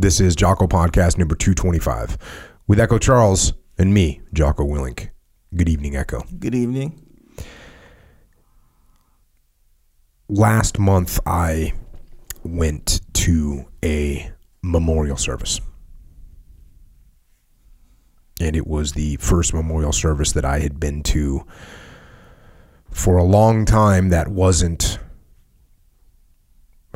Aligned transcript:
This 0.00 0.18
is 0.18 0.34
Jocko 0.34 0.66
Podcast 0.66 1.18
number 1.18 1.34
225 1.34 2.16
with 2.66 2.80
Echo 2.80 2.96
Charles 2.96 3.52
and 3.76 3.92
me, 3.92 4.22
Jocko 4.32 4.64
Willink. 4.64 5.10
Good 5.54 5.68
evening, 5.68 5.94
Echo. 5.94 6.22
Good 6.38 6.54
evening. 6.54 7.06
Last 10.26 10.78
month, 10.78 11.20
I 11.26 11.74
went 12.42 13.02
to 13.12 13.66
a 13.84 14.32
memorial 14.62 15.18
service. 15.18 15.60
And 18.40 18.56
it 18.56 18.66
was 18.66 18.94
the 18.94 19.16
first 19.16 19.52
memorial 19.52 19.92
service 19.92 20.32
that 20.32 20.46
I 20.46 20.60
had 20.60 20.80
been 20.80 21.02
to 21.02 21.44
for 22.90 23.18
a 23.18 23.22
long 23.22 23.66
time 23.66 24.08
that 24.08 24.28
wasn't 24.28 24.98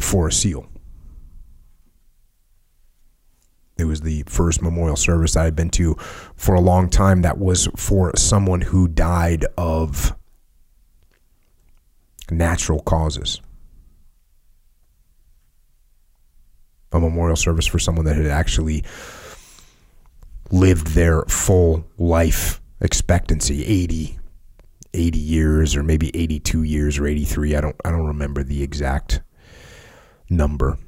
for 0.00 0.29
a 0.29 0.32
SEAL. 0.32 0.71
It 3.77 3.84
was 3.84 4.02
the 4.02 4.22
first 4.27 4.62
memorial 4.62 4.96
service 4.96 5.36
I 5.36 5.44
had 5.44 5.57
been 5.57 5.71
to 5.71 5.94
for 6.36 6.54
a 6.54 6.61
long 6.61 6.89
time 6.89 7.22
that 7.22 7.39
was 7.39 7.68
for 7.76 8.12
someone 8.16 8.61
who 8.61 8.86
died 8.86 9.44
of 9.58 10.14
natural 12.30 12.80
causes. 12.80 13.40
A 16.93 17.00
memorial 17.00 17.36
service 17.36 17.66
for 17.66 17.80
someone 17.80 18.04
that 18.04 18.14
had 18.16 18.26
actually 18.26 18.85
lived 20.52 20.88
their 20.88 21.22
full 21.22 21.85
life 21.99 22.61
expectancy 22.80 23.64
80 23.64 24.18
80 24.93 25.18
years 25.18 25.75
or 25.75 25.82
maybe 25.82 26.14
82 26.14 26.63
years 26.63 26.99
or 26.99 27.07
83 27.07 27.57
I 27.57 27.61
don't 27.61 27.77
I 27.85 27.91
don't 27.91 28.07
remember 28.07 28.44
the 28.44 28.63
exact 28.63 29.22
number 30.29 30.79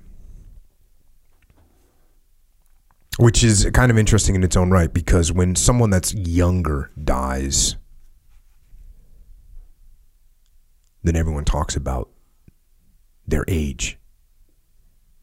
which 3.18 3.42
is 3.42 3.68
kind 3.72 3.90
of 3.90 3.98
interesting 3.98 4.34
in 4.34 4.42
its 4.42 4.56
own 4.56 4.70
right 4.70 4.92
because 4.92 5.32
when 5.32 5.54
someone 5.54 5.90
that's 5.90 6.14
younger 6.14 6.90
dies 7.02 7.76
then 11.02 11.16
everyone 11.16 11.44
talks 11.44 11.76
about 11.76 12.10
their 13.26 13.44
age 13.48 13.98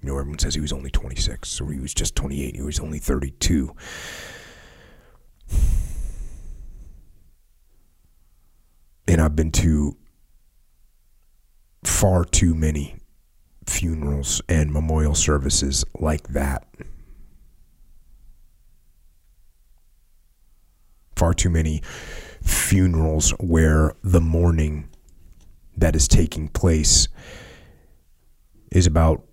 you 0.01 0.07
know 0.07 0.17
everyone 0.17 0.39
says 0.39 0.55
he 0.55 0.61
was 0.61 0.73
only 0.73 0.89
26 0.89 1.61
or 1.61 1.71
he 1.71 1.79
was 1.79 1.93
just 1.93 2.15
28 2.15 2.55
he 2.55 2.61
was 2.61 2.79
only 2.79 2.99
32 2.99 3.75
and 9.07 9.21
I've 9.21 9.35
been 9.35 9.51
to 9.51 9.95
far 11.83 12.25
too 12.25 12.55
many 12.55 12.95
funerals 13.67 14.41
and 14.49 14.71
memorial 14.71 15.15
services 15.15 15.85
like 15.99 16.29
that. 16.29 16.65
Far 21.23 21.33
too 21.33 21.49
many 21.49 21.81
funerals 22.41 23.29
where 23.39 23.93
the 24.03 24.19
mourning 24.19 24.89
that 25.77 25.95
is 25.95 26.05
taking 26.09 26.49
place 26.49 27.07
is 28.73 28.85
about 28.85 29.23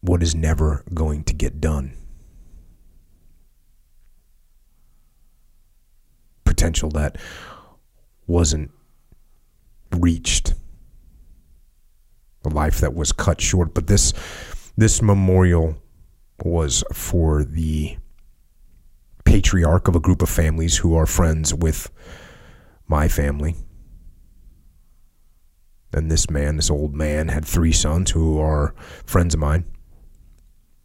what 0.00 0.20
is 0.20 0.34
never 0.34 0.82
going 0.92 1.22
to 1.22 1.32
get 1.32 1.60
done. 1.60 1.92
Potential 6.44 6.90
that 6.90 7.16
wasn't 8.26 8.72
reached 9.92 10.54
a 12.44 12.48
life 12.48 12.80
that 12.80 12.94
was 12.94 13.12
cut 13.12 13.40
short 13.40 13.74
but 13.74 13.86
this 13.86 14.12
this 14.76 15.00
memorial 15.00 15.80
was 16.42 16.82
for 16.92 17.44
the 17.44 17.96
patriarch 19.28 19.88
of 19.88 19.94
a 19.94 20.00
group 20.00 20.22
of 20.22 20.28
families 20.28 20.78
who 20.78 20.96
are 20.96 21.06
friends 21.06 21.52
with 21.52 21.90
my 22.86 23.08
family 23.08 23.54
and 25.92 26.10
this 26.10 26.30
man 26.30 26.56
this 26.56 26.70
old 26.70 26.94
man 26.94 27.28
had 27.28 27.44
three 27.44 27.72
sons 27.72 28.10
who 28.10 28.40
are 28.40 28.74
friends 29.04 29.34
of 29.34 29.40
mine 29.40 29.64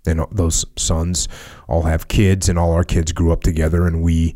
and 0.05 0.25
those 0.31 0.65
sons 0.75 1.27
all 1.67 1.83
have 1.83 2.07
kids 2.07 2.49
and 2.49 2.59
all 2.59 2.73
our 2.73 2.83
kids 2.83 3.11
grew 3.13 3.31
up 3.31 3.41
together 3.41 3.87
and 3.87 4.01
we 4.01 4.35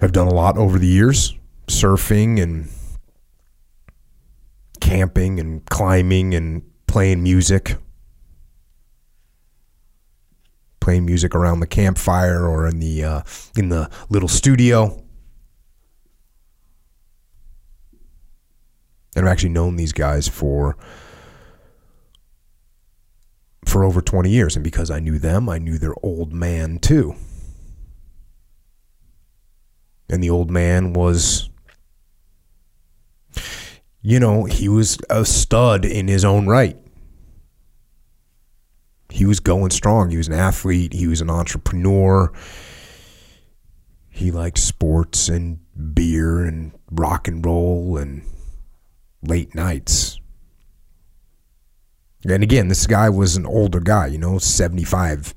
have 0.00 0.12
done 0.12 0.26
a 0.26 0.34
lot 0.34 0.58
over 0.58 0.78
the 0.78 0.86
years 0.86 1.34
surfing 1.68 2.42
and 2.42 2.68
camping 4.80 5.40
and 5.40 5.64
climbing 5.66 6.34
and 6.34 6.62
playing 6.86 7.22
music. 7.22 7.76
Playing 10.86 11.04
music 11.04 11.34
around 11.34 11.58
the 11.58 11.66
campfire 11.66 12.46
or 12.46 12.68
in 12.68 12.78
the 12.78 13.02
uh, 13.02 13.22
in 13.56 13.70
the 13.70 13.90
little 14.08 14.28
studio. 14.28 15.02
And 19.16 19.26
I've 19.26 19.32
actually 19.32 19.48
known 19.48 19.74
these 19.74 19.92
guys 19.92 20.28
for 20.28 20.76
for 23.64 23.82
over 23.82 24.00
20 24.00 24.30
years 24.30 24.54
and 24.54 24.62
because 24.62 24.88
I 24.88 25.00
knew 25.00 25.18
them, 25.18 25.48
I 25.48 25.58
knew 25.58 25.76
their 25.76 25.96
old 26.04 26.32
man 26.32 26.78
too. 26.78 27.16
And 30.08 30.22
the 30.22 30.30
old 30.30 30.52
man 30.52 30.92
was 30.92 31.50
you 34.02 34.20
know, 34.20 34.44
he 34.44 34.68
was 34.68 34.98
a 35.10 35.24
stud 35.24 35.84
in 35.84 36.06
his 36.06 36.24
own 36.24 36.46
right. 36.46 36.78
He 39.16 39.24
was 39.24 39.40
going 39.40 39.70
strong. 39.70 40.10
He 40.10 40.18
was 40.18 40.28
an 40.28 40.34
athlete. 40.34 40.92
He 40.92 41.06
was 41.06 41.22
an 41.22 41.30
entrepreneur. 41.30 42.30
He 44.10 44.30
liked 44.30 44.58
sports 44.58 45.30
and 45.30 45.58
beer 45.94 46.44
and 46.44 46.72
rock 46.90 47.26
and 47.26 47.44
roll 47.44 47.96
and 47.96 48.22
late 49.22 49.54
nights. 49.54 50.20
And 52.24 52.42
again, 52.42 52.68
this 52.68 52.86
guy 52.86 53.08
was 53.08 53.36
an 53.36 53.46
older 53.46 53.80
guy, 53.80 54.08
you 54.08 54.18
know, 54.18 54.36
75, 54.36 55.34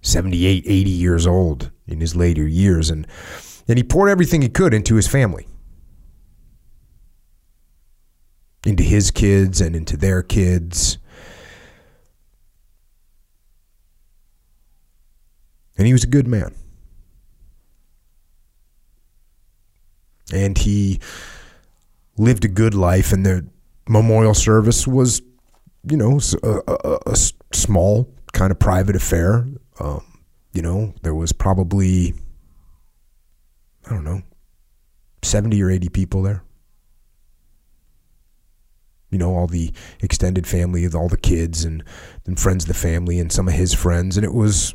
78, 0.00 0.64
80 0.66 0.90
years 0.90 1.26
old 1.26 1.70
in 1.86 2.00
his 2.00 2.16
later 2.16 2.48
years. 2.48 2.88
And, 2.88 3.06
and 3.68 3.76
he 3.76 3.84
poured 3.84 4.08
everything 4.08 4.40
he 4.40 4.48
could 4.48 4.72
into 4.72 4.94
his 4.94 5.06
family. 5.06 5.46
into 8.64 8.82
his 8.82 9.10
kids 9.10 9.60
and 9.60 9.74
into 9.74 9.96
their 9.96 10.22
kids. 10.22 10.98
And 15.76 15.86
he 15.86 15.92
was 15.92 16.04
a 16.04 16.08
good 16.08 16.26
man. 16.26 16.54
And 20.32 20.56
he 20.56 21.00
lived 22.16 22.44
a 22.44 22.48
good 22.48 22.74
life, 22.74 23.12
and 23.12 23.24
the 23.26 23.46
memorial 23.88 24.34
service 24.34 24.86
was, 24.86 25.20
you 25.84 25.96
know, 25.96 26.20
a, 26.42 26.60
a, 26.68 26.98
a 27.06 27.16
small 27.52 28.08
kind 28.32 28.50
of 28.50 28.58
private 28.58 28.96
affair. 28.96 29.46
Um, 29.78 30.02
you 30.52 30.62
know, 30.62 30.94
there 31.02 31.14
was 31.14 31.32
probably, 31.32 32.14
I 33.86 33.90
don't 33.90 34.04
know, 34.04 34.22
70 35.22 35.62
or 35.62 35.70
80 35.70 35.88
people 35.90 36.22
there 36.22 36.42
you 39.12 39.18
know, 39.18 39.36
all 39.36 39.46
the 39.46 39.72
extended 40.00 40.46
family, 40.46 40.88
all 40.88 41.08
the 41.08 41.18
kids 41.18 41.64
and, 41.64 41.84
and 42.26 42.40
friends 42.40 42.64
of 42.64 42.68
the 42.68 42.74
family 42.74 43.20
and 43.20 43.30
some 43.30 43.46
of 43.46 43.52
his 43.52 43.74
friends. 43.74 44.16
And 44.16 44.24
it 44.24 44.32
was 44.32 44.74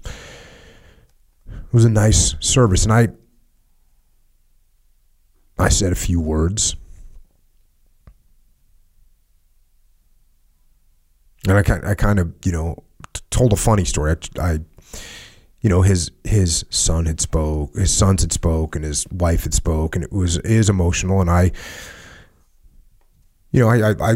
it 1.50 1.74
was 1.74 1.86
a 1.86 1.90
nice 1.90 2.36
service. 2.40 2.84
And 2.84 2.94
I 2.94 3.10
I 5.58 5.70
said 5.70 5.92
a 5.92 5.96
few 5.96 6.22
words. 6.22 6.76
And 11.48 11.58
I, 11.58 11.92
I 11.92 11.96
kind 11.96 12.20
of, 12.20 12.34
you 12.44 12.52
know, 12.52 12.84
told 13.32 13.54
a 13.54 13.56
funny 13.56 13.86
story. 13.86 14.16
I, 14.40 14.42
I 14.42 14.60
you 15.62 15.70
know 15.70 15.82
his 15.82 16.12
his 16.24 16.66
son 16.70 17.08
had 17.08 17.20
spoke 17.20 17.76
his 17.76 17.92
sons 17.92 18.22
had 18.22 18.32
spoke 18.32 18.76
and 18.76 18.86
his 18.86 19.08
wife 19.12 19.44
had 19.44 19.56
spoke 19.56 19.96
and 19.96 20.04
it 20.06 20.14
was 20.14 20.38
is 20.38 20.70
emotional 20.70 21.20
and 21.20 21.32
I 21.32 21.52
you 23.52 23.62
know, 23.62 23.70
I, 23.70 23.90
I, 23.90 24.12
I 24.12 24.16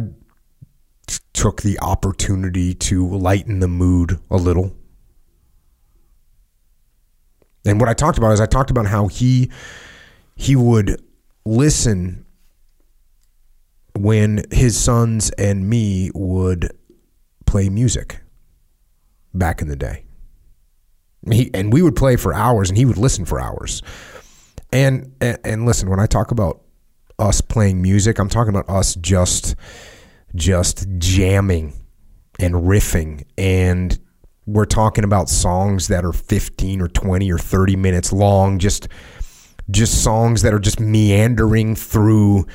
took 1.34 1.62
the 1.62 1.80
opportunity 1.80 2.74
to 2.75 3.07
lighten 3.07 3.60
the 3.60 3.68
mood 3.68 4.19
a 4.30 4.38
little. 4.38 4.75
And 7.66 7.80
what 7.80 7.90
I 7.90 7.94
talked 7.94 8.18
about 8.18 8.31
is 8.31 8.42
I 8.42 8.46
talked 8.46 8.72
about 8.72 8.88
how 8.88 9.08
he 9.08 9.52
he 10.36 10.56
would 10.56 11.02
listen 11.46 12.25
when 13.96 14.44
his 14.52 14.80
sons 14.80 15.30
and 15.31 15.69
me 15.69 16.10
would 16.16 16.72
play 17.46 17.69
music 17.69 18.22
back 19.34 19.62
in 19.62 19.68
the 19.68 19.75
day. 19.75 20.06
He, 21.30 21.52
and 21.54 21.72
we 21.72 21.84
would 21.84 21.96
play 21.96 22.16
for 22.16 22.34
hours 22.34 22.69
and 22.69 22.78
he 22.78 22.86
would 22.86 22.98
listen 22.98 23.25
for 23.25 23.40
hours. 23.40 23.84
And, 24.74 25.13
and 25.22 25.38
and 25.44 25.66
listen, 25.66 25.90
when 25.90 26.00
I 26.00 26.08
talk 26.08 26.31
about 26.31 26.62
us 27.22 27.40
playing 27.40 27.81
music. 27.81 28.19
I'm 28.19 28.30
talking 28.30 28.50
about 28.50 28.69
us 28.69 28.96
just 28.96 29.56
just 30.36 30.88
jamming 30.98 31.74
and 32.40 32.56
riffing 32.56 33.24
and 33.38 33.98
we're 34.53 34.65
talking 34.65 35.03
about 35.03 35.30
songs 35.30 35.88
that 35.88 36.03
are 36.03 36.13
15 36.13 36.81
or 36.81 36.88
20 36.88 37.31
or 37.31 37.38
30 37.38 37.75
minutes 37.75 38.12
long 38.12 38.59
just 38.59 38.88
just 39.69 40.03
songs 40.03 40.42
that 40.42 40.53
are 40.53 40.59
just 40.59 40.80
meandering 40.80 41.75
through 41.75 42.45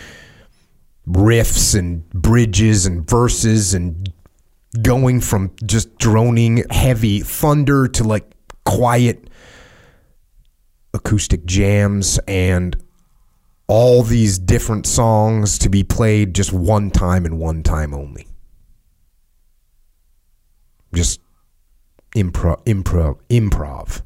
riffs 1.09 1.79
and 1.79 2.09
bridges 2.11 2.85
and 2.85 3.09
verses 3.09 3.75
and 3.75 4.13
going 4.83 5.21
from 5.21 5.51
just 5.65 5.97
droning 5.99 6.65
heavy 6.71 7.21
thunder 7.21 7.89
to 7.89 8.05
like 8.05 8.31
quiet 8.65 9.31
acoustic 10.93 11.45
jams 11.47 12.19
and 12.27 12.77
all 13.69 14.03
these 14.03 14.39
different 14.39 14.87
songs 14.87 15.59
to 15.59 15.69
be 15.69 15.83
played 15.83 16.35
just 16.35 16.53
one 16.53 16.91
time 16.91 17.25
and 17.25 17.39
one 17.39 17.63
time 17.63 17.95
only. 17.95 18.27
Just 20.95 21.21
improv, 22.17 22.65
improv, 22.65 23.19
improv. 23.29 24.03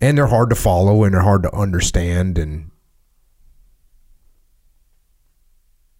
And 0.00 0.16
they're 0.16 0.26
hard 0.26 0.50
to 0.50 0.56
follow 0.56 1.04
and 1.04 1.14
they're 1.14 1.22
hard 1.22 1.42
to 1.42 1.54
understand 1.54 2.38
and 2.38 2.70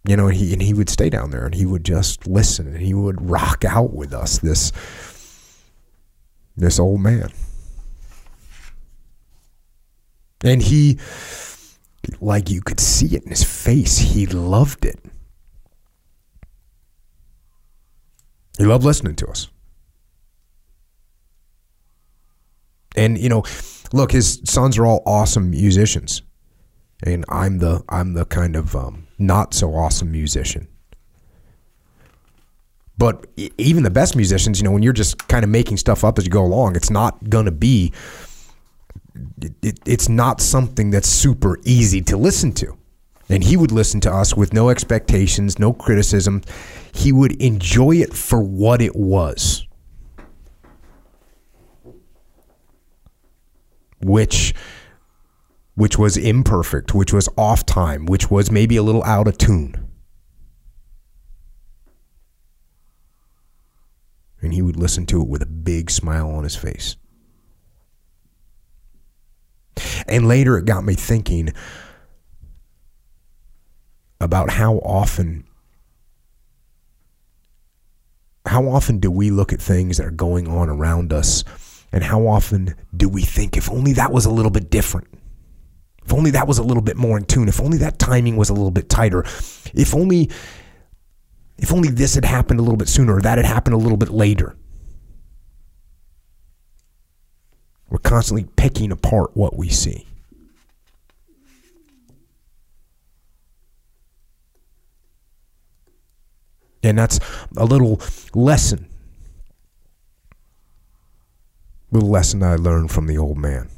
you 0.07 0.17
know, 0.17 0.29
and 0.29 0.37
he 0.37 0.53
and 0.53 0.63
he 0.63 0.73
would 0.73 0.89
stay 0.89 1.11
down 1.11 1.31
there 1.31 1.45
and 1.45 1.55
he 1.55 1.67
would 1.67 1.85
just 1.85 2.27
listen 2.27 2.69
and 2.69 2.79
he 2.79 2.95
would 2.95 3.29
rock 3.29 3.65
out 3.65 3.93
with 3.93 4.13
us 4.13 4.39
this 4.39 4.73
this 6.57 6.79
old 6.79 7.01
man. 7.01 7.31
And 10.45 10.63
he 10.63 10.99
like 12.21 12.51
you 12.51 12.61
could 12.61 12.79
see 12.79 13.17
it 13.17 13.25
in 13.25 13.31
his 13.31 13.43
face. 13.43 13.99
He 13.99 14.27
loved 14.27 14.85
it. 14.85 15.01
He 18.59 18.65
loved 18.65 18.85
listening 18.85 19.17
to 19.17 19.27
us. 19.27 19.49
And 22.97 23.19
you 23.19 23.29
know, 23.29 23.45
look, 23.93 24.13
his 24.13 24.41
sons 24.45 24.79
are 24.79 24.87
all 24.87 25.03
awesome 25.07 25.51
musicians, 25.51 26.23
and 27.05 27.25
I'm 27.29 27.59
the 27.59 27.83
I'm 27.89 28.15
the 28.15 28.25
kind 28.25 28.57
of 28.57 28.75
um, 28.75 29.07
not 29.19 29.55
so 29.55 29.75
awesome 29.75 30.11
musician. 30.11 30.69
But 32.99 33.27
even 33.59 33.83
the 33.83 33.91
best 33.91 34.17
musicians, 34.17 34.59
you 34.59 34.65
know, 34.65 34.71
when 34.71 34.83
you're 34.83 34.95
just 34.95 35.29
kind 35.29 35.45
of 35.45 35.51
making 35.51 35.77
stuff 35.77 36.03
up 36.03 36.19
as 36.19 36.25
you 36.25 36.31
go 36.31 36.43
along, 36.43 36.77
it's 36.77 36.91
not 36.91 37.29
gonna 37.29 37.51
be. 37.51 37.93
It, 39.41 39.53
it, 39.63 39.81
it's 39.87 40.09
not 40.09 40.41
something 40.41 40.91
that's 40.91 41.09
super 41.09 41.59
easy 41.65 42.03
to 42.03 42.17
listen 42.17 42.53
to. 42.53 42.77
And 43.29 43.43
he 43.43 43.57
would 43.57 43.73
listen 43.73 44.01
to 44.03 44.13
us 44.13 44.37
with 44.37 44.53
no 44.53 44.69
expectations, 44.69 45.59
no 45.59 45.73
criticism. 45.73 46.43
He 46.95 47.13
would 47.13 47.33
enjoy 47.43 47.97
it 47.97 48.13
for 48.13 48.41
what 48.41 48.81
it 48.81 48.95
was. 48.95 49.66
Which 54.07 54.55
which 55.75 55.99
was 55.99 56.17
imperfect, 56.17 56.95
which 56.95 57.13
was 57.13 57.29
off 57.37 57.67
time, 57.67 58.07
which 58.07 58.31
was 58.31 58.51
maybe 58.51 58.77
a 58.77 58.83
little 58.83 59.05
out 59.05 59.29
of 59.29 59.37
tune. 59.37 59.75
And 64.41 64.55
he 64.55 64.63
would 64.63 64.77
listen 64.77 65.05
to 65.07 65.21
it 65.21 65.29
with 65.29 65.43
a 65.43 65.47
big 65.47 65.91
smile 65.91 66.31
on 66.31 66.45
his 66.45 66.57
face. 66.57 66.97
And 70.09 70.27
later 70.27 70.57
it 70.57 70.65
got 70.65 70.83
me 70.83 70.95
thinking 70.95 71.53
about 74.19 74.51
how 74.51 74.77
often 74.77 75.45
how 78.47 78.67
often 78.67 78.99
do 78.99 79.11
we 79.11 79.31
look 79.31 79.53
at 79.53 79.61
things 79.61 79.99
that 79.99 80.07
are 80.07 80.11
going 80.11 80.49
on 80.49 80.71
around 80.71 81.13
us 81.13 81.45
and 81.97 82.05
how 82.05 82.27
often 82.27 82.75
do 82.95 83.09
we 83.09 83.23
think, 83.23 83.57
if 83.57 83.71
only 83.71 83.95
that 83.95 84.13
was 84.13 84.27
a 84.27 84.31
little 84.31 84.51
bit 84.51 84.69
different? 84.69 85.09
If 86.05 86.13
only 86.13 86.31
that 86.33 86.47
was 86.47 86.59
a 86.59 86.63
little 86.63 86.83
bit 86.83 86.99
more 86.99 87.17
in 87.17 87.25
tune, 87.25 87.49
if 87.49 87.59
only 87.59 87.79
that 87.79 87.99
timing 87.99 88.37
was 88.37 88.51
a 88.51 88.53
little 88.53 88.71
bit 88.71 88.91
tighter, 88.91 89.21
if 89.73 89.95
only 89.95 90.31
if 91.57 91.73
only 91.73 91.89
this 91.89 92.15
had 92.15 92.27
happened 92.27 92.61
a 92.61 92.63
little 92.63 92.77
bit 92.77 92.89
sooner 92.89 93.17
or 93.17 93.23
that 93.23 93.39
had 93.39 93.47
happened 93.47 93.73
a 93.73 93.79
little 93.79 93.97
bit 93.97 94.11
later. 94.11 94.55
We're 97.89 97.97
constantly 97.97 98.47
picking 98.57 98.93
apart 98.93 99.31
what 99.33 99.57
we 99.57 99.71
see. 99.71 100.07
And 106.83 106.99
that's 106.99 107.21
a 107.57 107.65
little 107.65 108.03
lesson 108.35 108.87
little 111.91 112.11
lesson 112.11 112.43
I 112.43 112.57
learned 112.57 112.91
from 112.91 113.07
the 113.07 113.19
old 113.19 113.39
man. 113.39 113.69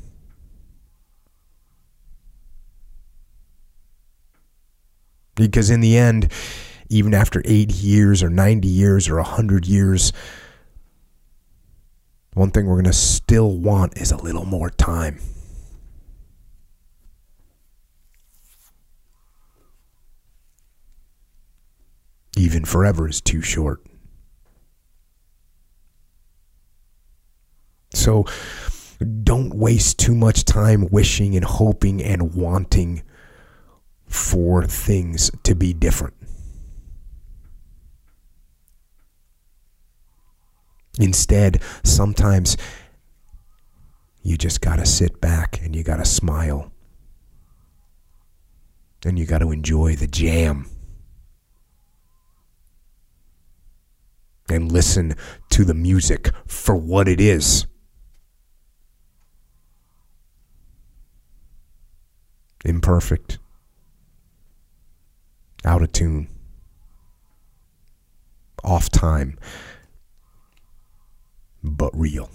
Because 5.34 5.70
in 5.70 5.80
the 5.80 5.96
end, 5.96 6.32
even 6.88 7.14
after 7.14 7.42
80 7.44 7.74
years 7.74 8.22
or 8.22 8.30
90 8.30 8.66
years 8.66 9.08
or 9.08 9.16
100 9.16 9.66
years, 9.66 10.12
one 12.34 12.50
thing 12.50 12.66
we're 12.66 12.74
going 12.74 12.84
to 12.84 12.92
still 12.92 13.56
want 13.56 13.98
is 13.98 14.10
a 14.10 14.16
little 14.16 14.44
more 14.44 14.70
time. 14.70 15.20
Even 22.36 22.64
forever 22.64 23.08
is 23.08 23.20
too 23.20 23.42
short. 23.42 23.87
So 27.90 28.26
don't 29.22 29.54
waste 29.54 29.98
too 29.98 30.14
much 30.14 30.44
time 30.44 30.88
wishing 30.90 31.36
and 31.36 31.44
hoping 31.44 32.02
and 32.02 32.34
wanting 32.34 33.02
for 34.06 34.64
things 34.64 35.30
to 35.44 35.54
be 35.54 35.72
different. 35.72 36.14
Instead, 40.98 41.62
sometimes 41.84 42.56
you 44.22 44.36
just 44.36 44.60
got 44.60 44.76
to 44.76 44.86
sit 44.86 45.20
back 45.20 45.60
and 45.62 45.76
you 45.76 45.82
got 45.82 45.98
to 45.98 46.04
smile. 46.04 46.72
And 49.04 49.18
you 49.18 49.26
got 49.26 49.38
to 49.38 49.52
enjoy 49.52 49.94
the 49.94 50.08
jam. 50.08 50.68
And 54.50 54.72
listen 54.72 55.14
to 55.50 55.64
the 55.64 55.74
music 55.74 56.30
for 56.46 56.74
what 56.74 57.06
it 57.06 57.20
is. 57.20 57.66
Imperfect, 62.68 63.38
out 65.64 65.82
of 65.82 65.90
tune, 65.92 66.28
off 68.62 68.90
time, 68.90 69.38
but 71.62 71.90
real. 71.94 72.30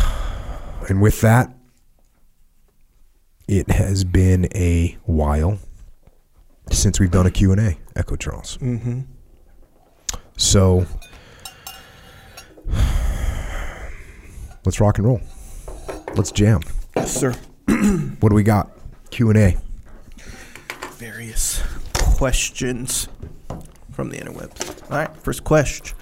And 0.87 1.01
with 1.01 1.19
that, 1.21 1.51
it 3.47 3.71
has 3.71 4.03
been 4.03 4.47
a 4.53 4.97
while 5.05 5.57
since 6.71 6.99
we've 6.99 7.09
done 7.09 7.25
a 7.25 7.31
Q&A, 7.31 7.79
Echo 7.95 8.15
Charles. 8.15 8.57
Mm-hmm. 8.57 9.01
So 10.37 10.85
let's 14.65 14.79
rock 14.79 14.97
and 14.97 15.07
roll. 15.07 15.21
Let's 16.15 16.31
jam. 16.31 16.61
Yes, 16.95 17.13
sir. 17.15 17.33
What 18.19 18.29
do 18.29 18.35
we 18.35 18.43
got? 18.43 18.71
Q 19.11 19.29
and 19.29 19.37
A. 19.37 19.57
Various 20.93 21.61
questions 21.93 23.07
from 23.91 24.09
the 24.09 24.17
interwebs. 24.17 24.91
All 24.91 24.97
right, 24.97 25.15
first 25.17 25.43
question. 25.43 25.95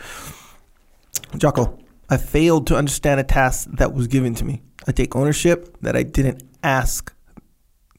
Jocko, 1.37 1.77
I 2.09 2.17
failed 2.17 2.67
to 2.67 2.75
understand 2.75 3.19
a 3.19 3.23
task 3.23 3.67
that 3.73 3.93
was 3.93 4.07
given 4.07 4.35
to 4.35 4.45
me. 4.45 4.61
I 4.87 4.91
take 4.91 5.15
ownership 5.15 5.77
that 5.81 5.95
I 5.95 6.03
didn't 6.03 6.43
ask 6.63 7.13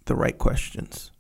the 0.07 0.15
right 0.15 0.37
questions. 0.39 1.11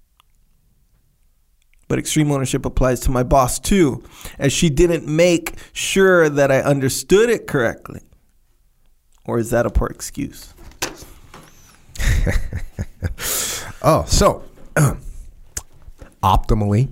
But 1.88 1.98
extreme 1.98 2.30
ownership 2.30 2.64
applies 2.64 3.00
to 3.00 3.10
my 3.10 3.22
boss 3.22 3.58
too, 3.58 4.02
as 4.38 4.52
she 4.52 4.70
didn't 4.70 5.06
make 5.06 5.54
sure 5.72 6.28
that 6.28 6.50
I 6.50 6.60
understood 6.60 7.28
it 7.30 7.46
correctly. 7.46 8.00
Or 9.26 9.38
is 9.38 9.50
that 9.50 9.66
a 9.66 9.70
poor 9.70 9.88
excuse? 9.88 10.52
Oh, 13.86 14.06
so 14.08 14.42
optimally, 16.22 16.88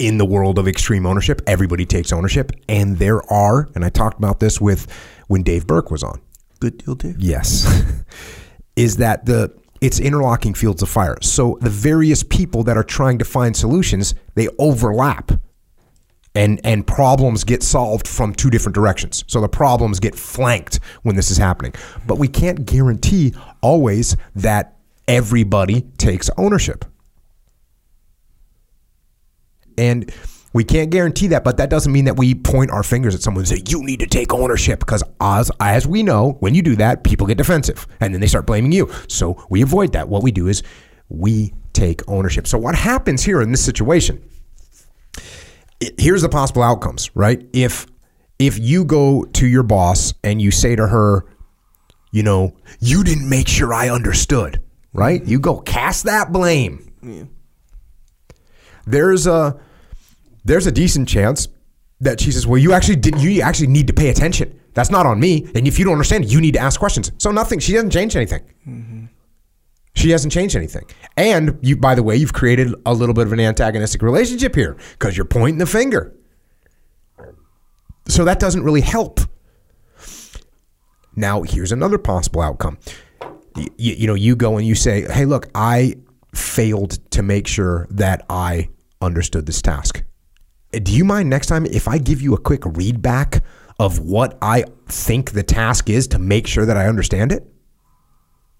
in 0.00 0.18
the 0.18 0.24
world 0.24 0.58
of 0.58 0.66
extreme 0.66 1.06
ownership, 1.06 1.40
everybody 1.46 1.86
takes 1.86 2.12
ownership, 2.12 2.50
and 2.68 2.98
there 2.98 3.22
are, 3.32 3.68
and 3.76 3.84
I 3.84 3.88
talked 3.88 4.18
about 4.18 4.40
this 4.40 4.60
with 4.60 4.88
when 5.28 5.44
Dave 5.44 5.68
Berke 5.68 5.92
was 5.92 6.02
on. 6.02 6.20
Good 6.58 6.78
deal, 6.78 6.96
Dave. 6.96 7.20
Yes. 7.20 7.84
is 8.76 8.96
that 8.96 9.24
the 9.26 9.54
it's 9.82 9.98
interlocking 9.98 10.54
fields 10.54 10.80
of 10.80 10.88
fire. 10.88 11.18
So 11.20 11.58
the 11.60 11.68
various 11.68 12.22
people 12.22 12.62
that 12.62 12.76
are 12.76 12.84
trying 12.84 13.18
to 13.18 13.24
find 13.24 13.54
solutions, 13.54 14.14
they 14.36 14.48
overlap. 14.58 15.32
And 16.34 16.60
and 16.64 16.86
problems 16.86 17.44
get 17.44 17.62
solved 17.62 18.08
from 18.08 18.32
two 18.32 18.48
different 18.48 18.74
directions. 18.74 19.22
So 19.26 19.42
the 19.42 19.50
problems 19.50 20.00
get 20.00 20.14
flanked 20.14 20.80
when 21.02 21.14
this 21.14 21.30
is 21.30 21.36
happening. 21.36 21.74
But 22.06 22.18
we 22.18 22.26
can't 22.26 22.64
guarantee 22.64 23.34
always 23.60 24.16
that 24.36 24.78
everybody 25.06 25.82
takes 25.98 26.30
ownership. 26.38 26.86
And 29.76 30.10
we 30.52 30.64
can't 30.64 30.90
guarantee 30.90 31.28
that, 31.28 31.44
but 31.44 31.56
that 31.56 31.70
doesn't 31.70 31.92
mean 31.92 32.04
that 32.04 32.16
we 32.16 32.34
point 32.34 32.70
our 32.70 32.82
fingers 32.82 33.14
at 33.14 33.22
someone 33.22 33.40
and 33.42 33.48
say, 33.48 33.62
you 33.68 33.82
need 33.82 34.00
to 34.00 34.06
take 34.06 34.32
ownership. 34.34 34.80
Because 34.80 35.02
as, 35.20 35.50
as 35.60 35.86
we 35.86 36.02
know, 36.02 36.32
when 36.40 36.54
you 36.54 36.60
do 36.62 36.76
that, 36.76 37.04
people 37.04 37.26
get 37.26 37.38
defensive 37.38 37.86
and 38.00 38.12
then 38.12 38.20
they 38.20 38.26
start 38.26 38.46
blaming 38.46 38.72
you. 38.72 38.90
So 39.08 39.42
we 39.48 39.62
avoid 39.62 39.92
that. 39.94 40.08
What 40.08 40.22
we 40.22 40.30
do 40.30 40.48
is 40.48 40.62
we 41.08 41.54
take 41.72 42.02
ownership. 42.08 42.46
So 42.46 42.58
what 42.58 42.74
happens 42.74 43.22
here 43.22 43.40
in 43.40 43.50
this 43.50 43.64
situation? 43.64 44.22
it- 45.80 45.98
Here's 45.98 46.22
the 46.22 46.28
possible 46.28 46.62
outcomes, 46.62 47.10
right? 47.14 47.46
If 47.52 47.86
if 48.38 48.58
you 48.58 48.84
go 48.84 49.24
to 49.24 49.46
your 49.46 49.62
boss 49.62 50.12
and 50.24 50.42
you 50.42 50.50
say 50.50 50.74
to 50.76 50.86
her, 50.88 51.24
you 52.10 52.22
know, 52.22 52.54
you 52.80 53.04
didn't 53.04 53.28
make 53.28 53.46
sure 53.48 53.72
I 53.72 53.88
understood, 53.88 54.60
right? 54.92 55.24
You 55.24 55.38
go 55.40 55.60
cast 55.60 56.04
that 56.04 56.32
blame. 56.32 57.28
There's 58.86 59.26
a 59.26 59.60
there's 60.44 60.66
a 60.66 60.72
decent 60.72 61.08
chance 61.08 61.48
that 62.00 62.20
she 62.20 62.32
says, 62.32 62.46
"Well, 62.46 62.58
you 62.58 62.72
actually 62.72 62.96
did. 62.96 63.20
You 63.20 63.42
actually 63.42 63.68
need 63.68 63.86
to 63.86 63.92
pay 63.92 64.08
attention. 64.08 64.58
That's 64.74 64.90
not 64.90 65.06
on 65.06 65.20
me. 65.20 65.50
And 65.54 65.66
if 65.66 65.78
you 65.78 65.84
don't 65.84 65.92
understand, 65.92 66.30
you 66.30 66.40
need 66.40 66.54
to 66.54 66.60
ask 66.60 66.78
questions." 66.78 67.12
So 67.18 67.30
nothing. 67.30 67.58
She 67.58 67.72
doesn't 67.72 67.90
change 67.90 68.16
anything. 68.16 68.42
Mm-hmm. 68.66 69.04
She 69.94 70.10
hasn't 70.10 70.32
changed 70.32 70.56
anything. 70.56 70.84
And 71.16 71.58
you, 71.60 71.76
by 71.76 71.94
the 71.94 72.02
way, 72.02 72.16
you've 72.16 72.32
created 72.32 72.74
a 72.86 72.94
little 72.94 73.14
bit 73.14 73.26
of 73.26 73.32
an 73.32 73.40
antagonistic 73.40 74.02
relationship 74.02 74.54
here 74.54 74.76
because 74.92 75.16
you're 75.16 75.26
pointing 75.26 75.58
the 75.58 75.66
finger. 75.66 76.14
So 78.08 78.24
that 78.24 78.40
doesn't 78.40 78.64
really 78.64 78.80
help. 78.80 79.20
Now, 81.14 81.42
here's 81.42 81.72
another 81.72 81.98
possible 81.98 82.40
outcome. 82.40 82.78
You, 83.54 83.68
you 83.76 84.06
know, 84.06 84.14
you 84.14 84.34
go 84.34 84.56
and 84.56 84.66
you 84.66 84.74
say, 84.74 85.02
"Hey, 85.12 85.26
look, 85.26 85.48
I 85.54 85.96
failed 86.34 86.98
to 87.10 87.22
make 87.22 87.46
sure 87.46 87.86
that 87.90 88.24
I 88.30 88.70
understood 89.02 89.46
this 89.46 89.60
task. 89.60 90.02
Do 90.72 90.92
you 90.92 91.04
mind 91.04 91.30
next 91.30 91.46
time 91.46 91.66
if 91.66 91.88
I 91.88 91.98
give 91.98 92.22
you 92.22 92.34
a 92.34 92.38
quick 92.38 92.62
read 92.64 93.02
back 93.02 93.42
of 93.78 93.98
what 94.00 94.38
I 94.42 94.64
think 94.86 95.32
the 95.32 95.42
task 95.42 95.90
is 95.90 96.06
to 96.08 96.18
make 96.18 96.46
sure 96.46 96.66
that 96.66 96.76
I 96.76 96.86
understand 96.86 97.32
it?" 97.32 97.46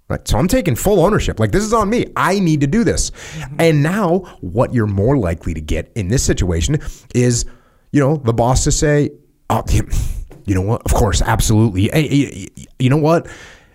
Right. 0.08 0.28
So 0.28 0.36
I'm 0.36 0.48
taking 0.48 0.76
full 0.76 1.02
ownership. 1.02 1.40
Like 1.40 1.52
this 1.52 1.64
is 1.64 1.72
on 1.72 1.88
me. 1.88 2.04
I 2.16 2.38
need 2.38 2.60
to 2.60 2.66
do 2.66 2.84
this. 2.84 3.12
And 3.58 3.82
now 3.82 4.18
what 4.40 4.74
you're 4.74 4.86
more 4.86 5.16
likely 5.16 5.54
to 5.54 5.60
get 5.60 5.90
in 5.94 6.08
this 6.08 6.22
situation 6.22 6.78
is, 7.14 7.46
you 7.92 8.00
know, 8.00 8.16
the 8.16 8.34
boss 8.34 8.64
to 8.64 8.72
say, 8.72 9.10
oh, 9.48 9.62
you 10.44 10.54
know 10.54 10.60
what? 10.60 10.82
Of 10.84 10.92
course, 10.92 11.22
absolutely. 11.22 11.88
Hey, 11.88 12.48
you 12.78 12.90
know 12.90 12.98
what? 12.98 13.26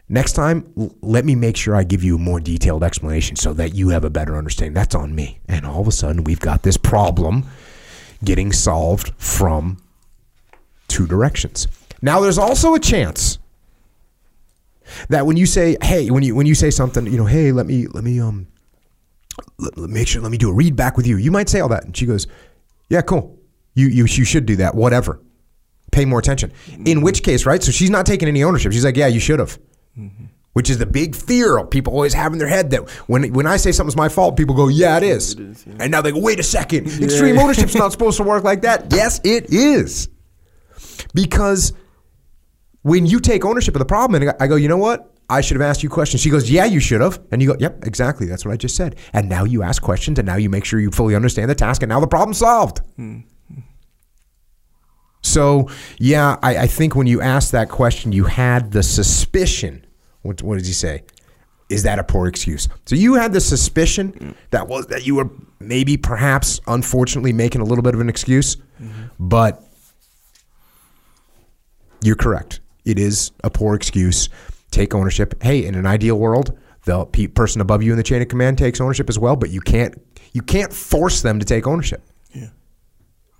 Next 0.10 0.34
time, 0.34 0.72
let 1.02 1.26
me 1.26 1.34
make 1.36 1.58
sure 1.58 1.76
I 1.76 1.84
give 1.84 2.04
you 2.04 2.16
a 2.16 2.20
more 2.20 2.40
detailed 2.40 2.84
explanation 2.84 3.36
so 3.36 3.52
that 3.54 3.74
you 3.74 3.90
have 3.90 4.06
a 4.06 4.10
better 4.10 4.38
understanding. 4.38 4.74
That's 4.74 4.96
on 4.96 5.16
me. 5.16 5.40
And 5.48 5.66
all 5.66 5.82
of 5.82 5.88
a 5.88 5.92
sudden, 5.92 6.24
we've 6.24 6.40
got 6.40 6.62
this 6.62 6.78
problem 6.78 7.46
getting 8.24 8.52
solved 8.52 9.12
from 9.18 9.78
two 10.88 11.06
directions. 11.08 11.68
Now, 12.02 12.20
there's 12.20 12.38
also 12.38 12.74
a 12.76 12.80
chance 12.80 13.40
that 15.10 15.26
when 15.26 15.36
you 15.36 15.46
say 15.46 15.76
hey 15.82 16.10
when 16.10 16.24
you 16.24 16.34
when 16.34 16.46
you 16.46 16.56
say 16.56 16.70
something 16.70 17.06
you 17.08 17.18
know 17.18 17.26
hey 17.26 17.52
let 17.52 17.66
me 17.66 17.88
let 17.88 18.06
me 18.06 18.22
um 18.22 18.48
let, 19.60 19.78
let- 19.78 19.90
make 19.90 20.08
sure 20.08 20.22
let 20.22 20.32
me 20.32 20.38
do 20.38 20.50
a 20.50 20.54
read 20.54 20.78
back 20.78 20.96
with 20.96 21.06
you. 21.06 21.18
You 21.18 21.30
might 21.30 21.50
say 21.50 21.60
all 21.60 21.68
that 21.70 21.84
and 21.84 21.96
she 21.98 22.06
goes 22.06 22.26
yeah 22.90 23.02
cool. 23.02 23.38
You 23.74 23.88
you 23.88 24.06
you 24.06 24.24
should 24.24 24.46
do 24.46 24.56
that 24.56 24.76
whatever. 24.76 25.20
Pay 25.92 26.06
more 26.06 26.20
attention. 26.20 26.54
In 26.86 27.02
which 27.02 27.22
case 27.22 27.46
right 27.46 27.62
so 27.62 27.70
she's 27.72 27.90
not 27.90 28.06
taking 28.06 28.30
any 28.30 28.44
ownership. 28.46 28.72
She's 28.72 28.86
like 28.86 28.96
yeah 28.96 29.08
you 29.08 29.20
should 29.20 29.40
have 29.40 29.60
which 30.58 30.72
is 30.72 30.80
the 30.80 30.88
big 30.88 31.16
fear 31.16 31.64
people 31.68 31.94
always 31.94 32.16
have 32.16 32.34
in 32.34 32.40
their 32.40 32.48
head 32.48 32.72
that 32.72 32.90
when 33.06 33.32
when 33.32 33.46
I 33.46 33.58
say 33.58 33.72
something's 33.72 33.96
my 33.96 34.10
fault, 34.10 34.36
people 34.36 34.56
go, 34.56 34.70
"Yeah, 34.70 34.98
it 34.98 35.04
is,", 35.04 35.36
and 35.36 35.92
now 35.92 36.02
they 36.02 36.12
go, 36.12 36.20
"Wait 36.20 36.40
a 36.40 36.44
second, 36.44 36.88
extreme 37.04 37.38
ownership's 37.38 37.76
not 37.76 37.92
supposed 37.92 38.18
to 38.18 38.24
work 38.24 38.44
like 38.44 38.62
that." 38.64 38.92
Yes, 38.98 39.22
it 39.24 39.54
is, 39.54 40.10
because 41.14 41.74
when 42.82 43.06
you 43.06 43.20
take 43.20 43.46
ownership 43.46 43.76
of 43.76 43.80
the 43.80 43.86
problem, 43.86 44.20
and 44.20 44.34
I 44.40 44.48
go, 44.48 44.56
you 44.56 44.68
know 44.68 44.78
what? 44.78 45.14
I 45.30 45.42
should 45.42 45.56
have 45.58 45.70
asked 45.70 45.84
you 45.84 45.90
questions. 45.90 46.22
She 46.22 46.32
goes, 46.32 46.50
yeah, 46.50 46.66
you 46.66 46.80
should 46.80 47.02
have. 47.02 47.20
And 47.32 47.42
you 47.42 47.50
go, 47.50 47.58
yep, 47.60 47.86
exactly. 47.86 48.28
That's 48.28 48.46
what 48.46 48.54
I 48.54 48.58
just 48.58 48.76
said. 48.76 48.96
And 49.14 49.28
now 49.30 49.44
you 49.44 49.62
ask 49.62 49.82
questions, 49.82 50.18
and 50.18 50.26
now 50.26 50.38
you 50.38 50.50
make 50.50 50.64
sure 50.66 50.80
you 50.80 50.90
fully 50.90 51.14
understand 51.14 51.50
the 51.50 51.56
task, 51.56 51.84
and 51.84 51.90
now 51.90 52.00
the 52.00 52.08
problem's 52.08 52.40
solved. 52.40 52.80
Hmm. 52.96 53.20
So, 55.22 55.70
yeah, 56.00 56.38
I, 56.42 56.58
I 56.60 56.68
think 56.68 56.96
when 56.96 57.08
you 57.08 57.22
asked 57.22 57.52
that 57.52 57.70
question, 57.70 58.14
you 58.14 58.24
had 58.24 58.72
the 58.72 58.82
suspicion. 58.82 59.86
What, 60.28 60.44
what 60.44 60.58
did 60.58 60.66
he 60.68 60.74
say? 60.74 61.04
Is 61.70 61.84
that 61.84 62.00
a 62.00 62.04
poor 62.04 62.28
excuse? 62.28 62.70
So 62.86 62.96
you 62.96 63.16
had 63.16 63.34
the 63.34 63.42
suspicion 63.42 64.36
that 64.52 64.68
was 64.68 64.88
that 64.88 65.06
you 65.06 65.16
were 65.16 65.30
maybe, 65.60 65.98
perhaps, 65.98 66.62
unfortunately, 66.68 67.34
making 67.34 67.62
a 67.62 67.66
little 67.66 67.82
bit 67.82 67.94
of 67.94 68.00
an 68.00 68.10
excuse, 68.10 68.58
but 69.20 69.64
you're 72.02 72.16
correct. 72.16 72.60
It 72.86 73.00
is 73.00 73.32
a 73.44 73.50
poor 73.50 73.76
excuse. 73.76 74.30
Take 74.72 74.94
ownership. 74.96 75.42
Hey, 75.44 75.66
in 75.66 75.76
an 75.76 75.86
ideal 75.86 76.18
world, 76.18 76.58
the 76.86 77.06
pe- 77.06 77.28
person 77.28 77.60
above 77.60 77.84
you 77.84 77.92
in 77.92 77.98
the 77.98 78.04
chain 78.04 78.22
of 78.22 78.30
command 78.30 78.58
takes 78.58 78.80
ownership 78.80 79.10
as 79.10 79.20
well, 79.20 79.36
but 79.36 79.50
you 79.50 79.60
can't 79.62 80.00
you 80.34 80.42
can't 80.42 80.72
force 80.72 81.22
them 81.22 81.40
to 81.40 81.46
take 81.46 81.68
ownership. 81.68 82.02
Yeah. 82.34 82.50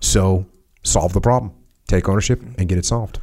So 0.00 0.46
solve 0.82 1.12
the 1.12 1.20
problem. 1.20 1.52
Take 1.86 2.08
ownership 2.08 2.42
and 2.58 2.68
get 2.68 2.76
it 2.76 2.84
solved. 2.84 3.20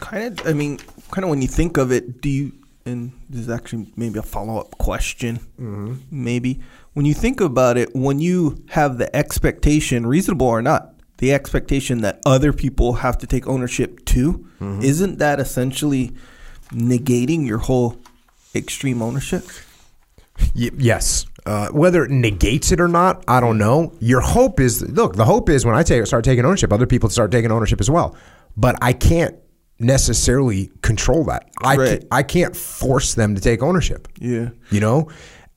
Kind 0.00 0.40
of, 0.40 0.46
I 0.46 0.54
mean, 0.54 0.78
kind 1.10 1.24
of 1.24 1.30
when 1.30 1.42
you 1.42 1.48
think 1.48 1.76
of 1.76 1.92
it, 1.92 2.20
do 2.20 2.28
you, 2.28 2.52
and 2.84 3.12
this 3.28 3.42
is 3.42 3.50
actually 3.50 3.92
maybe 3.96 4.18
a 4.18 4.22
follow 4.22 4.58
up 4.58 4.78
question, 4.78 5.38
mm-hmm. 5.60 5.94
maybe. 6.10 6.60
When 6.94 7.06
you 7.06 7.14
think 7.14 7.40
about 7.40 7.76
it, 7.76 7.94
when 7.94 8.18
you 8.18 8.64
have 8.70 8.98
the 8.98 9.14
expectation, 9.14 10.06
reasonable 10.06 10.46
or 10.46 10.62
not, 10.62 10.94
the 11.18 11.32
expectation 11.32 12.00
that 12.00 12.20
other 12.24 12.52
people 12.52 12.94
have 12.94 13.18
to 13.18 13.26
take 13.26 13.46
ownership 13.46 14.04
too, 14.04 14.48
mm-hmm. 14.60 14.82
isn't 14.82 15.18
that 15.18 15.38
essentially 15.38 16.12
negating 16.70 17.46
your 17.46 17.58
whole 17.58 17.96
extreme 18.54 19.02
ownership? 19.02 19.44
Y- 20.56 20.70
yes. 20.76 21.26
Uh, 21.46 21.68
whether 21.68 22.04
it 22.04 22.10
negates 22.10 22.70
it 22.70 22.80
or 22.80 22.88
not, 22.88 23.24
I 23.26 23.40
don't 23.40 23.56
mm. 23.56 23.60
know. 23.60 23.92
Your 23.98 24.20
hope 24.20 24.60
is 24.60 24.82
look. 24.82 25.16
The 25.16 25.24
hope 25.24 25.48
is 25.48 25.64
when 25.64 25.74
I 25.74 25.82
take 25.82 26.06
start 26.06 26.24
taking 26.24 26.44
ownership, 26.44 26.72
other 26.72 26.86
people 26.86 27.08
start 27.08 27.30
taking 27.30 27.50
ownership 27.50 27.80
as 27.80 27.90
well. 27.90 28.14
But 28.56 28.76
I 28.82 28.92
can't 28.92 29.36
necessarily 29.80 30.70
control 30.82 31.24
that. 31.24 31.50
I 31.62 31.76
Right. 31.76 32.00
can, 32.00 32.08
I 32.10 32.22
can't 32.22 32.54
force 32.56 33.14
them 33.14 33.34
to 33.34 33.40
take 33.40 33.62
ownership. 33.62 34.08
Yeah. 34.20 34.50
You 34.70 34.80
know, 34.80 35.08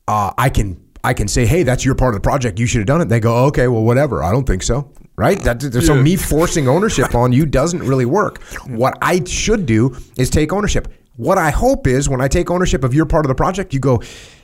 uh, 0.08 0.32
I 0.38 0.50
can 0.50 0.80
I 1.06 1.14
can 1.14 1.28
say, 1.28 1.46
hey, 1.46 1.64
that's 1.64 1.84
your 1.84 1.96
part 1.96 2.16
of 2.16 2.22
the 2.22 2.26
project. 2.26 2.58
You 2.60 2.66
should 2.66 2.80
have 2.80 2.88
done 2.88 3.02
it. 3.02 3.10
They 3.10 3.20
go, 3.20 3.46
okay, 3.48 3.68
well, 3.68 3.84
whatever. 3.84 4.24
I 4.24 4.32
don't 4.32 4.48
think 4.48 4.64
so. 4.64 4.90
Right? 5.18 5.38
That, 5.44 5.62
So 5.84 5.94
me 5.96 6.16
forcing 6.16 6.68
ownership 6.68 7.14
on 7.14 7.34
you 7.34 7.46
doesn't 7.46 7.84
really 7.84 8.06
work. 8.06 8.42
What 8.68 8.98
I 9.02 9.24
should 9.26 9.66
do 9.66 9.96
is 10.18 10.30
take 10.30 10.54
ownership. 10.54 10.88
What 11.18 11.38
I 11.38 11.52
hope 11.52 11.86
is 11.88 12.08
when 12.10 12.22
I 12.22 12.28
take 12.30 12.50
ownership 12.50 12.84
of 12.84 12.94
your 12.94 13.06
part 13.06 13.26
of 13.26 13.28
the 13.28 13.36
project, 13.36 13.74
you 13.74 13.80
go, 13.80 14.02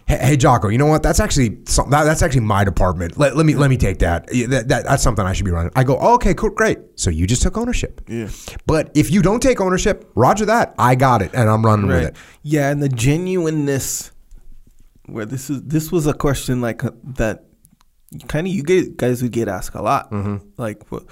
hey, 0.09 0.17
hey 0.17 0.35
Jocko, 0.37 0.67
you 0.67 0.77
know 0.77 0.87
what? 0.87 1.01
That's 1.03 1.21
actually 1.21 1.59
some, 1.65 1.89
that, 1.91 2.03
that's 2.03 2.21
actually 2.21 2.41
my 2.41 2.65
department. 2.65 3.17
Let, 3.17 3.37
let 3.37 3.45
me 3.45 3.55
let 3.55 3.69
me 3.69 3.77
take 3.77 3.99
that. 3.99 4.27
That, 4.27 4.67
that. 4.67 4.83
That's 4.85 5.01
something 5.03 5.25
I 5.25 5.31
should 5.31 5.45
be 5.45 5.51
running. 5.51 5.71
I 5.77 5.85
go, 5.85 5.97
oh, 6.01 6.15
okay, 6.15 6.33
cool, 6.33 6.49
great. 6.49 6.79
So 6.95 7.09
you 7.09 7.25
just 7.27 7.41
took 7.43 7.57
ownership. 7.57 8.01
Yeah. 8.09 8.27
But 8.65 8.91
if 8.95 9.11
you 9.11 9.21
don't 9.21 9.41
take 9.41 9.61
ownership, 9.61 10.11
Roger 10.15 10.45
that. 10.45 10.75
I 10.77 10.95
got 10.95 11.21
it, 11.21 11.31
and 11.33 11.49
I'm 11.49 11.63
running 11.65 11.87
with 11.87 12.03
it. 12.03 12.15
Yeah, 12.43 12.69
and 12.71 12.83
the 12.83 12.89
genuineness 12.89 14.11
where 15.05 15.25
this 15.25 15.49
is 15.49 15.63
this 15.63 15.91
was 15.91 16.05
a 16.07 16.13
question 16.13 16.59
like 16.61 16.83
uh, 16.83 16.91
that 17.03 17.45
kind 18.27 18.45
of 18.47 18.53
you 18.53 18.63
guys 18.63 19.21
would 19.23 19.31
get 19.31 19.47
asked 19.47 19.75
a 19.75 19.81
lot. 19.81 20.11
Mm-hmm. 20.11 20.37
Like 20.57 20.83
wh- 20.91 21.05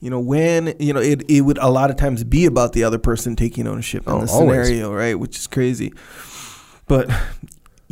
you 0.00 0.08
know 0.10 0.20
when 0.20 0.74
you 0.78 0.92
know 0.94 1.00
it 1.00 1.22
it 1.30 1.42
would 1.42 1.58
a 1.58 1.68
lot 1.68 1.90
of 1.90 1.96
times 1.96 2.24
be 2.24 2.46
about 2.46 2.72
the 2.72 2.84
other 2.84 2.98
person 2.98 3.36
taking 3.36 3.66
ownership 3.66 4.06
in 4.06 4.12
Oh, 4.12 4.24
the 4.24 4.32
always. 4.32 4.66
scenario, 4.68 4.92
right? 4.94 5.18
Which 5.18 5.36
is 5.38 5.46
crazy. 5.46 5.92
But 6.86 7.10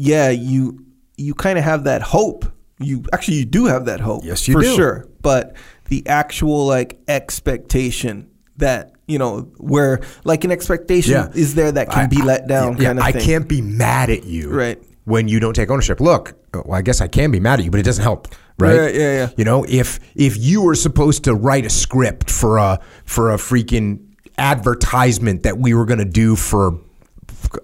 yeah, 0.01 0.31
you 0.31 0.85
you 1.17 1.35
kind 1.35 1.59
of 1.59 1.65
have 1.65 1.85
that 1.85 2.01
hope. 2.03 2.45
You 2.79 3.03
actually 3.13 3.39
you 3.39 3.45
do 3.45 3.67
have 3.67 3.87
that 3.87 3.99
hope. 4.01 4.25
Yes, 4.25 4.47
you 4.47 4.55
for 4.55 4.61
do. 4.63 4.75
sure. 4.77 5.09
But 5.21 5.57
the 5.89 6.07
actual 6.07 6.65
like 6.67 6.99
expectation 7.09 8.29
that 8.59 8.93
you 9.09 9.19
know 9.19 9.51
where 9.59 10.01
like 10.25 10.45
an 10.45 10.53
expectation 10.53 11.13
Yeah. 11.15 11.29
is 11.35 11.55
there 11.57 11.73
that 11.73 11.91
can 11.91 12.05
I- 12.05 12.07
be 12.07 12.23
let 12.23 12.47
down 12.47 12.77
Yeah, 12.79 12.85
kind 12.89 12.99
of 13.01 13.05
I 13.05 13.13
thing. 13.13 13.23
can't 13.23 13.49
be 13.49 13.61
mad 13.61 14.11
at 14.11 14.25
you 14.25 14.51
Right. 14.51 14.81
when 15.05 15.27
you 15.27 15.41
don't 15.41 15.55
take 15.55 15.71
ownership. 15.71 16.01
Look, 16.01 16.35
well, 16.55 16.75
I 16.79 16.83
guess 16.83 17.01
I 17.01 17.09
can 17.09 17.31
be 17.33 17.41
mad 17.41 17.59
at 17.59 17.65
you, 17.65 17.71
but 17.73 17.81
it 17.81 17.85
doesn't 17.85 18.05
help. 18.05 18.29
Right? 18.61 18.79
Right, 18.79 18.95
yeah, 18.95 19.13
yeah. 19.19 19.29
You 19.37 19.45
know, 19.45 19.65
if 19.69 19.99
if 20.15 20.37
you 20.37 20.63
were 20.63 20.75
supposed 20.77 21.25
to 21.25 21.35
write 21.35 21.65
a 21.67 21.71
script 21.71 22.31
for 22.31 22.59
a 22.59 22.79
for 23.05 23.33
a 23.33 23.37
freaking 23.37 23.99
advertisement 24.37 25.43
that 25.43 25.59
we 25.59 25.75
were 25.75 25.85
going 25.85 25.99
to 25.99 26.05
do 26.05 26.37
for 26.37 26.79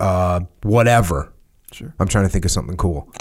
uh, 0.00 0.40
whatever. 0.62 1.32
Sure. 1.74 1.92
I'm 1.98 2.06
trying 2.08 2.24
to 2.24 2.28
think 2.28 2.44
of 2.44 2.50
something 2.52 2.76
cool. 2.76 3.12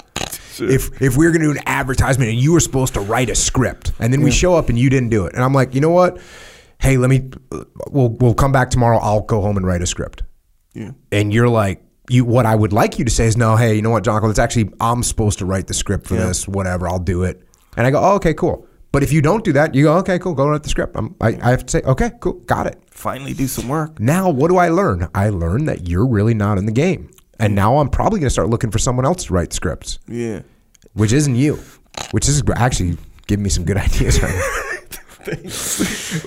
If 0.60 1.02
if 1.02 1.16
we 1.16 1.26
are 1.26 1.32
going 1.32 1.40
to 1.42 1.48
do 1.52 1.58
an 1.58 1.64
advertisement 1.66 2.30
and 2.30 2.38
you 2.38 2.52
were 2.52 2.60
supposed 2.60 2.94
to 2.94 3.00
write 3.00 3.28
a 3.28 3.34
script, 3.34 3.90
and 3.98 4.12
then 4.12 4.22
we 4.22 4.30
show 4.30 4.54
up 4.54 4.68
and 4.68 4.78
you 4.78 4.88
didn't 4.88 5.08
do 5.08 5.26
it, 5.26 5.34
and 5.34 5.42
I'm 5.42 5.52
like, 5.52 5.74
you 5.74 5.80
know 5.80 5.90
what? 5.90 6.20
Hey, 6.78 6.96
let 6.96 7.10
me. 7.10 7.28
We'll 7.90 8.10
we'll 8.20 8.34
come 8.34 8.52
back 8.52 8.70
tomorrow. 8.70 8.98
I'll 8.98 9.22
go 9.22 9.40
home 9.40 9.56
and 9.56 9.66
write 9.66 9.82
a 9.82 9.86
script. 9.86 10.22
Yeah. 10.72 10.92
And 11.10 11.34
you're 11.34 11.48
like, 11.48 11.82
you. 12.08 12.24
What 12.24 12.46
I 12.46 12.54
would 12.54 12.72
like 12.72 12.98
you 13.00 13.04
to 13.04 13.10
say 13.10 13.26
is, 13.26 13.36
no. 13.36 13.56
Hey, 13.56 13.74
you 13.74 13.82
know 13.82 13.90
what, 13.90 14.04
Jocko? 14.04 14.30
It's 14.30 14.38
actually 14.38 14.70
I'm 14.80 15.02
supposed 15.02 15.38
to 15.40 15.44
write 15.46 15.66
the 15.66 15.74
script 15.74 16.06
for 16.06 16.14
Yeah. 16.14 16.26
this. 16.26 16.46
Whatever. 16.46 16.86
I'll 16.86 17.00
do 17.00 17.24
it. 17.24 17.42
And 17.76 17.86
I 17.86 17.90
go, 17.90 17.98
oh, 18.00 18.14
okay, 18.16 18.34
cool. 18.34 18.68
But 18.92 19.02
if 19.02 19.12
you 19.12 19.20
don't 19.22 19.42
do 19.44 19.52
that, 19.54 19.74
you 19.74 19.82
go, 19.84 19.96
okay, 19.98 20.20
cool. 20.20 20.34
Go 20.34 20.46
write 20.46 20.62
the 20.62 20.68
script. 20.68 20.94
I'm, 20.96 21.16
I 21.20 21.28
I 21.42 21.50
have 21.50 21.66
to 21.66 21.70
say, 21.72 21.82
okay, 21.82 22.12
cool, 22.20 22.34
got 22.46 22.68
it. 22.68 22.80
Finally 22.90 23.34
do 23.34 23.48
some 23.48 23.66
work. 23.68 23.98
Now, 23.98 24.30
what 24.30 24.48
do 24.48 24.56
I 24.56 24.68
learn? 24.68 25.08
I 25.16 25.30
learn 25.30 25.64
that 25.64 25.88
you're 25.88 26.06
really 26.06 26.34
not 26.34 26.58
in 26.58 26.66
the 26.66 26.72
game. 26.72 27.10
And 27.40 27.54
now 27.54 27.78
I'm 27.78 27.88
probably 27.88 28.20
going 28.20 28.26
to 28.28 28.32
start 28.32 28.48
looking 28.48 28.70
for 28.70 28.78
someone 28.78 29.04
else 29.04 29.24
to 29.24 29.32
write 29.34 29.52
scripts, 29.52 29.98
Yeah. 30.08 30.40
which 30.92 31.12
isn't 31.12 31.34
you, 31.34 31.58
which 32.12 32.28
is 32.28 32.42
actually 32.56 32.96
giving 33.26 33.42
me 33.42 33.50
some 33.50 33.64
good 33.64 33.76
ideas 33.86 34.22
right 34.22 34.34
now. 34.34 34.50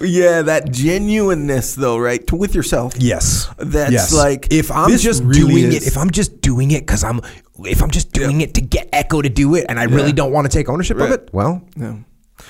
Yeah, 0.02 0.42
that 0.42 0.70
genuineness 0.72 1.76
though, 1.76 1.98
right? 1.98 2.26
To, 2.28 2.36
with 2.36 2.56
yourself. 2.56 2.94
Yes. 2.98 3.48
That's 3.58 3.92
Yes. 3.92 4.14
like 4.14 4.48
if 4.52 4.72
I'm 4.72 4.90
just 4.98 5.24
really 5.24 5.40
doing 5.40 5.64
is- 5.66 5.84
it, 5.84 5.88
if 5.88 5.98
I'm 5.98 6.10
just 6.10 6.42
doing 6.42 6.72
it 6.72 6.82
because 6.82 7.04
I'm, 7.04 7.22
if 7.66 7.82
I'm 7.84 7.92
just 7.92 8.12
doing 8.12 8.42
it 8.42 8.54
to 8.56 8.62
get 8.62 8.90
Echo 8.94 9.22
to 9.22 9.30
do 9.30 9.56
it, 9.56 9.66
and 9.70 9.80
I 9.80 9.84
really 9.84 10.14
don't 10.14 10.32
want 10.32 10.50
to 10.50 10.56
take 10.58 10.68
ownership 10.70 11.00
of 11.00 11.12
it, 11.12 11.30
well, 11.32 11.62
Yeah. 11.76 11.96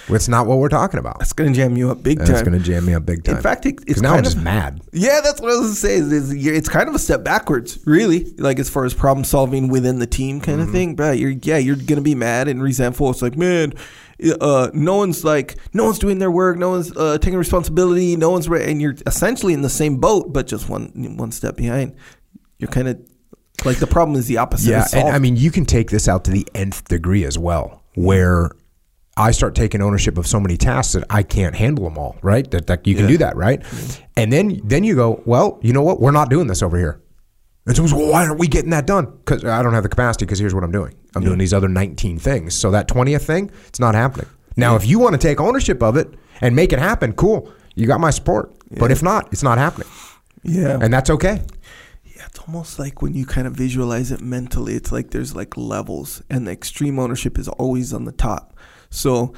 It's 0.10 0.28
not 0.28 0.48
what 0.48 0.58
we're 0.58 0.70
talking 0.70 1.00
about. 1.00 1.20
That's 1.20 1.34
gonna 1.34 1.52
jam 1.54 1.78
you 1.78 1.90
up 1.92 2.04
big 2.04 2.18
time. 2.20 2.28
That's 2.28 2.42
going 2.42 2.58
to 2.58 2.64
jam 2.64 2.86
me 2.86 2.94
up 2.94 3.06
big 3.06 3.24
time. 3.24 3.38
In 3.38 3.42
fact, 3.42 3.66
it, 3.66 3.80
it's 3.88 4.02
now 4.02 4.10
kind 4.10 4.20
I'm 4.20 4.24
just 4.24 4.38
of 4.38 4.44
mad. 4.44 4.82
Yeah, 4.94 5.22
that's 5.24 5.40
what 5.42 5.52
I 5.52 5.56
was 5.56 5.62
gonna 5.68 5.76
say. 5.76 5.96
Is, 5.96 6.12
is 6.12 6.46
it's 6.46 6.70
kind 6.70 6.88
of 6.90 6.96
a 6.96 7.00
step 7.00 7.24
backwards, 7.24 7.80
really. 7.86 8.26
Like 8.38 8.60
as 8.60 8.70
far 8.70 8.86
as 8.86 8.94
problem 8.94 9.24
solving 9.24 9.68
within 9.70 10.00
the 10.00 10.08
team, 10.08 10.42
kind 10.42 10.60
Mm-hmm. 10.60 10.68
of 10.68 10.74
thing. 10.74 10.96
But 10.96 11.20
you're 11.20 11.32
yeah, 11.42 11.58
you're 11.58 11.76
gonna 11.76 12.02
be 12.02 12.16
mad 12.16 12.48
and 12.48 12.62
resentful. 12.62 13.10
It's 13.10 13.22
like 13.22 13.38
man, 13.38 13.74
uh, 14.42 14.70
no 14.74 14.98
one's 14.98 15.24
like 15.24 15.56
no 15.74 15.86
one's 15.86 16.00
doing 16.00 16.20
their 16.20 16.32
work, 16.32 16.58
no 16.58 16.70
one's 16.72 16.96
uh, 16.96 17.18
taking 17.20 17.38
responsibility, 17.38 18.16
no 18.16 18.30
one's 18.32 18.50
re- 18.50 18.70
and 18.70 18.82
you're 18.82 18.96
essentially 19.06 19.54
in 19.54 19.62
the 19.62 19.70
same 19.70 19.98
boat, 19.98 20.34
but 20.34 20.48
just 20.48 20.70
one 20.70 21.16
one 21.18 21.32
step 21.32 21.56
behind. 21.56 21.96
You're 22.60 22.70
kind 22.72 22.88
of 22.88 23.00
like 23.66 23.78
the 23.78 23.88
problem 23.88 24.18
is 24.18 24.28
the 24.28 24.38
opposite. 24.38 24.70
Yeah, 24.70 24.86
and. 24.94 25.10
I 25.10 25.20
mean, 25.20 25.36
you 25.36 25.52
can 25.52 25.66
take 25.66 25.90
this 25.92 26.08
out 26.08 26.24
to 26.26 26.32
the 26.32 26.48
nth 26.56 26.86
degree 26.88 27.24
as 27.24 27.38
well, 27.38 27.84
where 27.96 28.52
I 29.18 29.32
start 29.32 29.56
taking 29.56 29.82
ownership 29.82 30.18
of 30.18 30.28
so 30.28 30.40
many 30.40 30.56
tasks 30.58 30.94
that 30.94 31.04
I 31.10 31.24
can't 31.24 31.56
handle 31.56 31.84
them 31.86 31.98
all. 31.98 32.16
Right? 32.22 32.50
That, 32.52 32.68
that 32.68 32.88
you 32.88 32.96
can 32.96 33.04
Yeah. 33.06 33.10
do 33.12 33.18
that, 33.20 33.36
right? 33.36 33.62
And 34.16 34.32
then 34.32 34.62
then 34.64 34.84
you 34.84 34.96
go, 34.96 35.22
well, 35.26 35.60
you 35.62 35.74
know 35.74 35.82
what? 35.82 36.00
We're 36.00 36.12
not 36.12 36.30
doing 36.30 36.48
this 36.48 36.62
over 36.64 36.78
here. 36.78 37.02
And 37.66 37.76
someone's, 37.76 37.94
well, 37.94 38.10
why 38.12 38.26
aren't 38.26 38.40
we 38.40 38.48
getting 38.48 38.70
that 38.70 38.88
done? 38.88 39.06
Because 39.26 39.44
I 39.44 39.62
don't 39.62 39.74
have 39.74 39.84
the 39.84 39.90
capacity. 39.90 40.26
Because 40.26 40.40
here's 40.40 40.54
what 40.56 40.64
I'm 40.64 40.72
doing. 40.72 40.94
I'm 41.16 41.24
doing 41.24 41.38
these 41.38 41.54
other 41.54 41.68
19 41.68 42.18
things. 42.20 42.56
So 42.56 42.72
that 42.72 42.88
20th 42.88 43.24
thing, 43.24 43.52
it's 43.68 43.80
not 43.80 43.94
happening. 43.96 44.28
Now, 44.56 44.76
if 44.78 44.86
you 44.88 45.00
want 45.00 45.14
to 45.14 45.18
take 45.20 45.42
ownership 45.42 45.84
of 45.84 45.98
it 45.98 46.08
and 46.42 46.56
make 46.56 46.72
it 46.72 46.80
happen, 46.80 47.12
cool. 47.14 47.52
You 47.76 47.86
got 47.88 48.00
my 48.00 48.10
support. 48.12 48.54
But 48.80 48.92
if 48.92 49.04
not, 49.04 49.32
it's 49.32 49.44
not 49.44 49.58
happening, 49.58 49.88
yeah, 50.44 50.78
and 50.82 50.94
that's 50.94 51.10
okay. 51.10 51.42
Yeah, 52.04 52.26
it's 52.26 52.40
almost 52.40 52.80
like 52.80 53.02
when 53.02 53.14
you 53.14 53.26
kind 53.26 53.48
of 53.48 53.54
visualize 53.54 54.12
it 54.12 54.20
mentally, 54.20 54.74
it's 54.76 54.92
like 54.92 55.12
there's 55.12 55.34
like 55.36 55.56
levels, 55.56 56.22
and 56.30 56.46
the 56.48 56.52
extreme 56.52 57.00
ownership 57.00 57.38
is 57.40 57.48
always 57.48 57.94
on 57.94 58.04
the 58.04 58.12
top. 58.12 58.57
So 58.90 59.34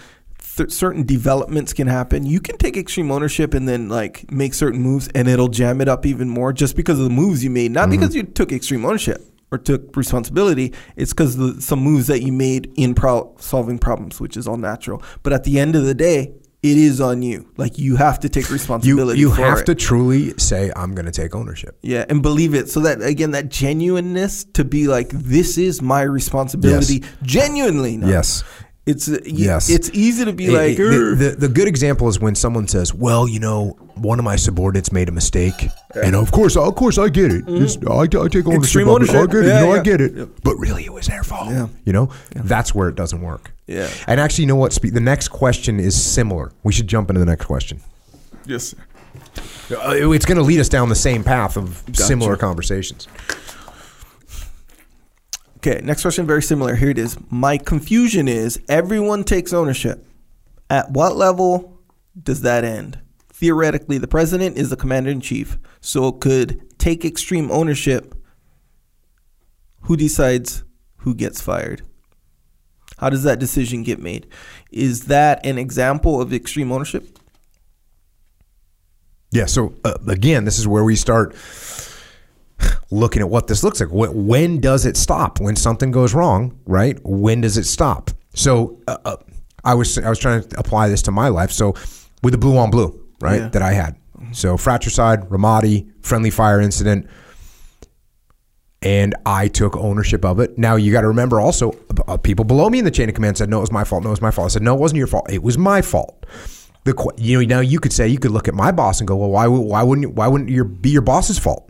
th- 0.57 0.71
certain 0.71 1.05
developments 1.05 1.73
can 1.73 1.87
happen. 1.87 2.25
You 2.25 2.39
can 2.39 2.57
take 2.57 2.77
extreme 2.77 3.11
ownership 3.11 3.53
and 3.53 3.67
then 3.67 3.89
like 3.89 4.31
make 4.31 4.53
certain 4.53 4.81
moves, 4.81 5.07
and 5.15 5.27
it'll 5.27 5.47
jam 5.47 5.81
it 5.81 5.87
up 5.87 6.05
even 6.05 6.29
more 6.29 6.53
just 6.53 6.75
because 6.75 6.99
of 6.99 7.05
the 7.05 7.11
moves 7.11 7.43
you 7.43 7.49
made, 7.49 7.71
not 7.71 7.83
mm-hmm. 7.83 7.91
because 7.91 8.15
you 8.15 8.23
took 8.23 8.51
extreme 8.51 8.85
ownership 8.85 9.21
or 9.51 9.57
took 9.57 9.95
responsibility. 9.95 10.73
It's 10.95 11.11
because 11.13 11.37
the 11.37 11.61
some 11.61 11.79
moves 11.79 12.07
that 12.07 12.21
you 12.21 12.31
made 12.31 12.71
in 12.75 12.93
pro- 12.93 13.35
solving 13.39 13.79
problems, 13.79 14.19
which 14.19 14.37
is 14.37 14.47
all 14.47 14.57
natural. 14.57 15.01
But 15.23 15.33
at 15.33 15.43
the 15.43 15.59
end 15.59 15.75
of 15.75 15.85
the 15.85 15.95
day. 15.95 16.33
It 16.61 16.77
is 16.77 16.99
on 16.99 17.21
you. 17.21 17.49
Like 17.55 17.79
you 17.79 17.95
have 17.95 18.19
to 18.19 18.27
take 18.27 18.49
responsibility. 18.49 19.17
you 19.17 19.29
for 19.29 19.43
have 19.43 19.59
it. 19.59 19.65
to 19.67 19.75
truly 19.75 20.33
say, 20.37 20.73
I'm 20.75 20.93
going 20.93 21.05
to 21.05 21.11
take 21.11 21.33
ownership. 21.33 21.79
Yeah, 21.81 22.03
and 22.09 22.21
believe 22.21 22.53
it. 22.53 22.67
So 22.67 22.81
that 22.81 23.01
again, 23.01 23.31
that 23.31 23.47
genuineness 23.47 24.43
to 24.55 24.65
be 24.65 24.89
like, 24.89 25.07
this 25.07 25.57
is 25.57 25.81
my 25.81 26.01
responsibility. 26.01 27.05
Genuinely, 27.23 27.95
no. 27.95 28.09
Yes. 28.09 28.43
It's 28.89 29.07
Yes. 29.25 29.69
It's 29.69 29.89
easy 29.93 30.25
to 30.25 30.33
be 30.33 30.45
It- 30.47 30.51
like, 30.51 30.79
it- 30.79 31.17
the, 31.19 31.35
the, 31.37 31.47
good 31.49 31.67
example 31.67 32.07
is 32.07 32.19
when 32.19 32.35
someone 32.35 32.67
says, 32.67 32.93
"Well, 32.93 33.27
you 33.27 33.39
know, 33.39 33.77
one 33.95 34.19
of 34.19 34.25
my 34.25 34.35
subordinates 34.35 34.91
made 34.91 35.09
a 35.09 35.11
mistake," 35.11 35.69
and 35.95 36.15
of 36.15 36.31
course, 36.31 36.55
of 36.57 36.75
course, 36.75 36.97
I 36.97 37.09
get 37.09 37.31
it. 37.31 37.47
It's- 37.47 37.77
I, 37.87 38.01
I 38.01 38.07
take 38.07 38.47
ownership. 38.47 38.81
Mm-hmm. 38.81 39.03
It. 39.03 39.09
I 39.13 39.19
ownership. 39.19 39.31
get 39.31 39.43
it. 39.43 39.47
Yeah, 39.47 39.59
you 39.61 39.65
know, 39.65 39.73
I 39.73 39.79
get 39.83 40.01
it. 40.01 40.43
But 40.43 40.55
really, 40.57 40.85
it 40.85 40.93
was 40.93 41.07
their 41.07 41.23
fault. 41.23 41.49
Yeah. 41.51 41.67
You 41.85 41.93
know, 41.93 42.09
that's 42.35 42.73
where 42.75 42.89
it 42.89 42.95
doesn't 42.95 43.21
work. 43.21 43.51
Yeah. 43.67 43.87
And 44.07 44.19
actually, 44.19 44.43
you 44.43 44.47
know 44.47 44.55
what? 44.55 44.71
The 44.81 44.99
next 44.99 45.27
question 45.29 45.79
is 45.79 45.93
similar. 46.01 46.51
We 46.63 46.73
should 46.73 46.87
jump 46.87 47.09
into 47.09 47.19
the 47.19 47.25
next 47.25 47.45
question. 47.45 47.81
yes. 48.45 48.73
Uh, 49.71 50.11
It's 50.13 50.25
going 50.25 50.37
to 50.37 50.43
lead 50.43 50.59
us 50.59 50.69
down 50.69 50.89
the 50.89 50.95
same 50.95 51.23
path 51.23 51.55
of 51.57 51.83
similar 51.93 52.35
conversations. 52.35 53.07
Okay, 55.59 55.81
next 55.83 56.03
question, 56.03 56.25
very 56.25 56.41
similar. 56.41 56.75
Here 56.75 56.89
it 56.89 56.97
is. 56.97 57.17
My 57.29 57.57
confusion 57.57 58.29
is 58.29 58.61
everyone 58.69 59.25
takes 59.25 59.51
ownership. 59.51 60.05
At 60.69 60.91
what 60.91 61.17
level 61.17 61.81
does 62.21 62.41
that 62.41 62.63
end? 62.63 62.99
Theoretically, 63.33 63.97
the 63.97 64.07
president 64.07 64.57
is 64.57 64.69
the 64.69 64.77
commander 64.77 65.09
in 65.09 65.19
chief, 65.19 65.57
so 65.81 66.13
could 66.13 66.77
take 66.79 67.03
extreme 67.03 67.51
ownership. 67.51 68.15
Who 69.81 69.97
decides 69.97 70.63
who 70.97 71.13
gets 71.13 71.41
fired? 71.41 71.81
How 72.97 73.09
does 73.09 73.23
that 73.23 73.39
decision 73.39 73.83
get 73.83 73.99
made? 73.99 74.27
Is 74.71 75.05
that 75.05 75.45
an 75.45 75.57
example 75.57 76.21
of 76.21 76.33
extreme 76.33 76.71
ownership? 76.71 77.17
Yeah. 79.31 79.45
So 79.45 79.73
uh, 79.83 79.97
again, 80.07 80.45
this 80.45 80.57
is 80.57 80.67
where 80.67 80.83
we 80.83 80.95
start 80.95 81.35
looking 82.91 83.21
at 83.21 83.29
what 83.29 83.47
this 83.47 83.63
looks 83.63 83.79
like. 83.79 83.91
When, 83.91 84.27
when 84.27 84.59
does 84.59 84.85
it 84.85 84.97
stop? 84.97 85.39
When 85.39 85.55
something 85.55 85.91
goes 85.91 86.13
wrong, 86.13 86.57
right? 86.65 86.97
When 87.03 87.41
does 87.41 87.57
it 87.57 87.65
stop? 87.65 88.11
So 88.33 88.79
uh, 88.87 88.97
uh, 89.05 89.15
I 89.63 89.73
was 89.75 89.97
I 89.97 90.09
was 90.09 90.19
trying 90.19 90.43
to 90.43 90.59
apply 90.59 90.89
this 90.89 91.01
to 91.03 91.11
my 91.11 91.27
life. 91.29 91.51
So 91.51 91.73
with 92.23 92.31
the 92.33 92.37
blue 92.37 92.57
on 92.57 92.69
blue, 92.71 92.99
right, 93.21 93.41
Yeah. 93.41 93.47
that 93.49 93.61
I 93.61 93.73
had. 93.73 93.95
So 94.31 94.57
fratricide, 94.57 95.29
Ramadi, 95.29 95.89
friendly 96.01 96.29
fire 96.29 96.59
incident, 96.61 97.07
and 98.81 99.13
I 99.25 99.47
took 99.47 99.75
ownership 99.75 100.23
of 100.23 100.39
it. 100.39 100.57
Now 100.57 100.75
you 100.75 100.91
got 100.91 101.01
to 101.01 101.07
remember 101.07 101.39
also, 101.39 101.73
uh, 102.07 102.17
people 102.17 102.45
below 102.45 102.69
me 102.69 102.79
in 102.79 102.85
the 102.85 102.91
chain 102.91 103.09
of 103.09 103.15
command 103.15 103.37
said, 103.37 103.49
"No, 103.49 103.57
it 103.57 103.61
was 103.61 103.71
my 103.71 103.83
fault. 103.83 104.03
No, 104.03 104.09
it 104.09 104.11
was 104.11 104.21
my 104.21 104.31
fault." 104.31 104.45
I 104.45 104.49
said, 104.53 104.61
"No, 104.61 104.73
it 104.75 104.79
wasn't 104.79 104.99
your 104.99 105.07
fault. 105.07 105.29
It 105.29 105.43
was 105.43 105.57
my 105.57 105.81
fault." 105.81 106.25
The 106.85 106.93
qu- 106.93 107.11
you 107.17 107.39
know 107.45 107.55
now 107.55 107.59
you 107.61 107.79
could 107.79 107.91
say 107.91 108.07
you 108.07 108.19
could 108.19 108.31
look 108.31 108.47
at 108.47 108.53
my 108.53 108.71
boss 108.71 108.99
and 109.01 109.07
go, 109.07 109.15
"Well, 109.17 109.29
why 109.31 109.47
why 109.47 109.83
wouldn't 109.83 110.13
why 110.15 110.27
wouldn't 110.27 110.49
your 110.49 110.63
be 110.63 110.89
your 110.89 111.01
boss's 111.01 111.37
fault? 111.37 111.69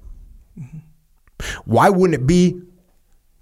Why 1.66 1.90
wouldn't 1.90 2.22
it 2.22 2.28
be 2.28 2.62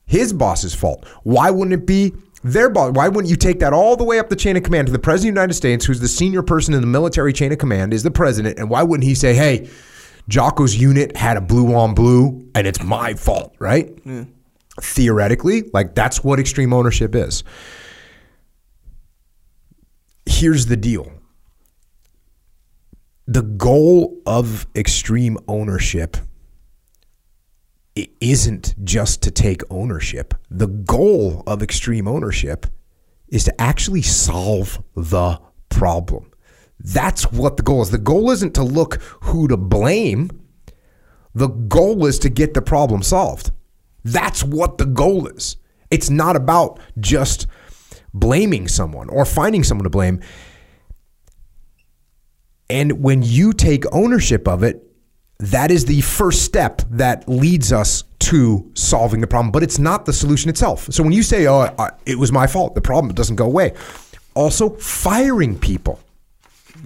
his 0.05 0.33
boss's 0.33 0.73
fault? 0.73 1.05
Why 1.23 1.49
wouldn't 1.49 1.73
it 1.73 1.85
be?" 1.85 2.13
Their 2.43 2.69
boss. 2.69 2.93
Why 2.93 3.07
wouldn't 3.07 3.29
you 3.29 3.35
take 3.35 3.59
that 3.59 3.73
all 3.73 3.97
the 3.97 4.03
way 4.03 4.19
up 4.19 4.29
the 4.29 4.35
chain 4.35 4.55
of 4.55 4.63
command 4.63 4.85
to 4.85 4.93
the 4.93 4.99
president 4.99 5.31
of 5.31 5.35
the 5.35 5.39
United 5.41 5.53
States, 5.55 5.85
who's 5.85 5.99
the 5.99 6.07
senior 6.07 6.43
person 6.43 6.73
in 6.75 6.81
the 6.81 6.87
military 6.87 7.33
chain 7.33 7.51
of 7.51 7.57
command, 7.57 7.93
is 7.93 8.03
the 8.03 8.11
president, 8.11 8.59
and 8.59 8.69
why 8.69 8.83
wouldn't 8.83 9.05
he 9.05 9.15
say, 9.15 9.33
"Hey, 9.33 9.67
Jocko's 10.29 10.77
unit 10.77 11.17
had 11.17 11.35
a 11.35 11.41
blue 11.41 11.73
on 11.73 11.95
blue, 11.95 12.47
and 12.53 12.67
it's 12.67 12.81
my 12.83 13.15
fault," 13.15 13.55
right? 13.59 13.89
Theoretically, 14.79 15.63
like 15.73 15.95
that's 15.95 16.23
what 16.23 16.39
extreme 16.39 16.73
ownership 16.73 17.15
is. 17.15 17.43
Here's 20.27 20.67
the 20.67 20.77
deal 20.77 21.11
the 23.27 23.41
goal 23.41 24.21
of 24.25 24.67
extreme 24.75 25.37
ownership 25.47 26.17
i- 27.97 28.07
isn't 28.21 28.75
just 28.83 29.21
to 29.23 29.31
take 29.31 29.61
ownership. 29.69 30.33
The 30.49 30.67
goal 30.67 31.43
of 31.47 31.63
extreme 31.63 32.07
ownership 32.07 32.67
is 33.27 33.43
to 33.45 33.61
actually 33.61 34.03
solve 34.03 34.81
the 34.95 35.39
problem. 35.69 36.31
That's 36.79 37.31
what 37.31 37.57
the 37.57 37.63
goal 37.63 37.81
is. 37.81 37.89
The 37.89 37.97
goal 37.97 38.29
isn't 38.31 38.53
to 38.55 38.63
look 38.63 39.01
who 39.21 39.47
to 39.47 39.57
blame. 39.57 40.29
The 41.33 41.47
goal 41.47 42.05
is 42.05 42.19
to 42.19 42.29
get 42.29 42.53
the 42.53 42.61
problem 42.61 43.01
solved. 43.03 43.51
That's 44.03 44.43
what 44.43 44.77
the 44.77 44.85
goal 44.85 45.27
is. 45.27 45.57
It's 45.89 46.09
not 46.09 46.35
about 46.35 46.79
just 46.99 47.47
blaming 48.13 48.67
someone 48.67 49.09
or 49.09 49.25
finding 49.25 49.63
someone 49.63 49.83
to 49.83 49.89
blame. 49.89 50.19
And 52.69 53.03
when 53.03 53.23
you 53.23 53.53
take 53.53 53.83
ownership 53.93 54.47
of 54.47 54.63
it, 54.63 54.86
that 55.39 55.71
is 55.71 55.85
the 55.85 56.01
first 56.01 56.43
step 56.43 56.81
that 56.89 57.27
leads 57.29 57.71
us 57.71 58.03
to 58.19 58.69
solving 58.73 59.21
the 59.21 59.27
problem, 59.27 59.51
but 59.51 59.63
it's 59.63 59.77
not 59.77 60.05
the 60.05 60.13
solution 60.13 60.49
itself. 60.49 60.87
So 60.91 61.03
when 61.03 61.11
you 61.11 61.23
say, 61.23 61.47
oh, 61.47 61.69
it 62.05 62.17
was 62.17 62.31
my 62.31 62.47
fault, 62.47 62.75
the 62.75 62.81
problem 62.81 63.13
doesn't 63.13 63.35
go 63.35 63.45
away. 63.45 63.73
Also, 64.33 64.69
firing 64.71 65.57
people. 65.57 65.99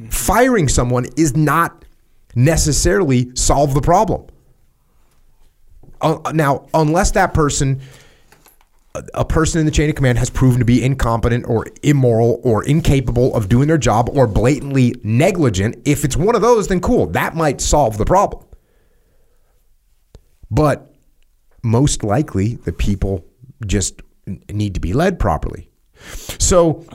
Firing 0.10 0.68
someone 0.68 1.06
is 1.18 1.36
not 1.36 1.86
necessarily 2.36 3.34
solve 3.36 3.74
the 3.74 3.82
problem. 3.82 4.28
uh, 6.02 6.32
now, 6.34 6.68
unless 6.74 7.12
that 7.12 7.34
person, 7.34 7.82
a, 9.14 9.26
person 9.26 9.60
in 9.60 9.66
the 9.66 9.72
chain 9.72 9.90
of 9.90 9.96
command 9.96 10.18
has 10.18 10.30
proven 10.30 10.60
to 10.60 10.66
be 10.66 10.84
incompetent 10.84 11.46
or 11.48 11.66
immoral 11.84 12.42
or 12.44 12.64
incapable 12.66 13.34
of 13.36 13.48
doing 13.48 13.68
their 13.68 13.78
job 13.78 14.10
or 14.12 14.28
blatantly 14.28 14.96
negligent, 15.04 15.78
if 15.86 16.04
it's 16.04 16.18
one 16.18 16.36
of 16.36 16.42
those, 16.42 16.68
then 16.68 16.82
cool. 16.82 17.08
That 17.08 17.36
might 17.36 17.62
solve 17.62 17.98
the 17.98 18.06
problem. 18.06 18.46
But 20.50 20.94
most 21.64 22.04
likely, 22.04 22.56
the 22.56 22.74
people 22.74 23.26
just 23.66 24.02
need 24.50 24.74
to 24.74 24.80
be 24.80 24.92
led 24.92 25.20
properly. 25.20 25.70
So, 26.40 26.86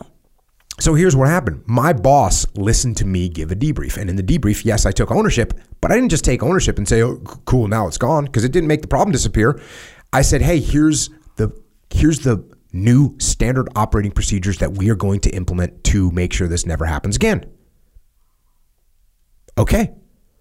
so 0.78 0.94
here's 0.94 1.16
what 1.16 1.28
happened. 1.28 1.62
My 1.66 1.94
boss 1.94 2.46
listened 2.56 2.98
to 2.98 3.06
me 3.06 3.30
give 3.30 3.50
a 3.50 3.56
debrief, 3.56 3.96
and 3.96 4.11
in 4.11 4.16
the 4.16 4.22
debrief, 4.22 4.64
yes, 4.64 4.85
I 4.85 4.90
took 4.90 5.11
ownership, 5.11 5.54
but 5.80 5.90
I 5.90 5.94
didn't 5.94 6.11
just 6.11 6.24
take 6.24 6.42
ownership 6.42 6.76
and 6.76 6.87
say, 6.87 7.02
"Oh, 7.02 7.16
cool, 7.46 7.68
now 7.68 7.87
it's 7.87 7.98
gone," 7.98 8.26
because 8.26 8.44
it 8.44 8.52
didn't 8.52 8.68
make 8.68 8.82
the 8.82 8.88
problem 8.88 9.12
disappear. 9.12 9.61
I 10.12 10.22
said, 10.22 10.42
"Hey, 10.42 10.61
here's 10.61 11.09
here's 11.90 12.20
the 12.20 12.44
new 12.72 13.18
standard 13.18 13.68
operating 13.75 14.12
procedures 14.12 14.59
that 14.59 14.72
we 14.72 14.90
are 14.90 14.94
going 14.94 15.20
to 15.20 15.31
implement 15.31 15.85
to 15.85 16.11
make 16.11 16.33
sure 16.33 16.49
this 16.49 16.66
never 16.66 16.85
happens 16.85 17.16
again." 17.16 17.44
Okay, 19.59 19.94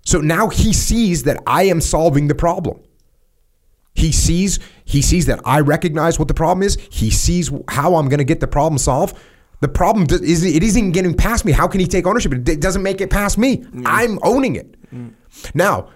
so 0.03 0.19
now 0.19 0.49
he 0.49 0.73
sees 0.73 1.23
that 1.23 1.41
I 1.47 1.63
am 1.63 1.81
solving 1.81 2.27
the 2.27 2.35
problem. 2.35 2.81
He 3.93 4.11
sees 4.11 4.59
he 4.83 5.01
sees 5.01 5.25
that 5.27 5.39
I 5.45 5.61
recognize 5.61 6.19
what 6.19 6.27
the 6.27 6.33
problem 6.33 6.63
is. 6.63 6.77
He 6.91 7.09
sees 7.09 7.49
how 7.69 7.95
I'm 7.95 8.09
going 8.09 8.17
to 8.19 8.25
get 8.25 8.41
the 8.41 8.47
problem 8.47 8.77
solved. 8.77 9.15
The 9.61 9.69
problem 9.69 10.05
is 10.11 10.43
it 10.43 10.63
isn't 10.63 10.91
getting 10.91 11.13
past 11.13 11.45
me. 11.45 11.53
How 11.53 11.67
can 11.67 11.79
he 11.79 11.87
take 11.87 12.05
ownership? 12.05 12.33
It 12.33 12.59
doesn't 12.59 12.83
make 12.83 12.99
it 12.99 13.09
past 13.09 13.37
me. 13.37 13.65
I'm 13.85 14.19
owning 14.21 14.57
it. 14.57 14.75
Now, 15.53 15.89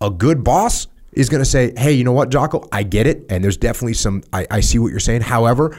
a 0.00 0.08
good 0.10 0.42
boss 0.42 0.86
is 1.12 1.28
going 1.28 1.40
to 1.40 1.48
say, 1.48 1.72
"Hey, 1.76 1.92
you 1.92 2.04
know 2.04 2.12
what, 2.12 2.30
Jocko? 2.30 2.66
I 2.72 2.82
get 2.82 3.06
it, 3.06 3.26
and 3.30 3.42
there's 3.42 3.56
definitely 3.56 3.94
some. 3.94 4.22
I, 4.32 4.46
I 4.50 4.60
see 4.60 4.78
what 4.78 4.90
you're 4.90 5.00
saying. 5.00 5.22
However." 5.22 5.78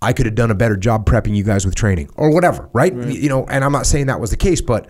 I 0.00 0.12
could 0.12 0.26
have 0.26 0.36
done 0.36 0.52
a 0.52 0.54
better 0.54 0.76
job 0.76 1.06
prepping 1.06 1.34
you 1.34 1.42
guys 1.42 1.66
with 1.66 1.74
training 1.74 2.08
or 2.14 2.32
whatever, 2.32 2.70
right? 2.72 2.94
You 2.94 3.28
know, 3.28 3.44
and 3.46 3.64
I'm 3.64 3.72
not 3.72 3.84
saying 3.84 4.06
that 4.06 4.20
was 4.20 4.30
the 4.30 4.36
case, 4.36 4.60
but 4.60 4.86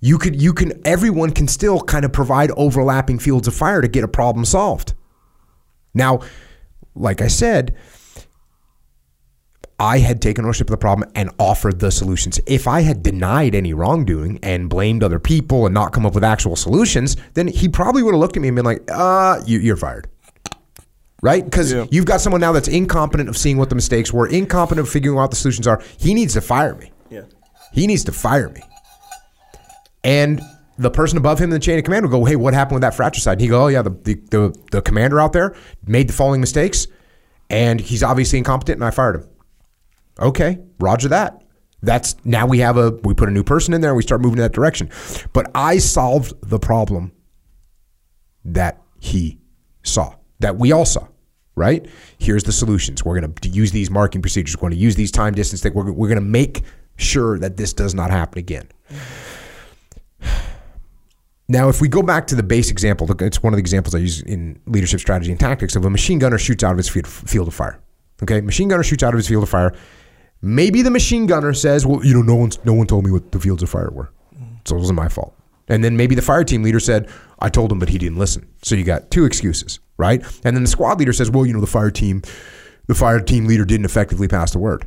you 0.00 0.18
could 0.18 0.40
you 0.40 0.52
can 0.52 0.80
everyone 0.84 1.30
can 1.30 1.46
still 1.46 1.80
kind 1.80 2.04
of 2.04 2.12
provide 2.12 2.50
overlapping 2.56 3.20
fields 3.20 3.46
of 3.46 3.54
fire 3.54 3.80
to 3.80 3.86
get 3.86 4.02
a 4.02 4.08
problem 4.08 4.44
solved. 4.44 4.94
Now, 5.94 6.20
like 6.96 7.20
I 7.20 7.28
said, 7.28 7.76
I 9.80 9.98
had 9.98 10.20
taken 10.20 10.44
ownership 10.44 10.66
of 10.68 10.72
the 10.72 10.76
problem 10.76 11.10
and 11.14 11.30
offered 11.38 11.80
the 11.80 11.90
solutions. 11.90 12.38
If 12.46 12.68
I 12.68 12.82
had 12.82 13.02
denied 13.02 13.54
any 13.54 13.72
wrongdoing 13.72 14.38
and 14.42 14.68
blamed 14.68 15.02
other 15.02 15.18
people 15.18 15.64
and 15.64 15.72
not 15.74 15.92
come 15.94 16.04
up 16.04 16.14
with 16.14 16.22
actual 16.22 16.54
solutions, 16.54 17.16
then 17.34 17.48
he 17.48 17.66
probably 17.68 18.02
would 18.02 18.12
have 18.12 18.20
looked 18.20 18.36
at 18.36 18.42
me 18.42 18.48
and 18.48 18.54
been 18.56 18.64
like, 18.66 18.82
"Uh, 18.92 19.40
you, 19.46 19.58
you're 19.58 19.78
fired." 19.78 20.06
Right? 21.22 21.44
Because 21.44 21.72
Yeah. 21.72 21.86
you've 21.90 22.04
got 22.04 22.20
someone 22.20 22.40
now 22.40 22.52
that's 22.52 22.68
incompetent 22.68 23.28
of 23.30 23.36
seeing 23.36 23.56
what 23.56 23.68
the 23.70 23.74
mistakes 23.74 24.12
were, 24.12 24.26
incompetent 24.26 24.86
of 24.86 24.92
figuring 24.92 25.16
out 25.18 25.22
what 25.22 25.30
the 25.30 25.36
solutions 25.36 25.66
are. 25.66 25.82
He 25.96 26.12
needs 26.14 26.34
to 26.34 26.40
fire 26.42 26.74
me. 26.74 26.92
Yeah. 27.10 27.22
He 27.72 27.86
needs 27.86 28.04
to 28.04 28.12
fire 28.12 28.48
me. 28.50 28.60
And 30.04 30.40
the 30.78 30.90
person 30.90 31.18
above 31.18 31.38
him 31.38 31.44
in 31.44 31.50
the 31.50 31.58
chain 31.58 31.78
of 31.78 31.84
command 31.84 32.04
will 32.04 32.10
go, 32.10 32.24
"Hey, 32.24 32.36
what 32.36 32.54
happened 32.54 32.76
with 32.76 32.82
that 32.82 32.94
fratricide?" 32.94 33.32
And 33.32 33.40
he 33.42 33.48
go, 33.48 33.64
"Oh 33.64 33.68
yeah, 33.68 33.82
the, 33.82 33.90
the 33.90 34.14
the 34.30 34.54
the 34.72 34.82
commander 34.82 35.20
out 35.20 35.32
there 35.32 35.54
made 35.86 36.08
the 36.08 36.12
following 36.14 36.40
mistakes, 36.40 36.86
and 37.50 37.80
he's 37.80 38.02
obviously 38.02 38.38
incompetent, 38.38 38.76
and 38.76 38.84
I 38.84 38.90
fired 38.90 39.16
him." 39.16 39.24
Okay, 40.20 40.58
Roger 40.78 41.08
that. 41.08 41.42
That's 41.82 42.16
now 42.24 42.46
we 42.46 42.58
have 42.58 42.76
a 42.76 42.90
we 43.02 43.14
put 43.14 43.28
a 43.28 43.32
new 43.32 43.42
person 43.42 43.72
in 43.72 43.80
there 43.80 43.90
and 43.90 43.96
we 43.96 44.02
start 44.02 44.20
moving 44.20 44.38
in 44.38 44.42
that 44.42 44.52
direction. 44.52 44.90
But 45.32 45.50
I 45.54 45.78
solved 45.78 46.34
the 46.42 46.58
problem 46.58 47.12
that 48.44 48.80
he 48.98 49.38
saw, 49.82 50.14
that 50.40 50.56
we 50.56 50.72
all 50.72 50.84
saw, 50.84 51.06
right? 51.54 51.86
Here's 52.18 52.44
the 52.44 52.52
solutions. 52.52 53.04
We're 53.04 53.18
going 53.18 53.32
to 53.32 53.48
use 53.48 53.72
these 53.72 53.90
marking 53.90 54.20
procedures. 54.20 54.56
We're 54.56 54.68
going 54.68 54.72
to 54.72 54.78
use 54.78 54.96
these 54.96 55.10
time 55.10 55.34
distance 55.34 55.62
things. 55.62 55.74
We're, 55.74 55.90
we're 55.90 56.08
going 56.08 56.16
to 56.16 56.24
make 56.24 56.62
sure 56.96 57.38
that 57.38 57.56
this 57.56 57.72
does 57.72 57.94
not 57.94 58.10
happen 58.10 58.38
again. 58.38 58.68
Now, 61.48 61.68
if 61.68 61.80
we 61.80 61.88
go 61.88 62.00
back 62.00 62.28
to 62.28 62.36
the 62.36 62.44
base 62.44 62.70
example, 62.70 63.10
it's 63.10 63.42
one 63.42 63.52
of 63.52 63.56
the 63.56 63.60
examples 63.60 63.92
I 63.92 63.98
use 63.98 64.22
in 64.22 64.60
leadership 64.66 65.00
strategy 65.00 65.32
and 65.32 65.40
tactics 65.40 65.74
of 65.74 65.84
a 65.84 65.90
machine 65.90 66.20
gunner 66.20 66.38
shoots 66.38 66.62
out 66.62 66.70
of 66.70 66.76
his 66.76 66.88
field, 66.88 67.08
field 67.08 67.48
of 67.48 67.54
fire. 67.54 67.80
Okay, 68.22 68.40
machine 68.40 68.68
gunner 68.68 68.84
shoots 68.84 69.02
out 69.02 69.14
of 69.14 69.18
his 69.18 69.26
field 69.26 69.42
of 69.42 69.48
fire. 69.48 69.74
Maybe 70.42 70.82
the 70.82 70.90
machine 70.90 71.26
gunner 71.26 71.52
says, 71.52 71.84
"Well, 71.84 72.04
you 72.04 72.14
know, 72.14 72.22
no 72.22 72.34
one's 72.34 72.58
no 72.64 72.72
one 72.72 72.86
told 72.86 73.04
me 73.04 73.10
what 73.10 73.32
the 73.32 73.38
fields 73.38 73.62
of 73.62 73.68
fire 73.68 73.90
were, 73.92 74.10
so 74.64 74.76
it 74.76 74.78
wasn't 74.78 74.96
my 74.96 75.08
fault." 75.08 75.34
And 75.68 75.84
then 75.84 75.96
maybe 75.96 76.14
the 76.14 76.22
fire 76.22 76.44
team 76.44 76.62
leader 76.62 76.80
said, 76.80 77.08
"I 77.38 77.48
told 77.48 77.70
him, 77.70 77.78
but 77.78 77.90
he 77.90 77.98
didn't 77.98 78.18
listen." 78.18 78.46
So 78.62 78.74
you 78.74 78.84
got 78.84 79.10
two 79.10 79.24
excuses, 79.24 79.80
right? 79.98 80.22
And 80.44 80.56
then 80.56 80.64
the 80.64 80.70
squad 80.70 80.98
leader 80.98 81.12
says, 81.12 81.30
"Well, 81.30 81.44
you 81.44 81.52
know, 81.52 81.60
the 81.60 81.66
fire 81.66 81.90
team, 81.90 82.22
the 82.86 82.94
fire 82.94 83.20
team 83.20 83.46
leader 83.46 83.64
didn't 83.64 83.84
effectively 83.84 84.28
pass 84.28 84.52
the 84.52 84.58
word." 84.58 84.86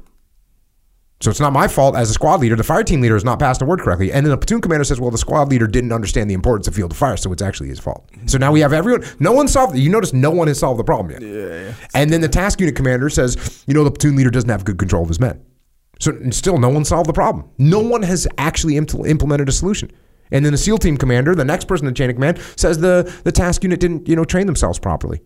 So 1.23 1.31
it's 1.31 1.39
not 1.39 1.53
my 1.53 1.69
fault 1.69 1.95
as 1.95 2.09
a 2.09 2.13
squad 2.13 2.41
leader. 2.41 2.57
The 2.57 2.65
fire 2.65 2.83
team 2.83 2.99
leader 2.99 3.15
has 3.15 3.23
not 3.23 3.39
passed 3.39 3.61
the 3.61 3.65
word 3.65 3.79
correctly. 3.79 4.11
And 4.11 4.25
then 4.25 4.31
the 4.31 4.37
platoon 4.37 4.59
commander 4.59 4.83
says, 4.83 4.99
well, 4.99 5.09
the 5.09 5.17
squad 5.17 5.49
leader 5.49 5.67
didn't 5.67 5.93
understand 5.93 6.29
the 6.29 6.33
importance 6.33 6.67
of 6.67 6.75
field 6.75 6.91
of 6.91 6.97
fire, 6.97 7.15
so 7.15 7.31
it's 7.31 7.41
actually 7.41 7.69
his 7.69 7.79
fault. 7.79 8.05
Mm-hmm. 8.11 8.27
So 8.27 8.37
now 8.37 8.51
we 8.51 8.59
have 8.59 8.73
everyone. 8.73 9.05
No 9.19 9.31
one 9.31 9.47
solved 9.47 9.77
You 9.77 9.89
notice 9.89 10.11
no 10.11 10.31
one 10.31 10.49
has 10.49 10.59
solved 10.59 10.81
the 10.81 10.83
problem 10.83 11.11
yet. 11.11 11.21
Yeah. 11.21 11.73
And 11.93 12.11
then 12.11 12.19
the 12.19 12.27
task 12.27 12.59
unit 12.59 12.75
commander 12.75 13.07
says, 13.07 13.63
you 13.67 13.73
know, 13.73 13.85
the 13.85 13.91
platoon 13.91 14.17
leader 14.17 14.31
doesn't 14.31 14.49
have 14.49 14.65
good 14.65 14.77
control 14.77 15.03
of 15.03 15.07
his 15.07 15.21
men. 15.21 15.41
So 16.01 16.11
still, 16.31 16.57
no 16.57 16.67
one 16.67 16.83
solved 16.83 17.07
the 17.07 17.13
problem. 17.13 17.49
No 17.57 17.79
one 17.79 18.01
has 18.01 18.27
actually 18.37 18.73
impl- 18.73 19.07
implemented 19.07 19.47
a 19.47 19.53
solution. 19.53 19.93
And 20.29 20.43
then 20.43 20.51
the 20.51 20.57
SEAL 20.57 20.79
team 20.79 20.97
commander, 20.97 21.35
the 21.35 21.45
next 21.45 21.69
person 21.69 21.87
in 21.87 21.93
the 21.93 21.97
chain 21.97 22.09
of 22.09 22.17
command, 22.17 22.41
says 22.57 22.79
the, 22.79 23.09
the 23.23 23.31
task 23.31 23.63
unit 23.63 23.79
didn't, 23.79 24.09
you 24.09 24.17
know, 24.17 24.25
train 24.25 24.45
themselves 24.45 24.77
properly. 24.77 25.21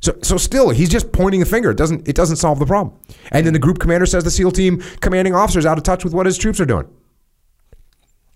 So, 0.00 0.16
so 0.22 0.36
still, 0.36 0.70
he's 0.70 0.88
just 0.88 1.10
pointing 1.12 1.42
a 1.42 1.44
finger. 1.44 1.70
It 1.70 1.76
doesn't, 1.76 2.08
it 2.08 2.14
doesn't 2.14 2.36
solve 2.36 2.58
the 2.58 2.66
problem. 2.66 2.96
And 3.32 3.44
then 3.44 3.52
the 3.52 3.58
group 3.58 3.78
commander 3.80 4.06
says 4.06 4.24
the 4.24 4.30
SEAL 4.30 4.52
team 4.52 4.80
commanding 5.00 5.34
officer 5.34 5.58
is 5.58 5.66
out 5.66 5.76
of 5.76 5.84
touch 5.84 6.04
with 6.04 6.14
what 6.14 6.26
his 6.26 6.38
troops 6.38 6.60
are 6.60 6.66
doing. 6.66 6.88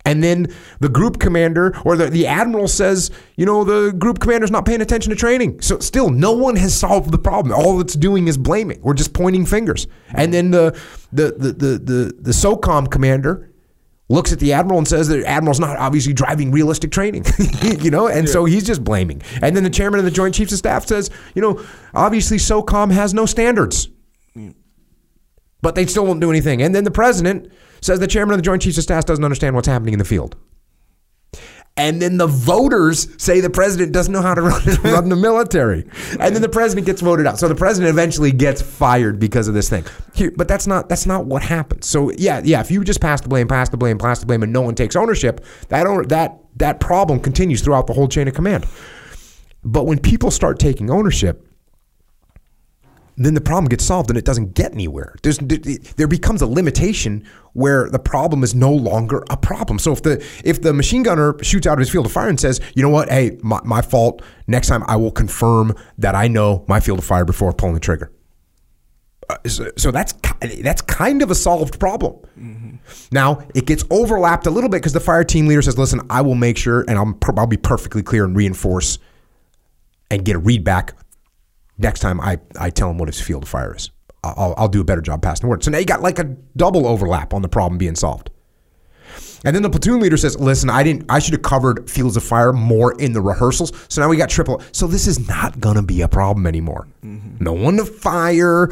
And 0.04 0.22
then 0.22 0.52
the 0.80 0.88
group 0.88 1.20
commander 1.20 1.76
or 1.84 1.96
the, 1.96 2.06
the 2.06 2.26
admiral 2.26 2.66
says, 2.66 3.12
you 3.36 3.46
know, 3.46 3.62
the 3.62 3.92
group 3.92 4.18
commander's 4.18 4.50
not 4.50 4.66
paying 4.66 4.80
attention 4.80 5.10
to 5.10 5.16
training. 5.16 5.60
So 5.60 5.78
still, 5.78 6.10
no 6.10 6.32
one 6.32 6.56
has 6.56 6.74
solved 6.74 7.12
the 7.12 7.18
problem. 7.18 7.54
All 7.54 7.80
it's 7.80 7.94
doing 7.94 8.26
is 8.26 8.36
blaming. 8.36 8.80
We're 8.82 8.94
just 8.94 9.14
pointing 9.14 9.46
fingers. 9.46 9.86
And 10.12 10.34
then 10.34 10.50
the 10.50 10.76
the 11.12 11.32
the 11.38 11.52
the 11.52 11.78
the, 11.78 12.14
the 12.20 12.30
SOCOM 12.32 12.90
commander 12.90 13.51
looks 14.12 14.32
at 14.32 14.38
the 14.38 14.52
admiral 14.52 14.78
and 14.78 14.86
says 14.86 15.08
the 15.08 15.26
admiral's 15.26 15.60
not 15.60 15.76
obviously 15.78 16.12
driving 16.12 16.50
realistic 16.50 16.90
training, 16.90 17.24
you 17.62 17.90
know, 17.90 18.08
and 18.08 18.28
so 18.28 18.44
he's 18.44 18.64
just 18.64 18.84
blaming. 18.84 19.22
And 19.40 19.56
then 19.56 19.64
the 19.64 19.70
chairman 19.70 19.98
of 19.98 20.04
the 20.04 20.10
Joint 20.10 20.34
Chiefs 20.34 20.52
of 20.52 20.58
Staff 20.58 20.86
says, 20.86 21.10
you 21.34 21.42
know, 21.42 21.64
obviously 21.94 22.36
SOCOM 22.36 22.92
has 22.92 23.14
no 23.14 23.26
standards 23.26 23.88
but 25.62 25.76
they 25.76 25.86
still 25.86 26.04
won't 26.04 26.20
do 26.20 26.28
anything. 26.28 26.60
And 26.60 26.74
then 26.74 26.84
the 26.84 26.90
president 26.90 27.50
says 27.80 28.00
the 28.00 28.06
chairman 28.06 28.34
of 28.34 28.38
the 28.38 28.42
Joint 28.42 28.60
Chiefs 28.62 28.76
of 28.76 28.82
Staff 28.82 29.06
doesn't 29.06 29.24
understand 29.24 29.54
what's 29.54 29.68
happening 29.68 29.94
in 29.94 29.98
the 29.98 30.04
field. 30.04 30.36
And 31.76 32.02
then 32.02 32.18
the 32.18 32.26
voters 32.26 33.08
say 33.22 33.40
the 33.40 33.48
president 33.48 33.92
doesn't 33.92 34.12
know 34.12 34.20
how 34.20 34.34
to 34.34 34.42
run, 34.42 34.62
run 34.82 35.08
the 35.08 35.16
military. 35.16 35.88
And 36.20 36.34
then 36.34 36.42
the 36.42 36.48
president 36.48 36.86
gets 36.86 37.00
voted 37.00 37.26
out. 37.26 37.38
So 37.38 37.48
the 37.48 37.54
president 37.54 37.90
eventually 37.90 38.30
gets 38.30 38.60
fired 38.60 39.18
because 39.18 39.48
of 39.48 39.54
this 39.54 39.70
thing. 39.70 39.84
Here, 40.14 40.32
but 40.36 40.48
that's 40.48 40.66
not 40.66 40.88
that's 40.88 41.06
not 41.06 41.24
what 41.24 41.42
happens. 41.42 41.86
So 41.86 42.12
yeah, 42.12 42.42
yeah, 42.44 42.60
if 42.60 42.70
you 42.70 42.84
just 42.84 43.00
pass 43.00 43.22
the 43.22 43.28
blame, 43.28 43.48
pass 43.48 43.70
the 43.70 43.78
blame, 43.78 43.98
pass 43.98 44.20
the 44.20 44.26
blame, 44.26 44.42
and 44.42 44.52
no 44.52 44.60
one 44.60 44.74
takes 44.74 44.96
ownership, 44.96 45.44
that 45.68 45.86
that 46.08 46.38
that 46.56 46.80
problem 46.80 47.20
continues 47.20 47.62
throughout 47.62 47.86
the 47.86 47.94
whole 47.94 48.08
chain 48.08 48.28
of 48.28 48.34
command. 48.34 48.66
But 49.64 49.86
when 49.86 49.98
people 49.98 50.30
start 50.30 50.58
taking 50.58 50.90
ownership, 50.90 51.48
then 53.16 53.34
the 53.34 53.40
problem 53.40 53.68
gets 53.68 53.84
solved 53.84 54.10
and 54.10 54.18
it 54.18 54.24
doesn't 54.24 54.54
get 54.54 54.72
anywhere. 54.72 55.14
There's, 55.22 55.38
there 55.38 56.08
becomes 56.08 56.40
a 56.42 56.46
limitation 56.46 57.24
where 57.52 57.88
the 57.90 57.98
problem 57.98 58.42
is 58.42 58.54
no 58.54 58.72
longer 58.72 59.22
a 59.28 59.36
problem. 59.36 59.78
So 59.78 59.92
if 59.92 60.02
the 60.02 60.24
if 60.44 60.62
the 60.62 60.72
machine 60.72 61.02
gunner 61.02 61.36
shoots 61.42 61.66
out 61.66 61.74
of 61.74 61.80
his 61.80 61.90
field 61.90 62.06
of 62.06 62.12
fire 62.12 62.28
and 62.28 62.40
says, 62.40 62.60
you 62.74 62.82
know 62.82 62.88
what, 62.88 63.10
hey, 63.10 63.38
my, 63.42 63.60
my 63.64 63.82
fault. 63.82 64.22
Next 64.46 64.68
time 64.68 64.82
I 64.86 64.96
will 64.96 65.10
confirm 65.10 65.74
that 65.98 66.14
I 66.14 66.28
know 66.28 66.64
my 66.68 66.80
field 66.80 66.98
of 66.98 67.04
fire 67.04 67.24
before 67.24 67.52
pulling 67.52 67.74
the 67.74 67.80
trigger. 67.80 68.10
Uh, 69.28 69.36
so, 69.46 69.70
so 69.76 69.90
that's 69.90 70.14
that's 70.60 70.82
kind 70.82 71.22
of 71.22 71.30
a 71.30 71.34
solved 71.34 71.78
problem. 71.78 72.18
Now 73.12 73.46
it 73.54 73.66
gets 73.66 73.84
overlapped 73.90 74.46
a 74.46 74.50
little 74.50 74.68
bit 74.70 74.78
because 74.78 74.92
the 74.92 75.00
fire 75.00 75.22
team 75.22 75.46
leader 75.46 75.62
says, 75.62 75.78
"Listen, 75.78 76.00
I 76.10 76.22
will 76.22 76.34
make 76.34 76.56
sure, 76.56 76.84
and 76.88 76.98
I'm, 76.98 77.14
per- 77.14 77.34
I'll 77.36 77.46
be 77.46 77.56
perfectly 77.56 78.02
clear 78.02 78.24
and 78.24 78.34
reinforce 78.34 78.98
and 80.10 80.24
get 80.24 80.36
a 80.36 80.38
read 80.38 80.64
back 80.64 80.94
next 81.78 82.00
time 82.00 82.20
I, 82.20 82.38
I 82.58 82.70
tell 82.70 82.90
him 82.90 82.98
what 82.98 83.08
his 83.08 83.20
field 83.20 83.44
of 83.44 83.48
fire 83.48 83.74
is. 83.74 83.90
I'll, 84.24 84.54
I'll 84.56 84.68
do 84.68 84.80
a 84.80 84.84
better 84.84 85.00
job 85.00 85.22
passing 85.22 85.46
the 85.46 85.50
word. 85.50 85.64
So 85.64 85.70
now 85.70 85.78
you 85.78 85.84
got 85.84 86.00
like 86.00 86.18
a 86.18 86.24
double 86.56 86.86
overlap 86.86 87.34
on 87.34 87.42
the 87.42 87.48
problem 87.48 87.78
being 87.78 87.96
solved. 87.96 88.30
And 89.44 89.56
then 89.56 89.62
the 89.62 89.70
platoon 89.70 90.00
leader 90.00 90.16
says, 90.16 90.38
"Listen, 90.38 90.70
I 90.70 90.84
didn't. 90.84 91.06
I 91.08 91.18
should 91.18 91.34
have 91.34 91.42
covered 91.42 91.90
fields 91.90 92.16
of 92.16 92.22
fire 92.22 92.52
more 92.52 92.98
in 93.00 93.12
the 93.12 93.20
rehearsals. 93.20 93.72
So 93.88 94.00
now 94.00 94.08
we 94.08 94.16
got 94.16 94.30
triple. 94.30 94.62
So 94.70 94.86
this 94.86 95.08
is 95.08 95.26
not 95.26 95.58
going 95.58 95.74
to 95.74 95.82
be 95.82 96.00
a 96.02 96.08
problem 96.08 96.46
anymore. 96.46 96.86
Mm-hmm. 97.04 97.42
No 97.42 97.52
one 97.52 97.76
to 97.78 97.84
fire. 97.84 98.68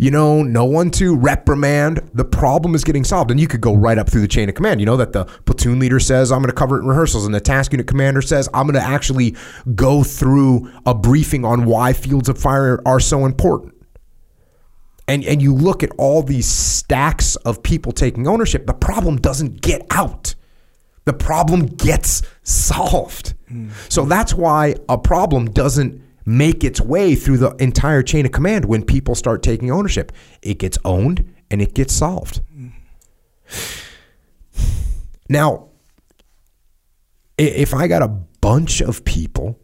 You 0.00 0.12
know, 0.12 0.44
no 0.44 0.64
one 0.64 0.92
to 0.92 1.16
reprimand. 1.16 2.08
The 2.14 2.24
problem 2.24 2.76
is 2.76 2.84
getting 2.84 3.02
solved. 3.02 3.32
And 3.32 3.40
you 3.40 3.48
could 3.48 3.60
go 3.60 3.74
right 3.74 3.98
up 3.98 4.08
through 4.08 4.20
the 4.20 4.28
chain 4.28 4.48
of 4.48 4.54
command. 4.54 4.78
You 4.78 4.86
know, 4.86 4.96
that 4.96 5.12
the 5.12 5.24
platoon 5.24 5.80
leader 5.80 5.98
says, 5.98 6.30
I'm 6.30 6.38
going 6.38 6.50
to 6.50 6.54
cover 6.54 6.78
it 6.78 6.82
in 6.82 6.86
rehearsals. 6.86 7.26
And 7.26 7.34
the 7.34 7.40
task 7.40 7.72
unit 7.72 7.88
commander 7.88 8.22
says, 8.22 8.48
I'm 8.54 8.68
going 8.68 8.80
to 8.80 8.88
actually 8.88 9.34
go 9.74 10.04
through 10.04 10.70
a 10.86 10.94
briefing 10.94 11.44
on 11.44 11.64
why 11.64 11.92
fields 11.94 12.28
of 12.28 12.38
fire 12.38 12.80
are 12.86 13.00
so 13.00 13.26
important. 13.26 13.74
And, 15.08 15.24
and 15.24 15.42
you 15.42 15.52
look 15.52 15.82
at 15.82 15.90
all 15.98 16.22
these 16.22 16.46
stacks 16.46 17.34
of 17.34 17.64
people 17.64 17.90
taking 17.90 18.28
ownership, 18.28 18.66
the 18.66 18.74
problem 18.74 19.16
doesn't 19.16 19.62
get 19.62 19.84
out. 19.90 20.36
The 21.06 21.12
problem 21.12 21.66
gets 21.66 22.22
solved. 22.44 23.34
Mm. 23.50 23.72
So 23.88 24.04
that's 24.04 24.32
why 24.32 24.76
a 24.88 24.96
problem 24.96 25.50
doesn't 25.50 26.02
make 26.28 26.62
its 26.62 26.78
way 26.78 27.14
through 27.14 27.38
the 27.38 27.56
entire 27.56 28.02
chain 28.02 28.26
of 28.26 28.32
command 28.32 28.66
when 28.66 28.84
people 28.84 29.14
start 29.14 29.42
taking 29.42 29.70
ownership. 29.70 30.12
It 30.42 30.58
gets 30.58 30.76
owned 30.84 31.34
and 31.50 31.62
it 31.62 31.72
gets 31.72 31.94
solved. 31.94 32.42
Now, 35.30 35.70
if 37.38 37.72
I 37.72 37.88
got 37.88 38.02
a 38.02 38.08
bunch 38.08 38.82
of 38.82 39.06
people 39.06 39.58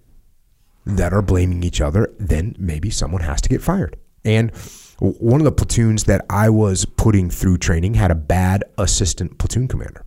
that 0.87 1.13
are 1.13 1.21
blaming 1.21 1.63
each 1.63 1.83
other, 1.83 2.15
then 2.19 2.57
maybe 2.59 2.89
someone 2.89 3.21
has 3.21 3.43
to 3.43 3.51
get 3.51 3.61
fired. 3.61 3.99
And 4.25 4.51
one 4.99 5.43
of 5.43 5.45
the 5.45 5.53
platoons 5.53 6.05
that 6.05 6.25
I 6.31 6.49
was 6.49 6.87
putting 6.87 7.29
through 7.29 7.59
training 7.59 7.93
had 7.93 8.11
a 8.11 8.15
bad 8.15 8.65
assistant 8.79 9.37
platoon 9.37 9.69
commander. 9.69 10.07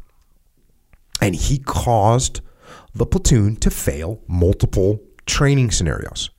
And 1.21 1.35
he 1.35 1.59
caused 1.59 2.41
the 2.95 3.05
platoon 3.05 3.57
to 3.57 3.69
fail 3.69 4.23
multiple 4.27 4.99
training 5.27 5.69
scenarios. 5.69 6.31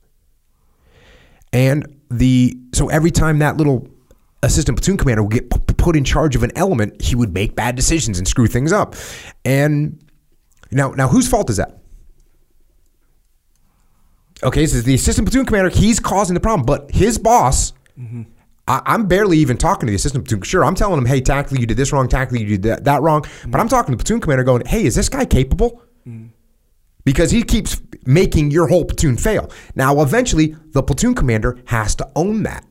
And 1.51 1.97
the 2.09 2.57
so 2.73 2.89
every 2.89 3.11
time 3.11 3.39
that 3.39 3.57
little 3.57 3.87
assistant 4.43 4.77
platoon 4.77 4.97
commander 4.97 5.23
would 5.23 5.33
get 5.33 5.49
p- 5.49 5.73
put 5.75 5.95
in 5.95 6.03
charge 6.03 6.35
of 6.35 6.43
an 6.43 6.51
element, 6.55 7.01
he 7.01 7.15
would 7.15 7.33
make 7.33 7.55
bad 7.55 7.75
decisions 7.75 8.17
and 8.17 8.27
screw 8.27 8.47
things 8.47 8.71
up. 8.71 8.95
And 9.43 9.99
now, 10.71 10.91
now 10.91 11.07
whose 11.07 11.27
fault 11.27 11.49
is 11.49 11.57
that? 11.57 11.79
Okay, 14.41 14.65
so 14.65 14.79
the 14.79 14.93
assistant 14.93 15.27
platoon 15.27 15.45
commander, 15.45 15.69
he's 15.69 15.99
causing 15.99 16.33
the 16.33 16.39
problem, 16.39 16.65
but 16.65 16.91
his 16.91 17.17
boss, 17.17 17.73
mm-hmm. 17.99 18.21
I, 18.69 18.81
am 18.93 19.07
barely 19.07 19.37
even 19.39 19.57
talking 19.57 19.87
to 19.87 19.91
the 19.91 19.95
assistant 19.95 20.23
platoon. 20.25 20.43
Sure, 20.43 20.63
I'm 20.63 20.75
telling 20.75 20.97
him, 20.97 21.05
hey, 21.05 21.19
tactically 21.19 21.59
you 21.59 21.67
did 21.67 21.75
this 21.75 21.91
wrong, 21.91 22.07
tactically 22.07 22.41
you 22.41 22.57
did 22.57 22.63
that, 22.63 22.83
that 22.85 23.01
wrong, 23.01 23.23
mm-hmm. 23.23 23.51
but 23.51 23.59
I'm 23.59 23.67
talking 23.67 23.91
to 23.91 23.97
the 23.97 24.03
platoon 24.03 24.21
commander, 24.21 24.45
going, 24.45 24.65
hey, 24.65 24.85
is 24.85 24.95
this 24.95 25.09
guy 25.09 25.25
capable? 25.25 25.81
Mm-hmm 26.07 26.27
because 27.05 27.31
he 27.31 27.43
keeps 27.43 27.81
making 28.05 28.51
your 28.51 28.67
whole 28.67 28.85
platoon 28.85 29.17
fail. 29.17 29.51
Now, 29.75 30.01
eventually, 30.01 30.55
the 30.71 30.83
platoon 30.83 31.15
commander 31.15 31.59
has 31.65 31.95
to 31.95 32.09
own 32.15 32.43
that. 32.43 32.65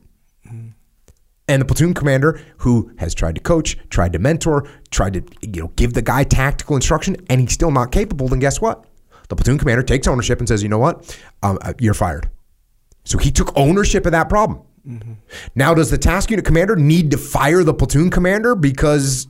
And 1.49 1.63
the 1.63 1.65
platoon 1.65 1.95
commander 1.95 2.39
who 2.57 2.91
has 2.99 3.15
tried 3.15 3.33
to 3.33 3.41
coach, 3.41 3.75
tried 3.89 4.13
to 4.13 4.19
mentor, 4.19 4.69
tried 4.91 5.13
to 5.13 5.23
you 5.41 5.63
know 5.63 5.67
give 5.75 5.93
the 5.93 6.03
guy 6.03 6.23
tactical 6.23 6.75
instruction, 6.75 7.17
and 7.27 7.41
he's 7.41 7.53
still 7.53 7.71
not 7.71 7.91
capable, 7.91 8.27
then 8.27 8.37
guess 8.37 8.61
what? 8.61 8.85
The 9.29 9.35
platoon 9.35 9.57
commander 9.57 9.81
takes 9.81 10.07
ownership 10.07 10.37
and 10.37 10.47
says, 10.47 10.61
"You 10.61 10.69
know 10.69 10.77
what? 10.77 11.17
Um, 11.41 11.57
uh, 11.63 11.73
you're 11.79 11.95
fired." 11.95 12.29
So 13.03 13.17
he 13.17 13.31
took 13.31 13.51
ownership 13.57 14.05
of 14.05 14.11
that 14.11 14.29
problem. 14.29 14.61
Mm-hmm. 14.87 15.13
Now, 15.55 15.73
does 15.73 15.89
the 15.89 15.97
task 15.97 16.29
unit 16.29 16.45
commander 16.45 16.75
need 16.75 17.09
to 17.11 17.17
fire 17.17 17.63
the 17.63 17.73
platoon 17.73 18.11
commander 18.11 18.53
because 18.53 19.27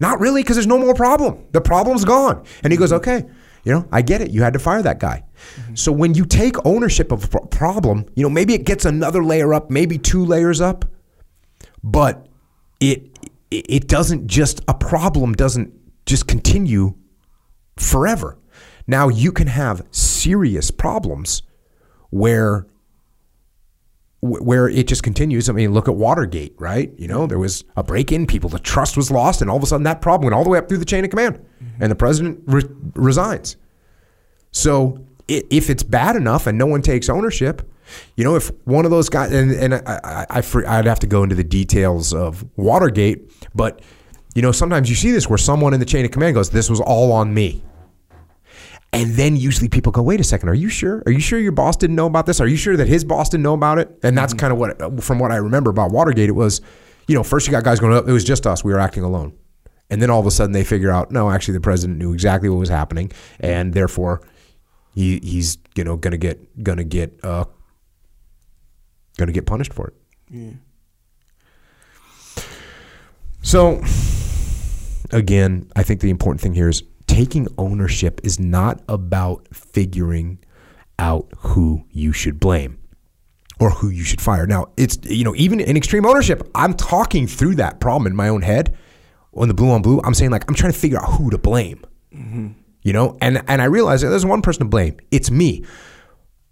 not 0.00 0.18
really, 0.18 0.42
because 0.42 0.56
there's 0.56 0.66
no 0.66 0.78
more 0.78 0.94
problem. 0.94 1.46
The 1.52 1.60
problem's 1.60 2.04
gone. 2.04 2.44
And 2.62 2.72
he 2.72 2.78
goes, 2.78 2.92
okay, 2.92 3.24
you 3.64 3.72
know, 3.72 3.86
I 3.92 4.02
get 4.02 4.22
it. 4.22 4.30
You 4.30 4.42
had 4.42 4.54
to 4.54 4.58
fire 4.58 4.82
that 4.82 4.98
guy. 4.98 5.24
Mm-hmm. 5.56 5.74
So 5.74 5.92
when 5.92 6.14
you 6.14 6.24
take 6.24 6.56
ownership 6.64 7.12
of 7.12 7.32
a 7.34 7.46
problem, 7.46 8.06
you 8.14 8.22
know, 8.22 8.30
maybe 8.30 8.54
it 8.54 8.64
gets 8.64 8.84
another 8.84 9.22
layer 9.22 9.52
up, 9.52 9.70
maybe 9.70 9.98
two 9.98 10.24
layers 10.24 10.60
up, 10.60 10.84
but 11.82 12.26
it 12.80 13.06
it 13.50 13.88
doesn't 13.88 14.28
just 14.28 14.60
a 14.68 14.74
problem 14.74 15.34
doesn't 15.34 15.74
just 16.06 16.26
continue 16.26 16.94
forever. 17.76 18.38
Now 18.86 19.08
you 19.08 19.32
can 19.32 19.48
have 19.48 19.84
serious 19.90 20.70
problems 20.70 21.42
where 22.10 22.66
where 24.22 24.68
it 24.68 24.86
just 24.86 25.02
continues. 25.02 25.48
I 25.48 25.52
mean, 25.52 25.72
look 25.72 25.88
at 25.88 25.94
Watergate, 25.94 26.54
right? 26.58 26.92
You 26.98 27.08
know, 27.08 27.26
there 27.26 27.38
was 27.38 27.64
a 27.76 27.82
break 27.82 28.12
in, 28.12 28.26
people, 28.26 28.50
the 28.50 28.58
trust 28.58 28.96
was 28.96 29.10
lost, 29.10 29.40
and 29.40 29.50
all 29.50 29.56
of 29.56 29.62
a 29.62 29.66
sudden 29.66 29.84
that 29.84 30.02
problem 30.02 30.26
went 30.26 30.34
all 30.34 30.44
the 30.44 30.50
way 30.50 30.58
up 30.58 30.68
through 30.68 30.78
the 30.78 30.84
chain 30.84 31.04
of 31.04 31.10
command, 31.10 31.36
mm-hmm. 31.36 31.82
and 31.82 31.90
the 31.90 31.96
president 31.96 32.42
re- 32.46 32.64
resigns. 32.94 33.56
So 34.52 35.04
if 35.28 35.70
it's 35.70 35.82
bad 35.82 36.16
enough 36.16 36.46
and 36.46 36.58
no 36.58 36.66
one 36.66 36.82
takes 36.82 37.08
ownership, 37.08 37.62
you 38.16 38.24
know, 38.24 38.36
if 38.36 38.50
one 38.64 38.84
of 38.84 38.90
those 38.90 39.08
guys, 39.08 39.32
and, 39.32 39.50
and 39.52 39.74
I, 39.74 40.26
I, 40.30 40.40
I, 40.40 40.78
I'd 40.78 40.86
have 40.86 41.00
to 41.00 41.06
go 41.06 41.22
into 41.22 41.34
the 41.34 41.44
details 41.44 42.12
of 42.12 42.44
Watergate, 42.56 43.32
but, 43.54 43.80
you 44.34 44.42
know, 44.42 44.52
sometimes 44.52 44.90
you 44.90 44.96
see 44.96 45.10
this 45.10 45.28
where 45.28 45.38
someone 45.38 45.72
in 45.74 45.80
the 45.80 45.86
chain 45.86 46.04
of 46.04 46.10
command 46.10 46.34
goes, 46.34 46.50
This 46.50 46.68
was 46.68 46.80
all 46.80 47.12
on 47.12 47.32
me. 47.32 47.62
And 48.92 49.12
then 49.12 49.36
usually 49.36 49.68
people 49.68 49.92
go, 49.92 50.02
wait 50.02 50.18
a 50.18 50.24
second, 50.24 50.48
are 50.48 50.54
you 50.54 50.68
sure? 50.68 51.02
Are 51.06 51.12
you 51.12 51.20
sure 51.20 51.38
your 51.38 51.52
boss 51.52 51.76
didn't 51.76 51.94
know 51.94 52.06
about 52.06 52.26
this? 52.26 52.40
Are 52.40 52.48
you 52.48 52.56
sure 52.56 52.76
that 52.76 52.88
his 52.88 53.04
boss 53.04 53.28
didn't 53.28 53.44
know 53.44 53.54
about 53.54 53.78
it? 53.78 53.96
And 54.02 54.18
that's 54.18 54.32
mm-hmm. 54.34 54.40
kind 54.40 54.52
of 54.52 54.58
what, 54.58 55.04
from 55.04 55.20
what 55.20 55.30
I 55.30 55.36
remember 55.36 55.70
about 55.70 55.92
Watergate, 55.92 56.28
it 56.28 56.32
was, 56.32 56.60
you 57.06 57.14
know, 57.14 57.22
first 57.22 57.46
you 57.46 57.52
got 57.52 57.62
guys 57.62 57.78
going, 57.78 57.94
up. 57.94 58.08
it 58.08 58.12
was 58.12 58.24
just 58.24 58.46
us. 58.46 58.64
We 58.64 58.72
were 58.72 58.80
acting 58.80 59.04
alone. 59.04 59.32
And 59.90 60.02
then 60.02 60.10
all 60.10 60.18
of 60.18 60.26
a 60.26 60.30
sudden 60.30 60.52
they 60.52 60.64
figure 60.64 60.90
out, 60.90 61.12
no, 61.12 61.30
actually 61.30 61.54
the 61.54 61.60
president 61.60 61.98
knew 61.98 62.12
exactly 62.12 62.48
what 62.48 62.58
was 62.58 62.68
happening. 62.68 63.12
And 63.38 63.74
therefore 63.74 64.22
he, 64.94 65.20
he's, 65.22 65.58
you 65.76 65.84
know, 65.84 65.96
going 65.96 66.12
to 66.12 66.18
get, 66.18 66.62
going 66.62 66.78
to 66.78 66.84
get, 66.84 67.18
uh, 67.22 67.44
going 69.18 69.28
to 69.28 69.32
get 69.32 69.46
punished 69.46 69.72
for 69.72 69.88
it. 69.88 69.94
Yeah. 70.30 70.52
So 73.42 73.82
again, 75.10 75.70
I 75.76 75.82
think 75.82 76.00
the 76.00 76.10
important 76.10 76.40
thing 76.40 76.54
here 76.54 76.68
is 76.68 76.82
taking 77.20 77.46
ownership 77.58 78.18
is 78.24 78.40
not 78.40 78.80
about 78.88 79.46
figuring 79.52 80.38
out 80.98 81.30
who 81.36 81.84
you 81.90 82.14
should 82.14 82.40
blame 82.40 82.78
or 83.58 83.68
who 83.68 83.90
you 83.90 84.02
should 84.02 84.22
fire. 84.22 84.46
Now, 84.46 84.68
it's, 84.78 84.98
you 85.02 85.22
know, 85.22 85.34
even 85.36 85.60
in 85.60 85.76
extreme 85.76 86.06
ownership, 86.06 86.48
I'm 86.54 86.72
talking 86.72 87.26
through 87.26 87.56
that 87.56 87.78
problem 87.78 88.06
in 88.06 88.16
my 88.16 88.28
own 88.28 88.40
head. 88.40 88.74
On 89.34 89.48
the 89.48 89.54
blue 89.54 89.70
on 89.70 89.82
blue, 89.82 90.00
I'm 90.02 90.14
saying 90.14 90.30
like, 90.30 90.44
I'm 90.48 90.54
trying 90.54 90.72
to 90.72 90.78
figure 90.78 90.98
out 90.98 91.10
who 91.10 91.28
to 91.28 91.36
blame. 91.36 91.84
Mm-hmm. 92.10 92.48
You 92.82 92.92
know, 92.94 93.18
and 93.20 93.42
and 93.46 93.60
I 93.60 93.66
realize 93.66 94.00
that 94.00 94.08
there's 94.08 94.24
one 94.24 94.40
person 94.40 94.60
to 94.60 94.68
blame. 94.70 94.96
It's 95.10 95.30
me. 95.30 95.62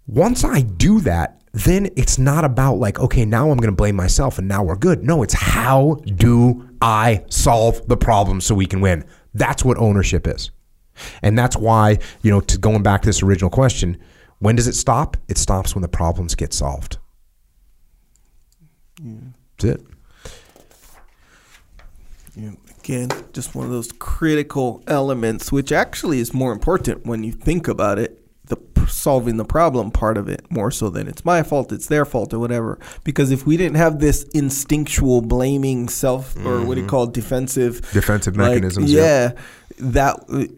Once 0.05 0.43
I 0.43 0.61
do 0.61 1.01
that, 1.01 1.41
then 1.51 1.89
it's 1.97 2.19
not 2.19 2.45
about 2.45 2.75
like, 2.75 2.99
okay, 2.99 3.25
now 3.25 3.49
I'm 3.49 3.57
going 3.57 3.71
to 3.71 3.75
blame 3.75 3.95
myself 3.95 4.37
and 4.37 4.47
now 4.47 4.63
we're 4.63 4.75
good. 4.75 5.03
No, 5.03 5.23
it's 5.23 5.33
how 5.33 5.95
do 6.05 6.69
I 6.79 7.25
solve 7.29 7.87
the 7.87 7.97
problem 7.97 8.39
so 8.39 8.53
we 8.53 8.67
can 8.67 8.81
win? 8.81 9.03
That's 9.33 9.65
what 9.65 9.77
ownership 9.77 10.27
is. 10.27 10.51
And 11.21 11.37
that's 11.37 11.55
why, 11.55 11.99
you 12.21 12.31
know, 12.31 12.41
to 12.41 12.57
going 12.57 12.83
back 12.83 13.01
to 13.01 13.09
this 13.09 13.23
original 13.23 13.49
question, 13.49 13.97
when 14.39 14.55
does 14.55 14.67
it 14.67 14.75
stop? 14.75 15.17
It 15.27 15.37
stops 15.37 15.75
when 15.75 15.81
the 15.81 15.87
problems 15.87 16.35
get 16.35 16.53
solved. 16.53 16.97
Yeah. 19.01 19.13
That's 19.57 19.79
it. 19.79 19.87
Yeah. 22.35 22.51
Again, 22.79 23.09
just 23.33 23.53
one 23.53 23.65
of 23.65 23.71
those 23.71 23.91
critical 23.91 24.83
elements, 24.87 25.51
which 25.51 25.71
actually 25.71 26.19
is 26.19 26.33
more 26.33 26.51
important 26.51 27.05
when 27.05 27.23
you 27.23 27.31
think 27.31 27.67
about 27.67 27.99
it 27.99 28.19
the 28.49 28.57
solving 28.87 29.37
the 29.37 29.45
problem 29.45 29.91
part 29.91 30.17
of 30.17 30.27
it 30.27 30.49
more 30.51 30.71
so 30.71 30.89
than 30.89 31.07
it's 31.07 31.23
my 31.23 31.43
fault, 31.43 31.71
it's 31.71 31.87
their 31.87 32.03
fault, 32.03 32.33
or 32.33 32.39
whatever. 32.39 32.79
Because 33.03 33.31
if 33.31 33.45
we 33.45 33.57
didn't 33.57 33.77
have 33.77 33.99
this 33.99 34.23
instinctual 34.33 35.21
blaming 35.21 35.87
self 35.87 36.35
or 36.35 36.39
mm-hmm. 36.39 36.67
what 36.67 36.75
do 36.75 36.81
you 36.81 36.87
mm-hmm. 36.87 36.89
call 36.89 37.03
it, 37.03 37.13
defensive 37.13 37.81
defensive 37.91 38.35
like, 38.35 38.49
mechanisms, 38.49 38.91
yeah, 38.91 39.01
yeah, 39.01 39.41
that 39.79 40.57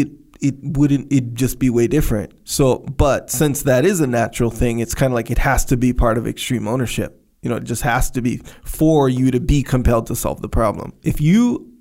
it 0.00 0.08
it 0.40 0.54
wouldn't 0.62 1.12
it 1.12 1.34
just 1.34 1.58
be 1.58 1.70
way 1.70 1.86
different. 1.86 2.32
So, 2.44 2.78
but 2.78 3.30
since 3.30 3.62
that 3.62 3.84
is 3.84 4.00
a 4.00 4.06
natural 4.06 4.50
thing, 4.50 4.78
it's 4.78 4.94
kind 4.94 5.12
of 5.12 5.14
like 5.14 5.30
it 5.30 5.38
has 5.38 5.64
to 5.66 5.76
be 5.76 5.92
part 5.92 6.18
of 6.18 6.26
extreme 6.26 6.68
ownership. 6.68 7.20
You 7.42 7.50
know, 7.50 7.56
it 7.56 7.64
just 7.64 7.82
has 7.82 8.10
to 8.12 8.20
be 8.20 8.40
for 8.64 9.08
you 9.08 9.30
to 9.30 9.40
be 9.40 9.62
compelled 9.62 10.06
to 10.08 10.16
solve 10.16 10.42
the 10.42 10.48
problem. 10.48 10.92
If 11.02 11.20
you 11.20 11.72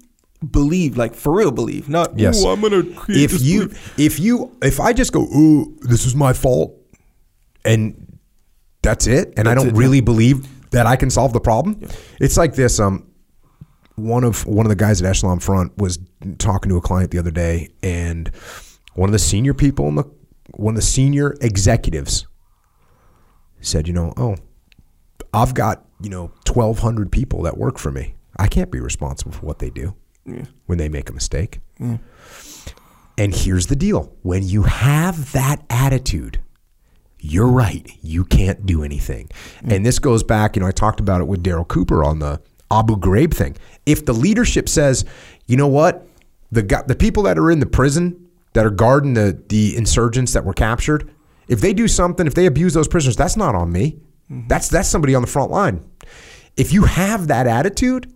believe, 0.51 0.97
like 0.97 1.15
for 1.15 1.33
real 1.33 1.51
believe, 1.51 1.89
not 1.89 2.17
yes. 2.17 2.43
I'm 2.43 2.61
gonna 2.61 2.83
create. 2.95 3.31
If 3.31 3.41
you, 3.41 3.67
belief. 3.67 3.99
if 3.99 4.19
you, 4.19 4.55
if 4.61 4.79
I 4.79 4.93
just 4.93 5.13
go, 5.13 5.21
ooh, 5.23 5.77
this 5.81 6.05
is 6.05 6.15
my 6.15 6.33
fault, 6.33 6.75
and 7.65 8.19
that's 8.81 9.07
it, 9.07 9.33
and 9.37 9.47
that's 9.47 9.49
I 9.49 9.53
don't 9.55 9.69
it, 9.69 9.77
really 9.77 9.97
yeah. 9.97 10.03
believe 10.03 10.69
that 10.71 10.85
I 10.85 10.95
can 10.95 11.09
solve 11.09 11.33
the 11.33 11.39
problem. 11.39 11.77
Yeah. 11.79 11.87
It's 12.19 12.37
like 12.37 12.55
this. 12.55 12.79
Um, 12.79 13.06
one 13.97 14.23
of 14.23 14.45
one 14.45 14.65
of 14.65 14.69
the 14.69 14.75
guys 14.75 15.01
at 15.01 15.09
Echelon 15.09 15.39
Front 15.39 15.77
was 15.77 15.99
talking 16.37 16.69
to 16.69 16.77
a 16.77 16.81
client 16.81 17.11
the 17.11 17.19
other 17.19 17.31
day, 17.31 17.69
and 17.81 18.29
one 18.93 19.09
of 19.09 19.13
the 19.13 19.19
senior 19.19 19.53
people 19.53 19.87
in 19.87 19.95
the 19.95 20.03
one 20.51 20.75
of 20.75 20.77
the 20.77 20.85
senior 20.85 21.35
executives 21.41 22.25
said, 23.59 23.87
you 23.87 23.93
know, 23.93 24.13
oh, 24.15 24.37
I've 25.33 25.53
got 25.53 25.83
you 26.01 26.09
know 26.09 26.31
1,200 26.47 27.11
people 27.11 27.41
that 27.43 27.57
work 27.57 27.79
for 27.79 27.91
me. 27.91 28.13
I 28.37 28.47
can't 28.47 28.71
be 28.71 28.79
responsible 28.79 29.31
for 29.31 29.45
what 29.45 29.57
they 29.57 29.71
do 29.71 29.95
yeah. 30.25 30.45
when 30.67 30.77
they 30.77 30.89
make 30.89 31.09
a 31.09 31.13
mistake. 31.13 31.59
Yeah. 31.79 31.97
And 33.17 33.33
here's 33.33 33.65
the 33.65 33.75
deal 33.75 34.15
when 34.21 34.43
you 34.43 34.63
have 34.63 35.31
that 35.31 35.63
attitude, 35.71 36.39
you're 37.17 37.47
right. 37.47 37.89
You 38.03 38.23
can't 38.23 38.63
do 38.67 38.83
anything. 38.83 39.29
And 39.63 39.83
this 39.83 39.97
goes 39.97 40.21
back, 40.21 40.55
you 40.55 40.61
know, 40.61 40.67
I 40.67 40.71
talked 40.71 40.99
about 40.99 41.21
it 41.21 41.27
with 41.27 41.43
Darryl 41.43 41.67
Cooper 41.67 42.03
on 42.03 42.19
the 42.19 42.39
Abu 42.71 42.97
Ghraib 42.97 43.33
thing. 43.33 43.55
If 43.85 44.05
the 44.05 44.13
leadership 44.13 44.67
says, 44.69 45.05
you 45.45 45.57
know 45.57 45.67
what, 45.67 46.07
the 46.51 46.83
the 46.87 46.95
people 46.95 47.23
that 47.23 47.37
are 47.37 47.51
in 47.51 47.59
the 47.59 47.65
prison 47.65 48.29
that 48.53 48.65
are 48.65 48.71
guarding 48.71 49.13
the 49.13 49.41
the 49.49 49.75
insurgents 49.75 50.33
that 50.33 50.45
were 50.45 50.53
captured, 50.53 51.09
if 51.47 51.61
they 51.61 51.73
do 51.73 51.87
something, 51.87 52.27
if 52.27 52.33
they 52.33 52.45
abuse 52.45 52.73
those 52.73 52.87
prisoners, 52.87 53.15
that's 53.15 53.37
not 53.37 53.55
on 53.55 53.71
me. 53.71 53.99
Mm-hmm. 54.31 54.47
That's 54.47 54.69
that's 54.69 54.89
somebody 54.89 55.15
on 55.15 55.21
the 55.21 55.27
front 55.27 55.51
line. 55.51 55.89
If 56.55 56.73
you 56.73 56.83
have 56.83 57.27
that 57.27 57.47
attitude, 57.47 58.11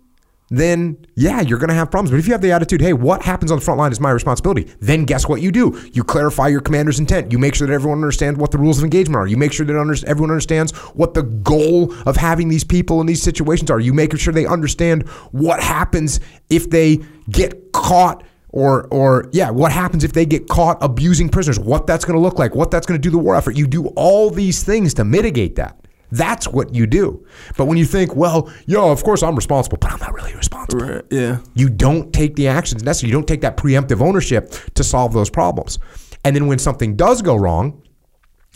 then 0.52 0.98
yeah, 1.14 1.40
you're 1.40 1.58
going 1.58 1.68
to 1.68 1.74
have 1.74 1.90
problems. 1.90 2.10
But 2.10 2.18
if 2.18 2.26
you 2.26 2.32
have 2.32 2.42
the 2.42 2.52
attitude, 2.52 2.82
hey, 2.82 2.92
what 2.92 3.22
happens 3.22 3.50
on 3.50 3.58
the 3.58 3.64
front 3.64 3.78
line 3.78 3.90
is 3.90 4.00
my 4.00 4.10
responsibility, 4.10 4.70
then 4.80 5.04
guess 5.04 5.26
what 5.26 5.40
you 5.40 5.50
do? 5.50 5.80
You 5.92 6.04
clarify 6.04 6.48
your 6.48 6.60
commander's 6.60 6.98
intent. 6.98 7.32
You 7.32 7.38
make 7.38 7.54
sure 7.54 7.66
that 7.66 7.72
everyone 7.72 7.98
understands 7.98 8.38
what 8.38 8.50
the 8.50 8.58
rules 8.58 8.76
of 8.76 8.84
engagement 8.84 9.16
are. 9.16 9.26
You 9.26 9.38
make 9.38 9.52
sure 9.52 9.64
that 9.64 10.04
everyone 10.06 10.30
understands 10.30 10.72
what 10.94 11.14
the 11.14 11.22
goal 11.22 11.94
of 12.06 12.16
having 12.16 12.48
these 12.48 12.64
people 12.64 13.00
in 13.00 13.06
these 13.06 13.22
situations 13.22 13.70
are. 13.70 13.80
You 13.80 13.94
make 13.94 14.16
sure 14.18 14.34
they 14.34 14.46
understand 14.46 15.08
what 15.30 15.62
happens 15.62 16.20
if 16.50 16.68
they 16.68 17.00
get 17.30 17.72
caught 17.72 18.22
or 18.50 18.86
or 18.88 19.30
yeah, 19.32 19.48
what 19.48 19.72
happens 19.72 20.04
if 20.04 20.12
they 20.12 20.26
get 20.26 20.48
caught 20.48 20.76
abusing 20.82 21.30
prisoners? 21.30 21.58
What 21.58 21.86
that's 21.86 22.04
going 22.04 22.16
to 22.16 22.20
look 22.20 22.38
like? 22.38 22.54
What 22.54 22.70
that's 22.70 22.86
going 22.86 23.00
to 23.00 23.02
do 23.02 23.10
the 23.10 23.18
war 23.18 23.34
effort? 23.34 23.56
You 23.56 23.66
do 23.66 23.86
all 23.88 24.28
these 24.28 24.62
things 24.62 24.92
to 24.94 25.04
mitigate 25.04 25.56
that. 25.56 25.78
That's 26.12 26.46
what 26.46 26.74
you 26.74 26.86
do. 26.86 27.26
But 27.56 27.64
when 27.64 27.78
you 27.78 27.86
think, 27.86 28.14
well, 28.14 28.52
yo, 28.66 28.92
of 28.92 29.02
course 29.02 29.22
I'm 29.22 29.34
responsible, 29.34 29.78
but 29.78 29.90
I'm 29.92 29.98
not 29.98 30.12
really 30.12 30.34
responsible. 30.34 30.86
Right. 30.86 31.04
Yeah. 31.10 31.38
You 31.54 31.70
don't 31.70 32.12
take 32.12 32.36
the 32.36 32.48
actions 32.48 32.82
necessary. 32.82 33.08
You 33.08 33.16
don't 33.16 33.26
take 33.26 33.40
that 33.40 33.56
preemptive 33.56 34.02
ownership 34.02 34.52
to 34.74 34.84
solve 34.84 35.14
those 35.14 35.30
problems. 35.30 35.78
And 36.22 36.36
then 36.36 36.46
when 36.48 36.58
something 36.58 36.96
does 36.96 37.22
go 37.22 37.34
wrong, 37.34 37.82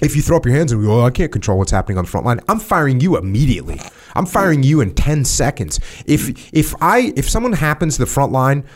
if 0.03 0.15
you 0.15 0.21
throw 0.21 0.37
up 0.37 0.45
your 0.45 0.55
hands 0.55 0.71
and 0.71 0.85
go, 0.85 1.01
oh, 1.01 1.05
I 1.07 1.11
can't 1.11 1.33
control 1.33 1.57
what's 1.57 1.71
happening 1.71 1.97
on 1.97 2.05
the 2.05 2.11
front 2.11 2.27
line, 2.27 2.41
I'm 2.47 2.61
firing 2.61 3.01
you 3.01 3.17
immediately. 3.17 3.81
I'm 4.15 4.27
firing 4.27 4.63
you 4.63 4.83
in 4.83 4.95
10 4.95 5.25
seconds. 5.25 5.81
If 6.05 6.53
if 6.53 6.75
I 6.83 7.15
if 7.17 7.29
someone 7.29 7.55
happens 7.55 7.95
to 7.97 8.01
the 8.03 8.07
front 8.07 8.33
line 8.33 8.67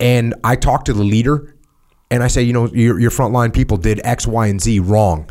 and 0.00 0.34
I 0.42 0.56
talk 0.56 0.84
to 0.86 0.92
the 0.92 1.04
leader 1.04 1.54
and 2.10 2.24
I 2.24 2.26
say, 2.26 2.42
you 2.42 2.52
know, 2.52 2.66
your, 2.66 2.98
your 2.98 3.12
frontline 3.12 3.54
people 3.54 3.76
did 3.76 4.00
X, 4.02 4.26
Y, 4.26 4.48
and 4.48 4.60
Z 4.60 4.80
wrong. 4.80 5.30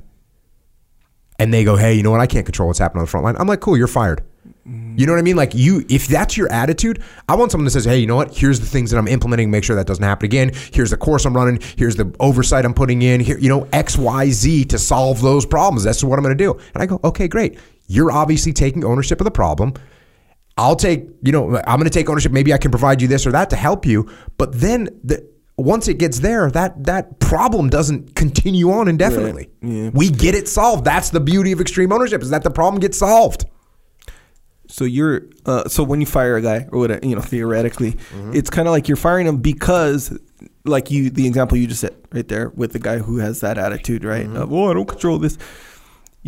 And 1.40 1.54
they 1.54 1.64
go, 1.64 1.76
hey, 1.76 1.94
you 1.94 2.04
know 2.04 2.12
what? 2.12 2.20
I 2.20 2.28
can't 2.28 2.46
control 2.46 2.68
what's 2.68 2.80
happening 2.80 3.00
on 3.00 3.06
the 3.06 3.10
front 3.10 3.24
line. 3.24 3.36
I'm 3.40 3.48
like, 3.48 3.62
cool, 3.62 3.78
you're 3.78 3.88
fired. 3.88 4.24
You 4.66 5.06
know 5.08 5.14
what 5.14 5.20
I 5.20 5.24
mean? 5.24 5.36
Like 5.36 5.56
you, 5.56 5.84
if 5.90 6.08
that's 6.08 6.38
your 6.38 6.52
attitude, 6.52 7.02
I 7.28 7.36
want 7.36 7.52
someone 7.52 7.66
that 7.66 7.72
says, 7.72 7.86
"Hey, 7.86 7.98
you 7.98 8.06
know 8.06 8.18
what? 8.18 8.36
Here's 8.36 8.60
the 8.60 8.68
things 8.68 8.92
that 8.92 8.98
I'm 8.98 9.08
implementing. 9.08 9.50
Make 9.50 9.64
sure 9.64 9.76
that 9.76 9.88
doesn't 9.88 10.04
happen 10.04 10.26
again. 10.26 10.52
Here's 10.74 10.92
the 10.92 10.98
course 10.98 11.26
I'm 11.26 11.36
running. 11.36 11.60
Here's 11.76 11.96
the 11.96 12.14
oversight 12.20 12.66
I'm 12.66 12.74
putting 12.74 13.02
in. 13.02 13.20
Here, 13.20 13.40
you 13.40 13.50
know, 13.50 13.68
X, 13.74 13.98
Y, 13.98 14.30
Z 14.30 14.66
to 14.66 14.78
solve 14.78 15.22
those 15.22 15.46
problems. 15.46 15.84
That's 15.84 16.04
what 16.04 16.20
I'm 16.20 16.24
going 16.24 16.38
to 16.38 16.44
do." 16.44 16.60
And 16.74 16.84
I 16.84 16.86
go, 16.86 17.00
"Okay, 17.04 17.28
great. 17.28 17.58
You're 17.88 18.12
obviously 18.12 18.54
taking 18.54 18.84
ownership 18.84 19.20
of 19.22 19.26
the 19.26 19.32
problem. 19.32 19.74
I'll 20.58 20.76
take, 20.76 21.08
you 21.24 21.32
know, 21.32 21.58
I'm 21.66 21.80
going 21.80 21.86
to 21.86 21.90
take 21.90 22.10
ownership. 22.10 22.32
Maybe 22.32 22.54
I 22.54 22.58
can 22.58 22.70
provide 22.70 23.02
you 23.02 23.08
this 23.08 23.26
or 23.26 23.32
that 23.32 23.50
to 23.52 23.56
help 23.56 23.86
you. 23.86 24.12
But 24.38 24.60
then 24.60 24.90
the 25.04 25.28
once 25.60 25.88
it 25.88 25.96
gets 26.00 26.20
there, 26.20 26.50
that 26.52 26.84
that 26.86 27.20
problem 27.20 27.70
doesn't 27.70 28.16
continue 28.16 28.72
on 28.72 28.88
indefinitely. 28.88 29.50
Yeah. 29.62 29.90
We 29.94 30.10
get 30.10 30.36
it 30.36 30.48
solved. 30.48 30.86
That's 30.86 31.10
the 31.10 31.20
beauty 31.20 31.52
of 31.52 31.62
extreme 31.62 31.92
ownership 31.92 32.22
is 32.22 32.30
that 32.32 32.44
the 32.44 32.52
problem 32.52 32.80
gets 32.80 32.98
solved. 33.00 33.46
So 34.68 34.84
you're 34.86 35.24
uh, 35.46 35.68
so 35.68 35.84
when 35.84 36.00
you 36.00 36.06
fire 36.06 36.36
a 36.38 36.42
guy 36.42 36.68
or 36.72 36.80
whatever, 36.80 37.06
you 37.06 37.16
know, 37.16 37.22
theoretically, 37.34 37.94
Mm-hmm. 37.94 38.36
it's 38.36 38.50
kind 38.50 38.68
of 38.68 38.72
like 38.72 38.88
you're 38.88 38.98
firing 38.98 39.26
him 39.28 39.38
because, 39.38 40.16
like 40.66 40.92
you, 40.92 41.10
the 41.10 41.26
example 41.28 41.58
you 41.58 41.66
just 41.68 41.82
said 41.82 41.96
right 42.12 42.28
there 42.28 42.50
with 42.50 42.74
the 42.74 42.80
guy 42.80 43.00
who 43.00 43.18
has 43.18 43.42
that 43.42 43.58
attitude, 43.58 44.04
right? 44.04 44.26
Mm-hmm. 44.28 44.36
Of, 44.38 44.54
oh, 44.54 44.70
I 44.70 44.74
don't 44.74 44.88
control 44.88 45.18
this. 45.18 45.38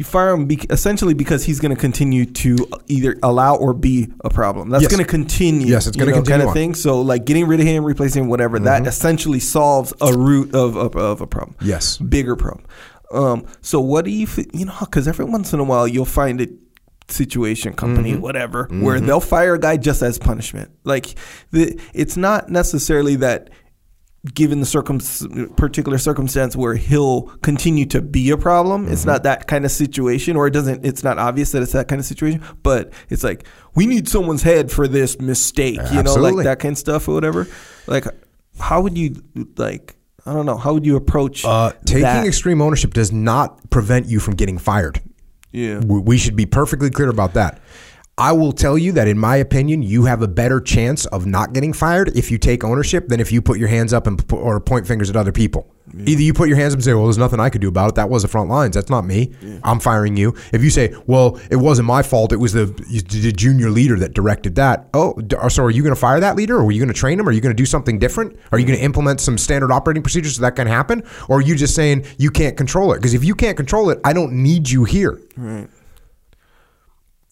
You 0.02 0.06
fire 0.06 0.32
him 0.34 0.48
be- 0.48 0.66
essentially 0.72 1.14
because 1.14 1.44
he's 1.44 1.60
going 1.60 1.76
to 1.76 1.80
continue 1.80 2.26
to 2.26 2.58
either 2.88 3.20
allow 3.22 3.56
or 3.56 3.72
be 3.72 4.12
a 4.26 4.32
problem. 4.32 4.70
That's 4.72 4.82
Yes. 4.82 4.92
going 4.92 5.04
to 5.04 5.08
continue. 5.08 5.68
Yes, 5.68 5.86
it's 5.86 5.96
gonna 5.96 6.12
continue 6.12 6.40
kind 6.40 6.50
of 6.50 6.56
thing. 6.56 6.74
So 6.74 7.02
like 7.02 7.24
getting 7.26 7.46
rid 7.46 7.60
of 7.60 7.68
him, 7.68 7.86
replacing 7.86 8.24
him, 8.24 8.30
whatever, 8.30 8.58
that 8.58 8.88
essentially 8.88 9.40
solves 9.40 9.94
a 10.02 10.12
root 10.18 10.56
of, 10.56 10.76
of, 10.76 10.96
of 10.96 11.22
a 11.22 11.28
problem 11.28 11.56
Yes. 11.62 12.00
bigger 12.00 12.36
problem. 12.36 12.66
Um, 13.14 13.46
so 13.62 13.80
what 13.80 14.06
do 14.06 14.10
you, 14.10 14.26
f- 14.26 14.40
you 14.54 14.66
know, 14.66 14.74
because 14.80 15.08
every 15.08 15.26
once 15.26 15.54
in 15.54 15.60
a 15.60 15.64
while 15.64 15.88
you'll 15.88 16.06
find 16.06 16.42
a 16.42 16.48
situation, 17.08 17.74
company, 17.74 18.14
Mm-hmm. 18.14 18.22
whatever, 18.22 18.68
where 18.72 19.00
they'll 19.00 19.20
fire 19.20 19.54
a 19.54 19.60
guy 19.60 19.78
just 19.78 20.02
as 20.02 20.18
punishment. 20.18 20.72
Like 20.84 21.14
the, 21.52 21.80
it's 21.94 22.18
not 22.18 22.50
necessarily 22.50 23.18
that 23.18 23.52
given 24.36 24.60
the 24.60 24.66
circum 24.68 25.00
particular 25.56 25.98
circumstance 25.98 26.56
where 26.56 26.76
he'll 26.76 27.24
continue 27.42 27.86
to 27.88 28.02
be 28.02 28.30
a 28.30 28.38
problem. 28.38 28.88
It's 28.88 29.02
Mm-hmm. 29.02 29.10
not 29.10 29.24
that 29.24 29.48
kind 29.48 29.66
of 29.66 29.72
situation, 29.72 30.36
or 30.36 30.46
it 30.48 30.52
doesn't. 30.52 30.86
It's 30.86 31.04
not 31.04 31.18
obvious 31.18 31.52
that 31.54 31.64
it's 31.64 31.72
that 31.72 31.88
kind 31.88 32.00
of 32.00 32.06
situation. 32.06 32.44
But 32.62 32.94
it's 33.10 33.24
like 33.24 33.46
we 33.74 33.86
need 33.88 34.08
someone's 34.08 34.44
head 34.44 34.72
for 34.72 34.88
this 34.88 35.20
mistake. 35.20 35.80
You 35.92 36.04
know, 36.04 36.14
like 36.16 36.44
that 36.46 36.60
kind 36.60 36.74
of 36.74 36.78
stuff 36.78 37.08
or 37.08 37.14
whatever. 37.16 37.48
Like, 37.88 38.06
how 38.60 38.82
would 38.82 38.98
you 38.98 39.24
like? 39.58 39.96
I 40.24 40.34
don't 40.34 40.46
know. 40.46 40.58
How 40.58 40.74
would 40.74 40.86
you 40.86 40.98
approach 40.98 41.44
Uh, 41.44 41.72
taking 41.86 42.04
that? 42.04 42.28
extreme 42.28 42.62
ownership 42.62 42.94
does 42.94 43.12
not 43.12 43.72
prevent 43.72 44.06
you 44.06 44.20
from 44.20 44.36
getting 44.36 44.60
fired. 44.60 45.02
yeah. 45.52 45.80
We 45.80 46.00
we 46.00 46.18
should 46.20 46.36
be 46.36 46.46
perfectly 46.46 46.92
clear 46.92 47.10
about 47.10 47.34
that. 47.34 47.60
I 48.18 48.34
will 48.34 48.52
tell 48.52 48.78
you 48.78 48.92
that, 48.94 49.08
in 49.08 49.18
my 49.18 49.38
opinion, 49.38 49.82
you 49.82 50.06
have 50.06 50.22
a 50.22 50.28
better 50.28 50.60
chance 50.60 51.06
of 51.08 51.26
not 51.26 51.54
getting 51.54 51.74
fired 51.74 52.16
if 52.16 52.30
you 52.30 52.38
take 52.38 52.64
ownership 52.64 53.08
than 53.08 53.20
if 53.20 53.32
you 53.32 53.42
put 53.42 53.58
your 53.58 53.70
hands 53.70 53.94
up 53.94 54.06
and 54.06 54.28
p- 54.28 54.36
or 54.36 54.60
point 54.60 54.86
fingers 54.86 55.10
at 55.10 55.16
other 55.16 55.32
people. 55.32 55.74
Either 56.06 56.22
you 56.22 56.34
put 56.34 56.48
your 56.48 56.58
hands 56.58 56.74
up 56.74 56.78
and 56.78 56.84
say, 56.86 56.94
"Well, 56.94 57.06
there's 57.06 57.18
nothing 57.18 57.40
I 57.42 57.50
could 57.50 57.60
do 57.62 57.68
about 57.68 57.90
it. 57.90 57.96
That 57.96 58.10
was 58.10 58.22
the 58.22 58.28
front 58.30 58.50
lines. 58.50 58.76
That's 58.76 58.90
not 58.90 59.06
me. 59.06 59.34
I'm 59.64 59.80
firing 59.80 60.16
you." 60.16 60.36
If 60.54 60.64
you 60.64 60.70
say, 60.70 60.94
"Well, 61.06 61.38
it 61.50 61.58
wasn't 61.58 61.88
my 61.88 62.02
fault. 62.02 62.32
It 62.32 62.38
was 62.38 62.54
the 62.54 62.66
the 62.66 63.32
junior 63.34 63.70
leader 63.70 63.98
that 64.00 64.14
directed 64.14 64.56
that." 64.56 64.88
Oh, 64.94 65.14
d- 65.16 65.36
uh, 65.36 65.50
so 65.50 65.64
are 65.64 65.72
you 65.72 65.82
going 65.82 65.94
to 65.96 66.00
fire 66.00 66.20
that 66.22 66.36
leader, 66.38 66.58
or 66.58 66.66
are 66.66 66.72
you 66.72 66.80
going 66.80 66.94
to 66.94 66.94
train 66.94 67.20
him? 67.20 67.28
Are 67.28 67.32
you 67.32 67.42
going 67.42 67.54
to 67.56 67.62
do 67.62 67.66
something 67.66 67.98
different? 68.00 68.38
Are 68.54 68.60
you 68.60 68.66
going 68.66 68.78
to 68.78 68.86
implement 68.86 69.20
some 69.20 69.38
standard 69.38 69.72
operating 69.72 70.04
procedures 70.04 70.36
so 70.36 70.42
that 70.44 70.56
can 70.56 70.68
happen? 70.68 71.04
Or 71.28 71.40
are 71.40 71.42
you 71.42 71.56
just 71.56 71.76
saying 71.76 72.06
you 72.18 72.30
can't 72.30 72.56
control 72.56 72.94
it? 72.94 72.98
Because 72.98 73.14
if 73.14 73.26
you 73.26 73.36
can't 73.36 73.58
control 73.58 73.90
it, 73.90 74.00
I 74.06 74.14
don't 74.14 74.32
need 74.32 74.70
you 74.70 74.86
here. 74.86 75.20
Right. 75.36 75.68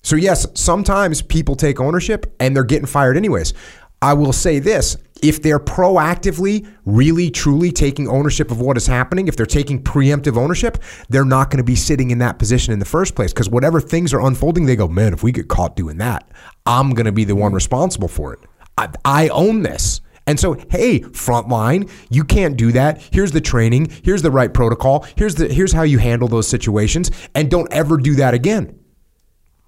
So 0.01 0.15
yes, 0.15 0.47
sometimes 0.53 1.21
people 1.21 1.55
take 1.55 1.79
ownership 1.79 2.33
and 2.39 2.55
they're 2.55 2.63
getting 2.63 2.87
fired 2.87 3.17
anyways. 3.17 3.53
I 4.01 4.13
will 4.13 4.31
say 4.31 4.59
this, 4.59 4.95
if 5.21 5.41
they're 5.41 5.59
proactively 5.59 6.65
really 6.85 7.29
truly 7.29 7.71
taking 7.71 8.07
ownership 8.07 8.51
of 8.51 8.61
what 8.61 8.77
is 8.77 8.87
happening, 8.87 9.27
if 9.27 9.35
they're 9.35 9.45
taking 9.45 9.83
preemptive 9.83 10.37
ownership, 10.37 10.77
they're 11.09 11.25
not 11.25 11.49
going 11.49 11.57
to 11.57 11.63
be 11.63 11.75
sitting 11.75 12.11
in 12.11 12.19
that 12.19 12.39
position 12.39 12.71
in 12.71 12.79
the 12.79 12.85
first 12.85 13.15
place 13.15 13.33
because 13.33 13.49
whatever 13.49 13.81
things 13.81 14.13
are 14.13 14.21
unfolding, 14.21 14.65
they 14.65 14.77
go, 14.77 14.87
"Man, 14.87 15.13
if 15.13 15.21
we 15.21 15.33
get 15.33 15.49
caught 15.49 15.75
doing 15.75 15.97
that, 15.97 16.29
I'm 16.65 16.91
going 16.91 17.05
to 17.05 17.11
be 17.11 17.25
the 17.25 17.35
one 17.35 17.53
responsible 17.53 18.07
for 18.07 18.33
it. 18.33 18.39
I, 18.77 18.89
I 19.03 19.27
own 19.29 19.63
this." 19.63 19.99
And 20.25 20.39
so, 20.39 20.53
hey, 20.69 21.01
frontline, 21.01 21.89
you 22.09 22.23
can't 22.23 22.55
do 22.55 22.71
that. 22.73 23.01
Here's 23.11 23.31
the 23.31 23.41
training. 23.41 23.91
Here's 24.03 24.21
the 24.21 24.31
right 24.31 24.53
protocol. 24.53 25.05
Here's 25.17 25.35
the 25.35 25.47
here's 25.47 25.73
how 25.73 25.83
you 25.83 25.97
handle 25.97 26.29
those 26.29 26.47
situations, 26.47 27.11
and 27.35 27.51
don't 27.51 27.71
ever 27.73 27.97
do 27.97 28.15
that 28.15 28.33
again. 28.33 28.78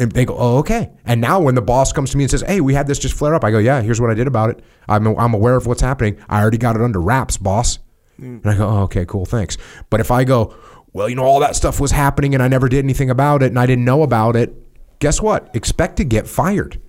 And 0.01 0.11
they 0.13 0.25
go, 0.25 0.35
oh, 0.35 0.57
okay. 0.57 0.89
And 1.05 1.21
now 1.21 1.39
when 1.39 1.53
the 1.53 1.61
boss 1.61 1.93
comes 1.93 2.09
to 2.09 2.17
me 2.17 2.23
and 2.23 2.31
says, 2.31 2.41
hey, 2.41 2.59
we 2.59 2.73
had 2.73 2.87
this 2.87 2.97
just 2.97 3.13
flare 3.13 3.35
up, 3.35 3.43
I 3.43 3.51
go, 3.51 3.59
yeah, 3.59 3.81
here's 3.81 4.01
what 4.01 4.09
I 4.09 4.15
did 4.15 4.25
about 4.25 4.49
it. 4.49 4.63
I'm, 4.89 5.05
I'm 5.05 5.35
aware 5.35 5.55
of 5.55 5.67
what's 5.67 5.81
happening. 5.81 6.17
I 6.27 6.41
already 6.41 6.57
got 6.57 6.75
it 6.75 6.81
under 6.81 6.99
wraps, 6.99 7.37
boss. 7.37 7.77
And 8.17 8.45
I 8.47 8.57
go, 8.57 8.67
oh, 8.67 8.81
okay, 8.83 9.05
cool, 9.05 9.25
thanks. 9.25 9.57
But 9.91 9.99
if 9.99 10.09
I 10.09 10.23
go, 10.23 10.55
well, 10.91 11.07
you 11.07 11.15
know, 11.15 11.23
all 11.23 11.39
that 11.41 11.55
stuff 11.55 11.79
was 11.79 11.91
happening 11.91 12.33
and 12.33 12.41
I 12.41 12.47
never 12.47 12.67
did 12.67 12.83
anything 12.83 13.11
about 13.11 13.43
it 13.43 13.47
and 13.47 13.59
I 13.59 13.67
didn't 13.67 13.85
know 13.85 14.01
about 14.01 14.35
it, 14.35 14.55
guess 14.97 15.21
what? 15.21 15.55
Expect 15.55 15.97
to 15.97 16.03
get 16.03 16.27
fired. 16.27 16.81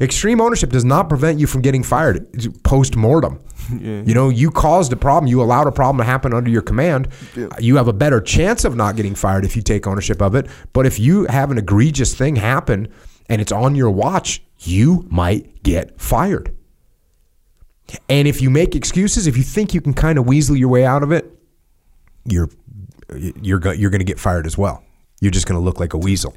Extreme 0.00 0.40
ownership 0.40 0.70
does 0.70 0.84
not 0.84 1.08
prevent 1.08 1.38
you 1.38 1.46
from 1.46 1.60
getting 1.60 1.82
fired 1.82 2.26
post 2.62 2.96
mortem. 2.96 3.38
You 3.80 4.12
know, 4.12 4.28
you 4.28 4.50
caused 4.50 4.92
a 4.92 4.96
problem, 4.96 5.28
you 5.28 5.40
allowed 5.40 5.68
a 5.68 5.72
problem 5.72 5.98
to 5.98 6.04
happen 6.04 6.34
under 6.34 6.50
your 6.50 6.62
command. 6.62 7.08
You 7.60 7.76
have 7.76 7.86
a 7.86 7.92
better 7.92 8.20
chance 8.20 8.64
of 8.64 8.74
not 8.74 8.96
getting 8.96 9.14
fired 9.14 9.44
if 9.44 9.54
you 9.54 9.62
take 9.62 9.86
ownership 9.86 10.20
of 10.20 10.34
it. 10.34 10.48
But 10.72 10.84
if 10.84 10.98
you 10.98 11.26
have 11.26 11.52
an 11.52 11.58
egregious 11.58 12.12
thing 12.12 12.34
happen 12.34 12.88
and 13.28 13.40
it's 13.40 13.52
on 13.52 13.76
your 13.76 13.90
watch, 13.90 14.42
you 14.58 15.06
might 15.10 15.62
get 15.62 15.98
fired. 16.00 16.54
And 18.08 18.26
if 18.26 18.42
you 18.42 18.50
make 18.50 18.74
excuses, 18.74 19.28
if 19.28 19.36
you 19.36 19.44
think 19.44 19.74
you 19.74 19.80
can 19.80 19.94
kind 19.94 20.18
of 20.18 20.26
weasel 20.26 20.56
your 20.56 20.68
way 20.68 20.84
out 20.84 21.04
of 21.04 21.12
it, 21.12 21.30
you're 22.24 22.48
you're 23.14 23.74
you're 23.74 23.90
going 23.90 24.00
to 24.00 24.04
get 24.04 24.18
fired 24.18 24.44
as 24.46 24.58
well. 24.58 24.82
You're 25.20 25.30
just 25.30 25.46
going 25.46 25.58
to 25.60 25.64
look 25.64 25.78
like 25.78 25.94
a 25.94 25.98
weasel. 25.98 26.34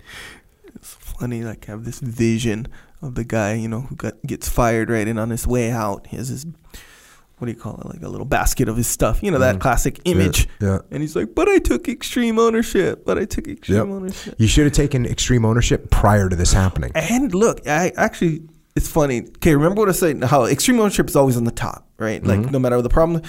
It's 0.75 0.93
funny, 0.93 1.43
like 1.43 1.67
I 1.67 1.71
have 1.71 1.85
this 1.85 1.99
vision 1.99 2.67
of 3.01 3.15
the 3.15 3.23
guy, 3.23 3.53
you 3.53 3.67
know, 3.67 3.81
who 3.81 3.95
got 3.95 4.13
gets 4.25 4.49
fired 4.49 4.89
right, 4.89 5.07
and 5.07 5.19
on 5.19 5.29
his 5.29 5.45
way 5.47 5.71
out, 5.71 6.07
he 6.07 6.17
has 6.17 6.29
his 6.29 6.45
what 7.37 7.47
do 7.47 7.51
you 7.51 7.59
call 7.59 7.75
it, 7.81 7.85
like 7.87 8.01
a 8.01 8.07
little 8.07 8.25
basket 8.25 8.69
of 8.69 8.77
his 8.77 8.87
stuff, 8.87 9.21
you 9.21 9.29
know, 9.29 9.39
that 9.39 9.59
classic 9.59 9.99
image. 10.05 10.47
Mm-hmm. 10.47 10.65
yeah. 10.65 10.79
And 10.89 11.01
he's 11.01 11.15
like, 11.17 11.35
"But 11.35 11.49
I 11.49 11.57
took 11.57 11.89
extreme 11.89 12.39
ownership. 12.39 13.05
But 13.05 13.17
I 13.17 13.25
took 13.25 13.47
extreme 13.47 13.77
Yep. 13.79 13.87
ownership." 13.87 14.35
You 14.37 14.47
should 14.47 14.63
have 14.63 14.73
taken 14.73 15.05
extreme 15.05 15.43
ownership 15.43 15.91
prior 15.91 16.29
to 16.29 16.35
this 16.35 16.53
happening. 16.53 16.91
And 16.95 17.33
look, 17.35 17.67
I 17.67 17.91
actually, 17.97 18.43
it's 18.75 18.87
funny. 18.87 19.23
Okay, 19.23 19.53
remember 19.53 19.81
what 19.81 19.89
I 19.89 19.91
said? 19.91 20.23
How 20.23 20.45
extreme 20.45 20.79
ownership 20.79 21.09
is 21.09 21.15
always 21.17 21.35
on 21.35 21.43
the 21.43 21.51
top, 21.51 21.85
right? 21.97 22.21
Mm-hmm. 22.23 22.43
Like 22.43 22.51
no 22.51 22.59
matter 22.59 22.77
what 22.77 22.83
the 22.83 22.89
problem. 22.89 23.21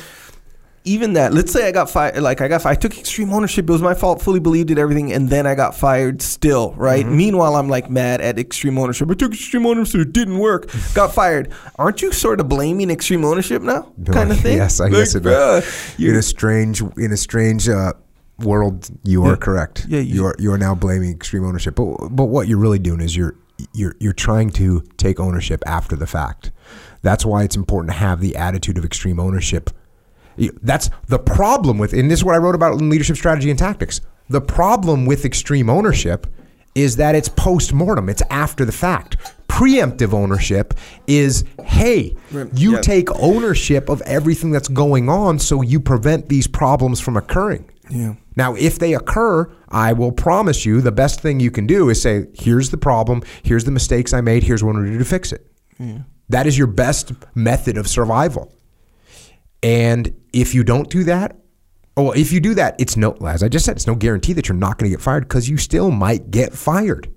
Even 0.87 1.13
that. 1.15 1.35
Let's 1.35 1.53
say 1.53 1.69
I 1.69 1.73
got 1.73 1.91
fired. 1.91 2.19
Like 2.23 2.41
I 2.41 2.49
got, 2.49 2.63
fired. 2.63 2.79
I 2.79 2.81
took 2.81 2.97
extreme 2.99 3.33
ownership. 3.33 3.69
It 3.69 3.73
was 3.73 3.83
my 3.83 3.95
fault. 3.95 4.23
Fully 4.23 4.41
believed 4.41 4.71
it, 4.71 4.79
everything, 4.79 5.13
and 5.13 5.29
then 5.29 5.47
I 5.47 5.55
got 5.55 5.75
fired. 5.75 6.23
Still, 6.23 6.73
right? 6.75 7.05
Mm-hmm. 7.05 7.17
Meanwhile, 7.17 7.57
I'm 7.57 7.69
like 7.69 7.91
mad 7.91 8.21
at 8.21 8.39
extreme 8.39 8.79
ownership. 8.79 9.11
I 9.11 9.15
took 9.15 9.33
extreme 9.33 9.67
ownership. 9.67 10.01
It 10.01 10.13
didn't 10.13 10.39
work. 10.39 10.71
Got 10.95 11.13
fired. 11.15 11.53
Aren't 11.77 12.01
you 12.03 12.13
sort 12.13 12.41
of 12.41 12.49
blaming 12.49 12.91
extreme 12.91 13.25
ownership 13.25 13.63
now? 13.63 13.93
Kind 14.11 14.31
of 14.31 14.41
thing. 14.45 14.57
Yes, 14.57 14.81
I 14.81 14.85
Like, 14.85 14.93
guess 14.95 15.15
it 15.15 15.27
in 15.27 15.73
you- 15.99 16.19
a 16.19 16.23
strange 16.23 16.81
in 16.97 17.13
a 17.13 17.17
strange 17.17 17.69
uh, 17.69 17.93
world. 18.39 18.89
You 19.05 19.25
are 19.25 19.31
Yeah. 19.31 19.37
correct. 19.37 19.87
Yeah, 19.89 20.01
you- 20.01 20.15
you 20.15 20.25
are 20.27 20.37
you 20.39 20.53
are 20.53 20.59
now 20.59 20.75
blaming 20.75 21.11
extreme 21.11 21.45
ownership. 21.45 21.75
But 21.75 22.09
but 22.11 22.27
what 22.27 22.49
you're 22.49 22.59
really 22.59 22.79
doing 22.79 23.01
is 23.01 23.17
you're 23.17 23.35
you're 23.73 23.95
you're 23.99 24.13
trying 24.13 24.51
to 24.51 24.83
take 24.99 25.19
ownership 25.19 25.63
after 25.67 25.97
the 25.97 26.07
fact. 26.07 26.51
That's 27.03 27.25
why 27.25 27.43
it's 27.45 27.57
important 27.57 27.93
to 27.93 27.99
have 27.99 28.21
the 28.21 28.37
attitude 28.37 28.79
of 28.79 28.85
extreme 28.85 29.21
ownership. 29.21 29.71
That's 30.63 30.91
the 31.09 31.19
problem 31.19 31.79
with, 31.79 31.93
and 31.93 32.11
this 32.11 32.21
is 32.21 32.25
what 32.25 32.35
I 32.35 32.39
wrote 32.39 32.55
about 32.55 32.81
in 32.81 32.91
leadership 32.91 33.17
strategy 33.17 33.51
and 33.51 33.59
tactics. 33.59 34.01
The 34.29 34.41
problem 34.41 35.07
with 35.07 35.25
extreme 35.25 35.71
ownership 35.71 36.27
is 36.75 36.97
that 36.97 37.15
it's 37.15 37.29
post 37.29 37.73
mortem. 37.73 38.09
It's 38.09 38.23
after 38.29 38.65
the 38.65 38.73
fact. 38.73 39.17
Preemptive 39.49 40.13
ownership 40.13 40.75
is, 41.07 41.45
hey, 41.65 42.15
you 42.53 42.75
Yeah. 42.75 42.81
take 42.83 43.09
ownership 43.19 43.89
of 43.89 44.03
everything 44.03 44.51
that's 44.51 44.69
going 44.69 45.09
on, 45.09 45.39
so 45.39 45.63
you 45.63 45.81
prevent 45.81 46.29
these 46.29 46.47
problems 46.47 47.01
from 47.01 47.17
occurring. 47.17 47.65
Yeah. 47.89 48.15
Now, 48.37 48.55
if 48.57 48.79
they 48.79 48.93
occur, 48.93 49.49
I 49.71 49.95
will 49.95 50.13
promise 50.13 50.67
you 50.67 50.83
the 50.83 50.93
best 50.93 51.21
thing 51.21 51.41
you 51.41 51.51
can 51.51 51.67
do 51.67 51.89
is 51.89 52.03
say, 52.03 52.27
here's 52.35 52.69
the 52.71 52.77
problem, 52.77 53.23
here's 53.43 53.65
the 53.65 53.71
mistakes 53.71 54.13
I 54.13 54.21
made, 54.21 54.43
here's 54.43 54.63
what 54.63 54.71
I'm 54.71 54.77
going 54.83 54.87
to 54.87 54.93
do 54.93 54.99
to 54.99 55.05
fix 55.09 55.33
it. 55.33 55.47
That 56.29 56.47
is 56.47 56.59
your 56.59 56.67
best 56.67 57.13
method 57.35 57.79
of 57.79 57.87
survival. 57.89 58.53
And 59.63 60.15
if 60.33 60.55
you 60.55 60.63
don't 60.65 60.89
do 60.91 61.05
that, 61.05 61.37
oh, 61.97 62.13
if 62.13 62.33
you 62.33 62.41
do 62.41 62.55
that, 62.55 62.77
it's 62.79 62.97
no, 62.97 63.13
as 63.27 63.43
I 63.43 63.49
just 63.49 63.65
said, 63.65 63.77
it's 63.77 63.87
no 63.87 63.95
guarantee 63.95 64.33
that 64.35 64.49
you're 64.49 64.57
not 64.57 64.79
going 64.79 64.91
to 64.91 64.97
get 64.97 65.03
fired 65.03 65.25
because 65.25 65.49
you 65.49 65.57
still 65.57 65.91
might 65.91 66.31
get 66.31 66.53
fired. 66.53 67.13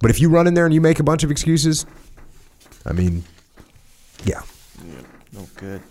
But 0.00 0.10
if 0.10 0.20
you 0.20 0.28
run 0.28 0.46
in 0.46 0.54
there 0.54 0.64
and 0.66 0.74
you 0.74 0.80
make 0.80 0.98
a 1.00 1.04
bunch 1.04 1.24
of 1.24 1.30
excuses, 1.30 1.86
I 2.84 2.92
mean, 2.92 3.24
yeah, 4.24 4.42
No 5.32 5.46
good. 5.56 5.82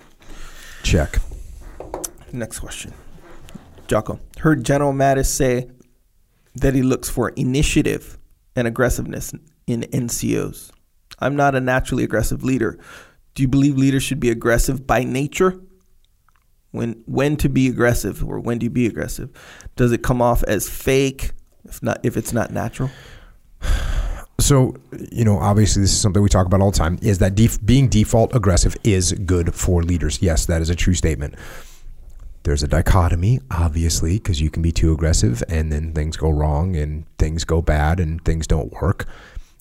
check. 0.83 1.17
Next 2.31 2.59
question. 2.59 2.93
Jocko. 3.87 4.19
Heard 4.39 4.63
General 4.63 4.93
Mattis 4.93 5.27
say 5.27 5.69
that 6.55 6.73
he 6.73 6.81
looks 6.81 7.09
for 7.09 7.29
initiative 7.29 8.17
and 8.55 8.67
aggressiveness 8.67 9.33
in 9.67 9.81
NCOs. 9.83 10.71
I'm 11.19 11.35
not 11.35 11.55
a 11.55 11.61
naturally 11.61 12.03
aggressive 12.03 12.43
leader. 12.43 12.77
Do 13.35 13.43
you 13.43 13.47
believe 13.47 13.77
leaders 13.77 14.03
should 14.03 14.19
be 14.19 14.29
aggressive 14.29 14.87
by 14.87 15.03
nature? 15.03 15.59
When 16.71 17.03
when 17.05 17.37
to 17.37 17.47
be 17.47 17.69
aggressive 17.69 18.23
or 18.23 18.39
when 18.39 18.57
do 18.57 18.65
you 18.65 18.69
be 18.69 18.85
aggressive? 18.85 19.29
Does 19.75 19.91
it 19.91 20.03
come 20.03 20.21
off 20.21 20.43
as 20.43 20.67
fake 20.67 21.31
if 21.65 21.81
not 21.83 21.99
if 22.03 22.17
it's 22.17 22.33
not 22.33 22.51
natural? 22.51 22.89
So, 24.37 24.75
you 25.11 25.23
know, 25.23 25.39
obviously, 25.39 25.81
this 25.81 25.93
is 25.93 25.99
something 25.99 26.21
we 26.21 26.27
talk 26.27 26.45
about 26.45 26.59
all 26.59 26.69
the 26.69 26.77
time 26.77 26.99
is 27.01 27.19
that 27.19 27.35
def- 27.35 27.65
being 27.65 27.87
default 27.87 28.35
aggressive 28.35 28.75
is 28.83 29.13
good 29.13 29.55
for 29.55 29.81
leaders. 29.81 30.21
Yes, 30.21 30.45
that 30.47 30.61
is 30.61 30.69
a 30.69 30.75
true 30.75 30.93
statement. 30.93 31.35
There's 32.43 32.61
a 32.61 32.67
dichotomy, 32.67 33.39
obviously, 33.49 34.17
because 34.17 34.41
you 34.41 34.51
can 34.51 34.61
be 34.61 34.73
too 34.73 34.91
aggressive 34.91 35.41
and 35.47 35.71
then 35.71 35.93
things 35.93 36.17
go 36.17 36.29
wrong 36.29 36.75
and 36.75 37.05
things 37.17 37.45
go 37.45 37.61
bad 37.61 38.01
and 38.01 38.23
things 38.25 38.45
don't 38.45 38.73
work. 38.73 39.07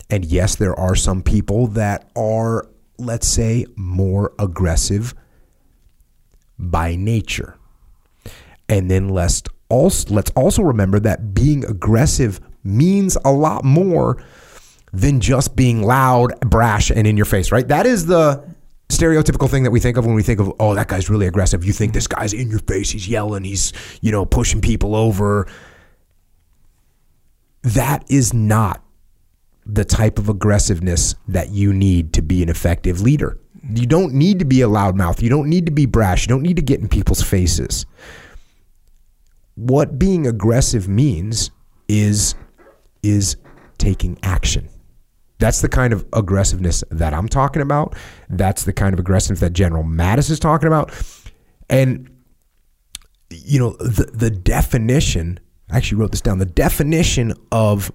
And 0.09 0.25
yes, 0.25 0.55
there 0.57 0.77
are 0.77 0.95
some 0.95 1.23
people 1.23 1.67
that 1.67 2.11
are, 2.15 2.67
let's 2.97 3.27
say, 3.27 3.65
more 3.75 4.33
aggressive 4.39 5.13
by 6.57 6.95
nature. 6.95 7.57
And 8.69 8.89
then 8.89 9.09
let's 9.09 9.43
also 9.69 10.13
let's 10.13 10.31
also 10.31 10.61
remember 10.63 10.99
that 11.01 11.33
being 11.33 11.65
aggressive 11.65 12.39
means 12.63 13.17
a 13.23 13.31
lot 13.31 13.63
more 13.63 14.23
than 14.91 15.19
just 15.19 15.55
being 15.55 15.83
loud, 15.83 16.39
brash, 16.39 16.89
and 16.89 17.05
in 17.05 17.17
your 17.17 17.25
face, 17.25 17.51
right? 17.51 17.67
That 17.67 17.85
is 17.85 18.05
the 18.05 18.43
stereotypical 18.89 19.49
thing 19.49 19.63
that 19.63 19.71
we 19.71 19.79
think 19.79 19.97
of 19.97 20.05
when 20.05 20.15
we 20.15 20.23
think 20.23 20.39
of, 20.39 20.53
oh, 20.59 20.73
that 20.75 20.87
guy's 20.87 21.09
really 21.09 21.27
aggressive. 21.27 21.65
You 21.65 21.73
think 21.73 21.93
this 21.93 22.07
guy's 22.07 22.33
in 22.33 22.49
your 22.49 22.59
face, 22.59 22.91
he's 22.91 23.07
yelling, 23.07 23.43
he's, 23.43 23.73
you 24.01 24.11
know, 24.11 24.25
pushing 24.25 24.61
people 24.61 24.95
over. 24.95 25.47
That 27.63 28.05
is 28.09 28.33
not 28.33 28.84
the 29.65 29.85
type 29.85 30.19
of 30.19 30.29
aggressiveness 30.29 31.15
that 31.27 31.49
you 31.49 31.73
need 31.73 32.13
to 32.13 32.21
be 32.21 32.43
an 32.43 32.49
effective 32.49 33.01
leader. 33.01 33.39
You 33.73 33.87
don't 33.87 34.13
need 34.13 34.39
to 34.39 34.45
be 34.45 34.61
a 34.61 34.67
loudmouth. 34.67 35.21
You 35.21 35.29
don't 35.29 35.49
need 35.49 35.65
to 35.65 35.71
be 35.71 35.85
brash. 35.87 36.23
You 36.23 36.27
don't 36.27 36.43
need 36.43 36.57
to 36.57 36.61
get 36.61 36.79
in 36.79 36.87
people's 36.87 37.21
faces. 37.21 37.85
What 39.55 39.97
being 39.97 40.27
aggressive 40.27 40.87
means 40.87 41.49
is 41.87 42.35
is 43.01 43.37
taking 43.77 44.17
action. 44.23 44.69
That's 45.39 45.61
the 45.61 45.69
kind 45.69 45.93
of 45.93 46.05
aggressiveness 46.13 46.83
that 46.91 47.13
I'm 47.13 47.27
talking 47.27 47.61
about. 47.61 47.95
That's 48.29 48.63
the 48.63 48.73
kind 48.73 48.93
of 48.93 48.99
aggressiveness 48.99 49.41
that 49.41 49.53
General 49.53 49.83
Mattis 49.83 50.29
is 50.29 50.39
talking 50.39 50.67
about. 50.67 50.91
And 51.69 52.09
you 53.29 53.59
know, 53.59 53.71
the 53.77 54.09
the 54.13 54.29
definition, 54.29 55.39
I 55.71 55.77
actually 55.77 55.99
wrote 55.99 56.11
this 56.11 56.21
down. 56.21 56.37
The 56.37 56.45
definition 56.45 57.33
of 57.51 57.91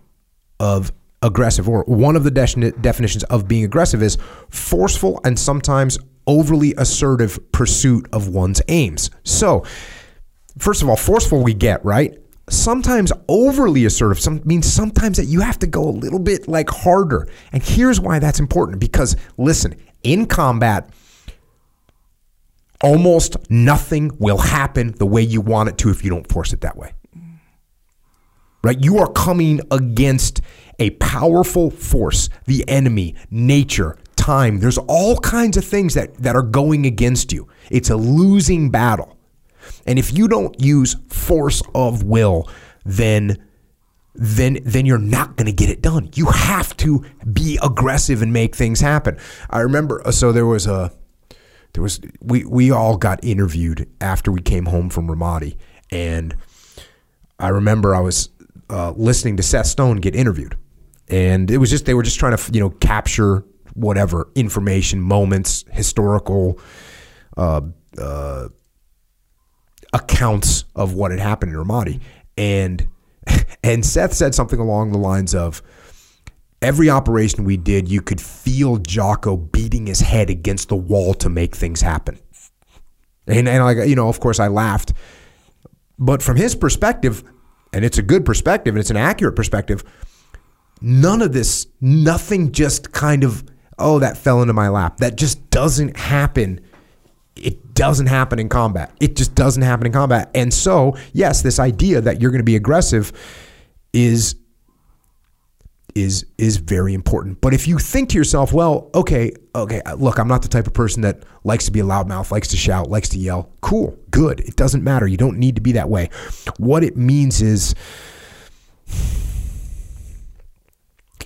of 0.59 0.93
aggressive 1.23 1.69
or 1.69 1.85
one 1.85 2.17
of 2.17 2.25
the 2.25 2.31
de- 2.31 2.73
definitions 2.73 3.25
of 3.25 3.47
being 3.47 3.65
aggressive 3.65 4.03
is 4.03 4.17
forceful 4.49 5.21
and 5.25 5.39
sometimes 5.39 5.99
overly 6.27 6.75
assertive 6.79 7.39
pursuit 7.53 8.07
of 8.13 8.29
one's 8.29 8.63
aims. 8.69 9.11
So, 9.25 9.65
first 10.59 10.83
of 10.83 10.89
all, 10.89 10.97
forceful 10.97 11.43
we 11.43 11.55
get, 11.55 11.85
right? 11.85 12.17
Sometimes 12.49 13.13
overly 13.29 13.85
assertive 13.85 14.21
some, 14.21 14.41
means 14.45 14.73
sometimes 14.73 15.17
that 15.19 15.27
you 15.27 15.41
have 15.41 15.59
to 15.61 15.67
go 15.67 15.85
a 15.85 15.91
little 15.91 16.19
bit 16.19 16.49
like 16.49 16.69
harder. 16.71 17.29
And 17.53 17.63
here's 17.63 18.01
why 18.01 18.19
that's 18.19 18.41
important 18.41 18.81
because 18.81 19.17
listen, 19.37 19.77
in 20.03 20.27
combat, 20.27 20.91
almost 22.83 23.37
nothing 23.51 24.11
will 24.19 24.39
happen 24.39 24.95
the 24.99 25.07
way 25.07 25.23
you 25.23 25.41
want 25.41 25.69
it 25.69 25.79
to 25.79 25.91
if 25.91 26.03
you 26.03 26.11
don't 26.11 26.31
force 26.31 26.53
it 26.53 26.63
that 26.63 26.77
way. 26.77 26.93
Right? 28.63 28.83
You 28.83 28.99
are 28.99 29.11
coming 29.11 29.61
against 29.71 30.43
a 30.81 30.91
powerful 30.91 31.71
force, 31.71 32.29
the 32.47 32.69
enemy, 32.69 33.15
nature, 33.31 33.97
time. 34.17 34.61
There's 34.61 34.79
all 34.79 35.17
kinds 35.19 35.57
of 35.57 35.65
things 35.65 35.95
that, 35.95 36.15
that 36.17 36.35
are 36.35 36.43
going 36.43 36.87
against 36.87 37.33
you. 37.33 37.49
It's 37.71 37.91
a 37.91 37.97
losing 37.97 38.71
battle. 38.71 39.17
And 39.87 39.99
if 39.99 40.17
you 40.17 40.27
don't 40.27 40.61
use 40.61 40.97
force 41.09 41.63
of 41.75 42.03
will, 42.03 42.49
then 42.85 43.47
then 44.15 44.59
then 44.65 44.87
you're 44.87 44.99
not 44.99 45.37
going 45.37 45.47
to 45.47 45.53
get 45.53 45.71
it 45.71 45.81
done. 45.81 46.11
You 46.15 46.27
have 46.27 46.77
to 46.79 47.05
be 47.33 47.59
aggressive 47.63 48.23
and 48.23 48.33
make 48.33 48.57
things 48.57 48.81
happen. 48.81 49.17
I 49.49 49.61
remember 49.61 50.07
uh, 50.07 50.11
so 50.11 50.33
there 50.33 50.47
was 50.47 50.67
a 50.67 50.93
there 51.75 51.83
was 51.83 52.01
we 52.21 52.45
we 52.45 52.71
all 52.71 52.97
got 52.97 53.23
interviewed 53.23 53.89
after 54.01 54.33
we 54.33 54.41
came 54.41 54.67
home 54.67 54.91
from 54.91 55.07
Ramadi 55.07 55.57
and 55.91 56.37
I 57.39 57.49
remember 57.49 57.95
I 57.95 58.01
was 58.01 58.31
uh, 58.69 58.93
listening 58.97 59.37
to 59.37 59.43
Seth 59.43 59.67
Stone 59.67 59.99
get 59.99 60.17
interviewed 60.17 60.57
and 61.11 61.51
it 61.51 61.59
was 61.59 61.71
just 61.71 61.87
they 61.87 61.95
were 61.95 62.03
just 62.03 62.19
trying 62.19 62.37
to 62.37 62.53
you 62.53 62.61
know 62.61 62.71
capture 62.71 63.45
whatever 63.75 64.31
information 64.35 65.01
moments 65.01 65.65
historical 65.73 66.59
uh, 67.37 67.61
uh, 67.99 68.49
accounts 69.93 70.65
of 70.75 70.95
what 70.95 71.11
had 71.11 71.21
happened 71.21 71.53
in 71.53 71.59
Ramadi 71.59 72.01
and 72.37 72.89
and 73.63 73.85
Seth 73.85 74.15
said 74.15 74.35
something 74.35 74.59
along 74.59 74.93
the 74.93 74.99
lines 74.99 75.35
of 75.35 75.63
every 76.63 76.91
operation 76.91 77.45
we 77.45 77.57
did, 77.57 77.89
you 77.89 78.03
could 78.03 78.21
feel 78.21 78.77
Jocko 78.79 79.37
beating 79.37 79.87
his 79.87 80.01
head 80.01 80.31
against 80.31 80.69
the 80.69 80.77
wall 80.77 81.15
to 81.15 81.29
make 81.29 81.57
things 81.57 81.81
happen. 81.81 82.19
And, 83.27 83.49
and 83.49 83.65
like, 83.65 83.89
you 83.89 83.95
know, 83.95 84.09
of 84.09 84.21
course 84.21 84.41
I 84.41 84.49
laughed. 84.49 84.93
But 85.99 86.23
from 86.23 86.37
his 86.37 86.55
perspective, 86.55 87.23
and 87.73 87.85
it's 87.85 87.99
a 87.99 88.03
good 88.03 88.25
perspective 88.25 88.75
and 88.75 88.81
it's 88.81 88.91
an 88.91 88.97
accurate 88.97 89.37
perspective, 89.37 89.85
none 90.81 91.23
of 91.23 91.33
this, 91.33 91.67
nothing 91.81 92.53
just 92.53 92.93
kind 92.93 93.25
of, 93.25 93.45
oh, 93.79 93.99
that 93.99 94.17
fell 94.17 94.43
into 94.43 94.55
my 94.55 94.69
lap. 94.69 94.99
That 94.99 95.17
just 95.17 95.51
doesn't 95.51 95.97
happen. 95.97 96.61
It 97.37 97.75
doesn't 97.75 98.07
happen 98.07 98.39
in 98.39 98.49
combat. 98.49 98.95
It 99.01 99.17
just 99.17 99.35
doesn't 99.35 99.63
happen 99.63 99.87
in 99.87 99.93
combat. 99.93 100.31
And 100.35 100.53
so, 100.53 100.97
yes, 101.13 101.43
this 101.43 101.59
idea 101.59 102.01
that 102.01 102.21
you're 102.21 102.31
going 102.31 102.41
to 102.41 102.45
be 102.45 102.57
aggressive 102.57 103.13
is 103.93 104.37
is 105.97 106.25
is 106.39 106.57
very 106.59 106.95
important. 106.95 107.41
But 107.41 107.53
if 107.53 107.67
you 107.67 107.79
think 107.79 108.11
to 108.11 108.17
yourself, 108.17 108.53
well, 108.53 108.91
okay, 108.95 109.33
okay, 109.55 109.81
uh, 109.83 109.95
look, 109.95 110.19
I'm 110.19 110.29
not 110.29 110.43
the 110.43 110.49
type 110.49 110.69
of 110.69 110.73
person 110.73 111.03
that 111.03 111.25
likes 111.43 111.65
to 111.67 111.73
be 111.73 111.81
a 111.81 111.85
loudmouth, 111.85 112.31
likes 112.31 112.49
to 112.49 112.57
shout, 112.57 112.89
likes 112.89 113.09
to 113.11 113.19
yell. 113.19 113.51
Cool, 113.61 113.99
good. 114.11 114.41
It 114.41 114.57
doesn't 114.57 114.85
matter. 114.85 115.07
You 115.07 115.17
don't 115.17 115.39
need 115.39 115.57
to 115.57 115.61
be 115.61 115.73
that 115.73 115.89
way. 115.89 116.11
What 116.59 116.85
it 116.85 116.97
means 116.97 117.43
is 117.43 117.75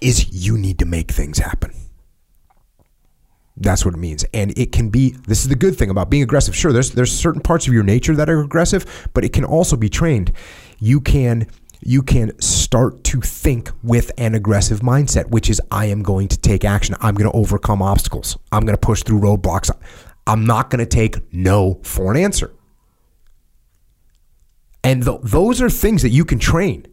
is 0.05 0.47
you 0.47 0.59
need 0.59 0.79
to 0.79 0.85
make 0.85 1.11
things 1.11 1.39
happen. 1.39 1.73
That's 3.57 3.85
what 3.85 3.95
it 3.95 3.99
means. 3.99 4.25
And 4.35 4.57
it 4.59 4.73
can 4.73 4.91
be 4.91 5.11
this 5.27 5.43
is 5.43 5.49
the 5.49 5.57
good 5.57 5.77
thing 5.77 5.89
about 5.89 6.11
being 6.11 6.23
aggressive. 6.23 6.55
Sure, 6.55 6.73
there's 6.73 6.91
there's 6.91 7.13
certain 7.13 7.41
parts 7.41 7.67
of 7.67 7.73
your 7.73 7.85
nature 7.85 8.15
that 8.17 8.29
are 8.29 8.41
aggressive, 8.41 9.09
but 9.15 9.25
it 9.25 9.33
can 9.33 9.45
also 9.45 9.77
be 9.77 9.89
trained. 9.89 10.33
You 10.79 11.01
can 11.01 11.47
you 11.81 12.03
can 12.03 12.39
start 12.41 13.05
to 13.05 13.21
think 13.21 13.71
with 13.83 14.11
an 14.19 14.35
aggressive 14.35 14.81
mindset, 14.81 15.31
which 15.31 15.49
is 15.49 15.61
I 15.71 15.87
am 15.87 16.03
going 16.03 16.29
to 16.29 16.39
take 16.39 16.65
action. 16.65 16.97
I'm 17.01 17.15
going 17.15 17.31
to 17.31 17.37
overcome 17.37 17.81
obstacles. 17.81 18.37
I'm 18.53 18.65
going 18.65 18.77
to 18.77 18.87
push 18.87 19.03
through 19.03 19.21
roadblocks. 19.21 19.71
I'm 20.27 20.47
not 20.47 20.71
going 20.71 20.81
to 20.81 20.87
take 20.87 21.33
no 21.33 21.81
for 21.83 22.11
an 22.11 22.17
answer. 22.17 22.53
And 24.83 25.05
th- 25.05 25.21
those 25.23 25.63
are 25.63 25.71
things 25.71 26.03
that 26.03 26.11
you 26.11 26.25
can 26.25 26.39
train. 26.39 26.87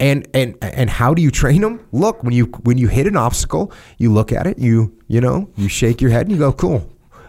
And 0.00 0.28
and 0.32 0.56
and 0.62 0.88
how 0.88 1.12
do 1.12 1.22
you 1.22 1.30
train 1.30 1.60
them? 1.60 1.86
Look, 1.90 2.22
when 2.22 2.32
you 2.32 2.46
when 2.62 2.78
you 2.78 2.88
hit 2.88 3.06
an 3.06 3.16
obstacle, 3.16 3.72
you 3.98 4.12
look 4.12 4.32
at 4.32 4.46
it, 4.46 4.58
you 4.58 4.96
you 5.08 5.20
know, 5.20 5.50
you 5.56 5.68
shake 5.68 6.00
your 6.00 6.10
head 6.10 6.22
and 6.22 6.30
you 6.30 6.38
go, 6.38 6.52
"Cool. 6.52 6.88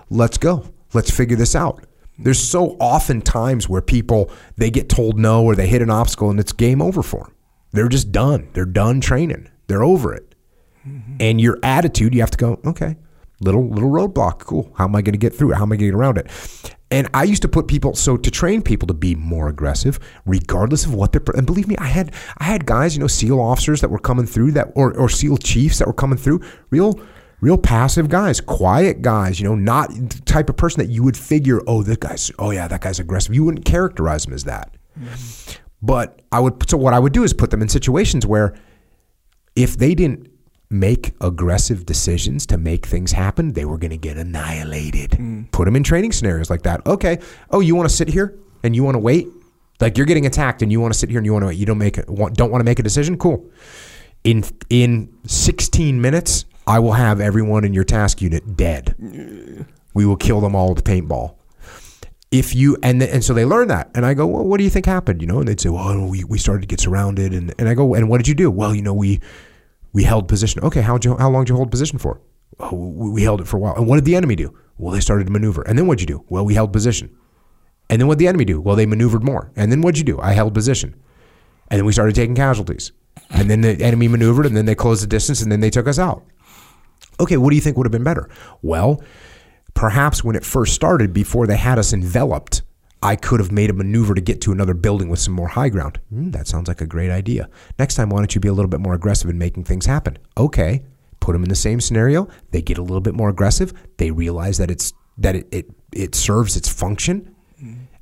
Let's 0.09 0.37
go. 0.37 0.65
Let's 0.93 1.09
figure 1.09 1.35
this 1.35 1.55
out." 1.55 1.83
There's 2.19 2.39
so 2.39 2.75
often 2.79 3.21
times 3.21 3.69
where 3.69 3.81
people 3.81 4.29
they 4.57 4.69
get 4.69 4.89
told 4.89 5.17
no 5.17 5.43
or 5.43 5.55
they 5.55 5.67
hit 5.67 5.81
an 5.81 5.89
obstacle 5.89 6.29
and 6.29 6.39
it's 6.39 6.51
game 6.51 6.81
over 6.81 7.01
for 7.01 7.23
them. 7.23 7.35
They're 7.71 7.87
just 7.87 8.11
done. 8.11 8.49
They're 8.53 8.65
done 8.65 8.99
training. 9.01 9.49
They're 9.67 9.83
over 9.83 10.13
it. 10.13 10.35
Mm-hmm. 10.87 11.17
And 11.19 11.41
your 11.41 11.59
attitude, 11.63 12.13
you 12.13 12.19
have 12.19 12.31
to 12.31 12.37
go, 12.37 12.59
okay, 12.65 12.97
little 13.39 13.67
little 13.67 13.89
roadblock, 13.89 14.39
cool. 14.39 14.71
How 14.77 14.85
am 14.85 14.95
I 14.95 15.01
going 15.01 15.13
to 15.13 15.19
get 15.19 15.33
through 15.33 15.53
it? 15.53 15.55
How 15.55 15.63
am 15.63 15.71
I 15.71 15.75
going 15.75 15.91
to 15.91 15.91
get 15.91 15.95
around 15.95 16.17
it? 16.17 16.75
And 16.91 17.07
I 17.13 17.23
used 17.23 17.43
to 17.43 17.47
put 17.47 17.67
people 17.67 17.93
so 17.93 18.17
to 18.17 18.31
train 18.31 18.63
people 18.63 18.87
to 18.87 18.95
be 18.95 19.13
more 19.13 19.47
aggressive, 19.47 19.99
regardless 20.25 20.85
of 20.85 20.93
what 20.93 21.11
they're. 21.11 21.21
And 21.35 21.45
believe 21.45 21.67
me, 21.67 21.75
I 21.77 21.85
had 21.85 22.13
I 22.37 22.45
had 22.45 22.65
guys, 22.65 22.95
you 22.95 22.99
know, 22.99 23.07
SEAL 23.07 23.39
officers 23.39 23.81
that 23.81 23.89
were 23.89 23.99
coming 23.99 24.25
through 24.25 24.53
that, 24.53 24.71
or 24.75 24.97
or 24.97 25.07
SEAL 25.07 25.37
chiefs 25.37 25.79
that 25.79 25.87
were 25.87 25.93
coming 25.93 26.17
through, 26.17 26.41
real 26.71 26.99
real 27.41 27.57
passive 27.57 28.09
guys, 28.09 28.41
quiet 28.41 29.01
guys, 29.01 29.39
you 29.39 29.47
know, 29.47 29.55
not 29.55 29.89
the 29.89 30.21
type 30.25 30.49
of 30.49 30.57
person 30.57 30.83
that 30.83 30.91
you 30.91 31.03
would 31.03 31.17
figure, 31.17 31.61
oh, 31.67 31.83
that 31.83 31.99
guy's, 31.99 32.31
oh 32.39 32.51
yeah, 32.51 32.67
that 32.67 32.81
guy's 32.81 32.99
aggressive. 32.99 33.33
You 33.33 33.45
wouldn't 33.45 33.65
characterize 33.65 34.25
him 34.25 34.33
as 34.33 34.43
that. 34.45 34.75
Mm-hmm. 34.99 35.63
But 35.81 36.21
I 36.31 36.39
would, 36.39 36.69
so 36.69 36.77
what 36.77 36.93
I 36.93 36.99
would 36.99 37.13
do 37.13 37.23
is 37.23 37.33
put 37.33 37.51
them 37.51 37.61
in 37.61 37.69
situations 37.69 38.25
where 38.25 38.55
if 39.55 39.77
they 39.77 39.95
didn't 39.95 40.28
make 40.69 41.13
aggressive 41.19 41.85
decisions 41.85 42.45
to 42.45 42.57
make 42.57 42.85
things 42.85 43.11
happen, 43.11 43.53
they 43.53 43.65
were 43.65 43.77
going 43.77 43.91
to 43.91 43.97
get 43.97 44.17
annihilated. 44.17 45.11
Mm. 45.11 45.51
Put 45.51 45.65
them 45.65 45.75
in 45.75 45.83
training 45.83 46.11
scenarios 46.11 46.49
like 46.49 46.61
that. 46.63 46.85
Okay. 46.85 47.17
Oh, 47.49 47.59
you 47.59 47.75
want 47.75 47.89
to 47.89 47.95
sit 47.95 48.07
here 48.07 48.37
and 48.63 48.75
you 48.75 48.83
want 48.83 48.95
to 48.95 48.99
wait? 48.99 49.27
Like 49.79 49.97
you're 49.97 50.05
getting 50.05 50.25
attacked 50.25 50.61
and 50.61 50.71
you 50.71 50.79
want 50.79 50.93
to 50.93 50.99
sit 50.99 51.09
here 51.09 51.17
and 51.17 51.25
you 51.25 51.33
want 51.33 51.43
to 51.43 51.47
wait. 51.47 51.57
You 51.57 51.65
don't 51.65 51.77
make 51.77 51.99
want- 52.07 52.35
don't 52.35 52.51
want 52.51 52.59
to 52.59 52.65
make 52.65 52.79
a 52.79 52.83
decision? 52.83 53.17
Cool. 53.17 53.49
In 54.23 54.43
in 54.69 55.09
16 55.25 55.99
minutes, 56.01 56.45
I 56.67 56.79
will 56.79 56.91
have 56.93 57.19
everyone 57.19 57.63
in 57.63 57.73
your 57.73 57.85
task 57.85 58.21
unit 58.21 58.55
dead. 58.57 58.95
We 59.93 60.05
will 60.05 60.17
kill 60.17 60.41
them 60.41 60.55
all 60.55 60.73
with 60.73 60.83
paintball 60.83 61.35
if 62.31 62.53
you 62.53 62.77
and 62.83 63.01
and 63.01 63.23
so 63.23 63.33
they 63.33 63.43
learn 63.43 63.67
that 63.69 63.89
and 63.95 64.05
i 64.05 64.13
go 64.13 64.27
well 64.27 64.43
what 64.43 64.59
do 64.59 64.63
you 64.63 64.69
think 64.69 64.85
happened 64.85 65.19
you 65.19 65.27
know 65.27 65.39
and 65.39 65.47
they'd 65.47 65.59
say 65.59 65.67
well 65.69 66.05
we, 66.07 66.23
we 66.25 66.37
started 66.37 66.61
to 66.61 66.67
get 66.67 66.79
surrounded 66.79 67.33
and, 67.33 67.51
and 67.57 67.67
i 67.67 67.73
go 67.73 67.95
and 67.95 68.07
what 68.07 68.17
did 68.17 68.27
you 68.27 68.35
do 68.35 68.51
well 68.51 68.75
you 68.75 68.83
know 68.83 68.93
we 68.93 69.19
we 69.93 70.03
held 70.03 70.27
position. 70.27 70.61
Okay 70.63 70.81
how 70.81 70.99
you 71.01 71.17
how 71.17 71.29
long 71.29 71.43
did 71.43 71.49
you 71.49 71.55
hold 71.55 71.71
position 71.71 71.99
for? 71.99 72.21
Oh, 72.59 72.75
we 72.75 73.23
held 73.23 73.41
it 73.41 73.47
for 73.47 73.57
a 73.57 73.59
while. 73.59 73.75
And 73.75 73.87
what 73.87 73.95
did 73.95 74.05
the 74.05 74.15
enemy 74.15 74.35
do? 74.35 74.57
Well 74.77 74.93
they 74.93 74.99
started 74.99 75.25
to 75.25 75.31
maneuver. 75.31 75.61
And 75.63 75.77
then 75.77 75.87
what'd 75.87 76.01
you 76.01 76.07
do? 76.07 76.25
Well 76.29 76.45
we 76.45 76.53
held 76.53 76.73
position. 76.73 77.15
And 77.89 77.99
then 77.99 78.07
what 78.07 78.17
did 78.17 78.25
the 78.25 78.27
enemy 78.27 78.45
do? 78.45 78.61
Well 78.61 78.75
they 78.75 78.85
maneuvered 78.85 79.23
more. 79.23 79.51
And 79.55 79.71
then 79.71 79.81
what'd 79.81 79.97
you 79.97 80.03
do? 80.03 80.19
I 80.19 80.33
held 80.33 80.53
position. 80.53 80.95
And 81.69 81.79
then 81.79 81.85
we 81.85 81.93
started 81.93 82.15
taking 82.15 82.35
casualties. 82.35 82.91
And 83.29 83.49
then 83.49 83.61
the 83.61 83.81
enemy 83.83 84.07
maneuvered 84.07 84.45
and 84.45 84.55
then 84.57 84.65
they 84.65 84.75
closed 84.75 85.03
the 85.03 85.07
distance 85.07 85.41
and 85.41 85.51
then 85.51 85.59
they 85.59 85.69
took 85.69 85.87
us 85.87 85.99
out. 85.99 86.25
Okay, 87.19 87.37
what 87.37 87.49
do 87.49 87.55
you 87.55 87.61
think 87.61 87.77
would 87.77 87.85
have 87.85 87.91
been 87.91 88.03
better? 88.03 88.29
Well, 88.61 89.03
perhaps 89.73 90.23
when 90.23 90.35
it 90.35 90.45
first 90.45 90.73
started, 90.73 91.13
before 91.13 91.45
they 91.47 91.57
had 91.57 91.77
us 91.77 91.93
enveloped, 91.93 92.63
I 93.01 93.15
could 93.15 93.39
have 93.39 93.51
made 93.51 93.69
a 93.69 93.73
maneuver 93.73 94.13
to 94.13 94.21
get 94.21 94.41
to 94.41 94.51
another 94.51 94.73
building 94.73 95.09
with 95.09 95.19
some 95.19 95.33
more 95.33 95.47
high 95.47 95.69
ground. 95.69 95.99
Hmm, 96.09 96.31
that 96.31 96.47
sounds 96.47 96.67
like 96.67 96.81
a 96.81 96.85
great 96.85 97.09
idea. 97.09 97.49
Next 97.77 97.95
time, 97.95 98.09
why 98.09 98.17
don't 98.17 98.35
you 98.35 98.41
be 98.41 98.49
a 98.49 98.53
little 98.53 98.69
bit 98.69 98.81
more 98.81 98.93
aggressive 98.93 99.29
in 99.29 99.37
making 99.37 99.63
things 99.63 99.85
happen? 99.85 100.17
Okay, 100.37 100.83
put 101.19 101.33
them 101.33 101.43
in 101.43 101.49
the 101.49 101.55
same 101.55 101.79
scenario. 101.79 102.27
They 102.51 102.61
get 102.61 102.77
a 102.77 102.81
little 102.81 103.01
bit 103.01 103.15
more 103.15 103.29
aggressive. 103.29 103.73
They 103.97 104.11
realize 104.11 104.57
that 104.57 104.69
it's 104.69 104.93
that 105.17 105.35
it 105.35 105.47
it, 105.51 105.71
it 105.93 106.15
serves 106.15 106.57
its 106.57 106.67
function. 106.69 107.35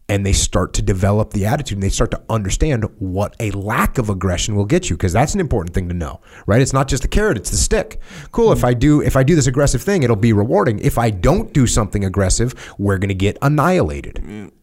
And 0.10 0.26
they 0.26 0.32
start 0.32 0.74
to 0.76 0.82
develop 0.82 1.32
the 1.32 1.46
attitude 1.46 1.76
and 1.76 1.84
they 1.84 1.90
start 1.90 2.12
to 2.12 2.24
understand 2.30 2.86
what 2.98 3.36
a 3.42 3.52
lack 3.52 3.98
of 3.98 4.10
aggression 4.10 4.56
will 4.56 4.64
get 4.64 4.90
you 4.90 4.96
because 4.96 5.12
that's 5.12 5.34
an 5.34 5.42
important 5.42 5.76
thing 5.76 5.90
to 5.90 5.94
know, 5.94 6.22
right? 6.46 6.62
It's 6.62 6.72
not 6.72 6.88
just 6.88 7.02
the 7.02 7.10
carrot, 7.10 7.36
it's 7.38 7.50
the 7.50 7.58
stick. 7.58 8.00
Cool, 8.32 8.54
if 8.54 8.64
I 8.64 8.74
do 8.74 9.02
if 9.02 9.18
I 9.18 9.24
do 9.24 9.36
this 9.36 9.48
aggressive 9.48 9.82
thing, 9.82 10.04
it'll 10.04 10.16
be 10.16 10.32
rewarding. 10.32 10.80
If 10.80 10.98
I 10.98 11.10
don't 11.10 11.52
do 11.52 11.68
something 11.68 12.06
aggressive, 12.06 12.54
we're 12.78 13.00
going 13.00 13.10
to 13.10 13.16
get 13.16 13.38
annihilated. 13.42 14.54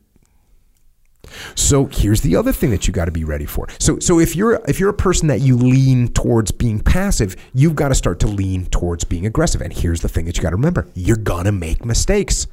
So 1.55 1.87
here's 1.87 2.21
the 2.21 2.37
other 2.37 2.53
thing 2.53 2.71
that 2.71 2.87
you 2.87 2.93
got 2.93 3.07
to 3.07 3.13
be 3.13 3.25
ready 3.25 3.47
for. 3.47 3.67
So 3.79 3.99
so 3.99 4.19
if 4.19 4.37
you're 4.37 4.61
if 4.67 4.81
you're 4.81 4.91
a 4.91 4.95
person 4.95 5.29
that 5.29 5.41
you 5.41 5.57
lean 5.57 6.09
towards 6.09 6.51
being 6.51 6.81
passive, 6.81 7.37
you've 7.53 7.75
got 7.75 7.89
to 7.89 7.95
start 7.95 8.21
to 8.21 8.27
lean 8.27 8.67
towards 8.67 9.05
being 9.05 9.27
aggressive. 9.27 9.61
And 9.61 9.73
here's 9.73 10.01
the 10.01 10.09
thing 10.09 10.25
that 10.27 10.37
you 10.37 10.43
got 10.43 10.51
to 10.51 10.57
remember. 10.57 10.89
You're 10.95 11.17
going 11.17 11.45
to 11.45 11.53
make 11.53 11.85
mistakes. 11.85 12.47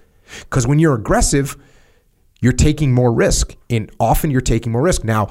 Cuz 0.49 0.65
when 0.65 0.79
you're 0.79 0.95
aggressive, 0.95 1.57
you're 2.41 2.53
taking 2.53 2.93
more 2.93 3.11
risk. 3.13 3.55
And 3.69 3.91
often 3.99 4.31
you're 4.31 4.41
taking 4.41 4.71
more 4.71 4.81
risk. 4.81 5.03
Now, 5.03 5.27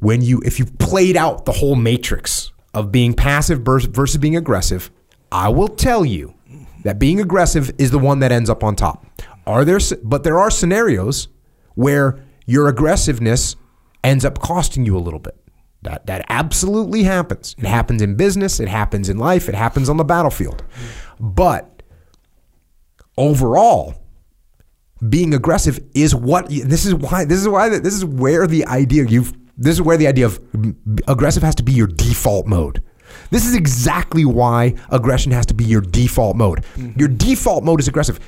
when 0.00 0.22
you 0.22 0.40
if 0.44 0.58
you've 0.58 0.78
played 0.78 1.16
out 1.16 1.44
the 1.44 1.52
whole 1.52 1.76
matrix 1.76 2.52
of 2.74 2.92
being 2.92 3.14
passive 3.14 3.60
versus 3.60 4.18
being 4.18 4.36
aggressive, 4.36 4.90
I 5.32 5.48
will 5.48 5.68
tell 5.68 6.04
you 6.04 6.34
that 6.84 6.98
being 6.98 7.20
aggressive 7.20 7.70
is 7.78 7.90
the 7.90 7.98
one 7.98 8.20
that 8.20 8.32
ends 8.32 8.48
up 8.48 8.62
on 8.62 8.76
top. 8.76 9.04
Are 9.46 9.64
there 9.64 9.80
but 10.02 10.24
there 10.24 10.38
are 10.38 10.50
scenarios 10.50 11.28
where 11.78 12.18
your 12.44 12.66
aggressiveness 12.66 13.54
ends 14.02 14.24
up 14.24 14.40
costing 14.40 14.84
you 14.84 14.96
a 14.96 14.98
little 14.98 15.20
bit. 15.20 15.36
That 15.82 16.06
that 16.06 16.26
absolutely 16.28 17.04
happens. 17.04 17.54
It 17.56 17.66
happens 17.66 18.02
in 18.02 18.16
business, 18.16 18.58
it 18.58 18.66
happens 18.66 19.08
in 19.08 19.16
life, 19.16 19.48
it 19.48 19.54
happens 19.54 19.88
on 19.88 19.96
the 19.96 20.04
battlefield. 20.04 20.64
But 21.20 21.84
overall, 23.16 23.94
being 25.08 25.32
aggressive 25.32 25.78
is 25.94 26.16
what 26.16 26.48
this 26.48 26.84
is 26.84 26.96
why 26.96 27.24
this 27.24 27.38
is 27.38 27.46
why 27.46 27.68
this 27.68 27.94
is 27.94 28.04
where 28.04 28.48
the 28.48 28.66
idea 28.66 29.04
you've 29.04 29.32
this 29.56 29.74
is 29.74 29.82
where 29.82 29.96
the 29.96 30.08
idea 30.08 30.26
of 30.26 30.40
aggressive 31.06 31.44
has 31.44 31.54
to 31.56 31.62
be 31.62 31.72
your 31.72 31.86
default 31.86 32.48
mode. 32.48 32.82
This 33.30 33.46
is 33.46 33.54
exactly 33.54 34.24
why 34.24 34.74
aggression 34.90 35.30
has 35.30 35.46
to 35.46 35.54
be 35.54 35.64
your 35.64 35.80
default 35.80 36.34
mode. 36.34 36.64
Mm-hmm. 36.74 36.98
Your 36.98 37.08
default 37.08 37.62
mode 37.62 37.78
is 37.78 37.86
aggressive. 37.86 38.18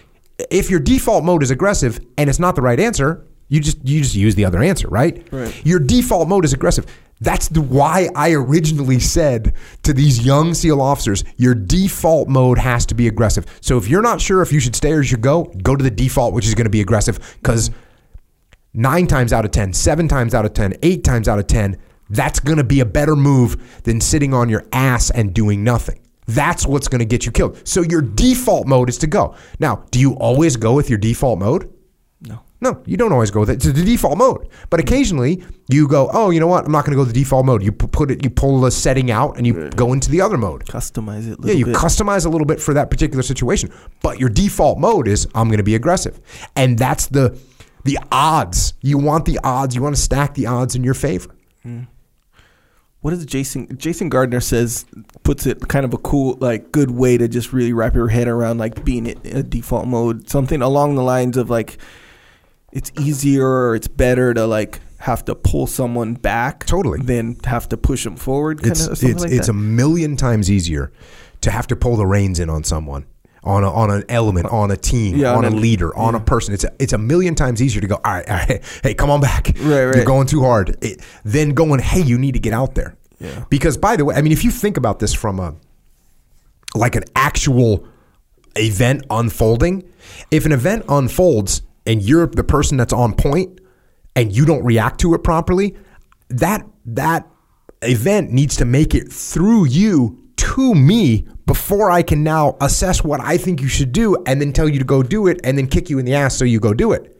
If 0.52 0.70
your 0.70 0.80
default 0.80 1.24
mode 1.24 1.42
is 1.42 1.50
aggressive 1.50 1.98
and 2.16 2.30
it's 2.30 2.38
not 2.38 2.54
the 2.54 2.62
right 2.62 2.78
answer, 2.78 3.26
you 3.50 3.60
just 3.60 3.86
you 3.86 4.00
just 4.00 4.14
use 4.14 4.34
the 4.34 4.46
other 4.46 4.62
answer, 4.62 4.88
right? 4.88 5.28
Right. 5.30 5.66
Your 5.66 5.78
default 5.78 6.28
mode 6.28 6.46
is 6.46 6.54
aggressive. 6.54 6.86
That's 7.20 7.48
the 7.48 7.60
why 7.60 8.08
I 8.14 8.32
originally 8.32 8.98
said 8.98 9.54
to 9.82 9.92
these 9.92 10.24
young 10.24 10.54
SEAL 10.54 10.80
officers, 10.80 11.22
your 11.36 11.54
default 11.54 12.28
mode 12.28 12.56
has 12.56 12.86
to 12.86 12.94
be 12.94 13.08
aggressive. 13.08 13.44
So 13.60 13.76
if 13.76 13.88
you're 13.88 14.00
not 14.00 14.22
sure 14.22 14.40
if 14.40 14.52
you 14.52 14.60
should 14.60 14.74
stay 14.74 14.92
or 14.92 14.98
you 14.98 15.02
should 15.02 15.20
go, 15.20 15.44
go 15.62 15.76
to 15.76 15.84
the 15.84 15.90
default, 15.90 16.32
which 16.32 16.46
is 16.46 16.54
going 16.54 16.64
to 16.64 16.70
be 16.70 16.80
aggressive, 16.80 17.18
because 17.42 17.70
nine 18.72 19.06
times 19.06 19.34
out 19.34 19.44
of 19.44 19.50
ten, 19.50 19.74
seven 19.74 20.08
times 20.08 20.32
out 20.32 20.46
of 20.46 20.54
ten, 20.54 20.72
eight 20.82 21.04
times 21.04 21.28
out 21.28 21.38
of 21.38 21.46
ten, 21.46 21.76
that's 22.08 22.40
going 22.40 22.58
to 22.58 22.64
be 22.64 22.80
a 22.80 22.86
better 22.86 23.16
move 23.16 23.82
than 23.82 24.00
sitting 24.00 24.32
on 24.32 24.48
your 24.48 24.64
ass 24.72 25.10
and 25.10 25.34
doing 25.34 25.62
nothing. 25.62 26.00
That's 26.26 26.66
what's 26.66 26.88
going 26.88 27.00
to 27.00 27.04
get 27.04 27.26
you 27.26 27.32
killed. 27.32 27.66
So 27.66 27.82
your 27.82 28.00
default 28.00 28.66
mode 28.66 28.88
is 28.88 28.98
to 28.98 29.08
go. 29.08 29.34
Now, 29.58 29.84
do 29.90 29.98
you 29.98 30.12
always 30.14 30.56
go 30.56 30.72
with 30.72 30.88
your 30.88 30.98
default 30.98 31.40
mode? 31.40 31.70
No. 32.62 32.82
You 32.84 32.96
don't 32.96 33.12
always 33.12 33.30
go 33.30 33.40
with 33.40 33.50
it. 33.50 33.54
It's 33.54 33.64
the 33.66 33.72
default 33.84 34.18
mode. 34.18 34.48
But 34.68 34.80
mm. 34.80 34.82
occasionally 34.82 35.42
you 35.68 35.88
go, 35.88 36.10
oh, 36.12 36.30
you 36.30 36.40
know 36.40 36.46
what? 36.46 36.66
I'm 36.66 36.72
not 36.72 36.84
going 36.84 36.92
to 36.92 36.96
go 36.96 37.04
to 37.04 37.12
the 37.12 37.18
default 37.18 37.46
mode. 37.46 37.62
You 37.62 37.72
put 37.72 38.10
it, 38.10 38.22
you 38.22 38.30
pull 38.30 38.60
the 38.60 38.70
setting 38.70 39.10
out, 39.10 39.36
and 39.38 39.46
you 39.46 39.70
go 39.70 39.92
into 39.92 40.10
the 40.10 40.20
other 40.20 40.36
mode. 40.36 40.66
Customize 40.66 41.26
it 41.26 41.38
a 41.38 41.40
little 41.40 41.48
Yeah, 41.48 41.54
you 41.54 41.64
bit. 41.66 41.76
customize 41.76 42.26
a 42.26 42.28
little 42.28 42.46
bit 42.46 42.60
for 42.60 42.74
that 42.74 42.90
particular 42.90 43.22
situation. 43.22 43.72
But 44.02 44.18
your 44.20 44.28
default 44.28 44.78
mode 44.78 45.08
is 45.08 45.26
I'm 45.34 45.48
going 45.48 45.58
to 45.58 45.64
be 45.64 45.74
aggressive, 45.74 46.20
and 46.54 46.78
that's 46.78 47.06
the 47.06 47.38
the 47.84 47.98
odds. 48.12 48.74
You 48.82 48.98
want 48.98 49.24
the 49.24 49.38
odds. 49.42 49.74
You 49.74 49.82
want 49.82 49.96
to 49.96 50.00
stack 50.00 50.34
the 50.34 50.46
odds 50.46 50.74
in 50.76 50.84
your 50.84 50.94
favor. 50.94 51.34
Mm. 51.64 51.86
what 53.00 53.12
is 53.12 53.24
Jason 53.26 53.76
Jason 53.78 54.08
Gardner 54.08 54.40
says 54.40 54.86
puts 55.24 55.44
it 55.46 55.68
kind 55.68 55.84
of 55.84 55.92
a 55.92 55.98
cool 55.98 56.38
like 56.40 56.72
good 56.72 56.90
way 56.90 57.18
to 57.18 57.28
just 57.28 57.52
really 57.52 57.74
wrap 57.74 57.94
your 57.94 58.08
head 58.08 58.28
around 58.28 58.56
like 58.56 58.82
being 58.82 59.06
in 59.06 59.36
a 59.36 59.42
default 59.42 59.86
mode 59.86 60.28
something 60.30 60.62
along 60.62 60.94
the 60.94 61.02
lines 61.02 61.36
of 61.36 61.50
like 61.50 61.76
it's 62.72 62.92
easier 63.00 63.74
it's 63.74 63.88
better 63.88 64.32
to 64.34 64.46
like 64.46 64.80
have 64.98 65.24
to 65.24 65.34
pull 65.34 65.66
someone 65.66 66.14
back 66.14 66.66
Totally. 66.66 67.00
than 67.00 67.36
have 67.44 67.68
to 67.70 67.76
push 67.76 68.04
them 68.04 68.16
forward 68.16 68.58
kind 68.60 68.70
It's 68.72 68.80
of 68.86 68.98
something 68.98 69.10
it's 69.10 69.22
like 69.22 69.32
it's 69.32 69.48
a 69.48 69.52
million 69.52 70.16
times 70.16 70.50
easier 70.50 70.92
to 71.40 71.50
have 71.50 71.66
to 71.68 71.76
pull 71.76 71.96
the 71.96 72.06
reins 72.06 72.38
in 72.38 72.50
on 72.50 72.64
someone. 72.64 73.06
On, 73.42 73.64
a, 73.64 73.72
on 73.72 73.90
an 73.90 74.04
element, 74.10 74.44
uh, 74.44 74.54
on 74.54 74.70
a 74.70 74.76
team, 74.76 75.16
Yeah, 75.16 75.34
on 75.34 75.44
a 75.44 75.46
on 75.46 75.54
a- 75.54 75.56
leader, 75.56 75.96
on 75.96 76.14
a 76.14 76.20
person, 76.20 76.52
it's 76.52 76.64
a, 76.64 76.72
it's 76.78 76.92
a 76.92 76.98
million 76.98 77.34
times 77.34 77.62
easier 77.62 77.80
to 77.80 77.86
go. 77.86 77.94
All 77.94 78.12
right, 78.12 78.28
all 78.28 78.36
right, 78.36 78.62
hey, 78.82 78.92
come 78.92 79.08
on 79.08 79.22
back. 79.22 79.52
Right, 79.60 79.86
right. 79.86 79.96
You're 79.96 80.04
going 80.04 80.26
too 80.26 80.42
hard. 80.42 80.76
It, 80.84 81.00
then 81.24 81.54
going, 81.54 81.80
hey, 81.80 82.02
you 82.02 82.18
need 82.18 82.32
to 82.32 82.38
get 82.38 82.52
out 82.52 82.74
there. 82.74 82.98
Yeah. 83.18 83.46
Because 83.48 83.78
by 83.78 83.96
the 83.96 84.04
way, 84.04 84.14
I 84.14 84.20
mean, 84.20 84.32
if 84.32 84.44
you 84.44 84.50
think 84.50 84.76
about 84.76 84.98
this 84.98 85.14
from 85.14 85.40
a 85.40 85.54
like 86.74 86.96
an 86.96 87.04
actual 87.16 87.86
event 88.56 89.04
unfolding. 89.10 89.90
If 90.30 90.44
an 90.46 90.52
event 90.52 90.84
unfolds 90.88 91.62
and 91.86 92.02
you're 92.02 92.26
the 92.26 92.44
person 92.44 92.76
that's 92.76 92.92
on 92.92 93.14
point 93.14 93.60
and 94.16 94.34
you 94.34 94.44
don't 94.44 94.64
react 94.64 95.00
to 95.00 95.14
it 95.14 95.22
properly, 95.22 95.76
that 96.28 96.66
that 96.84 97.28
event 97.82 98.30
needs 98.30 98.56
to 98.56 98.64
make 98.64 98.94
it 98.94 99.10
through 99.10 99.66
you 99.66 100.18
to 100.36 100.74
me 100.74 101.26
before 101.46 101.90
I 101.90 102.02
can 102.02 102.22
now 102.22 102.56
assess 102.60 103.02
what 103.04 103.20
I 103.20 103.36
think 103.36 103.60
you 103.60 103.68
should 103.68 103.92
do 103.92 104.16
and 104.26 104.40
then 104.40 104.52
tell 104.52 104.68
you 104.68 104.78
to 104.78 104.84
go 104.84 105.02
do 105.02 105.26
it 105.26 105.40
and 105.44 105.58
then 105.58 105.66
kick 105.66 105.90
you 105.90 105.98
in 105.98 106.04
the 106.04 106.14
ass 106.14 106.36
so 106.36 106.44
you 106.44 106.60
go 106.60 106.72
do 106.72 106.92
it. 106.92 107.16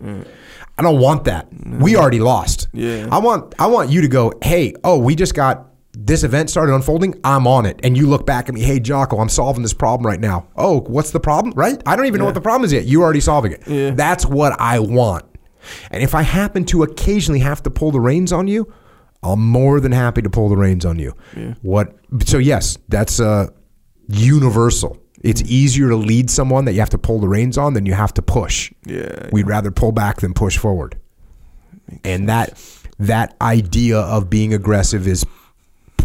I 0.78 0.82
don't 0.82 0.98
want 0.98 1.24
that. 1.24 1.48
We 1.52 1.92
mm. 1.92 1.96
already 1.96 2.20
lost. 2.20 2.68
Yeah. 2.72 3.08
I 3.12 3.18
want 3.18 3.54
I 3.58 3.66
want 3.66 3.90
you 3.90 4.00
to 4.00 4.08
go, 4.08 4.32
"Hey, 4.42 4.72
oh, 4.82 4.98
we 4.98 5.14
just 5.14 5.34
got 5.34 5.69
this 5.92 6.22
event 6.22 6.50
started 6.50 6.74
unfolding. 6.74 7.14
I'm 7.24 7.46
on 7.46 7.66
it." 7.66 7.80
And 7.82 7.96
you 7.96 8.06
look 8.06 8.26
back 8.26 8.48
at 8.48 8.54
me, 8.54 8.62
"Hey, 8.62 8.80
Jocko, 8.80 9.18
I'm 9.18 9.28
solving 9.28 9.62
this 9.62 9.72
problem 9.74 10.06
right 10.06 10.20
now." 10.20 10.46
"Oh, 10.56 10.80
what's 10.82 11.10
the 11.10 11.20
problem?" 11.20 11.52
Right? 11.56 11.82
I 11.86 11.96
don't 11.96 12.06
even 12.06 12.18
know 12.18 12.24
what 12.26 12.34
the 12.34 12.40
problem 12.40 12.64
is 12.64 12.72
yet. 12.72 12.86
You're 12.86 13.02
already 13.02 13.20
solving 13.20 13.52
it. 13.52 13.62
Yeah. 13.66 13.90
That's 13.90 14.24
what 14.26 14.58
I 14.60 14.78
want. 14.78 15.24
And 15.90 16.02
if 16.02 16.14
I 16.14 16.22
happen 16.22 16.64
to 16.66 16.82
occasionally 16.82 17.40
have 17.40 17.62
to 17.64 17.70
pull 17.70 17.90
the 17.90 18.00
reins 18.00 18.32
on 18.32 18.48
you, 18.48 18.72
I'm 19.22 19.46
more 19.46 19.78
than 19.80 19.92
happy 19.92 20.22
to 20.22 20.30
pull 20.30 20.48
the 20.48 20.56
reins 20.56 20.86
on 20.86 20.98
you. 20.98 21.12
What? 21.62 21.94
So 22.24 22.38
yes, 22.38 22.78
that's 22.88 23.20
uh, 23.20 23.48
universal. 24.08 24.96
It's 25.22 25.42
easier 25.42 25.90
to 25.90 25.96
lead 25.96 26.30
someone 26.30 26.64
that 26.64 26.72
you 26.72 26.80
have 26.80 26.88
to 26.90 26.98
pull 26.98 27.20
the 27.20 27.28
reins 27.28 27.58
on 27.58 27.74
than 27.74 27.84
you 27.84 27.92
have 27.92 28.14
to 28.14 28.22
push. 28.22 28.72
Yeah. 28.86 29.28
We'd 29.32 29.46
rather 29.46 29.70
pull 29.70 29.92
back 29.92 30.20
than 30.20 30.32
push 30.32 30.56
forward. 30.56 30.96
and 32.04 32.28
that 32.28 32.58
that 32.98 33.34
idea 33.42 33.98
of 33.98 34.30
being 34.30 34.54
aggressive 34.54 35.06
is 35.06 35.26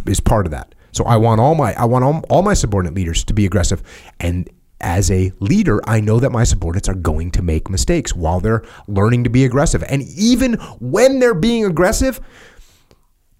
is 0.07 0.19
part 0.19 0.45
of 0.45 0.51
that. 0.51 0.75
So 0.91 1.03
I 1.05 1.17
want 1.17 1.41
all 1.41 1.55
my 1.55 1.73
I 1.73 1.85
want 1.85 2.03
all, 2.03 2.23
all 2.29 2.41
my 2.41 2.53
subordinate 2.53 2.95
leaders 2.95 3.23
to 3.25 3.33
be 3.33 3.45
aggressive 3.45 3.83
and 4.19 4.49
as 4.81 5.09
a 5.09 5.31
leader, 5.39 5.81
I 5.89 6.01
know 6.01 6.19
that 6.19 6.31
my 6.31 6.43
subordinates 6.43 6.89
are 6.89 6.95
going 6.95 7.31
to 7.31 7.41
make 7.41 7.69
mistakes 7.69 8.13
while 8.13 8.39
they're 8.39 8.63
learning 8.87 9.23
to 9.23 9.29
be 9.29 9.45
aggressive. 9.45 9.83
And 9.87 10.03
even 10.03 10.53
when 10.79 11.19
they're 11.19 11.33
being 11.33 11.65
aggressive, 11.65 12.19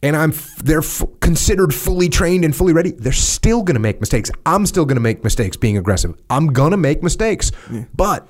and 0.02 0.16
I'm 0.16 0.34
they're 0.64 0.80
f- 0.80 1.04
considered 1.20 1.74
fully 1.74 2.10
trained 2.10 2.46
and 2.46 2.56
fully 2.56 2.74
ready, 2.74 2.92
they're 2.92 3.12
still 3.12 3.64
going 3.64 3.76
to 3.76 3.82
make 3.82 4.00
mistakes. 4.00 4.32
I'm 4.46 4.66
still 4.66 4.86
going 4.86 4.98
to 4.98 5.02
make 5.02 5.24
mistakes 5.24 5.58
being 5.58 5.78
aggressive. 5.78 6.16
I'm 6.30 6.48
going 6.48 6.72
to 6.72 6.78
make 6.78 7.04
mistakes. 7.04 7.52
But 7.96 8.28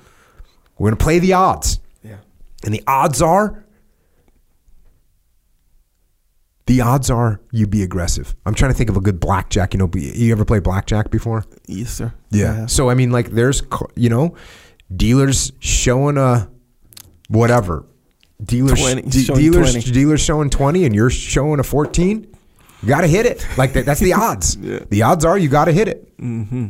we're 0.78 0.90
going 0.90 0.98
to 0.98 1.04
play 1.04 1.18
the 1.18 1.34
odds. 1.34 1.80
Yeah. 2.02 2.18
And 2.64 2.74
the 2.74 2.82
odds 2.86 3.22
are 3.22 3.64
the 6.66 6.80
odds 6.80 7.10
are 7.10 7.40
you 7.52 7.66
be 7.66 7.82
aggressive. 7.82 8.34
I'm 8.44 8.54
trying 8.54 8.72
to 8.72 8.76
think 8.76 8.90
of 8.90 8.96
a 8.96 9.00
good 9.00 9.20
blackjack, 9.20 9.72
you 9.72 9.78
know, 9.78 9.86
be- 9.86 10.12
you 10.16 10.32
ever 10.32 10.44
play 10.44 10.58
blackjack 10.58 11.10
before? 11.10 11.44
Yes, 11.66 11.90
sir. 11.90 12.12
Yeah. 12.30 12.66
So 12.66 12.90
I 12.90 12.94
mean, 12.94 13.10
like, 13.12 13.30
there's 13.30 13.62
you 13.94 14.08
know, 14.10 14.34
dealers 14.94 15.52
showing 15.60 16.18
a 16.18 16.48
whatever, 17.28 17.84
dealers 18.42 18.80
20, 18.80 19.02
de- 19.02 19.18
showing 19.22 19.40
dealers 19.40 19.72
20. 19.72 19.90
dealers 19.92 20.20
showing 20.20 20.50
twenty, 20.50 20.84
and 20.84 20.94
you're 20.94 21.10
showing 21.10 21.60
a 21.60 21.64
fourteen. 21.64 22.26
You 22.82 22.88
got 22.88 23.00
to 23.02 23.06
hit 23.08 23.26
it. 23.26 23.46
Like 23.56 23.72
that, 23.72 23.86
that's 23.86 24.00
the 24.00 24.12
odds. 24.26 24.56
Yeah. 24.56 24.80
The 24.90 25.02
odds 25.02 25.24
are 25.24 25.38
you 25.38 25.48
got 25.48 25.64
to 25.66 25.72
hit 25.72 25.88
it. 25.88 26.16
Mm-hmm. 26.18 26.68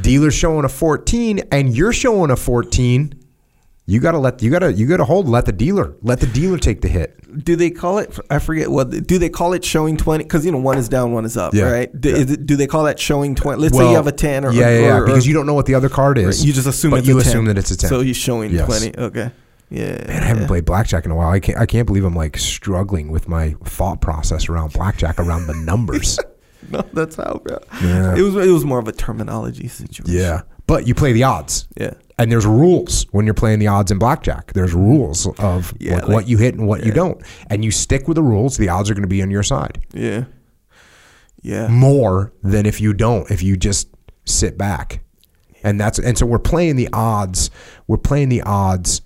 Dealers 0.00 0.34
showing 0.34 0.64
a 0.64 0.68
fourteen, 0.68 1.40
and 1.52 1.74
you're 1.76 1.92
showing 1.92 2.30
a 2.30 2.36
fourteen. 2.36 3.14
You 3.88 4.00
gotta 4.00 4.18
let 4.18 4.42
you 4.42 4.50
gotta 4.50 4.72
you 4.72 4.86
gotta 4.86 5.04
hold. 5.04 5.28
Let 5.28 5.46
the 5.46 5.52
dealer 5.52 5.94
let 6.02 6.18
the 6.18 6.26
dealer 6.26 6.58
take 6.58 6.80
the 6.80 6.88
hit. 6.88 7.44
Do 7.44 7.54
they 7.54 7.70
call 7.70 7.98
it? 7.98 8.18
I 8.30 8.40
forget 8.40 8.68
what. 8.68 8.90
Do 9.06 9.18
they 9.18 9.28
call 9.28 9.52
it 9.52 9.64
showing 9.64 9.96
twenty? 9.96 10.24
Because 10.24 10.44
you 10.44 10.50
know 10.50 10.58
one 10.58 10.76
is 10.76 10.88
down, 10.88 11.12
one 11.12 11.24
is 11.24 11.36
up, 11.36 11.54
Yeah. 11.54 11.70
right? 11.70 12.00
Do, 12.00 12.08
Yeah. 12.10 12.16
it- 12.16 12.46
do 12.46 12.56
they 12.56 12.66
call 12.66 12.82
that 12.84 12.98
showing 12.98 13.36
twenty? 13.36 13.62
Let's 13.62 13.76
say 13.76 13.88
you 13.88 13.94
have 13.94 14.08
a 14.08 14.12
ten, 14.12 14.44
or 14.44 14.50
yeah, 14.52 14.70
yeah, 14.70 14.78
yeah, 14.80 14.96
or- 14.96 15.02
or- 15.02 15.06
because 15.06 15.26
you 15.26 15.34
don't 15.34 15.46
know 15.46 15.54
what 15.54 15.66
the 15.66 15.74
other 15.74 15.88
card 15.88 16.18
is. 16.18 16.44
you 16.44 16.52
just 16.52 16.66
assume 16.66 16.90
but 16.90 16.98
it's 17.00 17.08
you 17.08 17.16
a 17.18 17.22
10. 17.22 17.28
assume 17.30 17.44
that 17.44 17.58
it's 17.58 17.70
a 17.70 17.76
ten. 17.76 17.88
So 17.88 18.00
he's 18.00 18.16
showing 18.16 18.50
Yes. 18.52 18.66
twenty. 18.66 18.96
Okay. 18.98 19.30
Yeah. 19.70 19.84
Man, 20.06 20.10
I 20.10 20.12
haven't 20.26 20.42
yeah. 20.44 20.48
played 20.48 20.64
blackjack 20.64 21.04
in 21.04 21.10
a 21.12 21.14
while. 21.14 21.28
I 21.28 21.38
can't. 21.38 21.58
I 21.58 21.66
can't 21.66 21.86
believe 21.86 22.04
I'm 22.04 22.14
like 22.16 22.36
struggling 22.38 23.10
with 23.12 23.28
my 23.28 23.54
thought 23.64 24.00
process 24.00 24.48
around 24.48 24.72
blackjack 24.72 25.20
around 25.20 25.46
the 25.46 25.54
numbers. 25.54 26.18
No, 26.68 26.84
that's 26.92 27.14
how, 27.14 27.40
bro. 27.44 27.58
Yeah. 27.80 28.16
It 28.16 28.22
was. 28.22 28.34
It 28.44 28.50
was 28.50 28.64
more 28.64 28.80
of 28.80 28.88
a 28.88 28.92
terminology 28.92 29.68
situation. 29.68 30.04
yeah, 30.08 30.40
but 30.66 30.86
you 30.86 30.94
play 30.94 31.12
the 31.12 31.22
odds, 31.22 31.68
Yeah. 31.76 31.92
and 32.18 32.30
there's 32.32 32.46
rules 32.46 33.06
when 33.12 33.24
you're 33.24 33.34
playing 33.34 33.58
the 33.58 33.68
odds 33.68 33.90
in 33.90 33.98
blackjack. 33.98 34.52
There's 34.52 34.74
rules 34.74 35.26
of 35.38 35.72
Yeah, 35.78 35.94
like, 35.94 36.02
like- 36.02 36.12
what 36.12 36.28
you 36.28 36.38
hit 36.38 36.54
and 36.54 36.66
what 36.66 36.84
you 36.84 36.92
don't, 36.92 37.20
and 37.48 37.64
you 37.64 37.70
stick 37.70 38.08
with 38.08 38.16
the 38.16 38.22
rules. 38.22 38.56
The 38.56 38.68
odds 38.68 38.90
are 38.90 38.94
going 38.94 39.02
to 39.02 39.08
be 39.08 39.22
on 39.22 39.30
your 39.30 39.42
side 39.42 39.78
Yeah. 39.92 40.24
Yeah. 41.42 41.68
more 41.68 42.32
than 42.42 42.66
if 42.66 42.80
you 42.80 42.92
don't. 42.92 43.30
If 43.30 43.42
you 43.42 43.56
just 43.56 43.88
sit 44.24 44.58
back, 44.58 45.00
and 45.62 45.80
that's 45.80 45.98
and 45.98 46.16
so 46.18 46.26
we're 46.26 46.38
playing 46.38 46.76
the 46.76 46.88
odds. 46.92 47.50
We're 47.86 47.96
playing 47.98 48.28
the 48.28 48.42
odds 48.42 49.02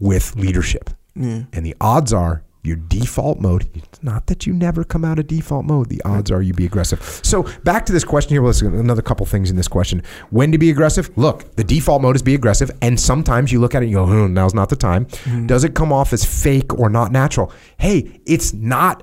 with 0.00 0.34
leadership. 0.36 0.90
Yeah. 1.14 1.42
And 1.52 1.66
the 1.66 1.76
odds 1.80 2.12
are 2.12 2.42
your 2.64 2.76
default 2.76 3.40
mode. 3.40 3.68
It's 3.74 4.02
not 4.02 4.26
that 4.28 4.46
you 4.46 4.52
never 4.52 4.84
come 4.84 5.04
out 5.04 5.18
of 5.18 5.26
default 5.26 5.64
mode. 5.64 5.88
The 5.88 6.00
odds 6.04 6.30
are 6.30 6.40
you 6.40 6.54
be 6.54 6.64
aggressive. 6.64 7.20
So 7.24 7.42
back 7.64 7.86
to 7.86 7.92
this 7.92 8.04
question 8.04 8.30
here. 8.30 8.40
Well, 8.40 8.50
let's 8.50 8.62
another 8.62 9.02
couple 9.02 9.26
things 9.26 9.50
in 9.50 9.56
this 9.56 9.66
question. 9.66 10.02
When 10.30 10.52
to 10.52 10.58
be 10.58 10.70
aggressive? 10.70 11.10
Look, 11.18 11.56
the 11.56 11.64
default 11.64 12.02
mode 12.02 12.14
is 12.14 12.22
be 12.22 12.34
aggressive, 12.34 12.70
and 12.80 12.98
sometimes 13.00 13.50
you 13.50 13.60
look 13.60 13.74
at 13.74 13.82
it 13.82 13.86
and 13.86 13.90
you 13.90 13.96
go, 13.98 14.06
"Hmm, 14.06 14.32
"Now's 14.32 14.54
not 14.54 14.68
the 14.68 14.76
time." 14.76 15.06
Does 15.46 15.64
it 15.64 15.74
come 15.74 15.92
off 15.92 16.12
as 16.12 16.24
fake 16.24 16.78
or 16.78 16.88
not 16.88 17.10
natural? 17.10 17.52
Hey, 17.78 18.20
it's 18.26 18.52
not. 18.52 19.02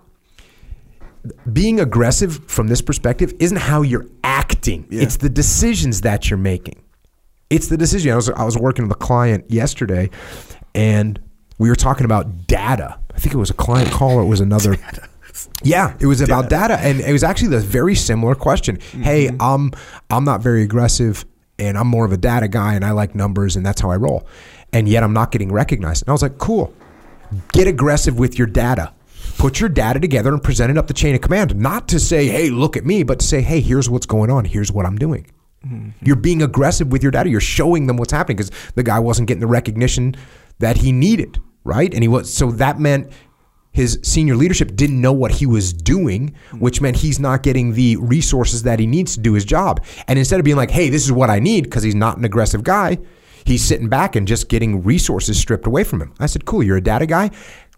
Being 1.51 1.81
aggressive 1.81 2.39
from 2.47 2.69
this 2.69 2.81
perspective 2.81 3.33
isn't 3.39 3.57
how 3.57 3.81
you're 3.81 4.05
acting. 4.23 4.87
Yeah. 4.89 5.01
It's 5.01 5.17
the 5.17 5.29
decisions 5.29 6.01
that 6.01 6.29
you're 6.29 6.37
making. 6.39 6.81
It's 7.49 7.67
the 7.67 7.75
decision. 7.75 8.13
I 8.13 8.15
was 8.15 8.29
I 8.29 8.45
was 8.45 8.57
working 8.57 8.87
with 8.87 8.95
a 8.95 8.99
client 8.99 9.51
yesterday, 9.51 10.11
and 10.73 11.19
we 11.57 11.67
were 11.67 11.75
talking 11.75 12.05
about 12.05 12.47
data. 12.47 12.97
I 13.19 13.21
think 13.21 13.35
it 13.35 13.37
was 13.37 13.49
a 13.49 13.53
client 13.53 13.91
call 13.91 14.11
or 14.11 14.21
it 14.21 14.27
was 14.27 14.39
another. 14.39 14.77
Yeah, 15.61 15.95
it 15.99 16.05
was 16.05 16.21
about 16.21 16.49
data, 16.49 16.77
and 16.79 16.99
it 16.99 17.11
was 17.11 17.23
actually 17.23 17.49
the 17.49 17.59
very 17.59 17.95
similar 17.95 18.33
question. 18.33 18.77
Mm-hmm. 18.77 19.03
Hey, 19.03 19.29
I'm 19.39 19.71
I'm 20.09 20.23
not 20.23 20.41
very 20.41 20.63
aggressive, 20.63 21.25
and 21.57 21.77
I'm 21.77 21.87
more 21.87 22.05
of 22.05 22.11
a 22.11 22.17
data 22.17 22.47
guy, 22.47 22.73
and 22.73 22.83
I 22.83 22.91
like 22.91 23.13
numbers, 23.13 23.55
and 23.55 23.65
that's 23.65 23.79
how 23.79 23.89
I 23.89 23.95
roll. 23.95 24.27
And 24.73 24.87
yet, 24.87 25.03
I'm 25.03 25.13
not 25.13 25.31
getting 25.31 25.51
recognized. 25.51 26.03
And 26.03 26.09
I 26.09 26.11
was 26.13 26.21
like, 26.21 26.37
cool. 26.39 26.73
Get 27.53 27.67
aggressive 27.67 28.17
with 28.17 28.37
your 28.37 28.47
data. 28.47 28.93
Put 29.37 29.59
your 29.59 29.69
data 29.69 29.99
together 29.99 30.33
and 30.33 30.43
present 30.43 30.71
it 30.71 30.77
up 30.77 30.87
the 30.87 30.93
chain 30.93 31.15
of 31.15 31.21
command. 31.21 31.55
Not 31.55 31.87
to 31.89 31.99
say, 31.99 32.27
hey, 32.27 32.49
look 32.49 32.75
at 32.75 32.85
me, 32.85 33.03
but 33.03 33.19
to 33.19 33.25
say, 33.25 33.41
hey, 33.41 33.61
here's 33.61 33.89
what's 33.89 34.05
going 34.05 34.29
on. 34.29 34.45
Here's 34.45 34.71
what 34.71 34.85
I'm 34.85 34.97
doing. 34.97 35.25
Mm-hmm. 35.65 36.05
You're 36.05 36.17
being 36.17 36.41
aggressive 36.41 36.91
with 36.91 37.03
your 37.03 37.11
data. 37.11 37.29
You're 37.29 37.41
showing 37.41 37.87
them 37.87 37.97
what's 37.97 38.11
happening 38.11 38.37
because 38.37 38.51
the 38.75 38.83
guy 38.83 38.99
wasn't 38.99 39.27
getting 39.27 39.41
the 39.41 39.47
recognition 39.47 40.15
that 40.59 40.77
he 40.77 40.91
needed, 40.91 41.39
right? 41.63 41.93
And 41.93 42.03
he 42.03 42.07
was 42.07 42.33
so 42.33 42.51
that 42.51 42.79
meant 42.79 43.11
his 43.71 43.99
senior 44.01 44.35
leadership 44.35 44.75
didn't 44.75 44.99
know 44.99 45.13
what 45.13 45.31
he 45.31 45.45
was 45.45 45.71
doing, 45.71 46.33
which 46.53 46.81
meant 46.81 46.97
he's 46.97 47.19
not 47.19 47.43
getting 47.43 47.73
the 47.73 47.95
resources 47.97 48.63
that 48.63 48.79
he 48.79 48.87
needs 48.87 49.13
to 49.13 49.19
do 49.19 49.33
his 49.33 49.45
job. 49.45 49.83
And 50.07 50.17
instead 50.17 50.39
of 50.39 50.43
being 50.43 50.57
like, 50.57 50.71
"Hey, 50.71 50.89
this 50.89 51.05
is 51.05 51.11
what 51.11 51.29
I 51.29 51.39
need," 51.39 51.65
because 51.65 51.83
he's 51.83 51.95
not 51.95 52.17
an 52.17 52.25
aggressive 52.25 52.63
guy, 52.63 52.97
he's 53.45 53.63
sitting 53.63 53.87
back 53.87 54.15
and 54.15 54.27
just 54.27 54.49
getting 54.49 54.83
resources 54.83 55.39
stripped 55.39 55.67
away 55.67 55.83
from 55.83 56.01
him. 56.01 56.13
I 56.19 56.25
said, 56.25 56.45
"Cool, 56.45 56.63
you're 56.63 56.77
a 56.77 56.81
data 56.81 57.05
guy. 57.05 57.29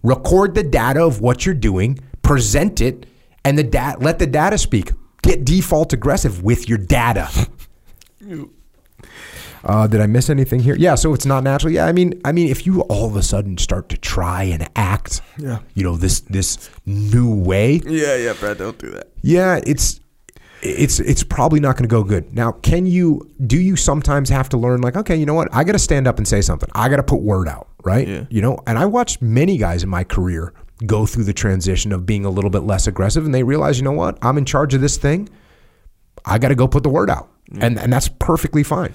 Record 0.02 0.56
the 0.56 0.64
data 0.64 1.04
of 1.04 1.22
what 1.22 1.46
you're 1.46 1.54
doing, 1.54 2.00
present 2.24 2.82
it, 2.82 3.06
and 3.44 3.58
the 3.58 3.64
data 3.64 3.98
let 4.00 4.18
the 4.18 4.28
data 4.28 4.58
speak. 4.58 4.92
Get 5.22 5.46
default 5.46 5.94
aggressive 5.94 6.42
with 6.42 6.70
your 6.70 6.78
data." 6.78 7.30
Uh, 9.64 9.86
did 9.88 10.02
I 10.02 10.08
miss 10.08 10.30
anything 10.30 10.60
here? 10.60 10.76
Yeah, 10.76 10.96
so 10.96 11.14
it's 11.14 11.26
not 11.26 11.44
natural. 11.44 11.72
Yeah, 11.72 11.86
I 11.86 11.92
mean, 11.92 12.20
I 12.26 12.32
mean, 12.32 12.48
if 12.50 12.66
you 12.66 12.82
all 12.82 13.06
of 13.06 13.16
a 13.16 13.22
sudden 13.22 13.58
start 13.58 13.90
to 13.90 13.98
try 13.98 14.44
and 14.44 14.68
act, 14.76 15.22
Yeah. 15.38 15.60
you 15.76 15.84
know, 15.84 15.96
this 15.98 16.22
this 16.22 16.70
new 16.86 17.34
way, 17.34 17.82
Yeah. 17.86 18.16
Yeah, 18.18 18.34
Brad. 18.34 18.58
Don't 18.58 18.78
do 18.80 18.90
that. 18.92 19.10
yeah, 19.22 19.60
it's 19.66 20.00
it's 20.64 21.00
it's 21.00 21.24
probably 21.24 21.60
not 21.60 21.76
going 21.76 21.88
to 21.90 21.94
go 21.94 22.04
good. 22.04 22.34
Now, 22.36 22.52
can 22.54 22.86
you 22.86 23.30
do 23.46 23.58
you 23.60 23.76
sometimes 23.76 24.30
have 24.30 24.50
to 24.50 24.58
learn 24.58 24.82
like, 24.82 24.96
okay, 24.96 25.16
you 25.16 25.26
know 25.26 25.34
what? 25.34 25.48
I 25.52 25.64
got 25.64 25.72
to 25.74 25.80
stand 25.80 26.08
up 26.08 26.18
and 26.18 26.28
say 26.28 26.42
something. 26.42 26.70
I 26.74 26.90
got 26.90 26.98
to 26.98 27.04
put 27.04 27.22
word 27.22 27.48
out, 27.48 27.68
right? 27.84 28.08
Yeah. 28.08 28.26
You 28.30 28.42
know, 28.42 28.60
and 28.68 28.78
I 28.78 28.86
watched 28.86 29.22
many 29.22 29.58
guys 29.58 29.84
in 29.84 29.90
my 29.90 30.04
career 30.04 30.54
go 30.86 31.06
through 31.06 31.24
the 31.26 31.34
transition 31.34 31.92
of 31.92 32.06
being 32.08 32.26
a 32.26 32.30
little 32.30 32.50
bit 32.50 32.64
less 32.64 32.88
aggressive 32.88 33.26
and 33.26 33.34
they 33.36 33.44
realize, 33.44 33.78
you 33.78 33.84
know 33.84 33.92
what? 33.92 34.18
I'm 34.24 34.38
in 34.40 34.46
charge 34.46 34.74
of 34.74 34.82
this 34.82 34.98
thing. 34.98 35.30
I 36.26 36.40
got 36.40 36.48
to 36.50 36.56
go 36.56 36.68
put 36.68 36.82
the 36.84 36.90
word 36.90 37.10
out. 37.12 37.30
And 37.60 37.78
and 37.80 37.92
that's 37.92 38.08
perfectly 38.08 38.64
fine. 38.64 38.94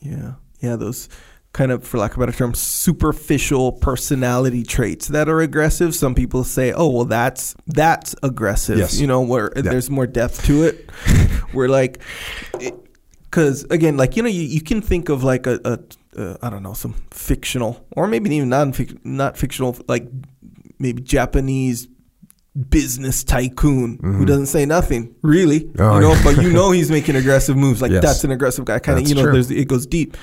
Yeah. 0.00 0.34
Yeah. 0.60 0.76
Those 0.76 1.08
kind 1.52 1.72
of, 1.72 1.84
for 1.84 1.98
lack 1.98 2.12
of 2.12 2.18
a 2.18 2.26
better 2.26 2.36
term, 2.36 2.54
superficial 2.54 3.72
personality 3.72 4.62
traits 4.62 5.08
that 5.08 5.28
are 5.28 5.40
aggressive. 5.40 5.94
Some 5.94 6.14
people 6.14 6.44
say, 6.44 6.72
"Oh, 6.72 6.88
well, 6.88 7.04
that's 7.04 7.54
that's 7.66 8.14
aggressive." 8.22 8.78
Yes. 8.78 9.00
You 9.00 9.06
know, 9.06 9.20
where 9.20 9.50
there's 9.54 9.90
more 9.90 10.06
depth 10.06 10.44
to 10.46 10.64
it. 10.64 10.90
We're 11.52 11.68
like, 11.68 12.02
because 13.24 13.64
again, 13.64 13.96
like 13.96 14.16
you 14.16 14.22
know, 14.22 14.28
you, 14.28 14.42
you 14.42 14.60
can 14.60 14.80
think 14.80 15.08
of 15.08 15.24
like 15.24 15.46
a, 15.46 15.60
a 15.64 15.78
uh, 16.16 16.36
I 16.42 16.50
don't 16.50 16.62
know, 16.62 16.74
some 16.74 16.94
fictional 17.10 17.86
or 17.92 18.06
maybe 18.06 18.34
even 18.34 18.48
non 18.48 18.74
not 19.04 19.36
fictional, 19.36 19.76
like 19.88 20.08
maybe 20.78 21.02
Japanese 21.02 21.88
business 22.68 23.22
tycoon 23.24 23.98
who 24.02 24.24
doesn't 24.24 24.46
say 24.46 24.66
nothing 24.66 25.14
really, 25.22 25.60
Mm-hmm. 25.60 25.80
Oh, 25.82 25.94
you 25.96 26.00
know, 26.00 26.12
yeah. 26.14 26.22
but 26.24 26.42
you 26.42 26.52
know 26.58 26.70
he's 26.72 26.90
making 26.90 27.16
aggressive 27.16 27.56
moves. 27.56 27.80
Like 27.80 27.92
Yes. 27.92 28.02
that's 28.02 28.24
an 28.24 28.30
aggressive 28.32 28.64
guy. 28.64 28.78
Kind 28.80 28.98
of, 28.98 29.08
you 29.08 29.14
know, 29.14 29.22
true. 29.22 29.32
there's 29.32 29.50
it 29.50 29.68
goes 29.68 29.86
deep. 29.86 30.16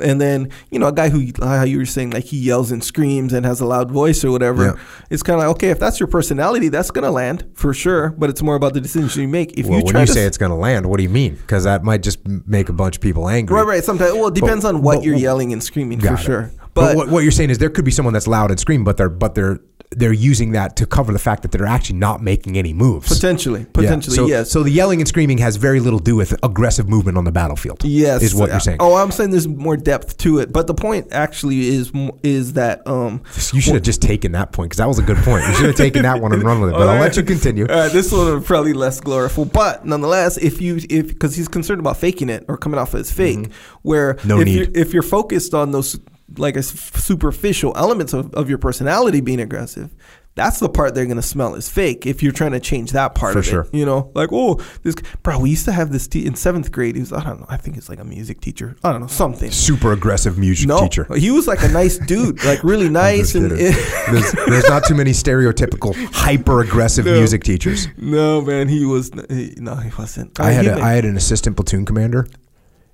And 0.00 0.20
then 0.20 0.50
you 0.70 0.78
know 0.78 0.86
a 0.88 0.92
guy 0.92 1.08
who, 1.08 1.26
how 1.42 1.64
you 1.64 1.78
were 1.78 1.84
saying, 1.84 2.10
like 2.10 2.24
he 2.24 2.38
yells 2.38 2.70
and 2.70 2.84
screams 2.84 3.32
and 3.32 3.44
has 3.44 3.60
a 3.60 3.64
loud 3.66 3.90
voice 3.90 4.24
or 4.24 4.30
whatever. 4.30 4.64
Yeah. 4.64 4.72
It's 5.10 5.22
kind 5.24 5.40
of 5.40 5.46
like 5.46 5.56
okay, 5.56 5.70
if 5.70 5.80
that's 5.80 5.98
your 5.98 6.06
personality, 6.06 6.68
that's 6.68 6.90
gonna 6.92 7.10
land 7.10 7.44
for 7.54 7.74
sure. 7.74 8.10
But 8.10 8.30
it's 8.30 8.40
more 8.42 8.54
about 8.54 8.74
the 8.74 8.80
decisions 8.80 9.16
you 9.16 9.26
make. 9.26 9.58
If 9.58 9.66
well, 9.66 9.78
you 9.80 9.84
when 9.84 9.92
try 9.92 10.00
you 10.02 10.06
to 10.06 10.12
say 10.12 10.24
it's 10.24 10.38
going 10.38 10.50
to 10.50 10.56
land, 10.56 10.86
what 10.86 10.98
do 10.98 11.02
you 11.02 11.08
mean? 11.08 11.34
Because 11.34 11.64
that 11.64 11.82
might 11.82 12.02
just 12.02 12.24
make 12.26 12.68
a 12.68 12.72
bunch 12.72 12.96
of 12.96 13.02
people 13.02 13.28
angry. 13.28 13.56
right, 13.56 13.66
right, 13.66 13.84
sometimes 13.84 14.12
well, 14.14 14.28
it 14.28 14.34
depends 14.34 14.64
on 14.64 14.82
what 14.82 14.96
but- 14.98 15.04
you're 15.04 15.16
yelling 15.16 15.52
and 15.52 15.62
screaming 15.64 16.00
for 16.00 16.14
it. 16.14 16.18
sure. 16.20 16.50
But, 16.78 16.86
But, 16.90 16.96
what, 16.96 17.08
what 17.08 17.22
you're 17.24 17.32
saying 17.32 17.50
is 17.50 17.58
there 17.58 17.70
could 17.70 17.84
be 17.84 17.90
someone 17.90 18.12
that's 18.14 18.26
loud 18.28 18.50
and 18.50 18.58
scream, 18.60 18.84
but 18.84 18.96
they're 18.96 19.08
but 19.08 19.34
they're 19.34 19.58
they're 19.96 20.12
using 20.12 20.52
that 20.52 20.76
to 20.76 20.84
cover 20.84 21.14
the 21.14 21.18
fact 21.18 21.40
that 21.40 21.50
they're 21.50 21.64
actually 21.64 21.98
not 21.98 22.22
making 22.22 22.58
any 22.58 22.74
moves. 22.74 23.08
potentially, 23.08 23.60
Yeah. 23.60 23.66
potentially, 23.72 24.16
So, 24.16 24.26
yes. 24.26 24.50
So 24.50 24.62
the 24.62 24.70
yelling 24.70 25.00
and 25.00 25.08
screaming 25.08 25.38
has 25.38 25.56
very 25.56 25.80
little 25.80 25.98
to 25.98 26.04
do 26.04 26.14
with 26.14 26.34
aggressive 26.42 26.90
movement 26.90 27.16
on 27.16 27.24
the 27.24 27.32
battlefield. 27.32 27.82
Yes, 27.84 28.22
is 28.22 28.34
what 28.34 28.50
you're 28.50 28.60
saying. 28.60 28.76
Oh, 28.80 28.96
I'm 28.96 29.10
saying 29.10 29.30
there's 29.30 29.48
more 29.48 29.78
depth 29.78 30.18
to 30.18 30.40
it, 30.40 30.52
but 30.52 30.66
the 30.66 30.74
point 30.74 31.06
actually 31.10 31.68
is 31.68 31.90
is 32.22 32.52
that 32.52 32.86
um, 32.86 33.22
You 33.54 33.62
should 33.62 33.74
have 33.74 33.82
just 33.82 34.02
taken 34.02 34.32
that 34.32 34.52
point 34.52 34.68
because 34.68 34.76
that 34.76 34.88
was 34.88 34.98
a 34.98 35.02
good 35.02 35.16
point. 35.18 35.46
You 35.48 35.54
should 35.54 35.66
have 35.66 35.76
taken 35.76 36.02
that 36.02 36.20
one 36.20 36.34
and 36.34 36.42
run 36.42 36.60
with 36.60 36.68
it. 36.70 36.74
But 36.74 36.86
I'll 36.90 37.00
let 37.06 37.16
you 37.16 37.22
continue. 37.22 37.66
All 37.66 37.74
right, 37.74 37.90
this 37.92 38.12
one 38.12 38.36
is 38.36 38.44
probably 38.44 38.74
less 38.74 39.00
gloriful, 39.00 39.46
but 39.46 39.86
nonetheless, 39.86 40.36
if 40.36 40.60
you 40.60 40.80
if 40.90 41.08
because 41.08 41.34
he's 41.34 41.48
concerned 41.48 41.80
about 41.80 41.96
faking 41.96 42.28
it 42.28 42.44
or 42.46 42.58
coming 42.58 42.78
off 42.78 42.94
as 42.94 43.10
fake, 43.10 43.50
where 43.82 44.14
Mm-hmm. 44.14 44.28
No 44.28 44.40
if 44.40 44.44
need. 44.44 44.54
you're 44.54 44.68
if 44.74 44.92
you're 44.92 45.02
focused 45.02 45.54
on 45.54 45.72
those 45.72 45.98
like 46.36 46.56
a 46.56 46.62
superficial 46.62 47.72
elements 47.76 48.12
of, 48.12 48.32
of 48.34 48.48
your 48.48 48.58
personality 48.58 49.20
being 49.20 49.40
aggressive. 49.40 49.94
That's 50.34 50.60
the 50.60 50.68
part 50.68 50.94
they're 50.94 51.06
gonna 51.06 51.20
smell 51.20 51.56
is 51.56 51.68
fake. 51.68 52.06
If 52.06 52.22
you're 52.22 52.30
trying 52.30 52.52
to 52.52 52.60
change 52.60 52.92
that 52.92 53.16
part 53.16 53.32
For 53.32 53.38
of 53.40 53.44
sure. 53.44 53.60
it, 53.62 53.74
you 53.74 53.84
know, 53.84 54.12
like 54.14 54.28
oh, 54.30 54.60
this 54.84 54.94
bro, 55.24 55.40
we 55.40 55.50
used 55.50 55.64
to 55.64 55.72
have 55.72 55.90
this 55.90 56.06
te- 56.06 56.26
in 56.26 56.36
seventh 56.36 56.70
grade. 56.70 56.94
He 56.94 57.00
was 57.00 57.12
I 57.12 57.24
don't 57.24 57.40
know, 57.40 57.46
I 57.48 57.56
think 57.56 57.76
it's 57.76 57.88
like 57.88 57.98
a 57.98 58.04
music 58.04 58.40
teacher. 58.40 58.76
I 58.84 58.92
don't 58.92 59.00
know 59.00 59.08
something. 59.08 59.50
Super 59.50 59.90
aggressive 59.92 60.38
music 60.38 60.68
No, 60.68 60.78
teacher. 60.82 61.08
he 61.16 61.32
was 61.32 61.48
like 61.48 61.64
a 61.64 61.68
nice 61.68 61.98
dude, 61.98 62.44
like 62.44 62.62
really 62.62 62.88
nice 62.88 63.34
and. 63.34 63.50
there's, 63.50 64.32
there's 64.46 64.68
not 64.68 64.84
too 64.84 64.94
many 64.94 65.10
stereotypical 65.10 65.96
hyper 66.12 66.60
aggressive 66.60 67.04
No. 67.06 67.14
music 67.18 67.42
teachers. 67.42 67.88
No, 67.96 68.40
man, 68.40 68.68
he 68.68 68.84
was 68.84 69.10
he, 69.28 69.54
no, 69.56 69.74
he 69.74 69.90
wasn't. 69.98 70.38
I 70.38 70.52
had 70.52 70.66
He 70.66 70.70
a, 70.70 70.78
I 70.78 70.92
had 70.92 71.04
an 71.04 71.16
assistant 71.16 71.56
platoon 71.56 71.84
commander, 71.84 72.28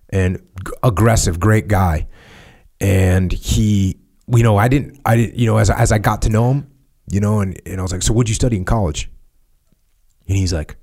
and 0.08 0.40
aggressive, 0.82 1.38
great 1.40 1.68
guy, 1.68 2.06
and 2.84 3.32
he, 3.32 3.96
you 4.28 4.42
know, 4.42 4.56
I 4.56 4.68
didn't, 4.68 5.00
I 5.04 5.16
didn't, 5.16 5.34
you 5.38 5.46
know, 5.46 5.56
as 5.58 5.70
as 5.70 5.90
I 5.92 5.98
got 5.98 6.22
to 6.22 6.28
know 6.28 6.50
him, 6.52 6.66
you 7.10 7.20
know, 7.20 7.40
and, 7.40 7.60
and 7.66 7.80
I 7.80 7.82
was 7.82 7.92
like, 7.92 8.02
so 8.02 8.12
what'd 8.12 8.28
you 8.28 8.34
study 8.34 8.56
in 8.56 8.64
college? 8.64 9.10
And 10.28 10.36
he's 10.36 10.52
like, 10.52 10.76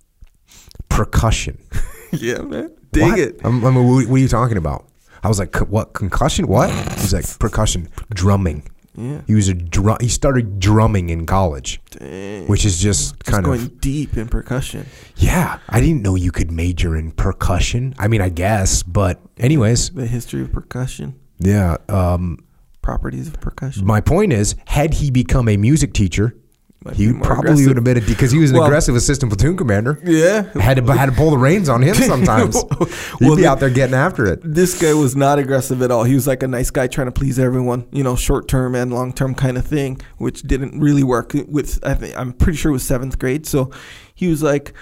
percussion. 0.89 1.57
yeah, 2.11 2.39
man, 2.41 2.71
dig 2.91 3.03
what? 3.03 3.19
it. 3.19 3.39
I'm, 3.43 3.63
I'm, 3.63 3.75
what 3.87 4.05
are 4.09 4.17
you 4.17 4.27
talking 4.27 4.57
about? 4.57 4.87
I 5.23 5.27
was 5.27 5.39
like, 5.39 5.55
what 5.57 5.93
concussion? 5.93 6.47
What? 6.47 6.69
He's 6.99 7.13
like 7.13 7.25
percussion, 7.39 7.89
drumming. 8.13 8.63
Yeah, 8.95 9.21
He 9.25 9.35
was 9.35 9.47
a 9.47 9.53
drum. 9.53 9.97
He 10.01 10.09
started 10.09 10.59
drumming 10.59 11.09
in 11.11 11.25
college, 11.25 11.79
Dang. 11.91 12.45
which 12.47 12.65
is 12.65 12.81
just 12.81 13.13
Just 13.13 13.23
kind 13.23 13.45
going 13.45 13.61
of 13.61 13.67
going 13.69 13.77
deep 13.79 14.17
in 14.17 14.27
percussion. 14.27 14.85
yeah. 15.15 15.59
I 15.69 15.79
didn't 15.79 16.01
know 16.01 16.15
you 16.15 16.31
could 16.33 16.51
major 16.51 16.97
in 16.97 17.11
percussion. 17.11 17.95
I 17.97 18.09
mean, 18.09 18.19
I 18.19 18.27
guess, 18.27 18.83
but 18.83 19.21
anyways, 19.37 19.91
The 19.91 20.07
history 20.07 20.41
of 20.41 20.51
percussion, 20.51 21.15
yeah. 21.41 21.77
Um, 21.89 22.39
properties 22.81 23.27
of 23.27 23.39
percussion. 23.41 23.85
my 23.85 24.01
point 24.01 24.33
is, 24.33 24.55
had 24.67 24.95
he 24.95 25.11
become 25.11 25.47
a 25.47 25.57
music 25.57 25.93
teacher, 25.93 26.35
Might 26.83 26.95
he 26.95 27.13
probably 27.13 27.49
aggressive. 27.51 27.67
would 27.67 27.77
have 27.77 27.83
been 27.83 27.97
a 27.97 28.01
because 28.01 28.31
he 28.31 28.39
was 28.39 28.49
an 28.49 28.57
Well- 28.57 28.65
aggressive 28.65 28.95
assistant 28.95 29.31
platoon 29.31 29.55
commander. 29.55 29.99
Yeah, 30.03 30.43
Had 30.59 30.77
to 30.77 30.93
had 30.93 31.05
to 31.07 31.11
pull 31.11 31.29
the 31.29 31.37
reins 31.37 31.69
on 31.69 31.83
him 31.83 31.93
sometimes. 32.13 32.55
He'd 32.63 33.27
Well, 33.27 33.35
be 33.35 33.45
out 33.45 33.59
there 33.59 33.69
getting 33.69 33.93
after 33.93 34.25
it. 34.25 34.39
this 34.43 34.81
guy 34.81 34.93
was 34.93 35.15
not 35.15 35.37
aggressive 35.37 35.81
at 35.83 35.91
all. 35.91 36.05
He 36.05 36.15
was 36.15 36.25
like 36.25 36.41
a 36.41 36.47
nice 36.47 36.71
guy 36.71 36.87
trying 36.87 37.05
to 37.07 37.11
please 37.11 37.37
everyone, 37.37 37.85
you 37.91 38.03
know, 38.03 38.15
short 38.15 38.47
term 38.47 38.73
and 38.73 38.91
long 38.91 39.13
term 39.13 39.35
kind 39.35 39.57
of 39.59 39.65
thing, 39.65 40.01
which 40.17 40.41
didn't 40.41 40.79
really 40.79 41.03
work 41.03 41.33
with. 41.47 41.77
I 41.83 41.93
think 41.93 42.17
I'm 42.17 42.33
pretty 42.33 42.57
sure 42.57 42.71
it 42.71 42.73
was 42.73 42.83
seventh 42.83 43.19
grade. 43.19 43.45
So 43.45 43.69
he 44.15 44.27
was 44.27 44.41
like, 44.41 44.73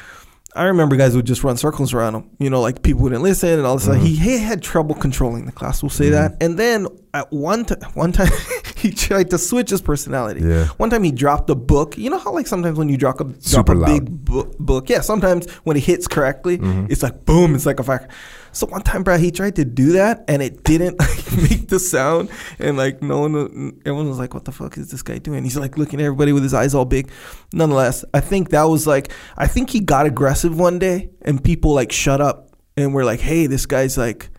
I 0.56 0.64
remember 0.66 0.96
guys 0.96 1.16
would 1.16 1.26
just 1.26 1.44
run 1.44 1.58
circles 1.58 1.94
around 1.94 2.16
him, 2.16 2.30
you 2.40 2.50
know, 2.50 2.60
like 2.60 2.82
people 2.82 3.04
wouldn't 3.04 3.22
listen 3.22 3.50
and 3.50 3.66
all 3.68 3.78
this. 3.78 3.88
Mm-hmm. 3.88 4.04
He, 4.04 4.16
he 4.16 4.38
had 4.40 4.64
trouble 4.64 4.96
controlling 4.96 5.46
the 5.46 5.52
class. 5.52 5.84
We'll 5.84 5.90
say 5.92 6.10
that. 6.10 6.38
And 6.42 6.58
then 6.58 6.88
at 7.14 7.32
one 7.32 7.66
t- 7.66 7.76
one 7.94 8.12
time 8.12 8.32
he 8.76 8.90
tried 8.92 9.30
to 9.30 9.38
switch 9.38 9.70
his 9.70 9.82
personality. 9.82 10.42
Yeah. 10.42 10.66
One 10.78 10.90
time 10.90 11.04
he 11.04 11.12
dropped 11.12 11.50
a 11.52 11.56
book. 11.56 11.98
You 12.00 12.10
know 12.10 12.18
how 12.18 12.34
like 12.34 12.48
sometimes 12.48 12.78
when 12.80 12.90
you 12.90 12.98
drop 12.98 13.20
a 13.20 13.26
drop 13.26 13.42
Super 13.44 13.74
a 13.74 13.76
loud. 13.76 13.88
big 14.06 14.26
book, 14.26 14.58
book. 14.58 14.90
Yeah, 14.90 15.02
sometimes 15.02 15.50
when 15.66 15.78
it 15.78 15.84
hits 15.84 16.08
correctly, 16.08 16.58
Mm-hmm. 16.58 16.88
it's 16.90 17.04
like 17.04 17.26
boom, 17.26 17.54
it's 17.54 17.66
like 17.68 17.80
a 17.80 17.84
fire. 17.84 18.08
So 18.52 18.68
one 18.68 18.82
time, 18.82 19.04
bro, 19.04 19.18
he 19.18 19.32
tried 19.32 19.56
to 19.58 19.66
do 19.66 19.94
that 19.94 20.26
and 20.28 20.42
it 20.42 20.64
didn't 20.64 21.00
like, 21.00 21.38
make 21.50 21.68
the 21.70 21.80
sound, 21.80 22.30
and 22.58 22.78
like 22.78 23.02
no 23.02 23.20
one, 23.22 23.80
everyone 23.86 24.10
was 24.10 24.18
like, 24.20 24.34
"What 24.34 24.46
the 24.46 24.52
fuck 24.52 24.78
is 24.78 24.90
this 24.92 25.02
guy 25.02 25.18
doing?" 25.20 25.44
He's 25.44 25.58
like 25.58 25.78
looking 25.78 26.00
at 26.02 26.06
everybody 26.06 26.32
with 26.34 26.44
his 26.44 26.54
eyes 26.54 26.74
all 26.74 26.86
big. 26.86 27.12
Nonetheless, 27.54 28.04
I 28.14 28.20
think 28.20 28.50
that 28.50 28.64
was 28.64 28.88
like, 28.88 29.12
I 29.38 29.48
think 29.48 29.70
he 29.70 29.80
got 29.80 30.06
aggressive 30.06 30.58
one 30.58 30.80
day, 30.80 31.10
and 31.22 31.44
people 31.44 31.74
like 31.74 31.92
shut 31.92 32.22
up 32.22 32.56
and 32.76 32.94
were 32.94 33.06
like, 33.06 33.20
"Hey, 33.20 33.48
this 33.48 33.66
guy's 33.66 33.98
like." 33.98 34.30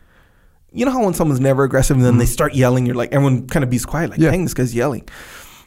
You 0.73 0.85
know 0.85 0.93
how 0.93 1.03
when 1.05 1.15
someone's 1.15 1.41
never 1.41 1.65
aggressive 1.65 1.97
and 1.97 2.07
then 2.07 2.19
they 2.19 2.27
start 2.27 2.55
yelling, 2.55 2.87
you're 2.87 2.95
like, 2.95 3.13
everyone 3.13 3.49
kind 3.49 3.65
of 3.65 3.71
bees 3.71 3.85
quiet, 3.85 4.11
like, 4.11 4.21
Mm-hmm. 4.21 4.25
Yeah. 4.27 4.31
dang, 4.31 4.45
this 4.45 4.55
guy's 4.55 4.73
yelling. 4.73 5.03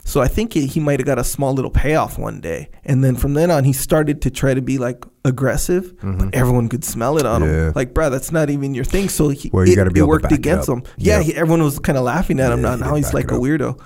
So 0.06 0.22
I 0.22 0.28
think 0.28 0.54
he, 0.54 0.80
might 0.82 1.00
have 1.00 1.06
got 1.08 1.18
a 1.18 1.24
small 1.24 1.54
little 1.54 1.72
payoff 1.72 2.18
one 2.20 2.42
day, 2.42 2.70
and 2.84 3.04
then 3.04 3.16
from 3.16 3.36
then 3.36 3.50
on, 3.50 3.64
he 3.64 3.72
started 3.72 4.22
to 4.24 4.30
try 4.30 4.54
to 4.54 4.62
be 4.62 4.78
like 4.78 5.04
aggressive, 5.24 5.94
but 6.02 6.36
everyone 6.36 6.68
could 6.68 6.84
smell 6.84 7.18
it 7.18 7.26
on 7.26 7.42
Mm-hmm. 7.42 7.52
Yeah. 7.54 7.68
him. 7.68 7.74
Like, 7.74 7.94
bro, 7.94 8.10
that's 8.10 8.32
not 8.32 8.50
even 8.50 8.76
your 8.76 8.84
thing. 8.84 9.08
So 9.08 9.30
he, 9.30 9.50
Well, 9.54 9.66
you 9.68 9.80
it, 9.82 9.98
it 9.98 10.04
worked 10.04 10.32
against 10.34 10.68
up. 10.70 10.80
him. 10.80 10.84
Yeah, 10.98 11.18
Yeah. 11.18 11.24
he, 11.24 11.36
everyone 11.36 11.64
was 11.64 11.80
kind 11.80 11.98
of 11.98 12.04
laughing 12.04 12.40
at 12.42 12.52
him. 12.52 12.62
Yeah, 12.64 12.76
now, 12.76 12.96
he's 12.96 13.14
like 13.14 13.32
a 13.32 13.36
weirdo. 13.36 13.80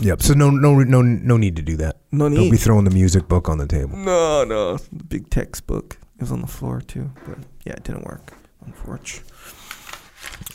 Yep. 0.00 0.22
So 0.22 0.34
no, 0.34 0.50
no, 0.50 0.74
no, 0.80 1.02
no 1.02 1.36
need 1.36 1.54
to 1.56 1.62
do 1.62 1.76
that. 1.76 1.98
No 2.10 2.26
need. 2.28 2.36
Don't 2.36 2.50
be 2.50 2.56
throwing 2.56 2.84
the 2.84 2.90
music 2.90 3.28
book 3.28 3.48
on 3.48 3.58
the 3.58 3.66
table. 3.66 3.96
No, 3.96 4.42
no, 4.44 4.76
the 4.78 5.04
big 5.04 5.30
textbook 5.30 5.98
it 6.16 6.22
was 6.22 6.32
on 6.32 6.40
the 6.40 6.46
floor 6.48 6.80
too, 6.80 7.10
but 7.26 7.38
yeah, 7.64 7.74
it 7.74 7.84
didn't 7.84 8.04
work. 8.06 8.32
Unfortunately. 8.66 9.30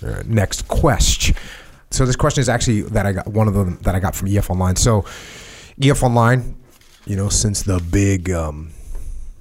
All 0.04 0.10
right, 0.10 0.26
next 0.28 0.68
question. 0.68 1.36
So 1.96 2.06
this 2.06 2.18
question 2.18 2.42
is 2.42 2.50
actually 2.50 2.82
that 2.82 3.06
I 3.06 3.14
got 3.14 3.28
one 3.28 3.48
of 3.48 3.54
them 3.54 3.80
that 3.84 3.96
I 3.96 4.00
got 4.00 4.16
from 4.16 4.28
EF 4.28 4.50
Online. 4.50 4.76
So 4.76 5.06
EF 5.82 6.04
Online, 6.04 6.56
you 7.06 7.16
know, 7.16 7.30
since 7.30 7.64
the 7.64 7.80
big 7.90 8.30
um, 8.30 8.72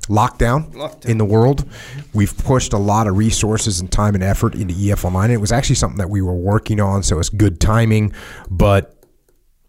lockdown, 0.03 0.73
Lockdown. 0.73 1.07
in 1.07 1.19
the 1.19 1.25
world, 1.25 1.69
we've 2.13 2.37
pushed 2.39 2.73
a 2.73 2.79
lot 2.79 3.09
of 3.09 3.17
resources 3.17 3.81
and 3.81 3.91
time 3.91 4.15
and 4.15 4.23
effort 4.23 4.55
into 4.55 4.73
EF 4.79 5.05
Online. 5.05 5.33
It 5.33 5.41
was 5.41 5.51
actually 5.51 5.75
something 5.77 5.99
that 5.99 6.11
we 6.11 6.23
were 6.23 6.35
working 6.35 6.81
on, 6.81 7.03
so 7.03 7.19
it's 7.19 7.29
good 7.29 7.61
timing. 7.61 8.13
But 8.49 9.05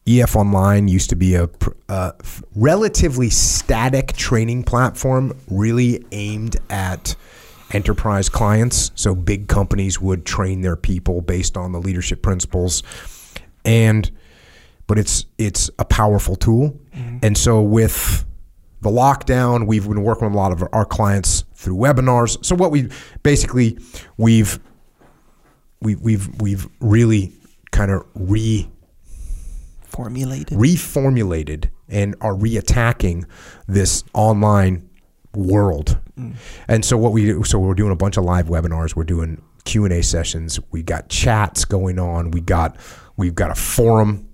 EF 0.06 0.36
Online 0.36 0.88
used 0.88 1.10
to 1.10 1.16
be 1.16 1.34
a, 1.34 1.50
a 1.90 2.14
relatively 2.56 3.32
static 3.32 4.14
training 4.14 4.62
platform, 4.64 5.36
really 5.50 6.06
aimed 6.12 6.58
at 6.70 7.16
enterprise 7.72 8.30
clients. 8.30 8.92
So 8.96 9.16
big 9.16 9.48
companies 9.48 10.00
would 10.00 10.26
train 10.26 10.62
their 10.62 10.76
people 10.76 11.22
based 11.22 11.58
on 11.58 11.72
the 11.72 11.80
leadership 11.80 12.22
principles, 12.22 12.84
and 13.64 14.10
but 14.88 14.98
it's 14.98 15.26
it's 15.38 15.70
a 15.80 15.86
powerful 15.86 16.36
tool. 16.36 16.80
Mm-hmm. 16.96 17.20
And 17.24 17.38
so 17.38 17.62
with 17.62 18.26
the 18.82 18.90
lockdown, 18.90 19.68
we've 19.68 19.88
been 19.88 20.04
working 20.04 20.28
with 20.28 20.36
a 20.36 20.38
lot 20.38 20.52
of 20.52 20.64
our 20.72 20.86
clients 20.86 21.44
through 21.56 21.76
webinars. 21.76 22.44
So 22.46 22.56
what 22.56 22.72
we 22.72 22.90
basically 23.24 23.80
we've 24.18 24.60
we, 25.82 25.96
we've 25.96 26.42
we've 26.42 26.68
really 26.80 27.34
kind 27.72 27.92
of 27.92 28.06
re 28.14 28.70
Formulated. 29.88 30.58
reformulated 30.58 31.70
and 31.88 32.16
are 32.22 32.34
reattacking 32.34 33.26
this 33.68 34.04
online 34.14 34.90
world. 35.34 36.00
Mm. 36.18 36.36
And 36.68 36.86
so 36.86 36.98
what 36.98 37.12
we 37.12 37.26
do, 37.26 37.44
so 37.44 37.60
we're 37.60 37.74
doing 37.74 37.92
a 37.92 37.96
bunch 37.96 38.18
of 38.18 38.24
live 38.24 38.48
webinars, 38.48 38.96
we're 38.96 39.04
doing 39.04 39.42
Q&A 39.66 40.02
sessions, 40.02 40.60
we 40.72 40.84
got 40.84 41.10
chats 41.10 41.66
going 41.66 42.00
on, 42.00 42.32
we 42.32 42.42
got 42.42 42.78
we've 43.18 43.36
got 43.36 43.52
a 43.52 43.56
forum. 43.56 44.30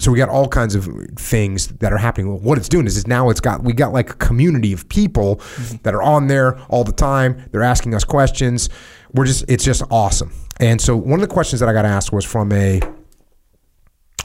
So 0.00 0.10
we 0.10 0.18
got 0.18 0.28
all 0.28 0.48
kinds 0.48 0.74
of 0.74 0.88
things 1.16 1.68
that 1.68 1.92
are 1.92 1.98
happening. 1.98 2.28
Well, 2.28 2.38
What 2.38 2.58
it's 2.58 2.68
doing 2.68 2.86
is, 2.86 2.96
is 2.96 3.06
now 3.06 3.30
it's 3.30 3.40
got 3.40 3.62
we 3.62 3.72
got 3.72 3.92
like 3.92 4.10
a 4.10 4.14
community 4.14 4.72
of 4.72 4.88
people 4.88 5.36
mm-hmm. 5.36 5.76
that 5.82 5.94
are 5.94 6.02
on 6.02 6.26
there 6.26 6.58
all 6.68 6.84
the 6.84 6.92
time. 6.92 7.42
They're 7.52 7.62
asking 7.62 7.94
us 7.94 8.04
questions. 8.04 8.68
We're 9.12 9.26
just 9.26 9.44
it's 9.48 9.64
just 9.64 9.82
awesome. 9.90 10.32
And 10.60 10.80
so 10.80 10.96
one 10.96 11.20
of 11.20 11.28
the 11.28 11.32
questions 11.32 11.60
that 11.60 11.68
I 11.68 11.72
got 11.72 11.84
asked 11.84 12.12
was 12.12 12.24
from 12.24 12.52
a 12.52 12.80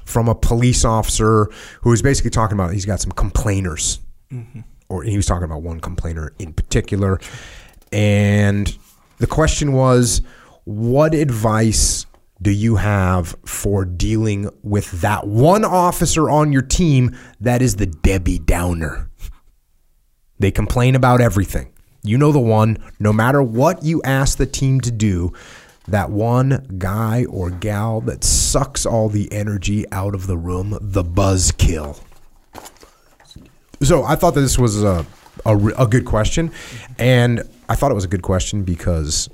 from 0.05 0.27
a 0.27 0.35
police 0.35 0.83
officer 0.83 1.49
who 1.81 1.91
was 1.91 2.01
basically 2.01 2.31
talking 2.31 2.55
about 2.55 2.73
he's 2.73 2.85
got 2.85 2.99
some 2.99 3.11
complainers, 3.11 3.99
mm-hmm. 4.31 4.61
Or 4.89 5.03
he 5.03 5.15
was 5.15 5.25
talking 5.25 5.45
about 5.45 5.61
one 5.61 5.79
complainer 5.79 6.33
in 6.39 6.53
particular, 6.53 7.19
and 7.91 8.77
the 9.19 9.27
question 9.27 9.73
was, 9.73 10.21
what 10.65 11.13
advice 11.13 12.05
do 12.41 12.51
you 12.51 12.77
have 12.77 13.35
for 13.45 13.85
dealing 13.85 14.49
with 14.63 15.01
that 15.01 15.27
one 15.27 15.65
officer 15.65 16.29
on 16.29 16.53
your 16.53 16.61
team 16.61 17.15
that 17.41 17.61
is 17.61 17.75
the 17.75 17.85
Debbie 17.85 18.39
Downer? 18.39 19.09
They 20.39 20.51
complain 20.51 20.95
about 20.95 21.21
everything. 21.21 21.73
You 22.01 22.17
know 22.17 22.31
the 22.31 22.39
one, 22.39 22.77
no 22.99 23.11
matter 23.11 23.43
what 23.43 23.83
you 23.83 24.01
ask 24.03 24.37
the 24.37 24.45
team 24.45 24.79
to 24.81 24.91
do, 24.91 25.33
that 25.87 26.11
one 26.11 26.65
guy 26.77 27.25
or 27.25 27.49
gal 27.49 27.99
that 28.01 28.23
sucks 28.23 28.85
all 28.85 29.09
the 29.09 29.31
energy 29.33 29.85
out 29.91 30.15
of 30.15 30.27
the 30.27 30.37
room, 30.37 30.77
the 30.79 31.03
buzzkill. 31.03 32.01
So 33.81 34.03
I 34.03 34.15
thought 34.15 34.33
that 34.35 34.41
this 34.41 34.57
was 34.59 34.83
a, 34.83 35.05
a, 35.45 35.55
a 35.55 35.87
good 35.87 36.05
question. 36.05 36.51
And 36.97 37.43
I 37.67 37.75
thought 37.75 37.91
it 37.91 37.95
was 37.95 38.05
a 38.05 38.09
good 38.09 38.21
question 38.23 38.63
because 38.63 39.29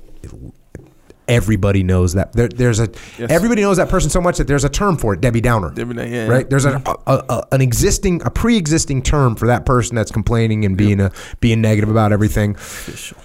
everybody 1.28 1.82
knows 1.82 2.12
that 2.14 2.32
there, 2.34 2.46
there's 2.48 2.78
a 2.78 2.88
Yes. 3.18 3.30
everybody 3.30 3.60
knows 3.62 3.78
that 3.78 3.88
person 3.88 4.10
so 4.10 4.20
much 4.20 4.38
that 4.38 4.46
there's 4.46 4.62
a 4.62 4.68
term 4.68 4.96
for 4.96 5.12
it 5.12 5.20
Debbie 5.20 5.40
Downer 5.40 5.70
Debbie 5.70 5.94
Downer, 5.94 6.08
yeah. 6.08 6.26
right 6.28 6.48
there's 6.48 6.64
a, 6.64 6.80
a, 6.86 7.24
a 7.28 7.42
an 7.50 7.60
existing 7.60 8.22
a 8.24 8.30
pre-existing 8.30 9.02
term 9.02 9.34
for 9.34 9.48
that 9.48 9.66
person 9.66 9.96
that's 9.96 10.12
complaining 10.12 10.64
and 10.64 10.76
being 10.76 11.00
a 11.00 11.10
being 11.40 11.60
negative 11.60 11.90
about 11.90 12.12
everything 12.12 12.54
Official. 12.54 13.18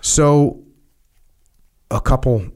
so 0.00 0.60
a 1.92 2.00
couple 2.00 2.48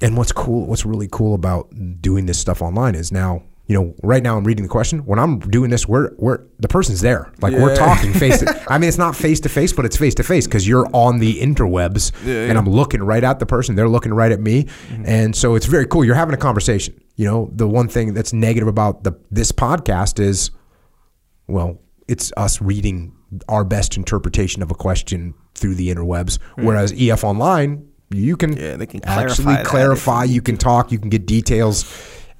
and 0.00 0.16
what's 0.16 0.32
cool 0.32 0.66
what's 0.66 0.86
really 0.86 1.08
cool 1.12 1.34
about 1.34 1.68
doing 2.00 2.24
this 2.24 2.38
stuff 2.38 2.62
online 2.62 2.94
is 2.94 3.12
now 3.12 3.42
you 3.66 3.76
know 3.76 3.94
right 4.02 4.22
now 4.22 4.36
I'm 4.36 4.44
reading 4.44 4.62
the 4.64 4.68
question 4.68 5.00
when 5.00 5.18
I'm 5.18 5.38
doing 5.38 5.70
this 5.70 5.86
we're 5.88 6.12
we're 6.16 6.44
the 6.58 6.68
person's 6.68 7.00
there 7.00 7.32
like 7.40 7.52
we're 7.52 7.74
talking 7.74 8.12
face 8.12 8.38
to 8.40 8.64
I 8.72 8.78
mean 8.78 8.88
it's 8.88 8.98
not 8.98 9.16
face 9.16 9.40
to 9.40 9.48
face 9.48 9.72
but 9.72 9.84
it's 9.84 9.96
face 9.96 10.14
to 10.16 10.22
face 10.22 10.46
because 10.46 10.66
you're 10.66 10.86
on 10.92 11.18
the 11.18 11.40
interwebs 11.40 12.12
Yeah, 12.24 12.48
and. 12.48 12.58
I'm 12.58 12.68
looking 12.68 13.02
right 13.02 13.22
at 13.22 13.38
the 13.38 13.46
person 13.46 13.74
they're 13.74 13.88
looking 13.88 14.14
right 14.14 14.32
at 14.32 14.40
me 14.40 14.64
mm-hmm. 14.64 15.04
and 15.06 15.36
so 15.36 15.54
it's 15.54 15.66
very 15.66 15.86
cool 15.86 16.04
you're 16.04 16.14
having 16.14 16.34
a 16.34 16.38
conversation 16.38 17.00
you 17.16 17.24
know 17.24 17.50
the 17.52 17.66
one 17.66 17.88
thing 17.88 18.14
that's 18.14 18.32
negative 18.32 18.68
about 18.68 19.04
the 19.04 19.18
this 19.30 19.52
podcast 19.52 20.20
is 20.20 20.50
well, 21.48 21.78
it's 22.08 22.32
us 22.36 22.60
reading 22.60 23.12
our 23.48 23.64
best 23.64 23.96
interpretation 23.96 24.62
of 24.62 24.70
a 24.70 24.74
question 24.74 25.34
through 25.54 25.74
the 25.74 25.88
interwebs. 25.92 26.38
Mm. 26.56 26.64
Whereas 26.64 26.94
EF 26.96 27.24
Online, 27.24 27.88
you 28.10 28.36
can, 28.36 28.56
Yeah, 28.56 28.76
they 28.76 28.86
can 28.86 29.04
actually 29.04 29.44
clarify 29.44 29.56
that 29.56 29.66
clarify. 29.66 30.24
You 30.24 30.42
can 30.42 30.56
talk. 30.56 30.92
You 30.92 30.98
can 30.98 31.08
get 31.08 31.26
details, 31.26 31.84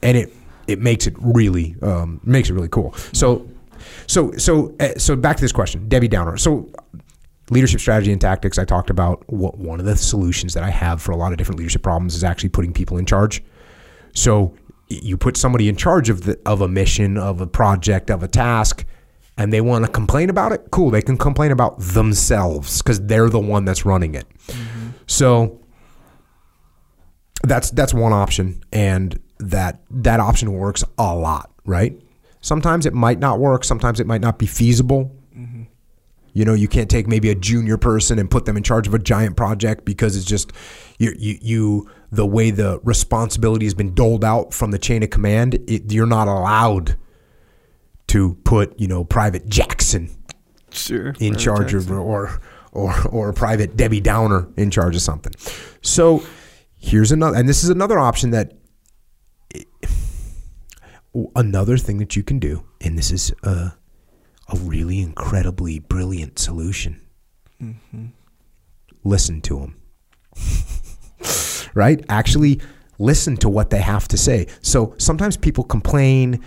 and 0.02 0.16
it 0.16 0.32
it 0.66 0.80
makes 0.80 1.06
it 1.06 1.14
really 1.18 1.76
um, 1.82 2.20
makes 2.24 2.50
it 2.50 2.54
really 2.54 2.68
cool. 2.68 2.94
So, 3.12 3.48
so 4.06 4.32
so 4.32 4.74
uh, 4.80 4.94
so 4.96 5.16
back 5.16 5.36
to 5.36 5.42
this 5.42 5.52
question, 5.52 5.88
Debbie 5.88 6.08
Downer. 6.08 6.36
So. 6.36 6.70
Leadership 7.48 7.78
strategy 7.78 8.10
and 8.10 8.20
tactics. 8.20 8.58
I 8.58 8.64
talked 8.64 8.90
about 8.90 9.22
what 9.32 9.56
one 9.56 9.78
of 9.78 9.86
the 9.86 9.96
solutions 9.96 10.52
that 10.54 10.64
I 10.64 10.70
have 10.70 11.00
for 11.00 11.12
a 11.12 11.16
lot 11.16 11.30
of 11.30 11.38
different 11.38 11.60
leadership 11.60 11.80
problems 11.80 12.16
is 12.16 12.24
actually 12.24 12.48
putting 12.48 12.72
people 12.72 12.98
in 12.98 13.06
charge. 13.06 13.40
So 14.14 14.52
you 14.88 15.16
put 15.16 15.36
somebody 15.36 15.68
in 15.68 15.76
charge 15.76 16.10
of 16.10 16.24
the 16.24 16.40
of 16.44 16.60
a 16.60 16.66
mission, 16.66 17.16
of 17.16 17.40
a 17.40 17.46
project, 17.46 18.10
of 18.10 18.24
a 18.24 18.26
task, 18.26 18.84
and 19.38 19.52
they 19.52 19.60
want 19.60 19.84
to 19.84 19.90
complain 19.92 20.28
about 20.28 20.50
it. 20.50 20.72
Cool, 20.72 20.90
they 20.90 21.02
can 21.02 21.16
complain 21.16 21.52
about 21.52 21.78
themselves 21.78 22.82
because 22.82 23.00
they're 23.06 23.30
the 23.30 23.38
one 23.38 23.64
that's 23.64 23.86
running 23.86 24.16
it. 24.16 24.26
So 25.06 25.60
that's 27.44 27.70
that's 27.70 27.94
one 27.94 28.12
option, 28.12 28.60
and 28.72 29.20
that 29.38 29.80
that 29.90 30.20
option 30.20 30.52
works 30.52 30.84
a 30.98 31.14
lot, 31.14 31.50
right? 31.64 31.98
Sometimes 32.40 32.86
it 32.86 32.94
might 32.94 33.18
not 33.18 33.38
work. 33.40 33.64
Sometimes 33.64 33.98
it 34.00 34.06
might 34.06 34.20
not 34.20 34.38
be 34.38 34.46
feasible. 34.46 35.12
You 36.32 36.44
know, 36.44 36.52
you 36.52 36.68
can't 36.68 36.90
take 36.90 37.06
maybe 37.08 37.30
a 37.30 37.34
junior 37.34 37.78
person 37.78 38.18
and 38.18 38.30
put 38.30 38.44
them 38.44 38.58
in 38.58 38.62
charge 38.62 38.86
of 38.86 38.92
a 38.92 38.98
giant 38.98 39.38
project 39.38 39.86
because 39.86 40.16
it's 40.16 40.26
just 40.26 40.52
you 40.98 41.14
you, 41.18 41.38
you 41.40 41.90
the 42.12 42.26
way 42.26 42.50
the 42.50 42.78
responsibility 42.84 43.64
has 43.64 43.72
been 43.72 43.94
doled 43.94 44.22
out 44.22 44.52
from 44.52 44.70
the 44.70 44.78
chain 44.78 45.02
of 45.02 45.08
command. 45.08 45.54
It, 45.66 45.90
you're 45.90 46.06
not 46.06 46.28
allowed 46.28 46.98
to 48.08 48.34
put 48.44 48.78
you 48.78 48.86
know 48.86 49.02
Private 49.02 49.48
Jackson 49.48 50.10
Sure. 50.70 51.08
in 51.08 51.14
Private 51.32 51.38
charge 51.38 51.70
Jackson. 51.72 51.92
of 51.94 52.00
or 52.00 52.40
or 52.72 53.08
or 53.08 53.32
Private 53.32 53.74
Debbie 53.76 54.00
Downer 54.02 54.46
in 54.58 54.70
charge 54.70 54.94
of 54.94 55.00
something. 55.00 55.32
So 55.80 56.22
here's 56.76 57.12
another, 57.12 57.34
and 57.38 57.48
this 57.48 57.64
is 57.64 57.70
another 57.70 57.98
option 57.98 58.30
that 58.32 58.52
another 61.34 61.76
thing 61.76 61.98
that 61.98 62.16
you 62.16 62.22
can 62.22 62.38
do, 62.38 62.64
and 62.80 62.98
this 62.98 63.10
is 63.10 63.32
a, 63.42 63.72
a 64.48 64.56
really 64.58 65.00
incredibly 65.00 65.78
brilliant 65.78 66.38
solution. 66.38 67.00
Mm-hmm. 67.62 68.06
Listen 69.04 69.40
to 69.42 69.60
them, 69.60 69.80
right? 71.74 72.04
Actually, 72.08 72.60
listen 72.98 73.36
to 73.38 73.48
what 73.48 73.70
they 73.70 73.80
have 73.80 74.08
to 74.08 74.16
say. 74.16 74.46
So 74.60 74.94
sometimes 74.98 75.36
people 75.36 75.64
complain 75.64 76.42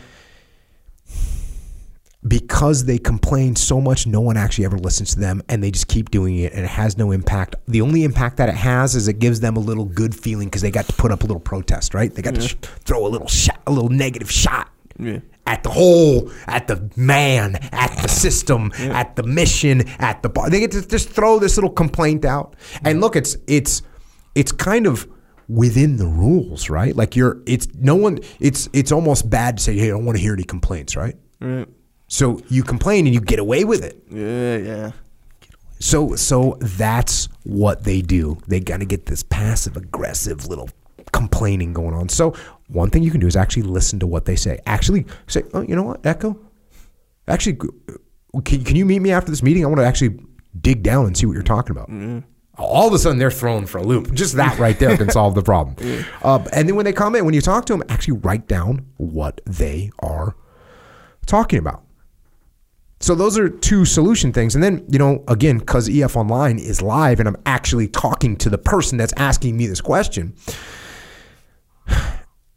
because 2.28 2.84
they 2.86 2.97
complain 2.97 3.55
so 3.55 3.80
much, 3.80 4.05
no 4.05 4.20
one 4.20 4.36
actually 4.38 4.65
ever 4.65 4.78
listens 4.78 5.13
to 5.13 5.20
them 5.20 5.41
and 5.47 5.63
they 5.63 5.72
just 5.72 5.88
keep 5.88 6.11
doing 6.11 6.38
it 6.38 6.51
and 6.53 6.63
it 6.65 6.70
has 6.70 6.97
no 6.97 7.11
impact. 7.11 7.55
The 7.67 7.82
only 7.82 8.03
impact 8.03 8.38
that 8.38 8.49
it 8.49 8.55
has 8.55 8.95
is 8.95 9.07
it 9.07 9.20
gives 9.20 9.39
them 9.39 9.55
a 9.55 9.59
little 9.61 9.86
good 9.86 10.13
feeling 10.13 10.47
because 10.47 10.61
they 10.61 10.72
got 10.72 10.86
to 10.88 10.93
put 10.93 11.11
up 11.11 11.22
a 11.24 11.26
little 11.28 11.39
protest, 11.39 11.93
right? 11.93 12.13
They 12.13 12.22
got 12.22 12.36
to 12.36 12.41
sh- 12.41 12.55
throw 12.84 13.05
a 13.05 13.09
little 13.09 13.28
shot, 13.28 13.61
a 13.67 13.72
little 13.72 13.89
negative 13.89 14.30
shot 14.30 14.70
Yeah. 14.97 15.20
at 15.47 15.63
the 15.63 15.70
whole, 15.70 16.30
at 16.45 16.67
the 16.67 16.91
man, 16.97 17.55
at 17.72 17.97
the 18.01 18.09
system, 18.09 18.74
at 18.78 19.15
the 19.15 19.24
mission, 19.24 19.88
at 19.99 20.22
the 20.22 20.28
bar. 20.30 20.49
They 20.49 20.59
get 20.59 20.72
to 20.72 20.86
just 20.86 21.09
throw 21.09 21.39
this 21.39 21.55
little 21.55 21.70
complaint 21.72 22.26
out. 22.26 22.57
And 22.84 22.99
look, 22.99 23.15
it's 23.15 23.38
it's 23.47 23.82
it's 24.36 24.51
kind 24.51 24.86
of 24.88 25.07
within 25.47 25.95
the 25.95 26.05
rules, 26.05 26.70
right? 26.70 26.93
Like 26.93 27.15
you're 27.15 27.41
it's 27.45 27.67
no 27.76 27.95
one 27.95 28.20
it's 28.41 28.67
it's 28.74 28.91
almost 28.91 29.30
bad 29.30 29.57
to 29.57 29.63
say, 29.63 29.78
hey, 29.78 29.86
I 29.86 29.91
don't 29.91 30.03
want 30.05 30.17
to 30.17 30.22
hear 30.22 30.34
any 30.34 30.43
complaints, 30.43 30.97
right? 30.97 31.15
Right. 31.39 31.67
So 32.10 32.41
you 32.49 32.64
complain 32.64 33.05
and 33.05 33.14
you 33.14 33.22
get 33.22 33.39
away 33.39 33.64
with 33.64 33.84
it. 33.84 34.03
Yeah, 34.12 34.57
yeah. 34.57 34.91
So 35.80 36.16
so 36.16 36.57
that's 36.60 37.30
what 37.43 37.84
they 37.86 38.01
do. 38.01 38.38
They 38.47 38.60
gotta 38.60 38.84
get 38.86 39.05
this 39.05 39.24
passive 39.24 39.78
aggressive 39.78 40.47
little 40.47 40.70
complaining 41.14 41.72
going 41.72 41.93
on. 41.93 42.10
So 42.10 42.36
one 42.68 42.89
thing 42.89 43.03
you 43.03 43.12
can 43.12 43.22
do 43.22 43.28
is 43.28 43.36
actually 43.36 43.64
listen 43.64 43.99
to 43.99 44.07
what 44.07 44.26
they 44.26 44.36
say. 44.36 44.60
Actually 44.66 45.05
say, 45.28 45.43
oh, 45.53 45.62
you 45.62 45.76
know 45.76 45.84
what, 45.84 46.05
Echo? 46.05 46.38
Actually, 47.28 47.57
can, 48.43 48.64
can 48.64 48.76
you 48.76 48.86
meet 48.86 48.99
me 48.99 49.12
after 49.12 49.32
this 49.32 49.41
meeting? 49.43 49.64
I 49.64 49.68
want 49.68 49.80
to 49.80 49.86
actually 49.86 50.20
dig 50.60 50.84
down 50.84 51.05
and 51.05 51.16
see 51.16 51.26
what 51.26 51.34
you're 51.34 51.43
talking 51.43 51.72
about. 51.72 51.89
All 52.57 52.88
of 52.88 52.93
a 52.93 52.99
sudden, 52.99 53.18
they're 53.20 53.32
thrown 53.32 53.66
for 53.66 53.78
a 53.78 53.84
loop. 53.84 54.14
Just 54.14 54.36
that 54.36 54.60
right 54.60 54.78
there 54.78 54.97
can 54.97 55.10
solve 55.10 55.34
the 55.36 55.41
problem. 55.43 55.76
Uh, 56.22 56.43
and 56.51 56.68
then 56.68 56.76
when 56.76 56.84
they 56.84 56.91
come 56.91 57.16
in, 57.16 57.24
when 57.24 57.34
you 57.34 57.39
talk 57.41 57.66
to 57.68 57.74
them, 57.74 57.84
actually 57.88 58.18
write 58.18 58.47
down 58.47 58.86
what 58.97 59.39
they 59.45 59.89
are 59.99 60.36
talking 61.26 61.60
about. 61.60 61.84
So 63.02 63.16
those 63.16 63.38
are 63.38 63.47
two 63.47 63.86
solution 63.86 64.34
things. 64.34 64.56
And 64.56 64.64
then, 64.64 64.86
you 64.89 65.00
know, 65.00 65.24
again, 65.28 65.58
because 65.58 65.88
EF 65.88 66.18
Online 66.18 66.60
is 66.60 66.82
live 66.82 67.20
and 67.20 67.30
I'm 67.30 67.38
actually 67.45 67.88
talking 67.88 68.36
to 68.38 68.50
the 68.50 68.58
person 68.58 68.97
that's 68.97 69.14
asking 69.16 69.58
me 69.58 69.68
this 69.68 69.82
question. 69.82 70.34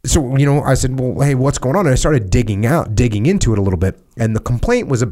So, 0.05 0.35
you 0.35 0.45
know, 0.45 0.61
I 0.61 0.73
said, 0.73 0.99
well, 0.99 1.25
hey, 1.25 1.33
what's 1.33 1.57
going 1.57 1.77
on? 1.77 1.85
And 1.85 1.93
I 1.93 1.95
started 1.95 2.29
digging 2.29 2.65
out, 2.65 2.93
digging 2.93 3.25
into 3.25 3.53
it 3.53 3.57
a 3.57 3.61
little 3.61 3.79
bit. 3.79 3.97
And 4.17 4.35
the 4.35 4.41
complaint 4.41 4.89
was, 4.89 5.01
a, 5.01 5.09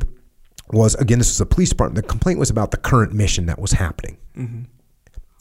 was 0.72 0.96
again, 0.96 1.18
this 1.18 1.30
was 1.30 1.40
a 1.40 1.46
police 1.46 1.70
department. 1.70 2.06
The 2.06 2.10
complaint 2.10 2.40
was 2.40 2.50
about 2.50 2.72
the 2.72 2.78
current 2.78 3.14
mission 3.14 3.46
that 3.46 3.58
was 3.58 3.72
happening. 3.72 4.18
Mm-hmm. 4.36 4.64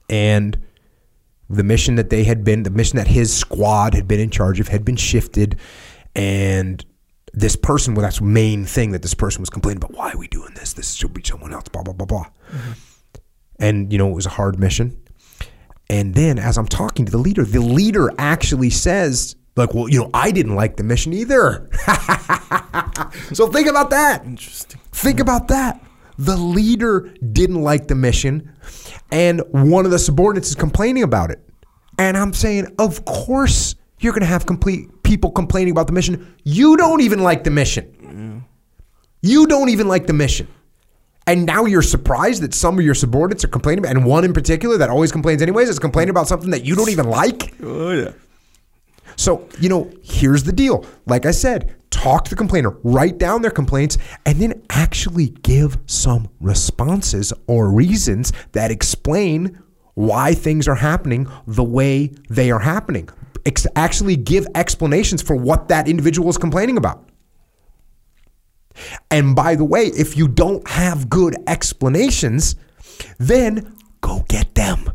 And 0.08 0.56
the 1.48 1.64
mission 1.64 1.96
that 1.96 2.10
they 2.10 2.22
had 2.22 2.44
been, 2.44 2.62
the 2.62 2.70
mission 2.70 2.96
that 2.98 3.08
his 3.08 3.36
squad 3.36 3.92
had 3.92 4.06
been 4.06 4.20
in 4.20 4.30
charge 4.30 4.60
of 4.60 4.68
had 4.68 4.84
been 4.84 4.94
shifted. 4.94 5.58
And 6.14 6.84
this 7.32 7.56
person, 7.56 7.94
well, 7.94 8.02
that's 8.02 8.18
the 8.18 8.24
main 8.24 8.64
thing 8.64 8.92
that 8.92 9.02
this 9.02 9.14
person 9.14 9.40
was 9.42 9.50
complaining 9.50 9.82
about. 9.82 9.96
Why 9.96 10.12
are 10.12 10.18
we 10.18 10.28
doing 10.28 10.52
this? 10.54 10.72
This 10.72 10.94
should 10.94 11.14
be 11.14 11.22
someone 11.24 11.52
else, 11.52 11.68
blah, 11.68 11.82
blah, 11.82 11.94
blah, 11.94 12.06
blah. 12.06 12.26
Mm-hmm. 12.50 12.72
And, 13.58 13.92
you 13.92 13.98
know, 13.98 14.08
it 14.08 14.14
was 14.14 14.26
a 14.26 14.30
hard 14.30 14.58
mission. 14.58 15.00
And 15.88 16.14
then 16.14 16.38
as 16.38 16.56
I'm 16.56 16.66
talking 16.66 17.04
to 17.04 17.12
the 17.12 17.18
leader, 17.18 17.44
the 17.44 17.60
leader 17.60 18.10
actually 18.18 18.70
says, 18.70 19.36
like, 19.56 19.74
well, 19.74 19.88
you 19.88 19.98
know, 19.98 20.10
I 20.14 20.30
didn't 20.30 20.54
like 20.54 20.76
the 20.76 20.84
mission 20.84 21.12
either. 21.12 21.68
so 23.32 23.48
think 23.48 23.68
about 23.68 23.90
that. 23.90 24.22
Interesting. 24.24 24.80
Think 24.92 25.20
about 25.20 25.48
that. 25.48 25.82
The 26.18 26.36
leader 26.36 27.12
didn't 27.32 27.62
like 27.62 27.88
the 27.88 27.94
mission, 27.94 28.52
and 29.10 29.42
one 29.50 29.86
of 29.86 29.90
the 29.90 29.98
subordinates 29.98 30.50
is 30.50 30.54
complaining 30.54 31.02
about 31.02 31.30
it. 31.30 31.40
And 31.98 32.16
I'm 32.16 32.32
saying, 32.34 32.74
of 32.78 33.04
course, 33.04 33.74
you're 34.00 34.12
going 34.12 34.20
to 34.20 34.26
have 34.26 34.46
complete 34.46 34.99
people 35.10 35.32
complaining 35.32 35.72
about 35.72 35.88
the 35.88 35.92
mission. 35.92 36.34
You 36.44 36.76
don't 36.76 37.00
even 37.00 37.18
like 37.18 37.42
the 37.42 37.50
mission. 37.50 38.44
You 39.22 39.46
don't 39.48 39.68
even 39.68 39.88
like 39.88 40.06
the 40.06 40.12
mission. 40.12 40.46
And 41.26 41.44
now 41.44 41.64
you're 41.64 41.82
surprised 41.82 42.42
that 42.42 42.54
some 42.54 42.78
of 42.78 42.84
your 42.84 42.94
subordinates 42.94 43.44
are 43.44 43.48
complaining 43.48 43.80
about, 43.84 43.96
and 43.96 44.04
one 44.06 44.24
in 44.24 44.32
particular 44.32 44.78
that 44.78 44.88
always 44.88 45.10
complains 45.10 45.42
anyways 45.42 45.68
is 45.68 45.80
complaining 45.80 46.10
about 46.10 46.28
something 46.28 46.50
that 46.50 46.64
you 46.64 46.76
don't 46.76 46.90
even 46.90 47.10
like. 47.10 47.52
Oh 47.60 47.90
yeah. 47.90 48.12
So, 49.16 49.48
you 49.58 49.68
know, 49.68 49.90
here's 50.02 50.44
the 50.44 50.52
deal. 50.52 50.86
Like 51.06 51.26
I 51.26 51.32
said, 51.32 51.74
talk 51.90 52.24
to 52.24 52.30
the 52.30 52.36
complainer, 52.36 52.70
write 52.84 53.18
down 53.18 53.42
their 53.42 53.50
complaints, 53.50 53.98
and 54.24 54.40
then 54.40 54.62
actually 54.70 55.30
give 55.42 55.76
some 55.86 56.28
responses 56.40 57.32
or 57.48 57.68
reasons 57.68 58.32
that 58.52 58.70
explain 58.70 59.60
why 59.94 60.34
things 60.34 60.68
are 60.68 60.76
happening 60.76 61.28
the 61.46 61.64
way 61.64 62.12
they 62.30 62.50
are 62.52 62.60
happening. 62.60 63.08
Ex- 63.46 63.66
actually 63.76 64.16
give 64.16 64.46
explanations 64.54 65.22
for 65.22 65.36
what 65.36 65.68
that 65.68 65.88
individual 65.88 66.28
is 66.28 66.38
complaining 66.38 66.76
about. 66.76 67.08
And 69.10 69.34
by 69.34 69.56
the 69.56 69.64
way, 69.64 69.86
if 69.86 70.16
you 70.16 70.28
don't 70.28 70.66
have 70.68 71.08
good 71.10 71.36
explanations, 71.46 72.56
then 73.18 73.76
go 74.00 74.24
get 74.28 74.54
them. 74.54 74.92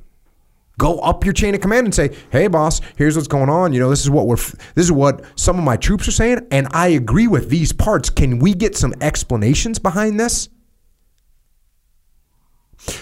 Go 0.78 1.00
up 1.00 1.24
your 1.24 1.34
chain 1.34 1.56
of 1.56 1.62
command 1.62 1.88
and 1.88 1.96
say, 1.96 2.16
"Hey, 2.32 2.48
boss, 2.48 2.82
here's 2.98 3.16
what's 3.16 3.30
going 3.30 3.50
on. 3.50 3.72
You 3.72 3.80
know, 3.80 3.90
this 3.90 4.02
is 4.02 4.10
what 4.10 4.28
we're, 4.28 4.36
this 4.36 4.86
is 4.86 4.92
what 4.92 5.24
some 5.36 5.58
of 5.58 5.64
my 5.64 5.78
troops 5.78 6.08
are 6.08 6.12
saying, 6.12 6.46
and 6.52 6.68
I 6.72 6.90
agree 6.90 7.28
with 7.28 7.50
these 7.50 7.72
parts. 7.72 8.10
Can 8.10 8.40
we 8.40 8.54
get 8.54 8.76
some 8.76 8.94
explanations 9.00 9.80
behind 9.80 10.20
this?" 10.20 10.50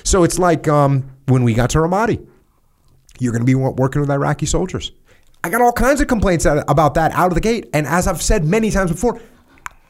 So 0.03 0.23
it's 0.23 0.37
like 0.37 0.67
um, 0.67 1.09
when 1.27 1.43
we 1.43 1.53
got 1.53 1.71
to 1.71 1.79
Ramadi. 1.79 2.25
You're 3.19 3.31
going 3.31 3.41
to 3.41 3.45
be 3.45 3.55
working 3.55 4.01
with 4.01 4.09
Iraqi 4.09 4.45
soldiers. 4.45 4.91
I 5.43 5.49
got 5.49 5.61
all 5.61 5.73
kinds 5.73 5.99
of 6.01 6.07
complaints 6.07 6.45
about 6.45 6.93
that 6.93 7.11
out 7.11 7.27
of 7.27 7.35
the 7.35 7.41
gate, 7.41 7.69
and 7.73 7.85
as 7.85 8.07
I've 8.07 8.21
said 8.21 8.45
many 8.45 8.71
times 8.71 8.91
before, 8.91 9.19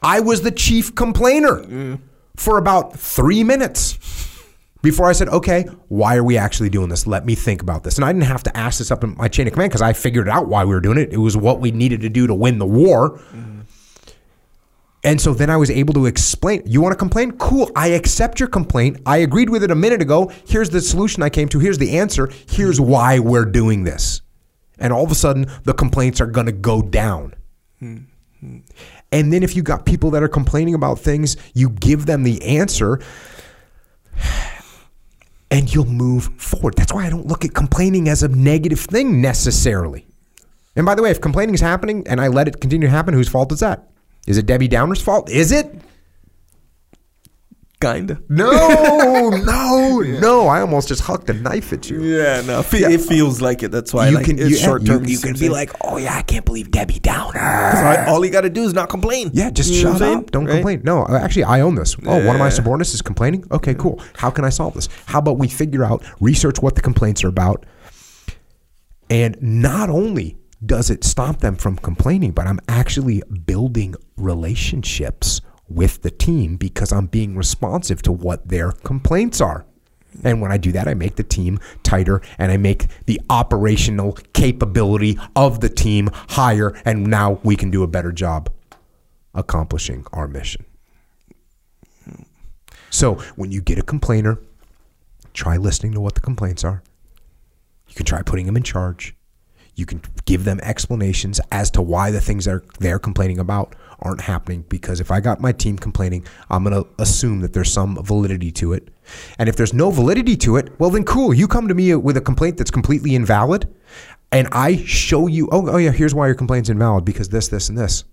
I 0.02 0.20
was 0.20 0.42
the 0.42 0.50
chief 0.50 0.94
complainer 0.94 1.98
for 2.36 2.58
about 2.58 2.98
three 2.98 3.44
minutes 3.44 3.98
before 4.82 5.08
I 5.08 5.12
said, 5.12 5.28
okay, 5.30 5.62
why 5.88 6.16
are 6.16 6.24
we 6.24 6.36
actually 6.36 6.68
doing 6.68 6.90
this? 6.90 7.06
Let 7.06 7.24
me 7.24 7.34
think 7.34 7.62
about 7.62 7.84
this. 7.84 7.96
And 7.96 8.04
I 8.04 8.12
didn't 8.12 8.24
have 8.26 8.42
to 8.42 8.54
ask 8.54 8.78
this 8.78 8.90
up 8.90 9.02
in 9.02 9.16
my 9.16 9.28
chain 9.28 9.46
of 9.46 9.54
command 9.54 9.70
because 9.70 9.80
I 9.80 9.94
figured 9.94 10.28
out 10.28 10.46
why 10.48 10.64
we 10.64 10.74
were 10.74 10.80
doing 10.80 10.98
it. 10.98 11.10
It 11.10 11.16
was 11.16 11.36
what 11.38 11.60
we 11.60 11.70
needed 11.70 12.02
to 12.02 12.10
do 12.10 12.26
to 12.26 12.34
win 12.34 12.58
the 12.58 12.66
war. 12.66 13.18
And 15.04 15.20
so 15.20 15.32
then 15.32 15.48
I 15.50 15.56
was 15.56 15.70
able 15.70 15.94
to 15.94 16.06
explain. 16.06 16.62
You 16.66 16.82
want 16.82 16.92
to 16.92 16.98
complain? 16.98 17.32
Cool. 17.38 17.70
I 17.76 17.88
accept 17.88 18.40
your 18.40 18.48
complaint. 18.48 19.00
I 19.06 19.18
agreed 19.18 19.48
with 19.48 19.62
it 19.62 19.70
a 19.70 19.74
minute 19.74 20.02
ago. 20.02 20.30
Here's 20.46 20.68
the 20.68 20.80
solution 20.80 21.22
I 21.22 21.30
came 21.30 21.48
to. 21.50 21.58
Here's 21.58 21.78
the 21.78 21.96
answer. 21.98 22.30
Here's 22.48 22.80
why 22.80 23.20
we're 23.20 23.44
doing 23.46 23.84
this. 23.84 24.20
And 24.78 24.92
all 24.92 25.04
of 25.04 25.10
a 25.10 25.14
sudden, 25.14 25.46
the 25.64 25.74
complaints 25.74 26.20
are 26.20 26.26
going 26.26 26.46
to 26.46 26.52
go 26.52 26.82
down. 26.82 27.34
And 27.80 29.32
then 29.32 29.42
if 29.42 29.54
you 29.54 29.62
got 29.62 29.86
people 29.86 30.10
that 30.10 30.22
are 30.22 30.28
complaining 30.28 30.74
about 30.74 30.98
things, 30.98 31.36
you 31.54 31.70
give 31.70 32.06
them 32.06 32.24
the 32.24 32.42
answer 32.42 33.00
and 35.50 35.72
you'll 35.72 35.84
move 35.84 36.24
forward. 36.36 36.74
That's 36.76 36.92
why 36.92 37.06
I 37.06 37.10
don't 37.10 37.26
look 37.26 37.44
at 37.44 37.54
complaining 37.54 38.08
as 38.08 38.22
a 38.22 38.28
negative 38.28 38.80
thing 38.80 39.20
necessarily. 39.20 40.06
And 40.76 40.84
by 40.84 40.94
the 40.96 41.02
way, 41.02 41.10
if 41.10 41.20
complaining 41.20 41.54
is 41.54 41.60
happening 41.60 42.06
and 42.08 42.20
I 42.20 42.26
let 42.28 42.48
it 42.48 42.60
continue 42.60 42.88
to 42.88 42.90
happen, 42.90 43.14
whose 43.14 43.28
fault 43.28 43.52
is 43.52 43.60
that? 43.60 43.88
Is 44.26 44.38
it 44.38 44.46
Debbie 44.46 44.68
Downer's 44.68 45.00
fault? 45.00 45.30
Is 45.30 45.52
it? 45.52 45.72
Kinda. 47.92 48.20
No, 48.28 49.28
no, 49.44 49.98
no. 50.00 50.46
I 50.48 50.60
almost 50.60 50.88
just 50.88 51.02
hucked 51.02 51.28
a 51.30 51.34
knife 51.34 51.72
at 51.72 51.90
you. 51.90 52.02
Yeah, 52.02 52.40
no. 52.42 52.62
Fe- 52.62 52.80
Yeah. 52.80 52.90
It 52.90 53.00
feels 53.02 53.40
like 53.40 53.62
it. 53.62 53.70
That's 53.70 53.92
why 53.92 54.06
I 54.06 54.08
you 54.08 54.14
like 54.16 54.24
can, 54.26 54.38
it's 54.38 54.50
you, 54.50 54.56
short 54.56 54.84
term. 54.86 55.04
you 55.04 55.18
can 55.18 55.34
be 55.36 55.48
like, 55.48 55.70
oh 55.82 55.96
yeah, 55.98 56.16
I 56.16 56.22
can't 56.22 56.44
believe 56.44 56.70
Debbie 56.70 56.98
Downer. 57.00 58.04
all 58.08 58.24
you 58.24 58.30
got 58.30 58.42
to 58.42 58.50
do 58.50 58.62
is 58.64 58.72
not 58.74 58.88
complain. 58.88 59.30
Yeah, 59.34 59.50
just 59.50 59.70
You 59.72 59.80
shut 59.82 60.00
up. 60.02 60.30
Don't 60.30 60.46
Right? 60.46 60.54
complain. 60.54 60.80
No, 60.84 61.02
uh, 61.04 61.18
actually, 61.18 61.44
I 61.44 61.60
own 61.60 61.74
this. 61.74 61.96
Oh, 62.06 62.16
one 62.26 62.36
of 62.36 62.40
my 62.40 62.46
Yeah. 62.46 62.48
subordinates 62.50 62.94
is 62.94 63.02
complaining. 63.02 63.44
Okay, 63.50 63.74
cool. 63.74 64.00
How 64.16 64.30
can 64.30 64.44
I 64.44 64.48
solve 64.50 64.74
this? 64.74 64.88
How 65.06 65.18
about 65.18 65.38
we 65.38 65.48
figure 65.48 65.84
out, 65.84 66.02
research 66.20 66.60
what 66.62 66.74
the 66.76 66.80
complaints 66.82 67.22
are 67.24 67.28
about, 67.28 67.66
and 69.10 69.36
not 69.42 69.90
only 69.90 70.36
does 70.64 70.88
it 70.88 71.04
stop 71.04 71.40
them 71.40 71.56
from 71.56 71.76
complaining, 71.76 72.30
but 72.32 72.46
I'm 72.46 72.60
actually 72.68 73.22
building 73.44 73.94
relationships 74.16 75.40
with 75.68 76.02
the 76.02 76.10
team 76.10 76.56
because 76.56 76.92
I'm 76.92 77.06
being 77.06 77.36
responsive 77.36 78.02
to 78.02 78.12
what 78.12 78.48
their 78.48 78.72
complaints 78.72 79.40
are. 79.40 79.64
And 80.22 80.40
when 80.40 80.52
I 80.52 80.58
do 80.58 80.70
that, 80.72 80.86
I 80.86 80.94
make 80.94 81.16
the 81.16 81.24
team 81.24 81.58
tighter 81.82 82.22
and 82.38 82.52
I 82.52 82.56
make 82.56 82.86
the 83.06 83.20
operational 83.30 84.12
capability 84.32 85.18
of 85.34 85.60
the 85.60 85.68
team 85.68 86.10
higher. 86.28 86.80
And 86.84 87.08
now 87.08 87.40
we 87.42 87.56
can 87.56 87.70
do 87.70 87.82
a 87.82 87.88
better 87.88 88.12
job 88.12 88.50
accomplishing 89.34 90.06
our 90.12 90.28
mission. 90.28 90.64
So 92.90 93.14
when 93.34 93.50
you 93.50 93.60
get 93.60 93.78
a 93.78 93.82
complainer, 93.82 94.38
try 95.32 95.56
listening 95.56 95.92
to 95.94 96.00
what 96.00 96.14
the 96.14 96.20
complaints 96.20 96.62
are. 96.62 96.82
You 97.88 97.94
can 97.96 98.06
try 98.06 98.22
putting 98.22 98.46
them 98.46 98.56
in 98.56 98.62
charge. 98.62 99.16
You 99.74 99.84
can 99.84 100.00
give 100.24 100.44
them 100.44 100.60
explanations 100.62 101.40
as 101.50 101.72
to 101.72 101.82
why 101.82 102.12
the 102.12 102.20
things 102.20 102.44
they're 102.44 102.62
they're 102.78 103.00
complaining 103.00 103.40
about 103.40 103.74
aren't 104.04 104.20
happening. 104.20 104.64
Because 104.68 105.00
if 105.00 105.10
I 105.10 105.20
got 105.20 105.40
my 105.40 105.52
team 105.52 105.76
complaining, 105.76 106.26
I'm 106.50 106.64
going 106.64 106.82
to 106.82 106.88
assume 106.98 107.40
that 107.40 107.52
there's 107.52 107.72
some 107.72 108.02
validity 108.02 108.52
to 108.52 108.72
it. 108.72 108.88
And 109.38 109.48
if 109.48 109.56
there's 109.56 109.74
no 109.74 109.90
validity 109.90 110.36
to 110.38 110.56
it, 110.56 110.78
well 110.78 110.90
then 110.90 111.04
cool. 111.04 111.34
You 111.34 111.48
come 111.48 111.68
to 111.68 111.74
me 111.74 111.94
with 111.94 112.16
a 112.16 112.20
complaint 112.20 112.56
that's 112.56 112.70
completely 112.70 113.14
invalid, 113.14 113.72
and 114.32 114.48
I 114.52 114.76
show 114.76 115.26
you, 115.26 115.48
oh, 115.52 115.68
oh 115.68 115.76
yeah, 115.76 115.92
here's 115.92 116.14
why 116.14 116.26
your 116.26 116.34
complaint's 116.34 116.68
invalid 116.68 117.04
because 117.04 117.28
this, 117.28 117.48
this, 117.48 117.68
and 117.68 117.78
this. 117.78 118.04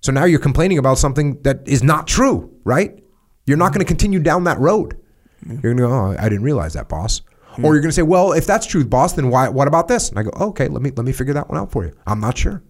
So 0.00 0.12
now 0.12 0.24
you're 0.24 0.40
complaining 0.40 0.78
about 0.78 0.98
something 0.98 1.40
that 1.42 1.66
is 1.66 1.82
not 1.82 2.06
true, 2.06 2.54
right? 2.64 3.02
You're 3.46 3.58
not 3.58 3.72
going 3.72 3.80
to 3.80 3.86
continue 3.86 4.20
down 4.20 4.44
that 4.44 4.58
road. 4.58 4.98
You're 5.46 5.60
going 5.60 5.76
to 5.76 5.82
go, 5.82 5.90
oh, 5.90 6.16
I 6.18 6.28
didn't 6.28 6.42
realize 6.42 6.74
that, 6.74 6.88
boss. 6.88 7.22
Hmm. 7.52 7.64
Or 7.64 7.74
you're 7.74 7.82
going 7.82 7.90
to 7.90 7.94
say, 7.94 8.02
well, 8.02 8.32
if 8.32 8.46
that's 8.46 8.66
true, 8.66 8.84
boss, 8.84 9.14
then 9.14 9.30
why? 9.30 9.48
What 9.48 9.68
about 9.68 9.88
this? 9.88 10.10
And 10.10 10.18
I 10.18 10.22
go, 10.22 10.30
oh, 10.34 10.48
okay, 10.48 10.68
let 10.68 10.82
me 10.82 10.90
let 10.90 11.04
me 11.04 11.12
figure 11.12 11.34
that 11.34 11.48
one 11.48 11.58
out 11.58 11.72
for 11.72 11.84
you. 11.84 11.92
I'm 12.06 12.20
not 12.20 12.36
sure. 12.36 12.62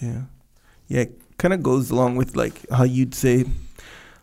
Yeah. 0.00 0.22
Yeah, 0.88 1.04
kind 1.38 1.54
of 1.54 1.62
goes 1.62 1.90
along 1.90 2.16
with 2.16 2.36
like 2.36 2.68
how 2.70 2.84
you'd 2.84 3.14
say, 3.14 3.44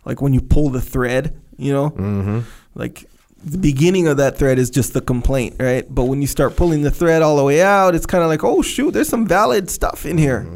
like 0.06 0.22
when 0.22 0.34
you 0.34 0.42
pull 0.42 0.70
the 0.70 0.82
thread, 0.82 1.40
you 1.58 1.72
know, 1.72 1.90
mm-hmm. 1.92 2.40
like 2.76 3.10
the 3.44 3.58
beginning 3.58 4.08
of 4.08 4.18
that 4.18 4.38
thread 4.38 4.58
is 4.58 4.70
just 4.70 4.94
the 4.94 5.02
complaint, 5.02 5.56
right? 5.60 5.86
But 5.94 6.06
when 6.06 6.22
you 6.22 6.28
start 6.28 6.56
pulling 6.56 6.82
the 6.82 6.92
thread 6.92 7.22
all 7.22 7.38
the 7.38 7.44
way 7.44 7.62
out, 7.62 7.96
it's 7.96 8.06
kind 8.06 8.24
of 8.24 8.30
like, 8.30 8.44
oh 8.44 8.62
shoot, 8.62 8.92
there's 8.92 9.10
some 9.10 9.28
valid 9.28 9.70
stuff 9.70 10.06
in 10.06 10.18
here. 10.18 10.48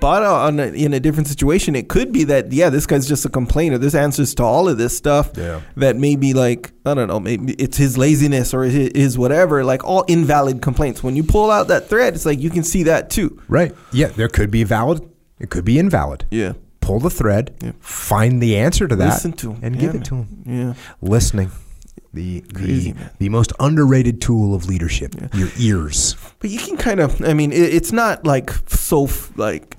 But 0.00 0.22
uh, 0.22 0.32
on 0.32 0.60
a, 0.60 0.66
in 0.66 0.94
a 0.94 1.00
different 1.00 1.26
situation, 1.26 1.74
it 1.74 1.88
could 1.88 2.12
be 2.12 2.24
that 2.24 2.52
yeah, 2.52 2.70
this 2.70 2.86
guy's 2.86 3.08
just 3.08 3.24
a 3.24 3.28
complainer. 3.28 3.76
This 3.76 3.94
answers 3.94 4.34
to 4.36 4.44
all 4.44 4.68
of 4.68 4.78
this 4.78 4.96
stuff. 4.96 5.32
Yeah. 5.36 5.60
That 5.76 5.96
maybe 5.96 6.32
like 6.32 6.72
I 6.86 6.94
don't 6.94 7.08
know, 7.08 7.20
maybe 7.20 7.54
it's 7.54 7.76
his 7.76 7.98
laziness 7.98 8.54
or 8.54 8.62
his, 8.64 8.92
his 8.94 9.18
whatever. 9.18 9.64
Like 9.64 9.84
all 9.84 10.02
invalid 10.02 10.62
complaints. 10.62 11.02
When 11.02 11.16
you 11.16 11.24
pull 11.24 11.50
out 11.50 11.68
that 11.68 11.88
thread, 11.88 12.14
it's 12.14 12.24
like 12.24 12.40
you 12.40 12.50
can 12.50 12.62
see 12.62 12.84
that 12.84 13.10
too. 13.10 13.42
Right. 13.48 13.74
Yeah, 13.92 14.08
there 14.08 14.28
could 14.28 14.50
be 14.50 14.64
valid. 14.64 15.09
It 15.40 15.50
could 15.50 15.64
be 15.64 15.78
invalid. 15.78 16.24
Yeah. 16.30 16.52
Pull 16.80 17.00
the 17.00 17.10
thread, 17.10 17.54
Yeah. 17.62 17.72
find 17.80 18.42
the 18.42 18.56
answer 18.56 18.86
to 18.88 18.96
that, 18.96 19.14
Listen 19.14 19.32
to 19.34 19.52
'em. 19.52 19.58
and 19.62 19.74
Yeah, 19.74 19.80
give 19.80 19.92
man. 19.94 20.02
it 20.02 20.04
to 20.06 20.14
him. 20.16 20.26
Yeah. 20.46 20.74
Listening. 21.02 21.50
The 22.12 22.40
Crazy, 22.52 22.90
the, 22.92 22.98
man. 22.98 23.10
the 23.20 23.28
most 23.28 23.52
underrated 23.60 24.20
tool 24.20 24.52
of 24.54 24.66
leadership, 24.66 25.14
your 25.32 25.48
ears. 25.58 26.16
But 26.40 26.50
you 26.50 26.58
can 26.58 26.76
kind 26.76 26.98
of, 26.98 27.22
I 27.22 27.34
mean, 27.34 27.52
it, 27.52 27.72
it's 27.72 27.92
not 27.92 28.26
like 28.26 28.50
so 28.68 29.08
like 29.36 29.76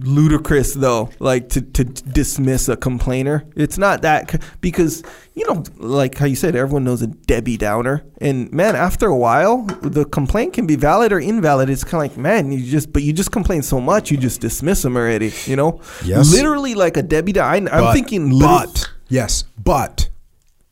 ludicrous 0.00 0.74
though, 0.74 1.10
like 1.18 1.48
to, 1.50 1.60
to 1.60 1.84
dismiss 1.84 2.68
a 2.68 2.76
complainer. 2.76 3.44
It's 3.56 3.78
not 3.78 4.02
that 4.02 4.42
because 4.60 5.02
you 5.34 5.46
know, 5.46 5.62
like 5.76 6.16
how 6.16 6.26
you 6.26 6.36
said, 6.36 6.56
everyone 6.56 6.84
knows 6.84 7.02
a 7.02 7.06
Debbie 7.08 7.56
Downer, 7.56 8.04
and 8.20 8.50
man, 8.52 8.74
after 8.74 9.06
a 9.06 9.16
while, 9.16 9.62
the 9.82 10.04
complaint 10.06 10.54
can 10.54 10.66
be 10.66 10.76
valid 10.76 11.12
or 11.12 11.18
invalid. 11.20 11.68
It's 11.70 11.84
kind 11.84 12.04
of 12.04 12.10
like, 12.10 12.18
man, 12.18 12.52
you 12.52 12.64
just, 12.64 12.92
but 12.92 13.02
you 13.02 13.12
just 13.12 13.32
complain 13.32 13.62
so 13.62 13.80
much, 13.80 14.10
you 14.10 14.16
just 14.16 14.40
dismiss 14.40 14.82
them 14.82 14.96
already. 14.96 15.32
You 15.44 15.56
know, 15.56 15.80
Yes. 16.04 16.32
literally 16.32 16.74
like 16.74 16.96
a 16.96 17.02
Debbie 17.02 17.32
Downer. 17.32 17.70
I'm 17.70 17.84
But- 17.84 17.92
thinking, 17.92 18.38
but 18.38 18.88
yes, 19.08 19.44
but 19.62 20.08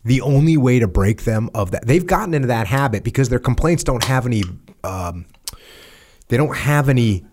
the 0.05 0.21
only 0.23 0.57
way 0.57 0.79
to 0.79 0.87
break 0.89 1.25
them 1.25 1.49
of 1.55 1.71
that 1.71 1.87
they've 1.87 2.07
gotten 2.07 2.35
into 2.35 2.49
that 2.49 2.67
habit 2.67 3.05
because 3.05 3.29
their 3.31 3.39
complaints 3.39 3.83
don't 3.85 4.05
have 4.05 4.27
any 4.27 4.43
um, 4.83 5.25
they 6.29 6.37
don't 6.37 6.57
have 6.57 6.89
any 6.91 7.25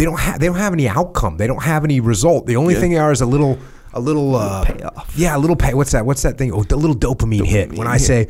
they 0.00 0.06
don't 0.06 0.18
have 0.18 0.40
they 0.40 0.46
don't 0.46 0.56
have 0.56 0.72
any 0.72 0.88
outcome 0.88 1.36
they 1.36 1.46
don't 1.46 1.62
have 1.62 1.84
any 1.84 2.00
result 2.00 2.46
the 2.46 2.56
only 2.56 2.72
Yeah. 2.74 2.80
thing 2.80 2.90
they 2.92 2.98
are 2.98 3.12
is 3.12 3.20
a 3.20 3.26
little 3.26 3.58
a 3.92 4.00
little 4.00 4.36
uh, 4.36 4.64
payoff. 4.64 5.12
yeah 5.16 5.36
a 5.36 5.40
little 5.44 5.56
pay 5.56 5.74
what's 5.74 5.90
that 5.92 6.06
what's 6.06 6.22
that 6.22 6.38
thing 6.38 6.52
oh 6.52 6.62
the 6.62 6.76
little 6.76 6.96
dopamine, 6.96 7.44
hit 7.44 7.72
when 7.78 7.86
I 7.86 7.98
hit. 7.98 8.06
say 8.06 8.24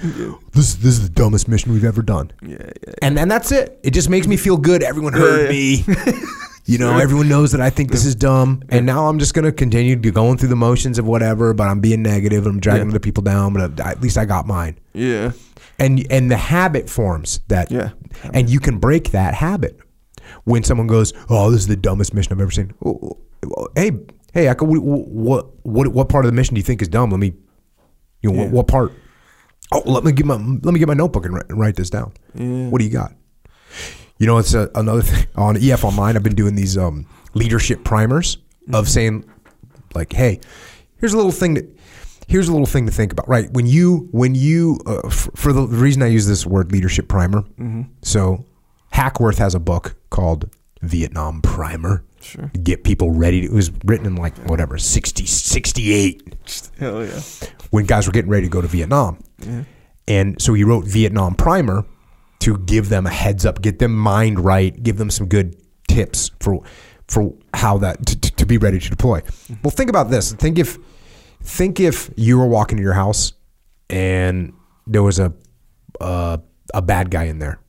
this 0.57 0.75
this 0.75 0.93
is 0.99 1.03
the 1.09 1.15
dumbest 1.15 1.47
mission 1.49 1.73
we've 1.73 1.85
ever 1.85 2.03
done 2.03 2.33
yeah, 2.43 2.57
yeah, 2.61 2.95
and 3.03 3.19
and 3.19 3.31
that's 3.31 3.53
it. 3.53 3.79
It 3.83 3.93
just 3.93 4.09
makes 4.09 4.27
me 4.27 4.37
feel 4.37 4.57
good. 4.57 4.83
Everyone 4.83 5.13
heard 5.13 5.45
Yeah, 5.45 5.51
me. 5.51 5.85
you 6.71 6.79
know, 6.79 6.99
everyone 6.99 7.29
knows 7.29 7.53
that 7.53 7.61
I 7.61 7.71
think 7.71 7.91
this 7.91 8.05
is 8.07 8.15
dumb, 8.15 8.63
and 8.71 8.87
now 8.87 9.07
I'm 9.09 9.19
just 9.19 9.35
gonna 9.35 9.53
continue 9.53 9.97
to 10.01 10.11
going 10.11 10.39
through 10.39 10.49
the 10.57 10.57
motions 10.71 10.99
of 10.99 11.07
whatever. 11.07 11.53
But 11.55 11.69
I'm 11.69 11.81
being 11.81 12.03
negative. 12.03 12.47
I'm 12.47 12.59
dragging 12.61 12.87
Yeah. 12.87 12.91
other 12.97 12.99
people 13.09 13.23
down. 13.23 13.53
But 13.53 13.79
at 13.81 14.01
least 14.01 14.17
I 14.19 14.25
got 14.25 14.47
mine. 14.47 14.75
yeah, 14.95 15.33
And 15.79 16.07
and 16.11 16.31
the 16.31 16.37
habit 16.39 16.89
forms 16.89 17.41
that. 17.49 17.71
Yeah. 17.71 17.91
And 18.33 18.49
you 18.51 18.61
can 18.61 18.79
break 18.79 19.11
that 19.13 19.35
habit 19.35 19.79
when 20.51 20.63
someone 20.65 20.87
goes, 20.87 21.13
"Oh, 21.29 21.51
this 21.51 21.61
is 21.61 21.67
the 21.67 21.77
dumbest 21.77 22.13
mission 22.15 22.33
I've 22.33 22.41
ever 22.41 22.51
seen." 22.51 22.73
Hey, 23.75 23.93
hey, 24.35 24.49
Echo, 24.49 24.65
what 24.67 24.83
what 24.83 25.47
what 25.67 25.89
what 25.89 26.09
part 26.09 26.25
of 26.25 26.31
the 26.31 26.35
mission 26.37 26.55
do 26.55 26.59
you 26.59 26.65
think 26.65 26.83
is 26.83 26.89
dumb? 26.89 27.11
Let 27.11 27.21
me, 27.21 27.33
you 28.23 28.31
know, 28.31 28.39
what, 28.39 28.45
Yeah. 28.45 28.51
what 28.51 28.67
part? 28.69 28.93
Oh, 29.73 29.83
let 29.87 30.05
me 30.05 30.13
get 30.13 30.27
my 30.27 30.35
let 30.37 30.73
me 30.75 30.79
get 30.79 30.89
my 30.89 30.95
notebook 30.95 31.25
and 31.25 31.35
write, 31.35 31.47
write 31.51 31.77
this 31.77 31.91
down. 31.91 32.13
Yeah. 32.35 32.69
What 32.69 32.79
do 32.81 32.85
you 32.85 32.91
got? 32.91 33.13
You 34.19 34.27
know, 34.27 34.39
it's 34.39 34.53
a, 34.53 34.69
another 34.75 35.03
thing 35.03 35.27
on 35.37 35.57
EF 35.57 35.85
Online. 35.85 36.17
I've 36.17 36.23
been 36.23 36.35
doing 36.35 36.55
these 36.55 36.77
um, 36.77 37.07
leadership 37.35 37.85
primers 37.85 38.37
of 38.73 38.89
saying, 38.89 39.25
like, 39.95 40.13
hey, 40.13 40.41
here's 40.99 41.15
a 41.15 41.17
little 41.17 41.33
thing 41.33 41.55
that 41.55 41.67
here's 42.29 42.49
a 42.49 42.53
little 42.53 42.67
thing 42.67 42.87
to 42.87 42.93
think 42.93 43.13
about. 43.13 43.29
Right 43.29 43.51
when 43.53 43.67
you 43.67 44.09
when 44.13 44.35
you 44.35 44.79
uh, 44.87 45.01
f- 45.07 45.31
for 45.35 45.53
the 45.53 45.63
reason 45.67 46.03
I 46.03 46.07
use 46.09 46.27
this 46.27 46.45
word 46.45 46.73
leadership 46.73 47.09
primer. 47.09 47.45
So 48.03 48.45
Hackworth 48.91 49.39
has 49.39 49.55
a 49.55 49.61
book 49.61 49.97
called 50.11 50.51
Vietnam 50.83 51.43
primer. 51.43 52.05
Sure. 52.21 52.51
Get 52.63 52.85
people 52.85 53.11
ready. 53.13 53.43
To, 53.43 53.47
it 53.47 53.53
was 53.53 53.71
written 53.85 54.07
in 54.07 54.17
like 54.17 54.37
whatever 54.49 54.79
60, 54.79 55.27
68 55.27 56.37
Hell 56.79 57.05
yeah. 57.07 57.21
when 57.71 57.87
guys 57.87 58.07
were 58.07 58.13
getting 58.13 58.31
ready 58.31 58.47
to 58.47 58.51
go 58.51 58.61
to 58.61 58.69
Vietnam. 58.69 59.23
Yeah. 59.39 59.65
And 60.07 60.41
so 60.41 60.55
he 60.55 60.65
wrote 60.65 60.85
Vietnam 60.85 61.35
Primer 61.35 61.85
to 62.41 62.59
give 62.59 62.89
them 62.89 63.07
a 63.07 63.11
heads 63.11 63.47
up, 63.47 63.63
get 63.63 63.79
them 63.79 63.95
mind 63.95 64.41
right, 64.41 64.83
give 64.83 64.99
them 64.99 65.11
some 65.11 65.29
good 65.29 65.57
tips 65.89 66.31
for 66.41 66.63
for 67.07 67.35
how 67.53 67.79
that 67.79 68.07
to, 68.07 68.21
to, 68.21 68.31
to 68.37 68.47
be 68.47 68.57
ready 68.57 68.79
to 68.79 68.89
deploy. 68.89 69.21
Well, 69.63 69.71
think 69.71 69.91
about 69.91 70.11
this. 70.11 70.33
Think 70.33 70.59
if 70.59 70.79
think 71.43 71.81
if 71.81 72.11
you 72.17 72.39
were 72.39 72.47
walking 72.47 72.77
to 72.77 72.83
your 72.83 72.95
house 72.95 73.33
and 73.89 74.53
there 74.87 75.03
was 75.03 75.19
a 75.19 75.33
uh, 76.01 76.39
a 76.73 76.83
bad 76.83 77.11
guy 77.11 77.25
in 77.25 77.39
there, 77.39 77.61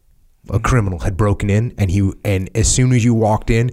a 0.52 0.60
criminal 0.60 1.00
had 1.00 1.18
broken 1.18 1.50
in, 1.50 1.74
and 1.78 1.90
he 1.90 2.12
and 2.24 2.50
as 2.56 2.68
soon 2.72 2.92
as 2.94 3.04
you 3.04 3.14
walked 3.14 3.50
in, 3.50 3.72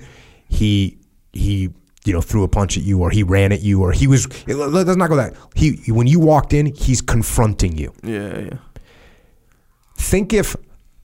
he 0.49 0.97
he 1.33 1.69
you 2.05 2.13
know 2.13 2.21
threw 2.23 2.43
a 2.45 2.49
punch 2.49 2.79
at 2.79 2.85
you 2.85 3.01
or 3.01 3.11
he 3.11 3.23
ran 3.23 3.53
at 3.53 3.61
you 3.61 3.83
or 3.83 3.93
he 3.93 4.07
was 4.07 4.27
let's 4.47 4.97
not 4.97 5.09
go 5.11 5.17
that 5.17 5.35
he 5.55 5.73
when 5.93 6.07
you 6.07 6.19
walked 6.19 6.53
in 6.55 6.67
he's 6.67 7.03
confronting 7.03 7.77
you 7.77 7.93
Yeah, 8.03 8.39
yeah. 8.39 8.57
think 9.97 10.33
if 10.33 10.57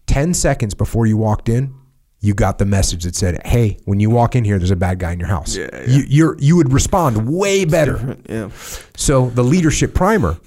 10 0.07 0.33
seconds 0.35 0.73
before 0.75 1.07
you 1.07 1.17
walked 1.17 1.49
in 1.49 1.75
you 2.21 2.33
got 2.33 2.59
the 2.59 2.65
message 2.65 3.05
that 3.05 3.15
said 3.17 3.45
hey 3.47 3.77
when 3.85 4.01
you 4.01 4.09
walk 4.09 4.35
in 4.37 4.45
here 4.45 4.59
there's 4.59 4.71
a 4.71 4.77
bad 4.77 4.99
guy 4.99 5.13
in 5.13 5.19
your 5.19 5.29
house 5.29 5.57
Yeah, 5.57 5.69
yeah. 5.73 5.85
You, 5.87 6.05
you're 6.09 6.37
you 6.39 6.57
would 6.57 6.73
respond 6.73 7.29
way 7.29 7.65
better 7.65 8.17
Yeah. 8.29 8.49
so 8.97 9.29
the 9.31 9.45
leadership 9.45 9.95
primer 9.95 10.39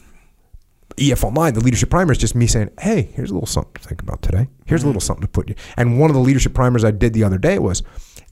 EF 0.97 1.23
Online, 1.23 1.53
the 1.53 1.59
leadership 1.59 1.89
primer 1.89 2.11
is 2.11 2.17
just 2.17 2.35
me 2.35 2.47
saying, 2.47 2.69
"Hey, 2.79 3.09
here's 3.13 3.29
a 3.29 3.33
little 3.33 3.47
something 3.47 3.73
to 3.73 3.87
think 3.87 4.01
about 4.01 4.21
today. 4.21 4.47
Here's 4.65 4.83
a 4.83 4.87
little 4.87 5.01
something 5.01 5.21
to 5.21 5.27
put 5.27 5.49
you." 5.49 5.55
And 5.75 5.99
one 5.99 6.09
of 6.09 6.15
the 6.15 6.21
leadership 6.21 6.53
primers 6.53 6.83
I 6.83 6.91
did 6.91 7.13
the 7.13 7.23
other 7.23 7.37
day 7.37 7.59
was 7.59 7.83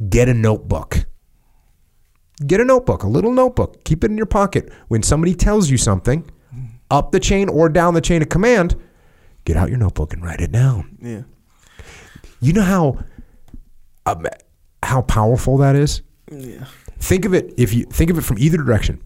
get 0.09 0.29
a 0.29 0.33
notebook. 0.33 1.05
Get 2.45 2.59
a 2.59 2.65
notebook, 2.65 3.03
a 3.03 3.07
little 3.07 3.31
notebook. 3.31 3.83
Keep 3.83 4.03
it 4.03 4.11
in 4.11 4.17
your 4.17 4.25
pocket. 4.25 4.71
When 4.87 5.03
somebody 5.03 5.35
tells 5.35 5.69
you 5.69 5.77
something, 5.77 6.29
up 6.91 7.11
the 7.11 7.19
chain 7.19 7.49
or 7.49 7.69
down 7.69 7.93
the 7.93 8.01
chain 8.01 8.21
of 8.21 8.29
command, 8.29 8.75
get 9.45 9.57
out 9.57 9.69
your 9.69 9.77
notebook 9.77 10.13
and 10.13 10.23
write 10.23 10.41
it 10.41 10.51
down. 10.51 10.97
Yeah. 11.01 11.23
You 12.41 12.53
know 12.53 12.61
how 12.63 12.99
um, 14.05 14.25
how 14.83 15.01
powerful 15.01 15.57
that 15.57 15.75
is. 15.75 16.01
Yeah. 16.31 16.65
Think 16.99 17.25
of 17.25 17.33
it 17.33 17.53
if 17.57 17.73
you 17.73 17.85
think 17.85 18.09
of 18.09 18.17
it 18.17 18.21
from 18.23 18.37
either 18.39 18.57
direction. 18.57 19.01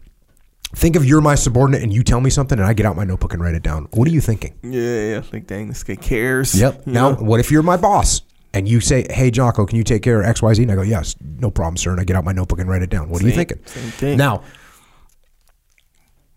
Think 0.75 0.95
of 0.95 1.03
you're 1.03 1.21
my 1.21 1.35
subordinate 1.35 1.81
and 1.81 1.91
you 1.91 2.03
tell 2.03 2.21
me 2.21 2.29
something 2.29 2.59
and 2.59 2.67
I 2.67 2.73
get 2.73 2.85
out 2.85 2.95
my 2.95 3.03
notebook 3.03 3.33
and 3.33 3.41
write 3.41 3.55
it 3.55 3.63
down. 3.63 3.87
What 3.91 4.07
are 4.07 4.11
you 4.11 4.21
thinking? 4.21 4.53
Yeah, 4.61 5.09
yeah. 5.09 5.21
Like, 5.33 5.47
dang, 5.47 5.67
this 5.67 5.83
guy 5.83 5.95
cares. 5.95 6.59
Yep. 6.59 6.83
You 6.85 6.93
Now, 6.93 7.09
know? 7.11 7.15
what 7.17 7.39
if 7.39 7.51
you're 7.51 7.63
my 7.63 7.75
boss 7.77 8.21
and 8.53 8.67
you 8.67 8.79
say, 8.79 9.05
"Hey, 9.09 9.31
Jocko, 9.31 9.65
can 9.65 9.77
you 9.77 9.83
take 9.83 10.03
care 10.03 10.21
of 10.21 10.27
X, 10.27 10.41
Y, 10.43 10.53
Z?" 10.53 10.61
And 10.63 10.71
I 10.71 10.75
go, 10.75 10.81
"Yes, 10.83 11.15
no 11.39 11.49
problem, 11.49 11.75
sir." 11.77 11.91
And 11.91 11.99
I 11.99 12.03
get 12.03 12.15
out 12.15 12.23
my 12.23 12.33
notebook 12.33 12.59
and 12.59 12.69
write 12.69 12.81
it 12.83 12.89
down. 12.91 13.09
What 13.09 13.21
are 13.23 13.25
you 13.25 13.31
thinking? 13.31 13.59
same 13.65 13.89
thing. 13.91 14.17
Now, 14.17 14.43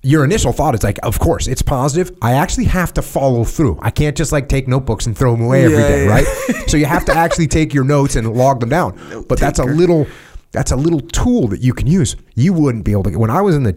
your 0.02 0.24
initial 0.24 0.52
thought 0.52 0.74
is 0.74 0.82
like, 0.82 0.98
"Of 1.02 1.18
course, 1.18 1.46
it's 1.46 1.62
positive." 1.62 2.10
I 2.22 2.32
actually 2.32 2.64
have 2.64 2.92
to 2.94 3.02
follow 3.02 3.44
through. 3.44 3.78
I 3.82 3.90
can't 3.90 4.16
just 4.16 4.32
like 4.32 4.48
take 4.48 4.66
notebooks 4.66 5.06
and 5.06 5.16
throw 5.16 5.32
them 5.36 5.44
away 5.44 5.64
every 5.64 5.76
Yeah, 5.78 5.88
day, 5.88 6.04
yeah. 6.06 6.10
right? 6.10 6.26
so 6.68 6.76
you 6.76 6.86
have 6.86 7.04
to 7.04 7.12
actually 7.14 7.46
take 7.48 7.72
your 7.74 7.84
notes 7.84 8.16
and 8.16 8.32
log 8.34 8.60
them 8.60 8.68
down. 8.70 8.98
but 9.28 9.38
that's 9.38 9.58
a 9.58 9.64
little 9.64 10.06
that's 10.52 10.70
a 10.72 10.76
little 10.76 11.00
tool 11.00 11.48
that 11.48 11.60
you 11.60 11.72
can 11.72 11.86
use. 11.86 12.16
You 12.34 12.52
wouldn't 12.52 12.84
be 12.84 12.92
able 12.92 13.04
to 13.04 13.16
when 13.16 13.30
I 13.30 13.40
was 13.42 13.54
in 13.56 13.62
the 13.62 13.76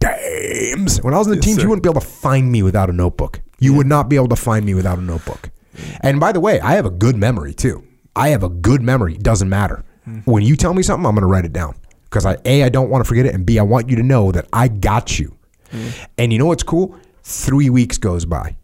games, 0.00 1.02
when 1.02 1.14
I 1.14 1.18
was 1.18 1.26
in 1.26 1.34
the 1.34 1.40
teams, 1.40 1.56
sir. 1.56 1.62
you 1.62 1.68
wouldn't 1.68 1.82
be 1.82 1.88
able 1.88 2.00
to 2.00 2.06
find 2.06 2.50
me 2.50 2.62
without 2.62 2.90
a 2.90 2.92
notebook. 2.92 3.40
You 3.58 3.74
would 3.74 3.86
not 3.86 4.08
be 4.08 4.16
able 4.16 4.28
to 4.28 4.36
find 4.36 4.64
me 4.64 4.74
without 4.74 4.98
a 4.98 5.02
notebook. 5.02 5.50
And 6.00 6.20
by 6.20 6.32
the 6.32 6.40
way, 6.40 6.60
I 6.60 6.74
have 6.74 6.86
a 6.86 6.90
good 6.90 7.16
memory 7.16 7.54
too. 7.54 7.84
I 8.14 8.28
have 8.28 8.42
a 8.42 8.48
good 8.48 8.82
memory. 8.82 9.14
It 9.14 9.22
Doesn't 9.22 9.48
matter. 9.48 9.84
Mm-hmm. 10.08 10.30
When 10.30 10.42
you 10.42 10.56
tell 10.56 10.74
me 10.74 10.82
something, 10.82 11.06
I'm 11.06 11.14
going 11.14 11.22
to 11.22 11.26
write 11.26 11.44
it 11.44 11.52
down 11.52 11.74
because 12.04 12.24
I 12.24 12.36
a 12.44 12.62
I 12.62 12.68
don't 12.68 12.90
want 12.90 13.04
to 13.04 13.08
forget 13.08 13.26
it, 13.26 13.34
and 13.34 13.44
b 13.44 13.58
I 13.58 13.62
want 13.62 13.88
you 13.90 13.96
to 13.96 14.02
know 14.02 14.32
that 14.32 14.46
I 14.52 14.68
got 14.68 15.18
you. 15.18 15.36
Mm-hmm. 15.70 16.04
And 16.18 16.32
you 16.32 16.38
know 16.38 16.46
what's 16.46 16.62
cool? 16.62 16.96
Three 17.22 17.70
weeks 17.70 17.98
goes 17.98 18.24
by, 18.24 18.56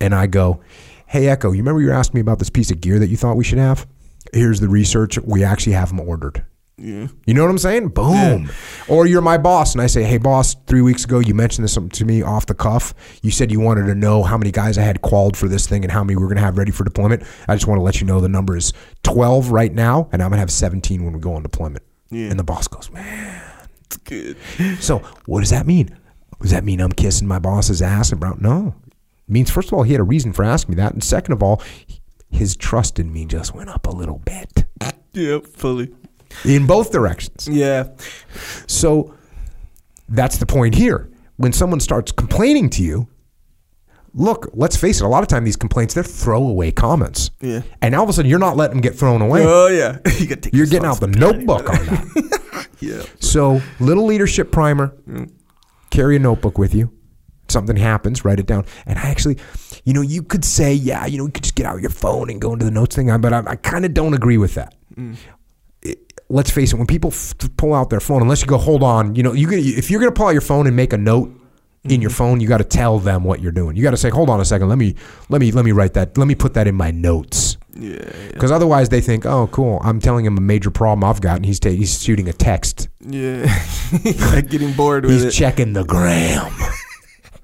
and 0.00 0.14
I 0.14 0.26
go, 0.26 0.60
"Hey 1.06 1.28
Echo, 1.28 1.52
you 1.52 1.58
remember 1.58 1.80
you 1.80 1.88
were 1.88 1.92
asking 1.92 2.18
me 2.18 2.20
about 2.22 2.38
this 2.38 2.50
piece 2.50 2.70
of 2.70 2.80
gear 2.80 2.98
that 2.98 3.08
you 3.08 3.16
thought 3.16 3.36
we 3.36 3.44
should 3.44 3.58
have? 3.58 3.86
Here's 4.32 4.60
the 4.60 4.68
research. 4.68 5.18
We 5.18 5.44
actually 5.44 5.74
have 5.74 5.88
them 5.88 6.00
ordered." 6.00 6.44
Yeah. 6.76 7.06
You 7.24 7.34
know 7.34 7.42
what 7.42 7.50
I'm 7.50 7.58
saying? 7.58 7.88
Boom. 7.88 8.50
Or 8.88 9.06
you're 9.06 9.20
my 9.20 9.38
boss, 9.38 9.74
and 9.74 9.80
I 9.82 9.86
say, 9.86 10.02
"Hey, 10.02 10.18
boss, 10.18 10.56
three 10.66 10.82
weeks 10.82 11.04
ago 11.04 11.20
you 11.20 11.32
mentioned 11.32 11.64
this 11.64 11.78
to 11.92 12.04
me 12.04 12.22
off 12.22 12.46
the 12.46 12.54
cuff. 12.54 12.94
You 13.22 13.30
said 13.30 13.52
you 13.52 13.60
wanted 13.60 13.86
to 13.86 13.94
know 13.94 14.24
how 14.24 14.36
many 14.36 14.50
guys 14.50 14.76
I 14.76 14.82
had 14.82 15.00
qualled 15.00 15.36
for 15.36 15.46
this 15.46 15.68
thing 15.68 15.84
and 15.84 15.92
how 15.92 16.02
many 16.02 16.16
we 16.16 16.24
are 16.24 16.26
going 16.26 16.36
to 16.36 16.42
have 16.42 16.58
ready 16.58 16.72
for 16.72 16.82
deployment. 16.82 17.22
I 17.46 17.54
just 17.54 17.68
want 17.68 17.78
to 17.78 17.82
let 17.82 18.00
you 18.00 18.06
know 18.06 18.20
the 18.20 18.28
number 18.28 18.56
is 18.56 18.72
12 19.04 19.52
right 19.52 19.72
now, 19.72 20.08
and 20.12 20.20
I'm 20.20 20.30
going 20.30 20.36
to 20.36 20.40
have 20.40 20.50
17 20.50 21.04
when 21.04 21.12
we 21.12 21.20
go 21.20 21.34
on 21.34 21.42
deployment." 21.42 21.84
Yeah. 22.10 22.30
And 22.30 22.38
the 22.38 22.44
boss 22.44 22.66
goes, 22.66 22.90
"Man." 22.90 23.42
It's 23.84 23.96
good. 23.98 24.36
So 24.82 24.98
what 25.26 25.40
does 25.40 25.50
that 25.50 25.66
mean? 25.66 25.96
Does 26.40 26.50
that 26.50 26.64
mean 26.64 26.80
I'm 26.80 26.92
kissing 26.92 27.28
my 27.28 27.38
boss's 27.38 27.82
ass? 27.82 28.10
And 28.10 28.20
brown? 28.20 28.38
No. 28.40 28.74
It 28.88 29.32
means 29.32 29.50
first 29.50 29.68
of 29.68 29.74
all 29.74 29.84
he 29.84 29.92
had 29.92 30.00
a 30.00 30.04
reason 30.04 30.32
for 30.32 30.44
asking 30.44 30.74
me 30.74 30.82
that, 30.82 30.92
and 30.92 31.04
second 31.04 31.32
of 31.32 31.42
all, 31.42 31.62
his 32.30 32.56
trust 32.56 32.98
in 32.98 33.12
me 33.12 33.26
just 33.26 33.54
went 33.54 33.68
up 33.70 33.86
a 33.86 33.90
little 33.90 34.18
bit 34.18 34.64
Yeah, 35.12 35.38
fully. 35.38 35.94
In 36.44 36.66
both 36.66 36.90
directions. 36.92 37.48
Yeah. 37.50 37.88
So 38.66 39.14
that's 40.08 40.38
the 40.38 40.46
point 40.46 40.74
here. 40.74 41.10
When 41.36 41.52
someone 41.52 41.80
starts 41.80 42.12
complaining 42.12 42.70
to 42.70 42.82
you, 42.82 43.08
look, 44.12 44.48
let's 44.54 44.76
face 44.76 45.00
it, 45.00 45.04
a 45.04 45.08
lot 45.08 45.22
of 45.22 45.28
time 45.28 45.44
these 45.44 45.56
complaints, 45.56 45.94
they're 45.94 46.02
throwaway 46.04 46.70
comments. 46.70 47.30
Yeah. 47.40 47.62
And 47.82 47.94
all 47.94 48.04
of 48.04 48.08
a 48.08 48.12
sudden 48.12 48.30
you're 48.30 48.38
not 48.38 48.56
letting 48.56 48.76
them 48.76 48.82
get 48.82 48.94
thrown 48.96 49.20
away. 49.22 49.42
Oh 49.44 49.66
yeah. 49.68 49.98
You 50.20 50.36
you're 50.52 50.66
getting 50.66 50.86
out 50.86 51.00
the 51.00 51.08
notebook 51.08 51.68
on 51.70 51.86
that. 51.86 52.40
Yeah. 52.80 53.02
so 53.18 53.62
little 53.80 54.04
leadership 54.04 54.52
primer, 54.52 54.94
carry 55.90 56.16
a 56.16 56.18
notebook 56.18 56.58
with 56.58 56.74
you. 56.74 56.92
Something 57.48 57.76
happens, 57.76 58.24
write 58.26 58.38
it 58.40 58.46
down. 58.46 58.66
And 58.84 58.98
I 58.98 59.02
actually, 59.02 59.38
you 59.84 59.94
know, 59.94 60.02
you 60.02 60.22
could 60.22 60.44
say, 60.44 60.74
yeah, 60.74 61.06
you 61.06 61.16
know, 61.16 61.24
you 61.26 61.32
could 61.32 61.44
just 61.44 61.54
get 61.54 61.64
out 61.66 61.80
your 61.80 61.90
phone 61.90 62.28
and 62.30 62.40
go 62.40 62.52
into 62.52 62.64
the 62.64 62.70
notes 62.70 62.94
thing, 62.96 63.06
but 63.20 63.32
I, 63.32 63.42
I 63.46 63.56
kind 63.56 63.84
of 63.86 63.94
don't 63.94 64.12
agree 64.12 64.36
with 64.38 64.54
that. 64.54 64.74
It- 64.96 65.16
let's 66.28 66.50
face 66.50 66.72
it, 66.72 66.76
when 66.76 66.86
people 66.86 67.10
f- 67.10 67.34
pull 67.56 67.74
out 67.74 67.90
their 67.90 68.00
phone, 68.00 68.22
unless 68.22 68.40
you 68.40 68.46
go, 68.46 68.58
hold 68.58 68.82
on, 68.82 69.14
you 69.14 69.22
know, 69.22 69.32
you 69.32 69.50
if 69.50 69.90
you're 69.90 70.00
going 70.00 70.12
to 70.12 70.16
pull 70.16 70.26
out 70.26 70.32
your 70.32 70.40
phone 70.40 70.66
and 70.66 70.76
make 70.76 70.92
a 70.92 70.98
note 70.98 71.30
in 71.84 72.00
your 72.00 72.10
mm-hmm. 72.10 72.16
phone, 72.16 72.40
you 72.40 72.48
got 72.48 72.58
to 72.58 72.64
tell 72.64 72.98
them 72.98 73.24
what 73.24 73.40
you're 73.40 73.52
doing. 73.52 73.76
You 73.76 73.82
got 73.82 73.90
to 73.90 73.96
say, 73.96 74.10
hold 74.10 74.30
on 74.30 74.40
a 74.40 74.44
second, 74.44 74.68
let 74.68 74.78
me, 74.78 74.94
let 75.28 75.40
me, 75.40 75.52
let 75.52 75.64
me 75.64 75.72
write 75.72 75.94
that, 75.94 76.16
let 76.16 76.26
me 76.26 76.34
put 76.34 76.54
that 76.54 76.66
in 76.66 76.74
my 76.74 76.90
notes. 76.90 77.54
Yeah. 77.54 77.60
Yeah. 77.76 78.28
Because 78.32 78.52
otherwise, 78.52 78.88
they 78.88 79.00
think, 79.00 79.26
"Oh, 79.26 79.48
cool! 79.48 79.80
I'm 79.82 80.00
telling 80.00 80.24
him 80.24 80.38
a 80.38 80.40
major 80.40 80.70
problem 80.70 81.08
I've 81.08 81.20
got, 81.20 81.36
and 81.36 81.46
he's 81.46 81.58
ta- 81.58 81.70
he's 81.70 82.02
shooting 82.02 82.28
a 82.28 82.32
text. 82.32 82.88
yeah. 83.00 83.46
like 84.32 84.48
getting 84.48 84.72
bored 84.72 85.04
with 85.04 85.12
He's 85.12 85.24
it. 85.24 85.30
checking 85.32 85.72
the 85.72 85.84
gram." 85.84 86.52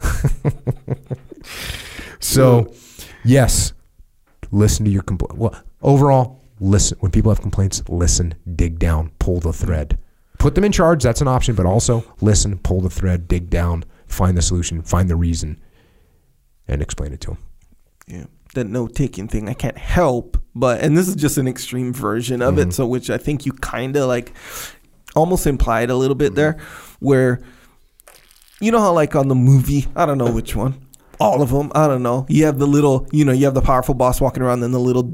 so, 2.20 2.72
yes, 3.24 3.72
listen 4.52 4.84
to 4.84 4.90
your 4.90 5.02
complaint. 5.02 5.36
Well, 5.36 5.54
overall, 5.82 6.39
listen. 6.60 6.98
When 7.00 7.10
people 7.10 7.30
have 7.32 7.40
complaints, 7.40 7.82
listen, 7.88 8.34
dig 8.54 8.78
down, 8.78 9.10
pull 9.18 9.40
the 9.40 9.52
thread. 9.52 9.98
Put 10.38 10.54
them 10.54 10.64
in 10.64 10.72
charge. 10.72 11.02
That's 11.02 11.20
an 11.20 11.28
option, 11.28 11.54
but 11.54 11.66
also 11.66 12.04
listen, 12.20 12.58
pull 12.58 12.80
the 12.80 12.90
thread, 12.90 13.26
dig 13.28 13.50
down, 13.50 13.84
find 14.06 14.36
the 14.38 14.42
solution, 14.42 14.82
find 14.82 15.10
the 15.10 15.16
reason, 15.16 15.60
and 16.68 16.80
explain 16.80 17.12
it 17.12 17.20
to 17.22 17.30
them. 17.30 17.38
Yeah. 18.06 18.24
That 18.54 18.66
note 18.66 18.94
taking 18.94 19.28
thing, 19.28 19.48
I 19.48 19.54
can't 19.54 19.78
help 19.78 20.36
but, 20.54 20.80
and 20.80 20.96
this 20.96 21.06
is 21.06 21.14
just 21.14 21.38
an 21.38 21.46
extreme 21.46 21.92
version 21.92 22.42
of 22.42 22.54
Mm-hmm. 22.56 22.70
it. 22.70 22.72
So, 22.74 22.86
which 22.86 23.08
I 23.10 23.18
think 23.18 23.46
you 23.46 23.52
kind 23.52 23.96
of 23.96 24.08
like 24.08 24.32
almost 25.14 25.46
implied 25.46 25.90
a 25.90 25.96
little 25.96 26.16
bit 26.16 26.34
there, 26.34 26.58
where 26.98 27.40
you 28.60 28.72
know 28.72 28.80
how, 28.80 28.92
like 28.92 29.14
on 29.14 29.28
the 29.28 29.34
movie, 29.34 29.86
I 29.94 30.06
don't 30.06 30.18
know 30.18 30.32
which 30.32 30.56
one, 30.56 30.84
all 31.20 31.42
of 31.42 31.50
them, 31.50 31.70
I 31.74 31.86
don't 31.86 32.02
know. 32.02 32.26
You 32.28 32.46
have 32.46 32.58
the 32.58 32.66
little, 32.66 33.06
you 33.12 33.24
know, 33.24 33.32
you 33.32 33.44
have 33.44 33.54
the 33.54 33.60
powerful 33.62 33.94
boss 33.94 34.20
walking 34.20 34.42
around, 34.42 34.60
then 34.60 34.72
the 34.72 34.80
little, 34.80 35.12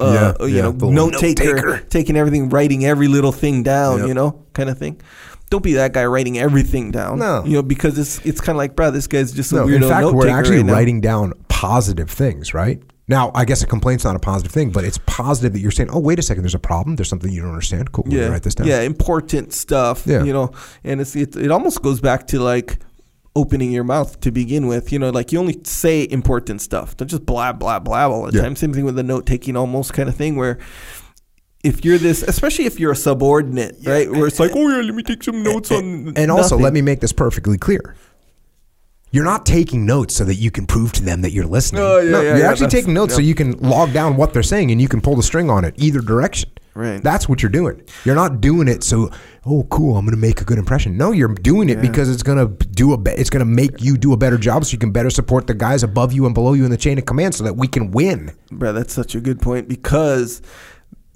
uh, 0.00 0.34
Yeah, 0.40 0.46
you 0.46 0.56
yeah, 0.56 0.62
know, 0.70 0.90
note 0.90 1.14
taker, 1.18 1.78
taking 1.88 2.16
everything, 2.16 2.48
writing 2.48 2.84
every 2.84 3.08
little 3.08 3.32
thing 3.32 3.62
down, 3.62 4.00
Yep. 4.00 4.08
you 4.08 4.14
know, 4.14 4.42
kind 4.52 4.68
of 4.68 4.78
thing. 4.78 5.00
Don't 5.48 5.62
be 5.64 5.72
that 5.74 5.92
guy 5.92 6.04
writing 6.04 6.38
everything 6.38 6.90
down. 6.90 7.18
No. 7.18 7.42
You 7.44 7.54
know, 7.54 7.62
because 7.62 7.98
it's 7.98 8.24
it's 8.24 8.40
kind 8.40 8.54
of 8.54 8.58
like, 8.58 8.76
bro, 8.76 8.90
this 8.90 9.06
guy's 9.08 9.32
just 9.32 9.50
a 9.52 9.56
No, 9.56 9.66
weirdo 9.66 9.82
in 9.82 9.88
fact, 9.88 10.06
we're 10.12 10.28
actually 10.28 10.62
right 10.62 10.72
writing 10.72 11.00
down 11.00 11.32
positive 11.48 12.08
things, 12.10 12.54
right? 12.54 12.80
Now, 13.08 13.32
I 13.34 13.44
guess 13.44 13.60
a 13.60 13.66
complaint's 13.66 14.04
not 14.04 14.14
a 14.14 14.20
positive 14.20 14.52
thing, 14.52 14.70
but 14.70 14.84
it's 14.84 14.98
positive 15.06 15.52
that 15.54 15.58
you're 15.58 15.72
saying, 15.72 15.90
"Oh, 15.90 15.98
wait 15.98 16.20
a 16.20 16.22
second, 16.22 16.44
there's 16.44 16.54
a 16.54 16.60
problem. 16.60 16.94
There's 16.94 17.08
something 17.08 17.32
you 17.32 17.40
don't 17.42 17.50
understand." 17.50 17.90
Cool, 17.90 18.04
yeah, 18.08 18.20
yeah, 18.20 18.28
write 18.28 18.44
this 18.44 18.54
down. 18.54 18.68
Yeah, 18.68 18.82
important 18.82 19.52
stuff. 19.52 20.04
Yeah. 20.06 20.22
you 20.22 20.32
know, 20.32 20.52
and 20.84 21.00
it's 21.00 21.16
it, 21.16 21.34
it 21.34 21.50
almost 21.50 21.82
goes 21.82 22.00
back 22.00 22.28
to 22.28 22.38
like 22.38 22.78
opening 23.36 23.70
your 23.70 23.84
mouth 23.84 24.20
to 24.20 24.30
begin 24.30 24.66
with. 24.66 24.92
You 24.92 24.98
know, 24.98 25.10
like 25.10 25.32
you 25.32 25.38
only 25.38 25.60
say 25.64 26.06
important 26.10 26.60
stuff. 26.60 26.96
Don't 26.96 27.08
just 27.08 27.24
blab 27.26 27.58
blab 27.58 27.84
blab 27.84 28.10
all 28.10 28.26
the 28.26 28.36
Yeah. 28.36 28.42
time. 28.42 28.56
Same 28.56 28.72
thing 28.72 28.84
with 28.84 28.96
the 28.96 29.02
note 29.02 29.26
taking, 29.26 29.56
almost 29.56 29.92
kind 29.92 30.08
of 30.08 30.14
thing 30.16 30.36
where. 30.36 30.58
If 31.62 31.84
you're 31.84 31.98
this, 31.98 32.22
especially 32.22 32.64
if 32.64 32.80
you're 32.80 32.92
a 32.92 32.96
subordinate, 32.96 33.76
right? 33.84 34.10
Where 34.10 34.26
it's 34.26 34.40
like, 34.40 34.52
oh 34.54 34.66
yeah, 34.70 34.80
let 34.80 34.94
me 34.94 35.02
take 35.02 35.22
some 35.22 35.42
notes 35.42 35.70
on. 35.70 36.14
And 36.16 36.30
also, 36.30 36.56
let 36.56 36.72
me 36.72 36.80
make 36.80 37.00
this 37.00 37.12
perfectly 37.12 37.58
clear. 37.58 37.94
You're 39.10 39.24
not 39.26 39.44
taking 39.44 39.84
notes 39.84 40.14
so 40.16 40.24
that 40.24 40.36
you 40.36 40.50
can 40.50 40.66
prove 40.66 40.92
to 40.92 41.02
them 41.04 41.20
that 41.20 41.32
you're 41.32 41.44
listening. 41.44 41.82
Oh, 41.82 41.98
yeah, 41.98 42.10
no, 42.10 42.20
yeah, 42.22 42.28
you're 42.30 42.38
yeah, 42.38 42.50
actually 42.50 42.68
taking 42.68 42.94
notes 42.94 43.14
so 43.14 43.20
you 43.20 43.34
can 43.34 43.58
log 43.58 43.92
down 43.92 44.16
what 44.16 44.32
they're 44.32 44.42
saying 44.42 44.70
and 44.70 44.80
you 44.80 44.88
can 44.88 45.02
pull 45.02 45.16
the 45.16 45.22
string 45.22 45.50
on 45.50 45.66
it 45.66 45.74
either 45.76 46.00
direction. 46.00 46.48
Right. 46.80 47.02
That's 47.02 47.28
what 47.28 47.42
you're 47.42 47.50
doing. 47.50 47.82
You're 48.06 48.14
not 48.14 48.40
doing 48.40 48.66
it 48.68 48.82
so 48.82 49.10
oh 49.44 49.64
cool, 49.70 49.96
I'm 49.98 50.04
going 50.06 50.14
to 50.14 50.20
make 50.20 50.40
a 50.40 50.44
good 50.44 50.56
impression. 50.58 50.96
No, 50.96 51.12
you're 51.12 51.28
doing 51.34 51.68
it 51.68 51.80
because 51.82 52.08
it's 52.08 52.22
going 52.22 52.38
to 52.38 52.66
do 52.68 52.92
a 52.94 52.96
be- 52.98 53.10
it's 53.10 53.28
going 53.28 53.40
to 53.40 53.52
make 53.62 53.82
you 53.82 53.96
do 53.98 54.12
a 54.14 54.16
better 54.16 54.38
job 54.38 54.64
so 54.64 54.72
you 54.72 54.78
can 54.78 54.90
better 54.90 55.10
support 55.10 55.46
the 55.46 55.52
guys 55.54 55.82
above 55.82 56.12
you 56.14 56.24
and 56.24 56.34
below 56.34 56.54
you 56.54 56.64
in 56.64 56.70
the 56.70 56.76
chain 56.78 56.96
of 56.98 57.04
command 57.04 57.34
so 57.34 57.44
that 57.44 57.54
we 57.56 57.68
can 57.68 57.90
win. 57.90 58.32
Bro, 58.50 58.72
that's 58.72 58.94
such 58.94 59.14
a 59.14 59.20
good 59.20 59.40
point 59.42 59.68
because 59.68 60.40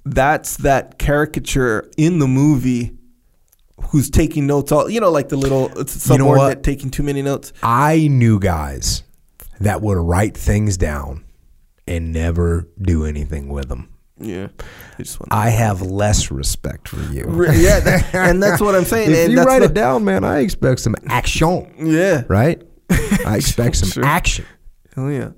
that's 0.05 0.57
that 0.57 0.99
caricature 0.99 1.89
in 1.97 2.19
the 2.19 2.27
movie 2.27 2.95
who's 3.89 4.09
taking 4.09 4.45
notes 4.47 4.71
all 4.71 4.89
you 4.89 4.99
know 5.01 5.09
like 5.11 5.29
the 5.29 5.35
little 5.35 5.65
it's 5.79 6.07
You 6.09 6.17
know 6.17 6.25
what? 6.27 6.35
subordinate 6.35 6.63
taking 6.63 6.91
too 6.91 7.03
many 7.03 7.21
notes. 7.23 7.53
I 7.63 8.07
knew 8.07 8.39
guys 8.39 9.03
that 9.59 9.81
would 9.81 9.97
write 9.97 10.37
things 10.37 10.77
down 10.77 11.25
and 11.87 12.13
never 12.13 12.67
do 12.81 13.05
anything 13.05 13.49
with 13.49 13.67
them. 13.67 13.89
Yeah. 14.19 14.47
I 14.97 15.03
just 15.03 15.19
want 15.19 15.33
I 15.33 15.49
have 15.49 15.81
less 15.81 16.31
respect 16.31 16.87
for 16.87 17.01
you. 17.13 17.25
Yeah, 17.53 17.79
that- 17.81 18.09
and 18.15 18.41
that's 18.41 18.61
what 18.61 18.73
I'm 18.75 18.85
saying. 18.85 19.11
if 19.11 19.17
and 19.17 19.31
you 19.31 19.35
that's 19.37 19.47
write 19.47 19.59
the- 19.59 19.65
it 19.65 19.73
down, 19.73 20.05
man, 20.05 20.23
I 20.23 20.39
expect 20.39 20.79
some 20.79 20.95
action, 21.07 21.73
Yeah. 21.79 22.23
right? 22.29 22.61
I 23.25 23.35
expect 23.37 23.75
some 23.77 23.89
Sure. 23.89 24.05
action. 24.05 24.45
Hell 24.95 25.11
yeah. 25.11 25.31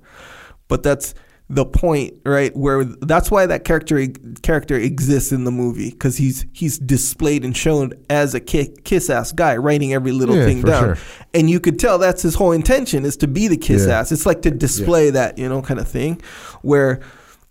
But 0.68 0.82
that's 0.82 1.14
the 1.50 1.64
point, 1.64 2.12
right? 2.26 2.54
Where 2.54 2.84
that's 2.84 3.30
why 3.30 3.46
that 3.46 3.64
character 3.64 4.06
character 4.42 4.76
exists 4.76 5.32
in 5.32 5.44
the 5.44 5.50
movie 5.50 5.90
because 5.90 6.16
he's 6.18 6.44
he's 6.52 6.78
displayed 6.78 7.42
and 7.42 7.56
shown 7.56 7.94
as 8.10 8.34
a 8.34 8.40
kiss 8.40 9.08
ass 9.08 9.32
guy, 9.32 9.56
writing 9.56 9.94
every 9.94 10.12
little 10.12 10.36
Yeah, 10.36 10.44
thing 10.44 10.60
down, 10.62 10.84
sure. 10.84 10.98
and 11.32 11.48
you 11.48 11.58
could 11.58 11.78
tell 11.78 11.96
that's 11.98 12.20
his 12.22 12.34
whole 12.34 12.52
intention 12.52 13.06
is 13.06 13.16
to 13.16 13.26
be 13.26 13.48
the 13.48 13.56
kiss 13.56 13.86
Yeah. 13.86 13.98
ass. 14.00 14.12
It's 14.12 14.26
like 14.26 14.42
to 14.42 14.50
display 14.50 15.08
that, 15.10 15.38
you 15.38 15.48
know, 15.48 15.62
kind 15.62 15.80
of 15.80 15.88
thing, 15.88 16.20
where. 16.62 17.00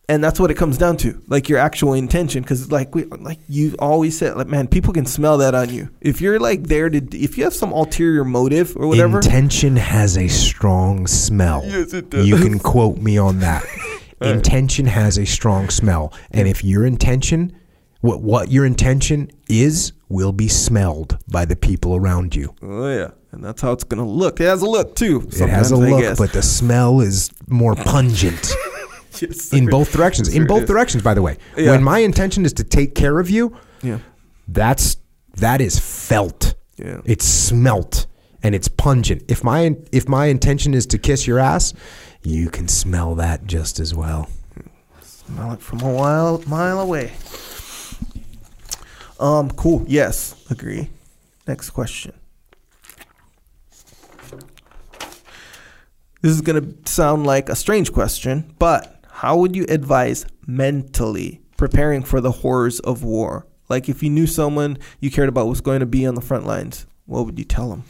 And 0.09 0.23
that's 0.23 0.39
what 0.39 0.49
it 0.51 0.53
comes 0.53 0.77
down 0.77 0.95
to, 0.97 1.21
like 1.27 1.49
your 1.49 1.59
actual 1.59 1.93
intention, 1.93 2.41
because 2.41 2.71
like 2.71 2.95
we, 2.95 3.03
like 3.05 3.39
you 3.49 3.75
always 3.77 4.17
said, 4.17 4.37
like 4.37 4.47
man, 4.47 4.67
people 4.67 4.93
can 4.93 5.05
smell 5.05 5.37
that 5.39 5.53
on 5.53 5.69
you. 5.69 5.89
If 5.99 6.21
you're 6.21 6.39
like 6.39 6.63
there 6.63 6.89
to, 6.89 6.97
if 7.17 7.37
you 7.37 7.43
have 7.43 7.53
some 7.53 7.73
ulterior 7.73 8.23
motive 8.23 8.77
or 8.77 8.87
whatever, 8.87 9.17
Intention 9.17 9.75
has 9.75 10.17
a 10.17 10.29
strong 10.29 11.07
smell. 11.07 11.61
Yes, 11.65 11.93
it 11.93 12.09
does. 12.09 12.25
You 12.25 12.37
can 12.37 12.57
quote 12.57 12.97
me 12.97 13.17
on 13.17 13.39
that. 13.39 13.65
Intention 14.21 14.85
has 14.85 15.17
a 15.19 15.25
strong 15.25 15.69
smell, 15.69 16.13
and 16.31 16.47
if 16.47 16.63
your 16.63 16.85
intention, 16.85 17.55
what 18.01 18.21
what 18.21 18.49
your 18.49 18.65
intention 18.65 19.29
is, 19.49 19.91
will 20.09 20.31
be 20.31 20.47
smelled 20.47 21.19
by 21.27 21.43
the 21.45 21.55
people 21.55 21.95
around 21.95 22.33
you. 22.33 22.55
Oh 22.63 22.89
yeah, 22.89 23.11
and 23.31 23.43
that's 23.43 23.61
how 23.61 23.73
it's 23.73 23.83
gonna 23.83 24.07
look. 24.07 24.39
It 24.39 24.45
has 24.45 24.61
a 24.61 24.65
look 24.69 24.95
too. 24.95 25.27
It 25.33 25.49
has 25.49 25.69
a 25.71 25.75
look, 25.75 26.17
but 26.17 26.31
the 26.33 26.41
smell 26.41 27.01
is 27.01 27.29
more 27.47 27.75
pungent 27.75 28.51
Yes, 29.21 29.51
in 29.53 29.65
both 29.65 29.91
directions. 29.91 30.27
In 30.33 30.45
both 30.45 30.67
directions, 30.67 31.01
by 31.03 31.13
the 31.13 31.21
way. 31.21 31.37
Yeah. 31.57 31.71
When 31.71 31.83
my 31.83 31.99
intention 31.99 32.45
is 32.45 32.53
to 32.53 32.63
take 32.63 32.93
care 32.93 33.19
of 33.19 33.29
you, 33.29 33.55
Yeah, 33.81 33.99
that's 34.47 34.97
that 35.37 35.59
is 35.61 35.79
felt. 35.79 36.53
Yeah. 36.77 37.01
It's 37.05 37.25
smelt 37.25 38.05
and 38.43 38.53
it's 38.53 38.67
pungent. 38.67 39.23
If 39.27 39.43
my 39.43 39.75
if 39.91 40.07
my 40.07 40.25
intention 40.27 40.73
is 40.73 40.85
to 40.87 40.97
kiss 40.99 41.25
your 41.25 41.39
ass, 41.39 41.73
you 42.21 42.49
can 42.49 42.67
smell 42.67 43.15
that 43.15 43.45
just 43.45 43.79
as 43.79 43.95
well. 43.95 44.29
smell 45.01 45.53
it 45.53 45.61
from 45.61 45.81
a 45.81 45.91
while 45.91 46.43
mile 46.47 46.79
away. 46.79 47.13
Um, 49.19 49.49
cool. 49.51 49.83
Yes, 49.87 50.35
agree. 50.51 50.89
Next 51.47 51.71
question. 51.71 52.13
This 56.21 56.31
is 56.31 56.41
gonna 56.41 56.63
sound 56.85 57.25
like 57.25 57.49
a 57.49 57.55
strange 57.55 57.91
question, 57.93 58.53
but 58.59 58.96
how 59.17 59.35
would 59.35 59.55
you 59.55 59.65
advise 59.67 60.27
mentally 60.45 61.41
preparing 61.57 62.03
for 62.03 62.21
the 62.21 62.29
horrors 62.29 62.79
of 62.81 63.03
war? 63.03 63.47
Like 63.67 63.89
if 63.89 64.03
you 64.03 64.11
knew 64.11 64.27
someone 64.27 64.77
you 64.99 65.09
cared 65.09 65.27
about 65.27 65.47
was 65.47 65.59
going 65.59 65.79
to 65.79 65.87
be 65.87 66.05
on 66.05 66.13
the 66.13 66.21
front 66.21 66.45
lines, 66.45 66.85
what 67.07 67.25
would 67.25 67.39
you 67.39 67.43
tell 67.43 67.71
them? 67.71 67.83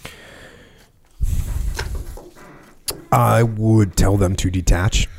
I 3.12 3.44
would 3.44 3.98
tell 3.98 4.16
them 4.16 4.38
to 4.38 4.50
detach. 4.50 5.10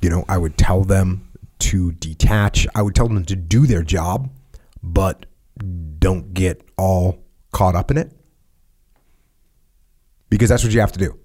You 0.00 0.08
know, 0.08 0.24
I 0.30 0.38
would 0.38 0.56
tell 0.56 0.82
them 0.82 1.28
to 1.58 1.92
detach. 1.92 2.66
I 2.74 2.80
would 2.80 2.94
tell 2.94 3.08
them 3.08 3.26
to 3.26 3.36
do 3.36 3.66
their 3.66 3.82
job, 3.82 4.30
but 4.82 5.26
don't 5.98 6.32
get 6.32 6.66
all 6.78 7.22
caught 7.52 7.74
up 7.74 7.90
in 7.90 7.98
it. 7.98 8.12
Because 10.30 10.48
that's 10.48 10.64
what 10.64 10.72
you 10.72 10.80
have 10.80 10.92
to 10.92 10.98
do. 10.98 11.18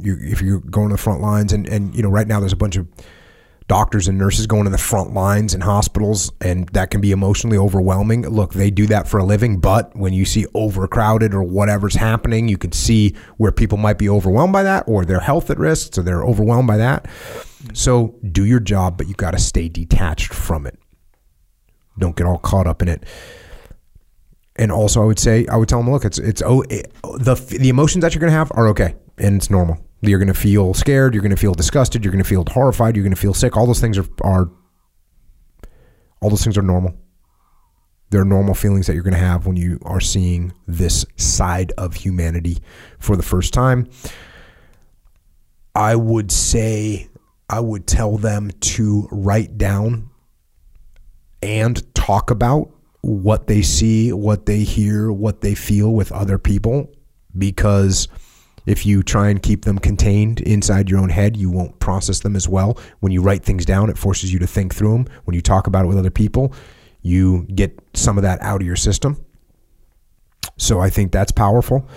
You, 0.00 0.16
if 0.20 0.40
you're 0.40 0.60
going 0.60 0.88
to 0.88 0.94
the 0.94 1.02
front 1.02 1.20
lines, 1.20 1.52
and, 1.52 1.66
and 1.68 1.94
you 1.94 2.02
know, 2.02 2.10
right 2.10 2.26
now 2.26 2.40
there's 2.40 2.52
a 2.52 2.56
bunch 2.56 2.76
of 2.76 2.86
doctors 3.68 4.08
and 4.08 4.18
nurses 4.18 4.46
going 4.46 4.64
to 4.64 4.70
the 4.70 4.76
front 4.76 5.14
lines 5.14 5.54
in 5.54 5.60
hospitals, 5.60 6.30
and 6.40 6.68
that 6.70 6.90
can 6.90 7.00
be 7.00 7.10
emotionally 7.10 7.56
overwhelming. 7.56 8.28
Look, 8.28 8.52
they 8.52 8.70
do 8.70 8.86
that 8.88 9.08
for 9.08 9.18
a 9.18 9.24
living, 9.24 9.60
but 9.60 9.96
when 9.96 10.12
you 10.12 10.24
see 10.24 10.46
overcrowded 10.54 11.32
or 11.32 11.42
whatever's 11.42 11.94
happening, 11.94 12.48
you 12.48 12.58
can 12.58 12.72
see 12.72 13.14
where 13.38 13.52
people 13.52 13.78
might 13.78 13.98
be 13.98 14.08
overwhelmed 14.08 14.52
by 14.52 14.62
that, 14.62 14.84
or 14.86 15.04
their 15.04 15.20
health 15.20 15.50
at 15.50 15.58
risk, 15.58 15.94
so 15.94 16.02
they're 16.02 16.24
overwhelmed 16.24 16.66
by 16.66 16.76
that. 16.76 17.06
So 17.72 18.18
do 18.30 18.44
your 18.44 18.60
job, 18.60 18.98
but 18.98 19.08
you 19.08 19.14
got 19.14 19.30
to 19.30 19.38
stay 19.38 19.68
detached 19.68 20.34
from 20.34 20.66
it. 20.66 20.78
Don't 21.98 22.16
get 22.16 22.26
all 22.26 22.38
caught 22.38 22.66
up 22.66 22.82
in 22.82 22.88
it. 22.88 23.04
And 24.56 24.70
also, 24.70 25.02
I 25.02 25.06
would 25.06 25.18
say, 25.18 25.46
I 25.46 25.56
would 25.56 25.68
tell 25.68 25.78
them, 25.78 25.90
look, 25.90 26.04
it's 26.04 26.18
it's 26.18 26.42
oh, 26.44 26.62
it, 26.68 26.92
the 27.02 27.34
the 27.36 27.70
emotions 27.70 28.02
that 28.02 28.14
you're 28.14 28.20
going 28.20 28.32
to 28.32 28.36
have 28.36 28.52
are 28.54 28.68
okay, 28.68 28.96
and 29.18 29.36
it's 29.36 29.50
normal. 29.50 29.84
You're 30.00 30.18
going 30.18 30.28
to 30.28 30.34
feel 30.34 30.74
scared. 30.74 31.14
You're 31.14 31.22
going 31.22 31.30
to 31.30 31.36
feel 31.36 31.54
disgusted. 31.54 32.04
You're 32.04 32.12
going 32.12 32.22
to 32.22 32.28
feel 32.28 32.44
horrified. 32.50 32.96
You're 32.96 33.04
going 33.04 33.14
to 33.14 33.20
feel 33.20 33.34
sick. 33.34 33.56
All 33.56 33.66
those 33.66 33.80
things 33.80 33.98
are 33.98 34.06
are 34.22 34.50
all 36.20 36.30
those 36.30 36.42
things 36.44 36.58
are 36.58 36.62
normal. 36.62 36.94
They're 38.10 38.24
normal 38.24 38.54
feelings 38.54 38.86
that 38.86 38.94
you're 38.94 39.02
going 39.02 39.14
to 39.14 39.20
have 39.20 39.46
when 39.46 39.56
you 39.56 39.78
are 39.82 40.00
seeing 40.00 40.52
this 40.66 41.06
side 41.16 41.72
of 41.78 41.94
humanity 41.94 42.58
for 42.98 43.16
the 43.16 43.22
first 43.22 43.54
time. 43.54 43.88
I 45.74 45.96
would 45.96 46.30
say 46.30 47.08
I 47.48 47.60
would 47.60 47.86
tell 47.86 48.18
them 48.18 48.50
to 48.60 49.08
write 49.10 49.56
down 49.56 50.10
and 51.42 51.94
talk 51.94 52.30
about 52.30 52.70
what 53.00 53.46
they 53.46 53.62
see, 53.62 54.12
what 54.12 54.46
they 54.46 54.60
hear, 54.60 55.10
what 55.10 55.40
they 55.40 55.54
feel 55.54 55.92
with 55.92 56.12
other 56.12 56.38
people 56.38 56.90
because 57.36 58.08
if 58.66 58.86
you 58.86 59.02
try 59.02 59.28
and 59.28 59.42
keep 59.42 59.64
them 59.64 59.78
contained 59.78 60.40
inside 60.40 60.88
your 60.88 61.00
own 61.00 61.08
head, 61.08 61.36
you 61.36 61.50
won't 61.50 61.78
process 61.80 62.20
them 62.20 62.36
as 62.36 62.48
well. 62.48 62.78
When 63.00 63.12
you 63.12 63.22
write 63.22 63.44
things 63.44 63.64
down, 63.64 63.90
it 63.90 63.98
forces 63.98 64.32
you 64.32 64.38
to 64.38 64.46
think 64.46 64.74
through 64.74 64.92
them. 64.92 65.06
When 65.24 65.34
you 65.34 65.40
talk 65.40 65.66
about 65.66 65.84
it 65.84 65.88
with 65.88 65.98
other 65.98 66.10
people, 66.10 66.54
you 67.02 67.44
get 67.54 67.78
some 67.94 68.16
of 68.18 68.22
that 68.22 68.40
out 68.40 68.60
of 68.60 68.66
your 68.66 68.76
system. 68.76 69.24
So 70.56 70.80
I 70.80 70.90
think 70.90 71.12
that's 71.12 71.32
powerful. 71.32 71.88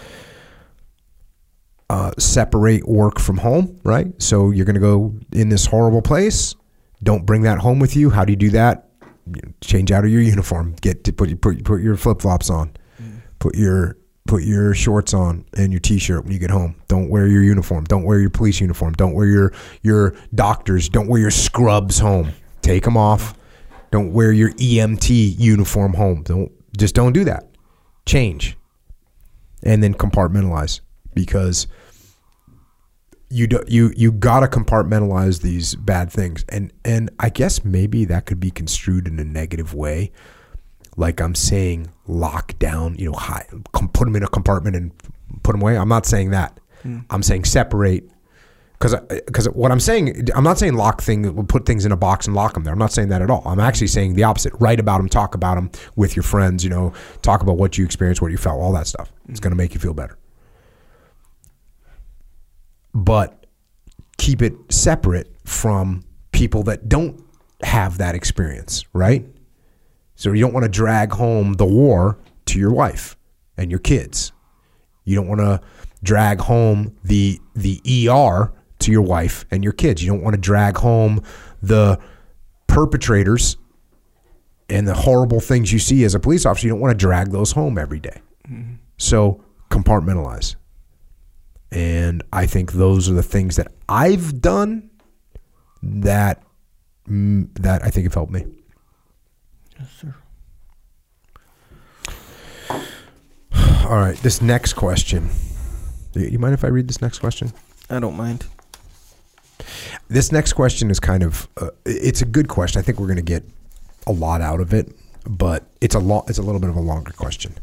Uh, 1.88 2.12
separate 2.18 2.88
work 2.88 3.20
from 3.20 3.38
home, 3.38 3.80
right? 3.84 4.08
So 4.22 4.50
you're 4.50 4.66
going 4.66 4.76
to 4.76 4.80
go 4.82 5.14
in 5.32 5.50
this 5.50 5.68
horrible 5.68 6.02
place. 6.02 6.56
Don't 7.04 7.26
bring 7.28 7.44
that 7.44 7.60
home 7.60 7.78
with 7.78 7.96
you. 7.96 8.10
How 8.10 8.26
do 8.26 8.32
you 8.32 8.38
do 8.38 8.50
that? 8.52 8.90
You 9.28 9.42
know, 9.44 9.54
Change 9.62 9.92
out 9.92 10.04
of 10.04 10.10
your 10.10 10.22
uniform. 10.22 10.76
Get 10.82 11.04
to 11.04 11.14
put 11.14 11.40
put 11.42 11.64
put 11.64 11.82
your 11.82 11.96
flip 11.96 12.22
flops 12.22 12.50
on. 12.50 12.72
Put 13.38 13.56
your 13.56 13.98
put 14.26 14.44
your 14.44 14.74
shorts 14.74 15.14
on 15.14 15.46
and 15.56 15.72
your 15.72 15.80
t-shirt 15.80 16.24
when 16.24 16.34
you 16.34 16.40
get 16.40 16.50
home. 16.50 16.76
Don't 16.88 17.10
wear 17.10 17.28
your 17.28 17.44
uniform. 17.44 17.84
Don't 17.86 18.04
wear 18.04 18.20
your 18.20 18.32
police 18.32 18.60
uniform. 18.60 18.94
Don't 18.94 19.14
wear 19.14 19.28
your 19.28 19.54
your 19.82 20.16
doctors. 20.34 20.90
Don't 20.90 21.08
wear 21.08 21.22
your 21.22 21.32
scrubs 21.32 22.00
home. 22.00 22.32
Take 22.62 22.84
them 22.84 22.98
off. 22.98 23.36
Don't 23.92 24.12
wear 24.14 24.32
your 24.32 24.52
EMT 24.52 25.40
uniform 25.40 25.94
home. 25.94 26.24
Don't 26.24 26.52
just 26.78 26.96
don't 26.96 27.14
do 27.14 27.24
that. 27.26 27.48
Change. 28.06 28.58
And 29.64 29.82
then 29.82 29.94
compartmentalize 29.94 30.82
because 31.14 31.68
you 33.30 33.48
do, 33.48 33.64
you 33.68 33.94
you 33.96 34.12
got 34.12 34.42
to 34.42 34.48
compartmentalize 34.48 35.42
these 35.42 35.76
bad 35.76 36.12
things. 36.12 36.46
And 36.50 36.74
and 36.84 37.10
I 37.20 37.30
guess 37.30 37.64
maybe 37.64 38.06
that 38.06 38.26
could 38.26 38.40
be 38.40 38.52
construed 38.52 39.08
in 39.08 39.20
a 39.20 39.24
negative 39.24 39.74
way 39.74 40.12
like 40.98 41.22
I'm 41.22 41.36
saying 41.36 41.90
lock 42.08 42.58
down, 42.60 42.96
you 42.96 43.12
know, 43.12 43.18
high, 43.18 43.46
put 43.72 44.06
them 44.06 44.16
in 44.16 44.24
a 44.24 44.28
compartment 44.28 44.76
and 44.76 44.92
put 45.44 45.54
them 45.54 45.62
away. 45.62 45.78
I'm 45.78 45.90
not 45.90 46.06
saying 46.06 46.32
that. 46.32 46.60
Mm. 46.84 47.06
I'm 47.10 47.24
saying 47.24 47.46
separate. 47.46 48.10
Because 48.74 48.96
because 49.26 49.50
what 49.50 49.72
I'm 49.72 49.80
saying, 49.80 50.28
I'm 50.36 50.44
not 50.44 50.58
saying 50.58 50.76
lock 50.76 51.02
thing, 51.02 51.46
put 51.48 51.66
things 51.66 51.86
in 51.86 51.92
a 51.92 51.98
box 51.98 52.28
and 52.28 52.36
lock 52.36 52.54
them 52.54 52.64
there. 52.66 52.74
I'm 52.74 52.80
not 52.80 52.92
saying 52.92 53.10
that 53.10 53.22
at 53.22 53.30
all. 53.30 53.42
I'm 53.46 53.60
actually 53.60 53.88
saying 53.88 54.16
the 54.16 54.24
opposite. 54.24 54.54
Write 54.60 54.80
about 54.80 54.98
them, 54.98 55.08
talk 55.08 55.34
about 55.34 55.56
them 55.56 55.72
with 55.96 56.16
your 56.16 56.24
friends. 56.24 56.64
You 56.64 56.70
know, 56.70 56.94
talk 57.22 57.42
about 57.42 57.58
what 57.58 57.78
you 57.78 57.86
experienced, 57.86 58.22
what 58.22 58.32
you 58.32 58.38
felt, 58.38 58.62
all 58.62 58.74
that 58.74 58.88
stuff. 58.88 59.12
It's 59.30 59.40
mm. 59.40 59.44
going 59.44 59.52
to 59.52 59.58
make 59.58 59.74
you 59.74 59.80
feel 59.80 59.94
better. 59.94 60.18
But 62.94 63.46
keep 64.18 64.42
it 64.42 64.54
separate 64.70 65.36
from 65.46 66.04
people 66.32 66.64
that 66.64 66.88
don't 66.90 67.22
have 67.64 67.98
that 67.98 68.16
experience, 68.16 68.86
right? 68.94 69.26
So 70.26 70.32
you 70.32 70.42
don't 70.42 70.54
want 70.54 70.64
to 70.64 70.72
drag 70.72 71.12
home 71.12 71.54
the 71.54 71.68
war 71.68 72.18
to 72.46 72.58
your 72.58 72.74
wife 72.74 73.16
and 73.58 73.70
your 73.70 73.80
kids. 73.80 74.32
You 75.04 75.16
don't 75.16 75.28
want 75.28 75.40
to 75.40 75.62
drag 76.02 76.40
home 76.40 76.98
the 77.04 77.40
the 77.54 77.80
ER 78.10 78.52
to 78.80 78.92
your 78.92 79.04
wife 79.04 79.46
and 79.52 79.64
your 79.64 79.74
kids. 79.74 80.04
You 80.04 80.12
don't 80.12 80.24
want 80.24 80.34
to 80.34 80.42
drag 80.42 80.78
home 80.78 81.22
the 81.62 82.00
perpetrators 82.66 83.58
and 84.68 84.88
the 84.88 84.96
horrible 84.96 85.40
things 85.42 85.72
you 85.72 85.78
see 85.78 86.04
as 86.04 86.16
a 86.16 86.20
police 86.20 86.44
officer. 86.44 86.66
You 86.66 86.74
don't 86.74 86.82
want 86.82 86.94
to 86.94 86.98
drag 86.98 87.30
those 87.30 87.52
home 87.52 87.78
every 87.78 88.00
day. 88.00 88.20
So 88.98 89.44
compartmentalize. 89.70 90.56
And 91.72 92.24
I 92.34 92.48
think 92.48 92.72
those 92.72 93.12
are 93.12 93.14
the 93.14 93.22
things 93.22 93.58
that 93.58 93.72
I've 93.88 94.42
done 94.42 94.90
that 95.84 96.42
that 97.06 97.84
I 97.84 97.92
think 97.92 98.06
have 98.06 98.16
helped 98.16 98.32
me. 98.32 98.48
Yes, 99.80 99.90
sir. 100.02 100.16
All 103.86 103.98
right, 103.98 104.18
this 104.18 104.42
next 104.42 104.74
question. 104.74 105.30
You 106.14 106.28
you 106.28 106.40
mind 106.40 106.54
if 106.54 106.64
I 106.64 106.68
read 106.68 106.88
this 106.88 107.02
next 107.02 107.20
question? 107.20 107.54
I 107.90 108.00
don't 108.00 108.18
mind. 108.18 108.46
This 110.08 110.32
next 110.32 110.54
question 110.54 110.90
is 110.90 111.00
kind 111.00 111.24
of 111.24 111.48
uh, 111.58 111.70
it's 111.86 112.22
a 112.22 112.26
good 112.26 112.48
question. 112.48 112.80
I 112.80 112.84
think 112.84 113.00
we're 113.00 113.08
going 113.08 113.18
to 113.18 113.22
get 113.22 113.44
a 114.08 114.12
lot 114.12 114.42
out 114.42 114.60
of 114.60 114.74
it, 114.74 114.92
but 115.28 115.66
it's 115.82 115.96
a 115.96 116.00
lot 116.00 116.30
it's 116.30 116.40
a 116.40 116.42
little 116.42 116.60
bit 116.62 116.70
of 116.70 116.76
a 116.76 116.82
longer 116.82 117.12
question. 117.12 117.56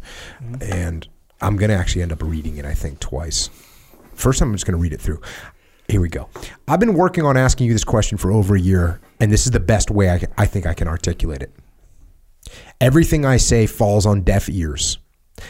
And 0.60 1.06
I'm 1.40 1.56
going 1.56 1.70
to 1.70 1.76
actually 1.76 2.02
end 2.02 2.12
up 2.12 2.22
reading 2.22 2.56
it 2.56 2.64
I 2.64 2.74
think 2.74 3.00
twice. 3.00 3.50
First 4.14 4.38
time 4.38 4.48
I'm 4.48 4.54
just 4.54 4.66
going 4.66 4.76
to 4.76 4.82
read 4.82 4.92
it 4.92 5.00
through. 5.00 5.20
Here 5.88 6.00
we 6.00 6.08
go. 6.08 6.28
I've 6.68 6.80
been 6.80 6.94
working 6.94 7.24
on 7.24 7.36
asking 7.36 7.66
you 7.66 7.72
this 7.72 7.84
question 7.84 8.16
for 8.16 8.30
over 8.30 8.54
a 8.54 8.60
year, 8.60 9.00
and 9.18 9.32
this 9.32 9.44
is 9.44 9.50
the 9.50 9.60
best 9.60 9.90
way 9.90 10.10
I, 10.10 10.18
can, 10.18 10.32
I 10.38 10.46
think 10.46 10.64
I 10.66 10.74
can 10.74 10.86
articulate 10.88 11.42
it. 11.42 11.52
Everything 12.80 13.24
I 13.24 13.36
say 13.36 13.66
falls 13.66 14.06
on 14.06 14.22
deaf 14.22 14.48
ears. 14.48 14.98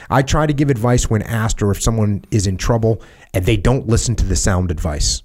I 0.09 0.23
try 0.23 0.47
to 0.47 0.53
give 0.53 0.71
advice 0.71 1.11
when 1.11 1.23
asked 1.23 1.63
or 1.63 1.71
if 1.71 1.83
someone 1.83 2.25
is 2.31 2.47
in 2.47 2.57
trouble, 2.57 3.03
and 3.35 3.45
they 3.45 3.57
don't 3.57 3.89
listen 3.89 4.15
to 4.17 4.25
the 4.25 4.37
sound 4.37 4.71
advice. 4.71 5.23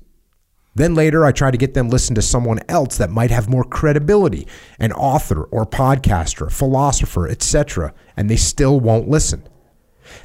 Then 0.75 0.93
later, 0.93 1.25
I 1.25 1.31
try 1.31 1.49
to 1.49 1.57
get 1.57 1.73
them 1.73 1.89
listen 1.89 2.13
to 2.15 2.21
someone 2.21 2.59
else 2.69 2.97
that 2.97 3.09
might 3.09 3.31
have 3.31 3.49
more 3.49 3.63
credibility, 3.63 4.47
an 4.77 4.91
author 4.91 5.43
or 5.45 5.65
podcaster, 5.65 6.51
philosopher, 6.51 7.27
etc., 7.27 7.93
and 8.15 8.29
they 8.29 8.35
still 8.35 8.79
won't 8.79 9.09
listen. 9.09 9.47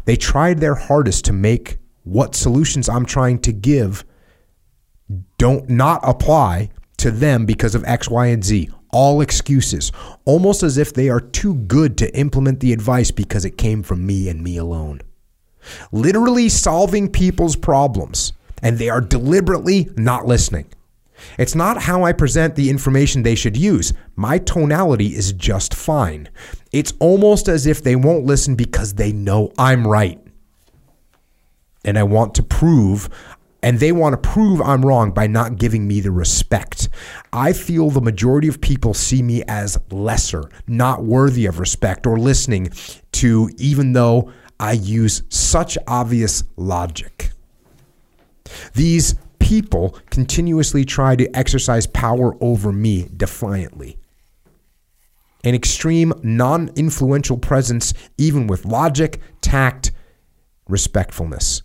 They 0.05 0.17
tried 0.17 0.59
their 0.59 0.75
hardest 0.75 1.25
to 1.27 1.33
make 1.33 1.79
what 2.05 2.35
solutions 2.35 2.89
I'm 2.89 3.07
trying 3.07 3.39
to 3.41 3.53
give 3.53 4.05
don't 5.39 5.69
not 5.71 6.01
apply 6.03 6.71
to 6.99 7.11
them 7.11 7.47
because 7.47 7.75
of 7.75 7.85
X, 7.85 8.09
Y, 8.09 8.27
and 8.27 8.45
Z. 8.45 8.71
All 8.93 9.21
excuses, 9.21 9.91
almost 10.25 10.63
as 10.63 10.79
if 10.79 10.93
they 10.93 11.09
are 11.09 11.21
too 11.21 11.55
good 11.55 11.97
to 11.99 12.15
implement 12.17 12.61
the 12.61 12.73
advice 12.73 13.11
because 13.11 13.45
it 13.45 13.57
came 13.57 13.83
from 13.83 14.07
me 14.07 14.29
and 14.29 14.43
me 14.43 14.57
alone. 14.59 15.01
Literally 15.91 16.49
solving 16.49 17.09
people's 17.09 17.57
problems, 17.57 18.33
and 18.63 18.79
they 18.79 18.89
are 18.89 19.01
deliberately 19.01 19.89
not 19.97 20.27
listening. 20.27 20.67
It's 21.39 21.55
not 21.55 21.83
how 21.83 22.05
I 22.05 22.13
present 22.13 22.55
the 22.57 22.69
information 22.69 23.23
they 23.23 23.35
should 23.35 23.57
use. 23.57 23.93
My 24.17 24.39
tonality 24.39 25.15
is 25.15 25.33
just 25.33 25.73
fine. 25.73 26.29
It's 26.73 26.93
almost 27.01 27.49
as 27.49 27.67
if 27.67 27.83
they 27.83 27.97
won't 27.97 28.27
listen 28.27 28.57
because 28.57 28.95
they 28.95 29.13
know 29.13 29.53
I'm 29.57 29.87
right 29.87 30.19
and 31.85 31.99
I 31.99 32.03
want 32.03 32.35
to 32.37 32.43
prove 32.43 33.09
and 33.63 33.79
they 33.79 33.93
want 33.93 34.13
to 34.21 34.29
prove 34.29 34.61
I'm 34.61 34.85
wrong 34.85 35.13
by 35.13 35.27
not 35.27 35.57
giving 35.57 35.87
me 35.87 36.01
the 36.01 36.11
respect. 36.11 36.89
I 37.33 37.53
feel 37.53 37.91
the 37.91 38.01
majority 38.01 38.49
of 38.49 38.61
people 38.61 38.95
see 38.95 39.23
me 39.23 39.43
as 39.47 39.79
lesser, 39.91 40.51
not 40.67 41.05
worthy 41.05 41.47
of 41.47 41.61
respect 41.61 42.07
or 42.07 42.19
listening 42.19 42.71
to, 43.13 43.51
even 43.59 43.93
though 43.93 44.33
I 44.59 44.73
use 44.73 45.23
such 45.29 45.79
obvious 45.87 46.45
logic. 46.57 47.31
These 48.75 49.15
people 49.39 49.99
continuously 50.11 50.85
try 50.85 51.17
to 51.17 51.37
exercise 51.37 51.87
power 51.87 52.37
over 52.41 52.73
me 52.73 53.09
defiantly. 53.17 53.99
An 55.45 55.55
extreme, 55.55 56.13
non 56.23 56.71
influential 56.77 57.37
presence, 57.37 57.93
even 58.17 58.47
with 58.47 58.65
logic, 58.65 59.21
tact, 59.41 59.91
respectfulness. 60.69 61.63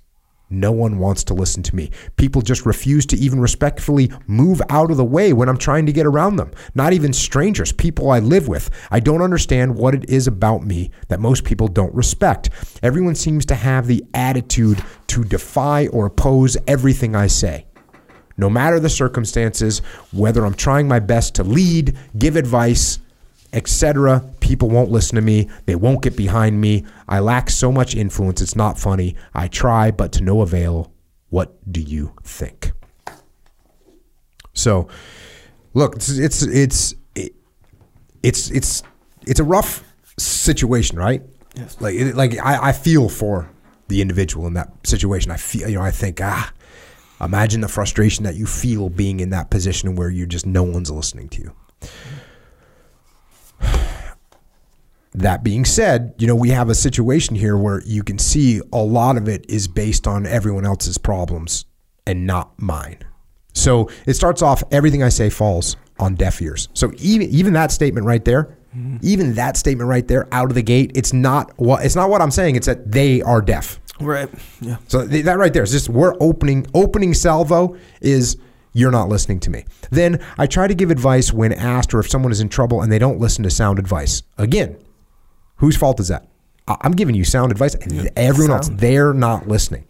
No 0.49 0.71
one 0.71 0.97
wants 0.97 1.25
to 1.25 1.33
listen 1.33 1.61
to 1.63 1.75
me. 1.75 1.91
People 2.15 2.41
just 2.41 2.65
refuse 2.65 3.05
to 3.07 3.17
even 3.17 3.41
respectfully 3.41 4.11
move 4.27 4.61
out 4.69 4.91
of 4.91 4.97
the 4.97 5.03
way 5.03 5.33
when 5.33 5.49
I'm 5.49 5.57
trying 5.57 5.85
to 5.87 5.91
get 5.91 6.05
around 6.05 6.37
them. 6.37 6.51
Not 6.73 6.93
even 6.93 7.11
strangers, 7.11 7.73
people 7.73 8.09
I 8.11 8.19
live 8.19 8.47
with. 8.47 8.69
I 8.89 9.01
don't 9.01 9.21
understand 9.21 9.75
what 9.75 9.93
it 9.93 10.09
is 10.09 10.25
about 10.25 10.63
me 10.63 10.89
that 11.09 11.19
most 11.19 11.43
people 11.43 11.67
don't 11.67 11.93
respect. 11.93 12.49
Everyone 12.81 13.15
seems 13.15 13.45
to 13.47 13.55
have 13.55 13.87
the 13.87 14.05
attitude 14.13 14.81
to 15.07 15.25
defy 15.25 15.87
or 15.87 16.05
oppose 16.05 16.55
everything 16.65 17.13
I 17.13 17.27
say. 17.27 17.65
No 18.37 18.49
matter 18.49 18.79
the 18.79 18.89
circumstances, 18.89 19.79
whether 20.13 20.45
I'm 20.45 20.53
trying 20.53 20.87
my 20.87 20.99
best 20.99 21.35
to 21.35 21.43
lead, 21.43 21.97
give 22.17 22.35
advice, 22.37 22.99
etc. 23.53 24.23
People 24.39 24.69
won't 24.69 24.91
listen 24.91 25.15
to 25.15 25.21
me. 25.21 25.49
They 25.65 25.75
won't 25.75 26.01
get 26.01 26.15
behind 26.15 26.59
me. 26.59 26.85
I 27.07 27.19
lack 27.19 27.49
so 27.49 27.71
much 27.71 27.95
influence. 27.95 28.41
It's 28.41 28.55
not 28.55 28.79
funny. 28.79 29.15
I 29.33 29.47
try, 29.47 29.91
but 29.91 30.11
to 30.13 30.23
no 30.23 30.41
avail. 30.41 30.91
What 31.29 31.71
do 31.71 31.81
you 31.81 32.13
think? 32.23 32.71
So, 34.53 34.87
look, 35.73 35.95
it's 35.95 36.09
it's 36.09 36.41
it's 36.43 36.95
it's 38.23 38.49
it's 38.51 38.83
it's 39.25 39.39
a 39.39 39.43
rough 39.43 39.83
situation, 40.17 40.97
right? 40.97 41.21
Yes. 41.55 41.77
Like 41.79 41.95
it, 41.95 42.15
like 42.15 42.37
I, 42.39 42.69
I 42.69 42.71
feel 42.71 43.09
for 43.09 43.49
the 43.87 44.01
individual 44.01 44.47
in 44.47 44.53
that 44.53 44.71
situation. 44.85 45.31
I 45.31 45.37
feel 45.37 45.69
you 45.69 45.75
know 45.75 45.81
I 45.81 45.91
think 45.91 46.19
ah, 46.21 46.51
imagine 47.21 47.61
the 47.61 47.67
frustration 47.67 48.23
that 48.25 48.35
you 48.35 48.45
feel 48.45 48.89
being 48.89 49.19
in 49.19 49.29
that 49.31 49.49
position 49.49 49.95
where 49.95 50.09
you're 50.09 50.27
just 50.27 50.45
no 50.45 50.63
one's 50.63 50.91
listening 50.91 51.29
to 51.29 51.41
you. 51.41 51.53
That 55.13 55.43
being 55.43 55.65
said, 55.65 56.13
you 56.19 56.27
know, 56.27 56.35
we 56.35 56.49
have 56.49 56.69
a 56.69 56.75
situation 56.75 57.35
here 57.35 57.57
where 57.57 57.81
you 57.85 58.03
can 58.03 58.19
see 58.19 58.61
a 58.71 58.77
lot 58.77 59.17
of 59.17 59.27
it 59.27 59.45
is 59.49 59.67
based 59.67 60.05
on 60.05 60.27
everyone 60.27 60.65
else's 60.65 60.97
problems 60.97 61.65
and 62.05 62.27
not 62.27 62.59
mine. 62.61 62.99
So 63.53 63.89
it 64.05 64.13
starts 64.13 64.41
off 64.41 64.63
everything 64.71 65.01
I 65.01 65.09
say 65.09 65.29
falls 65.29 65.75
on 65.99 66.15
deaf 66.15 66.41
ears. 66.41 66.69
So 66.73 66.91
even 66.97 67.29
even 67.29 67.53
that 67.53 67.71
statement 67.71 68.05
right 68.05 68.23
there, 68.23 68.55
mm-hmm. 68.75 68.97
even 69.01 69.34
that 69.34 69.57
statement 69.57 69.89
right 69.89 70.07
there 70.07 70.27
out 70.31 70.49
of 70.49 70.55
the 70.55 70.61
gate, 70.61 70.91
it's 70.93 71.13
not 71.13 71.51
what 71.57 71.84
it's 71.84 71.95
not 71.95 72.09
what 72.09 72.21
I'm 72.21 72.31
saying, 72.31 72.55
it's 72.55 72.67
that 72.67 72.91
they 72.91 73.21
are 73.23 73.41
deaf. 73.41 73.79
Right. 73.99 74.29
Yeah. 74.61 74.77
So 74.88 75.07
th- 75.07 75.25
that 75.25 75.39
right 75.39 75.51
there 75.51 75.63
is 75.63 75.71
just 75.71 75.89
we're 75.89 76.13
opening 76.19 76.67
opening 76.73 77.15
salvo 77.15 77.75
is 78.01 78.38
you're 78.77 78.91
not 78.91 79.09
listening 79.09 79.39
to 79.41 79.49
me. 79.49 79.65
Then 79.89 80.23
I 80.37 80.45
try 80.45 80.67
to 80.67 80.75
give 80.75 80.91
advice 80.91 81.33
when 81.33 81.51
asked 81.51 81.93
or 81.93 81.99
if 81.99 82.09
someone 82.09 82.31
is 82.31 82.41
in 82.41 82.49
trouble 82.49 82.81
and 82.81 82.91
they 82.91 82.99
don't 82.99 83.19
listen 83.19 83.43
to 83.43 83.49
sound 83.49 83.79
advice. 83.79 84.21
Again, 84.37 84.77
whose 85.55 85.75
fault 85.75 85.99
is 85.99 86.09
that? 86.09 86.27
I'm 86.67 86.91
giving 86.91 87.15
you 87.15 87.23
sound 87.23 87.51
advice 87.51 87.73
and 87.75 88.11
everyone 88.15 88.57
else, 88.57 88.69
they're 88.71 89.13
not 89.13 89.47
listening. 89.47 89.85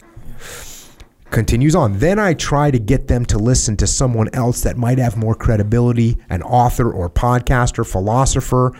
Continues 1.32 1.76
on. 1.76 1.98
Then 2.00 2.18
I 2.18 2.34
try 2.34 2.72
to 2.72 2.80
get 2.80 3.10
them 3.10 3.26
to 3.26 3.38
listen 3.38 3.76
to 3.78 3.88
someone 3.88 4.30
else 4.32 4.62
that 4.62 4.78
might 4.78 5.00
have 5.00 5.18
more 5.18 5.36
credibility, 5.36 6.18
an 6.30 6.42
author 6.42 6.90
or 6.90 7.10
podcaster, 7.10 7.86
philosopher, 7.86 8.72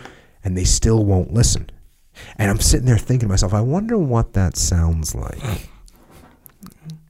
and 0.42 0.56
they 0.56 0.64
still 0.64 1.04
won't 1.04 1.34
listen. 1.34 1.68
And 2.36 2.50
I'm 2.50 2.60
sitting 2.60 2.86
there 2.86 2.96
thinking 2.96 3.28
to 3.28 3.32
myself, 3.32 3.52
I 3.52 3.60
wonder 3.60 3.98
what 3.98 4.32
that 4.32 4.56
sounds 4.56 5.14
like. 5.14 5.68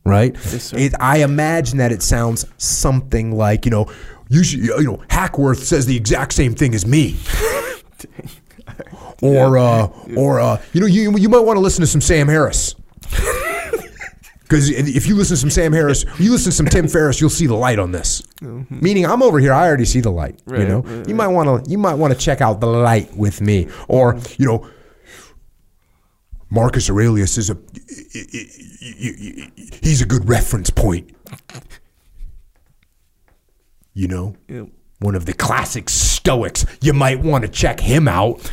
Right? 0.08 0.34
Yes. 0.34 0.72
It, 0.72 0.94
I 0.98 1.18
imagine 1.18 1.78
that 1.78 1.92
it 1.92 2.02
sounds 2.02 2.46
something 2.56 3.36
like, 3.36 3.64
you 3.64 3.70
know, 3.70 3.92
you 4.28 4.42
should, 4.42 4.60
you 4.60 4.84
know, 4.84 5.02
Hackworth 5.10 5.64
says 5.64 5.86
the 5.86 5.96
exact 5.96 6.32
same 6.32 6.54
thing 6.54 6.74
as 6.74 6.86
me. 6.86 7.16
or 9.22 9.58
uh, 9.58 9.88
or 10.16 10.40
uh, 10.40 10.62
you 10.72 10.80
know, 10.80 10.86
you 10.86 11.16
you 11.16 11.28
might 11.28 11.40
want 11.40 11.56
to 11.56 11.60
listen 11.60 11.80
to 11.80 11.86
some 11.86 12.00
Sam 12.00 12.28
Harris. 12.28 12.74
Because 14.48 14.70
if 14.70 15.06
you 15.06 15.14
listen 15.14 15.34
to 15.34 15.40
some 15.40 15.50
Sam 15.50 15.74
Harris, 15.74 16.06
you 16.18 16.30
listen 16.30 16.50
to 16.50 16.56
some 16.56 16.64
Tim 16.64 16.88
Ferriss, 16.94 17.20
you'll 17.20 17.28
see 17.28 17.46
the 17.46 17.54
light 17.54 17.78
on 17.78 17.92
this. 17.92 18.22
Meaning, 18.40 19.04
I'm 19.04 19.22
over 19.22 19.38
here. 19.38 19.52
I 19.52 19.66
already 19.66 19.84
see 19.84 20.00
the 20.00 20.10
light. 20.10 20.40
you 20.46 20.64
know, 20.64 20.80
right, 20.80 21.06
you 21.06 21.14
might 21.14 21.28
want 21.28 21.66
to 21.66 21.70
you 21.70 21.76
might 21.76 21.94
want 21.94 22.14
to 22.14 22.18
check 22.18 22.40
out 22.40 22.58
the 22.58 22.66
light 22.66 23.14
with 23.14 23.42
me, 23.42 23.68
or 23.88 24.18
you 24.38 24.46
know, 24.46 24.66
Marcus 26.50 26.88
Aurelius 26.88 27.36
is 27.38 27.50
a 27.50 27.56
he's 29.82 30.00
a 30.00 30.06
good 30.06 30.28
reference 30.28 30.70
point. 30.70 31.10
You 33.94 34.08
know, 34.08 34.36
one 35.00 35.14
of 35.14 35.26
the 35.26 35.32
classic 35.32 35.88
Stoics. 35.88 36.64
You 36.80 36.92
might 36.92 37.20
want 37.20 37.44
to 37.44 37.50
check 37.50 37.80
him 37.80 38.08
out. 38.08 38.50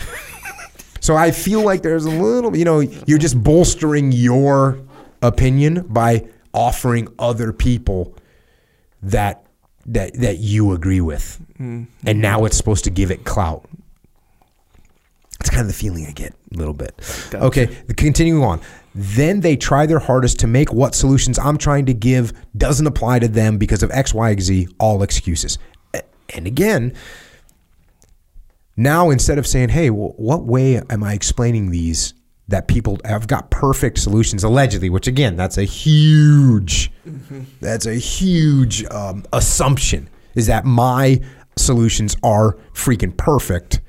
so 1.00 1.16
I 1.16 1.32
feel 1.32 1.62
like 1.62 1.82
there's 1.82 2.06
a 2.06 2.10
little, 2.10 2.56
you 2.56 2.66
know, 2.66 2.80
you're 2.80 3.20
just 3.20 3.42
bolstering 3.42 4.12
your 4.12 4.80
opinion 5.22 5.86
by 5.88 6.28
offering 6.54 7.08
other 7.20 7.52
people 7.52 8.16
that 9.04 9.46
that 9.86 10.14
that 10.16 10.38
you 10.40 10.72
agree 10.72 11.02
with, 11.02 11.40
mm-hmm. 11.54 11.84
and 12.08 12.22
now 12.22 12.46
it's 12.46 12.58
supposed 12.58 12.84
to 12.86 12.90
give 12.90 13.12
it 13.12 13.24
clout. 13.24 13.70
Kind 15.56 15.62
of 15.62 15.68
the 15.68 15.74
feeling 15.74 16.06
I 16.06 16.12
get 16.12 16.34
a 16.54 16.58
little 16.58 16.74
bit. 16.74 16.98
Gotcha. 17.32 17.46
Okay, 17.46 17.78
continuing 17.96 18.44
on. 18.44 18.60
Then 18.94 19.40
they 19.40 19.56
try 19.56 19.86
their 19.86 20.00
hardest 20.00 20.38
to 20.40 20.48
make 20.48 20.74
what 20.74 20.96
solutions 20.96 21.40
I'm 21.40 21.58
trying 21.58 21.86
to 21.86 21.94
give 21.94 22.34
doesn't 22.58 22.86
apply 22.86 23.20
to 23.20 23.30
them 23.30 23.58
because 23.58 23.82
of 23.82 23.90
X, 23.92 24.14
Y, 24.14 24.36
Z, 24.36 24.68
all 24.80 25.02
excuses. 25.02 25.58
And 26.34 26.46
again, 26.46 26.94
now 28.76 29.10
instead 29.12 29.38
of 29.38 29.48
saying, 29.48 29.70
hey, 29.70 29.90
well, 29.90 30.14
what 30.18 30.44
way 30.44 30.82
am 30.90 31.06
I 31.06 31.14
explaining 31.14 31.72
these 31.72 32.14
that 32.50 32.68
people 32.68 33.00
have 33.06 33.28
got 33.28 33.50
perfect 33.50 33.98
solutions 34.00 34.44
allegedly, 34.44 34.90
which 34.90 35.08
again, 35.08 35.38
that's 35.38 35.58
a 35.58 35.64
huge, 35.64 36.92
that's 37.62 37.86
a 37.86 37.96
huge 37.96 38.84
um, 38.92 39.24
assumption 39.32 40.10
is 40.36 40.48
that 40.48 40.66
my 40.66 41.22
solutions 41.56 42.18
are 42.24 42.58
freaking 42.74 43.16
perfect 43.16 43.80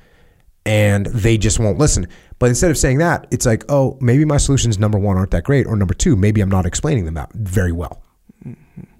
and 0.67 1.07
they 1.07 1.39
just 1.39 1.59
won't 1.59 1.79
listen. 1.79 2.09
But 2.39 2.51
instead 2.51 2.71
of 2.71 2.77
saying 2.77 2.99
that, 2.99 3.27
it's 3.31 3.47
like, 3.47 3.65
oh, 3.71 3.97
maybe 4.01 4.25
my 4.25 4.37
solutions 4.37 4.79
number 4.79 4.99
one 4.99 5.17
aren't 5.17 5.31
that 5.31 5.45
great, 5.45 5.67
or 5.67 5.77
number 5.77 5.95
two, 5.95 6.17
maybe 6.17 6.41
I'm 6.43 6.51
not 6.51 6.67
explaining 6.67 7.07
them 7.07 7.17
out 7.17 7.33
very 7.33 7.73
well. 7.73 8.03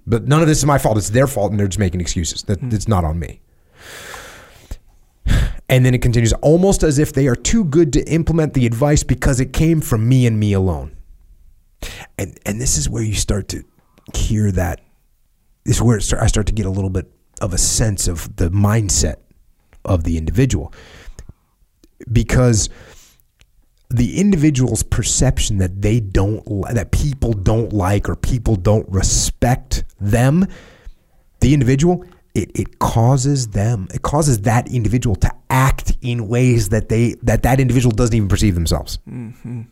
But 0.07 0.29
none 0.29 0.41
of 0.41 0.47
this 0.47 0.59
is 0.59 0.65
my 0.65 0.79
fault. 0.79 0.97
It's 0.97 1.11
their 1.11 1.27
fault, 1.27 1.51
and 1.51 1.59
they're 1.59 1.67
just 1.67 1.81
making 1.81 2.01
excuses. 2.01 2.45
That 2.45 2.61
hmm. 2.61 2.71
it's 2.73 2.89
not 2.89 3.05
on 3.05 3.19
me. 3.19 3.41
And 5.69 5.85
then 5.85 5.95
it 5.95 6.01
continues 6.01 6.33
almost 6.35 6.85
as 6.85 7.01
if 7.01 7.13
they 7.13 7.27
are 7.27 7.35
too 7.35 7.65
good 7.65 7.93
to 7.95 8.05
implement 8.09 8.55
the 8.55 8.67
advice 8.67 9.03
because 9.03 9.41
it 9.41 9.53
came 9.53 9.81
from 9.81 10.09
me 10.09 10.25
and 10.25 10.39
me 10.39 10.53
alone. 10.53 10.97
And 12.17 12.39
and 12.47 12.61
this 12.61 12.79
is 12.79 12.89
where 12.89 13.03
you 13.03 13.15
start 13.15 13.49
to 13.49 13.65
hear 14.15 14.53
that. 14.53 14.81
This 15.65 15.77
is 15.77 15.83
where 15.83 15.99
start, 15.99 16.23
I 16.23 16.29
start 16.29 16.47
to 16.47 16.53
get 16.53 16.67
a 16.67 16.71
little 16.71 16.89
bit 16.89 17.11
of 17.41 17.53
a 17.53 17.59
sense 17.59 18.07
of 18.07 18.37
the 18.37 18.49
mindset 18.49 19.17
of 19.85 20.05
the 20.05 20.17
individual 20.19 20.73
because 22.13 22.69
the 23.89 24.19
individual's 24.19 24.83
perception 24.83 25.59
that 25.59 25.81
they 25.81 26.01
don't 26.01 26.45
that 26.73 26.91
people 26.91 27.33
don't 27.33 27.73
like 27.73 28.09
or 28.09 28.17
people 28.17 28.57
don't 28.57 28.89
respect 28.91 29.85
them 30.01 30.47
the 31.41 31.55
individual 31.55 32.05
it, 32.35 32.51
it 32.59 32.79
causes 32.81 33.49
them 33.49 33.87
it 33.95 34.03
causes 34.03 34.41
that 34.43 34.71
individual 34.71 35.15
to 35.17 35.31
act 35.51 35.97
in 36.03 36.29
ways 36.29 36.69
that 36.69 36.89
they 36.89 37.15
that 37.23 37.43
that 37.43 37.61
individual 37.61 37.95
doesn't 37.95 38.15
even 38.15 38.29
perceive 38.29 38.55
themselves. 38.55 38.99
Mm-hmm. 39.09 39.63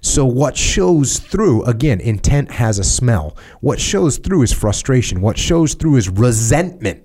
So 0.00 0.24
what 0.24 0.56
shows 0.56 1.18
through 1.18 1.64
again 1.64 2.00
intent 2.00 2.50
has 2.52 2.78
a 2.78 2.84
smell. 2.84 3.36
What 3.60 3.78
shows 3.78 4.18
through 4.18 4.42
is 4.42 4.52
frustration. 4.52 5.20
What 5.20 5.38
shows 5.38 5.74
through 5.74 5.96
is 5.96 6.08
resentment 6.08 7.04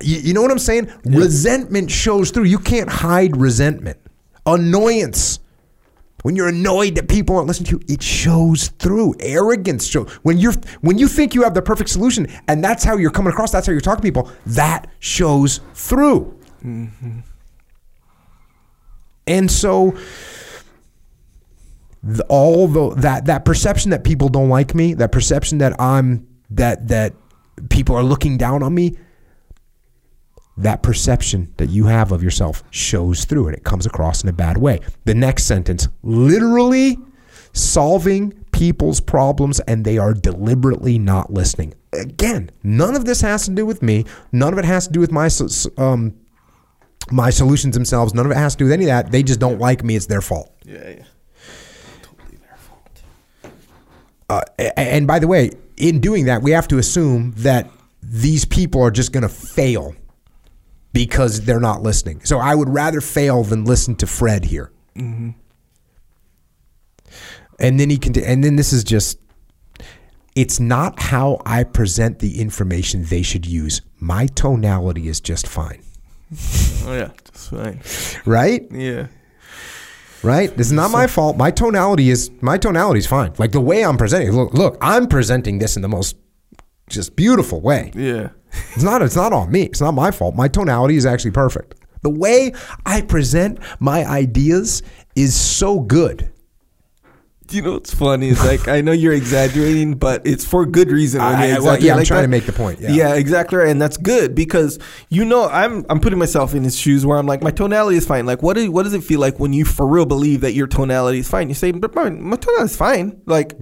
you, 0.00 0.18
you 0.18 0.34
know 0.34 0.42
what 0.42 0.50
I'm 0.50 0.58
saying? 0.58 0.92
Resentment 1.04 1.90
shows 1.90 2.30
through. 2.30 2.44
You 2.44 2.58
can't 2.58 2.90
hide 2.90 3.36
resentment. 3.36 3.98
Annoyance. 4.46 5.40
When 6.22 6.36
you're 6.36 6.48
annoyed 6.48 6.96
that 6.96 7.08
people 7.08 7.36
aren't 7.36 7.48
listening 7.48 7.70
to 7.70 7.78
you, 7.78 7.94
it 7.94 8.02
shows 8.02 8.68
through. 8.68 9.14
Arrogance 9.20 9.86
shows 9.86 10.10
when 10.22 10.38
you're 10.38 10.52
when 10.82 10.98
you 10.98 11.08
think 11.08 11.34
you 11.34 11.42
have 11.44 11.54
the 11.54 11.62
perfect 11.62 11.88
solution, 11.88 12.26
and 12.46 12.62
that's 12.62 12.84
how 12.84 12.96
you're 12.96 13.10
coming 13.10 13.32
across. 13.32 13.52
That's 13.52 13.66
how 13.66 13.72
you're 13.72 13.80
talking 13.80 14.02
to 14.02 14.06
people. 14.06 14.30
That 14.46 14.88
shows 14.98 15.60
through. 15.72 16.38
Mm-hmm. 16.62 17.20
And 19.26 19.50
so, 19.50 19.96
the, 22.02 22.24
all 22.28 22.66
the 22.66 22.94
that 22.96 23.26
that 23.26 23.44
perception 23.44 23.90
that 23.92 24.04
people 24.04 24.28
don't 24.28 24.48
like 24.48 24.74
me, 24.74 24.94
that 24.94 25.12
perception 25.12 25.58
that 25.58 25.80
I'm 25.80 26.26
that 26.50 26.88
that 26.88 27.14
people 27.68 27.96
are 27.96 28.02
looking 28.02 28.36
down 28.36 28.62
on 28.62 28.74
me, 28.74 28.98
that 30.62 30.82
perception 30.82 31.52
that 31.56 31.68
you 31.68 31.86
have 31.86 32.12
of 32.12 32.22
yourself 32.22 32.62
shows 32.70 33.24
through 33.24 33.48
and 33.48 33.56
It 33.56 33.64
comes 33.64 33.86
across 33.86 34.22
in 34.22 34.28
a 34.28 34.32
bad 34.32 34.58
way. 34.58 34.80
The 35.04 35.14
next 35.14 35.44
sentence 35.44 35.88
literally 36.02 36.98
solving 37.52 38.32
people's 38.52 39.00
problems 39.00 39.60
and 39.60 39.84
they 39.84 39.98
are 39.98 40.14
deliberately 40.14 40.98
not 40.98 41.32
listening. 41.32 41.74
Again, 41.92 42.50
none 42.62 42.94
of 42.94 43.04
this 43.04 43.20
has 43.22 43.46
to 43.46 43.50
do 43.50 43.66
with 43.66 43.82
me. 43.82 44.04
None 44.32 44.52
of 44.52 44.58
it 44.58 44.64
has 44.64 44.86
to 44.86 44.92
do 44.92 45.00
with 45.00 45.10
my 45.10 45.28
um, 45.76 46.14
my 47.10 47.30
solutions 47.30 47.74
themselves. 47.74 48.14
None 48.14 48.26
of 48.26 48.32
it 48.32 48.36
has 48.36 48.54
to 48.54 48.58
do 48.58 48.64
with 48.66 48.72
any 48.72 48.84
of 48.84 48.88
that. 48.88 49.10
They 49.10 49.22
just 49.22 49.40
don't 49.40 49.58
like 49.58 49.82
me. 49.82 49.96
It's 49.96 50.06
their 50.06 50.20
fault. 50.20 50.54
Yeah, 50.64 50.88
yeah. 50.88 51.04
Totally 52.02 52.36
their 52.36 52.56
fault. 52.56 53.02
Uh, 54.28 54.42
and 54.76 55.06
by 55.06 55.18
the 55.18 55.26
way, 55.26 55.50
in 55.76 56.00
doing 56.00 56.26
that, 56.26 56.42
we 56.42 56.52
have 56.52 56.68
to 56.68 56.78
assume 56.78 57.32
that 57.38 57.68
these 58.02 58.44
people 58.44 58.82
are 58.82 58.90
just 58.90 59.12
going 59.12 59.22
to 59.22 59.28
fail 59.28 59.94
because 60.92 61.42
they're 61.42 61.60
not 61.60 61.82
listening. 61.82 62.20
So 62.24 62.38
I 62.38 62.54
would 62.54 62.68
rather 62.68 63.00
fail 63.00 63.44
than 63.44 63.64
listen 63.64 63.94
to 63.96 64.06
Fred 64.06 64.44
here. 64.44 64.72
Mm-hmm. 64.96 65.30
And 67.58 67.78
then 67.78 67.90
he 67.90 67.98
can, 67.98 68.18
and 68.22 68.42
then 68.42 68.56
this 68.56 68.72
is 68.72 68.84
just, 68.84 69.18
it's 70.34 70.58
not 70.60 71.00
how 71.00 71.42
I 71.44 71.64
present 71.64 72.20
the 72.20 72.40
information 72.40 73.04
they 73.04 73.22
should 73.22 73.46
use. 73.46 73.82
My 73.98 74.26
tonality 74.26 75.08
is 75.08 75.20
just 75.20 75.46
fine, 75.46 75.82
Oh 76.84 76.94
yeah, 76.94 77.10
that's 77.24 77.48
fine. 77.48 77.80
right? 78.24 78.66
Yeah. 78.70 79.08
right? 80.22 80.56
This 80.56 80.68
is 80.68 80.72
not 80.72 80.90
my 80.90 81.06
fault. 81.06 81.36
My 81.36 81.50
tonality 81.50 82.08
is 82.08 82.30
my 82.40 82.56
tonality 82.56 83.00
is 83.00 83.06
fine. 83.06 83.32
Like 83.38 83.52
the 83.52 83.60
way 83.60 83.84
I'm 83.84 83.98
presenting. 83.98 84.32
Look, 84.32 84.54
look, 84.54 84.78
I'm 84.80 85.06
presenting 85.06 85.58
this 85.58 85.76
in 85.76 85.82
the 85.82 85.88
most 85.88 86.16
just 86.88 87.16
beautiful 87.16 87.60
way. 87.60 87.90
Yeah. 87.94 88.30
It's 88.74 88.82
not. 88.82 89.02
It's 89.02 89.16
not 89.16 89.32
on 89.32 89.50
me. 89.50 89.62
It's 89.62 89.80
not 89.80 89.92
my 89.94 90.10
fault. 90.10 90.34
My 90.34 90.48
tonality 90.48 90.96
is 90.96 91.06
actually 91.06 91.32
perfect. 91.32 91.74
The 92.02 92.10
way 92.10 92.52
I 92.86 93.02
present 93.02 93.58
my 93.78 94.04
ideas 94.04 94.82
is 95.14 95.34
so 95.38 95.80
good. 95.80 96.30
You 97.52 97.62
know 97.62 97.72
what's 97.72 97.92
funny? 97.92 98.28
Is 98.28 98.38
like 98.44 98.68
I 98.68 98.80
know 98.80 98.92
you're 98.92 99.12
exaggerating, 99.12 99.94
but 99.94 100.24
it's 100.24 100.44
for 100.44 100.64
good 100.64 100.88
reason. 100.92 101.20
I- 101.20 101.56
I- 101.56 101.58
well, 101.58 101.76
yeah, 101.80 101.92
I'm 101.94 101.98
like 101.98 102.06
trying 102.06 102.18
that. 102.18 102.22
to 102.22 102.28
make 102.28 102.46
the 102.46 102.52
point, 102.52 102.78
yeah. 102.80 102.90
yeah, 102.92 103.14
exactly, 103.16 103.58
right. 103.58 103.68
and 103.68 103.82
that's 103.82 103.96
good 103.96 104.36
because 104.36 104.78
you 105.08 105.24
know 105.24 105.48
I'm 105.48 105.84
I'm 105.90 105.98
putting 105.98 106.18
myself 106.20 106.54
in 106.54 106.62
his 106.62 106.78
shoes 106.78 107.04
where 107.04 107.18
I'm 107.18 107.26
like 107.26 107.42
my 107.42 107.50
tonality 107.50 107.96
is 107.96 108.06
fine. 108.06 108.24
Like 108.24 108.40
what 108.40 108.54
do, 108.54 108.70
what 108.70 108.84
does 108.84 108.94
it 108.94 109.02
feel 109.02 109.18
like 109.18 109.40
when 109.40 109.52
you 109.52 109.64
for 109.64 109.84
real 109.84 110.06
believe 110.06 110.42
that 110.42 110.52
your 110.52 110.68
tonality 110.68 111.18
is 111.18 111.28
fine? 111.28 111.48
You 111.48 111.56
say, 111.56 111.72
but 111.72 111.92
my, 111.92 112.08
my 112.10 112.36
tonality 112.36 112.66
is 112.66 112.76
fine. 112.76 113.20
Like, 113.26 113.58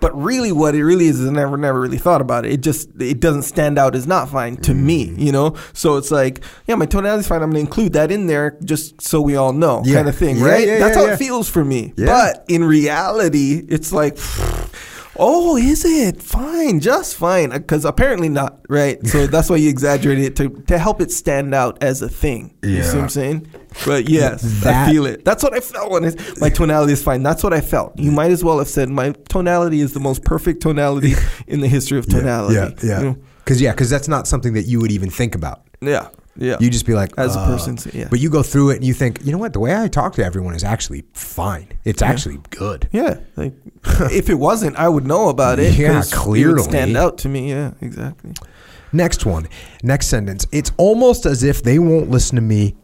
but 0.00 0.16
really, 0.20 0.52
what 0.52 0.74
it 0.74 0.84
really 0.84 1.06
is 1.06 1.20
is 1.20 1.28
I 1.28 1.32
never 1.32 1.56
never 1.56 1.80
really 1.80 1.98
thought 1.98 2.20
about 2.20 2.44
it. 2.46 2.52
It 2.52 2.60
just 2.62 2.88
it 3.00 3.20
doesn't 3.20 3.42
stand 3.42 3.78
out 3.78 3.94
as 3.94 4.06
not 4.06 4.28
fine 4.30 4.56
to 4.58 4.74
me. 4.74 5.08
Mm. 5.08 5.18
You 5.18 5.32
know, 5.32 5.56
so 5.72 5.96
it's 5.96 6.10
like 6.10 6.42
yeah, 6.66 6.74
my 6.74 6.86
tonality 6.86 7.20
is 7.20 7.28
fine. 7.28 7.42
I'm 7.42 7.50
gonna 7.50 7.60
include 7.60 7.92
that 7.94 8.10
in 8.10 8.26
there 8.26 8.56
just 8.64 9.00
so 9.02 9.20
we 9.20 9.36
all 9.36 9.52
know, 9.52 9.82
Yeah. 9.84 9.96
kind 9.96 10.08
of 10.08 10.16
thing, 10.16 10.38
Yeah, 10.38 10.44
right? 10.46 10.66
yeah, 10.66 10.78
that's 10.78 10.96
how 10.96 11.06
it 11.06 11.16
feels 11.18 11.48
for 11.48 11.64
me. 11.64 11.92
But 11.96 12.44
in 12.48 12.64
reality, 12.64 13.64
it's 13.68 13.92
like, 13.92 14.18
oh, 15.20 15.56
is 15.56 15.84
it 15.84 16.20
fine? 16.22 16.80
Just 16.80 17.14
fine? 17.14 17.52
Uh, 17.52 17.58
because 17.58 17.84
apparently 17.84 18.28
not, 18.28 18.58
right? 18.68 19.04
So 19.06 19.26
that's 19.34 19.48
why 19.50 19.56
you 19.56 19.68
exaggerate 19.68 20.18
it 20.18 20.34
to, 20.36 20.48
to 20.66 20.78
help 20.78 21.00
it 21.00 21.12
stand 21.12 21.54
out 21.54 21.82
as 21.82 22.00
a 22.02 22.08
thing. 22.08 22.54
You 22.62 22.82
see 22.82 22.88
what 22.88 22.94
Yeah. 22.96 23.02
I'm 23.02 23.08
saying? 23.10 23.46
But 23.86 24.08
yes, 24.08 24.42
That- 24.64 24.88
I 24.88 24.90
feel 24.90 25.06
it. 25.06 25.24
That's 25.24 25.42
what 25.44 25.54
I 25.54 25.60
felt 25.60 25.90
when 25.92 26.04
it, 26.04 26.40
my 26.40 26.48
tonality 26.60 26.94
is 26.94 27.02
fine. 27.02 27.22
That's 27.22 27.44
what 27.44 27.52
I 27.52 27.60
felt. 27.60 27.96
You 27.98 28.10
might 28.10 28.30
as 28.32 28.42
well 28.42 28.58
have 28.58 28.68
said 28.68 28.88
my 28.88 29.12
tonality 29.28 29.80
is 29.80 29.92
the 29.92 30.00
most 30.00 30.24
perfect 30.24 30.62
tonality 30.62 31.14
in 31.46 31.60
the 31.60 31.68
history 31.68 31.98
of 31.98 32.06
tonality. 32.06 32.54
Yeah, 32.56 32.70
yeah. 32.82 32.98
You 33.00 33.04
know? 33.10 33.16
Because 33.44 33.60
yeah, 33.60 33.72
because 33.72 33.90
that's 33.90 34.08
not 34.08 34.26
something 34.26 34.54
that 34.54 34.62
you 34.64 34.80
would 34.80 34.90
even 34.92 35.10
think 35.10 35.34
about. 35.34 35.62
yeah, 35.80 36.08
yeah. 36.40 36.56
You 36.58 36.70
just 36.70 36.86
be 36.86 36.94
like, 36.94 37.12
As 37.18 37.36
a 37.36 37.40
uh, 37.40 37.46
person, 37.46 37.76
so- 37.76 37.90
yeah. 37.92 38.08
But 38.10 38.18
you 38.18 38.30
go 38.30 38.42
through 38.42 38.70
it 38.70 38.76
and 38.76 38.84
you 38.84 38.94
think, 38.94 39.24
you 39.24 39.30
know 39.30 39.38
what? 39.38 39.52
The 39.52 39.60
way 39.60 39.76
I 39.80 39.88
talk 39.88 40.14
to 40.14 40.24
everyone 40.24 40.54
is 40.54 40.64
actually 40.64 41.04
fine. 41.12 41.68
It's 41.84 42.02
actually 42.02 42.40
good. 42.50 42.88
yeah, 42.92 43.18
like 43.36 43.52
if 44.10 44.28
it 44.30 44.34
wasn't, 44.34 44.76
I 44.76 44.88
would 44.88 45.06
know 45.06 45.28
about 45.28 45.58
it. 45.58 45.74
Yeah, 45.78 45.92
'cause 45.94 46.12
It 46.12 46.16
clearly. 46.16 46.54
would 46.54 46.64
stand 46.64 46.96
out 46.96 47.18
to 47.18 47.28
me. 47.28 47.50
Yeah, 47.50 47.72
exactly. 47.80 48.32
Next 48.92 49.24
one, 49.24 49.46
next 49.82 50.08
sentence. 50.08 50.46
It's 50.50 50.72
almost 50.76 51.24
as 51.26 51.44
if 51.44 51.62
they 51.62 51.78
won't 51.78 52.10
listen 52.10 52.34
to 52.36 52.42
me 52.42 52.74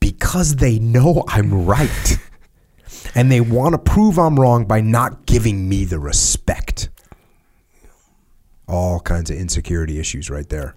because 0.00 0.56
they 0.56 0.78
know 0.78 1.24
I'm 1.28 1.66
right. 1.66 2.18
and 3.14 3.30
they 3.30 3.40
want 3.40 3.72
to 3.74 3.78
prove 3.78 4.18
I'm 4.18 4.38
wrong 4.40 4.64
by 4.64 4.80
not 4.80 5.26
giving 5.26 5.68
me 5.68 5.84
the 5.84 5.98
respect. 5.98 6.88
All 8.68 9.00
kinds 9.00 9.30
of 9.30 9.36
insecurity 9.36 9.98
issues 9.98 10.30
right 10.30 10.48
there. 10.48 10.76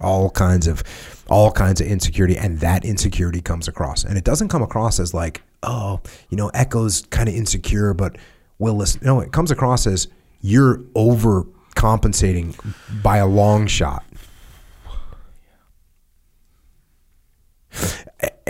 All 0.00 0.30
kinds 0.30 0.66
of 0.66 0.82
all 1.28 1.50
kinds 1.50 1.80
of 1.80 1.86
insecurity 1.86 2.36
and 2.36 2.60
that 2.60 2.84
insecurity 2.84 3.40
comes 3.40 3.66
across. 3.66 4.04
And 4.04 4.18
it 4.18 4.24
doesn't 4.24 4.48
come 4.48 4.62
across 4.62 5.00
as 5.00 5.14
like, 5.14 5.42
oh, 5.62 6.00
you 6.28 6.36
know, 6.36 6.48
Echo's 6.50 7.02
kind 7.10 7.28
of 7.28 7.34
insecure 7.34 7.94
but 7.94 8.16
will 8.58 8.74
listen. 8.74 9.00
No, 9.04 9.20
it 9.20 9.32
comes 9.32 9.50
across 9.50 9.86
as 9.86 10.08
you're 10.40 10.78
overcompensating 10.94 12.54
by 13.02 13.16
a 13.18 13.26
long 13.26 13.66
shot. 13.66 14.04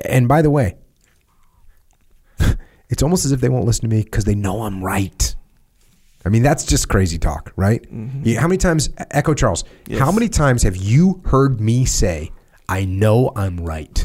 And 0.05 0.27
by 0.29 0.43
the 0.43 0.51
way, 0.51 0.77
it's 2.89 3.03
almost 3.03 3.25
as 3.25 3.33
if 3.33 3.41
they 3.41 3.49
won't 3.49 3.65
listen 3.65 3.89
to 3.89 3.95
me 3.95 4.03
because 4.03 4.25
they 4.25 4.35
know 4.35 4.63
I'm 4.63 4.83
right. 4.83 5.36
I 6.27 6.29
mean, 6.29 6.43
that's 6.43 6.65
just 6.65 6.89
crazy 6.89 7.19
talk, 7.19 7.53
right? 7.57 7.83
You- 8.25 8.39
how 8.39 8.49
many 8.49 8.59
times, 8.59 8.91
Echo 9.13 9.33
Charles, 9.33 9.63
Yes. 9.87 10.01
how 10.01 10.11
many 10.11 10.29
times 10.29 10.65
have 10.65 10.75
you 10.77 11.23
heard 11.27 11.61
me 11.61 11.85
say, 11.85 12.33
I 12.69 12.85
know 12.85 13.31
I'm 13.37 13.59
right? 13.65 14.05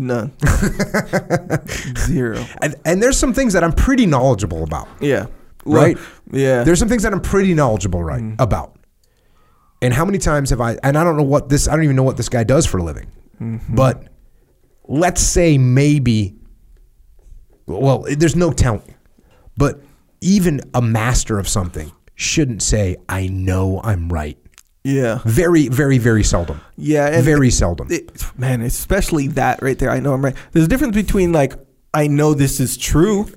None. 0.00 0.32
Zero. 1.98 2.44
And 2.62 2.74
and 2.84 3.02
there's 3.02 3.16
some 3.16 3.32
things 3.32 3.52
that 3.52 3.62
I'm 3.64 3.72
pretty 3.72 4.06
knowledgeable 4.06 4.64
about. 4.64 4.88
Yeah. 5.00 5.26
Well, 5.64 5.82
Right. 5.82 5.98
Yeah. 6.32 6.64
There's 6.64 6.78
some 6.80 6.88
things 6.88 7.04
that 7.04 7.12
I'm 7.12 7.20
pretty 7.20 7.54
knowledgeable 7.54 8.02
right 8.02 8.20
Mm-hmm. 8.22 8.42
about. 8.42 8.76
And 9.80 9.94
how 9.94 10.04
many 10.04 10.18
times 10.18 10.50
have 10.50 10.60
I 10.60 10.76
and 10.82 10.98
I 10.98 11.04
don't 11.04 11.16
know 11.16 11.22
what 11.22 11.48
this 11.48 11.68
I 11.68 11.76
don't 11.76 11.84
even 11.84 11.96
know 11.96 12.02
what 12.02 12.16
this 12.16 12.28
guy 12.28 12.42
does 12.44 12.66
for 12.66 12.78
a 12.78 12.82
living. 12.82 13.06
Mm-hmm. 13.40 13.74
But 13.76 14.08
let's 14.88 15.20
say 15.20 15.58
maybe 15.58 16.34
well, 17.66 18.04
there's 18.16 18.36
no 18.36 18.50
telling. 18.52 18.94
But 19.56 19.80
even 20.24 20.60
a 20.74 20.82
master 20.82 21.38
of 21.38 21.46
something 21.46 21.92
shouldn't 22.16 22.62
say 22.62 22.96
I 23.08 23.26
know 23.28 23.80
I'm 23.84 24.08
right. 24.08 24.38
yeah. 24.84 25.20
Very 25.24 25.68
very 25.68 25.98
very 25.98 26.22
seldom. 26.24 26.60
Yeah. 26.76 27.20
Very 27.22 27.50
seldom. 27.50 27.88
it, 27.90 28.24
man, 28.38 28.62
especially 28.62 29.28
that 29.28 29.62
right 29.62 29.78
there. 29.78 29.90
I 29.90 30.00
know 30.00 30.12
I'm 30.14 30.24
right. 30.24 30.36
There's 30.52 30.64
a 30.66 30.68
difference 30.68 30.94
between 30.96 31.32
like 31.32 31.54
I 31.92 32.06
know 32.08 32.34
this 32.34 32.58
is 32.58 32.76
true, 32.76 33.28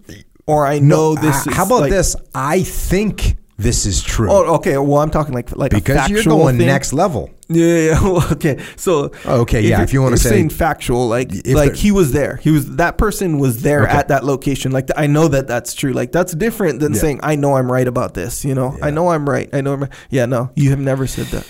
or 0.48 0.66
I 0.66 0.80
know 0.80 1.14
this. 1.16 1.46
Uh, 1.46 1.52
is 1.52 1.56
how 1.56 1.66
about 1.66 1.82
like- 1.82 1.92
this? 1.92 2.16
I 2.34 2.64
think 2.64 3.38
this 3.60 3.88
is 3.88 4.04
true. 4.04 4.30
Oh, 4.32 4.56
okay. 4.56 4.78
Well, 4.78 5.02
I'm 5.02 5.10
talking 5.10 5.34
like 5.34 5.56
like 5.56 5.72
because 5.72 6.08
you're 6.10 6.20
factual 6.20 6.38
going 6.38 6.58
thing. 6.60 6.68
next 6.68 6.94
level. 6.94 7.32
Yeah, 7.50 7.66
yeah. 7.66 7.80
yeah. 7.92 8.04
Well, 8.04 8.32
okay. 8.34 8.64
So 8.76 9.12
Okay, 9.26 9.62
yeah, 9.62 9.82
if 9.82 9.94
you 9.94 10.02
wanna 10.04 10.18
say- 10.18 10.30
saying 10.30 10.50
factual, 10.52 11.08
like 11.08 11.32
like 11.48 11.76
he 11.76 11.92
was 11.92 12.12
there. 12.12 12.36
He 12.38 12.52
was 12.52 12.76
that 12.76 13.00
person 13.00 13.40
was 13.40 13.64
there 13.64 13.84
Okay. 13.84 13.92
at 13.98 14.10
that 14.10 14.24
location. 14.24 14.72
Like 14.72 14.90
I 14.96 15.08
know 15.08 15.28
that 15.30 15.48
that's 15.48 15.74
true. 15.74 15.92
Like 15.92 16.12
that's 16.12 16.34
different 16.36 16.82
than 16.82 16.94
Yeah. 16.94 17.00
saying 17.00 17.20
I 17.24 17.36
know 17.36 17.56
I'm 17.56 17.72
right 17.72 17.88
about 17.88 18.14
this. 18.14 18.46
You 18.46 18.54
know, 18.54 18.78
I 18.82 18.92
know 18.92 19.10
I'm 19.10 19.28
right. 19.28 19.50
I 19.52 19.62
know 19.62 19.74
I'm 19.74 19.82
right. 19.82 19.92
Yeah, 20.12 20.28
no, 20.28 20.52
you 20.56 20.70
have 20.70 20.80
never 20.80 21.08
said 21.08 21.26
that. 21.28 21.48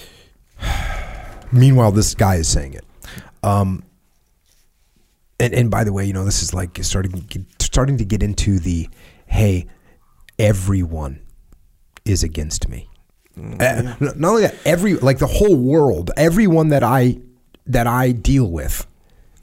Meanwhile, 1.52 1.92
this 1.92 2.16
guy 2.16 2.36
is 2.36 2.48
saying 2.48 2.74
it. 2.74 2.86
Um, 3.44 3.84
and 5.40 5.54
and 5.54 5.70
by 5.70 5.84
the 5.84 5.92
way, 5.92 6.06
you 6.06 6.14
know 6.14 6.24
this 6.24 6.42
is 6.42 6.54
like 6.54 6.78
starting 6.84 7.28
starting 7.60 7.98
to 7.98 8.06
get 8.06 8.24
into 8.24 8.60
the 8.60 8.90
hey, 9.26 9.68
everyone 10.40 11.20
is 12.10 12.24
against 12.24 12.68
me. 12.70 12.90
Mm, 13.38 13.62
Uh, 13.62 13.96
not 14.16 14.30
only 14.30 14.42
that, 14.44 14.56
every 14.66 14.96
like 14.96 15.20
the 15.20 15.28
whole 15.28 15.56
world, 15.56 16.12
everyone 16.18 16.70
that 16.70 16.84
I 16.84 17.18
that 17.68 17.86
I 17.88 18.12
deal 18.12 18.50
with, 18.50 18.88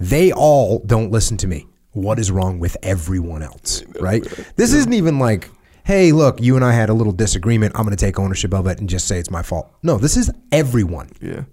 they 0.00 0.32
all 0.32 0.80
don't 0.80 1.10
listen 1.12 1.36
to 1.38 1.46
me. 1.46 1.66
What 1.92 2.18
is 2.18 2.30
wrong 2.30 2.58
with 2.58 2.76
everyone 2.82 3.42
else? 3.42 3.84
Right? 4.00 4.24
This 4.56 4.72
isn't 4.74 4.92
even 4.94 5.18
like, 5.20 5.48
hey, 5.84 6.10
look, 6.12 6.40
you 6.40 6.56
and 6.56 6.64
I 6.64 6.72
had 6.72 6.88
a 6.88 6.94
little 6.94 7.12
disagreement. 7.12 7.74
I'm 7.76 7.84
going 7.84 7.96
to 7.96 8.04
take 8.04 8.18
ownership 8.18 8.52
of 8.52 8.66
it 8.66 8.80
and 8.80 8.88
just 8.88 9.06
say 9.06 9.18
it's 9.20 9.30
my 9.30 9.42
fault. 9.42 9.70
No, 9.82 9.96
this 9.98 10.16
is 10.16 10.30
everyone. 10.50 11.10
Yeah. 11.20 11.44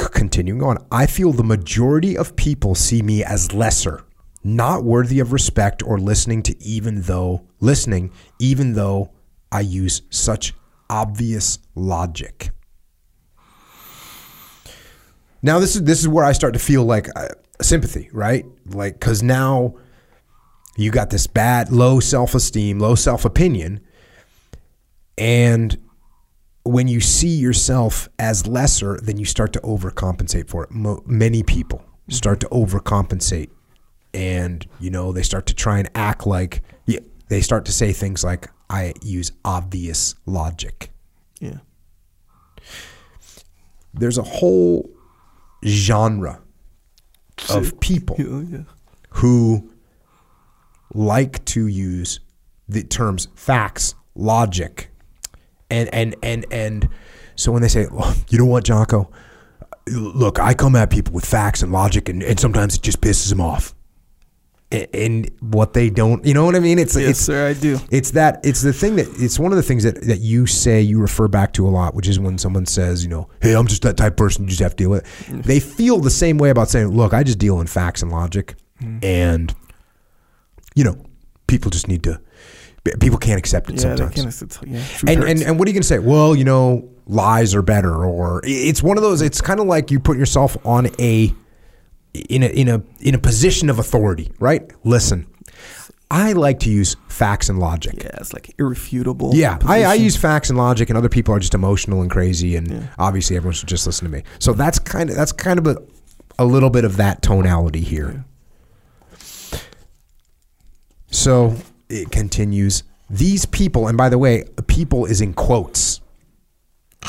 C- 0.00 0.06
continuing 0.12 0.62
on, 0.62 0.78
I 0.92 1.06
feel 1.06 1.32
the 1.32 1.42
majority 1.44 2.16
of 2.16 2.36
people 2.36 2.74
see 2.74 3.02
me 3.02 3.24
as 3.24 3.52
lesser, 3.52 4.04
not 4.44 4.84
worthy 4.84 5.18
of 5.20 5.32
respect 5.32 5.82
or 5.82 5.98
listening 5.98 6.42
to 6.44 6.62
even 6.62 7.02
though 7.02 7.46
listening, 7.60 8.12
even 8.38 8.74
though 8.74 9.10
I 9.50 9.60
use 9.60 10.02
such 10.10 10.54
obvious 10.90 11.58
logic. 11.74 12.50
Now 15.42 15.58
this 15.58 15.74
is 15.76 15.82
this 15.82 16.00
is 16.00 16.08
where 16.08 16.24
I 16.24 16.32
start 16.32 16.54
to 16.54 16.60
feel 16.60 16.84
like 16.84 17.08
uh, 17.16 17.28
sympathy, 17.60 18.08
right? 18.12 18.44
Like 18.66 19.00
cuz 19.00 19.22
now 19.22 19.74
you 20.76 20.90
got 20.90 21.10
this 21.10 21.26
bad 21.26 21.72
low 21.72 22.00
self-esteem, 22.00 22.78
low 22.78 22.94
self-opinion 22.94 23.80
and 25.16 25.78
when 26.64 26.88
you 26.88 27.00
see 27.00 27.28
yourself 27.28 28.08
as 28.18 28.46
lesser, 28.46 28.98
then 29.02 29.18
you 29.18 29.24
start 29.24 29.52
to 29.52 29.60
overcompensate 29.60 30.48
for 30.48 30.64
it. 30.64 30.70
Mo- 30.70 31.02
many 31.06 31.42
people 31.42 31.84
start 32.08 32.40
to 32.40 32.48
overcompensate, 32.48 33.50
and 34.14 34.66
you 34.80 34.90
know 34.90 35.12
they 35.12 35.22
start 35.22 35.46
to 35.46 35.54
try 35.54 35.78
and 35.78 35.90
act 35.94 36.26
like 36.26 36.62
they 37.28 37.40
start 37.40 37.64
to 37.64 37.72
say 37.72 37.92
things 37.92 38.22
like, 38.22 38.50
"I 38.68 38.92
use 39.02 39.32
obvious 39.44 40.14
logic." 40.26 40.90
Yeah. 41.40 41.58
There's 43.92 44.18
a 44.18 44.22
whole 44.22 44.90
genre 45.64 46.40
of 47.50 47.80
people 47.80 48.16
Yeah. 48.18 48.42
yeah. 48.50 48.62
who 49.10 49.72
like 50.92 51.44
to 51.46 51.66
use 51.66 52.20
the 52.68 52.82
terms 52.82 53.28
facts, 53.34 53.94
logic, 54.14 54.90
and 55.70 55.92
and 55.94 56.14
and 56.22 56.44
and 56.50 56.88
so 57.36 57.52
when 57.52 57.62
they 57.62 57.68
say, 57.68 57.86
well, 57.90 58.14
you 58.28 58.38
know 58.38 58.44
what, 58.44 58.64
Jocko, 58.64 59.10
look, 59.88 60.38
I 60.38 60.54
come 60.54 60.76
at 60.76 60.90
people 60.90 61.12
with 61.14 61.24
facts 61.24 61.62
and 61.62 61.72
logic, 61.72 62.08
and, 62.08 62.22
and 62.22 62.38
sometimes 62.38 62.76
it 62.76 62.82
just 62.82 63.00
pisses 63.00 63.28
them 63.28 63.40
off. 63.40 63.73
And, 64.72 65.30
what 65.40 65.72
they 65.72 65.88
don't, 65.88 66.24
you 66.24 66.34
know 66.34 66.44
what 66.44 66.56
I 66.56 66.58
mean? 66.58 66.80
It's 66.80 66.96
Yes, 66.96 67.10
it's 67.10 67.20
sir. 67.20 67.48
I 67.48 67.52
do. 67.52 67.78
it's 67.92 68.10
that 68.12 68.40
it's 68.42 68.60
the 68.60 68.72
thing 68.72 68.96
that 68.96 69.06
it's 69.20 69.38
one 69.38 69.52
of 69.52 69.56
the 69.56 69.62
things 69.62 69.84
that, 69.84 70.02
that 70.02 70.18
you 70.18 70.46
say 70.46 70.80
you 70.80 71.00
refer 71.00 71.28
back 71.28 71.52
to 71.52 71.68
a 71.68 71.70
lot, 71.70 71.94
which 71.94 72.08
is 72.08 72.18
when 72.18 72.38
someone 72.38 72.66
says, 72.66 73.04
you 73.04 73.08
know, 73.08 73.28
hey, 73.40 73.54
I'm 73.54 73.68
just 73.68 73.82
that 73.82 73.96
type 73.96 74.14
of 74.14 74.16
person 74.16 74.42
you 74.44 74.48
just 74.48 74.60
have 74.60 74.72
to 74.72 74.76
deal 74.76 74.90
with. 74.90 75.04
it." 75.04 75.32
Mm. 75.32 75.44
They 75.44 75.60
feel 75.60 76.00
the 76.00 76.10
same 76.10 76.38
way 76.38 76.50
about 76.50 76.70
saying, 76.70 76.88
look, 76.88 77.14
I 77.14 77.22
just 77.22 77.38
deal 77.38 77.60
in 77.60 77.68
facts 77.68 78.02
and 78.02 78.10
logic, 78.10 78.56
mm. 78.82 79.04
and 79.04 79.54
you 80.74 80.82
know, 80.82 80.96
people 81.46 81.70
just 81.70 81.86
need 81.86 82.02
to. 82.04 82.20
People 83.00 83.18
can't 83.18 83.38
accept 83.38 83.70
it 83.70 83.80
Yeah. 83.80 83.94
They 83.94 84.04
sometimes. 84.04 84.58
can, 84.58 84.72
yeah. 84.72 84.78
And, 85.06 85.20
hurts. 85.20 85.30
and 85.30 85.42
and 85.42 85.58
what 85.58 85.68
are 85.68 85.70
you 85.70 85.74
gonna 85.74 85.84
say? 85.84 86.00
Well, 86.00 86.34
you 86.34 86.44
know, 86.44 86.88
lies 87.06 87.54
are 87.54 87.62
better, 87.62 88.04
or 88.04 88.40
it's 88.44 88.82
one 88.82 88.96
of 88.96 89.02
those. 89.02 89.22
It's 89.22 89.40
kind 89.40 89.60
of 89.60 89.66
like 89.66 89.90
you 89.90 90.00
put 90.00 90.18
yourself 90.18 90.56
on 90.66 90.88
a 90.98 91.32
in 92.14 92.42
a 92.42 92.46
in 92.46 92.68
a 92.68 92.82
in 93.00 93.14
a 93.14 93.18
position 93.18 93.68
of 93.68 93.78
authority, 93.78 94.30
right? 94.38 94.70
Listen, 94.84 95.26
I 96.10 96.32
like 96.32 96.60
to 96.60 96.70
use 96.70 96.96
facts 97.08 97.48
and 97.48 97.58
logic. 97.58 97.94
yeah, 97.96 98.10
it's 98.20 98.32
like 98.32 98.54
irrefutable. 98.58 99.32
Yeah, 99.34 99.58
I, 99.66 99.84
I 99.84 99.94
use 99.94 100.16
facts 100.16 100.48
and 100.48 100.56
logic, 100.56 100.88
and 100.88 100.96
other 100.96 101.08
people 101.08 101.34
are 101.34 101.40
just 101.40 101.54
emotional 101.54 102.02
and 102.02 102.10
crazy, 102.10 102.56
and 102.56 102.88
obviously 102.98 103.36
everyone 103.36 103.54
should 103.54 103.68
just 103.68 103.86
listen 103.86 104.06
to 104.06 104.12
me. 104.12 104.22
So 104.38 104.52
that's 104.52 104.78
kind 104.78 105.10
of 105.10 105.16
that's 105.16 105.32
kind 105.32 105.58
of 105.58 105.66
a, 105.66 105.76
a 106.38 106.44
little 106.44 106.70
bit 106.70 106.84
of 106.84 106.96
that 106.98 107.22
tonality 107.22 107.80
here. 107.80 108.24
So 111.10 111.56
it 111.88 112.10
continues. 112.10 112.84
These 113.10 113.46
people, 113.46 113.86
and 113.88 113.98
by 113.98 114.08
the 114.08 114.18
way, 114.18 114.44
people 114.66 115.04
is 115.04 115.20
in 115.20 115.34
quotes. 115.34 116.00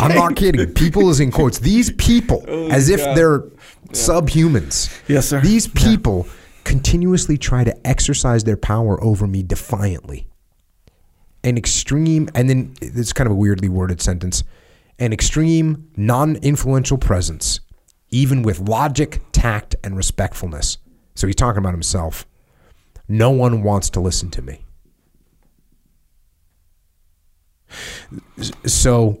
I'm 0.00 0.14
not 0.14 0.34
kidding. 0.36 0.72
People 0.72 1.10
is 1.10 1.20
in 1.20 1.30
quotes. 1.30 1.58
These 1.58 1.92
people, 1.92 2.44
oh 2.48 2.68
as 2.68 2.88
if 2.88 3.00
God. 3.00 3.16
they're 3.16 3.44
subhumans. 3.92 4.90
Yes, 5.08 5.28
sir. 5.28 5.40
These 5.40 5.68
people 5.68 6.26
continuously 6.64 7.36
try 7.36 7.64
to 7.64 7.86
exercise 7.86 8.44
their 8.44 8.56
power 8.56 9.02
over 9.02 9.26
me 9.26 9.42
defiantly. 9.42 10.28
An 11.42 11.56
extreme, 11.56 12.28
and 12.34 12.48
then 12.50 12.74
it's 12.80 13.12
kind 13.12 13.26
of 13.26 13.32
a 13.32 13.36
weirdly 13.36 13.68
worded 13.68 14.00
sentence 14.00 14.44
an 15.00 15.14
extreme, 15.14 15.88
non 15.96 16.36
influential 16.36 16.98
presence, 16.98 17.60
even 18.10 18.42
with 18.42 18.60
logic, 18.60 19.22
tact, 19.32 19.74
and 19.82 19.96
respectfulness. 19.96 20.78
So 21.14 21.26
he's 21.26 21.36
talking 21.36 21.58
about 21.58 21.72
himself. 21.72 22.26
No 23.08 23.30
one 23.30 23.62
wants 23.62 23.90
to 23.90 24.00
listen 24.00 24.30
to 24.32 24.42
me. 24.42 24.64
So 28.66 29.20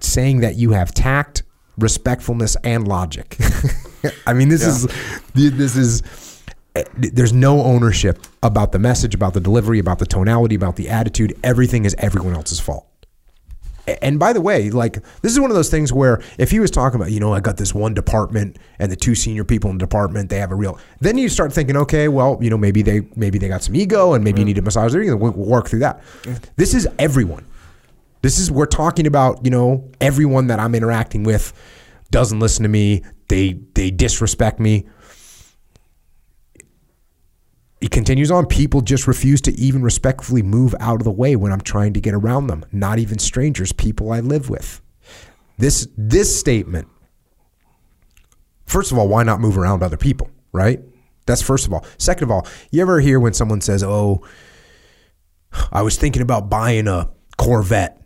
saying 0.00 0.40
that 0.40 0.56
you 0.56 0.72
have 0.72 0.92
tact, 0.92 1.42
respectfulness, 1.78 2.56
and 2.64 2.86
logic. 2.86 3.36
I 4.26 4.32
mean, 4.32 4.48
this 4.48 4.64
is 4.64 4.86
this 5.34 5.76
is 5.76 6.42
eh, 6.74 6.84
there's 6.96 7.32
no 7.32 7.62
ownership 7.62 8.18
about 8.42 8.72
the 8.72 8.78
message, 8.78 9.14
about 9.14 9.34
the 9.34 9.40
delivery, 9.40 9.78
about 9.78 9.98
the 9.98 10.06
tonality, 10.06 10.54
about 10.54 10.76
the 10.76 10.88
attitude. 10.88 11.38
Everything 11.42 11.84
is 11.84 11.94
everyone 11.98 12.34
else's 12.34 12.60
fault. 12.60 12.86
And 14.00 14.18
by 14.18 14.32
the 14.32 14.40
way, 14.40 14.70
like 14.70 15.02
this 15.22 15.32
is 15.32 15.40
one 15.40 15.50
of 15.50 15.56
those 15.56 15.68
things 15.68 15.92
where 15.92 16.22
if 16.38 16.52
he 16.52 16.60
was 16.60 16.70
talking 16.70 17.00
about, 17.00 17.10
you 17.10 17.18
know, 17.18 17.32
I 17.34 17.40
got 17.40 17.56
this 17.56 17.74
one 17.74 17.94
department 17.94 18.58
and 18.78 18.92
the 18.92 18.96
two 18.96 19.16
senior 19.16 19.44
people 19.44 19.70
in 19.70 19.78
the 19.78 19.84
department, 19.84 20.30
they 20.30 20.38
have 20.38 20.52
a 20.52 20.54
real. 20.54 20.78
Then 21.00 21.18
you 21.18 21.28
start 21.28 21.52
thinking, 21.52 21.76
okay, 21.76 22.06
well, 22.06 22.38
you 22.40 22.48
know, 22.48 22.58
maybe 22.58 22.82
they 22.82 23.02
maybe 23.16 23.38
they 23.38 23.48
got 23.48 23.62
some 23.62 23.74
ego 23.74 24.12
and 24.12 24.22
maybe 24.22 24.40
you 24.40 24.44
need 24.44 24.56
to 24.56 24.62
massage 24.62 24.92
their 24.92 25.02
ego. 25.02 25.16
We'll 25.16 25.32
we'll 25.32 25.48
work 25.48 25.68
through 25.68 25.80
that. 25.80 26.00
This 26.56 26.74
is 26.74 26.86
everyone. 26.98 27.44
This 28.22 28.38
is 28.38 28.50
we're 28.50 28.66
talking 28.66 29.06
about, 29.06 29.44
you 29.44 29.50
know, 29.50 29.90
everyone 30.00 30.46
that 30.46 30.58
I'm 30.58 30.74
interacting 30.74 31.24
with 31.24 31.52
doesn't 32.10 32.38
listen 32.40 32.62
to 32.62 32.68
me. 32.68 33.02
They 33.28 33.54
they 33.74 33.90
disrespect 33.90 34.60
me. 34.60 34.86
He 37.80 37.88
continues 37.88 38.30
on. 38.30 38.46
People 38.46 38.80
just 38.80 39.08
refuse 39.08 39.40
to 39.42 39.52
even 39.54 39.82
respectfully 39.82 40.42
move 40.42 40.72
out 40.78 41.00
of 41.00 41.04
the 41.04 41.10
way 41.10 41.34
when 41.34 41.50
I'm 41.50 41.60
trying 41.60 41.94
to 41.94 42.00
get 42.00 42.14
around 42.14 42.46
them. 42.46 42.64
Not 42.70 43.00
even 43.00 43.18
strangers, 43.18 43.72
people 43.72 44.12
I 44.12 44.20
live 44.20 44.48
with. 44.48 44.80
This 45.58 45.88
this 45.96 46.38
statement. 46.38 46.86
First 48.66 48.92
of 48.92 48.98
all, 48.98 49.08
why 49.08 49.24
not 49.24 49.40
move 49.40 49.58
around 49.58 49.82
other 49.82 49.96
people, 49.96 50.30
right? 50.52 50.80
That's 51.26 51.42
first 51.42 51.66
of 51.66 51.72
all. 51.72 51.84
Second 51.98 52.24
of 52.24 52.30
all, 52.30 52.46
you 52.70 52.80
ever 52.82 53.00
hear 53.00 53.18
when 53.18 53.32
someone 53.32 53.60
says, 53.60 53.82
"Oh, 53.82 54.22
I 55.72 55.82
was 55.82 55.96
thinking 55.96 56.22
about 56.22 56.48
buying 56.48 56.86
a 56.86 57.10
Corvette, 57.36 58.01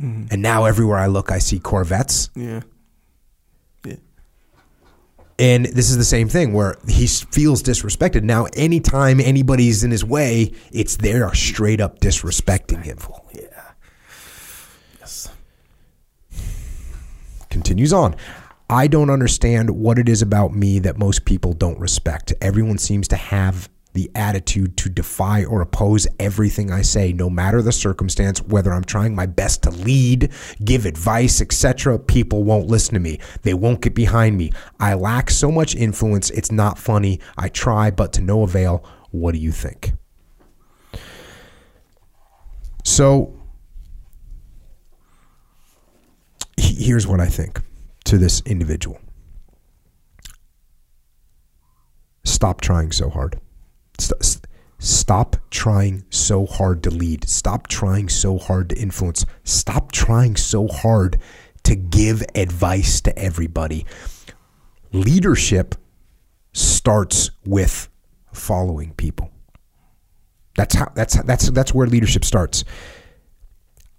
Mm-hmm. 0.00 0.28
and 0.30 0.42
now 0.42 0.64
everywhere 0.64 0.98
I 0.98 1.06
look, 1.06 1.32
I 1.32 1.38
see 1.38 1.58
Corvettes." 1.58 2.30
Yeah. 2.34 2.60
And 5.40 5.66
this 5.66 5.88
is 5.88 5.96
the 5.96 6.04
same 6.04 6.28
thing 6.28 6.52
where 6.52 6.76
he 6.88 7.06
feels 7.06 7.62
disrespected. 7.62 8.24
Now, 8.24 8.46
anytime 8.54 9.20
anybody's 9.20 9.84
in 9.84 9.92
his 9.92 10.04
way, 10.04 10.52
it's 10.72 10.96
they're 10.96 11.32
straight 11.32 11.80
up 11.80 12.00
disrespecting 12.00 12.84
him. 12.84 12.98
Yeah. 13.32 13.42
Yes. 14.98 15.30
Continues 17.50 17.92
on. 17.92 18.16
I 18.68 18.88
don't 18.88 19.10
understand 19.10 19.70
what 19.70 19.98
it 19.98 20.08
is 20.08 20.22
about 20.22 20.54
me 20.54 20.80
that 20.80 20.98
most 20.98 21.24
people 21.24 21.52
don't 21.52 21.78
respect. 21.78 22.32
Everyone 22.40 22.76
seems 22.76 23.06
to 23.08 23.16
have 23.16 23.68
the 23.98 24.10
attitude 24.14 24.76
to 24.76 24.88
defy 24.88 25.44
or 25.44 25.60
oppose 25.60 26.06
everything 26.20 26.70
I 26.70 26.82
say, 26.82 27.12
no 27.12 27.28
matter 27.28 27.60
the 27.62 27.72
circumstance, 27.72 28.40
whether 28.40 28.72
I'm 28.72 28.84
trying 28.84 29.12
my 29.12 29.26
best 29.26 29.64
to 29.64 29.70
lead, 29.70 30.30
give 30.64 30.86
advice, 30.86 31.40
etc. 31.40 31.98
People 31.98 32.44
won't 32.44 32.68
listen 32.68 32.94
to 32.94 33.00
me. 33.00 33.18
They 33.42 33.54
won't 33.54 33.80
get 33.80 33.96
behind 33.96 34.38
me. 34.38 34.52
I 34.78 34.94
lack 34.94 35.30
so 35.30 35.50
much 35.50 35.74
influence, 35.74 36.30
it's 36.30 36.52
not 36.52 36.78
funny. 36.78 37.18
I 37.36 37.48
try, 37.48 37.90
but 37.90 38.12
to 38.12 38.20
no 38.20 38.44
avail. 38.44 38.84
What 39.10 39.32
do 39.32 39.40
you 39.40 39.50
think? 39.50 39.94
So, 42.84 43.34
here's 46.56 47.08
what 47.08 47.18
I 47.18 47.26
think 47.26 47.60
to 48.04 48.16
this 48.16 48.42
individual 48.46 49.00
stop 52.22 52.60
trying 52.60 52.92
so 52.92 53.10
hard. 53.10 53.40
St- 53.98 54.46
Stop 54.80 55.36
trying 55.50 56.04
so 56.08 56.46
hard 56.46 56.84
to 56.84 56.90
lead. 56.90 57.28
Stop 57.28 57.66
trying 57.66 58.08
so 58.08 58.38
hard 58.38 58.70
to 58.70 58.78
influence. 58.78 59.26
Stop 59.42 59.90
trying 59.90 60.36
so 60.36 60.68
hard 60.68 61.18
to 61.64 61.74
give 61.74 62.22
advice 62.36 63.00
to 63.00 63.18
everybody. 63.18 63.84
Leadership 64.92 65.74
starts 66.52 67.32
with 67.44 67.88
following 68.32 68.92
people. 68.94 69.32
That's 70.56 70.74
how 70.76 70.92
that's 70.94 71.20
that's 71.22 71.50
that's 71.50 71.74
where 71.74 71.86
leadership 71.86 72.24
starts. 72.24 72.64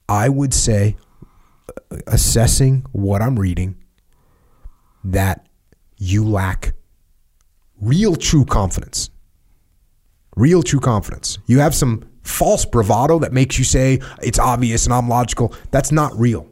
I 0.07 0.29
would 0.29 0.53
say 0.53 0.95
uh, 1.91 1.97
assessing 2.07 2.85
what 2.93 3.21
I'm 3.21 3.37
reading 3.37 3.75
that 5.03 5.47
you 5.97 6.25
lack 6.25 6.73
real 7.81 8.15
true 8.15 8.45
confidence. 8.45 9.09
Real 10.35 10.63
true 10.63 10.79
confidence. 10.79 11.37
You 11.47 11.59
have 11.59 11.75
some 11.75 12.05
false 12.23 12.65
bravado 12.65 13.19
that 13.19 13.33
makes 13.33 13.57
you 13.57 13.65
say 13.65 13.99
it's 14.21 14.39
obvious 14.39 14.85
and 14.85 14.93
I'm 14.93 15.09
logical. 15.09 15.53
That's 15.71 15.91
not 15.91 16.17
real. 16.17 16.47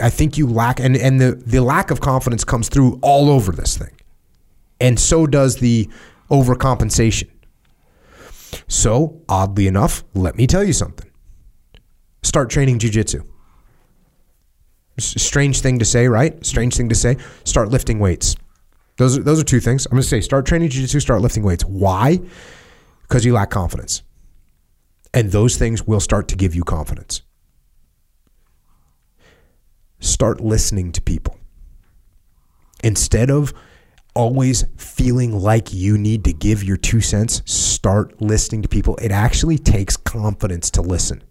I 0.00 0.10
think 0.10 0.38
you 0.38 0.46
lack 0.46 0.80
and 0.80 0.96
and 0.96 1.20
the 1.20 1.32
the 1.46 1.60
lack 1.60 1.90
of 1.90 2.00
confidence 2.00 2.44
comes 2.44 2.68
through 2.68 2.98
all 3.02 3.28
over 3.28 3.52
this 3.52 3.76
thing. 3.76 3.94
And 4.80 4.98
so 4.98 5.26
does 5.26 5.56
the 5.56 5.88
overcompensation. 6.30 7.28
So, 8.66 9.20
oddly 9.28 9.66
enough, 9.66 10.04
let 10.14 10.36
me 10.36 10.46
tell 10.46 10.64
you 10.64 10.72
something. 10.72 11.10
Start 12.22 12.50
training 12.50 12.78
jujitsu. 12.78 13.26
Strange 14.98 15.60
thing 15.60 15.78
to 15.78 15.84
say, 15.84 16.08
right? 16.08 16.44
Strange 16.44 16.76
thing 16.76 16.88
to 16.88 16.94
say. 16.94 17.16
Start 17.44 17.68
lifting 17.68 17.98
weights. 17.98 18.36
Those 18.98 19.16
are, 19.16 19.22
those 19.22 19.40
are 19.40 19.44
two 19.44 19.60
things. 19.60 19.86
I'm 19.86 19.92
going 19.92 20.02
to 20.02 20.08
say 20.08 20.20
start 20.20 20.44
training 20.44 20.68
jiu-jitsu, 20.68 21.00
start 21.00 21.22
lifting 21.22 21.44
weights. 21.44 21.64
Why? 21.64 22.20
Because 23.02 23.24
you 23.24 23.32
lack 23.32 23.50
confidence. 23.50 24.02
And 25.14 25.32
those 25.32 25.56
things 25.56 25.86
will 25.86 26.00
start 26.00 26.28
to 26.28 26.36
give 26.36 26.54
you 26.54 26.64
confidence. 26.64 27.22
Start 30.00 30.40
listening 30.40 30.92
to 30.92 31.00
people. 31.00 31.38
Instead 32.84 33.30
of 33.30 33.54
always 34.14 34.64
feeling 34.76 35.32
like 35.32 35.72
you 35.72 35.96
need 35.96 36.24
to 36.24 36.32
give 36.32 36.62
your 36.64 36.76
two 36.76 37.00
cents, 37.00 37.42
start 37.46 38.20
listening 38.20 38.62
to 38.62 38.68
people. 38.68 38.96
It 38.96 39.12
actually 39.12 39.58
takes 39.58 39.96
confidence 39.96 40.70
to 40.72 40.82
listen. 40.82 41.22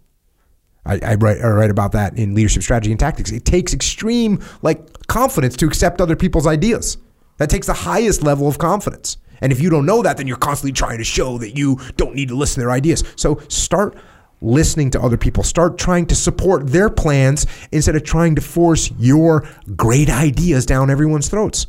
I, 0.84 0.98
I 1.04 1.14
write 1.16 1.40
I 1.42 1.48
write 1.48 1.70
about 1.70 1.92
that 1.92 2.18
in 2.18 2.34
leadership 2.34 2.62
strategy 2.62 2.90
and 2.90 2.98
tactics. 2.98 3.30
It 3.30 3.44
takes 3.44 3.74
extreme 3.74 4.42
like 4.62 5.06
confidence 5.06 5.54
to 5.58 5.66
accept 5.66 6.00
other 6.00 6.16
people's 6.16 6.46
ideas. 6.46 6.96
That 7.38 7.50
takes 7.50 7.66
the 7.66 7.72
highest 7.72 8.22
level 8.22 8.46
of 8.46 8.58
confidence. 8.58 9.16
And 9.40 9.52
if 9.52 9.60
you 9.60 9.70
don't 9.70 9.86
know 9.86 10.02
that, 10.02 10.16
then 10.16 10.26
you're 10.26 10.36
constantly 10.36 10.72
trying 10.72 10.98
to 10.98 11.04
show 11.04 11.38
that 11.38 11.56
you 11.56 11.78
don't 11.96 12.14
need 12.14 12.28
to 12.28 12.36
listen 12.36 12.56
to 12.56 12.60
their 12.60 12.72
ideas. 12.72 13.04
So 13.16 13.40
start 13.48 13.96
listening 14.40 14.90
to 14.90 15.00
other 15.00 15.16
people. 15.16 15.42
Start 15.42 15.78
trying 15.78 16.06
to 16.06 16.14
support 16.14 16.66
their 16.68 16.90
plans 16.90 17.46
instead 17.72 17.96
of 17.96 18.04
trying 18.04 18.34
to 18.36 18.40
force 18.40 18.90
your 18.98 19.48
great 19.76 20.10
ideas 20.10 20.66
down 20.66 20.90
everyone's 20.90 21.28
throats. 21.28 21.66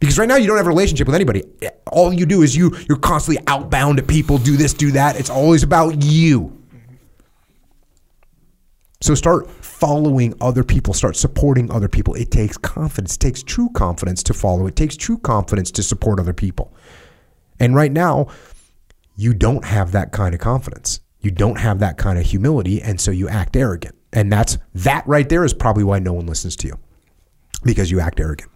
Because 0.00 0.18
right 0.18 0.28
now 0.28 0.36
you 0.36 0.48
don't 0.48 0.56
have 0.56 0.66
a 0.66 0.70
relationship 0.70 1.06
with 1.06 1.14
anybody. 1.14 1.44
All 1.86 2.12
you 2.12 2.26
do 2.26 2.42
is 2.42 2.56
you 2.56 2.76
you're 2.88 2.98
constantly 2.98 3.42
outbound 3.46 4.00
at 4.00 4.08
people, 4.08 4.36
do 4.38 4.56
this, 4.56 4.74
do 4.74 4.90
that. 4.92 5.16
It's 5.16 5.30
always 5.30 5.62
about 5.62 6.02
you. 6.02 6.58
So 9.00 9.14
start 9.14 9.48
following 9.82 10.32
other 10.40 10.62
people, 10.62 10.94
start 10.94 11.16
supporting 11.16 11.68
other 11.72 11.88
people. 11.88 12.14
It 12.14 12.30
takes 12.30 12.56
confidence, 12.56 13.16
it 13.16 13.18
takes 13.18 13.42
true 13.42 13.68
confidence 13.70 14.22
to 14.22 14.32
follow. 14.32 14.68
It 14.68 14.76
takes 14.76 14.96
true 14.96 15.18
confidence 15.18 15.72
to 15.72 15.82
support 15.82 16.20
other 16.20 16.32
people. 16.32 16.72
And 17.58 17.74
right 17.74 17.90
now, 17.90 18.28
you 19.16 19.34
don't 19.34 19.64
have 19.64 19.90
that 19.90 20.12
kind 20.12 20.34
of 20.34 20.40
confidence. 20.40 21.00
You 21.18 21.32
don't 21.32 21.58
have 21.58 21.80
that 21.80 21.98
kind 21.98 22.16
of 22.16 22.24
humility, 22.24 22.80
and 22.80 23.00
so 23.00 23.10
you 23.10 23.28
act 23.28 23.56
arrogant. 23.56 23.96
And 24.12 24.32
that's 24.32 24.56
that 24.72 25.04
right 25.08 25.28
there 25.28 25.44
is 25.44 25.52
probably 25.52 25.82
why 25.82 25.98
no 25.98 26.12
one 26.12 26.26
listens 26.26 26.54
to 26.56 26.68
you. 26.68 26.78
Because 27.64 27.90
you 27.90 27.98
act 27.98 28.20
arrogant. 28.20 28.52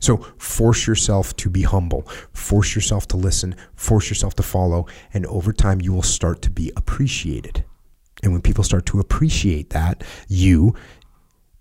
So 0.00 0.18
force 0.36 0.86
yourself 0.86 1.34
to 1.36 1.48
be 1.48 1.62
humble, 1.62 2.02
force 2.34 2.74
yourself 2.74 3.08
to 3.08 3.16
listen, 3.16 3.56
force 3.74 4.10
yourself 4.10 4.34
to 4.34 4.42
follow, 4.42 4.86
and 5.14 5.24
over 5.24 5.50
time 5.50 5.80
you 5.80 5.94
will 5.94 6.02
start 6.02 6.42
to 6.42 6.50
be 6.50 6.70
appreciated. 6.76 7.64
And 8.24 8.32
when 8.32 8.40
people 8.40 8.64
start 8.64 8.86
to 8.86 9.00
appreciate 9.00 9.70
that, 9.70 10.02
you 10.28 10.74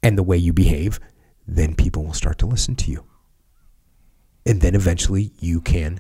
and 0.02 0.18
the 0.18 0.23
way 0.23 0.38
you 0.38 0.53
behave, 0.53 0.98
then 1.45 1.76
people 1.76 2.06
will 2.06 2.14
start 2.14 2.38
to 2.40 2.45
listen 2.45 2.73
to 2.77 2.90
you. 2.90 3.03
And 4.45 4.61
then 4.61 4.73
eventually 4.73 5.31
you 5.40 5.60
can, 5.60 5.99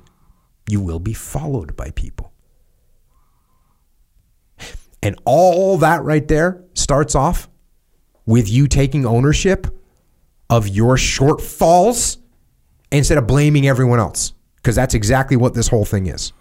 you 0.69 0.79
will 0.79 0.99
be 0.99 1.13
followed 1.13 1.75
by 1.75 1.91
people. 1.91 2.31
And 5.01 5.19
all 5.25 5.77
that 5.79 6.01
right 6.03 6.25
there 6.25 6.63
starts 6.75 7.13
off 7.13 7.49
with 8.25 8.49
you 8.49 8.67
taking 8.67 9.05
ownership 9.05 9.67
of 10.49 10.69
your 10.69 10.95
shortfalls 10.95 12.19
instead 12.89 13.17
of 13.17 13.27
blaming 13.27 13.67
everyone 13.67 13.99
else. 13.99 14.31
Because 14.55 14.77
that's 14.77 14.93
exactly 14.93 15.35
what 15.35 15.55
this 15.55 15.67
whole 15.67 15.83
thing 15.83 16.07
is. 16.07 16.31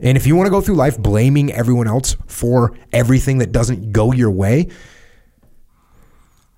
And 0.00 0.16
if 0.16 0.26
you 0.26 0.36
want 0.36 0.46
to 0.46 0.50
go 0.50 0.60
through 0.60 0.76
life 0.76 0.98
blaming 0.98 1.52
everyone 1.52 1.88
else 1.88 2.16
for 2.26 2.76
everything 2.92 3.38
that 3.38 3.52
doesn't 3.52 3.92
go 3.92 4.12
your 4.12 4.30
way, 4.30 4.68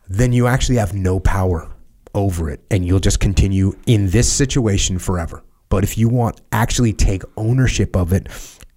then 0.09 0.33
you 0.33 0.47
actually 0.47 0.77
have 0.77 0.93
no 0.93 1.21
power 1.21 1.71
over 2.15 2.51
it 2.51 2.61
and 2.71 2.85
you'll 2.85 3.01
just 3.01 3.21
continue 3.21 3.73
in 3.87 4.11
this 4.11 4.31
situation 4.31 4.99
forever. 4.99 5.43
But 5.69 5.85
if 5.85 5.97
you 5.97 6.09
want 6.09 6.41
actually 6.53 6.93
take 6.93 7.23
ownership 7.37 7.97
of 7.97 8.13
it, 8.13 8.29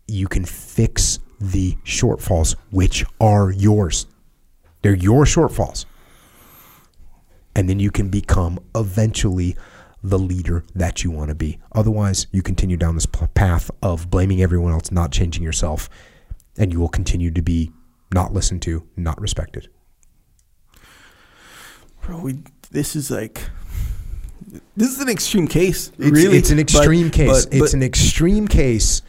you 0.07 0.27
can 0.27 0.45
fix 0.45 1.19
the 1.39 1.75
shortfalls 1.83 2.55
which 2.71 3.03
are 3.19 3.51
yours. 3.51 4.05
They're 4.81 4.95
your 4.95 5.25
shortfalls. 5.25 5.85
And 7.55 7.67
then 7.67 7.79
you 7.79 7.91
can 7.91 8.09
become 8.09 8.59
eventually 8.75 9.55
the 10.03 10.19
leader 10.19 10.63
that 10.75 11.03
you 11.03 11.09
want 11.11 11.29
to 11.29 11.35
be. 11.35 11.59
Otherwise, 11.71 12.27
you 12.31 12.41
continue 12.41 12.75
down 12.77 12.95
this 12.95 13.05
path 13.05 13.71
of 13.81 14.09
blaming 14.09 14.41
everyone 14.41 14.73
else, 14.73 14.91
not 14.91 15.11
changing 15.11 15.43
yourself, 15.43 15.89
and 16.57 16.73
you 16.73 16.79
will 16.79 16.89
continue 16.89 17.31
to 17.31 17.41
be 17.41 17.71
not 18.13 18.33
listened 18.33 18.61
to, 18.63 18.87
not 18.97 19.19
respected. 19.19 19.69
Bro, 22.01 22.19
we, 22.19 22.39
this 22.71 22.95
is 22.95 23.09
like 23.09 23.41
this 24.75 24.91
is 24.91 24.99
an 24.99 25.09
extreme 25.09 25.47
case. 25.47 25.91
It's, 25.97 26.11
really, 26.11 26.37
it's 26.37 26.49
an 26.49 26.57
But- 26.57 26.61
extreme 26.61 27.09
case. 27.09 27.45
but- 27.45 27.53
it's 27.55 27.73
an 27.73 27.81
extreme 27.81 28.47
case, 28.47 29.01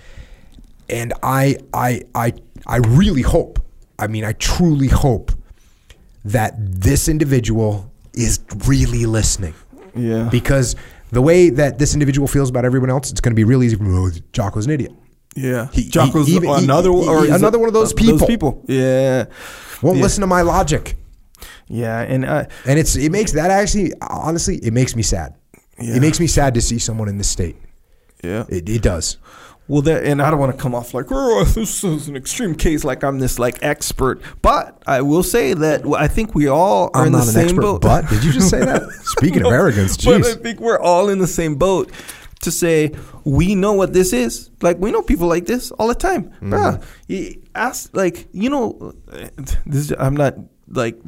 and 0.88 1.12
I, 1.22 1.56
I, 1.72 2.02
I, 2.14 2.34
I 2.66 2.76
really 2.76 3.22
hope. 3.22 3.58
I 3.98 4.06
mean, 4.06 4.24
I 4.24 4.32
truly 4.32 4.88
hope 4.88 5.32
that 6.24 6.54
this 6.58 7.08
individual 7.08 7.90
is 8.12 8.40
really 8.66 9.06
listening 9.06 9.54
yeah. 9.94 10.28
because 10.30 10.76
the 11.12 11.22
way 11.22 11.50
that 11.50 11.78
this 11.78 11.92
individual 11.94 12.26
feels 12.28 12.50
about 12.50 12.64
everyone 12.64 12.90
else, 12.90 13.10
it's 13.10 13.20
going 13.20 13.32
to 13.32 13.36
be 13.36 13.44
really 13.44 13.66
easy. 13.66 13.76
Oh, 13.80 14.10
Jocko's 14.32 14.66
an 14.66 14.72
idiot. 14.72 14.92
Yeah, 15.36 15.68
He- 15.72 15.88
Jocko's 15.88 16.26
he- 16.28 16.36
another 16.38 16.90
he- 16.90 17.08
or 17.08 17.24
another 17.26 17.58
one 17.58 17.68
of 17.68 17.74
those 17.74 17.92
people. 17.92 18.18
Those 18.18 18.28
people. 18.28 18.62
Yeah, 18.68 19.24
Won't 19.82 19.96
Yeah. 19.98 20.02
listen 20.04 20.20
to 20.22 20.26
my 20.28 20.42
logic, 20.42 20.96
yeah, 21.68 22.00
and 22.02 22.24
uh, 22.24 22.44
and 22.66 22.78
it's 22.78 22.94
it 22.96 23.10
makes 23.10 23.32
that 23.32 23.50
actually 23.50 23.92
honestly 24.00 24.56
it 24.58 24.72
makes 24.72 24.94
me 24.94 25.02
sad. 25.02 25.34
Yeah. 25.78 25.96
It 25.96 26.00
makes 26.00 26.20
me 26.20 26.28
sad 26.28 26.54
to 26.54 26.60
see 26.60 26.78
someone 26.78 27.08
in 27.08 27.18
this 27.18 27.28
state. 27.28 27.56
yeah. 28.22 28.44
It, 28.48 28.68
it 28.68 28.82
does. 28.82 29.18
Well, 29.66 29.80
that, 29.82 30.04
and 30.04 30.20
I 30.20 30.30
don't 30.30 30.38
want 30.38 30.54
to 30.54 30.60
come 30.62 30.74
off 30.74 30.92
like, 30.92 31.06
oh, 31.10 31.42
this 31.44 31.82
is 31.84 32.06
an 32.08 32.16
extreme 32.16 32.54
case, 32.54 32.84
like 32.84 33.02
I'm 33.02 33.18
this 33.18 33.38
like 33.38 33.58
expert. 33.62 34.20
But 34.42 34.82
I 34.86 35.00
will 35.00 35.22
say 35.22 35.54
that 35.54 35.86
I 35.96 36.06
think 36.06 36.34
we 36.34 36.48
all 36.48 36.90
are 36.92 37.02
I'm 37.02 37.06
in 37.06 37.12
the 37.14 37.22
same 37.22 37.56
boat. 37.56 37.80
but 37.80 38.06
did 38.10 38.22
you 38.24 38.32
just 38.32 38.50
say 38.50 38.60
that? 38.60 38.82
Speaking 39.04 39.38
of 39.38 39.44
No, 39.44 39.50
arrogance, 39.50 39.96
But 40.04 40.24
I 40.26 40.34
think 40.34 40.60
we're 40.60 40.78
all 40.78 41.08
in 41.08 41.18
the 41.18 41.26
same 41.26 41.54
boat 41.54 41.90
to 42.42 42.50
say 42.50 42.92
we 43.24 43.54
know 43.54 43.72
what 43.72 43.94
this 43.94 44.12
is. 44.12 44.50
Like 44.60 44.76
we 44.78 44.90
know 44.92 45.00
people 45.00 45.28
like 45.28 45.46
this 45.46 45.70
all 45.70 45.88
the 45.88 45.94
time, 45.94 46.24
Mm-hmm. 46.42 46.52
bruh. 46.52 47.40
Ask 47.54 47.96
like 47.96 48.28
you 48.32 48.50
know, 48.50 48.92
this 49.64 49.90
is, 49.90 49.94
I'm 49.98 50.14
not 50.16 50.34
like 50.68 50.98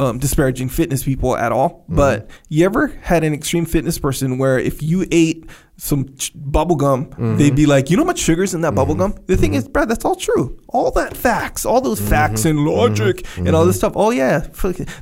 um, 0.00 0.18
disparaging 0.18 0.68
fitness 0.68 1.04
people 1.04 1.36
at 1.36 1.52
all, 1.52 1.70
Mm-hmm. 1.84 1.96
but 1.96 2.30
you 2.48 2.64
ever 2.64 2.88
had 3.02 3.22
an 3.24 3.32
extreme 3.34 3.64
fitness 3.66 3.98
person 3.98 4.38
where 4.38 4.58
if 4.58 4.82
you 4.82 5.06
ate 5.12 5.44
some 5.76 6.14
ch- 6.16 6.32
bubble 6.34 6.76
gum, 6.76 7.06
Mm-hmm. 7.06 7.36
they'd 7.36 7.54
be 7.56 7.66
like, 7.66 7.88
you 7.90 7.96
know 7.96 8.02
how 8.02 8.08
much 8.08 8.18
sugar's 8.18 8.52
in 8.52 8.60
that 8.62 8.74
bubble 8.74 8.94
gum? 8.94 9.14
The 9.26 9.36
thing 9.36 9.54
is, 9.54 9.68
Brad, 9.68 9.88
that's 9.88 10.04
all 10.04 10.16
true. 10.16 10.58
All 10.68 10.90
that 10.92 11.16
facts, 11.16 11.64
all 11.64 11.80
those 11.80 12.00
facts 12.00 12.42
Mm-hmm. 12.42 12.58
and 12.58 12.66
logic 12.66 13.26
and 13.36 13.54
all 13.54 13.64
this 13.64 13.76
stuff. 13.76 13.92
Oh 13.94 14.10
yeah, 14.10 14.40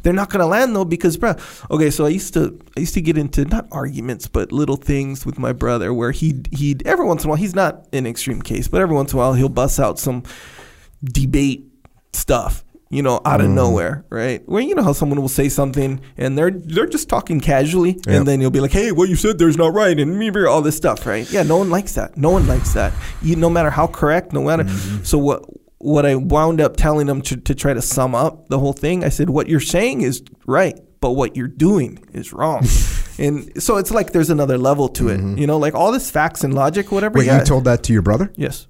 they're 0.03 0.13
not 0.13 0.31
gonna 0.31 0.47
land 0.47 0.77
though 0.77 0.85
because, 0.85 1.17
bruh. 1.17 1.39
Okay, 1.71 1.91
so 1.91 2.05
I 2.05 2.11
used 2.11 2.35
to 2.35 2.59
I 2.77 2.81
used 2.81 2.95
to 2.95 3.01
get 3.01 3.17
into 3.19 3.45
not 3.47 3.67
arguments 3.73 4.27
but 4.29 4.53
little 4.53 4.77
things 4.77 5.25
with 5.27 5.39
my 5.39 5.53
brother 5.53 5.93
where 5.95 6.11
he 6.13 6.43
he'd 6.53 6.87
every 6.87 7.07
once 7.07 7.23
in 7.25 7.29
a 7.29 7.31
while 7.31 7.37
he's 7.39 7.55
not 7.55 7.87
an 7.93 8.07
extreme 8.07 8.43
case, 8.43 8.69
but 8.69 8.81
every 8.81 8.95
once 8.95 9.13
in 9.13 9.19
a 9.19 9.23
while 9.23 9.33
he'll 9.35 9.49
bust 9.49 9.81
out 9.81 9.99
some 9.99 10.23
debate 11.03 11.65
stuff 12.13 12.65
you 12.91 13.03
know 13.03 13.21
out 13.25 13.41
of 13.41 13.49
mm. 13.49 13.55
nowhere 13.55 14.05
right? 14.11 14.47
Where 14.49 14.63
you 14.63 14.75
know 14.75 14.83
how 14.83 14.93
someone 14.93 15.21
will 15.21 15.29
say 15.29 15.49
something 15.49 16.01
and 16.17 16.39
they're 16.39 16.51
they're 16.51 16.87
just 16.87 17.09
talking 17.09 17.41
casually 17.41 17.93
Yep. 17.93 18.07
and 18.07 18.27
then 18.27 18.41
you'll 18.41 18.51
be 18.51 18.61
like 18.61 18.73
hey 18.73 18.93
what 18.93 19.09
you 19.09 19.17
said 19.17 19.39
there's 19.39 19.57
not 19.57 19.75
right 19.75 19.99
and 19.99 20.19
me 20.19 20.31
all 20.47 20.63
this 20.63 20.77
stuff 20.77 21.07
right? 21.07 21.31
Yeah 21.31 21.43
no 21.43 21.59
one 21.59 21.71
likes 21.71 21.95
that. 21.95 22.17
No 22.17 22.31
one 22.31 22.47
likes 22.47 22.73
that. 22.75 22.93
You 23.23 23.37
no 23.37 23.51
matter 23.51 23.71
how 23.71 23.87
correct 23.87 24.33
no 24.33 24.43
matter 24.43 24.65
mm-hmm. 24.65 25.05
so 25.05 25.19
what 25.19 25.43
what 25.79 26.05
I 26.05 26.17
wound 26.17 26.61
up 26.61 26.77
telling 26.77 27.07
them 27.07 27.23
to, 27.23 27.37
to 27.37 27.55
try 27.55 27.73
to 27.73 27.83
sum 27.83 28.15
up 28.15 28.49
the 28.49 28.59
whole 28.59 28.73
thing 28.73 29.05
I 29.05 29.11
said 29.11 29.31
what 29.31 29.49
you're 29.49 29.61
saying 29.61 30.03
is 30.03 30.23
right 30.47 30.79
but 31.01 31.13
what 31.13 31.37
you're 31.37 31.47
doing 31.49 32.05
is 32.13 32.33
wrong. 32.33 32.67
And 33.21 33.61
so 33.61 33.79
it's 33.79 33.91
like 33.91 34.13
there's 34.13 34.31
another 34.31 34.57
level 34.57 34.89
to 34.91 35.09
it 35.09 35.19
mm-hmm. 35.19 35.39
you 35.39 35.49
know? 35.49 35.59
Like 35.59 35.75
all 35.75 35.91
this 35.91 36.09
facts 36.09 36.45
and 36.45 36.55
logic 36.55 36.93
whatever 36.93 37.19
Wait, 37.19 37.27
yeah. 37.27 37.41
you 37.41 37.45
told 37.45 37.65
that 37.65 37.83
to 37.85 37.93
your 37.93 38.03
brother? 38.03 38.33
yes 38.37 38.69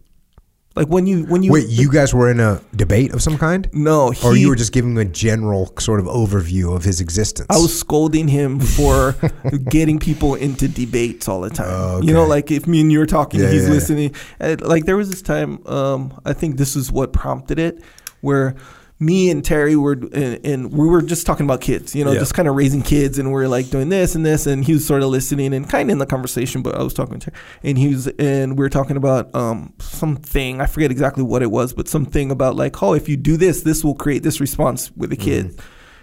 like 0.77 0.87
when 0.89 1.07
you 1.07 1.25
when 1.25 1.43
you 1.43 1.51
Wait, 1.53 1.69
you 1.69 1.91
guys 1.91 2.15
were 2.15 2.31
in 2.31 2.39
a 2.41 2.61
debate 2.77 3.13
of 3.13 3.23
some 3.23 3.37
kind? 3.39 3.69
no 3.73 4.13
Or 4.25 4.37
you 4.37 4.49
were 4.49 4.55
just 4.57 4.73
giving 4.73 4.93
him 4.93 4.99
a 4.99 5.05
general 5.05 5.73
sort 5.79 5.99
of 5.99 6.07
overview 6.07 6.75
of 6.77 6.85
his 6.85 7.01
existence? 7.01 7.47
I 7.51 7.57
was 7.59 7.77
scolding 7.79 8.29
him 8.29 8.61
for 8.61 9.15
getting 9.71 9.99
people 9.99 10.35
into 10.37 10.69
debates 10.69 11.27
all 11.29 11.41
the 11.41 11.51
time. 11.51 11.67
Oh, 11.69 12.01
You 12.03 12.13
know, 12.13 12.27
like 12.27 12.51
if 12.51 12.67
me 12.67 12.81
and 12.81 12.93
you 12.93 13.01
were 13.01 13.07
talking, 13.07 13.41
Yeah, 13.41 13.51
he's 13.51 13.63
yeah, 13.63 13.69
yeah. 13.69 13.75
listening. 13.75 14.15
Uh, 14.41 14.57
like 14.61 14.85
there 14.85 14.97
was 14.97 15.11
this 15.11 15.23
time, 15.23 15.67
um, 15.67 16.21
I 16.25 16.33
think 16.33 16.57
this 16.59 16.77
is 16.77 16.93
what 16.93 17.13
prompted 17.13 17.59
it, 17.59 17.83
where 18.21 18.55
me 19.01 19.31
and 19.31 19.45
Terry 19.45 19.77
were 19.77 19.93
and, 19.93 20.41
and 20.45 20.73
we 20.73 20.87
were 20.89 21.03
just 21.03 21.25
talking 21.25 21.47
about 21.47 21.61
kids, 21.61 21.95
you 21.95 22.05
know, 22.05 22.13
Yeah. 22.13 22.19
just 22.19 22.35
kind 22.35 22.49
of 22.49 22.57
raising 22.57 22.83
kids, 22.83 23.19
and 23.19 23.33
we 23.33 23.41
are 23.41 23.49
like 23.49 23.71
doing 23.71 23.89
this 23.91 24.15
and 24.15 24.27
this, 24.27 24.47
and 24.47 24.65
he 24.65 24.73
was 24.75 24.87
sort 24.87 25.03
of 25.03 25.09
listening 25.11 25.55
and 25.55 25.69
kind 25.69 25.89
of 25.89 25.93
in 25.93 25.99
the 25.99 26.07
conversation, 26.07 26.63
but 26.63 26.75
I 26.75 26.83
was 26.83 26.95
talking 26.95 27.19
to 27.21 27.31
Terry, 27.31 27.43
and 27.63 27.79
he 27.79 27.89
was, 27.89 28.09
and 28.19 28.59
we 28.59 28.65
were 28.65 28.69
talking 28.69 28.97
about 28.97 29.33
um 29.35 29.73
something 29.79 30.61
I 30.61 30.67
forget 30.67 30.91
exactly 30.91 31.23
what 31.23 31.43
it 31.43 31.51
was, 31.51 31.73
but 31.73 31.87
something 31.89 32.31
about 32.31 32.57
like, 32.57 32.83
oh, 32.83 32.95
if 32.95 33.09
you 33.09 33.17
do 33.17 33.37
this, 33.37 33.63
this 33.63 33.85
will 33.85 33.95
create 33.95 34.23
this 34.23 34.41
response 34.41 34.91
with 34.97 35.13
a 35.13 35.17
kid. 35.17 35.47
Mm-hmm. 35.47 35.61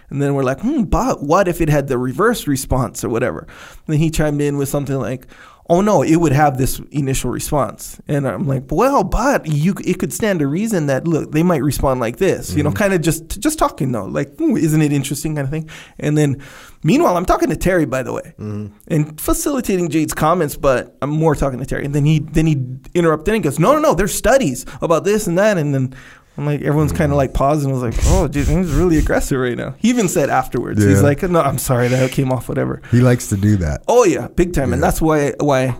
And 0.08 0.22
then 0.22 0.34
we're 0.34 0.44
like, 0.44 0.60
hmm, 0.60 0.84
but 0.84 1.24
what 1.24 1.48
if 1.48 1.60
it 1.60 1.68
had 1.68 1.88
the 1.88 1.98
reverse 1.98 2.46
response 2.46 3.02
or 3.02 3.08
whatever? 3.08 3.40
And 3.40 3.94
then 3.94 3.98
he 3.98 4.08
chimed 4.08 4.40
in 4.40 4.56
with 4.56 4.68
something 4.68 4.94
like, 5.00 5.26
oh 5.68 5.80
no, 5.80 6.02
it 6.02 6.16
would 6.16 6.32
have 6.32 6.58
this 6.58 6.80
initial 6.92 7.30
response. 7.30 8.00
And 8.06 8.26
I'm 8.28 8.46
like, 8.46 8.64
well, 8.70 9.02
but 9.02 9.46
you, 9.46 9.74
it 9.84 9.98
could 9.98 10.12
stand 10.12 10.38
to 10.40 10.46
reason 10.46 10.86
that 10.86 11.06
look, 11.08 11.32
they 11.32 11.42
might 11.42 11.62
respond 11.62 11.98
like 11.98 12.18
this, 12.18 12.54
you 12.54 12.62
know, 12.62 12.70
Mm-hmm. 12.70 12.76
kind 12.78 12.94
of 12.94 13.00
just 13.00 13.40
just 13.40 13.58
talking 13.58 13.90
though, 13.92 14.04
like, 14.04 14.40
"Ooh, 14.40 14.56
isn't 14.56 14.80
it 14.80 14.92
interesting, 14.92 15.34
kind 15.34 15.44
of 15.44 15.50
thing. 15.50 15.68
And 15.98 16.16
then, 16.16 16.40
meanwhile, 16.84 17.16
I'm 17.16 17.26
talking 17.26 17.48
to 17.50 17.56
Terry, 17.56 17.84
by 17.84 18.02
the 18.04 18.12
way, 18.12 18.34
Mm-hmm. 18.38 18.66
and 18.88 19.20
facilitating 19.20 19.88
Jade's 19.88 20.14
comments, 20.14 20.56
but 20.56 20.96
I'm 21.02 21.10
more 21.10 21.34
talking 21.34 21.58
to 21.58 21.66
Terry. 21.66 21.84
And 21.84 21.94
then 21.94 22.04
he 22.04 22.20
then 22.20 22.46
he 22.46 22.56
interrupted 22.94 23.34
and 23.34 23.42
goes, 23.42 23.58
no, 23.58 23.72
no, 23.72 23.80
no, 23.80 23.94
there's 23.94 24.14
studies 24.14 24.64
about 24.82 25.04
this 25.04 25.26
and 25.26 25.36
that, 25.38 25.58
and 25.58 25.74
then. 25.74 25.94
I'm 26.38 26.44
like, 26.44 26.60
everyone's 26.62 26.92
kind 26.92 27.12
of 27.12 27.16
like 27.16 27.32
pausing. 27.32 27.70
I 27.70 27.74
was 27.74 27.82
like, 27.82 27.94
oh, 28.08 28.28
dude, 28.28 28.46
he's 28.46 28.70
really 28.72 28.98
aggressive 28.98 29.38
right 29.40 29.56
now. 29.56 29.74
He 29.78 29.88
even 29.88 30.08
said 30.08 30.28
afterwards, 30.28 30.84
he's 30.84 31.02
like, 31.02 31.22
no, 31.22 31.40
I'm 31.40 31.58
sorry 31.58 31.88
that 31.88 32.10
came 32.12 32.30
off, 32.30 32.48
whatever. 32.48 32.82
he 32.90 33.00
likes 33.00 33.28
to 33.30 33.36
do 33.36 33.56
that. 33.58 33.82
Oh 33.88 34.04
yeah, 34.04 34.28
big 34.28 34.52
time, 34.52 34.72
and 34.72 34.82
that's 34.82 35.00
why 35.00 35.32
why 35.40 35.76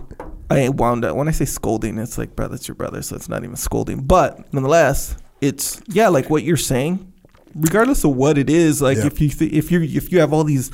I 0.49 0.69
wound 0.69 1.05
up 1.05 1.15
when 1.15 1.27
I 1.27 1.31
say 1.31 1.45
scolding, 1.45 1.97
it's 1.97 2.17
like 2.17 2.35
brother, 2.35 2.55
that's 2.55 2.67
your 2.67 2.75
brother, 2.75 3.01
so 3.01 3.15
it's 3.15 3.29
not 3.29 3.43
even 3.43 3.55
scolding. 3.55 4.01
But 4.01 4.51
nonetheless, 4.53 5.15
it's 5.41 5.81
yeah, 5.87 6.07
like 6.07 6.29
what 6.29 6.41
you're 6.43 6.57
saying, 6.57 7.13
regardless 7.53 8.03
of 8.03 8.15
what 8.15 8.37
it 8.37 8.49
is. 8.49 8.81
Like 8.81 8.97
Yeah. 8.97 9.07
if 9.07 9.21
you 9.21 9.29
th- 9.29 9.51
if 9.53 9.71
you 9.71 9.81
if 9.83 10.11
you 10.11 10.19
have 10.21 10.33
all 10.33 10.43
these 10.43 10.71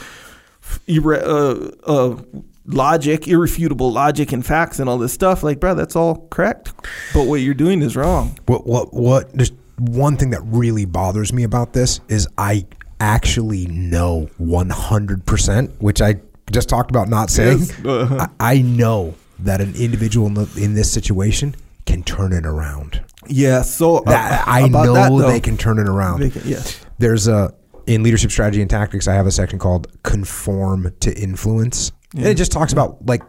irre- 0.88 1.24
uh, 1.26 1.92
uh, 1.92 2.22
logic, 2.66 3.28
irrefutable 3.28 3.92
logic 3.92 4.32
and 4.32 4.46
facts 4.46 4.80
and 4.80 4.88
all 4.88 4.98
this 4.98 5.12
stuff, 5.14 5.44
like 5.44 5.60
bro, 5.60 5.76
that's 5.76 5.96
all 5.96 6.28
correct. 6.30 6.72
But 7.14 7.24
what 7.28 7.42
you're 7.42 7.54
doing 7.54 7.82
is 7.82 7.96
wrong. 7.96 8.38
What 8.46 8.66
what 8.66 8.94
what? 8.94 9.36
Just 9.36 9.54
one 9.78 10.18
thing 10.18 10.30
that 10.32 10.42
really 10.44 10.86
bothers 10.86 11.34
me 11.34 11.44
about 11.44 11.74
this 11.74 12.00
is 12.10 12.28
I 12.38 12.66
actually 13.00 13.66
know 13.68 14.30
100 14.38 15.26
percent, 15.26 15.72
which 15.82 16.02
I 16.02 16.16
just 16.52 16.70
talked 16.70 16.90
about 16.92 17.10
not 17.10 17.30
saying. 17.30 17.60
Yes. 17.60 17.80
Uh-huh. 17.86 18.28
I, 18.40 18.54
I 18.58 18.62
know 18.62 19.16
that 19.40 19.60
an 19.62 19.74
individual 19.76 20.28
in, 20.28 20.34
the, 20.36 20.50
in 20.62 20.74
this 20.74 20.92
situation 20.92 21.56
can 21.86 22.04
turn 22.04 22.32
it 22.34 22.46
around. 22.46 23.02
Yeah. 23.28 23.62
So 23.64 23.98
uh, 23.98 24.02
That, 24.04 24.44
I 24.48 24.68
know 24.68 24.94
that, 24.94 25.10
though, 25.10 25.20
they 25.28 25.40
can 25.42 25.58
turn 25.58 25.80
it 25.80 25.88
around. 25.90 26.32
can- 26.32 26.42
yes. 26.46 26.80
There's 27.00 27.28
a 27.28 27.54
in 27.88 28.04
leadership 28.04 28.32
strategy 28.32 28.62
and 28.62 28.70
tactics. 28.70 29.08
I 29.10 29.14
have 29.16 29.28
a 29.28 29.32
section 29.32 29.60
called 29.60 29.88
conform 30.04 30.94
to 31.02 31.14
influence, 31.14 31.92
and 32.16 32.26
it 32.26 32.36
just 32.38 32.52
talks 32.54 32.72
about 32.72 33.06
like, 33.06 33.24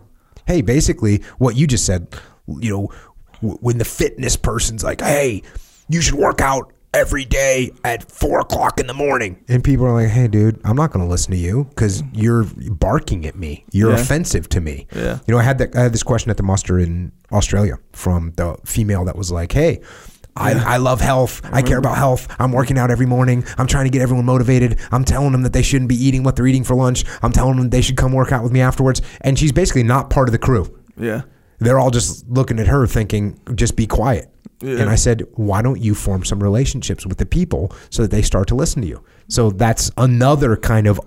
hey, 0.46 0.60
basically 0.62 1.22
what 1.38 1.56
you 1.56 1.66
just 1.66 1.84
said. 1.86 2.06
You 2.46 2.70
know, 2.70 2.92
w- 3.40 3.58
when 3.60 3.78
the 3.78 3.84
fitness 3.84 4.36
person's 4.36 4.84
like, 4.84 5.00
hey, 5.00 5.42
you 5.88 6.00
should 6.00 6.14
work 6.14 6.40
out 6.40 6.72
every 6.92 7.24
day 7.24 7.72
at 7.82 8.08
four 8.10 8.38
o'clock 8.40 8.78
in 8.78 8.86
the 8.86 8.94
morning, 8.94 9.42
and 9.48 9.64
people 9.64 9.84
are 9.84 9.92
like, 9.92 10.08
hey, 10.10 10.28
dude, 10.28 10.60
I'm 10.64 10.76
not 10.76 10.92
going 10.92 11.04
to 11.04 11.10
listen 11.10 11.32
to 11.32 11.36
you 11.36 11.64
because 11.70 12.02
you're 12.12 12.44
barking 12.70 13.26
at 13.26 13.34
me. 13.34 13.64
You're 13.72 13.90
Yeah. 13.90 14.00
offensive 14.00 14.48
to 14.50 14.60
me. 14.60 14.86
Yeah. 14.94 15.18
You 15.26 15.34
know, 15.34 15.40
I 15.40 15.42
had 15.42 15.58
that. 15.58 15.74
I 15.76 15.80
had 15.82 15.92
this 15.92 16.04
question 16.04 16.30
at 16.30 16.36
the 16.36 16.44
muster 16.44 16.78
in 16.78 17.10
Australia 17.32 17.78
from 17.92 18.32
the 18.36 18.56
female 18.64 19.04
that 19.06 19.16
was 19.16 19.32
like, 19.32 19.50
"Hey, 19.52 19.80
I, 20.36 20.52
I 20.54 20.76
love 20.78 21.00
health. 21.00 21.42
I 21.52 21.62
care 21.62 21.78
about 21.78 21.96
health. 21.96 22.26
I'm 22.40 22.50
working 22.52 22.78
out 22.78 22.90
every 22.90 23.06
morning. 23.06 23.44
I'm 23.58 23.66
trying 23.66 23.84
to 23.86 23.90
get 23.90 24.02
everyone 24.02 24.24
motivated. 24.24 24.78
I'm 24.92 25.04
telling 25.04 25.32
them 25.32 25.42
that 25.42 25.52
they 25.52 25.62
shouldn't 25.62 25.88
be 25.88 25.96
eating 25.96 26.22
what 26.22 26.34
they're 26.36 26.46
eating 26.46 26.64
for 26.64 26.74
lunch. 26.76 27.04
I'm 27.22 27.30
telling 27.32 27.56
them 27.56 27.70
they 27.70 27.80
should 27.82 27.96
come 27.96 28.12
work 28.12 28.30
out 28.32 28.42
with 28.44 28.52
me 28.52 28.60
afterwards." 28.60 29.02
And 29.20 29.36
she's 29.38 29.52
basically 29.52 29.82
not 29.82 30.10
part 30.10 30.28
of 30.28 30.32
the 30.32 30.38
crew. 30.38 30.72
Yeah. 30.96 31.22
They're 31.58 31.78
all 31.80 31.90
just 31.90 32.28
looking 32.28 32.58
at 32.60 32.66
her, 32.68 32.86
thinking, 32.86 33.38
"Just 33.54 33.74
be 33.76 33.86
quiet." 33.88 34.28
Yeah. 34.60 34.78
And 34.78 34.90
I 34.90 34.94
said, 34.94 35.22
"Why 35.34 35.62
don't 35.62 35.80
you 35.80 35.94
form 35.94 36.24
some 36.24 36.42
relationships 36.42 37.04
with 37.06 37.18
the 37.18 37.26
people 37.26 37.72
so 37.90 38.02
that 38.02 38.10
they 38.10 38.22
start 38.22 38.48
to 38.48 38.54
listen 38.54 38.82
to 38.82 38.88
you?" 38.88 39.02
So 39.28 39.50
that's 39.50 39.90
another 39.96 40.56
kind 40.56 40.86
of 40.86 41.00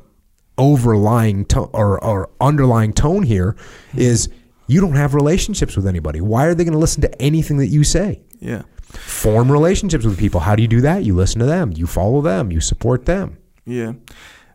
overlying 0.58 1.46
to- 1.46 1.62
or, 1.62 2.04
or 2.04 2.30
underlying 2.42 2.94
tone 2.94 3.24
here 3.24 3.56
is 3.96 4.30
you 4.68 4.82
don't 4.82 4.96
have 4.96 5.14
relationships 5.14 5.76
with 5.76 5.86
anybody. 5.88 6.20
Why 6.20 6.46
are 6.46 6.54
they 6.56 6.64
going 6.64 6.74
to 6.74 6.80
listen 6.80 7.02
to 7.02 7.22
anything 7.22 7.58
that 7.58 7.68
you 7.68 7.84
say? 7.84 8.22
Yeah. 8.40 8.64
Form 8.90 9.52
relationships 9.52 10.06
with 10.06 10.18
people. 10.18 10.40
How 10.42 10.56
do 10.56 10.62
you 10.62 10.68
do 10.68 10.82
that? 10.82 11.04
You 11.04 11.14
listen 11.16 11.40
to 11.40 11.46
them. 11.46 11.72
You 11.76 11.88
follow 11.88 12.22
them. 12.22 12.52
You 12.52 12.60
support 12.62 13.06
them. 13.06 13.38
Yeah. 13.66 13.94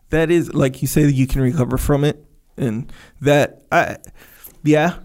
That 0.09 0.29
is 0.29 0.53
like 0.53 0.81
you 0.81 0.87
say 0.87 1.03
that 1.05 1.13
you 1.13 1.25
can 1.27 1.41
recover 1.41 1.77
from 1.77 2.03
it 2.03 2.23
and 2.57 2.91
that 3.21 3.63
I 3.71 3.97
yeah, 4.63 4.97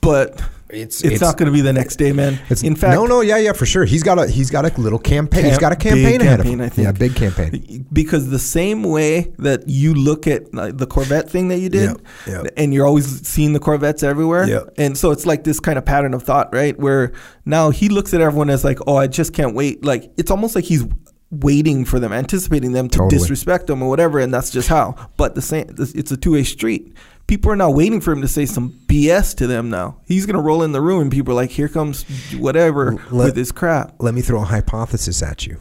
but 0.00 0.40
It's 0.80 1.02
it's, 1.04 1.20
not 1.20 1.36
going 1.38 1.46
to 1.46 1.52
be 1.52 1.60
the 1.60 1.72
next 1.72 1.96
day, 1.96 2.12
man. 2.12 2.38
It's, 2.48 2.62
In 2.62 2.76
fact, 2.76 2.94
no, 2.94 3.06
no, 3.06 3.20
yeah, 3.20 3.36
yeah, 3.38 3.52
for 3.52 3.66
sure. 3.66 3.84
He's 3.84 4.02
got 4.02 4.18
a 4.18 4.26
he's 4.28 4.50
got 4.50 4.64
a 4.64 4.80
little 4.80 4.98
campaign. 4.98 5.44
He's 5.44 5.58
got 5.58 5.72
a 5.72 5.76
campaign 5.76 6.20
ahead 6.20 6.40
campaign, 6.40 6.60
of 6.60 6.60
I 6.60 6.64
him. 6.64 6.70
think. 6.70 6.84
Yeah, 6.86 6.92
big 6.92 7.14
campaign. 7.16 7.86
because 7.92 8.30
the 8.30 8.38
same 8.38 8.82
way 8.82 9.32
that 9.38 9.68
you 9.68 9.94
look 9.94 10.26
at 10.26 10.52
like, 10.54 10.76
the 10.76 10.86
Corvette 10.86 11.30
thing 11.30 11.48
that 11.48 11.58
you 11.58 11.68
did, 11.68 11.90
Yep, 11.90 12.00
yep. 12.44 12.46
and 12.56 12.72
you're 12.74 12.86
always 12.86 13.26
seeing 13.26 13.52
the 13.52 13.60
Corvettes 13.60 14.02
everywhere, 14.02 14.48
Yep. 14.48 14.74
and 14.78 14.96
so 14.98 15.10
it's 15.10 15.26
like 15.26 15.44
this 15.44 15.60
kind 15.60 15.78
of 15.78 15.84
pattern 15.84 16.14
of 16.14 16.22
thought, 16.22 16.52
right? 16.52 16.78
Where 16.78 17.12
now 17.44 17.70
he 17.70 17.88
looks 17.88 18.12
at 18.14 18.20
everyone 18.20 18.50
as 18.50 18.64
like, 18.64 18.78
oh, 18.86 18.96
I 18.96 19.06
just 19.06 19.32
can't 19.32 19.54
wait. 19.54 19.84
Like 19.84 20.10
it's 20.16 20.30
almost 20.30 20.54
like 20.54 20.64
he's 20.64 20.84
waiting 21.30 21.84
for 21.84 21.98
them, 21.98 22.12
anticipating 22.12 22.72
them 22.72 22.88
to 22.88 22.98
Totally. 22.98 23.18
disrespect 23.18 23.66
them 23.66 23.82
or 23.82 23.88
whatever, 23.88 24.20
and 24.20 24.32
that's 24.32 24.50
just 24.50 24.68
how. 24.68 24.94
But 25.16 25.34
the 25.34 25.42
same, 25.42 25.66
it's 25.78 26.12
a 26.12 26.16
two 26.16 26.32
way 26.32 26.44
street. 26.44 26.94
People 27.26 27.50
are 27.50 27.56
now 27.56 27.70
waiting 27.70 28.00
for 28.00 28.12
him 28.12 28.20
to 28.20 28.28
say 28.28 28.44
some 28.46 28.78
BS 28.86 29.34
to 29.36 29.46
them. 29.46 29.70
Now 29.70 29.96
he's 30.06 30.26
gonna 30.26 30.42
roll 30.42 30.62
in 30.62 30.72
the 30.72 30.80
room, 30.80 31.00
and 31.00 31.10
people 31.10 31.32
are 31.32 31.36
like, 31.36 31.50
"Here 31.50 31.68
comes 31.68 32.04
whatever 32.38 32.98
Let- 33.10 33.26
with 33.26 33.36
his 33.36 33.50
crap." 33.52 33.94
Let 33.98 34.14
me 34.14 34.20
throw 34.20 34.42
a 34.42 34.44
hypothesis 34.44 35.22
at 35.22 35.46
you. 35.46 35.58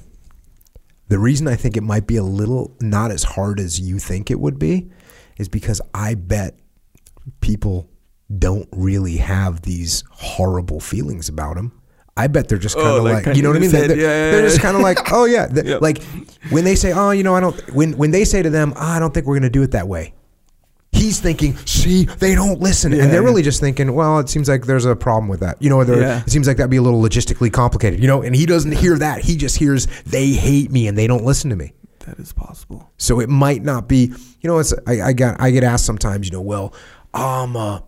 The 1.09 1.19
reason 1.19 1.47
I 1.47 1.55
think 1.55 1.77
it 1.77 1.83
might 1.83 2.05
be 2.07 2.15
a 2.17 2.23
little 2.23 2.75
not 2.81 3.11
as 3.11 3.23
hard 3.23 3.59
as 3.59 3.79
you 3.79 3.99
think 3.99 4.29
it 4.31 4.39
would 4.39 4.59
be 4.59 4.89
is 5.37 5.47
because 5.47 5.79
I 5.93 6.15
bet 6.15 6.57
people 7.41 7.89
don't 8.39 8.67
really 8.71 9.17
have 9.17 9.61
these 9.61 10.03
horrible 10.09 10.79
feelings 10.79 11.29
about 11.29 11.57
him. 11.57 11.71
I 12.15 12.27
bet 12.27 12.47
they're 12.47 12.57
just 12.57 12.75
kind 12.75 12.87
Oh, 12.87 12.97
of 12.97 13.03
like 13.03 13.13
like, 13.15 13.23
kinda 13.25 13.37
you 13.37 13.43
know 13.43 13.49
what 13.49 13.57
I 13.57 13.59
mean? 13.61 13.69
said, 13.69 13.89
They're, 13.89 13.97
yeah, 13.97 14.03
yeah, 14.03 14.31
they're 14.31 14.41
yeah. 14.43 14.47
just 14.49 14.61
kind 14.61 14.75
of 14.75 14.81
like, 14.83 15.11
oh 15.11 15.25
yeah, 15.25 15.47
Yep. 15.53 15.81
like 15.81 16.03
when 16.49 16.63
they 16.63 16.75
say, 16.75 16.91
oh, 16.93 17.11
you 17.11 17.23
know, 17.23 17.35
I 17.35 17.39
don't. 17.39 17.73
When 17.73 17.93
when 17.97 18.11
they 18.11 18.23
say 18.25 18.41
to 18.41 18.49
them, 18.49 18.73
oh, 18.75 18.79
I 18.81 18.99
don't 18.99 19.13
think 19.13 19.25
we're 19.25 19.35
going 19.35 19.43
to 19.43 19.49
do 19.49 19.63
it 19.63 19.71
that 19.71 19.87
way. 19.87 20.13
He's 20.93 21.19
thinking, 21.19 21.57
see, 21.65 22.05
they 22.05 22.35
don't 22.35 22.61
listen, 22.61 22.91
Yeah, 22.91 23.03
and 23.03 23.11
they're 23.11 23.21
yeah. 23.21 23.27
really 23.27 23.41
just 23.41 23.59
thinking, 23.59 23.93
well, 23.93 24.19
it 24.19 24.29
seems 24.29 24.47
like 24.47 24.65
there's 24.65 24.85
a 24.85 24.95
problem 24.95 25.27
with 25.27 25.39
that. 25.41 25.61
You 25.61 25.69
know, 25.69 25.83
there- 25.83 25.99
Yeah. 25.99 26.21
it 26.25 26.29
seems 26.29 26.47
like 26.47 26.57
that'd 26.57 26.69
be 26.69 26.77
a 26.77 26.81
little 26.81 27.01
logistically 27.01 27.51
complicated. 27.51 27.99
You 27.99 28.07
know, 28.07 28.21
and 28.21 28.35
he 28.35 28.45
doesn't 28.45 28.73
hear 28.73 28.97
that. 28.99 29.21
He 29.21 29.35
just 29.35 29.57
hears 29.57 29.87
they 30.05 30.29
hate 30.29 30.71
me 30.71 30.87
and 30.87 30.97
they 30.97 31.07
don't 31.07 31.25
listen 31.25 31.49
to 31.49 31.55
me. 31.55 31.73
That 32.05 32.19
is 32.19 32.31
possible. 32.33 32.91
So 32.97 33.19
it 33.19 33.29
might 33.29 33.63
not 33.63 33.87
be, 33.87 34.05
you 34.41 34.47
know, 34.49 34.59
it's 34.59 34.73
I, 34.87 35.01
I 35.01 35.13
got 35.13 35.39
I 35.41 35.51
get 35.51 35.63
asked 35.63 35.85
sometimes, 35.85 36.27
you 36.27 36.33
know, 36.33 36.41
well, 36.41 36.73
I'm 37.13 37.55
a, 37.55 37.83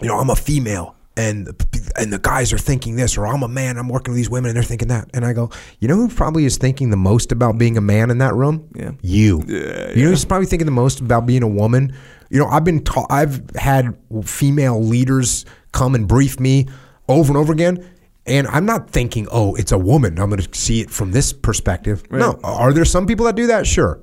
you 0.00 0.08
know, 0.08 0.18
I'm 0.18 0.30
a 0.30 0.36
female 0.36 0.94
and 1.18 1.46
the- 1.46 1.92
and 1.96 2.12
the 2.12 2.18
guys 2.18 2.52
are 2.52 2.58
thinking 2.58 2.94
this, 2.96 3.18
or 3.18 3.26
I'm 3.26 3.42
a 3.42 3.48
man, 3.48 3.76
I'm 3.76 3.88
working 3.88 4.12
with 4.12 4.16
these 4.18 4.30
women 4.30 4.50
and 4.50 4.56
they're 4.56 4.62
thinking 4.62 4.88
that, 4.88 5.08
and 5.12 5.24
I 5.24 5.32
go, 5.32 5.50
you 5.80 5.88
know, 5.88 5.96
who 5.96 6.08
probably 6.08 6.44
is 6.44 6.56
thinking 6.56 6.90
the 6.90 6.96
most 6.96 7.32
about 7.32 7.58
being 7.58 7.76
a 7.76 7.80
man 7.80 8.10
in 8.10 8.18
that 8.18 8.34
room? 8.34 8.68
Yeah. 8.74 8.92
you. 9.02 9.42
Yeah, 9.48 9.90
You 9.96 10.04
know, 10.04 10.10
who's 10.10 10.24
probably 10.24 10.46
thinking 10.46 10.66
the 10.66 10.70
most 10.72 11.00
about 11.00 11.26
being 11.26 11.42
a 11.42 11.48
woman. 11.48 11.92
You 12.30 12.38
know, 12.38 12.46
I've 12.46 12.62
been 12.64 12.84
ta- 12.84 13.06
I've 13.10 13.42
had 13.56 13.96
female 14.24 14.80
leaders 14.82 15.44
come 15.72 15.94
and 15.94 16.06
brief 16.06 16.38
me 16.38 16.66
over 17.08 17.28
and 17.30 17.36
over 17.36 17.52
again. 17.52 17.84
And 18.26 18.46
I'm 18.48 18.66
not 18.66 18.90
thinking, 18.90 19.26
oh, 19.32 19.54
it's 19.54 19.72
a 19.72 19.78
woman. 19.78 20.18
I'm 20.18 20.28
going 20.28 20.42
to 20.42 20.58
see 20.58 20.80
it 20.82 20.90
from 20.90 21.12
this 21.12 21.32
perspective. 21.32 22.02
No, 22.10 22.38
are 22.44 22.72
there 22.74 22.84
some 22.84 23.06
people 23.06 23.24
that 23.26 23.34
do 23.36 23.46
that? 23.46 23.66
Sure, 23.66 23.98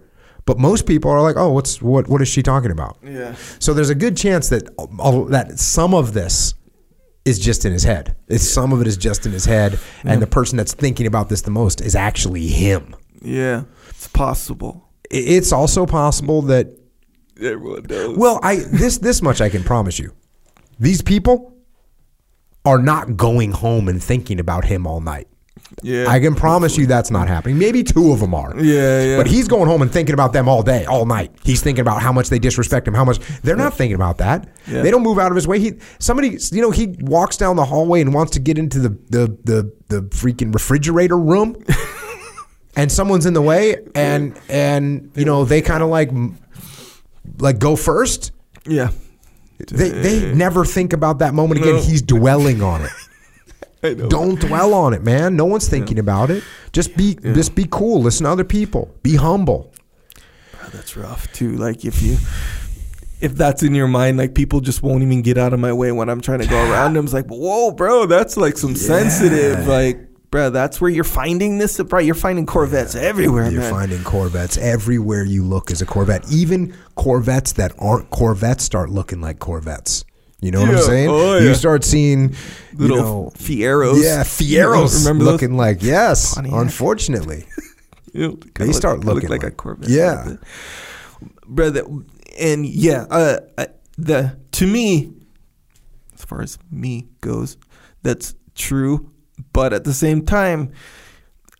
but 0.46 0.58
most 0.58 0.88
people 0.88 1.12
are 1.12 1.22
like, 1.22 1.38
oh, 1.38 1.52
what's 1.52 1.80
what? 1.82 2.08
What 2.10 2.22
is 2.24 2.28
she 2.28 2.42
talking 2.42 2.72
about? 2.72 2.98
Yeah. 3.06 3.36
So 3.60 3.74
there's 3.76 3.92
a 3.92 3.96
good 3.96 4.18
chance 4.18 4.50
that 4.50 4.68
uh, 4.80 5.26
that 5.26 5.60
some 5.60 5.94
of 5.94 6.14
this 6.14 6.56
is 7.26 7.40
just 7.40 7.66
in 7.66 7.74
his 7.74 7.84
head. 7.84 8.16
It's 8.28 8.48
some 8.48 8.72
of 8.72 8.82
it 8.82 8.88
is 8.88 8.98
just 8.98 9.26
in 9.26 9.32
his 9.32 9.46
head, 9.46 9.80
and 10.04 10.22
the 10.22 10.28
person 10.28 10.58
that's 10.58 10.74
thinking 10.74 11.08
about 11.08 11.28
this 11.30 11.42
the 11.42 11.52
most 11.52 11.82
is 11.82 11.96
actually 11.96 12.48
him. 12.48 12.96
Yeah. 13.22 13.64
It's 13.90 14.08
possible. 14.08 14.88
It's 15.10 15.52
also 15.52 15.86
possible 15.86 16.44
that 16.44 16.68
Everyone 17.42 17.84
knows. 17.90 18.18
well, 18.18 18.40
I 18.44 18.58
this 18.58 19.00
this 19.00 19.22
much 19.22 19.42
I 19.42 19.50
can 19.50 19.64
promise 19.64 20.00
you. 20.00 20.14
These 20.80 21.02
people 21.02 21.54
are 22.64 22.80
not 22.80 23.18
going 23.18 23.52
home 23.52 23.88
and 23.88 24.02
thinking 24.04 24.40
about 24.40 24.66
him 24.66 24.88
all 24.88 25.02
night. 25.02 25.28
Yeah. 25.82 26.06
I 26.08 26.20
can 26.20 26.36
promise 26.36 26.78
you 26.78 26.86
that's 26.86 27.12
not 27.12 27.28
happening. 27.28 27.58
Maybe 27.58 27.84
two 27.84 28.12
of 28.12 28.20
them 28.20 28.34
are. 28.34 28.54
Yeah, 28.60 29.04
yeah. 29.04 29.18
But 29.18 29.28
he's 29.28 29.48
going 29.48 29.68
home 29.68 29.82
and 29.82 29.92
thinking 29.92 30.14
about 30.14 30.34
them 30.34 30.48
all 30.48 30.64
day, 30.64 30.86
all 30.86 31.06
night. 31.06 31.32
He's 31.44 31.62
thinking 31.62 31.82
about 31.82 32.02
how 32.02 32.12
much 32.12 32.30
they 32.30 32.40
disrespect 32.40 32.88
him, 32.88 32.94
how 32.94 33.06
much 33.06 33.20
they're 33.42 33.56
not 33.56 33.74
thinking 33.74 33.96
about 33.96 34.18
that. 34.20 34.48
Yeah. 34.68 34.82
They 34.82 34.92
don't 34.92 35.04
move 35.04 35.18
out 35.20 35.32
of 35.32 35.36
his 35.36 35.48
way. 35.48 35.60
He 35.60 35.74
somebody, 36.00 36.38
you 36.52 36.62
know, 36.62 36.72
he 36.72 36.96
walks 37.02 37.38
down 37.38 37.56
the 37.56 37.66
hallway 37.66 38.02
and 38.02 38.14
wants 38.14 38.34
to 38.34 38.40
get 38.40 38.58
into 38.58 38.80
the 38.80 38.90
the 39.10 39.38
the, 39.44 39.74
the 39.88 40.02
freaking 40.10 40.54
refrigerator 40.54 41.18
room. 41.18 41.56
and 42.76 42.92
someone's 42.92 43.26
in 43.26 43.34
the 43.34 43.42
way 43.42 43.78
and 43.96 44.40
and 44.50 45.12
you 45.16 45.26
know, 45.26 45.46
they 45.46 45.62
kind 45.62 45.82
of 45.84 45.90
like 45.90 46.12
like 47.40 47.60
go 47.60 47.76
first. 47.76 48.32
yeah. 48.66 48.90
They 49.58 49.90
they 49.90 50.34
never 50.34 50.66
think 50.66 50.92
about 50.92 51.20
that 51.20 51.34
moment 51.34 51.62
again. 51.62 51.76
No. 51.76 51.82
He's 51.82 52.02
dwelling 52.02 52.62
on 52.62 52.82
it. 52.82 52.92
Don't 53.82 54.40
dwell 54.40 54.74
on 54.74 54.94
it, 54.94 55.04
man. 55.04 55.36
No 55.36 55.46
one's 55.46 55.70
thinking 55.70 56.00
about 56.00 56.32
it. 56.32 56.44
Just 56.72 56.96
be 56.98 57.16
just 57.16 57.56
be 57.56 57.68
cool. 57.70 58.02
Listen 58.02 58.26
to 58.26 58.32
other 58.32 58.44
people. 58.44 58.94
Be 59.04 59.16
humble. 59.16 59.72
Ah, 60.56 60.70
that's 60.74 60.98
rough 60.98 61.32
too. 61.34 61.56
Like 61.56 61.86
if 61.86 62.02
you 62.02 62.18
if 63.22 63.36
that's 63.36 63.64
in 63.64 63.74
your 63.76 63.88
mind, 63.88 64.18
like 64.18 64.36
people 64.36 64.60
just 64.60 64.84
won't 64.84 65.02
even 65.02 65.22
get 65.22 65.38
out 65.38 65.54
of 65.54 65.60
my 65.60 65.74
way 65.74 65.92
when 65.92 66.10
I'm 66.10 66.22
trying 66.22 66.40
to 66.40 66.48
go 66.48 66.58
around 66.72 66.94
them. 66.94 67.06
It's 67.06 67.14
like, 67.14 67.28
whoa, 67.28 67.72
bro, 67.72 68.06
that's 68.06 68.38
like 68.38 68.58
some 68.58 68.76
sensitive, 68.76 69.68
like, 69.68 70.00
bro, 70.32 70.50
that's 70.50 70.82
where 70.82 70.90
you're 70.92 71.04
finding 71.04 71.58
this. 71.58 71.82
Bro, 71.82 72.00
you're 72.02 72.14
finding 72.14 72.46
Corvettes 72.46 72.94
everywhere, 72.96 73.50
You're 73.50 73.62
man. 73.62 73.72
finding 73.72 74.04
Corvettes 74.04 74.58
everywhere 74.58 75.24
you 75.24 75.44
look 75.44 75.72
is 75.72 75.82
a 75.82 75.86
Corvette. 75.86 76.30
Even 76.32 76.76
Corvettes 76.96 77.54
that 77.54 77.74
aren't 77.80 78.10
Corvettes 78.10 78.64
start 78.64 78.90
looking 78.90 79.22
like 79.22 79.40
Corvettes. 79.40 80.04
You 80.42 80.52
know 80.52 80.60
what 80.62 80.70
I'm 80.70 80.76
Yeah. 80.76 80.82
saying? 80.82 81.10
Oh, 81.10 81.38
You 81.40 81.56
start 81.56 81.84
seeing 81.84 82.36
Little 82.74 82.98
you 82.98 83.04
know, 83.04 83.32
Fieros. 83.38 84.04
yeah, 84.04 84.24
Fieros 84.24 85.00
Remember 85.06 85.24
those? 85.26 85.34
looking 85.34 85.58
like 85.58 85.82
yes. 85.82 86.36
Pontiac. 86.36 86.54
unfortunately, 86.62 87.46
You 88.14 88.22
know, 88.28 88.32
they 88.36 88.50
kinda 88.54 88.74
start 88.74 89.00
look, 89.06 89.16
looking 89.16 89.30
look 89.30 89.42
like, 89.42 89.44
like- 89.44 89.54
a 89.54 89.56
Corvette. 89.56 89.90
yeah. 89.90 90.36
brother. 91.48 91.84
And 92.40 92.66
yeah, 92.66 93.06
uh, 93.10 93.40
uh, 93.58 93.66
the 93.98 94.38
to 94.54 94.68
me, 94.68 95.14
as 96.14 96.26
far 96.26 96.42
as 96.42 96.58
me 96.70 97.08
goes, 97.22 97.58
that's 98.04 98.36
true. 98.56 99.10
But 99.54 99.72
at 99.74 99.84
the 99.86 99.94
same 99.94 100.26
time, 100.26 100.72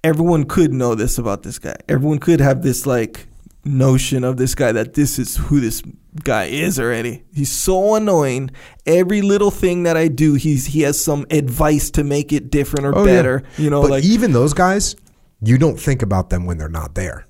everyone 0.04 0.44
could 0.46 0.74
know 0.74 0.96
this 0.96 1.18
about 1.18 1.44
this 1.44 1.60
guy. 1.60 1.76
Everyone 1.88 2.20
could 2.20 2.40
have 2.42 2.62
this 2.62 2.86
like 2.86 3.28
notion 3.66 4.24
of 4.24 4.38
this 4.38 4.56
guy 4.56 4.72
that 4.72 4.94
this 4.94 5.18
is 5.20 5.38
who 5.38 5.60
this 5.60 5.82
guy 6.24 6.46
is 6.46 6.80
already. 6.80 7.24
He's 7.34 7.52
so 7.52 7.96
annoying. 7.96 8.52
Every 8.86 9.22
little 9.22 9.52
thing 9.52 9.84
that 9.84 9.98
I 9.98 10.08
do, 10.08 10.36
he's 10.36 10.68
he 10.68 10.82
has 10.82 11.00
some 11.00 11.26
advice 11.32 11.90
to 11.92 12.04
make 12.04 12.32
it 12.32 12.50
different 12.52 12.86
or 12.86 12.96
Oh, 12.96 13.06
yeah. 13.06 13.14
better. 13.14 13.44
You 13.58 13.70
know, 13.70 13.82
but 13.82 13.92
like 13.92 14.04
even 14.04 14.32
those 14.32 14.54
guys, 14.54 14.96
you 15.42 15.58
don't 15.58 15.80
think 15.80 16.02
about 16.02 16.30
them 16.30 16.46
when 16.46 16.58
they're 16.58 16.70
not 16.70 16.96
there. 16.96 17.26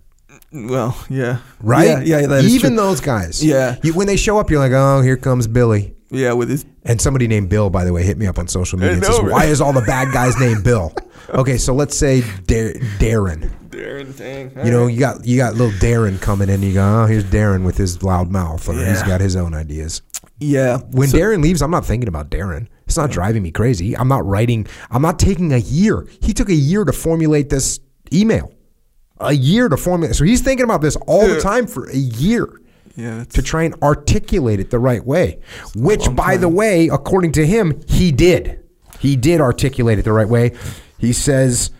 well, 0.51 0.97
yeah, 1.09 1.39
Right? 1.61 2.05
Yeah, 2.05 2.19
yeah, 2.19 2.41
Even 2.41 2.75
those 2.75 3.01
guys. 3.01 3.43
Yeah. 3.43 3.77
You, 3.83 3.93
when 3.93 4.07
they 4.07 4.17
show 4.17 4.37
up, 4.37 4.49
you're 4.49 4.59
like, 4.59 4.71
oh, 4.73 5.01
here 5.01 5.17
comes 5.17 5.47
Billy. 5.47 5.95
yeah, 6.11 6.33
with 6.33 6.49
his 6.49 6.65
And 6.83 7.01
somebody 7.01 7.27
named 7.27 7.49
Bill, 7.49 7.69
by 7.69 7.83
the 7.83 7.91
way, 7.91 8.03
hit 8.03 8.17
me 8.17 8.27
up 8.27 8.37
on 8.39 8.47
social 8.47 8.77
media 8.77 8.93
and 8.93 9.01
know, 9.01 9.07
says, 9.09 9.19
right? 9.21 9.31
why 9.31 9.45
is 9.45 9.59
all 9.61 9.73
the 9.73 9.81
bad 9.81 10.13
guys 10.13 10.37
named 10.39 10.63
Bill? 10.63 10.93
Okay, 11.29 11.57
so 11.57 11.73
let's 11.73 11.97
say 11.97 12.21
Dar- 12.45 12.73
Darren. 12.99 13.49
Darren 13.69 14.13
thing. 14.13 14.51
You 14.63 14.71
know, 14.71 14.87
you 14.87 14.99
got 14.99 15.25
you 15.25 15.37
got 15.37 15.55
little 15.55 15.77
Darren 15.79 16.19
coming 16.21 16.49
in. 16.49 16.61
You 16.61 16.73
go, 16.73 17.03
oh, 17.03 17.05
here's 17.07 17.23
Darren 17.25 17.63
with 17.65 17.77
his 17.77 18.03
loud 18.03 18.29
mouth, 18.29 18.67
or 18.69 18.73
he's 18.73 18.81
Yeah. 19.01 19.07
got 19.07 19.21
his 19.21 19.35
own 19.35 19.53
ideas. 19.53 20.01
yeah. 20.39 20.77
When 20.91 21.07
So- 21.09 21.17
Darren 21.17 21.41
leaves, 21.41 21.61
I'm 21.61 21.71
not 21.71 21.85
thinking 21.85 22.07
about 22.07 22.29
Darren. 22.29 22.67
It's 22.85 22.97
not 22.97 23.09
driving 23.09 23.41
me 23.43 23.51
crazy. 23.51 23.97
I'm 23.97 24.07
not 24.07 24.25
writing. 24.25 24.67
I'm 24.91 25.01
not 25.01 25.17
taking 25.17 25.51
a 25.53 25.57
year. 25.57 26.05
He 26.21 26.33
took 26.33 26.49
a 26.49 26.53
year 26.55 26.85
to 26.85 26.93
formulate 26.93 27.49
this 27.49 27.79
email. 28.13 28.51
A 29.19 29.33
year 29.33 29.69
to 29.69 29.77
formulate. 29.77 30.15
So 30.15 30.23
he's 30.25 30.41
thinking 30.41 30.63
about 30.65 30.81
this 30.81 30.95
all 31.07 31.27
the 31.27 31.35
Yeah. 31.35 31.39
time 31.39 31.67
for 31.67 31.89
a 31.89 31.95
year 31.95 32.47
yeah, 32.95 33.17
that's, 33.19 33.33
to 33.35 33.41
try 33.41 33.63
and 33.63 33.73
articulate 33.81 34.59
it 34.59 34.69
the 34.69 34.77
right 34.79 35.03
way. 35.05 35.39
Which, 35.75 36.13
by 36.15 36.37
the 36.37 36.49
way, 36.49 36.89
according 36.89 37.31
to 37.33 37.45
him, 37.47 37.81
he 37.87 38.11
did. 38.11 38.59
He 38.99 39.15
did 39.15 39.41
articulate 39.41 39.97
it 39.99 40.03
the 40.05 40.13
right 40.13 40.29
way. 40.29 40.51
He 40.97 41.13
says, 41.13 41.71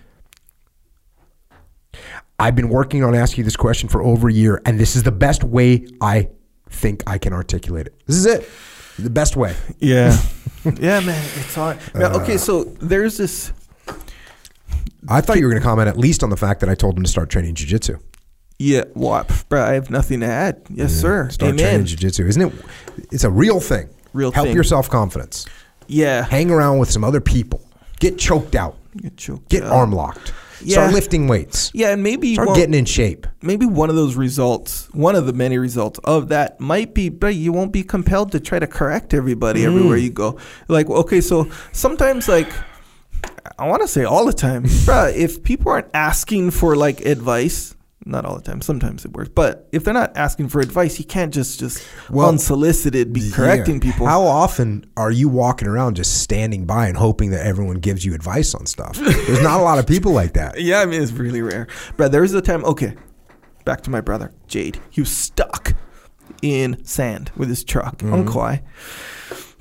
I've 2.37 2.55
been 2.55 2.69
working 2.69 3.03
on 3.03 3.15
asking 3.15 3.39
you 3.39 3.43
this 3.45 3.55
question 3.55 3.87
for 3.89 4.01
over 4.03 4.27
a 4.27 4.33
year, 4.33 4.61
and 4.65 4.79
this 4.79 4.95
is 4.95 5.03
the 5.03 5.11
best 5.11 5.43
way 5.43 5.87
I 6.01 6.29
think 6.69 7.03
I 7.07 7.17
can 7.17 7.31
articulate 7.33 7.87
it. 7.87 7.93
This 8.05 8.17
is 8.17 8.25
it. 8.25 8.49
The 8.99 9.09
best 9.09 9.35
way. 9.35 9.55
yeah, 9.79 10.17
yeah, 10.79 10.99
man. 11.01 11.23
It's 11.35 11.55
hard. 11.55 11.77
Now, 11.93 12.11
Uh, 12.13 12.21
okay, 12.21 12.37
so 12.37 12.63
there's 12.63 13.17
this. 13.17 13.51
I 15.07 15.21
thought 15.21 15.37
you 15.37 15.45
were 15.45 15.51
going 15.51 15.61
to 15.61 15.65
comment 15.67 15.87
at 15.87 15.97
least 15.97 16.23
on 16.23 16.29
the 16.29 16.37
fact 16.37 16.59
that 16.61 16.69
I 16.69 16.75
told 16.75 16.97
him 16.97 17.03
to 17.03 17.09
start 17.09 17.29
training 17.29 17.55
jujitsu. 17.55 17.99
Yeah, 18.57 18.85
well, 18.95 19.25
bro, 19.49 19.61
I 19.63 19.73
have 19.73 19.89
nothing 19.89 20.21
to 20.21 20.25
add. 20.25 20.61
Yes, 20.69 20.93
sir. 20.93 21.29
Start 21.29 21.51
Amen. 21.53 21.85
training 21.85 21.85
jujitsu. 21.87 22.27
Isn't 22.27 22.41
it? 22.41 22.53
It's 23.11 23.23
a 23.25 23.29
real 23.29 23.59
thing. 23.59 23.89
Real 24.13 24.31
Help 24.31 24.47
thing. 24.47 24.55
your 24.55 24.63
self 24.63 24.89
confidence. 24.89 25.45
Yeah, 25.87 26.23
Hang 26.23 26.49
around 26.49 26.79
with 26.79 26.89
some 26.89 27.03
other 27.03 27.21
people. 27.21 27.61
Get 27.99 28.17
choked 28.17 28.55
out. 28.55 28.77
Get 28.97 29.17
choked 29.17 29.49
Get 29.49 29.63
arm 29.63 29.91
locked. 29.91 30.34
Yeah. 30.61 30.76
Start 30.76 30.93
lifting 30.93 31.27
weights. 31.27 31.69
Yeah, 31.73 31.89
and 31.91 32.01
maybe 32.01 32.34
Start 32.34 32.47
well, 32.47 32.55
getting 32.55 32.73
in 32.73 32.85
shape. 32.85 33.27
maybe 33.41 33.65
one 33.65 33.89
of 33.89 33.95
those 33.97 34.15
results, 34.15 34.88
one 34.93 35.15
of 35.15 35.26
the 35.26 35.34
many 35.34 35.57
results 35.57 35.99
of 36.05 36.30
that 36.30 36.59
might 36.61 36.93
be, 36.93 37.09
but 37.09 37.35
you 37.35 37.51
won't 37.51 37.73
be 37.73 37.84
compelled 37.84 38.31
to 38.31 38.39
try 38.39 38.57
to 38.59 38.65
correct 38.67 39.13
everybody 39.13 39.61
Mm. 39.61 39.65
everywhere 39.67 39.97
you 39.97 40.09
go. 40.11 40.38
Like, 40.69 40.89
okay, 40.89 41.19
so 41.22 41.49
sometimes, 41.73 42.27
like, 42.30 42.49
I 43.59 43.67
want 43.67 43.81
to 43.81 43.88
say 43.88 44.05
all 44.05 44.26
the 44.26 44.34
time, 44.34 44.63
bruh, 44.85 45.13
if 45.13 45.43
people 45.43 45.72
aren't 45.72 45.88
asking 45.93 46.51
for 46.51 46.76
like 46.76 47.01
advice, 47.05 47.74
not 48.07 48.23
all 48.23 48.36
the 48.36 48.41
time, 48.41 48.61
sometimes 48.61 49.03
it 49.03 49.14
works, 49.14 49.30
but 49.34 49.68
if 49.72 49.84
they're 49.84 49.94
not 49.94 50.15
asking 50.15 50.49
for 50.49 50.61
advice, 50.61 50.99
you 50.99 51.06
can't 51.06 51.34
just 51.34 51.60
just 51.60 51.84
Well, 52.10 52.30
unsolicited 52.30 53.11
be 53.11 53.32
correcting 53.32 53.76
Yeah. 53.76 53.91
people. 53.91 54.06
How 54.06 54.22
often 54.23 54.86
are 54.95 55.11
you 55.11 55.27
walking 55.27 55.68
around 55.68 55.95
just 55.95 56.22
standing 56.22 56.65
by 56.65 56.88
and 56.88 56.98
hoping 56.98 57.32
that 57.32 57.45
everyone 57.45 57.77
gives 57.77 58.06
you 58.06 58.14
advice 58.14 58.53
on 58.53 58.68
stuff? 58.68 58.95
There's 58.98 59.41
not 59.41 59.60
a 59.60 59.64
lot 59.64 59.80
of 59.80 59.88
people 59.88 60.11
like 60.11 60.34
that. 60.34 60.56
Yeah, 60.65 60.82
I 60.82 60.86
mean 60.86 61.02
it's 61.02 61.11
really 61.11 61.41
rare. 61.41 61.68
But 61.98 62.11
there 62.11 62.22
was 62.22 62.34
a 62.34 62.41
time. 62.41 62.64
Okay, 62.65 62.94
back 63.65 63.82
to 63.82 63.90
my 63.90 64.02
brother 64.02 64.32
Jade. 64.48 64.80
He 64.90 65.02
was 65.02 65.10
stuck 65.10 65.73
in 66.41 66.84
sand 66.86 67.32
with 67.36 67.49
his 67.49 67.64
truck 67.64 67.98
mm-hmm. 67.98 68.14
on 68.14 68.26
Kauai. 68.27 68.57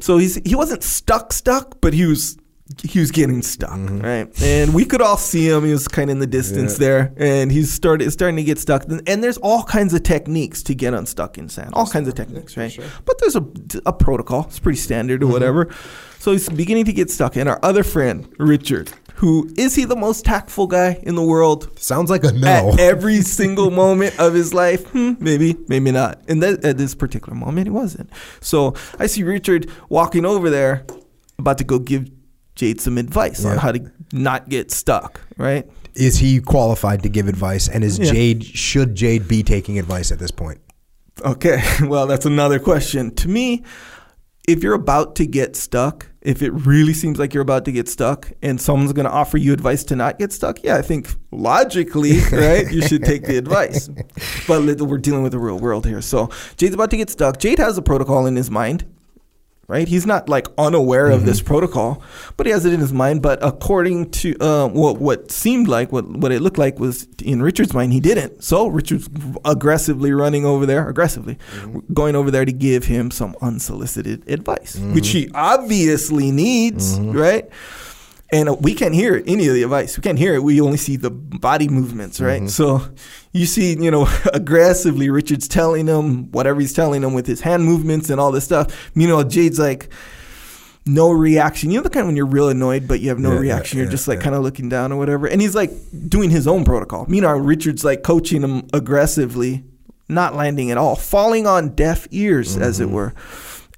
So 0.00 0.18
he's 0.18 0.36
he 0.44 0.54
wasn't 0.54 0.82
stuck 0.82 1.32
stuck, 1.32 1.80
but 1.80 1.94
he 1.94 2.04
was 2.04 2.36
he 2.82 2.98
was 3.00 3.10
getting 3.10 3.42
stuck, 3.42 3.70
Mm-hmm. 3.70 4.00
right? 4.00 4.42
And 4.42 4.74
we 4.74 4.84
could 4.84 5.00
all 5.02 5.16
see 5.16 5.48
him. 5.48 5.64
He 5.64 5.72
was 5.72 5.86
kind 5.88 6.10
of 6.10 6.14
in 6.14 6.18
the 6.20 6.26
distance 6.26 6.78
there, 6.78 7.12
and 7.16 7.50
he's 7.52 7.72
started 7.72 8.10
starting 8.10 8.36
to 8.36 8.44
get 8.44 8.58
stuck. 8.58 8.84
And 9.06 9.22
there's 9.22 9.36
all 9.38 9.62
kinds 9.64 9.94
of 9.94 10.02
techniques 10.02 10.62
to 10.64 10.74
get 10.74 10.94
unstuck 10.94 11.38
in 11.38 11.48
sand. 11.48 11.70
All 11.74 11.86
kinds 11.86 12.08
of 12.08 12.14
techniques, 12.14 12.56
right? 12.56 12.76
But 13.04 13.18
there's 13.20 13.36
a, 13.36 13.44
a 13.86 13.92
protocol. 13.92 14.44
It's 14.48 14.58
pretty 14.58 14.78
standard 14.78 15.20
Mm-hmm. 15.20 15.30
or 15.30 15.32
whatever. 15.32 15.70
So 16.18 16.32
he's 16.32 16.48
beginning 16.48 16.86
to 16.86 16.92
get 16.92 17.10
stuck. 17.10 17.36
And 17.36 17.48
our 17.48 17.60
other 17.62 17.84
friend, 17.84 18.26
Richard, 18.38 18.90
who 19.16 19.48
is 19.56 19.74
he 19.74 19.84
the 19.84 19.94
most 19.96 20.24
tactful 20.24 20.66
guy 20.66 20.98
in 21.02 21.14
the 21.14 21.22
world? 21.22 21.78
Sounds 21.78 22.08
like 22.10 22.24
a 22.24 22.32
no. 22.32 22.72
At 22.72 22.80
every 22.80 23.20
single 23.20 23.70
moment 23.70 24.18
of 24.18 24.32
his 24.34 24.54
life, 24.54 24.86
hmm, 24.88 25.12
maybe, 25.20 25.56
maybe 25.68 25.92
not. 25.92 26.20
And 26.26 26.42
that, 26.42 26.64
at 26.64 26.78
this 26.78 26.94
particular 26.94 27.36
moment, 27.36 27.66
he 27.66 27.70
wasn't. 27.70 28.10
So 28.40 28.74
I 28.98 29.06
see 29.06 29.22
Richard 29.22 29.70
walking 29.90 30.24
over 30.24 30.48
there, 30.50 30.84
about 31.38 31.58
to 31.58 31.64
go 31.64 31.78
give 31.78 32.08
Jade 32.54 32.80
some 32.80 32.98
advice 32.98 33.44
on 33.44 33.58
how 33.58 33.72
to 33.72 33.90
not 34.12 34.48
get 34.48 34.70
stuck, 34.70 35.20
right? 35.36 35.68
is 35.94 36.16
he 36.16 36.40
qualified 36.40 37.02
to 37.02 37.08
give 37.08 37.28
advice? 37.28 37.68
And 37.68 37.84
is 37.84 37.98
Yeah. 37.98 38.12
Jade 38.12 38.44
should 38.44 38.94
Jade 38.94 39.28
be 39.28 39.42
taking 39.42 39.78
advice 39.78 40.10
at 40.10 40.18
this 40.18 40.30
point? 40.30 40.60
Okay, 41.24 41.62
well, 41.82 42.06
that's 42.06 42.26
another 42.26 42.58
question. 42.58 43.14
To 43.16 43.28
me, 43.28 43.62
if 44.48 44.62
you're 44.62 44.74
about 44.74 45.16
to 45.16 45.26
get 45.26 45.56
stuck, 45.56 46.08
if 46.20 46.42
it 46.42 46.50
really 46.50 46.92
seems 46.92 47.18
like 47.18 47.32
you're 47.32 47.42
about 47.42 47.64
to 47.66 47.72
get 47.72 47.88
stuck 47.88 48.32
and 48.42 48.60
someone's 48.60 48.92
going 48.92 49.06
to 49.06 49.12
offer 49.12 49.38
you 49.38 49.52
advice 49.52 49.84
to 49.84 49.96
not 49.96 50.18
get 50.18 50.32
stuck, 50.32 50.62
yeah, 50.62 50.76
I 50.76 50.82
think 50.82 51.14
logically, 51.30 52.18
right, 52.32 52.70
you 52.70 52.82
should 52.82 53.04
take 53.04 53.24
the 53.24 53.36
advice. 53.36 53.88
But 54.48 54.80
we're 54.80 54.98
dealing 54.98 55.22
with 55.22 55.32
the 55.32 55.38
real 55.38 55.58
world 55.58 55.86
here. 55.86 56.02
So 56.02 56.30
Jade's 56.56 56.74
about 56.74 56.90
to 56.90 56.96
get 56.96 57.10
stuck. 57.10 57.38
Jade 57.38 57.58
has 57.58 57.78
a 57.78 57.82
protocol 57.82 58.26
in 58.26 58.36
his 58.36 58.50
mind. 58.50 58.84
Right, 59.66 59.88
he's 59.88 60.04
not 60.04 60.28
like 60.28 60.46
unaware 60.58 61.10
of 61.10 61.24
this 61.24 61.38
mm-hmm. 61.38 61.46
protocol, 61.46 62.02
but 62.36 62.44
he 62.44 62.52
has 62.52 62.66
it 62.66 62.74
in 62.74 62.80
his 62.80 62.92
mind. 62.92 63.22
But 63.22 63.38
according 63.42 64.10
to 64.10 64.36
uh, 64.38 64.68
what 64.68 64.98
what 64.98 65.30
seemed 65.30 65.68
like, 65.68 65.90
what 65.90 66.06
what 66.06 66.32
it 66.32 66.42
looked 66.42 66.58
like 66.58 66.78
was 66.78 67.08
in 67.22 67.42
Richard's 67.42 67.72
mind, 67.72 67.92
he 67.94 68.00
didn't. 68.00 68.44
So 68.44 68.66
Richard's 68.66 69.08
aggressively 69.44 70.12
running 70.12 70.44
over 70.44 70.66
there, 70.66 70.86
aggressively 70.88 71.38
mm-hmm. 71.56 71.94
going 71.94 72.14
over 72.14 72.30
there 72.30 72.44
to 72.44 72.52
give 72.52 72.84
him 72.84 73.10
some 73.10 73.36
unsolicited 73.40 74.28
advice, 74.28 74.76
which 74.76 75.04
mm-hmm. 75.06 75.30
he 75.30 75.30
obviously 75.34 76.30
needs, 76.30 76.98
right? 77.00 77.48
And 78.34 78.62
we 78.64 78.74
can't 78.74 78.94
hear 78.94 79.22
any 79.26 79.46
of 79.46 79.54
the 79.54 79.62
advice. 79.62 79.96
We 79.96 80.02
can't 80.02 80.18
hear 80.18 80.34
it. 80.34 80.42
We 80.42 80.60
only 80.60 80.76
see 80.76 80.96
the 80.96 81.10
body 81.10 81.68
movements, 81.68 82.20
right? 82.20 82.50
So 82.50 82.82
you 83.32 83.46
see, 83.46 83.76
you 83.78 83.90
know, 83.92 84.08
aggressively 84.32 85.08
Richard's 85.08 85.46
telling 85.46 85.86
him 85.86 86.30
whatever 86.32 86.60
he's 86.60 86.72
telling 86.72 87.02
him 87.04 87.14
with 87.14 87.26
his 87.26 87.40
hand 87.42 87.64
movements 87.64 88.10
and 88.10 88.18
all 88.20 88.32
this 88.32 88.44
stuff. 88.44 88.90
Meanwhile, 88.96 89.24
Jade's 89.24 89.58
like, 89.60 89.88
no 90.86 91.10
reaction. 91.12 91.70
You 91.70 91.78
know 91.78 91.82
the 91.84 91.90
kind 91.90 92.06
when 92.06 92.16
you're 92.16 92.26
real 92.26 92.48
annoyed, 92.48 92.88
but 92.88 93.00
you 93.00 93.08
have 93.10 93.18
no 93.18 93.30
Yeah, 93.30 93.34
yeah, 93.36 93.40
reaction. 93.40 93.78
You're 93.78 93.88
just 93.88 94.08
like 94.08 94.18
yeah. 94.18 94.24
kind 94.24 94.34
of 94.36 94.42
looking 94.42 94.68
down 94.68 94.90
or 94.92 94.96
whatever. 94.98 95.26
And 95.28 95.40
he's 95.40 95.54
like 95.54 95.70
doing 96.08 96.28
his 96.30 96.46
own 96.48 96.64
protocol. 96.64 97.06
Meanwhile, 97.08 97.38
Richard's 97.38 97.84
like 97.84 98.02
coaching 98.02 98.42
him 98.42 98.64
aggressively, 98.72 99.64
not 100.08 100.34
landing 100.34 100.70
at 100.70 100.76
all, 100.76 100.96
falling 100.96 101.46
on 101.46 101.74
deaf 101.74 102.06
ears, 102.10 102.56
as 102.56 102.80
Mm-hmm. 102.80 102.88
it 102.90 102.92
were. 102.94 103.14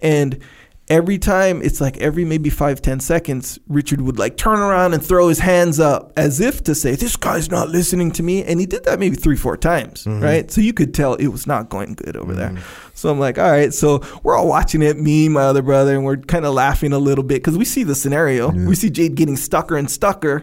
And 0.00 0.40
every 0.88 1.18
time, 1.18 1.62
it's 1.62 1.80
like 1.80 1.96
every 1.98 2.24
maybe 2.24 2.48
five, 2.50 2.80
ten 2.80 3.00
seconds, 3.00 3.58
Richard 3.68 4.00
would 4.00 4.18
like 4.18 4.36
turn 4.36 4.58
around 4.60 4.94
and 4.94 5.04
throw 5.04 5.28
his 5.28 5.38
hands 5.40 5.80
up 5.80 6.12
as 6.16 6.40
if 6.40 6.62
to 6.64 6.74
say, 6.74 6.94
This 6.94 7.16
guy's 7.16 7.50
not 7.50 7.68
listening 7.68 8.12
to 8.12 8.22
me. 8.22 8.44
And 8.44 8.60
he 8.60 8.66
did 8.66 8.84
that 8.84 8.98
maybe 9.00 9.16
three, 9.16 9.36
four 9.36 9.56
times, 9.56 10.04
Mm-hmm. 10.04 10.22
right? 10.22 10.50
So 10.50 10.60
you 10.60 10.72
could 10.72 10.94
tell 10.94 11.14
it 11.14 11.28
was 11.28 11.46
not 11.46 11.68
going 11.68 11.94
good 11.94 12.16
over 12.16 12.34
there. 12.34 12.56
So 12.94 13.10
I'm 13.10 13.18
like, 13.18 13.38
all 13.38 13.50
right. 13.50 13.74
So 13.74 14.02
we're 14.22 14.36
all 14.36 14.48
watching 14.48 14.80
it, 14.82 14.98
me, 14.98 15.28
my 15.28 15.42
other 15.42 15.62
brother, 15.62 15.94
and 15.94 16.04
we're 16.04 16.16
kind 16.16 16.46
of 16.46 16.54
laughing 16.54 16.92
a 16.92 16.98
little 16.98 17.24
bit 17.24 17.42
because 17.42 17.58
we 17.58 17.64
see 17.64 17.82
the 17.82 17.94
scenario. 17.94 18.50
We 18.50 18.74
see 18.74 18.88
Jade 18.90 19.14
getting 19.16 19.36
stucker 19.36 19.76
and 19.76 19.90
stucker. 19.90 20.42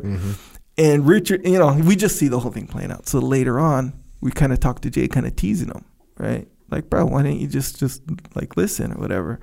And 0.77 1.07
Richard, 1.07 1.45
you 1.47 1.59
know, 1.59 1.73
we 1.73 1.95
just 1.95 2.17
see 2.17 2.27
the 2.27 2.39
whole 2.39 2.51
thing 2.51 2.67
playing 2.67 2.91
out. 2.91 3.07
So 3.07 3.19
later 3.19 3.59
on, 3.59 3.93
we 4.21 4.31
kind 4.31 4.51
of 4.51 4.59
talk 4.59 4.81
to 4.81 4.89
Jade, 4.89 5.11
kind 5.11 5.25
of 5.27 5.35
teasing 5.35 5.67
him, 5.69 5.85
right? 6.17 6.47
Like, 6.71 6.89
bro, 6.89 7.05
why 7.05 7.21
don't 7.23 7.37
you 7.37 7.47
just 7.47 7.77
just 7.79 8.01
like 8.35 8.57
listen 8.57 8.91
or 8.91 8.95
whatever? 8.95 9.39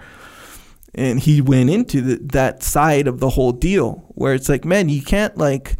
And 0.94 1.20
he 1.20 1.40
went 1.40 1.70
into 1.70 2.00
the, 2.00 2.16
that 2.32 2.62
side 2.62 3.06
of 3.06 3.20
the 3.20 3.28
whole 3.30 3.52
deal 3.52 4.04
where 4.16 4.34
it's 4.34 4.48
like, 4.48 4.64
man, 4.64 4.88
you 4.88 5.02
can't 5.02 5.36
like. 5.36 5.76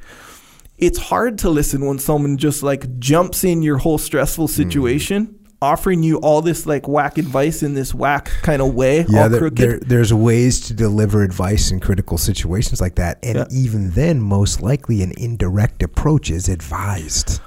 It's 0.78 0.98
hard 0.98 1.36
to 1.38 1.50
listen 1.50 1.84
when 1.84 1.98
someone 1.98 2.38
just 2.38 2.62
like 2.62 2.98
jumps 2.98 3.44
in 3.44 3.62
your 3.62 3.76
whole 3.78 3.98
stressful 3.98 4.48
Mm-hmm. 4.48 4.62
situation, 4.70 5.38
offering 5.60 6.02
you 6.02 6.16
all 6.20 6.40
this 6.40 6.64
like 6.64 6.88
whack 6.88 7.18
advice 7.18 7.62
in 7.62 7.74
this 7.74 7.92
whack 7.92 8.30
kind 8.40 8.62
of 8.62 8.72
way, 8.74 9.04
Yeah, 9.08 9.24
all 9.24 9.28
there, 9.28 9.40
crooked. 9.40 9.58
there, 9.58 9.78
there's 9.80 10.14
ways 10.14 10.58
to 10.68 10.72
deliver 10.74 11.22
advice 11.22 11.70
in 11.70 11.80
critical 11.80 12.16
situations 12.16 12.80
like 12.80 12.94
that, 12.94 13.18
and 13.22 13.36
Yeah. 13.36 13.44
even 13.50 13.90
then, 13.90 14.20
most 14.22 14.62
likely, 14.62 15.02
an 15.02 15.12
indirect 15.18 15.82
approach 15.82 16.30
is 16.30 16.48
advised. 16.48 17.40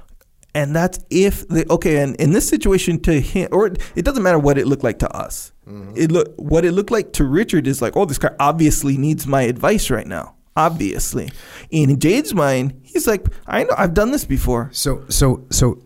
and 0.53 0.75
that's 0.75 0.99
if 1.09 1.47
the 1.47 1.65
okay 1.71 2.03
and 2.03 2.15
in 2.17 2.33
this 2.33 2.47
situation 2.47 2.99
to 3.01 3.19
him 3.19 3.47
or 3.51 3.67
it 3.95 4.05
doesn't 4.05 4.21
matter 4.21 4.37
what 4.37 4.59
it 4.59 4.67
looked 4.67 4.83
like 4.83 4.99
to 4.99 5.09
us 5.17 5.51
Mm-hmm. 5.67 5.93
it 5.95 6.11
look 6.11 6.33
what 6.35 6.65
it 6.65 6.73
looked 6.73 6.91
like 6.91 7.13
to 7.13 7.23
richard 7.23 7.67
is 7.67 7.81
like 7.81 7.95
oh 7.95 8.03
this 8.03 8.17
guy 8.17 8.31
obviously 8.37 8.97
needs 8.97 9.25
my 9.25 9.43
advice 9.43 9.89
right 9.89 10.05
now 10.05 10.35
obviously 10.57 11.31
in 11.69 11.99
jade's 11.99 12.33
mind 12.33 12.81
he's 12.83 13.07
like 13.07 13.25
i 13.47 13.63
know 13.63 13.73
i've 13.77 13.93
done 13.93 14.11
this 14.11 14.25
before 14.25 14.69
So, 14.73 15.05
so, 15.07 15.45
so, 15.51 15.81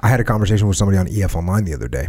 I 0.00 0.08
had 0.08 0.20
a 0.20 0.24
conversation 0.24 0.68
with 0.68 0.76
somebody 0.76 0.98
on 0.98 1.06
EF 1.08 1.34
Online 1.36 1.64
the 1.64 1.74
other 1.74 1.88
day. 1.88 2.08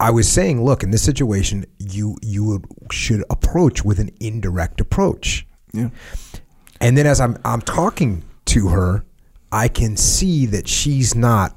I 0.00 0.10
was 0.10 0.28
saying, 0.30 0.62
look, 0.64 0.82
in 0.82 0.90
this 0.90 1.02
situation, 1.02 1.64
you 1.78 2.16
you 2.22 2.42
would, 2.44 2.66
should 2.90 3.22
approach 3.30 3.84
with 3.84 4.00
an 4.00 4.10
indirect 4.20 4.80
approach. 4.80 5.46
yeah 5.72 5.90
And 6.80 6.98
then 6.98 7.06
as 7.06 7.20
I'm 7.20 7.38
I'm 7.44 7.62
talking 7.62 8.24
to 8.46 8.68
her, 8.68 9.04
I 9.52 9.68
can 9.68 9.96
see 9.96 10.46
that 10.46 10.66
she's 10.68 11.14
not. 11.14 11.56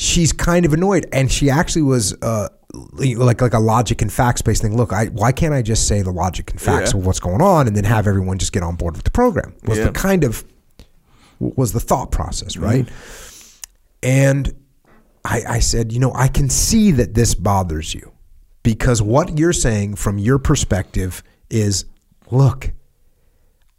She's 0.00 0.32
kind 0.32 0.64
of 0.64 0.72
annoyed, 0.72 1.06
and 1.12 1.30
she 1.30 1.50
actually 1.50 1.82
was 1.82 2.14
uh, 2.22 2.48
like 2.72 3.40
like 3.42 3.52
a 3.52 3.58
logic 3.58 4.00
and 4.00 4.10
facts 4.10 4.40
based 4.40 4.62
thing. 4.62 4.74
Look, 4.74 4.94
I 4.94 5.06
why 5.06 5.30
can't 5.30 5.52
I 5.52 5.60
just 5.60 5.86
say 5.86 6.00
the 6.00 6.10
logic 6.10 6.50
and 6.52 6.58
facts 6.60 6.92
Yeah. 6.92 7.00
of 7.00 7.06
what's 7.06 7.20
going 7.20 7.42
on, 7.42 7.66
and 7.66 7.76
then 7.76 7.84
have 7.84 8.06
everyone 8.06 8.38
just 8.38 8.52
get 8.52 8.62
on 8.62 8.76
board 8.76 8.96
with 8.96 9.04
the 9.04 9.10
program? 9.10 9.52
Was 9.66 9.76
Yeah. 9.76 9.84
the 9.84 9.90
kind 9.92 10.24
of 10.24 10.42
was 11.38 11.72
the 11.72 11.80
thought 11.80 12.10
process 12.12 12.56
right? 12.56 12.88
And 14.02 14.54
I, 15.24 15.42
I 15.46 15.58
said, 15.58 15.92
you 15.92 15.98
know, 16.00 16.12
I 16.14 16.28
can 16.28 16.48
see 16.48 16.92
that 16.92 17.12
this 17.14 17.34
bothers 17.34 17.92
you 17.94 18.12
because 18.62 19.02
what 19.02 19.38
you're 19.38 19.52
saying 19.52 19.96
from 19.96 20.16
your 20.18 20.38
perspective 20.38 21.22
is, 21.50 21.84
look, 22.30 22.72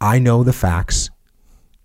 I 0.00 0.18
know 0.20 0.44
the 0.44 0.52
facts. 0.52 1.10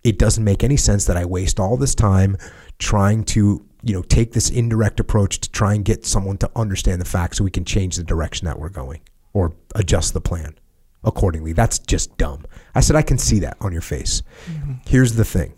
It 0.03 0.19
doesn't 0.19 0.43
make 0.43 0.63
any 0.63 0.77
sense 0.77 1.05
that 1.05 1.17
I 1.17 1.25
waste 1.25 1.59
all 1.59 1.77
this 1.77 1.95
time 1.95 2.37
trying 2.79 3.23
to, 3.25 3.65
you 3.87 3.93
know, 3.93 4.01
take 4.01 4.33
this 4.33 4.49
indirect 4.49 4.99
approach 4.99 5.39
to 5.39 5.51
try 5.51 5.73
and 5.73 5.85
get 5.85 6.05
someone 6.05 6.37
to 6.39 6.51
understand 6.55 6.99
the 6.99 7.05
facts 7.05 7.37
so 7.37 7.43
we 7.43 7.51
can 7.51 7.63
change 7.63 7.95
the 7.95 8.03
direction 8.03 8.45
that 8.45 8.59
we're 8.59 8.69
going 8.69 8.99
or 9.33 9.53
adjust 9.75 10.13
the 10.13 10.21
plan 10.21 10.55
accordingly. 11.03 11.53
That's 11.53 11.79
just 11.79 12.17
dumb. 12.17 12.45
I 12.75 12.81
said, 12.81 12.97
I 12.97 13.01
can 13.01 13.17
see 13.17 13.39
that 13.39 13.55
on 13.61 13.71
your 13.71 13.81
face. 13.81 14.23
Mm-hmm. 14.49 14.73
Here's 14.85 15.15
the 15.15 15.25
thing 15.25 15.53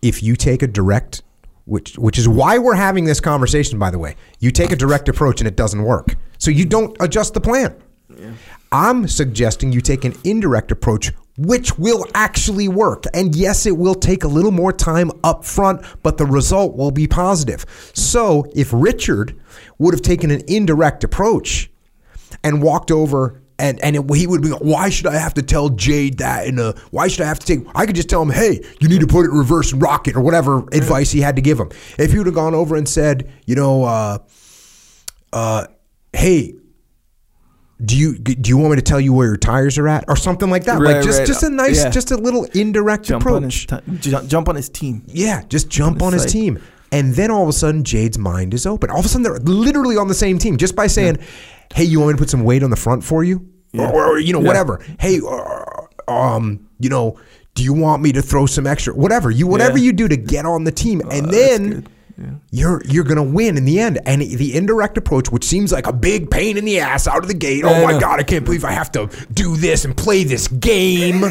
if 0.00 0.22
you 0.22 0.36
take 0.36 0.62
a 0.62 0.66
direct 0.66 1.22
which 1.64 1.96
which 1.96 2.18
is 2.18 2.28
why 2.28 2.58
we're 2.58 2.74
having 2.74 3.06
this 3.06 3.20
conversation 3.20 3.78
by 3.78 3.90
the 3.90 3.98
way 3.98 4.14
you 4.38 4.50
take 4.50 4.70
a 4.70 4.76
direct 4.76 5.08
approach 5.08 5.40
and 5.40 5.48
it 5.48 5.56
doesn't 5.56 5.82
work 5.82 6.14
so 6.36 6.50
you 6.50 6.66
don't 6.66 6.94
adjust 7.00 7.32
the 7.32 7.40
plan 7.40 7.74
i'm 8.70 9.08
suggesting 9.08 9.72
you 9.72 9.80
take 9.80 10.04
an 10.04 10.14
indirect 10.24 10.70
approach 10.70 11.10
which 11.36 11.78
will 11.78 12.06
actually 12.14 12.68
work. 12.68 13.04
And 13.12 13.34
yes 13.34 13.66
it 13.66 13.76
will 13.76 13.94
take 13.94 14.24
a 14.24 14.28
little 14.28 14.50
more 14.50 14.72
time 14.72 15.10
up 15.22 15.44
front 15.44 15.84
but 16.02 16.18
the 16.18 16.26
result 16.26 16.76
will 16.76 16.90
be 16.90 17.06
positive. 17.06 17.64
So 17.94 18.46
if 18.54 18.70
richard 18.72 19.40
would 19.78 19.94
have 19.94 20.02
taken 20.02 20.30
an 20.30 20.42
indirect 20.46 21.04
approach 21.04 21.70
and 22.42 22.62
walked 22.62 22.90
over 22.90 23.42
and 23.58 23.82
and 23.82 23.96
it, 23.96 24.14
he 24.14 24.26
would 24.26 24.42
be 24.42 24.48
why 24.48 24.90
should 24.90 25.06
I 25.06 25.16
have 25.16 25.34
to 25.34 25.42
tell 25.42 25.68
Jade 25.68 26.18
that 26.18 26.46
and 26.46 26.58
uh, 26.58 26.72
why 26.90 27.08
should 27.08 27.22
I 27.22 27.26
have 27.26 27.38
to 27.38 27.46
take 27.46 27.66
I 27.74 27.86
could 27.86 27.94
just 27.94 28.08
tell 28.08 28.22
him 28.22 28.30
hey 28.30 28.60
you 28.80 28.88
need 28.88 29.00
to 29.00 29.06
put 29.06 29.24
it 29.24 29.30
in 29.30 29.38
reverse 29.38 29.72
and 29.72 29.80
rock 29.80 30.08
it 30.08 30.16
or 30.16 30.20
whatever 30.20 30.58
advice 30.72 31.10
he 31.10 31.20
had 31.20 31.36
to 31.36 31.42
give 31.42 31.58
him. 31.58 31.70
If 31.98 32.12
he 32.12 32.18
would 32.18 32.26
have 32.26 32.34
gone 32.34 32.54
over 32.54 32.76
and 32.76 32.88
said 32.88 33.32
you 33.46 33.54
know 33.54 33.84
uh, 33.84 34.18
uh, 35.32 35.66
hey 36.12 36.54
do 37.84 37.96
you 37.96 38.16
do 38.18 38.48
you 38.48 38.56
want 38.56 38.70
me 38.70 38.76
to 38.76 38.82
tell 38.82 39.00
you 39.00 39.12
where 39.12 39.26
your 39.26 39.36
tires 39.36 39.78
are 39.78 39.88
at 39.88 40.04
or 40.08 40.16
something 40.16 40.48
like 40.50 40.64
that 40.64 40.78
Right, 40.80 40.96
like 40.96 41.04
just 41.04 41.18
right. 41.20 41.26
just 41.26 41.42
a 41.42 41.50
nice 41.50 41.82
Yeah. 41.82 41.90
just 41.90 42.10
a 42.12 42.16
little 42.16 42.44
indirect 42.54 43.04
jump 43.04 43.22
approach 43.22 43.36
on 43.36 43.42
his 43.42 43.66
t- 44.00 44.26
jump, 44.28 44.48
on 44.48 44.54
his 44.54 44.68
team 44.68 45.02
yeah, 45.08 45.42
just 45.48 45.68
jump 45.68 46.00
on 46.02 46.12
his 46.12 46.22
like- 46.22 46.30
team. 46.30 46.58
And 46.92 47.14
then 47.16 47.32
all 47.32 47.42
of 47.42 47.48
a 47.48 47.52
sudden, 47.52 47.82
Jade's 47.82 48.18
mind 48.18 48.54
is 48.54 48.66
open. 48.66 48.88
All 48.88 49.00
of 49.00 49.04
a 49.04 49.08
sudden, 49.08 49.24
they're 49.24 49.38
literally 49.40 49.96
on 49.96 50.06
the 50.06 50.14
same 50.14 50.38
team 50.38 50.56
just 50.56 50.76
by 50.76 50.86
saying, 50.86 51.18
"Hey, 51.74 51.82
you 51.82 51.98
want 51.98 52.10
me 52.10 52.14
to 52.14 52.18
put 52.18 52.30
some 52.30 52.44
weight 52.44 52.62
on 52.62 52.70
the 52.70 52.76
front 52.76 53.02
for 53.02 53.24
you, 53.24 53.44
Yeah. 53.72 53.90
or, 53.90 54.04
or, 54.12 54.18
you 54.20 54.32
know, 54.32 54.40
Yeah. 54.40 54.46
whatever. 54.46 54.78
Hey, 55.00 55.18
uh, 55.20 56.12
um, 56.12 56.60
you 56.78 56.88
know, 56.88 57.16
do 57.56 57.64
you 57.64 57.72
want 57.72 58.00
me 58.00 58.12
to 58.12 58.22
throw 58.22 58.46
some 58.46 58.64
extra, 58.64 58.94
whatever 58.94 59.28
you, 59.28 59.48
whatever 59.48 59.76
Yeah. 59.76 59.86
you 59.86 59.92
do 59.92 60.06
to 60.06 60.16
get 60.16 60.46
on 60.46 60.62
the 60.62 60.70
team, 60.70 61.00
and 61.10 61.26
that's 61.26 61.36
then 61.36 61.86
good. 62.16 62.40
you're 62.50 62.82
you're 62.84 63.04
gonna 63.04 63.22
win 63.22 63.56
in 63.56 63.64
the 63.64 63.80
end. 63.80 63.98
And 64.06 64.22
the 64.22 64.54
indirect 64.56 64.96
approach, 64.98 65.30
which 65.30 65.44
seems 65.44 65.72
like 65.72 65.86
a 65.86 65.92
big 65.92 66.30
pain 66.30 66.56
in 66.56 66.64
the 66.64 66.80
ass 66.80 67.06
out 67.06 67.18
of 67.22 67.28
the 67.28 67.34
gate. 67.34 67.64
Oh 67.64 67.68
I 67.68 67.80
oh 67.80 67.84
my 67.84 67.92
know. 67.92 68.00
god, 68.00 68.20
I 68.20 68.22
can't 68.22 68.44
believe 68.44 68.64
I 68.64 68.72
have 68.72 68.90
to 68.92 69.08
do 69.32 69.56
this 69.56 69.84
and 69.84 69.96
play 69.96 70.24
this 70.24 70.48
game. 70.48 71.24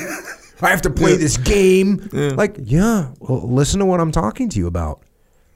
I 0.62 0.70
have 0.70 0.82
to 0.84 0.90
play 0.90 1.18
this 1.18 1.36
game. 1.38 2.08
Like, 2.14 2.56
yeah, 2.64 3.12
well, 3.20 3.48
listen 3.50 3.80
to 3.80 3.86
what 3.86 4.00
I'm 4.00 4.12
talking 4.12 4.48
to 4.50 4.60
you 4.60 4.68
about. 4.68 5.04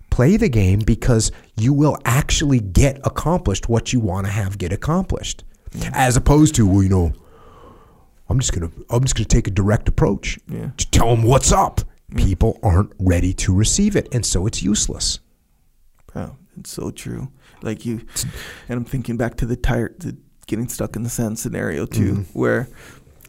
Play 0.10 0.36
the 0.36 0.50
game 0.50 0.80
because 0.80 1.32
you 1.56 1.72
will 1.74 1.98
actually 2.04 2.60
get 2.60 3.00
accomplished 3.06 3.70
what 3.70 3.94
you 3.94 4.00
want 4.00 4.26
to 4.26 4.32
have 4.32 4.58
get 4.58 4.74
accomplished. 4.74 5.44
As 5.94 6.18
opposed 6.18 6.56
to, 6.56 6.66
well, 6.68 6.84
you 6.84 6.90
know, 6.90 7.14
I'm 8.30 8.40
just 8.40 8.52
gonna 8.54 8.72
I'm 8.90 9.04
just 9.04 9.16
gonna 9.16 9.26
take 9.26 9.48
a 9.48 9.52
direct 9.52 9.88
approach. 9.88 10.40
Yeah. 10.50 10.72
Just 10.76 10.92
tell 10.92 11.16
them 11.16 11.24
what's 11.24 11.52
up. 11.52 11.82
People 12.16 12.58
aren't 12.64 12.94
ready 13.00 13.34
to 13.34 13.54
receive 13.54 13.96
it, 13.96 14.08
and 14.14 14.26
so 14.26 14.48
it's 14.48 14.64
useless. 14.64 15.20
Bro, 16.14 16.38
it's 16.58 16.70
so 16.72 16.90
true. 16.92 17.32
Like 17.62 17.86
you, 17.86 18.06
and 18.70 18.78
I'm 18.78 18.86
thinking 18.86 19.18
back 19.18 19.36
to 19.38 19.46
the 19.46 19.58
tire, 19.58 19.94
the 20.00 20.16
getting 20.46 20.70
stuck 20.70 20.96
in 20.96 21.04
the 21.04 21.10
sand 21.10 21.38
scenario 21.38 21.86
too, 21.86 22.14
Mm-hmm. 22.14 22.40
where. 22.40 22.70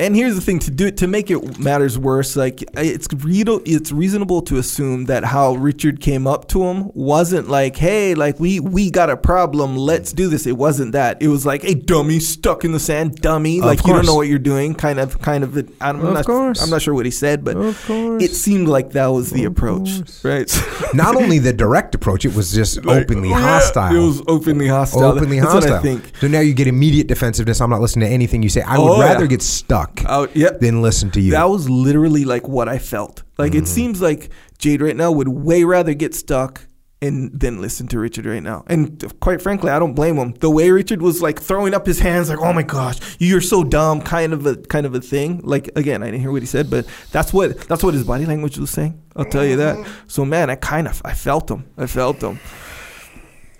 And 0.01 0.15
here's 0.15 0.37
the 0.37 0.41
thing 0.41 0.61
to 0.61 0.71
do 0.71 0.87
it 0.87 0.97
to 0.99 1.09
make 1.09 1.29
it 1.29 1.59
matters 1.59 1.99
worse. 1.99 2.37
Like 2.37 2.63
it's 2.77 3.09
it's 3.13 3.91
reasonable 3.93 4.43
to 4.43 4.57
assume 4.59 5.07
that 5.07 5.25
how 5.25 5.55
Richard 5.55 6.01
came 6.01 6.27
up 6.27 6.47
to 6.49 6.63
him 6.63 6.91
wasn't 6.95 7.49
like, 7.49 7.77
"Hey, 7.77 8.15
like 8.15 8.39
we 8.39 8.61
we 8.61 8.91
got 8.93 9.11
a 9.11 9.17
problem, 9.17 9.77
let's 9.77 10.13
do 10.13 10.29
this." 10.29 10.47
It 10.47 10.57
wasn't 10.57 10.93
that. 10.93 11.21
It 11.21 11.27
was 11.29 11.45
like, 11.45 11.63
"Hey, 11.63 11.75
dummy, 11.75 12.21
stuck 12.21 12.65
in 12.65 12.71
the 12.71 12.79
sand, 12.79 13.17
dummy, 13.17 13.59
Of 13.59 13.65
like 13.65 13.85
you 13.87 13.93
don't 13.93 14.07
know 14.07 14.15
what 14.15 14.29
you're 14.29 14.39
doing." 14.39 14.75
Kind 14.77 15.01
of, 15.01 15.21
kind 15.21 15.43
of. 15.43 15.57
it- 15.57 15.69
I'm 15.81 16.01
Of 16.01 16.15
not, 16.15 16.27
course. 16.27 16.63
I'm 16.63 16.71
not 16.71 16.81
sure 16.83 16.95
what 16.95 17.05
he 17.05 17.11
said, 17.11 17.45
but 17.45 17.57
Of 17.57 17.85
course. 17.87 18.23
it 18.23 18.35
seemed 18.35 18.69
like 18.69 18.93
that 18.93 19.09
was 19.09 19.31
the 19.31 19.45
Of 19.47 19.53
approach, 19.53 19.97
course. 19.97 20.25
right? 20.25 20.65
Not 20.95 21.17
only 21.17 21.39
the 21.41 21.53
direct 21.53 21.95
approach, 21.97 22.25
it 22.25 22.35
was 22.35 22.53
just 22.53 22.85
Like, 22.85 23.03
openly 23.03 23.31
yeah, 23.31 23.41
hostile. 23.41 23.95
It 23.97 24.07
was 24.07 24.23
openly 24.29 24.69
hostile. 24.69 25.03
openly 25.05 25.41
That's 25.41 25.53
hostile. 25.53 25.73
what 25.73 25.81
I 25.81 25.83
think. 25.83 26.13
So 26.21 26.29
now 26.29 26.41
you 26.41 26.55
get 26.55 26.67
immediate 26.69 27.09
defensiveness. 27.09 27.61
I'm 27.61 27.71
not 27.71 27.81
listening 27.81 28.09
to 28.09 28.15
anything 28.15 28.43
you 28.45 28.49
say. 28.49 28.63
I 28.63 28.79
would 28.79 28.89
Oh, 28.89 29.01
rather 29.01 29.23
yeah. 29.25 29.27
get 29.29 29.43
stuck 29.43 29.88
Oh, 30.07 30.29
yep. 30.35 30.61
than 30.61 30.83
listen 30.83 31.11
to 31.13 31.21
you. 31.21 31.33
That 31.33 31.49
was 31.51 31.69
literally 31.69 32.25
like 32.25 32.49
what 32.49 32.69
I 32.69 32.79
felt. 32.79 33.23
Like 33.39 33.53
Mm-hmm. 33.53 33.63
it 33.63 33.69
seems 33.69 34.01
like 34.01 34.31
Jade 34.59 34.81
right 34.83 34.97
now 34.97 35.13
would 35.13 35.29
way 35.29 35.65
rather 35.65 35.95
get 35.95 36.15
stuck 36.15 36.67
and 37.01 37.31
then 37.39 37.61
listen 37.61 37.87
to 37.89 37.99
Richard 38.01 38.27
right 38.27 38.43
now. 38.43 38.65
And 38.67 39.01
quite 39.21 39.41
frankly, 39.41 39.71
I 39.71 39.79
don't 39.79 39.95
blame 39.95 40.17
him. 40.17 40.33
The 40.41 40.51
way 40.51 40.71
Richard 40.73 41.01
was 41.01 41.23
like 41.23 41.41
throwing 41.41 41.73
up 41.73 41.87
his 41.87 42.01
hands, 42.01 42.29
like 42.29 42.41
"Oh 42.41 42.53
my 42.53 42.65
gosh, 42.65 42.99
you're 43.21 43.41
so 43.41 43.63
dumb," 43.63 44.03
kind 44.03 44.33
of 44.33 44.45
a 44.47 44.57
kind 44.57 44.85
of 44.85 44.97
a 44.97 45.01
thing. 45.01 45.41
Like 45.45 45.71
again, 45.77 46.03
I 46.03 46.07
didn't 46.07 46.23
hear 46.23 46.33
what 46.33 46.43
he 46.43 46.47
said, 46.47 46.69
but 46.69 46.87
that's 47.13 47.33
what 47.33 47.57
that's 47.69 47.85
what 47.85 47.95
his 47.95 48.03
body 48.03 48.27
language 48.27 48.59
was 48.59 48.71
saying. 48.71 49.01
I'll 49.15 49.25
tell 49.27 49.45
you 49.45 49.55
that. 49.57 49.77
Mm-hmm. 49.77 50.09
So 50.09 50.25
man, 50.25 50.51
I 50.51 50.57
kind 50.57 50.89
of 50.89 51.01
I 51.05 51.15
felt 51.15 51.49
him. 51.49 51.67
I 51.79 51.87
felt 51.87 52.21
him. 52.21 52.41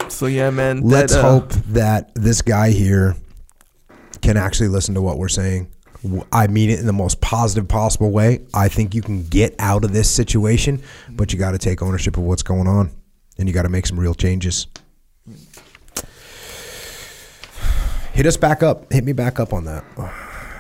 So 0.09 0.27
yeah, 0.27 0.51
man. 0.51 0.81
Let's 0.81 1.15
that, 1.15 1.25
uh, 1.25 1.31
hope 1.31 1.53
that 1.69 2.11
this 2.17 2.43
guy 2.43 2.71
here 2.71 3.15
can 4.21 4.37
actually 4.37 4.69
listen 4.69 4.95
to 4.95 5.03
what 5.03 5.17
we're 5.19 5.29
saying. 5.29 5.69
I 6.33 6.47
mean 6.47 6.71
it 6.71 6.79
in 6.79 6.87
the 6.87 6.93
most 6.93 7.21
positive 7.21 7.67
possible 7.69 8.11
way. 8.11 8.41
I 8.55 8.69
think 8.69 8.95
you 8.95 9.03
can 9.03 9.25
get 9.25 9.55
out 9.59 9.85
of 9.85 9.93
this 9.93 10.11
situation, 10.11 10.83
but 11.11 11.33
you 11.33 11.39
got 11.39 11.53
to 11.53 11.59
take 11.59 11.83
ownership 11.83 12.17
of 12.17 12.23
what's 12.23 12.43
going 12.43 12.69
on 12.69 12.91
and 13.37 13.49
you 13.49 13.55
got 13.55 13.63
to 13.63 13.69
make 13.69 13.87
some 13.87 13.99
real 13.99 14.15
changes. 14.15 14.67
Hit 18.13 18.27
us 18.27 18.37
back 18.37 18.63
up. 18.63 18.93
Hit 18.93 19.05
me 19.05 19.13
back 19.13 19.39
up 19.39 19.53
on 19.53 19.65
that. 19.65 19.85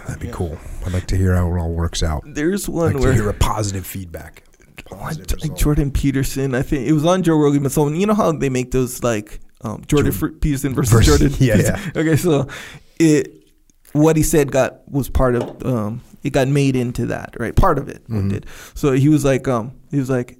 That'd 0.07 0.21
be 0.23 0.29
cool. 0.29 0.57
I'd 0.87 0.93
like 0.93 1.07
to 1.09 1.17
hear 1.17 1.35
how 1.35 1.53
it 1.53 1.59
all 1.59 1.71
works 1.73 2.03
out. 2.03 2.23
There's 2.25 2.69
I'd 2.69 2.75
one 2.75 2.87
like 2.93 2.97
to 2.97 3.03
where 3.03 3.13
hear 3.15 3.29
a 3.29 3.35
positive 3.35 3.87
feedback. 3.87 4.45
like 4.61 4.85
Positive 4.85 5.41
like. 5.43 5.57
Jordan 5.57 5.91
Peterson. 5.91 6.55
I 6.55 6.63
think 6.63 6.87
it 6.87 6.93
was 6.93 7.05
on 7.05 7.23
Joe 7.23 7.37
Rogan, 7.37 7.63
but 7.63 7.73
someone 7.73 7.97
you 7.97 8.07
know 8.07 8.15
how 8.15 8.31
they 8.33 8.49
make 8.49 8.71
those 8.71 9.03
like 9.03 9.41
um, 9.63 9.83
Jordan 9.87 10.13
Fr- 10.13 10.29
Peterson 10.29 10.75
versus, 10.75 10.93
versus- 10.93 11.19
Jordan. 11.19 11.37
yeah, 11.41 11.57
Peterson. 11.57 11.93
Okay, 11.97 12.17
so 12.17 12.49
it 13.01 13.38
what 13.93 14.17
he 14.17 14.23
said 14.23 14.53
got 14.53 14.89
was 14.91 15.09
part 15.09 15.35
of 15.35 15.65
um, 15.67 16.01
it 16.23 16.31
got 16.31 16.49
made 16.49 16.77
into 16.77 17.07
that 17.07 17.35
right 17.39 17.55
part 17.57 17.79
of 17.79 17.89
it 17.89 18.03
Mm-hmm. 18.09 18.29
did. 18.29 18.47
So 18.75 18.93
he 18.93 19.09
was 19.09 19.25
like 19.25 19.49
um 19.49 19.73
he 19.91 19.99
was 19.99 20.11
like 20.11 20.39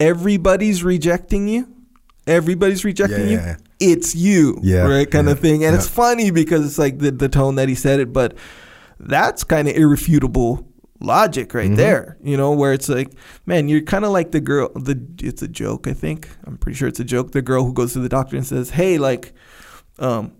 everybody's 0.00 0.82
rejecting 0.84 1.48
you. 1.48 1.68
Everybody's 2.26 2.84
rejecting 2.84 3.20
Yeah, 3.20 3.26
you. 3.30 3.36
yeah. 3.36 3.56
It's 3.80 4.14
you, 4.14 4.58
Yeah, 4.62 4.86
right? 4.86 5.10
Kind 5.10 5.28
of 5.28 5.38
thing. 5.40 5.64
And 5.64 5.74
it's 5.74 5.88
funny 5.88 6.30
because 6.30 6.66
it's 6.66 6.78
like 6.78 6.98
the, 6.98 7.10
the 7.10 7.28
tone 7.28 7.54
that 7.54 7.68
he 7.68 7.74
said 7.74 8.00
it, 8.00 8.12
but 8.12 8.36
that's 9.00 9.44
kind 9.44 9.68
of 9.68 9.76
irrefutable 9.76 10.66
logic 11.00 11.48
Mm-hmm. 11.50 11.56
right 11.58 11.76
there. 11.76 12.18
You 12.22 12.36
know, 12.36 12.52
where 12.52 12.72
it's 12.72 12.88
like, 12.88 13.12
man, 13.46 13.68
you're 13.68 13.80
kind 13.82 14.04
of 14.04 14.10
like 14.10 14.32
the 14.32 14.40
girl. 14.40 14.70
The 14.74 15.00
it's 15.22 15.42
a 15.42 15.48
joke. 15.48 15.86
I 15.86 15.92
think 15.94 16.28
I'm 16.44 16.58
pretty 16.58 16.76
sure 16.76 16.88
it's 16.88 17.00
a 17.00 17.04
joke. 17.04 17.32
The 17.32 17.40
girl 17.42 17.64
who 17.64 17.72
goes 17.72 17.92
to 17.94 18.00
the 18.00 18.08
doctor 18.08 18.36
and 18.36 18.44
says, 18.46 18.70
"Hey, 18.70 18.98
like, 18.98 19.32
um, 20.00 20.32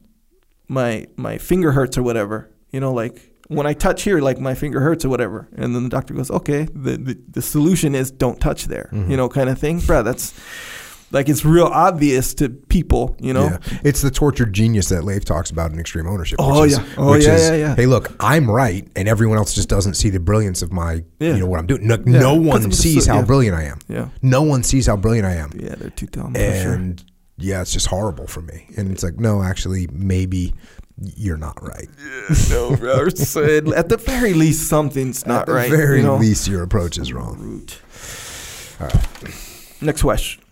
my 0.68 1.06
my 1.16 1.38
finger 1.38 1.72
hurts 1.72 1.98
or 1.98 2.02
whatever." 2.02 2.50
You 2.70 2.80
know, 2.80 2.92
like 2.92 3.32
when 3.48 3.66
I 3.66 3.72
touch 3.72 4.02
here, 4.02 4.20
like 4.20 4.38
my 4.38 4.54
finger 4.54 4.80
hurts 4.80 5.04
or 5.04 5.08
whatever. 5.08 5.48
And 5.56 5.74
then 5.74 5.82
the 5.84 5.88
doctor 5.88 6.14
goes, 6.14 6.30
"Okay, 6.30 6.68
the 6.72 6.96
the, 6.96 7.18
the 7.30 7.42
solution 7.42 7.94
is 7.94 8.10
don't 8.10 8.40
touch 8.40 8.66
there." 8.66 8.90
Mm-hmm. 8.92 9.10
You 9.10 9.16
know, 9.16 9.28
kind 9.28 9.48
of 9.48 9.58
thing, 9.58 9.80
bro. 9.80 10.02
That's 10.02 10.34
like 11.10 11.30
it's 11.30 11.44
real 11.46 11.64
obvious 11.64 12.34
to 12.34 12.50
people. 12.50 13.16
You 13.18 13.32
know. 13.32 13.44
Yeah. 13.44 13.58
It's 13.84 14.02
the 14.02 14.10
tortured 14.10 14.52
genius 14.52 14.90
that 14.90 15.02
Leif 15.02 15.24
talks 15.24 15.50
about 15.50 15.72
in 15.72 15.78
Extreme 15.78 16.06
Ownership. 16.06 16.36
Oh, 16.38 16.64
is, 16.64 16.76
yeah. 16.76 16.84
Oh, 16.98 17.12
which 17.12 17.24
yeah, 17.24 17.34
is, 17.34 17.48
yeah, 17.48 17.56
yeah. 17.56 17.74
Hey, 17.74 17.86
look, 17.86 18.14
I'm 18.20 18.50
right, 18.50 18.86
and 18.94 19.08
everyone 19.08 19.38
else 19.38 19.54
just 19.54 19.70
doesn't 19.70 19.94
see 19.94 20.10
the 20.10 20.20
brilliance 20.20 20.60
of 20.60 20.70
my, 20.70 21.02
Yeah. 21.18 21.32
you 21.32 21.40
know, 21.40 21.46
what 21.46 21.58
I'm 21.58 21.66
doing. 21.66 21.86
No, 21.86 21.96
no 21.96 22.34
one 22.34 22.70
just 22.70 22.82
sees 22.82 23.06
how 23.06 23.20
yeah. 23.20 23.24
brilliant 23.24 23.56
I 23.56 23.64
am. 23.64 23.78
Yeah. 23.88 24.08
No 24.20 24.42
one 24.42 24.62
sees 24.62 24.86
how 24.86 24.96
brilliant 24.98 25.26
I 25.26 25.36
am. 25.36 25.52
Yeah, 25.58 25.74
they're 25.76 25.90
too 25.90 26.06
dumb. 26.06 26.34
for 26.34 26.40
sure. 26.40 26.94
Yeah, 27.38 27.60
it's 27.60 27.72
just 27.72 27.86
horrible 27.86 28.26
for 28.26 28.42
me. 28.42 28.66
And 28.76 28.90
it's 28.90 29.02
like, 29.02 29.18
no, 29.18 29.42
actually, 29.42 29.86
maybe 29.92 30.54
you're 31.16 31.36
not 31.36 31.62
right. 31.62 31.88
no, 32.50 32.76
bro. 32.76 33.08
So 33.10 33.44
at 33.72 33.88
the 33.88 33.96
very 33.96 34.34
least, 34.34 34.68
something's 34.68 35.26
not 35.26 35.48
right. 35.48 35.66
At 35.66 35.70
the 35.70 35.76
right. 35.76 35.82
very 35.82 35.98
you 35.98 36.04
know? 36.04 36.16
least, 36.16 36.48
your 36.48 36.62
approach 36.62 36.98
is 36.98 37.12
wrong. 37.12 37.38
Root. 37.38 37.80
Next 39.80 40.02
question. 40.02 40.42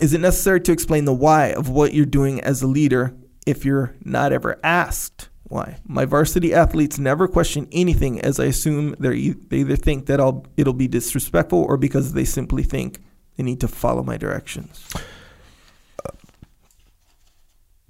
Is 0.00 0.12
it 0.12 0.20
necessary 0.20 0.60
to 0.62 0.72
explain 0.72 1.04
the 1.04 1.12
why 1.12 1.52
of 1.52 1.68
what 1.68 1.94
you're 1.94 2.06
doing 2.06 2.40
as 2.40 2.62
a 2.62 2.66
leader 2.66 3.14
if 3.46 3.64
you're 3.64 3.94
not 4.04 4.32
ever 4.32 4.58
asked 4.62 5.28
why? 5.52 5.76
My 5.86 6.06
varsity 6.06 6.54
athletes 6.54 6.98
never 6.98 7.28
question 7.28 7.68
anything 7.72 8.18
as 8.22 8.40
I 8.40 8.46
assume 8.46 8.96
they're 8.98 9.12
e- 9.12 9.34
they 9.48 9.58
either 9.58 9.76
think 9.76 10.06
that 10.06 10.18
I'll 10.18 10.46
it'll 10.56 10.72
be 10.72 10.88
disrespectful 10.88 11.62
or 11.62 11.76
because 11.76 12.14
they 12.14 12.24
simply 12.24 12.62
think 12.62 13.02
they 13.36 13.42
need 13.42 13.60
to 13.60 13.68
follow 13.68 14.02
my 14.02 14.16
directions. 14.16 14.88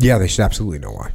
Yeah, 0.02 0.18
they 0.18 0.26
should 0.26 0.42
absolutely 0.42 0.80
know 0.80 0.90
why. 0.90 1.12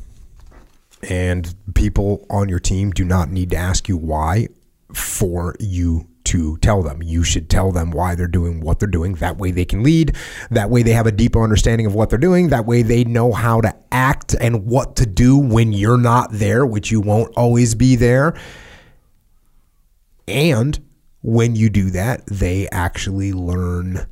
And 1.10 1.54
people 1.76 2.26
on 2.30 2.48
your 2.48 2.60
team 2.60 2.92
do 2.92 3.04
not 3.04 3.30
need 3.30 3.50
to 3.50 3.58
ask 3.58 3.90
you 3.90 3.98
why 3.98 4.48
for 4.94 5.56
you 5.60 6.08
to 6.24 6.56
tell 6.58 6.82
them. 6.82 7.04
You 7.04 7.22
should 7.24 7.50
tell 7.50 7.74
them 7.74 7.92
why 7.92 8.16
they're 8.16 8.28
doing 8.30 8.62
what 8.62 8.80
they're 8.80 8.88
doing. 8.88 9.16
That 9.16 9.38
way 9.38 9.52
they 9.52 9.66
can 9.66 9.84
lead. 9.84 10.16
That 10.52 10.70
way 10.70 10.84
they 10.84 10.92
have 10.92 11.06
a 11.06 11.12
deeper 11.12 11.44
understanding 11.44 11.86
of 11.86 11.96
what 11.96 12.10
they're 12.10 12.18
doing. 12.18 12.48
That 12.48 12.66
way 12.66 12.82
they 12.82 13.04
know 13.04 13.34
how 13.34 13.60
to 13.60 13.76
act 13.92 14.36
and 14.40 14.66
what 14.66 14.96
to 14.96 15.06
do 15.06 15.38
when 15.38 15.74
you're 15.74 15.98
not 15.98 16.32
there, 16.32 16.66
which 16.66 16.90
you 16.90 17.02
won't 17.02 17.34
always 17.36 17.76
be 17.76 17.98
there. 17.98 18.40
And 20.30 20.80
when 21.22 21.58
you 21.58 21.70
do 21.70 21.90
that, 21.90 22.26
they 22.28 22.70
actually 22.70 23.34
learn 23.34 24.08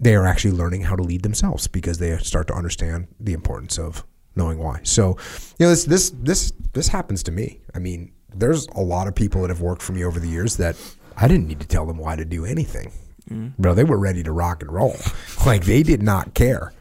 they 0.00 0.14
are 0.14 0.26
actually 0.26 0.52
learning 0.52 0.82
how 0.82 0.96
to 0.96 1.02
lead 1.02 1.22
themselves 1.22 1.68
because 1.68 1.98
they 1.98 2.16
start 2.18 2.46
to 2.48 2.54
understand 2.54 3.06
the 3.20 3.34
importance 3.34 3.78
of 3.78 4.04
knowing 4.34 4.58
why. 4.58 4.80
So, 4.82 5.16
you 5.58 5.66
know, 5.66 5.70
this 5.70 5.84
this 5.84 6.10
this 6.10 6.52
this 6.72 6.88
happens 6.88 7.22
to 7.24 7.32
me. 7.32 7.60
I 7.74 7.78
mean, 7.78 8.12
there's 8.34 8.66
a 8.68 8.80
lot 8.80 9.06
of 9.08 9.14
people 9.14 9.42
that 9.42 9.50
have 9.50 9.60
worked 9.60 9.82
for 9.82 9.92
me 9.92 10.04
over 10.04 10.18
the 10.18 10.28
years 10.28 10.56
that 10.56 10.76
I 11.16 11.28
didn't 11.28 11.46
need 11.48 11.60
to 11.60 11.66
tell 11.66 11.86
them 11.86 11.98
why 11.98 12.16
to 12.16 12.24
do 12.24 12.44
anything. 12.44 12.92
Mm. 13.28 13.56
Bro, 13.58 13.74
they 13.74 13.84
were 13.84 13.98
ready 13.98 14.22
to 14.22 14.32
rock 14.32 14.62
and 14.62 14.72
roll. 14.72 14.96
Like 15.46 15.64
they 15.64 15.82
did 15.82 16.02
not 16.02 16.34
care. 16.34 16.72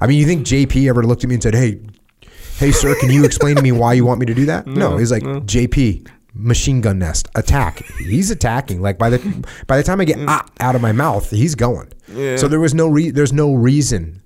I 0.00 0.06
mean, 0.08 0.18
you 0.18 0.26
think 0.26 0.44
JP 0.44 0.88
ever 0.88 1.04
looked 1.04 1.22
at 1.22 1.28
me 1.28 1.34
and 1.34 1.42
said, 1.42 1.54
"Hey, 1.54 1.80
hey, 2.56 2.72
sir, 2.72 2.96
can 2.98 3.10
you 3.10 3.24
explain 3.24 3.54
to 3.54 3.62
me 3.62 3.70
why 3.70 3.92
you 3.92 4.04
want 4.04 4.18
me 4.18 4.26
to 4.26 4.34
do 4.34 4.46
that?" 4.46 4.66
No, 4.82 4.96
he's 4.96 5.12
like, 5.12 5.22
"JP, 5.22 6.08
machine 6.34 6.80
gun 6.80 6.98
nest, 6.98 7.28
attack." 7.34 7.84
He's 7.98 8.30
attacking. 8.30 8.80
Like 8.80 8.98
by 8.98 9.10
the 9.10 9.46
by 9.66 9.76
the 9.76 9.82
time 9.82 10.00
I 10.00 10.04
get 10.04 10.18
ah 10.28 10.44
out 10.60 10.74
of 10.74 10.80
my 10.82 10.92
mouth, 10.92 11.30
he's 11.30 11.54
going. 11.54 11.92
Yeah. 12.08 12.36
So 12.36 12.48
there 12.48 12.60
was 12.60 12.74
no 12.74 12.88
re- 12.88 13.10
there's 13.10 13.32
no 13.32 13.54
reason. 13.54 14.22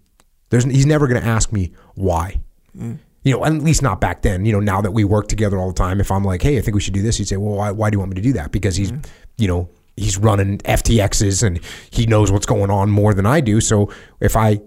There's 0.50 0.64
he's 0.64 0.86
never 0.86 1.06
going 1.06 1.20
to 1.20 1.26
ask 1.26 1.52
me 1.52 1.72
why. 1.94 2.40
You 2.74 3.32
know, 3.32 3.44
at 3.44 3.52
least 3.54 3.80
not 3.82 4.00
back 4.00 4.22
then. 4.22 4.44
You 4.44 4.52
know, 4.52 4.60
now 4.60 4.80
that 4.82 4.90
we 4.90 5.04
work 5.04 5.28
together 5.28 5.58
all 5.58 5.68
the 5.68 5.74
time, 5.74 6.00
if 6.00 6.10
I'm 6.10 6.24
like, 6.24 6.42
"Hey, 6.42 6.58
I 6.58 6.60
think 6.60 6.74
we 6.74 6.80
should 6.80 6.94
do 6.94 7.02
this," 7.02 7.16
he'd 7.16 7.28
say, 7.28 7.36
"Well, 7.36 7.56
why, 7.56 7.70
why 7.70 7.88
do 7.90 7.94
you 7.94 7.98
want 7.98 8.10
me 8.10 8.16
to 8.16 8.20
do 8.22 8.32
that?" 8.34 8.52
Because 8.52 8.76
he's, 8.76 8.92
you 9.38 9.48
know, 9.48 9.70
he's 9.96 10.18
running 10.18 10.58
FTXs 10.58 11.42
and 11.42 11.58
he 11.90 12.04
knows 12.06 12.30
what's 12.30 12.46
going 12.46 12.70
on 12.70 12.90
more 12.90 13.14
than 13.14 13.24
I 13.26 13.40
do. 13.40 13.60
So 13.60 13.90
if 14.20 14.36
I 14.36 14.60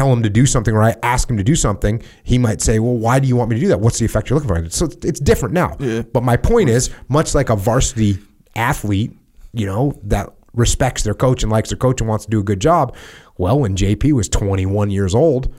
tell 0.00 0.10
him 0.10 0.22
to 0.22 0.30
do 0.30 0.46
something 0.46 0.74
or 0.74 0.82
I 0.82 0.96
ask 1.02 1.28
him 1.28 1.36
to 1.36 1.44
do 1.44 1.54
something, 1.54 2.02
he 2.22 2.38
might 2.38 2.62
say, 2.62 2.78
"Well, 2.78 2.96
why 2.96 3.18
do 3.18 3.28
you 3.28 3.36
want 3.36 3.50
me 3.50 3.56
to 3.56 3.60
do 3.60 3.68
that? 3.68 3.80
What's 3.80 3.98
the 3.98 4.06
effect 4.06 4.30
you're 4.30 4.38
looking 4.38 4.48
for?" 4.48 4.70
So 4.70 4.86
it's, 4.86 5.04
it's 5.04 5.20
different 5.20 5.52
now. 5.52 5.76
Yeah. 5.78 6.02
But 6.02 6.22
my 6.22 6.38
point 6.38 6.70
is, 6.70 6.88
much 7.08 7.34
like 7.34 7.50
a 7.50 7.56
varsity 7.56 8.18
athlete, 8.56 9.12
you 9.52 9.66
know, 9.66 9.92
that 10.04 10.30
respects 10.54 11.02
their 11.02 11.14
coach 11.14 11.42
and 11.42 11.52
likes 11.52 11.68
their 11.68 11.76
coach 11.76 12.00
and 12.00 12.08
wants 12.08 12.24
to 12.24 12.30
do 12.30 12.40
a 12.40 12.42
good 12.42 12.60
job, 12.60 12.96
Well, 13.36 13.60
when 13.60 13.76
JP 13.76 14.12
was 14.12 14.28
21 14.28 14.90
years 14.90 15.14
old, 15.14 15.54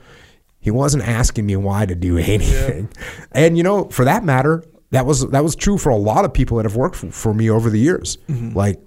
he 0.60 0.70
wasn't 0.70 1.06
asking 1.08 1.46
me 1.46 1.56
why 1.56 1.86
to 1.86 1.94
do 1.94 2.18
anything. 2.34 2.88
And 3.30 3.56
you 3.56 3.62
know, 3.62 3.88
for 3.90 4.04
that 4.04 4.24
matter, 4.24 4.64
that 4.90 5.06
was 5.06 5.28
that 5.30 5.44
was 5.44 5.54
true 5.54 5.78
for 5.78 5.90
a 5.90 5.96
lot 5.96 6.24
of 6.24 6.32
people 6.32 6.56
that 6.56 6.64
have 6.64 6.76
worked 6.76 6.96
for, 6.96 7.12
for 7.12 7.32
me 7.32 7.48
over 7.48 7.70
the 7.70 7.78
years. 7.78 8.18
Mm-hmm. 8.28 8.56
Like 8.56 8.80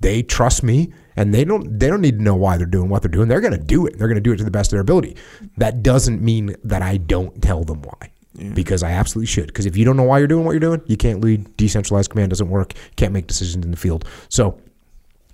they 0.00 0.22
trust 0.22 0.62
me 0.62 0.92
and 1.18 1.34
they 1.34 1.44
don't 1.44 1.80
they 1.80 1.88
don't 1.88 2.00
need 2.00 2.18
to 2.18 2.22
know 2.22 2.36
why 2.36 2.56
they're 2.56 2.64
doing 2.64 2.88
what 2.88 3.02
they're 3.02 3.10
doing. 3.10 3.26
They're 3.26 3.40
going 3.40 3.52
to 3.52 3.58
do 3.58 3.86
it. 3.86 3.98
They're 3.98 4.06
going 4.06 4.14
to 4.14 4.20
do 4.22 4.32
it 4.32 4.36
to 4.36 4.44
the 4.44 4.52
best 4.52 4.68
of 4.68 4.76
their 4.76 4.80
ability. 4.80 5.16
That 5.56 5.82
doesn't 5.82 6.22
mean 6.22 6.54
that 6.62 6.80
I 6.80 6.96
don't 6.96 7.42
tell 7.42 7.64
them 7.64 7.82
why. 7.82 8.12
Because 8.54 8.84
I 8.84 8.92
absolutely 8.92 9.26
should. 9.26 9.48
Because 9.48 9.66
if 9.66 9.76
you 9.76 9.84
don't 9.84 9.96
know 9.96 10.04
why 10.04 10.18
you're 10.18 10.28
doing 10.28 10.44
what 10.44 10.52
you're 10.52 10.60
doing, 10.60 10.80
you 10.86 10.96
can't 10.96 11.20
lead. 11.20 11.56
Decentralized 11.56 12.10
command 12.10 12.30
doesn't 12.30 12.48
work. 12.48 12.72
Can't 12.94 13.12
make 13.12 13.26
decisions 13.26 13.64
in 13.64 13.72
the 13.72 13.76
field. 13.76 14.04
So 14.28 14.60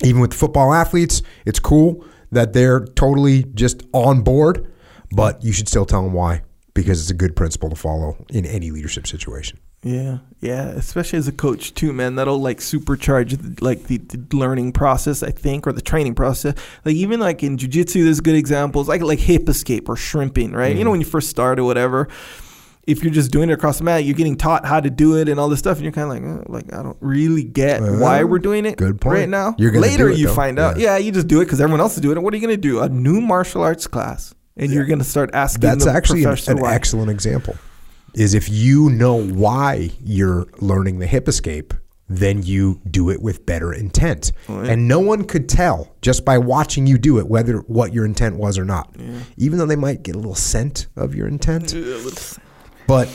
even 0.02 0.22
with 0.22 0.32
football 0.32 0.72
athletes, 0.72 1.20
it's 1.44 1.58
cool 1.58 2.02
that 2.32 2.54
they're 2.54 2.80
totally 2.80 3.44
just 3.54 3.82
on 3.92 4.22
board, 4.22 4.72
but 5.12 5.44
you 5.44 5.52
should 5.52 5.68
still 5.68 5.84
tell 5.84 6.02
them 6.02 6.14
why 6.14 6.42
because 6.72 6.98
it's 7.02 7.10
a 7.10 7.14
good 7.14 7.36
principle 7.36 7.68
to 7.68 7.76
follow 7.76 8.16
in 8.30 8.46
any 8.46 8.70
leadership 8.70 9.06
situation. 9.06 9.58
Yeah, 9.84 10.18
yeah, 10.40 10.68
especially 10.68 11.18
as 11.18 11.28
a 11.28 11.32
coach 11.32 11.74
too, 11.74 11.92
man. 11.92 12.16
That'll 12.16 12.40
like 12.40 12.58
supercharge 12.58 13.56
the, 13.56 13.64
like 13.64 13.84
the, 13.84 13.98
the 13.98 14.36
learning 14.36 14.72
process, 14.72 15.22
I 15.22 15.30
think, 15.30 15.66
or 15.66 15.72
the 15.72 15.82
training 15.82 16.14
process. 16.14 16.54
Like 16.84 16.96
even 16.96 17.20
like 17.20 17.42
in 17.42 17.58
jujitsu, 17.58 18.02
there's 18.02 18.20
good 18.20 18.34
examples, 18.34 18.88
like 18.88 19.02
like 19.02 19.18
hip 19.18 19.48
escape 19.48 19.88
or 19.88 19.96
shrimping, 19.96 20.52
right? 20.52 20.68
You 20.68 20.74
know, 20.74 20.80
mm-hmm. 20.80 20.90
when 20.90 21.00
you 21.00 21.06
first 21.06 21.28
start 21.28 21.58
or 21.58 21.64
whatever. 21.64 22.08
If 22.86 23.02
you're 23.02 23.14
just 23.14 23.30
doing 23.30 23.48
it 23.48 23.54
across 23.54 23.78
the 23.78 23.84
mat, 23.84 24.04
you're 24.04 24.14
getting 24.14 24.36
taught 24.36 24.66
how 24.66 24.78
to 24.78 24.90
do 24.90 25.16
it 25.16 25.30
and 25.30 25.40
all 25.40 25.48
this 25.48 25.58
stuff, 25.58 25.78
and 25.78 25.84
you're 25.84 25.92
kind 25.92 26.04
of 26.04 26.22
like, 26.22 26.46
oh, 26.46 26.52
like 26.52 26.74
I 26.74 26.82
don't 26.82 26.98
really 27.00 27.42
get 27.42 27.80
why 27.80 28.24
we're 28.24 28.38
doing 28.38 28.66
it. 28.66 28.76
good 28.76 29.00
point. 29.00 29.20
Right 29.20 29.28
now, 29.28 29.54
You're 29.56 29.70
gonna 29.70 29.86
later 29.86 30.08
do 30.08 30.14
it, 30.14 30.18
you 30.18 30.26
though. 30.26 30.34
find 30.34 30.58
out. 30.58 30.78
Yeah. 30.78 30.92
Yeah, 30.92 30.98
you 30.98 31.10
just 31.10 31.26
do 31.26 31.40
it 31.40 31.46
because 31.46 31.62
everyone 31.62 31.80
else 31.80 31.94
is 31.94 32.02
doing 32.02 32.18
it. 32.18 32.20
What 32.20 32.34
are 32.34 32.36
you 32.36 32.42
gonna 32.42 32.58
do? 32.58 32.80
A 32.80 32.88
new 32.90 33.22
martial 33.22 33.62
arts 33.62 33.86
class, 33.86 34.34
and 34.58 34.70
you're 34.70 34.84
gonna 34.84 35.02
start 35.02 35.30
asking. 35.32 35.62
That's 35.62 35.86
actually 35.86 36.24
an, 36.24 36.36
an 36.46 36.64
excellent 36.66 37.10
example. 37.10 37.56
Is 38.14 38.34
if 38.34 38.48
you 38.48 38.90
know 38.90 39.14
why 39.16 39.90
you're 40.02 40.46
learning 40.60 40.98
the 41.00 41.06
hip 41.06 41.26
escape, 41.28 41.74
then 42.08 42.42
you 42.42 42.80
do 42.90 43.10
it 43.10 43.20
with 43.22 43.44
better 43.46 43.72
intent. 43.72 44.30
And 44.48 44.86
no 44.86 45.00
one 45.00 45.24
could 45.24 45.48
tell 45.48 45.94
just 46.02 46.24
by 46.24 46.38
watching 46.38 46.86
you 46.86 46.98
do 46.98 47.18
it 47.18 47.26
whether 47.26 47.58
what 47.60 47.92
your 47.92 48.04
intent 48.04 48.36
was 48.36 48.58
or 48.58 48.64
not. 48.64 48.94
Even 49.36 49.58
though 49.58 49.66
they 49.66 49.74
might 49.76 50.02
get 50.02 50.14
a 50.14 50.18
little 50.18 50.34
scent 50.34 50.86
of 50.96 51.14
your 51.14 51.26
intent. 51.26 51.72
But 52.86 53.08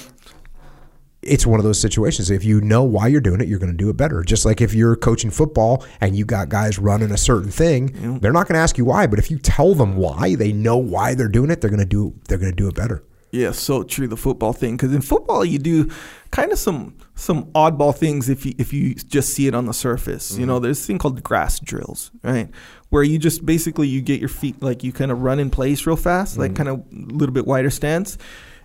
it's 1.22 1.46
one 1.46 1.60
of 1.60 1.66
those 1.66 1.80
situations. 1.80 2.32
If 2.32 2.44
you 2.44 2.60
know 2.62 2.84
why 2.84 3.08
you're 3.08 3.22
doing 3.22 3.42
it, 3.42 3.48
you're 3.48 3.60
going 3.60 3.72
to 3.72 3.78
do 3.78 3.90
it 3.90 3.98
better. 3.98 4.24
Just 4.24 4.46
like 4.46 4.60
if 4.62 4.74
you're 4.74 4.96
coaching 4.96 5.30
football 5.32 5.86
and 6.02 6.16
you 6.16 6.26
got 6.26 6.50
guys 6.50 6.80
running 6.80 7.12
a 7.12 7.18
certain 7.18 7.52
thing, 7.52 8.20
they're 8.20 8.32
not 8.34 8.48
going 8.48 8.56
to 8.56 8.62
ask 8.62 8.78
you 8.78 8.86
why. 8.86 9.06
But 9.06 9.20
if 9.20 9.30
you 9.30 9.38
tell 9.38 9.76
them 9.76 9.98
why, 9.98 10.36
they 10.36 10.52
know 10.52 10.78
why 10.78 11.14
they're 11.16 11.28
doing 11.28 11.52
it. 11.52 11.62
They're 11.62 11.70
going 11.70 11.80
to 11.80 11.86
do. 11.86 12.16
They're 12.28 12.38
going 12.38 12.52
to 12.52 12.56
do 12.56 12.68
it 12.68 12.76
better. 12.76 13.04
Yeah, 13.32 13.52
so 13.52 13.84
true. 13.84 14.08
The 14.08 14.18
football 14.18 14.54
thing, 14.54 14.76
because 14.76 14.94
in 14.94 15.02
football 15.02 15.46
you 15.46 15.60
do 15.60 15.92
kind 16.32 16.52
of 16.52 16.60
some 16.60 16.96
some 17.16 17.46
oddball 17.52 17.96
things 17.96 18.30
if 18.30 18.46
you 18.46 18.54
if 18.58 18.74
you 18.74 18.96
just 18.96 19.34
see 19.34 19.48
it 19.48 19.54
on 19.54 19.66
the 19.66 19.74
surface. 19.74 20.38
You 20.38 20.46
know, 20.46 20.56
mm-hmm. 20.56 20.64
there's 20.64 20.84
a 20.84 20.88
thing 20.88 20.98
called 20.98 21.22
grass 21.24 21.60
drills, 21.60 22.12
right? 22.24 22.50
Where 22.90 23.04
you 23.04 23.20
just 23.20 23.46
basically 23.46 23.88
you 23.88 24.02
get 24.02 24.20
your 24.20 24.30
feet 24.30 24.62
like 24.62 24.84
you 24.84 24.92
kind 24.92 25.12
of 25.12 25.22
run 25.22 25.40
in 25.40 25.50
place 25.52 25.86
real 25.86 25.96
fast, 25.96 26.38
like 26.38 26.54
mm-hmm. 26.54 26.64
kind 26.64 26.70
of 26.70 26.80
a 26.92 27.14
little 27.14 27.34
bit 27.34 27.46
wider 27.46 27.70
stance, 27.70 28.18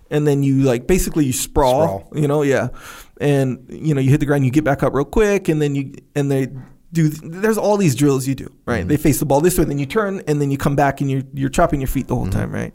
and 0.09 0.25
then 0.25 0.41
you 0.41 0.63
like 0.63 0.87
basically 0.87 1.25
you 1.25 1.33
sprawl. 1.33 1.99
Sprawl. 1.99 2.09
You 2.15 2.27
know, 2.27 2.41
yeah, 2.41 2.69
and 3.21 3.65
you 3.69 3.93
know 3.93 4.01
you 4.01 4.09
hit 4.09 4.19
the 4.19 4.25
ground, 4.25 4.45
you 4.45 4.51
get 4.51 4.63
back 4.63 4.81
up 4.81 4.93
real 4.93 5.05
quick, 5.05 5.47
and 5.47 5.61
then 5.61 5.75
you 5.75 5.93
and 6.15 6.31
they. 6.31 6.47
Do, 6.93 7.09
there's 7.09 7.57
all 7.57 7.75
these 7.75 7.93
drills 7.93 8.25
you 8.25 8.35
do, 8.35 8.55
right? 8.65 8.79
Mm-hmm. 8.79 8.87
They 8.87 8.95
face 8.95 9.19
the 9.19 9.25
ball 9.25 9.41
this 9.41 9.59
way, 9.59 9.65
then 9.65 9.79
you 9.79 9.85
turn, 9.85 10.21
and 10.29 10.39
then 10.39 10.49
you 10.49 10.57
come 10.57 10.77
back, 10.77 11.01
and 11.01 11.11
you're 11.11 11.23
you're 11.33 11.49
chopping 11.49 11.81
your 11.81 11.89
feet 11.89 12.07
the 12.07 12.15
whole 12.15 12.29
time, 12.29 12.53
right? 12.53 12.73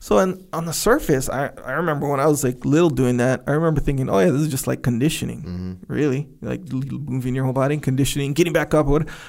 So 0.00 0.18
on, 0.18 0.46
on 0.52 0.66
the 0.66 0.72
surface, 0.72 1.28
I, 1.28 1.50
I 1.64 1.72
remember 1.72 2.08
when 2.08 2.20
I 2.20 2.26
was 2.26 2.44
like 2.44 2.64
little 2.64 2.90
doing 2.90 3.16
that, 3.16 3.42
I 3.46 3.52
remember 3.52 3.80
thinking, 3.80 4.08
oh 4.08 4.18
yeah, 4.20 4.30
this 4.30 4.42
is 4.42 4.48
just 4.48 4.66
like 4.66 4.82
conditioning, 4.82 5.42
mm-hmm. 5.42 5.92
really, 5.92 6.28
like 6.40 6.60
moving 6.70 7.34
your 7.34 7.44
whole 7.44 7.52
body, 7.52 7.74
and 7.74 7.82
conditioning, 7.82 8.32
getting 8.32 8.52
back 8.52 8.74
up. 8.74 8.86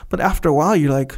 But 0.10 0.20
after 0.20 0.50
a 0.50 0.54
while, 0.54 0.76
you're 0.76 0.92
like, 0.92 1.18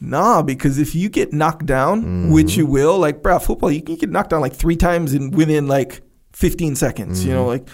nah, 0.00 0.42
because 0.42 0.78
if 0.78 0.94
you 0.94 1.08
get 1.08 1.32
knocked 1.32 1.66
down, 1.66 2.30
which 2.30 2.52
mm-hmm. 2.52 2.60
you 2.60 2.66
will, 2.66 2.98
like 2.98 3.22
bro, 3.22 3.38
football, 3.38 3.70
you 3.70 3.82
can 3.82 3.96
get 3.96 4.10
knocked 4.10 4.30
down 4.30 4.40
like 4.40 4.54
three 4.54 4.76
times 4.76 5.12
in 5.12 5.30
within 5.32 5.66
like 5.66 6.02
15 6.32 6.76
seconds. 6.76 7.24
You 7.24 7.32
know, 7.32 7.46
mm-hmm. 7.46 7.64
like 7.64 7.68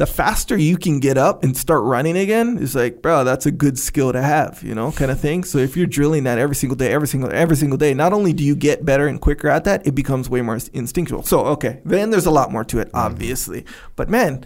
the 0.00 0.06
faster 0.06 0.56
you 0.56 0.78
can 0.78 0.98
get 0.98 1.18
up 1.18 1.44
and 1.44 1.54
start 1.54 1.84
running 1.84 2.16
again 2.16 2.56
is 2.56 2.74
like, 2.74 3.02
bro, 3.02 3.22
that's 3.22 3.44
a 3.44 3.50
good 3.50 3.78
skill 3.78 4.14
to 4.14 4.22
have, 4.22 4.62
you 4.62 4.74
know, 4.74 4.90
kind 4.92 5.10
of 5.10 5.20
thing. 5.20 5.44
So 5.44 5.58
if 5.58 5.76
you're 5.76 5.86
drilling 5.86 6.24
that 6.24 6.38
every 6.38 6.56
single 6.56 6.74
day, 6.74 6.90
every 6.90 7.06
single 7.06 7.30
every 7.30 7.54
single 7.54 7.76
day, 7.76 7.92
not 7.92 8.14
only 8.14 8.32
do 8.32 8.42
you 8.42 8.56
get 8.56 8.82
better 8.82 9.06
and 9.06 9.20
quicker 9.20 9.48
at 9.48 9.64
that, 9.64 9.86
it 9.86 9.94
becomes 9.94 10.30
way 10.30 10.40
more 10.40 10.58
instinctual. 10.72 11.22
So 11.24 11.40
okay, 11.48 11.82
then 11.84 12.08
there's 12.08 12.24
a 12.24 12.30
lot 12.30 12.50
more 12.50 12.64
to 12.64 12.78
it, 12.78 12.88
obviously. 12.94 13.66
But 13.94 14.08
man, 14.08 14.42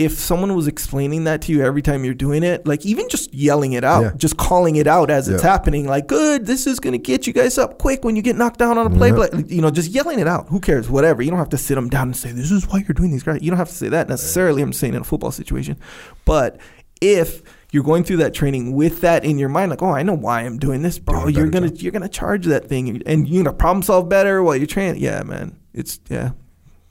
if 0.00 0.18
someone 0.18 0.54
was 0.56 0.66
explaining 0.66 1.24
that 1.24 1.42
to 1.42 1.52
you 1.52 1.62
every 1.62 1.82
time 1.82 2.04
you're 2.04 2.14
doing 2.14 2.42
it, 2.42 2.66
like 2.66 2.86
even 2.86 3.06
just 3.10 3.32
yelling 3.34 3.74
it 3.74 3.84
out, 3.84 4.02
Yeah. 4.02 4.10
just 4.16 4.36
calling 4.38 4.76
it 4.76 4.86
out 4.86 5.10
as 5.10 5.28
it's 5.28 5.42
happening, 5.42 5.86
like, 5.86 6.06
good, 6.06 6.46
this 6.46 6.66
is 6.66 6.80
going 6.80 6.92
to 6.92 6.98
get 6.98 7.26
you 7.26 7.32
guys 7.34 7.58
up 7.58 7.78
quick 7.78 8.02
when 8.02 8.16
you 8.16 8.22
get 8.22 8.34
knocked 8.36 8.58
down 8.58 8.78
on 8.78 8.86
a 8.86 8.90
play. 8.90 9.08
Yeah. 9.10 9.16
Like, 9.16 9.50
you 9.50 9.60
know, 9.60 9.70
just 9.70 9.90
yelling 9.90 10.18
it 10.18 10.26
out. 10.26 10.48
Who 10.48 10.58
cares? 10.58 10.88
Whatever. 10.88 11.22
You 11.22 11.30
don't 11.30 11.38
have 11.38 11.50
to 11.50 11.58
sit 11.58 11.74
them 11.74 11.90
down 11.90 12.08
and 12.08 12.16
say, 12.16 12.32
this 12.32 12.50
is 12.50 12.66
why 12.66 12.78
you're 12.78 12.94
doing 12.94 13.10
these 13.12 13.22
guys. 13.22 13.42
You 13.42 13.50
don't 13.50 13.58
have 13.58 13.68
to 13.68 13.74
say 13.74 13.88
that 13.90 14.08
necessarily. 14.08 14.62
I'm 14.62 14.72
saying 14.72 14.94
in 14.94 15.02
a 15.02 15.04
football 15.04 15.30
situation. 15.32 15.76
But 16.24 16.58
if 17.02 17.42
you're 17.70 17.84
going 17.84 18.04
through 18.04 18.18
that 18.18 18.32
training 18.34 18.72
with 18.74 19.02
that 19.02 19.24
in 19.24 19.38
your 19.38 19.48
mind, 19.50 19.70
like, 19.70 19.82
oh, 19.82 19.90
I 19.92 20.02
know 20.02 20.14
why 20.14 20.40
I'm 20.42 20.58
doing 20.58 20.82
this, 20.82 20.98
bro. 20.98 21.22
Doing 21.24 21.34
You're 21.34 21.48
gonna 21.50 21.68
you're 21.74 21.92
gonna 21.92 22.08
charge 22.08 22.46
that 22.46 22.68
thing, 22.68 23.02
and 23.06 23.28
you're 23.28 23.44
gonna 23.44 23.56
problem 23.56 23.82
solve 23.82 24.08
better 24.08 24.42
while 24.42 24.56
you're 24.56 24.66
training. 24.66 25.00
Yeah, 25.02 25.22
man. 25.22 25.56
It's 25.72 26.00
yeah, 26.08 26.30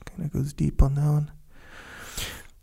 kind 0.06 0.24
of 0.24 0.32
goes 0.32 0.52
deep 0.52 0.82
on 0.82 0.94
that 0.94 1.04
one. 1.04 1.30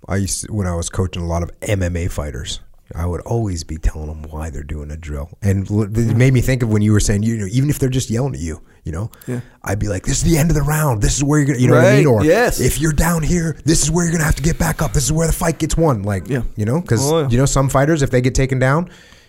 I 0.08 0.18
used 0.18 0.46
to, 0.46 0.54
when 0.54 0.68
I 0.68 0.76
was 0.76 0.90
coaching 0.90 1.22
a 1.24 1.28
lot 1.28 1.44
of 1.44 1.52
MMA 1.62 2.12
fighters. 2.12 2.60
I 2.96 3.06
would 3.06 3.20
always 3.22 3.66
be 3.66 3.76
telling 3.78 4.08
them 4.08 4.24
why 4.32 4.50
they're 4.50 4.64
doing 4.64 4.92
a 4.92 4.96
drill, 4.96 5.30
and 5.42 5.70
it 5.70 6.16
made 6.16 6.34
me 6.34 6.40
think 6.40 6.64
of 6.64 6.70
when 6.70 6.82
you 6.82 6.94
were 6.94 7.02
saying, 7.02 7.22
you 7.24 7.36
know, 7.36 7.46
even 7.52 7.70
if 7.70 7.80
they're 7.80 7.90
just 7.90 8.10
yelling 8.10 8.34
at 8.34 8.40
you, 8.40 8.62
you 8.86 8.94
know, 8.94 9.12
Yeah. 9.28 9.42
I'd 9.62 9.78
be 9.78 9.90
like, 9.90 10.06
"This 10.06 10.20
is 10.20 10.24
the 10.24 10.38
end 10.38 10.52
of 10.52 10.56
the 10.56 10.62
round. 10.62 11.02
This 11.02 11.18
is 11.18 11.22
where 11.22 11.38
you're 11.38 11.48
gonna," 11.48 11.60
you 11.60 11.68
know 11.68 11.76
what 11.76 11.84
I 11.84 11.98
mean? 11.98 12.06
Or 12.06 12.24
yes. 12.24 12.62
if 12.62 12.80
you're 12.80 12.94
down 12.94 13.24
here, 13.24 13.58
this 13.66 13.84
is 13.84 13.92
where 13.92 14.06
you're 14.06 14.14
gonna 14.14 14.24
have 14.24 14.36
to 14.36 14.42
get 14.42 14.58
back 14.58 14.82
up. 14.82 14.94
This 14.94 15.04
is 15.04 15.12
where 15.12 15.28
the 15.28 15.34
fight 15.34 15.60
gets 15.60 15.76
won. 15.76 16.04
Like, 16.04 16.30
Yeah. 16.30 16.44
you 16.56 16.64
know, 16.64 16.80
because 16.80 17.02
Oh, 17.12 17.20
yeah. 17.24 17.28
you 17.30 17.38
know 17.38 17.46
some 17.46 17.68
fighters, 17.68 18.02
if 18.02 18.10
they 18.10 18.22
get 18.22 18.34
taken 18.34 18.58
down, 18.58 18.88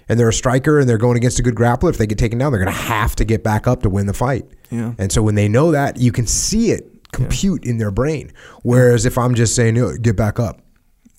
and 0.08 0.20
they're 0.20 0.28
a 0.28 0.32
striker 0.32 0.78
and 0.78 0.88
they're 0.88 0.96
going 0.96 1.16
against 1.16 1.40
a 1.40 1.42
good 1.42 1.56
grappler, 1.56 1.90
if 1.90 1.98
they 1.98 2.06
get 2.06 2.16
taken 2.18 2.38
down, 2.38 2.52
they're 2.52 2.60
gonna 2.64 2.70
have 2.70 3.16
to 3.16 3.24
get 3.24 3.42
back 3.42 3.66
up 3.66 3.82
to 3.82 3.90
win 3.90 4.06
the 4.06 4.14
fight. 4.14 4.46
Yeah. 4.70 4.92
And 4.98 5.10
so 5.10 5.20
when 5.20 5.34
they 5.34 5.48
know 5.48 5.72
that, 5.72 5.96
you 5.96 6.12
can 6.12 6.28
see 6.28 6.70
it 6.70 6.88
compute 7.12 7.64
in 7.64 7.78
their 7.78 7.90
brain. 7.90 8.32
Whereas 8.62 9.04
if 9.06 9.16
I'm 9.18 9.34
just 9.34 9.54
saying, 9.54 9.76
"Yo, 9.76 9.96
"Get 9.96 10.16
back 10.16 10.38
up," 10.38 10.60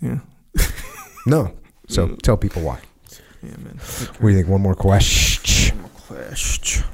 Yeah, 0.02 0.20
no. 1.26 1.54
So 1.90 2.10
tell 2.22 2.38
people 2.38 2.62
why. 2.62 2.80
yeah, 3.42 3.58
man. 3.58 3.80
What 4.20 4.22
do 4.22 4.28
you 4.30 4.36
think? 4.36 4.48
One 4.48 4.62
more 4.62 4.76
question. 4.76 5.76
One 5.76 5.82
more 5.82 6.26
Question. 6.28 6.86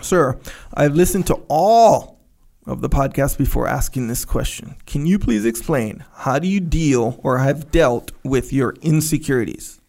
Sir, 0.00 0.38
I've 0.74 0.94
listened 0.96 1.28
to 1.28 1.34
all 1.48 2.18
of 2.66 2.80
the 2.80 2.88
podcast 2.88 3.38
before 3.38 3.68
asking 3.68 4.08
this 4.08 4.24
question. 4.24 4.74
Can 4.86 5.06
you 5.06 5.20
please 5.20 5.44
explain 5.46 6.04
how 6.14 6.40
do 6.40 6.48
you 6.48 6.58
deal 6.58 7.20
or 7.22 7.38
have 7.38 7.70
dealt 7.70 8.10
with 8.24 8.52
your 8.52 8.74
insecurities? 8.82 9.80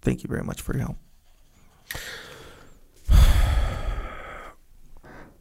Thank 0.00 0.22
you 0.22 0.28
very 0.28 0.44
much 0.44 0.60
for 0.60 0.72
your 0.74 0.82
help. 0.84 0.96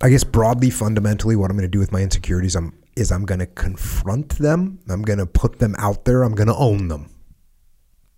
I 0.01 0.09
guess 0.09 0.23
broadly, 0.23 0.69
fundamentally, 0.69 1.35
what 1.35 1.51
I'm 1.51 1.57
going 1.57 1.67
to 1.67 1.71
do 1.71 1.79
with 1.79 1.91
my 1.91 2.01
insecurities 2.01 2.55
I'm, 2.55 2.73
is 2.95 3.11
I'm 3.11 3.25
going 3.25 3.39
to 3.39 3.45
confront 3.45 4.29
them. 4.39 4.79
I'm 4.89 5.03
going 5.03 5.19
to 5.19 5.27
put 5.27 5.59
them 5.59 5.75
out 5.77 6.05
there. 6.05 6.23
I'm 6.23 6.33
going 6.33 6.47
to 6.47 6.55
own 6.55 6.87
them. 6.87 7.09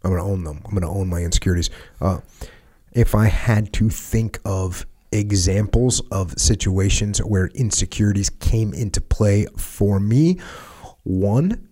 I'm 0.04 0.12
going 0.12 0.24
to 0.24 0.30
own 0.30 0.44
them. 0.44 0.62
I'm 0.66 0.72
going 0.72 0.82
to 0.84 0.88
own 0.88 1.10
my 1.10 1.22
insecurities. 1.22 1.70
Uh, 2.00 2.20
if 2.94 3.16
I 3.16 3.26
had 3.28 3.74
to 3.74 3.90
think 3.90 4.40
of 4.46 4.86
examples 5.12 6.02
of 6.12 6.34
situations 6.40 7.20
where 7.20 7.48
insecurities 7.48 8.30
came 8.30 8.74
into 8.74 9.02
play 9.02 9.46
for 9.58 10.00
me, 10.00 10.40
one, 11.04 11.68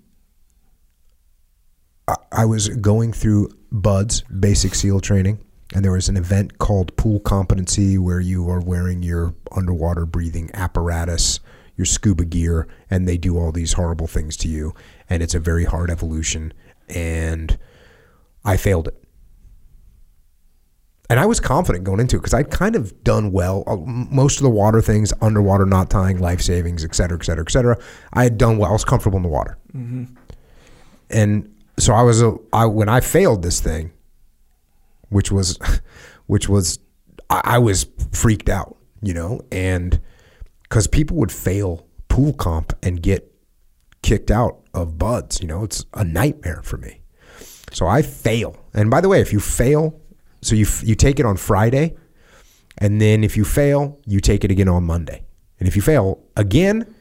I- 2.07 2.15
I 2.31 2.45
was 2.45 2.67
going 2.69 3.13
through 3.13 3.49
BUD/S 3.71 4.23
basic 4.23 4.75
SEAL 4.75 4.99
training, 4.99 5.39
and 5.73 5.83
there 5.85 5.91
was 5.91 6.09
an 6.09 6.17
event 6.17 6.57
called 6.57 6.95
Pool 6.97 7.19
Competency 7.19 7.97
where 7.97 8.19
you 8.19 8.49
are 8.49 8.59
wearing 8.59 9.03
your 9.03 9.33
underwater 9.51 10.05
breathing 10.05 10.49
apparatus, 10.53 11.39
your 11.77 11.85
scuba 11.85 12.25
gear, 12.25 12.67
and 12.89 13.07
they 13.07 13.17
do 13.17 13.37
all 13.37 13.51
these 13.51 13.73
horrible 13.73 14.07
things 14.07 14.35
to 14.37 14.47
you. 14.47 14.73
And 15.09 15.23
it's 15.23 15.35
a 15.35 15.39
very 15.39 15.65
hard 15.65 15.89
evolution. 15.89 16.53
And 16.89 17.57
I 18.43 18.57
failed 18.57 18.87
it. 18.87 18.97
And 21.09 21.19
I 21.19 21.25
was 21.25 21.39
confident 21.39 21.83
going 21.83 21.99
into 21.99 22.15
it 22.15 22.19
because 22.19 22.33
I'd 22.33 22.51
kind 22.51 22.75
of 22.75 23.03
done 23.03 23.31
well. 23.31 23.63
Uh, 23.67 23.75
Most 23.75 24.37
of 24.37 24.43
the 24.43 24.49
water 24.49 24.81
things, 24.81 25.13
underwater 25.21 25.65
knot 25.65 25.89
tying, 25.89 26.19
life 26.19 26.41
savings, 26.41 26.85
et 26.85 26.95
cetera, 26.95 27.17
et 27.17 27.25
cetera, 27.25 27.43
et 27.45 27.51
cetera. 27.51 27.77
I 28.13 28.23
had 28.23 28.37
done 28.37 28.57
well. 28.57 28.69
I 28.69 28.73
was 28.73 28.85
comfortable 28.85 29.17
in 29.17 29.23
the 29.23 29.29
water 29.29 29.57
and 31.09 31.53
so 31.77 31.93
I 31.93 32.01
was 32.03 32.21
a 32.21 32.35
I 32.53 32.65
when 32.65 32.89
I 32.89 32.99
failed 33.01 33.43
this 33.43 33.59
thing, 33.59 33.91
which 35.11 35.31
was 35.31 35.59
which 36.25 36.49
was 36.49 36.79
I, 37.29 37.41
I 37.43 37.57
was 37.59 37.85
freaked 38.11 38.49
out. 38.49 38.77
you 39.03 39.13
know, 39.13 39.41
and 39.51 39.99
because 40.63 40.87
people 40.87 41.17
would 41.17 41.31
fail 41.31 41.87
pool 42.07 42.33
comp 42.33 42.73
and 42.83 43.01
get 43.01 43.31
kicked 44.01 44.31
out 44.31 44.59
of 44.73 44.97
BUD/S, 44.97 45.41
you 45.41 45.47
know, 45.47 45.63
it's 45.63 45.85
a 45.93 46.03
nightmare 46.03 46.61
for 46.63 46.77
me. 46.77 47.01
So 47.71 47.87
I 47.87 48.01
fail. 48.01 48.57
And 48.73 48.89
by 48.89 49.01
the 49.01 49.09
way, 49.09 49.21
if 49.21 49.31
you 49.31 49.39
fail, 49.39 49.99
so 50.41 50.55
you 50.55 50.65
you 50.83 50.95
take 50.95 51.19
it 51.19 51.25
on 51.25 51.37
Friday, 51.37 51.95
and 52.77 52.99
then 53.01 53.23
if 53.23 53.37
you 53.37 53.45
fail, 53.45 53.99
you 54.05 54.19
take 54.19 54.43
it 54.43 54.51
again 54.51 54.67
on 54.67 54.83
Monday. 54.83 55.25
And 55.59 55.67
if 55.67 55.75
you 55.75 55.81
fail 55.81 56.23
again, 56.35 56.93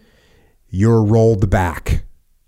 you're 0.69 1.03
rolled 1.03 1.49
back. 1.49 2.05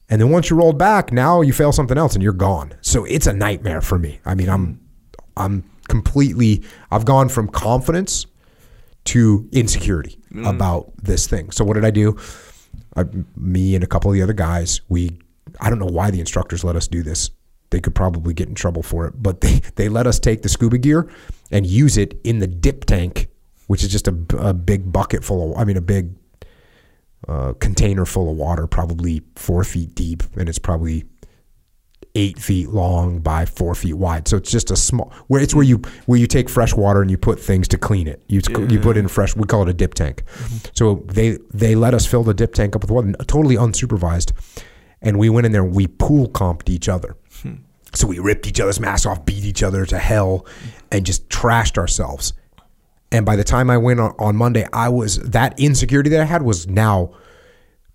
And 0.09 0.20
then 0.20 0.30
once 0.30 0.51
you're 0.51 0.59
rolled 0.59 0.78
back, 0.78 1.10
now 1.10 1.40
you 1.40 1.55
fail 1.55 1.72
something 1.72 1.97
else 1.97 2.14
and 2.14 2.22
you're 2.22 2.34
gone. 2.34 2.74
So 2.82 3.05
it's 3.06 3.26
a 3.26 3.32
nightmare 3.32 3.80
for 3.80 3.98
me. 3.98 4.20
I 4.26 4.34
mean, 4.34 4.51
I'm 4.51 4.82
I'm 5.37 5.65
completely 5.89 6.63
I've 6.91 7.05
gone 7.05 7.29
from 7.29 7.49
confidence 7.49 8.27
to 9.05 9.49
insecurity 9.53 10.19
about 10.45 10.93
this 11.03 11.27
thing. 11.27 11.51
So 11.51 11.65
what 11.65 11.75
did 11.75 11.85
I 11.85 11.91
do? 11.91 12.17
I, 12.97 13.05
me 13.37 13.75
and 13.75 13.83
a 13.83 13.87
couple 13.87 14.11
of 14.11 14.15
the 14.15 14.23
other 14.23 14.33
guys, 14.33 14.81
we 14.89 15.19
I 15.61 15.71
don't 15.71 15.79
know 15.79 15.87
why 15.87 16.11
the 16.11 16.21
instructors 16.21 16.65
let 16.65 16.77
us 16.77 16.89
do 16.89 17.03
this. 17.03 17.31
They 17.71 17.81
could 17.81 17.95
probably 17.95 18.35
get 18.35 18.49
in 18.49 18.55
trouble 18.55 18.83
for 18.83 19.07
it, 19.07 19.15
but 19.23 19.41
they 19.41 19.61
they 19.77 19.89
let 19.89 20.07
us 20.07 20.19
take 20.19 20.43
the 20.43 20.49
scuba 20.49 20.79
gear 20.79 21.11
and 21.51 21.67
use 21.67 21.97
it 21.97 22.21
in 22.25 22.39
the 22.39 22.47
dip 22.47 22.85
tank, 22.85 23.29
which 23.67 23.83
is 23.83 23.91
just 23.91 24.09
a, 24.09 24.17
a 24.39 24.55
big 24.55 24.93
bucket 24.93 25.25
full 25.25 25.53
of 25.53 25.59
I 25.59 25.65
mean 25.65 25.77
a 25.77 25.83
big 25.83 26.15
uh, 27.29 27.53
container 27.55 28.05
full 28.05 28.31
of 28.31 28.37
water, 28.37 28.67
probably 28.67 29.23
four 29.37 29.65
feet 29.65 29.95
deep, 29.95 30.23
and 30.37 30.49
it's 30.49 30.59
probably 30.59 31.05
eight 32.14 32.39
feet 32.39 32.68
long 32.68 33.20
by 33.20 33.47
four 33.47 33.74
feet 33.74 33.94
wide. 33.94 34.28
So 34.28 34.36
it's 34.36 34.51
just 34.51 34.70
a 34.70 34.76
small 34.76 35.12
where 35.28 35.40
it's 35.40 35.55
where 35.55 35.64
you 35.64 35.78
where 36.06 36.18
you 36.18 36.26
take 36.26 36.48
fresh 36.48 36.74
water 36.74 37.01
and 37.01 37.10
you 37.10 37.16
put 37.16 37.40
things 37.40 37.68
to 37.68 37.78
clean 37.78 38.06
it. 38.06 38.22
You 38.28 38.40
you 38.68 38.80
put 38.80 38.97
in 38.97 39.05
mm-hmm. 39.05 39.06
fresh. 39.06 39.34
We 39.34 39.44
call 39.44 39.62
it 39.62 39.68
a 39.68 39.72
dip 39.72 39.94
tank. 39.94 40.24
Mm-hmm. 40.26 40.68
So 40.74 41.05
they 41.06 41.39
they 41.52 41.74
let 41.74 41.94
us 41.94 42.06
fill 42.06 42.22
the 42.22 42.34
dip 42.34 42.55
tank 42.55 42.76
up 42.76 42.82
with 42.82 42.90
water, 42.90 43.12
totally 43.26 43.56
unsupervised, 43.56 44.32
and 45.01 45.18
we 45.18 45.28
went 45.30 45.47
in 45.47 45.52
there 45.52 45.64
and 45.64 45.74
we 45.74 45.86
pool 45.86 46.28
comped 46.28 46.68
each 46.68 46.89
other. 46.89 47.16
Hmm. 47.43 47.55
So 47.94 48.06
we 48.06 48.18
ripped 48.18 48.47
each 48.47 48.60
other's 48.60 48.80
masks 48.80 49.06
off, 49.06 49.24
beat 49.24 49.44
each 49.44 49.62
other 49.62 49.84
to 49.86 49.98
hell, 49.98 50.47
and 50.90 51.05
just 51.05 51.28
trashed 51.28 51.76
ourselves. 51.76 52.32
And 53.10 53.26
by 53.26 53.36
the 53.36 53.44
time 53.44 53.68
I 53.68 53.76
went 53.76 54.01
on, 54.01 54.14
on 54.18 54.36
Monday, 54.36 54.66
I 54.72 54.89
was 54.89 55.18
that 55.18 55.59
insecurity 55.60 56.09
that 56.10 56.20
I 56.20 56.24
had 56.24 56.43
was 56.43 56.66
now 56.66 57.12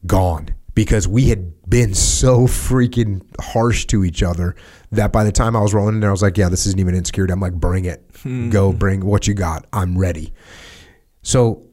gone 0.06 0.54
because 0.78 1.08
we 1.08 1.28
had 1.30 1.68
been 1.68 1.96
so 1.96 2.42
freaking 2.42 3.26
harsh 3.42 3.86
to 3.86 4.06
each 4.06 4.22
other 4.22 4.56
that 4.92 5.12
by 5.12 5.24
the 5.24 5.32
time 5.32 5.56
I 5.56 5.60
was 5.60 5.74
rolling 5.74 5.96
in 5.96 6.02
there, 6.02 6.12
I 6.12 6.14
was 6.14 6.22
like, 6.22 6.38
yeah, 6.38 6.50
this 6.50 6.68
isn't 6.68 6.80
even 6.80 6.94
insecurity. 6.94 7.34
I'm 7.34 7.40
like, 7.40 7.56
bring 7.56 7.86
it. 7.86 8.06
Go 8.52 8.72
bring 8.74 9.04
what 9.04 9.26
you 9.26 9.34
got. 9.34 9.66
I'm 9.74 9.98
ready. 9.98 10.36
So 11.24 11.64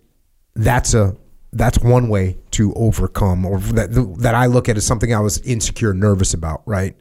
that's 0.55 0.95
a 0.95 1.15
that's 1.53 1.79
one 1.81 2.09
way 2.09 2.39
to 2.53 2.73
overcome 2.73 3.45
or 3.45 3.59
that 3.59 3.93
that 4.21 4.35
I 4.35 4.47
look 4.47 4.71
at 4.71 4.79
as 4.79 4.87
something 4.87 5.13
I 5.13 5.21
was 5.21 5.39
insecure, 5.41 5.93
nervous 5.93 6.33
about, 6.33 6.63
right? 6.65 6.97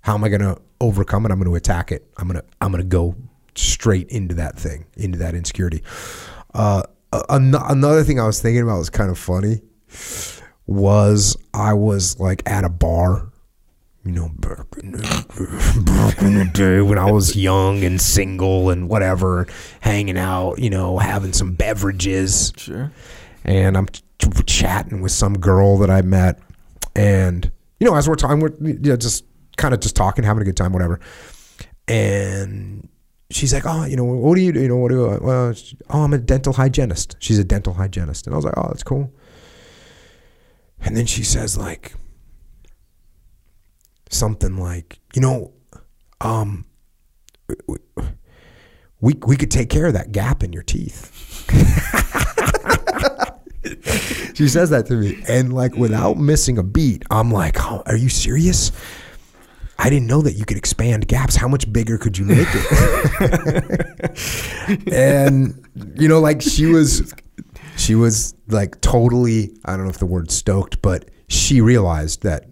How 0.00 0.14
am 0.14 0.24
I 0.24 0.30
going 0.30 0.40
to 0.40 0.60
overcome 0.80 1.24
it? 1.24 1.30
I'm 1.30 1.38
going 1.38 1.48
to 1.48 1.54
attack 1.54 1.92
it. 1.92 2.04
I'm 2.16 2.26
going 2.26 2.40
to 2.40 2.46
I'm 2.60 2.72
going 2.72 2.82
to 2.82 2.88
go 2.88 3.14
straight 3.54 4.08
into 4.08 4.34
that 4.34 4.58
thing, 4.58 4.86
into 4.96 5.18
that 5.18 5.36
insecurity. 5.36 5.84
Uh, 6.52 6.82
an- 7.28 7.54
another 7.54 8.02
thing 8.02 8.18
I 8.18 8.26
was 8.26 8.42
thinking 8.42 8.62
about 8.62 8.78
was 8.78 8.90
kind 8.90 9.08
of 9.08 9.16
funny 9.20 9.62
was 10.68 11.36
I 11.54 11.72
was 11.72 12.20
like 12.20 12.48
at 12.48 12.62
a 12.62 12.68
bar, 12.68 13.32
you 14.04 14.12
know, 14.12 14.28
back 14.38 14.66
in, 14.80 14.92
the, 14.92 15.82
back 15.84 16.22
in 16.22 16.34
the 16.34 16.44
day 16.44 16.82
when 16.82 16.98
I 16.98 17.10
was 17.10 17.34
young 17.34 17.82
and 17.82 18.00
single 18.00 18.70
and 18.70 18.88
whatever, 18.88 19.46
hanging 19.80 20.18
out, 20.18 20.58
you 20.58 20.70
know, 20.70 20.98
having 20.98 21.32
some 21.32 21.54
beverages. 21.54 22.52
Sure. 22.56 22.92
And 23.44 23.76
I'm 23.76 23.86
ch- 23.86 24.02
chatting 24.46 25.00
with 25.00 25.12
some 25.12 25.38
girl 25.38 25.78
that 25.78 25.90
I 25.90 26.02
met. 26.02 26.38
And, 26.94 27.50
you 27.80 27.88
know, 27.88 27.96
as 27.96 28.06
we're 28.06 28.14
talking, 28.14 28.40
we're 28.40 28.52
you 28.60 28.78
know, 28.90 28.96
just 28.96 29.24
kind 29.56 29.72
of 29.72 29.80
just 29.80 29.96
talking, 29.96 30.22
having 30.22 30.42
a 30.42 30.44
good 30.44 30.56
time, 30.56 30.72
whatever. 30.72 31.00
And 31.86 32.88
she's 33.30 33.54
like, 33.54 33.64
oh, 33.66 33.84
you 33.84 33.96
know, 33.96 34.04
what 34.04 34.34
do 34.34 34.42
you 34.42 34.52
do? 34.52 34.60
You 34.60 34.68
know, 34.68 34.76
what 34.76 34.90
do 34.90 35.06
I, 35.06 35.18
well, 35.18 35.48
uh, 35.48 35.54
oh, 35.90 36.02
I'm 36.02 36.12
a 36.12 36.18
dental 36.18 36.52
hygienist. 36.52 37.16
She's 37.20 37.38
a 37.38 37.44
dental 37.44 37.72
hygienist. 37.72 38.26
And 38.26 38.34
I 38.34 38.36
was 38.36 38.44
like, 38.44 38.54
oh, 38.58 38.68
that's 38.68 38.82
cool. 38.82 39.10
And 40.80 40.96
then 40.96 41.06
she 41.06 41.22
says 41.22 41.56
like 41.56 41.94
something 44.10 44.56
like, 44.56 44.98
you 45.14 45.22
know, 45.22 45.52
um, 46.20 46.64
we 49.00 49.14
we 49.26 49.36
could 49.36 49.50
take 49.50 49.70
care 49.70 49.86
of 49.86 49.94
that 49.94 50.12
gap 50.12 50.42
in 50.42 50.52
your 50.52 50.62
teeth. 50.62 51.14
she 54.34 54.48
says 54.48 54.70
that 54.70 54.86
to 54.86 54.94
me, 54.94 55.22
and 55.28 55.52
like 55.52 55.76
without 55.76 56.16
missing 56.16 56.58
a 56.58 56.62
beat, 56.62 57.04
I'm 57.10 57.30
like, 57.30 57.56
oh, 57.60 57.82
"Are 57.86 57.96
you 57.96 58.08
serious?" 58.08 58.72
I 59.80 59.90
didn't 59.90 60.08
know 60.08 60.22
that 60.22 60.32
you 60.32 60.44
could 60.44 60.56
expand 60.56 61.06
gaps. 61.06 61.36
How 61.36 61.46
much 61.46 61.72
bigger 61.72 61.98
could 61.98 62.18
you 62.18 62.24
make 62.24 62.48
it? 62.50 64.18
and 64.92 65.64
you 65.94 66.08
know, 66.08 66.18
like 66.18 66.42
she 66.42 66.66
was 66.66 67.14
she 67.78 67.94
was 67.94 68.34
like 68.48 68.80
totally 68.80 69.56
i 69.64 69.76
don't 69.76 69.84
know 69.84 69.90
if 69.90 69.98
the 69.98 70.06
word 70.06 70.30
stoked 70.30 70.82
but 70.82 71.08
she 71.28 71.60
realized 71.60 72.22
that 72.22 72.46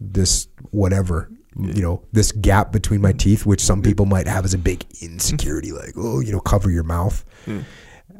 this 0.00 0.48
whatever 0.70 1.30
you 1.56 1.82
know 1.82 2.02
this 2.12 2.32
gap 2.32 2.72
between 2.72 3.00
my 3.00 3.12
teeth 3.12 3.44
which 3.44 3.60
some 3.60 3.82
people 3.82 4.06
might 4.06 4.26
have 4.26 4.44
as 4.44 4.54
a 4.54 4.58
big 4.58 4.84
insecurity 5.00 5.72
like 5.82 5.92
oh 5.96 6.20
you 6.20 6.32
know 6.32 6.40
cover 6.40 6.70
your 6.70 6.84
mouth. 6.84 7.24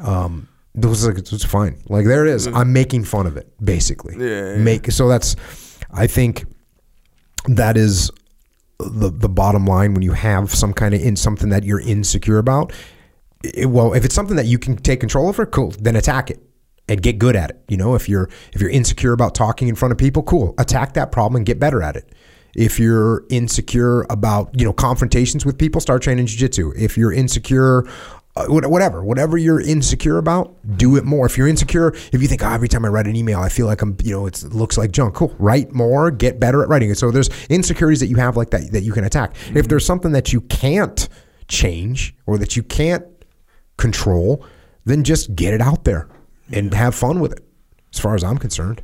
Um 0.01 0.49
those 0.75 1.07
are 1.07 1.13
it's 1.13 1.45
fine. 1.45 1.79
Like 1.91 2.07
there 2.07 2.27
it 2.27 2.31
is. 2.31 2.47
I'm 2.47 2.73
making 2.73 3.05
fun 3.05 3.27
of 3.27 3.37
it 3.37 3.53
basically. 3.63 4.17
Yeah, 4.19 4.53
yeah. 4.53 4.57
make 4.57 4.91
so 4.91 5.09
that's 5.09 5.37
i 5.91 6.07
think 6.07 6.45
that 7.47 7.77
is 7.77 8.11
the 8.79 9.11
the 9.11 9.29
bottom 9.29 9.67
line 9.67 9.95
when 9.95 10.03
you 10.03 10.13
have 10.13 10.51
some 10.51 10.73
kind 10.73 10.95
of 10.95 11.01
in 11.01 11.17
something 11.17 11.51
that 11.51 11.65
you're 11.65 11.81
insecure 11.81 12.39
about. 12.39 12.73
It, 13.45 13.67
well 13.67 13.95
if 13.95 14.05
it's 14.05 14.15
something 14.15 14.37
that 14.37 14.47
you 14.47 14.59
can 14.59 14.77
take 14.77 15.01
control 15.01 15.29
over 15.29 15.45
cool 15.47 15.75
then 15.81 15.97
attack 15.97 16.31
it 16.31 16.41
and 16.89 17.03
get 17.03 17.19
good 17.19 17.37
at 17.37 17.51
it 17.51 17.63
you 17.73 17.79
know? 17.79 17.95
If 17.95 18.09
you're 18.09 18.29
if 18.53 18.61
you're 18.61 18.71
insecure 18.71 19.13
about 19.13 19.35
talking 19.35 19.69
in 19.69 19.75
front 19.75 19.93
of 19.93 19.99
people 19.99 20.23
cool 20.23 20.55
attack 20.59 20.93
that 20.93 21.11
problem 21.11 21.37
and 21.37 21.47
get 21.47 21.59
better 21.59 21.83
at 21.83 21.97
it. 21.97 22.13
If 22.55 22.79
you're 22.79 23.25
insecure 23.31 24.03
about 24.11 24.51
you 24.59 24.65
know 24.65 24.75
confrontations 24.75 25.47
with 25.47 25.59
people 25.59 25.81
start 25.81 26.03
training 26.03 26.27
jiu-jitsu. 26.27 26.75
If 26.77 26.99
you're 26.99 27.13
insecure 27.13 27.89
uh, 28.35 28.47
whatever 28.47 29.05
whatever 29.05 29.37
you're 29.37 29.61
insecure 29.61 30.19
about 30.19 30.55
do 30.77 30.97
it 30.97 31.05
more. 31.05 31.25
If 31.25 31.39
you're 31.39 31.49
insecure 31.49 31.89
if 31.89 32.21
you 32.21 32.29
think 32.29 32.45
oh, 32.45 32.51
every 32.51 32.69
time 32.69 32.85
i 32.85 32.89
write 32.89 33.07
an 33.07 33.15
email 33.15 33.41
i 33.41 33.49
feel 33.49 33.67
like 33.67 33.83
i'm 33.83 33.97
you 34.03 34.13
know 34.13 34.27
it 34.27 34.43
looks 34.45 34.77
like 34.77 34.93
junk. 34.93 35.15
Cool 35.15 35.35
write 35.39 35.73
more 35.73 36.11
get 36.11 36.39
better 36.39 36.63
at 36.63 36.69
writing 36.69 36.91
it. 36.91 36.99
So 36.99 37.11
there's 37.11 37.31
insecurities 37.49 38.01
that 38.01 38.09
you 38.09 38.17
have 38.17 38.37
like 38.37 38.51
that 38.51 38.71
that 38.73 38.83
you 38.83 38.93
can 38.93 39.05
attack. 39.05 39.35
If 39.55 39.69
there's 39.69 39.87
something 39.87 40.13
that 40.13 40.33
you 40.33 40.43
can't 40.43 41.09
change 41.49 42.15
or 42.27 42.39
that 42.39 42.55
you 42.57 42.63
can't 42.63 43.05
control 43.79 44.45
then 44.85 45.05
just 45.05 45.35
get 45.35 45.55
it 45.55 45.61
out 45.61 45.85
there 45.85 46.09
and 46.51 46.73
have 46.75 46.95
fun 46.95 47.21
with 47.21 47.33
it 47.33 47.45
as 47.93 47.99
far 48.01 48.15
as 48.15 48.25
i'm 48.25 48.39
concerned 48.39 48.83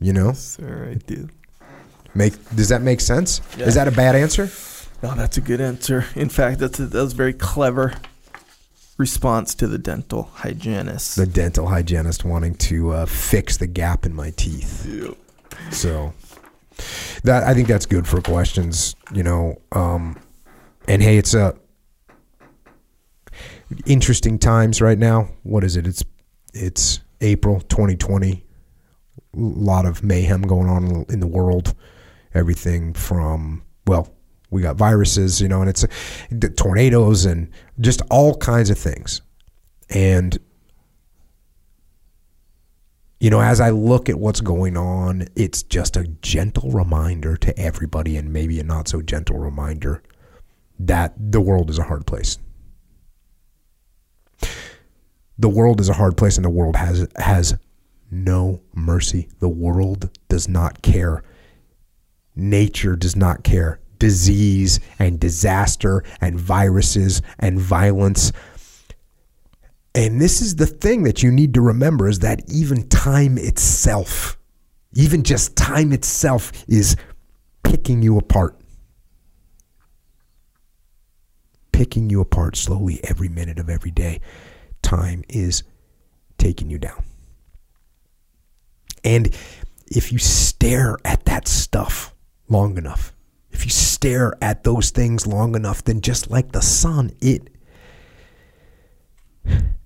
you 0.00 0.12
know 0.12 0.32
Sir, 0.32 0.88
I 0.90 0.94
do. 0.94 1.28
make 2.14 2.34
does 2.54 2.68
that 2.68 2.82
make 2.82 3.00
sense 3.00 3.40
Yeah. 3.56 3.66
is 3.66 3.74
that 3.74 3.88
a 3.88 3.92
bad 3.92 4.14
answer 4.16 4.50
No, 5.02 5.14
that's 5.14 5.36
a 5.36 5.42
good 5.42 5.60
answer. 5.60 6.06
In 6.14 6.30
fact, 6.30 6.60
that's 6.60 6.78
a, 6.80 6.86
that 6.86 7.02
was 7.02 7.12
a 7.12 7.16
very 7.16 7.34
clever 7.34 7.92
response 8.96 9.54
to 9.56 9.66
the 9.68 9.76
dental 9.76 10.30
hygienist. 10.32 11.16
the 11.16 11.26
dental 11.26 11.66
hygienist 11.68 12.24
wanting 12.24 12.54
to 12.54 12.92
uh, 12.92 13.04
fix 13.06 13.58
the 13.58 13.66
gap 13.66 14.06
in 14.06 14.14
my 14.14 14.30
teeth. 14.30 14.86
So 15.72 16.14
that 17.24 17.42
I 17.42 17.52
think 17.52 17.68
that's 17.68 17.84
good 17.84 18.06
for 18.06 18.22
questions, 18.22 18.96
you 19.12 19.22
know. 19.22 19.60
Um, 19.72 20.16
and 20.88 21.02
hey, 21.02 21.18
it's 21.18 21.34
a 21.34 21.54
interesting 23.86 24.38
times 24.38 24.80
right 24.80 24.98
now. 24.98 25.28
What 25.42 25.64
is 25.64 25.76
it? 25.76 25.86
It's 25.86 26.04
it's 26.52 27.00
April 27.20 27.60
2020. 27.60 28.32
A 28.32 28.42
lot 29.36 29.86
of 29.86 30.02
mayhem 30.04 30.42
going 30.42 30.68
on 30.68 31.04
in 31.08 31.20
the 31.20 31.26
world. 31.26 31.74
Everything 32.34 32.94
from 32.94 33.62
well, 33.86 34.14
we 34.50 34.62
got 34.62 34.76
viruses, 34.76 35.40
you 35.40 35.48
know, 35.48 35.60
and 35.60 35.70
it's 35.70 35.84
tornadoes 36.56 37.24
and 37.24 37.50
just 37.80 38.02
all 38.10 38.36
kinds 38.36 38.70
of 38.70 38.78
things. 38.78 39.20
And 39.90 40.38
you 43.20 43.30
know, 43.30 43.40
as 43.40 43.60
I 43.60 43.70
look 43.70 44.08
at 44.08 44.18
what's 44.18 44.40
going 44.40 44.76
on, 44.76 45.26
it's 45.34 45.62
just 45.62 45.96
a 45.96 46.06
gentle 46.20 46.70
reminder 46.70 47.36
to 47.38 47.58
everybody, 47.58 48.16
and 48.16 48.32
maybe 48.32 48.60
a 48.60 48.62
not 48.62 48.86
so 48.86 49.00
gentle 49.00 49.38
reminder 49.38 50.02
that 50.78 51.14
the 51.16 51.40
world 51.40 51.70
is 51.70 51.78
a 51.78 51.84
hard 51.84 52.06
place. 52.06 52.38
The 55.38 55.48
world 55.48 55.80
is 55.80 55.88
a 55.88 55.94
hard 55.94 56.16
place, 56.16 56.36
and 56.36 56.44
the 56.44 56.50
world 56.50 56.76
has 56.76 57.06
has 57.16 57.56
no 58.10 58.62
mercy. 58.74 59.28
The 59.40 59.48
world 59.48 60.10
does 60.28 60.48
not 60.48 60.82
care. 60.82 61.22
Nature 62.36 62.96
does 62.96 63.16
not 63.16 63.44
care. 63.44 63.80
Disease 63.98 64.80
and 64.98 65.18
disaster 65.20 66.04
and 66.20 66.38
viruses 66.38 67.22
and 67.38 67.58
violence 67.60 68.32
And 69.94 70.20
this 70.20 70.42
is 70.42 70.56
the 70.56 70.66
thing 70.66 71.04
that 71.04 71.22
you 71.22 71.30
need 71.30 71.54
to 71.54 71.60
remember 71.60 72.08
is 72.08 72.20
that 72.20 72.42
even 72.50 72.88
time 72.88 73.38
itself, 73.38 74.38
even 74.94 75.22
just 75.22 75.56
time 75.56 75.92
itself, 75.92 76.52
is 76.68 76.96
picking 77.62 78.02
you 78.02 78.18
apart. 78.18 78.56
Picking 81.72 82.10
you 82.10 82.20
apart 82.20 82.56
slowly 82.56 83.00
every 83.04 83.28
minute 83.28 83.58
of 83.58 83.68
every 83.70 83.90
day. 83.92 84.20
Time 84.84 85.24
is 85.28 85.64
taking 86.38 86.70
you 86.70 86.78
down. 86.78 87.02
And 89.02 89.34
if 89.88 90.12
you 90.12 90.18
stare 90.18 90.98
at 91.04 91.24
that 91.24 91.48
stuff 91.48 92.14
long 92.48 92.78
enough, 92.78 93.12
if 93.50 93.64
you 93.64 93.70
stare 93.70 94.34
at 94.42 94.62
those 94.62 94.90
things 94.90 95.26
long 95.26 95.54
enough, 95.54 95.82
then 95.82 96.00
just 96.00 96.30
like 96.30 96.52
the 96.52 96.62
sun, 96.62 97.12
it 97.20 97.48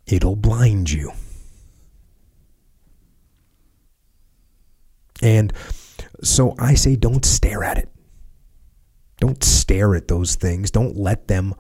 it'll 0.07 0.37
blind 0.37 0.91
you. 0.91 1.12
And 5.23 5.53
so 6.23 6.55
I 6.59 6.75
say 6.75 6.97
don't 6.97 7.25
stare 7.25 7.62
at 7.62 7.79
it. 7.79 7.89
Don't 9.19 9.43
stare 9.43 9.95
at 9.95 10.09
those 10.09 10.37
things. 10.37 10.70
Don't 10.70 10.97
let 10.97 11.29
them 11.29 11.55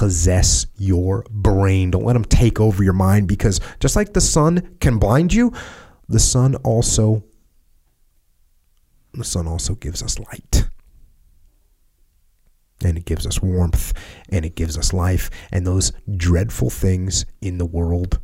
possess 0.00 0.64
your 0.78 1.26
brain. 1.28 1.90
Don't 1.90 2.06
let 2.06 2.14
them 2.14 2.24
take 2.24 2.58
over 2.58 2.82
your 2.82 2.94
mind 2.94 3.28
because 3.28 3.60
just 3.80 3.96
like 3.96 4.14
the 4.14 4.20
sun 4.22 4.74
can 4.80 4.96
blind 4.96 5.34
you, 5.34 5.52
the 6.08 6.18
sun 6.18 6.54
also 6.56 7.22
the 9.12 9.24
sun 9.24 9.46
also 9.46 9.74
gives 9.74 10.02
us 10.02 10.18
light. 10.18 10.70
And 12.82 12.96
it 12.96 13.04
gives 13.04 13.26
us 13.26 13.42
warmth 13.42 13.92
and 14.30 14.46
it 14.46 14.54
gives 14.54 14.78
us 14.78 14.94
life 14.94 15.28
and 15.52 15.66
those 15.66 15.92
dreadful 16.16 16.70
things 16.70 17.26
in 17.42 17.58
the 17.58 17.66
world 17.66 18.20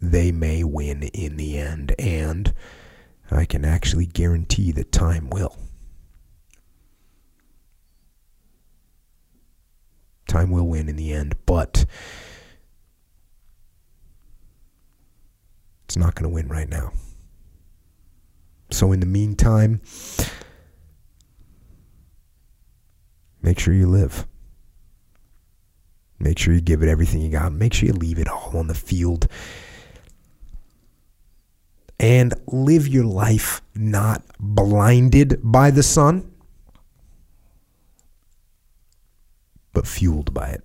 they 0.00 0.30
may 0.30 0.62
win 0.62 1.02
in 1.02 1.36
the 1.38 1.58
end 1.58 1.92
and 1.98 2.54
I 3.32 3.46
can 3.46 3.64
actually 3.64 4.06
guarantee 4.06 4.70
that 4.70 4.92
time 4.92 5.28
will. 5.28 5.56
Time 10.28 10.50
will 10.50 10.68
win 10.68 10.88
in 10.88 10.96
the 10.96 11.12
end, 11.12 11.34
but 11.46 11.84
it's 15.86 15.96
not 15.96 16.14
going 16.14 16.24
to 16.24 16.34
win 16.34 16.48
right 16.48 16.68
now. 16.68 16.92
So, 18.70 18.92
in 18.92 19.00
the 19.00 19.06
meantime, 19.06 19.80
make 23.42 23.58
sure 23.58 23.72
you 23.72 23.88
live. 23.88 24.26
Make 26.18 26.38
sure 26.38 26.52
you 26.52 26.60
give 26.60 26.82
it 26.82 26.90
everything 26.90 27.22
you 27.22 27.30
got. 27.30 27.52
Make 27.52 27.72
sure 27.72 27.86
you 27.86 27.94
leave 27.94 28.18
it 28.18 28.28
all 28.28 28.58
on 28.58 28.66
the 28.66 28.74
field. 28.74 29.28
And 31.98 32.34
live 32.46 32.86
your 32.86 33.04
life 33.04 33.62
not 33.74 34.22
blinded 34.38 35.40
by 35.42 35.70
the 35.70 35.82
sun, 35.82 36.30
but 39.78 39.86
fueled 39.86 40.34
by 40.34 40.48
it. 40.48 40.64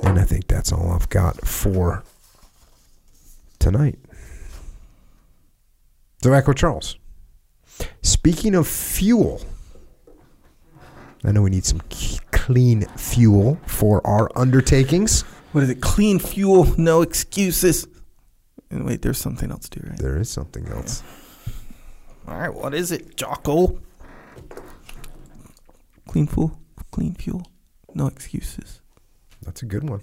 And 0.00 0.18
I 0.18 0.24
think 0.24 0.46
that's 0.46 0.70
all 0.70 0.92
I've 0.92 1.08
got 1.08 1.40
for 1.46 2.04
tonight. 3.58 3.98
Tobacco 6.20 6.52
Charles. 6.52 6.98
Speaking 8.02 8.54
of 8.54 8.68
fuel, 8.68 9.40
I 11.24 11.32
know 11.32 11.40
we 11.40 11.48
need 11.48 11.64
some 11.64 11.80
clean 12.30 12.82
fuel 12.98 13.58
for 13.64 14.06
our 14.06 14.30
undertakings. 14.36 15.22
What 15.52 15.64
is 15.64 15.70
it? 15.70 15.80
Clean 15.80 16.18
fuel, 16.18 16.66
no 16.76 17.00
excuses. 17.00 17.88
And 18.70 18.84
wait, 18.84 19.00
there's 19.00 19.16
something 19.16 19.50
else 19.50 19.70
too, 19.70 19.80
right? 19.82 19.98
There 19.98 20.18
is 20.18 20.28
something 20.28 20.68
else. 20.68 21.02
All 22.28 22.36
right, 22.38 22.52
what 22.52 22.74
is 22.74 22.92
it, 22.92 23.16
Jocko? 23.16 23.80
Clean 26.08 26.26
fuel, 26.26 26.58
clean 26.92 27.14
fuel, 27.14 27.46
no 27.94 28.06
excuses. 28.06 28.80
That's 29.42 29.62
a 29.62 29.66
good 29.66 29.88
one. 29.88 30.00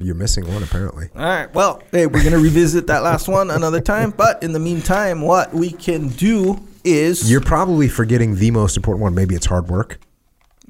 You're 0.00 0.14
missing 0.14 0.46
one, 0.52 0.62
apparently. 0.62 1.08
All 1.16 1.22
right, 1.22 1.52
well, 1.54 1.82
hey, 1.90 2.06
we're 2.06 2.22
gonna 2.22 2.38
revisit 2.38 2.86
that 2.86 3.02
last 3.02 3.26
one 3.28 3.50
another 3.50 3.80
time. 3.80 4.12
But 4.16 4.42
in 4.42 4.52
the 4.52 4.60
meantime, 4.60 5.22
what 5.22 5.52
we 5.52 5.70
can 5.70 6.08
do 6.08 6.60
is 6.84 7.30
You're 7.30 7.40
probably 7.40 7.88
forgetting 7.88 8.36
the 8.36 8.50
most 8.52 8.76
important 8.76 9.02
one. 9.02 9.14
Maybe 9.14 9.34
it's 9.34 9.46
hard 9.46 9.68
work. 9.68 9.98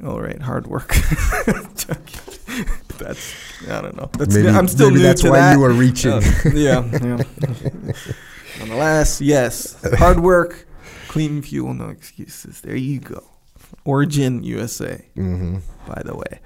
all 0.04 0.20
right, 0.20 0.40
hard 0.40 0.66
work. 0.66 0.94
that's 2.98 3.34
I 3.68 3.80
don't 3.82 3.96
know. 3.96 4.08
That's, 4.18 4.34
Maybe, 4.34 4.48
I'm 4.48 4.68
still 4.68 4.88
maybe 4.88 5.00
new 5.00 5.06
that's 5.06 5.22
to 5.22 5.30
why 5.30 5.38
that. 5.40 5.56
you 5.56 5.64
are 5.64 5.72
reaching. 5.72 6.12
Uh, 6.12 6.22
yeah, 6.54 6.84
yeah. 6.92 7.22
Nonetheless, 8.60 9.20
yes, 9.20 9.76
hard 9.98 10.20
work, 10.20 10.66
clean 11.08 11.42
fuel, 11.42 11.74
no 11.74 11.88
excuses. 11.88 12.60
There 12.62 12.76
you 12.76 13.00
go. 13.00 13.22
Origin 13.88 14.42
USA, 14.44 14.94
hmm 15.14 15.58
by 15.86 16.02
the 16.04 16.14
way. 16.14 16.40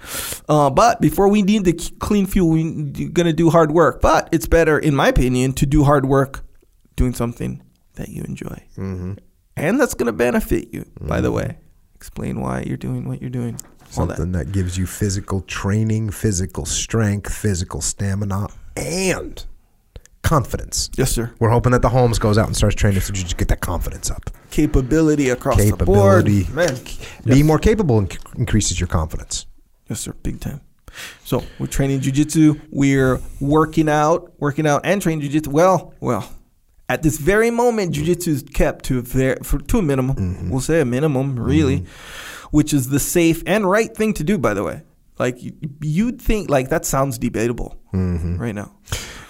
Uh, 0.49 0.71
but 0.71 1.01
before 1.01 1.29
we 1.29 1.43
need 1.43 1.65
the 1.65 1.73
clean 1.99 2.27
fuel, 2.27 2.49
we're 2.51 3.09
gonna 3.11 3.33
do 3.33 3.51
hard 3.51 3.73
work. 3.73 4.01
But 4.01 4.29
it's 4.31 4.47
better, 4.47 4.79
in 4.79 4.95
my 4.95 5.09
opinion, 5.09 5.53
to 5.55 5.67
do 5.67 5.83
hard 5.83 6.07
work 6.07 6.45
doing 6.95 7.13
something 7.15 7.61
that 7.95 8.09
you 8.09 8.23
enjoy, 8.23 8.59
hmm 8.77 9.15
and 9.57 9.79
that's 9.81 9.95
gonna 9.95 10.13
benefit 10.13 10.73
you. 10.73 10.85
By 11.01 11.21
the 11.21 11.33
way, 11.33 11.59
explain 11.97 12.41
why 12.41 12.63
you're 12.67 12.77
doing 12.89 13.09
what 13.09 13.21
you're 13.21 13.31
doing. 13.41 13.59
All 13.99 14.07
that. 14.07 14.17
Something 14.17 14.33
that 14.39 14.53
gives 14.53 14.79
you 14.79 14.87
physical 14.87 15.41
training, 15.43 16.11
physical 16.11 16.65
strength, 16.65 17.33
physical 17.35 17.81
stamina, 17.81 18.49
and 18.77 19.45
confidence. 20.23 20.91
Yes, 20.97 21.13
sir. 21.13 21.33
We're 21.39 21.51
hoping 21.51 21.73
that 21.73 21.83
the 21.83 21.89
Holmes 21.89 22.19
goes 22.19 22.39
out 22.39 22.47
and 22.47 22.57
starts 22.57 22.75
training 22.75 23.01
so 23.01 23.13
you 23.13 23.23
just 23.23 23.37
get 23.37 23.49
that 23.49 23.61
confidence 23.61 24.11
up. 24.11 24.31
Capability 24.51 25.31
across 25.31 25.57
Capability. 25.57 26.43
the 26.43 26.53
board, 26.53 26.71
man. 26.71 26.85
Being 27.25 27.47
more 27.47 27.59
capable 27.59 28.01
inc- 28.01 28.19
increases 28.39 28.81
your 28.81 28.87
confidence. 28.87 29.47
Yes, 29.89 30.01
sir. 30.01 30.15
Big 30.23 30.41
time. 30.41 30.61
So 31.25 31.43
we're 31.59 31.67
training 31.67 32.01
jujitsu. 32.01 32.61
We're 32.71 33.21
working 33.41 33.89
out, 33.89 34.33
working 34.39 34.67
out, 34.67 34.83
and 34.85 35.01
training 35.01 35.29
jujitsu. 35.29 35.49
Well, 35.49 35.95
well, 36.01 36.31
at 36.89 37.03
this 37.03 37.19
very 37.19 37.51
moment, 37.51 37.95
jujitsu 37.95 38.29
is 38.29 38.43
kept 38.43 38.85
to 38.87 38.99
a 38.99 39.03
very, 39.03 39.37
for, 39.43 39.59
to 39.59 39.79
a 39.79 39.83
minimum. 39.83 40.17
Mm-hmm. 40.17 40.51
We'll 40.51 40.61
say 40.61 40.81
a 40.81 40.85
minimum, 40.85 41.39
really, 41.39 41.81
mm-hmm. 41.81 42.57
which 42.57 42.75
is 42.75 42.91
the 42.91 43.01
safe 43.01 43.43
and 43.47 43.69
right 43.69 43.95
thing 43.95 44.13
to 44.15 44.25
do. 44.25 44.37
By 44.39 44.55
the 44.55 44.63
way, 44.63 44.83
like 45.19 45.43
you, 45.43 45.55
you'd 45.81 46.21
think, 46.21 46.51
like 46.51 46.69
that 46.69 46.85
sounds 46.85 47.19
debatable 47.19 47.79
mm-hmm. 47.95 48.37
right 48.37 48.55
now. 48.55 48.75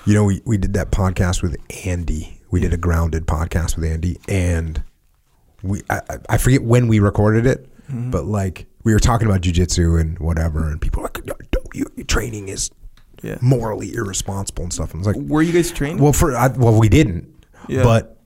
You 0.05 0.15
know, 0.15 0.25
we, 0.25 0.41
we 0.45 0.57
did 0.59 0.73
that 0.75 0.91
podcast 0.91 1.43
with 1.43 1.57
Andy. 1.87 2.41
We 2.51 2.61
did 2.61 2.73
a 2.73 2.77
grounded 2.77 3.27
podcast 3.27 3.77
with 3.77 3.85
Andy, 3.85 4.19
and 4.29 4.83
we 5.63 5.83
I, 5.89 6.01
I- 6.29 6.39
forget 6.39 6.63
when 6.63 6.89
we 6.89 6.99
recorded 7.01 7.47
it, 7.47 7.69
Mm-hmm. 7.91 8.11
but 8.13 8.25
like 8.25 8.67
we 8.85 8.93
were 8.95 9.01
talking 9.01 9.27
about 9.27 9.41
jujitsu 9.41 10.01
and 10.01 10.17
whatever, 10.21 10.69
and 10.69 10.81
people 10.81 11.03
were 11.03 11.09
like, 11.15 11.27
no, 11.27 11.35
no, 11.53 11.61
you, 11.75 11.87
your 11.97 12.07
training 12.07 12.49
is 12.49 12.71
Yeah. 13.23 13.39
morally 13.43 13.93
irresponsible 13.95 14.63
and 14.63 14.73
stuff. 14.73 14.95
And 14.95 15.05
I 15.05 15.09
was 15.09 15.17
like, 15.17 15.27
Were 15.29 15.43
you 15.43 15.53
guys 15.53 15.73
trained? 15.73 16.01
well, 16.01 16.13
for 16.13 16.35
I, 16.37 16.47
well, 16.49 16.79
we 16.79 16.89
didn't, 16.89 17.29
Yeah. 17.69 17.83
but 17.83 18.19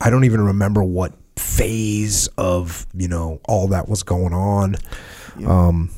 I 0.00 0.08
don't 0.10 0.24
even 0.24 0.40
remember 0.40 0.82
what 0.82 1.12
phase 1.38 2.26
of 2.38 2.86
you 2.94 3.06
know 3.08 3.40
all 3.44 3.68
that 3.68 3.86
was 3.88 4.02
going 4.02 4.32
on. 4.32 4.76
Um, 5.46 5.90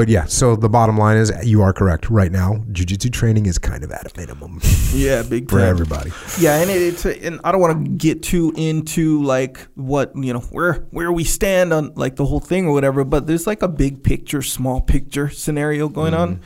but 0.00 0.08
yeah, 0.08 0.24
so 0.24 0.56
the 0.56 0.70
bottom 0.70 0.96
line 0.96 1.18
is 1.18 1.30
you 1.44 1.60
are 1.60 1.74
correct. 1.74 2.08
Right 2.08 2.32
now, 2.32 2.64
jujitsu 2.72 3.12
training 3.12 3.44
is 3.44 3.58
kind 3.58 3.84
of 3.84 3.92
at 3.92 4.10
a 4.10 4.18
minimum 4.18 4.58
yeah, 4.94 5.22
big 5.22 5.50
for 5.50 5.58
time. 5.58 5.68
everybody. 5.68 6.10
Yeah, 6.38 6.58
and 6.58 6.70
it, 6.70 6.80
it's 6.80 7.04
and 7.04 7.38
I 7.44 7.52
don't 7.52 7.60
want 7.60 7.84
to 7.84 7.90
get 7.98 8.22
too 8.22 8.50
into 8.56 9.22
like 9.22 9.58
what 9.74 10.12
you 10.16 10.32
know 10.32 10.40
where 10.40 10.86
where 10.90 11.12
we 11.12 11.24
stand 11.24 11.74
on 11.74 11.92
like 11.96 12.16
the 12.16 12.24
whole 12.24 12.40
thing 12.40 12.66
or 12.66 12.72
whatever, 12.72 13.04
but 13.04 13.26
there's 13.26 13.46
like 13.46 13.60
a 13.60 13.68
big 13.68 14.02
picture, 14.02 14.40
small 14.40 14.80
picture 14.80 15.28
scenario 15.28 15.90
going 15.90 16.14
on, 16.14 16.40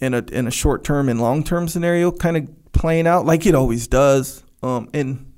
in 0.00 0.12
a 0.12 0.24
in 0.32 0.48
a 0.48 0.50
short 0.50 0.82
term 0.82 1.08
and 1.08 1.20
long 1.20 1.44
term 1.44 1.68
scenario, 1.68 2.10
kind 2.10 2.36
of 2.36 2.72
playing 2.72 3.06
out 3.06 3.24
like 3.24 3.46
it 3.46 3.54
always 3.54 3.86
does. 3.86 4.42
Um, 4.64 4.90
and 4.92 5.32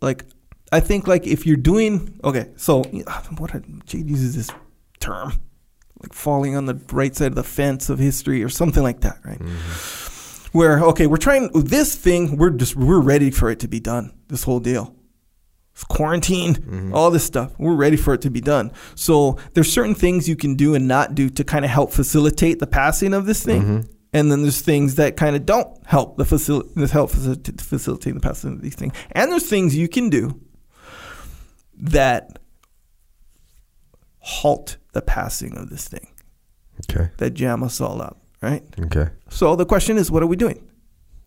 like 0.00 0.24
I 0.70 0.78
think 0.78 1.08
like 1.08 1.26
if 1.26 1.46
you're 1.46 1.56
doing 1.56 2.20
okay, 2.22 2.52
so 2.54 2.82
what 3.38 3.50
Jade 3.86 4.08
uses 4.08 4.36
this 4.36 4.50
term 5.00 5.32
like 6.04 6.12
falling 6.12 6.54
on 6.54 6.66
the 6.66 6.74
right 6.92 7.14
side 7.16 7.28
of 7.28 7.34
the 7.34 7.42
fence 7.42 7.88
of 7.88 7.98
history 7.98 8.44
or 8.44 8.48
something 8.48 8.82
like 8.82 9.00
that, 9.00 9.18
right? 9.24 9.38
Mm-hmm. 9.38 10.58
where 10.58 10.82
okay, 10.84 11.06
we're 11.06 11.16
trying 11.16 11.50
this 11.52 11.94
thing. 11.94 12.36
We're 12.36 12.50
just 12.50 12.76
we're 12.76 13.00
ready 13.00 13.30
for 13.30 13.50
it 13.50 13.60
to 13.60 13.68
be 13.68 13.80
done. 13.80 14.12
This 14.28 14.44
whole 14.44 14.60
deal, 14.60 14.94
it's 15.72 15.84
quarantine, 15.84 16.54
mm-hmm. 16.54 16.94
all 16.94 17.10
this 17.10 17.24
stuff. 17.24 17.52
We're 17.58 17.74
ready 17.74 17.96
for 17.96 18.14
it 18.14 18.22
to 18.22 18.30
be 18.30 18.40
done. 18.40 18.70
So 18.94 19.38
there's 19.54 19.72
certain 19.72 19.94
things 19.94 20.28
you 20.28 20.36
can 20.36 20.54
do 20.56 20.74
and 20.74 20.86
not 20.86 21.14
do 21.14 21.30
to 21.30 21.42
kind 21.42 21.64
of 21.64 21.70
help 21.70 21.90
facilitate 21.90 22.58
the 22.58 22.66
passing 22.66 23.14
of 23.14 23.26
this 23.26 23.42
thing. 23.42 23.62
Mm-hmm. 23.62 23.90
And 24.12 24.30
then 24.30 24.42
there's 24.42 24.60
things 24.60 24.94
that 24.96 25.16
kind 25.16 25.34
of 25.34 25.44
don't 25.44 25.84
help 25.86 26.18
the 26.18 26.24
facil- 26.24 26.90
help 26.90 27.10
facilitate, 27.10 27.60
facilitate 27.60 28.14
the 28.14 28.20
passing 28.20 28.52
of 28.52 28.62
these 28.62 28.76
things. 28.76 28.94
And 29.10 29.32
there's 29.32 29.48
things 29.48 29.76
you 29.76 29.88
can 29.88 30.08
do 30.08 30.40
that 31.76 32.38
halt 34.20 34.76
the 34.94 35.02
passing 35.02 35.56
of 35.58 35.68
this 35.70 35.86
thing 35.88 36.08
Okay. 36.90 37.10
that 37.18 37.34
jam 37.34 37.62
us 37.62 37.80
all 37.80 38.00
up, 38.02 38.20
right? 38.42 38.62
Okay. 38.80 39.08
So 39.28 39.54
the 39.56 39.66
question 39.66 39.96
is, 39.98 40.10
what 40.10 40.22
are 40.22 40.26
we 40.26 40.36
doing? 40.36 40.60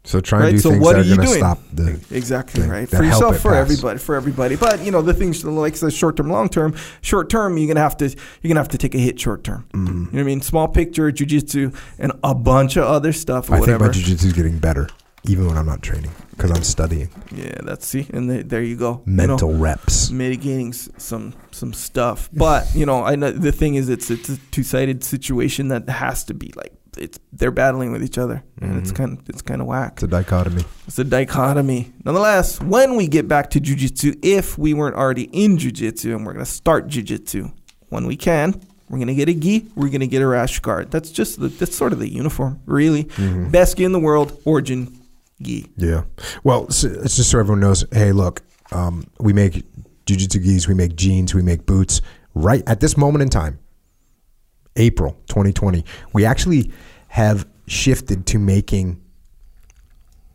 So 0.04 0.22
try 0.22 0.38
and 0.40 0.46
Right, 0.46 0.52
do 0.52 0.60
so 0.60 0.70
things 0.72 0.82
what 0.84 0.94
that 0.94 1.00
are 1.00 1.02
are 1.02 1.06
you 1.06 1.16
doing? 1.18 1.38
stop 1.40 1.60
the. 1.74 2.00
Exactly 2.12 2.64
right 2.66 2.88
for 2.88 3.04
yourself, 3.04 3.40
for 3.40 3.52
pass. 3.52 3.58
everybody, 3.60 4.00
for 4.00 4.16
everybody. 4.16 4.56
But 4.56 4.82
you 4.86 4.90
know 4.92 5.02
the 5.02 5.14
things 5.14 5.44
like 5.44 5.74
the 5.76 5.92
short 5.92 6.16
term, 6.16 6.30
long 6.30 6.48
term. 6.48 6.76
Short 7.02 7.30
term, 7.30 7.58
you're 7.58 7.68
gonna 7.68 7.82
have 7.82 7.98
to 7.98 8.06
you're 8.08 8.48
gonna 8.48 8.62
have 8.62 8.70
to 8.70 8.78
take 8.78 8.96
a 8.96 9.00
hit 9.00 9.20
short 9.20 9.44
term. 9.44 9.66
Mm-hmm. 9.74 9.88
You 9.88 9.94
know 10.06 10.10
what 10.12 10.20
I 10.20 10.24
mean? 10.24 10.42
Small 10.42 10.70
picture, 10.70 11.12
jujitsu, 11.12 11.76
and 12.00 12.14
a 12.24 12.34
bunch 12.34 12.78
of 12.78 12.86
other 12.86 13.12
stuff 13.12 13.50
or 13.50 13.56
I 13.56 13.58
think 13.58 13.68
whatever. 13.68 13.86
my 13.88 13.92
jiu-jitsu 13.92 14.28
is 14.28 14.34
getting 14.34 14.60
better, 14.60 14.88
even 15.30 15.48
when 15.48 15.58
I'm 15.58 15.66
not 15.66 15.82
training, 15.82 16.12
because 16.32 16.52
I'm 16.52 16.64
studying 16.64 17.10
yeah, 17.32 17.60
that's 17.64 17.86
see, 17.88 18.08
and 18.14 18.30
the, 18.30 18.44
there 18.44 18.62
you 18.62 18.76
go. 18.76 19.02
You 19.06 19.14
know, 19.14 19.28
mental 19.28 19.54
reps. 19.54 20.10
mitigating 20.12 20.70
s- 20.70 20.90
some 20.98 21.34
some 21.52 21.74
stuff. 21.74 22.30
But 22.34 22.68
you 22.76 22.86
know, 22.86 23.04
I 23.04 23.16
know 23.16 23.32
the 23.32 23.52
thing 23.52 23.76
is, 23.76 23.90
it's 23.90 24.10
it's 24.10 24.30
a 24.30 24.38
two 24.52 24.64
sided 24.64 25.04
situation 25.04 25.68
that 25.70 25.88
has 25.90 26.24
to 26.26 26.34
be 26.34 26.52
like 26.56 26.74
it's 26.98 27.20
they're 27.34 27.52
battling 27.52 27.92
with 27.92 28.04
each 28.04 28.18
other, 28.18 28.44
and 28.62 28.78
it's 28.78 28.92
Mhm. 28.92 28.96
kind 28.96 29.18
of 29.20 29.30
it's 29.30 29.42
kind 29.42 29.62
of 29.62 29.68
whack. 29.68 29.94
It's 29.96 30.04
a 30.04 30.08
dichotomy. 30.08 30.64
It's 30.88 30.98
a 31.00 31.04
dichotomy. 31.04 31.92
Nonetheless, 32.06 32.60
when 32.62 32.96
we 32.96 33.08
get 33.08 33.28
back 33.28 33.50
to 33.52 33.60
jujitsu, 33.62 34.18
if 34.24 34.58
we 34.58 34.74
weren't 34.74 34.96
already 34.96 35.24
in 35.32 35.58
jujitsu 35.58 36.16
and 36.16 36.26
we're 36.26 36.34
gonna 36.34 36.46
start 36.46 36.88
jujitsu, 36.88 37.52
when 37.90 38.08
we 38.08 38.16
can, 38.16 38.60
we're 38.90 38.98
gonna 39.00 39.14
get 39.14 39.30
a 39.30 39.34
gi, 39.34 39.68
we're 39.76 39.90
gonna 39.90 40.08
get 40.08 40.22
a 40.24 40.28
rash 40.28 40.60
guard. 40.60 40.90
That's 40.90 41.12
just 41.12 41.40
the, 41.40 41.50
that's 41.50 41.76
sort 41.76 41.94
of 41.94 42.00
the 42.00 42.12
uniform, 42.12 42.62
really. 42.66 43.04
Mhm. 43.04 43.52
Best 43.52 43.78
gi 43.78 43.84
in 43.84 43.92
the 43.92 44.00
world, 44.00 44.40
origin 44.46 44.97
gi. 45.42 45.68
Yeah. 45.78 46.04
Well, 46.44 46.70
so 46.70 46.88
it's 46.88 47.16
just 47.16 47.32
so 47.32 47.40
everyone 47.40 47.60
knows. 47.60 47.86
Hey, 47.92 48.12
look, 48.12 48.42
um, 48.72 49.06
we 49.20 49.34
make 49.34 49.64
jujitsu 50.06 50.44
gis, 50.44 50.68
we 50.68 50.74
make 50.74 50.96
jeans, 50.96 51.34
we 51.34 51.42
make 51.42 51.66
boots. 51.66 52.02
Right 52.34 52.64
at 52.68 52.80
this 52.80 52.98
moment 52.98 53.24
in 53.24 53.30
time, 53.30 53.60
April 54.76 55.14
2020, 55.28 55.84
we 56.14 56.26
actually 56.26 56.72
have 57.08 57.48
shifted 57.68 58.26
to 58.28 58.38
making 58.38 59.02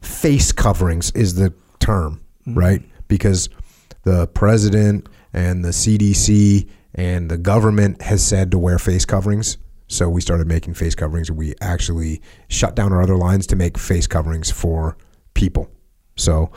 face 0.00 0.50
coverings. 0.52 1.10
Is 1.12 1.36
the 1.36 1.54
term 1.78 2.22
right? 2.46 2.82
Because 3.08 3.48
the 4.04 4.26
president 4.28 5.08
and 5.32 5.64
the 5.64 5.70
CDC 5.70 6.68
and 6.94 7.30
the 7.30 7.38
government 7.38 8.02
has 8.02 8.24
said 8.24 8.50
to 8.50 8.58
wear 8.58 8.78
face 8.78 9.04
coverings. 9.04 9.58
So 9.92 10.08
we 10.08 10.20
started 10.22 10.46
making 10.46 10.74
face 10.74 10.94
coverings 10.94 11.30
we 11.30 11.54
actually 11.60 12.22
shut 12.48 12.74
down 12.74 12.92
our 12.92 13.02
other 13.02 13.16
lines 13.16 13.46
to 13.48 13.56
make 13.56 13.76
face 13.76 14.06
coverings 14.06 14.50
for 14.50 14.96
people. 15.34 15.70
So 16.16 16.50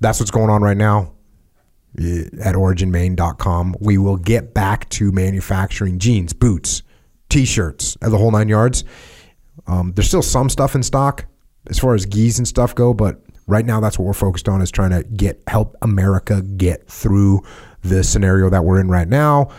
that's 0.00 0.18
what's 0.18 0.32
going 0.32 0.50
on 0.50 0.62
right 0.62 0.76
now 0.76 1.12
eh, 1.98 2.24
at 2.42 2.56
originmaine.com. 2.56 3.76
We 3.80 3.98
will 3.98 4.16
get 4.16 4.52
back 4.52 4.88
to 4.90 5.12
manufacturing 5.12 6.00
jeans, 6.00 6.32
boots, 6.32 6.82
t 7.28 7.44
shirts, 7.44 7.96
the 8.00 8.18
whole 8.18 8.32
nine 8.32 8.48
yards. 8.48 8.84
Um, 9.68 9.92
there's 9.92 10.08
still 10.08 10.22
some 10.22 10.48
stuff 10.48 10.74
in 10.74 10.82
stock 10.82 11.26
as 11.68 11.78
far 11.78 11.94
as 11.94 12.04
gis 12.04 12.38
and 12.38 12.48
stuff 12.48 12.74
go, 12.74 12.92
but 12.92 13.22
right 13.46 13.64
now 13.64 13.78
that's 13.78 13.96
what 13.96 14.06
we're 14.06 14.12
focused 14.12 14.48
on 14.48 14.60
is 14.60 14.70
trying 14.72 14.90
to 14.90 15.04
get 15.04 15.40
help 15.46 15.76
America 15.82 16.42
get 16.42 16.88
through 16.88 17.42
the 17.82 18.02
scenario 18.02 18.50
that 18.50 18.64
we're 18.64 18.80
in 18.80 18.88
right 18.88 19.08
now. 19.08 19.50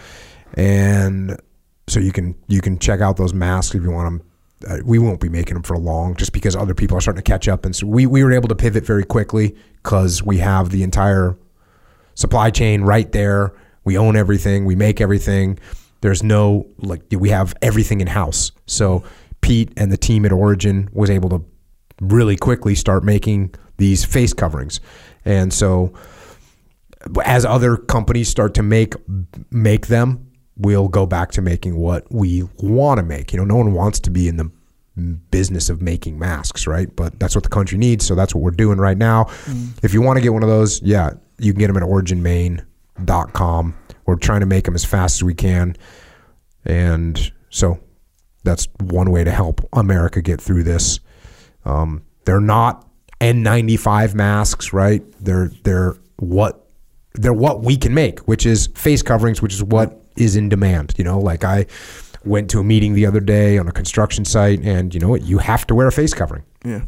And 0.55 1.39
so 1.87 1.99
you 1.99 2.11
can 2.11 2.35
you 2.47 2.61
can 2.61 2.79
check 2.79 3.01
out 3.01 3.17
those 3.17 3.33
masks 3.33 3.75
if 3.75 3.83
you 3.83 3.91
want 3.91 4.05
them. 4.05 4.29
Uh, 4.65 4.77
we 4.85 4.97
won't 4.97 5.19
be 5.19 5.27
making 5.27 5.55
them 5.55 5.63
for 5.63 5.77
long 5.77 6.15
just 6.15 6.31
because 6.31 6.55
other 6.55 6.73
people 6.73 6.97
are 6.97 7.01
starting 7.01 7.21
to 7.21 7.29
catch 7.29 7.49
up. 7.49 7.65
And 7.65 7.75
so 7.75 7.85
we, 7.85 8.05
we 8.05 8.23
were 8.23 8.31
able 8.31 8.47
to 8.47 8.55
pivot 8.55 8.85
very 8.85 9.03
quickly 9.03 9.57
because 9.81 10.23
we 10.23 10.37
have 10.37 10.69
the 10.69 10.83
entire 10.83 11.37
supply 12.15 12.49
chain 12.49 12.83
right 12.83 13.11
there. 13.11 13.53
We 13.83 13.97
own 13.97 14.15
everything. 14.15 14.63
We 14.63 14.75
make 14.75 15.01
everything. 15.01 15.59
There's 15.99 16.23
no 16.23 16.67
like 16.77 17.01
we 17.11 17.29
have 17.29 17.53
everything 17.61 18.01
in 18.01 18.07
house. 18.07 18.51
So 18.65 19.03
Pete 19.41 19.73
and 19.75 19.91
the 19.91 19.97
team 19.97 20.25
at 20.25 20.31
Origin 20.31 20.89
was 20.93 21.09
able 21.09 21.29
to 21.29 21.43
really 21.99 22.37
quickly 22.37 22.75
start 22.75 23.03
making 23.03 23.53
these 23.77 24.05
face 24.05 24.33
coverings, 24.33 24.79
and 25.25 25.51
so 25.51 25.93
as 27.25 27.45
other 27.45 27.77
companies 27.77 28.29
start 28.29 28.53
to 28.55 28.63
make 28.63 28.95
make 29.51 29.87
them, 29.87 30.31
we'll 30.57 30.87
go 30.87 31.05
back 31.05 31.31
to 31.31 31.41
making 31.41 31.75
what 31.77 32.05
we 32.11 32.43
want 32.59 32.99
to 32.99 33.03
make. 33.03 33.33
You 33.33 33.39
know, 33.39 33.45
no 33.45 33.55
one 33.55 33.73
wants 33.73 33.99
to 34.01 34.11
be 34.11 34.27
in 34.27 34.37
the 34.37 34.51
business 35.31 35.69
of 35.69 35.81
making 35.81 36.19
masks, 36.19 36.67
right? 36.67 36.93
But 36.95 37.19
that's 37.19 37.35
what 37.35 37.43
the 37.43 37.49
country 37.49 37.77
needs, 37.77 38.05
so 38.05 38.15
that's 38.15 38.35
what 38.35 38.43
we're 38.43 38.51
doing 38.51 38.77
right 38.77 38.97
now. 38.97 39.25
If 39.81 39.93
you 39.93 40.01
want 40.01 40.17
to 40.17 40.21
get 40.21 40.33
one 40.33 40.43
of 40.43 40.49
those, 40.49 40.81
yeah, 40.81 41.11
you 41.39 41.51
can 41.53 41.59
get 41.59 41.67
them 41.67 41.77
at 41.77 41.83
originmaine.com. 41.83 43.75
We're 44.05 44.15
trying 44.17 44.41
to 44.41 44.45
make 44.45 44.65
them 44.65 44.75
as 44.75 44.85
fast 44.85 45.17
as 45.17 45.23
we 45.23 45.33
can. 45.33 45.75
And 46.65 47.31
so 47.49 47.79
that's 48.43 48.67
one 48.79 49.09
way 49.11 49.23
to 49.23 49.31
help 49.31 49.67
America 49.73 50.21
get 50.21 50.39
through 50.39 50.63
this. 50.63 50.99
Um, 51.65 52.03
they're 52.25 52.39
not 52.39 52.87
N95 53.19 54.13
masks, 54.13 54.73
right? 54.73 55.01
They're 55.19 55.49
they're 55.63 55.95
what 56.17 56.67
they're 57.13 57.33
what 57.33 57.63
we 57.63 57.77
can 57.77 57.93
make, 57.93 58.19
which 58.21 58.45
is 58.45 58.67
face 58.75 59.01
coverings, 59.01 59.41
which 59.41 59.53
is 59.53 59.63
what 59.63 60.02
is 60.15 60.35
in 60.35 60.49
demand. 60.49 60.93
You 60.97 61.03
know, 61.03 61.19
like 61.19 61.43
I 61.43 61.65
went 62.25 62.49
to 62.51 62.59
a 62.59 62.63
meeting 62.63 62.93
the 62.93 63.05
other 63.05 63.19
day 63.19 63.57
on 63.57 63.67
a 63.67 63.71
construction 63.71 64.25
site, 64.25 64.61
and 64.61 64.93
you 64.93 64.99
know 64.99 65.09
what? 65.09 65.23
You 65.23 65.39
have 65.39 65.67
to 65.67 65.75
wear 65.75 65.87
a 65.87 65.91
face 65.91 66.13
covering. 66.13 66.43
Yeah. 66.63 66.83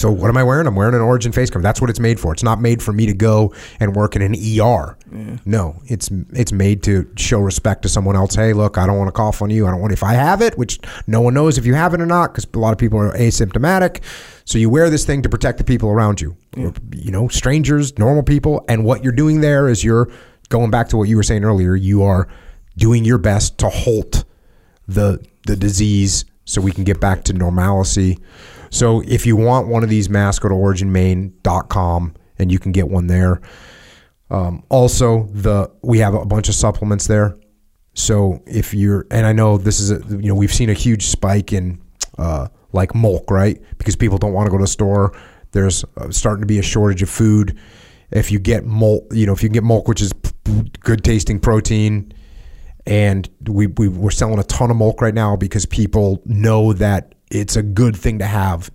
So 0.00 0.10
what 0.10 0.30
am 0.30 0.36
I 0.38 0.42
wearing? 0.42 0.66
I'm 0.66 0.76
wearing 0.76 0.94
an 0.94 1.02
Origin 1.02 1.30
face 1.30 1.50
cover. 1.50 1.62
That's 1.62 1.78
what 1.78 1.90
it's 1.90 2.00
made 2.00 2.18
for. 2.18 2.32
It's 2.32 2.42
not 2.42 2.58
made 2.58 2.82
for 2.82 2.90
me 2.90 3.04
to 3.04 3.12
go 3.12 3.52
and 3.80 3.94
work 3.94 4.16
in 4.16 4.22
an 4.22 4.34
ER. 4.34 4.96
No, 5.44 5.82
it's 5.84 6.08
it's 6.30 6.52
made 6.52 6.82
to 6.84 7.06
show 7.16 7.38
respect 7.38 7.82
to 7.82 7.90
someone 7.90 8.16
else. 8.16 8.34
Hey, 8.34 8.54
look, 8.54 8.78
I 8.78 8.86
don't 8.86 8.96
want 8.96 9.08
to 9.08 9.12
cough 9.12 9.42
on 9.42 9.50
you. 9.50 9.66
I 9.66 9.70
don't 9.70 9.80
want 9.80 9.92
if 9.92 10.02
I 10.02 10.14
have 10.14 10.40
it, 10.40 10.56
which 10.56 10.80
no 11.06 11.20
one 11.20 11.34
knows 11.34 11.58
if 11.58 11.66
you 11.66 11.74
have 11.74 11.92
it 11.92 12.00
or 12.00 12.06
not, 12.06 12.32
because 12.32 12.46
a 12.54 12.58
lot 12.58 12.72
of 12.72 12.78
people 12.78 12.98
are 12.98 13.12
asymptomatic. 13.12 14.00
So 14.46 14.56
you 14.56 14.70
wear 14.70 14.88
this 14.88 15.04
thing 15.04 15.20
to 15.20 15.28
protect 15.28 15.58
the 15.58 15.64
people 15.64 15.90
around 15.90 16.18
you, 16.22 16.34
or, 16.56 16.72
you 16.94 17.10
know, 17.10 17.28
strangers, 17.28 17.98
normal 17.98 18.22
people. 18.22 18.64
And 18.68 18.86
what 18.86 19.04
you're 19.04 19.12
doing 19.12 19.42
there 19.42 19.68
is 19.68 19.84
you're 19.84 20.10
going 20.50 20.70
back 20.70 20.88
to 20.90 20.98
what 20.98 21.08
you 21.08 21.16
were 21.16 21.22
saying 21.22 21.44
earlier. 21.44 21.74
You 21.74 22.02
are 22.02 22.28
doing 22.76 23.04
your 23.04 23.18
best 23.18 23.56
to 23.58 23.70
halt 23.70 24.24
the 24.86 25.24
the 25.46 25.56
disease 25.56 26.26
so 26.44 26.60
we 26.60 26.72
can 26.72 26.84
get 26.84 27.00
back 27.00 27.24
to 27.24 27.32
normalcy. 27.32 28.18
So 28.70 29.00
if 29.00 29.26
you 29.26 29.36
want 29.36 29.68
one 29.68 29.82
of 29.82 29.88
these 29.88 30.08
masks, 30.10 30.38
go 30.38 30.48
to 30.48 30.54
originmaine.com 30.54 32.14
and 32.38 32.52
you 32.52 32.58
can 32.58 32.72
get 32.72 32.88
one 32.88 33.06
there. 33.06 33.40
Um, 34.30 34.62
also, 34.68 35.24
the 35.32 35.70
we 35.82 35.98
have 35.98 36.14
a 36.14 36.24
bunch 36.24 36.48
of 36.48 36.54
supplements 36.54 37.06
there. 37.06 37.36
So 37.94 38.42
if 38.46 38.72
you're, 38.72 39.06
and 39.10 39.26
I 39.26 39.32
know 39.32 39.58
this 39.58 39.80
is 39.80 39.90
a, 39.90 39.98
you 40.08 40.28
know, 40.28 40.34
we've 40.34 40.54
seen 40.54 40.70
a 40.70 40.74
huge 40.74 41.06
spike 41.06 41.52
in 41.52 41.80
uh, 42.16 42.48
like 42.72 42.94
Molk, 42.94 43.30
right? 43.30 43.60
Because 43.78 43.96
people 43.96 44.18
don't 44.18 44.32
want 44.32 44.46
to 44.46 44.50
go 44.50 44.58
to 44.58 44.64
the 44.64 44.68
store. 44.68 45.12
There's 45.50 45.84
uh, 45.96 46.10
starting 46.10 46.42
to 46.42 46.46
be 46.46 46.60
a 46.60 46.62
shortage 46.62 47.02
of 47.02 47.10
food. 47.10 47.58
If 48.12 48.30
you 48.30 48.38
get 48.38 48.64
Molk, 48.64 49.04
you 49.12 49.26
know, 49.26 49.32
if 49.32 49.42
you 49.42 49.48
can 49.48 49.54
get 49.54 49.64
Molk, 49.64 49.88
which 49.88 50.00
is 50.00 50.12
good 50.80 51.04
tasting 51.04 51.40
protein, 51.40 52.12
and 52.86 53.28
we, 53.48 53.66
we 53.66 53.88
we're 53.88 54.10
selling 54.10 54.38
a 54.38 54.44
ton 54.44 54.70
of 54.70 54.76
Molk 54.76 55.00
right 55.00 55.14
now 55.14 55.36
because 55.36 55.66
people 55.66 56.22
know 56.24 56.72
that 56.72 57.14
it's 57.30 57.56
a 57.56 57.62
good 57.62 57.96
thing 57.96 58.18
to 58.18 58.26
have, 58.26 58.70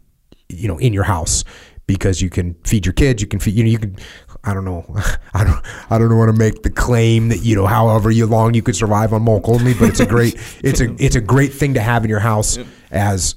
you 0.50 0.68
know, 0.68 0.78
in 0.78 0.94
your 0.94 1.04
house 1.04 1.44
because 1.88 2.22
you 2.22 2.30
can 2.30 2.56
feed 2.64 2.86
your 2.86 2.94
kids, 2.94 3.22
you 3.22 3.28
can 3.28 3.40
feed, 3.40 3.56
you 3.56 3.64
know, 3.64 3.70
you 3.70 3.80
can. 3.80 3.98
I 4.44 4.54
don't 4.54 4.66
know. 4.66 4.86
I 5.34 5.44
don't. 5.44 5.66
I 5.90 5.98
don't 5.98 6.18
want 6.18 6.34
to 6.34 6.38
make 6.38 6.64
the 6.64 6.70
claim 6.70 7.30
that 7.30 7.40
you 7.40 7.56
know, 7.56 7.66
however 7.66 8.12
you 8.12 8.26
long 8.26 8.54
you 8.54 8.62
could 8.62 8.76
survive 8.76 9.14
on 9.14 9.24
Molk 9.24 9.48
only, 9.50 9.74
but 9.74 9.90
it's 9.90 10.00
a 10.00 10.06
great. 10.06 10.36
it's 10.64 10.82
a 10.82 10.96
it's 11.04 11.16
a 11.16 11.22
great 11.22 11.54
thing 11.54 11.74
to 11.74 11.82
have 11.82 12.04
in 12.04 12.10
your 12.10 12.20
house 12.20 12.58
as 12.92 13.36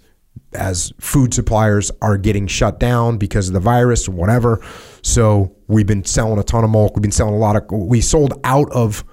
as 0.55 0.93
food 0.99 1.35
suppliers 1.35 1.91
are 2.01 2.17
getting 2.17 2.47
shut 2.47 2.81
down 2.81 3.19
because 3.19 3.49
of 3.49 3.55
the 3.55 3.61
virus 3.61 4.09
or 4.09 4.13
whatever. 4.13 4.65
So 5.03 5.55
we've 5.67 5.87
been 5.87 6.05
selling 6.05 6.39
a 6.39 6.43
ton 6.43 6.65
of 6.65 6.71
Molk. 6.71 6.95
We've 6.95 7.03
been 7.03 7.13
selling 7.13 7.35
a 7.35 7.39
lot 7.39 7.57
of. 7.57 7.71
We 7.71 8.01
sold 8.01 8.35
out 8.45 8.71
of 8.73 9.05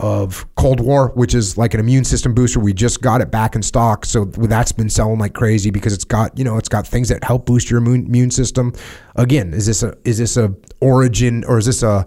of 0.00 0.46
Cold 0.54 0.78
War, 0.78 1.08
which 1.14 1.34
is 1.34 1.58
like 1.58 1.74
an 1.74 1.80
immune 1.80 2.04
system 2.04 2.32
booster. 2.32 2.60
We 2.60 2.72
just 2.72 3.02
got 3.02 3.20
it 3.20 3.30
back 3.32 3.56
in 3.56 3.62
stock, 3.62 4.04
so 4.04 4.24
that's 4.26 4.70
been 4.70 4.88
selling 4.88 5.18
like 5.18 5.34
crazy 5.34 5.70
because 5.70 5.92
it's 5.92 6.04
got 6.04 6.38
you 6.38 6.44
know 6.44 6.56
it's 6.56 6.68
got 6.68 6.86
things 6.86 7.08
that 7.08 7.24
help 7.24 7.46
boost 7.46 7.70
your 7.70 7.78
immune, 7.78 8.06
immune 8.06 8.30
system. 8.30 8.72
Again, 9.16 9.52
is 9.52 9.66
this 9.66 9.82
a 9.82 9.94
is 10.04 10.18
this 10.18 10.36
a 10.36 10.54
origin 10.80 11.44
or 11.44 11.58
is 11.58 11.66
this 11.66 11.82
a, 11.82 12.06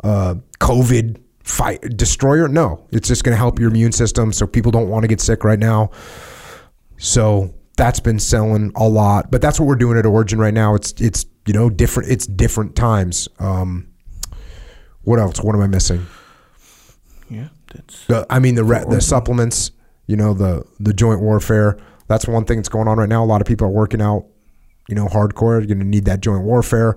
a 0.00 0.36
COVID 0.60 1.20
fight 1.42 1.80
destroyer? 1.96 2.46
No, 2.46 2.86
it's 2.92 3.08
just 3.08 3.24
going 3.24 3.32
to 3.32 3.38
help 3.38 3.58
your 3.58 3.70
immune 3.70 3.92
system, 3.92 4.32
so 4.32 4.46
people 4.46 4.70
don't 4.70 4.88
want 4.88 5.02
to 5.02 5.08
get 5.08 5.20
sick 5.20 5.42
right 5.42 5.58
now. 5.58 5.90
So 6.96 7.52
that's 7.82 7.98
been 7.98 8.20
selling 8.20 8.70
a 8.76 8.88
lot, 8.88 9.32
but 9.32 9.42
that's 9.42 9.58
what 9.58 9.66
we're 9.66 9.74
doing 9.74 9.98
at 9.98 10.06
Origin 10.06 10.38
right 10.38 10.54
now. 10.54 10.76
It's 10.76 10.92
it's 11.00 11.26
you 11.46 11.52
know 11.52 11.68
different. 11.68 12.12
It's 12.12 12.28
different 12.28 12.76
times. 12.76 13.28
Um, 13.40 13.88
what 15.02 15.18
else? 15.18 15.42
What 15.42 15.56
am 15.56 15.62
I 15.62 15.66
missing? 15.66 16.06
Yeah. 17.28 17.48
That's 17.74 18.06
The, 18.06 18.24
I 18.30 18.38
mean 18.38 18.54
the 18.54 18.62
re, 18.62 18.84
the 18.88 19.00
supplements, 19.00 19.72
you 20.06 20.14
know 20.14 20.32
the 20.32 20.64
the 20.78 20.92
joint 20.92 21.22
warfare. 21.22 21.76
That's 22.06 22.28
one 22.28 22.44
thing 22.44 22.58
that's 22.58 22.68
going 22.68 22.86
on 22.86 22.98
right 22.98 23.08
now. 23.08 23.24
A 23.24 23.26
lot 23.26 23.40
of 23.40 23.48
people 23.48 23.66
are 23.66 23.70
working 23.70 24.00
out, 24.00 24.26
you 24.88 24.94
know, 24.94 25.08
hardcore. 25.08 25.58
You're 25.58 25.74
gonna 25.74 25.82
need 25.82 26.04
that 26.04 26.20
joint 26.20 26.44
warfare. 26.44 26.96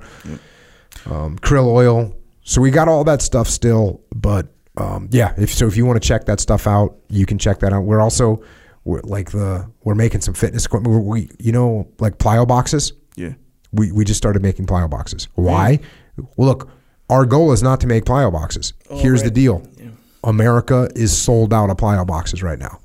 Um, 1.08 1.40
krill 1.40 1.66
oil. 1.66 2.16
So 2.44 2.62
we 2.62 2.70
got 2.70 2.88
all 2.88 3.04
that 3.06 3.24
stuff 3.24 3.48
still, 3.48 4.04
but 4.14 4.54
um, 4.78 5.10
yeah, 5.10 5.34
if 5.36 5.52
so, 5.52 5.66
if 5.66 5.78
you 5.78 5.86
want 5.88 6.00
to 6.00 6.08
check 6.08 6.26
that 6.26 6.40
stuff 6.40 6.68
out, 6.68 6.96
you 7.10 7.26
can 7.26 7.40
check 7.40 7.58
that 7.62 7.74
out. 7.74 7.86
We're 7.86 8.02
also 8.02 8.44
we're 8.86 9.02
like 9.02 9.32
the 9.32 9.70
we're 9.84 9.96
making 9.96 10.22
some 10.22 10.34
fitness 10.34 10.66
equipment. 10.66 11.04
We, 11.04 11.30
you 11.40 11.52
know 11.52 11.88
like 12.00 12.18
plyo 12.18 12.48
boxes. 12.48 12.94
Yeah. 13.16 13.34
We 13.74 13.92
we 13.92 14.06
just 14.06 14.18
started 14.18 14.42
making 14.42 14.68
plyo 14.68 14.90
boxes. 14.90 15.28
Why? 15.36 15.80
Well, 16.38 16.48
look, 16.48 16.70
our 17.10 17.26
goal 17.26 17.52
is 17.52 17.62
not 17.62 17.82
to 17.82 17.88
make 17.88 18.06
plyo 18.06 18.32
boxes. 18.32 18.74
Oh, 18.90 18.98
Here's 18.98 19.22
the 19.22 19.28
right. 19.28 19.34
deal: 19.34 19.68
America 20.24 20.88
is 20.96 21.16
sold 21.18 21.54
out 21.54 21.70
of 21.70 21.78
plyo 21.78 22.06
boxes 22.08 22.42
right 22.42 22.60
now, 22.60 22.80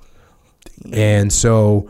and 0.93 1.33
so 1.33 1.89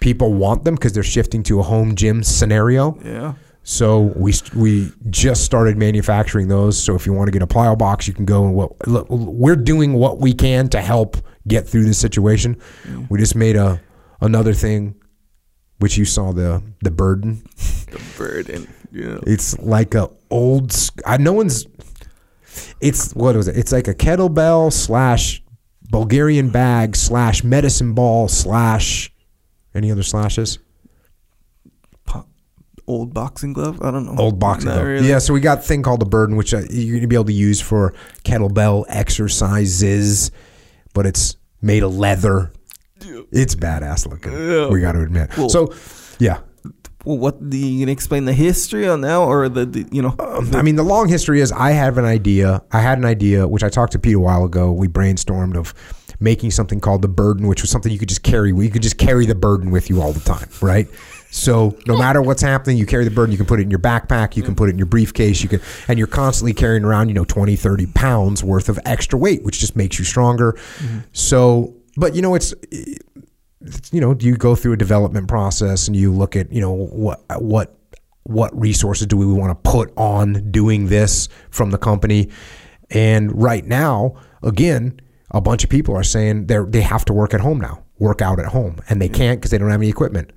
people 0.00 0.32
want 0.32 0.64
them 0.64 0.74
because 0.74 0.92
they're 0.92 1.02
shifting 1.02 1.42
to 1.44 1.60
a 1.60 1.62
home 1.62 1.94
gym 1.94 2.22
scenario. 2.22 2.98
Yeah. 3.04 3.34
So 3.64 4.00
we 4.16 4.32
we 4.56 4.90
just 5.10 5.44
started 5.44 5.76
manufacturing 5.76 6.48
those. 6.48 6.82
So 6.82 6.96
if 6.96 7.06
you 7.06 7.12
want 7.12 7.28
to 7.28 7.32
get 7.32 7.42
a 7.42 7.46
plyo 7.46 7.78
box, 7.78 8.08
you 8.08 8.14
can 8.14 8.24
go 8.24 8.44
and 8.44 8.54
what 8.54 8.88
look, 8.88 9.06
we're 9.08 9.56
doing 9.56 9.92
what 9.92 10.18
we 10.18 10.32
can 10.32 10.68
to 10.70 10.80
help 10.80 11.16
get 11.46 11.68
through 11.68 11.84
this 11.84 11.98
situation. 11.98 12.60
We 13.08 13.18
just 13.18 13.34
made 13.34 13.56
a 13.56 13.80
another 14.20 14.52
thing, 14.54 14.94
which 15.78 15.96
you 15.96 16.04
saw 16.04 16.32
the 16.32 16.62
the 16.82 16.90
burden. 16.90 17.42
The 17.90 18.00
burden. 18.16 18.68
Yeah. 18.90 19.18
It's 19.26 19.58
like 19.58 19.94
a 19.94 20.10
old. 20.30 20.74
I 21.06 21.16
no 21.16 21.32
one's. 21.32 21.66
It's 22.80 23.12
what 23.14 23.34
was 23.36 23.48
it? 23.48 23.56
It's 23.56 23.72
like 23.72 23.88
a 23.88 23.94
kettlebell 23.94 24.72
slash 24.72 25.42
Bulgarian 25.90 26.50
bag 26.50 26.96
slash 26.96 27.42
medicine 27.44 27.94
ball 27.94 28.28
slash 28.28 29.12
any 29.74 29.90
other 29.90 30.02
slashes. 30.02 30.58
Old 32.88 33.14
boxing 33.14 33.52
glove. 33.52 33.80
I 33.80 33.92
don't 33.92 34.04
know. 34.06 34.16
Old 34.20 34.40
boxing 34.40 34.68
Not 34.68 34.74
glove. 34.74 34.86
really. 34.86 35.08
Yeah, 35.08 35.18
so 35.18 35.32
we 35.32 35.40
got 35.40 35.58
a 35.58 35.62
thing 35.62 35.82
called 35.82 36.00
the 36.00 36.06
burden, 36.06 36.34
which 36.36 36.52
uh, 36.52 36.62
you're 36.68 36.94
going 36.94 37.02
to 37.02 37.06
be 37.06 37.14
able 37.14 37.26
to 37.26 37.32
use 37.32 37.60
for 37.60 37.94
kettlebell 38.24 38.84
exercises, 38.88 40.32
but 40.92 41.06
it's 41.06 41.36
made 41.60 41.82
of 41.82 41.94
leather. 41.94 42.52
It's 43.30 43.54
badass 43.54 44.08
looking. 44.08 44.32
Yeah. 44.32 44.68
We 44.68 44.80
got 44.80 44.92
to 44.92 45.00
admit. 45.00 45.32
So, 45.50 45.74
yeah. 46.18 46.40
Well, 47.04 47.18
what 47.18 47.50
the 47.50 47.58
you 47.58 47.84
gonna 47.84 47.92
explain 47.92 48.26
the 48.26 48.32
history 48.32 48.86
on 48.86 49.00
that, 49.00 49.16
or 49.16 49.48
the, 49.48 49.66
the 49.66 49.88
you 49.90 50.02
know? 50.02 50.14
Um, 50.20 50.54
I 50.54 50.62
mean, 50.62 50.76
the 50.76 50.84
long 50.84 51.08
history 51.08 51.40
is 51.40 51.50
I 51.50 51.72
have 51.72 51.98
an 51.98 52.04
idea. 52.04 52.62
I 52.70 52.80
had 52.80 52.96
an 52.98 53.04
idea, 53.04 53.48
which 53.48 53.64
I 53.64 53.68
talked 53.68 53.92
to 53.92 53.98
Pete 53.98 54.14
a 54.14 54.20
while 54.20 54.44
ago. 54.44 54.70
We 54.70 54.86
brainstormed 54.86 55.56
of 55.56 55.74
making 56.22 56.50
something 56.50 56.80
called 56.80 57.02
the 57.02 57.08
burden, 57.08 57.46
which 57.46 57.62
was 57.62 57.70
something 57.70 57.92
you 57.92 57.98
could 57.98 58.08
just 58.08 58.22
carry. 58.22 58.50
You 58.50 58.70
could 58.70 58.82
just 58.82 58.98
carry 58.98 59.26
the 59.26 59.34
burden 59.34 59.70
with 59.70 59.90
you 59.90 60.00
all 60.00 60.12
the 60.12 60.20
time, 60.20 60.48
right? 60.60 60.88
So 61.30 61.78
no 61.86 61.96
matter 61.96 62.20
what's 62.20 62.42
happening, 62.42 62.76
you 62.76 62.84
carry 62.84 63.04
the 63.04 63.10
burden. 63.10 63.32
You 63.32 63.38
can 63.38 63.46
put 63.46 63.58
it 63.58 63.62
in 63.62 63.70
your 63.70 63.80
backpack. 63.80 64.36
You 64.36 64.42
can 64.42 64.54
put 64.54 64.68
it 64.68 64.72
in 64.72 64.78
your 64.78 64.86
briefcase. 64.86 65.42
You 65.42 65.48
can, 65.48 65.60
and 65.88 65.98
you're 65.98 66.06
constantly 66.06 66.52
carrying 66.52 66.84
around, 66.84 67.08
you 67.08 67.14
know, 67.14 67.24
20, 67.24 67.56
30 67.56 67.86
pounds 67.86 68.44
worth 68.44 68.68
of 68.68 68.78
extra 68.84 69.18
weight, 69.18 69.42
which 69.42 69.58
just 69.58 69.74
makes 69.74 69.98
you 69.98 70.04
stronger. 70.04 70.52
Mm-hmm. 70.52 70.98
So, 71.12 71.74
but 71.96 72.14
you 72.14 72.20
know, 72.20 72.34
it's 72.34 72.54
you 73.92 74.00
know 74.00 74.16
you 74.18 74.36
go 74.36 74.54
through 74.54 74.72
a 74.72 74.76
development 74.76 75.28
process 75.28 75.86
and 75.86 75.96
you 75.96 76.12
look 76.12 76.36
at 76.36 76.52
you 76.52 76.60
know 76.60 76.72
what 76.72 77.22
what 77.40 77.76
what 78.24 78.58
resources 78.58 79.06
do 79.06 79.16
we 79.16 79.26
want 79.26 79.50
to 79.50 79.70
put 79.70 79.92
on 79.96 80.50
doing 80.50 80.88
this 80.88 81.28
from 81.50 81.70
the 81.70 81.78
company 81.78 82.28
and 82.90 83.40
right 83.40 83.64
now 83.64 84.14
again 84.42 85.00
a 85.32 85.40
bunch 85.40 85.64
of 85.64 85.70
people 85.70 85.96
are 85.96 86.02
saying 86.02 86.46
they 86.46 86.58
they 86.68 86.80
have 86.80 87.04
to 87.06 87.12
work 87.12 87.34
at 87.34 87.40
home 87.40 87.58
now 87.58 87.82
work 87.98 88.22
out 88.22 88.38
at 88.38 88.46
home 88.46 88.76
and 88.88 89.00
they 89.00 89.08
can't 89.08 89.40
because 89.40 89.50
they 89.50 89.58
don't 89.58 89.70
have 89.70 89.80
any 89.80 89.90
equipment. 89.90 90.30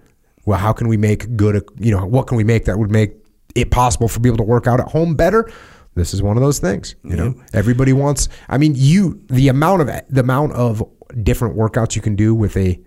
Well 0.46 0.60
how 0.60 0.74
can 0.74 0.88
we 0.88 0.98
make 0.98 1.36
good 1.36 1.64
you 1.78 1.92
know 1.92 2.06
what 2.06 2.28
can 2.28 2.38
we 2.38 2.44
make 2.44 2.66
that 2.66 2.78
would 2.78 2.92
make 2.92 3.14
it 3.56 3.72
possible 3.72 4.08
for 4.08 4.20
people 4.20 4.38
to 4.38 4.44
work 4.44 4.68
out 4.68 4.80
at 4.80 4.88
home 4.88 5.16
better? 5.16 5.50
This 5.96 6.14
is 6.14 6.22
one 6.22 6.36
of 6.36 6.44
those 6.44 6.60
things 6.60 6.96
you 7.04 7.16
know? 7.16 7.34
Everybody 7.54 7.94
wants 7.94 8.28
i 8.50 8.58
mean 8.58 8.74
you 8.76 9.22
the 9.28 9.48
amount 9.48 9.82
of 9.82 9.88
the 10.10 10.20
amount 10.22 10.54
of 10.54 10.84
different 11.24 11.56
workouts 11.56 11.96
you 11.96 12.02
can 12.02 12.16
do 12.16 12.36
with 12.36 12.58
a 12.58 12.80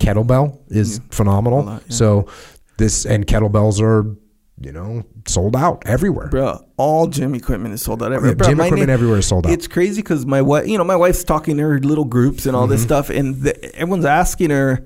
kettlebell 0.00 0.58
is 0.68 1.00
phenomenal. 1.10 1.64
Lot, 1.64 1.82
yeah. 1.86 1.94
so 1.94 2.28
this 2.78 3.04
and 3.04 3.26
kettlebells 3.26 3.80
are 3.80 4.16
you 4.60 4.72
know 4.72 5.04
sold 5.26 5.54
out 5.54 5.82
everywhere 5.86 6.28
Bro, 6.28 6.64
all 6.76 7.06
gym 7.06 7.34
equipment 7.34 7.74
is 7.74 7.82
sold 7.82 8.02
out 8.02 8.12
everywhere. 8.12 8.30
Yeah, 8.30 8.34
Bro, 8.36 8.46
gym 8.48 8.60
equipment 8.60 8.88
na- 8.88 8.92
everywhere 8.94 9.18
is 9.18 9.26
sold 9.26 9.46
out. 9.46 9.52
It's 9.52 9.66
crazy 9.68 10.02
because 10.02 10.26
my 10.26 10.42
wife, 10.42 10.66
you 10.66 10.76
know, 10.78 10.84
my 10.84 10.96
wife's 10.96 11.22
talking 11.24 11.56
to 11.58 11.62
her 11.62 11.78
little 11.80 12.04
groups 12.04 12.46
and 12.46 12.56
all 12.56 12.66
this 12.66 12.80
Mm-hmm. 12.80 12.88
stuff, 12.88 13.10
and 13.10 13.36
the, 13.42 13.74
everyone's 13.76 14.04
asking 14.04 14.50
her, 14.50 14.84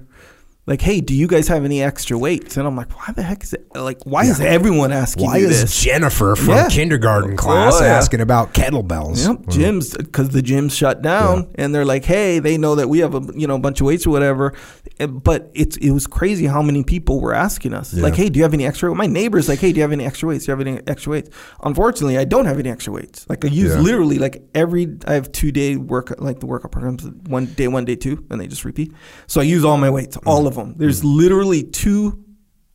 like, 0.66 0.80
"Hey, 0.80 1.00
do 1.00 1.12
you 1.14 1.26
guys 1.26 1.48
have 1.48 1.64
any 1.64 1.82
extra 1.82 2.16
weights?" 2.16 2.56
And 2.56 2.66
I'm 2.66 2.76
like, 2.76 2.90
"Why 2.96 3.12
the 3.14 3.22
heck 3.22 3.42
is 3.42 3.52
it? 3.52 3.66
Like, 3.74 4.04
why 4.04 4.24
is 4.24 4.40
everyone 4.40 4.92
asking 4.92 5.24
why 5.26 5.38
you 5.38 5.48
is 5.48 5.62
this?" 5.62 5.80
jennifer 5.82 6.36
from 6.36 6.48
Yeah. 6.54 6.68
kindergarten 6.68 7.36
class 7.36 7.74
Oh, 7.76 7.84
yeah. 7.84 7.92
asking 7.96 8.20
about 8.20 8.54
kettlebells 8.54 9.26
Yep, 9.26 9.46
gyms 9.46 9.96
because 9.96 10.28
the 10.30 10.42
gyms 10.42 10.72
shut 10.72 11.02
down, 11.02 11.48
and 11.56 11.74
they're 11.74 11.84
like, 11.84 12.04
"Hey, 12.04 12.38
they 12.38 12.56
know 12.58 12.74
that 12.76 12.88
we 12.88 13.00
have 13.00 13.14
a 13.14 13.22
you 13.34 13.46
know 13.46 13.56
a 13.56 13.58
bunch 13.58 13.80
of 13.80 13.86
weights 13.86 14.06
or 14.06 14.10
whatever." 14.10 14.52
Eh, 15.00 15.06
But 15.06 15.50
it's 15.54 15.76
it 15.78 15.90
was 15.90 16.06
crazy 16.06 16.46
how 16.46 16.62
many 16.62 16.82
people 16.84 17.20
were 17.20 17.34
asking 17.34 17.74
us, 17.74 17.92
like, 17.94 18.14
"Hey, 18.14 18.28
do 18.28 18.38
you 18.38 18.44
have 18.44 18.54
any 18.54 18.66
extra?" 18.66 18.90
Weights? 18.90 18.98
My 18.98 19.06
neighbors 19.06 19.48
like, 19.48 19.58
"Hey, 19.58 19.72
do 19.72 19.76
you 19.78 19.82
have 19.82 19.92
any 19.92 20.04
extra 20.06 20.28
weights? 20.28 20.44
Do 20.46 20.52
you 20.52 20.58
have 20.58 20.66
any 20.66 20.80
extra 20.86 21.10
weights?" 21.12 21.30
Unfortunately, 21.64 22.18
I 22.18 22.24
don't 22.24 22.44
have 22.46 22.58
any 22.58 22.70
extra 22.70 22.92
weights. 22.92 23.26
Like 23.28 23.44
I 23.44 23.48
use 23.48 23.74
Yeah. 23.74 23.80
literally 23.80 24.18
like 24.18 24.42
every 24.54 24.88
I 25.06 25.14
have 25.14 25.32
two 25.32 25.50
day 25.50 25.76
work 25.76 26.14
like 26.18 26.40
the 26.40 26.46
workout 26.46 26.70
programs, 26.72 27.08
one 27.28 27.46
day 27.46 27.68
one, 27.68 27.84
day 27.84 27.96
two, 27.96 28.24
and 28.30 28.40
they 28.40 28.46
just 28.46 28.64
repeat. 28.64 28.92
So 29.26 29.40
I 29.40 29.44
use 29.44 29.64
all 29.64 29.76
my 29.78 29.90
weights, 29.90 30.16
all 30.26 30.46
of 30.46 30.51
them. 30.56 30.74
There's 30.76 31.04
literally 31.04 31.62
two 31.62 32.24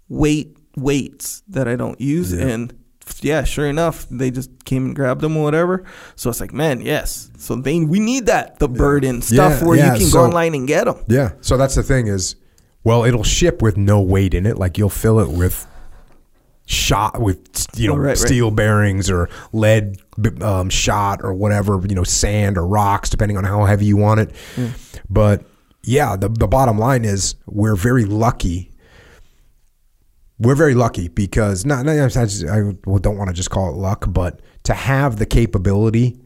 weight 0.09 0.57
weights 0.75 1.41
that 1.49 1.67
I 1.67 1.75
don't 1.75 1.99
use, 1.99 2.31
Yeah. 2.33 2.47
and 2.47 2.73
yeah, 3.21 3.43
sure 3.45 3.67
enough, 3.67 4.05
they 4.11 4.29
just 4.31 4.65
came 4.65 4.85
and 4.85 4.95
grabbed 4.95 5.21
them 5.21 5.37
or 5.37 5.43
whatever. 5.43 5.85
So 6.15 6.29
it's 6.29 6.41
like, 6.41 6.53
man, 6.53 6.81
yes. 6.81 7.31
So 7.37 7.55
they 7.55 7.79
we 7.79 7.99
need 7.99 8.25
that 8.25 8.59
the 8.59 8.67
burden 8.67 9.21
stuff 9.21 9.61
Yeah, 9.61 9.67
where 9.67 9.77
yeah, 9.77 9.93
you 9.93 9.99
can 10.01 10.07
so- 10.09 10.19
go 10.19 10.25
online 10.25 10.53
and 10.55 10.67
get 10.67 10.85
them. 10.85 11.03
Yeah. 11.07 11.31
So 11.41 11.55
that's 11.57 11.75
the 11.75 11.83
thing 11.83 12.07
is, 12.07 12.35
well, 12.83 13.03
it'll 13.05 13.23
ship 13.23 13.61
with 13.61 13.77
no 13.77 14.01
weight 14.01 14.33
in 14.33 14.45
it. 14.45 14.57
Like 14.57 14.77
you'll 14.77 14.89
fill 14.89 15.19
it 15.19 15.29
with 15.29 15.65
shot 16.69 17.21
with 17.21 17.65
you 17.77 17.87
know 17.87 17.93
Oh, 17.93 17.97
right, 17.97 18.07
right. 18.09 18.17
steel 18.17 18.51
bearings 18.51 19.09
or 19.09 19.29
lead 19.53 19.97
um, 20.41 20.69
shot 20.69 21.21
or 21.23 21.33
whatever 21.33 21.79
you 21.87 21.95
know 21.95 22.03
sand 22.03 22.57
or 22.57 22.67
rocks 22.67 23.09
depending 23.09 23.37
on 23.37 23.45
how 23.45 23.63
heavy 23.63 23.85
you 23.85 23.95
want 23.95 24.19
it. 24.19 24.35
But 25.09 25.43
yeah, 25.87 26.15
the 26.15 26.29
the 26.29 26.47
bottom 26.47 26.77
line 26.77 27.05
is 27.05 27.35
we're 27.45 27.75
very 27.75 28.05
lucky. 28.05 28.71
We're 30.39 30.55
very 30.55 30.75
lucky 30.75 31.07
because 31.07 31.65
not, 31.65 31.85
not 31.85 31.93
I 31.97 32.25
just- 32.25 32.45
I 32.45 32.57
don't 32.59 33.17
want 33.17 33.29
to 33.29 33.33
just 33.33 33.49
call 33.49 33.69
it 33.71 33.75
luck, 33.77 34.05
but 34.09 34.39
to 34.63 34.73
have 34.73 35.17
the 35.17 35.25
capability 35.25 36.19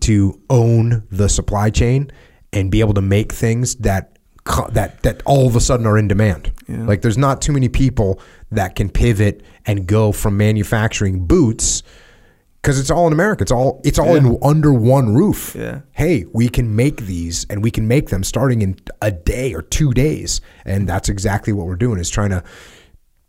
to 0.00 0.40
own 0.48 1.02
the 1.10 1.28
supply 1.28 1.68
chain 1.68 2.10
and 2.52 2.70
be 2.70 2.80
able 2.80 2.94
to 2.94 3.02
make 3.02 3.32
things 3.32 3.74
that 3.76 4.16
that 4.72 5.02
that 5.02 5.22
all 5.26 5.46
of 5.46 5.54
a 5.54 5.60
sudden 5.60 5.86
are 5.86 5.98
in 5.98 6.08
demand. 6.08 6.50
Yeah. 6.66 6.84
Like 6.84 7.02
there's 7.02 7.18
not 7.18 7.42
too 7.42 7.52
many 7.52 7.68
people 7.68 8.20
that 8.50 8.74
can 8.76 8.88
pivot 8.88 9.42
and 9.66 9.86
go 9.86 10.12
from 10.12 10.36
manufacturing 10.36 11.26
boots 11.26 11.82
because 12.60 12.78
it's 12.78 12.90
all 12.90 13.06
in 13.06 13.12
America. 13.12 13.42
It's 13.42 13.52
all 13.52 13.80
it's 13.84 13.98
all 13.98 14.14
in 14.14 14.38
under 14.42 14.72
one 14.72 15.14
roof. 15.14 15.54
Yeah. 15.58 15.80
Hey, 15.92 16.24
we 16.32 16.48
can 16.48 16.76
make 16.76 17.02
these 17.02 17.46
and 17.48 17.62
we 17.62 17.70
can 17.70 17.88
make 17.88 18.10
them 18.10 18.22
starting 18.22 18.62
in 18.62 18.76
a 19.00 19.10
day 19.10 19.54
or 19.54 19.62
two 19.62 19.92
days, 19.92 20.40
and 20.64 20.88
that's 20.88 21.08
exactly 21.08 21.52
what 21.52 21.66
we're 21.66 21.76
doing. 21.76 21.98
Is 21.98 22.10
trying 22.10 22.30
to 22.30 22.42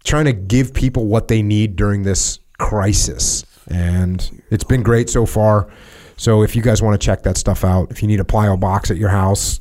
trying 0.04 0.26
to 0.26 0.34
give 0.34 0.74
people 0.74 1.08
what 1.08 1.28
they 1.28 1.42
need 1.42 1.76
during 1.76 2.04
this 2.04 2.40
crisis, 2.60 3.46
and 3.68 4.44
it's 4.50 4.64
been 4.64 4.84
great 4.84 5.10
so 5.10 5.26
far. 5.26 5.72
So 6.18 6.44
if 6.44 6.56
you 6.56 6.62
guys 6.62 6.82
want 6.82 7.00
to 7.00 7.04
check 7.04 7.24
that 7.24 7.38
stuff 7.38 7.64
out, 7.64 7.90
if 7.92 8.02
you 8.02 8.08
need 8.08 8.20
a 8.20 8.26
plyo 8.26 8.60
box 8.60 8.92
at 8.92 8.98
your 8.98 9.10
house, 9.10 9.60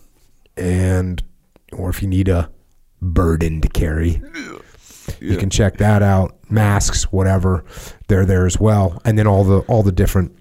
and 0.56 1.22
or 1.72 1.90
if 1.90 2.02
you 2.02 2.08
need 2.08 2.28
a 2.28 2.50
burden 3.00 3.60
to 3.60 3.68
carry, 3.68 4.20
you 5.20 5.36
can 5.36 5.48
check 5.48 5.78
that 5.78 6.02
out. 6.02 6.36
Masks, 6.50 7.04
whatever, 7.12 7.64
they're 8.08 8.26
there 8.26 8.46
as 8.46 8.58
well, 8.60 9.00
and 9.04 9.18
then 9.18 9.26
all 9.26 9.44
the 9.44 9.58
all 9.60 9.82
the 9.82 9.92
different 9.92 10.36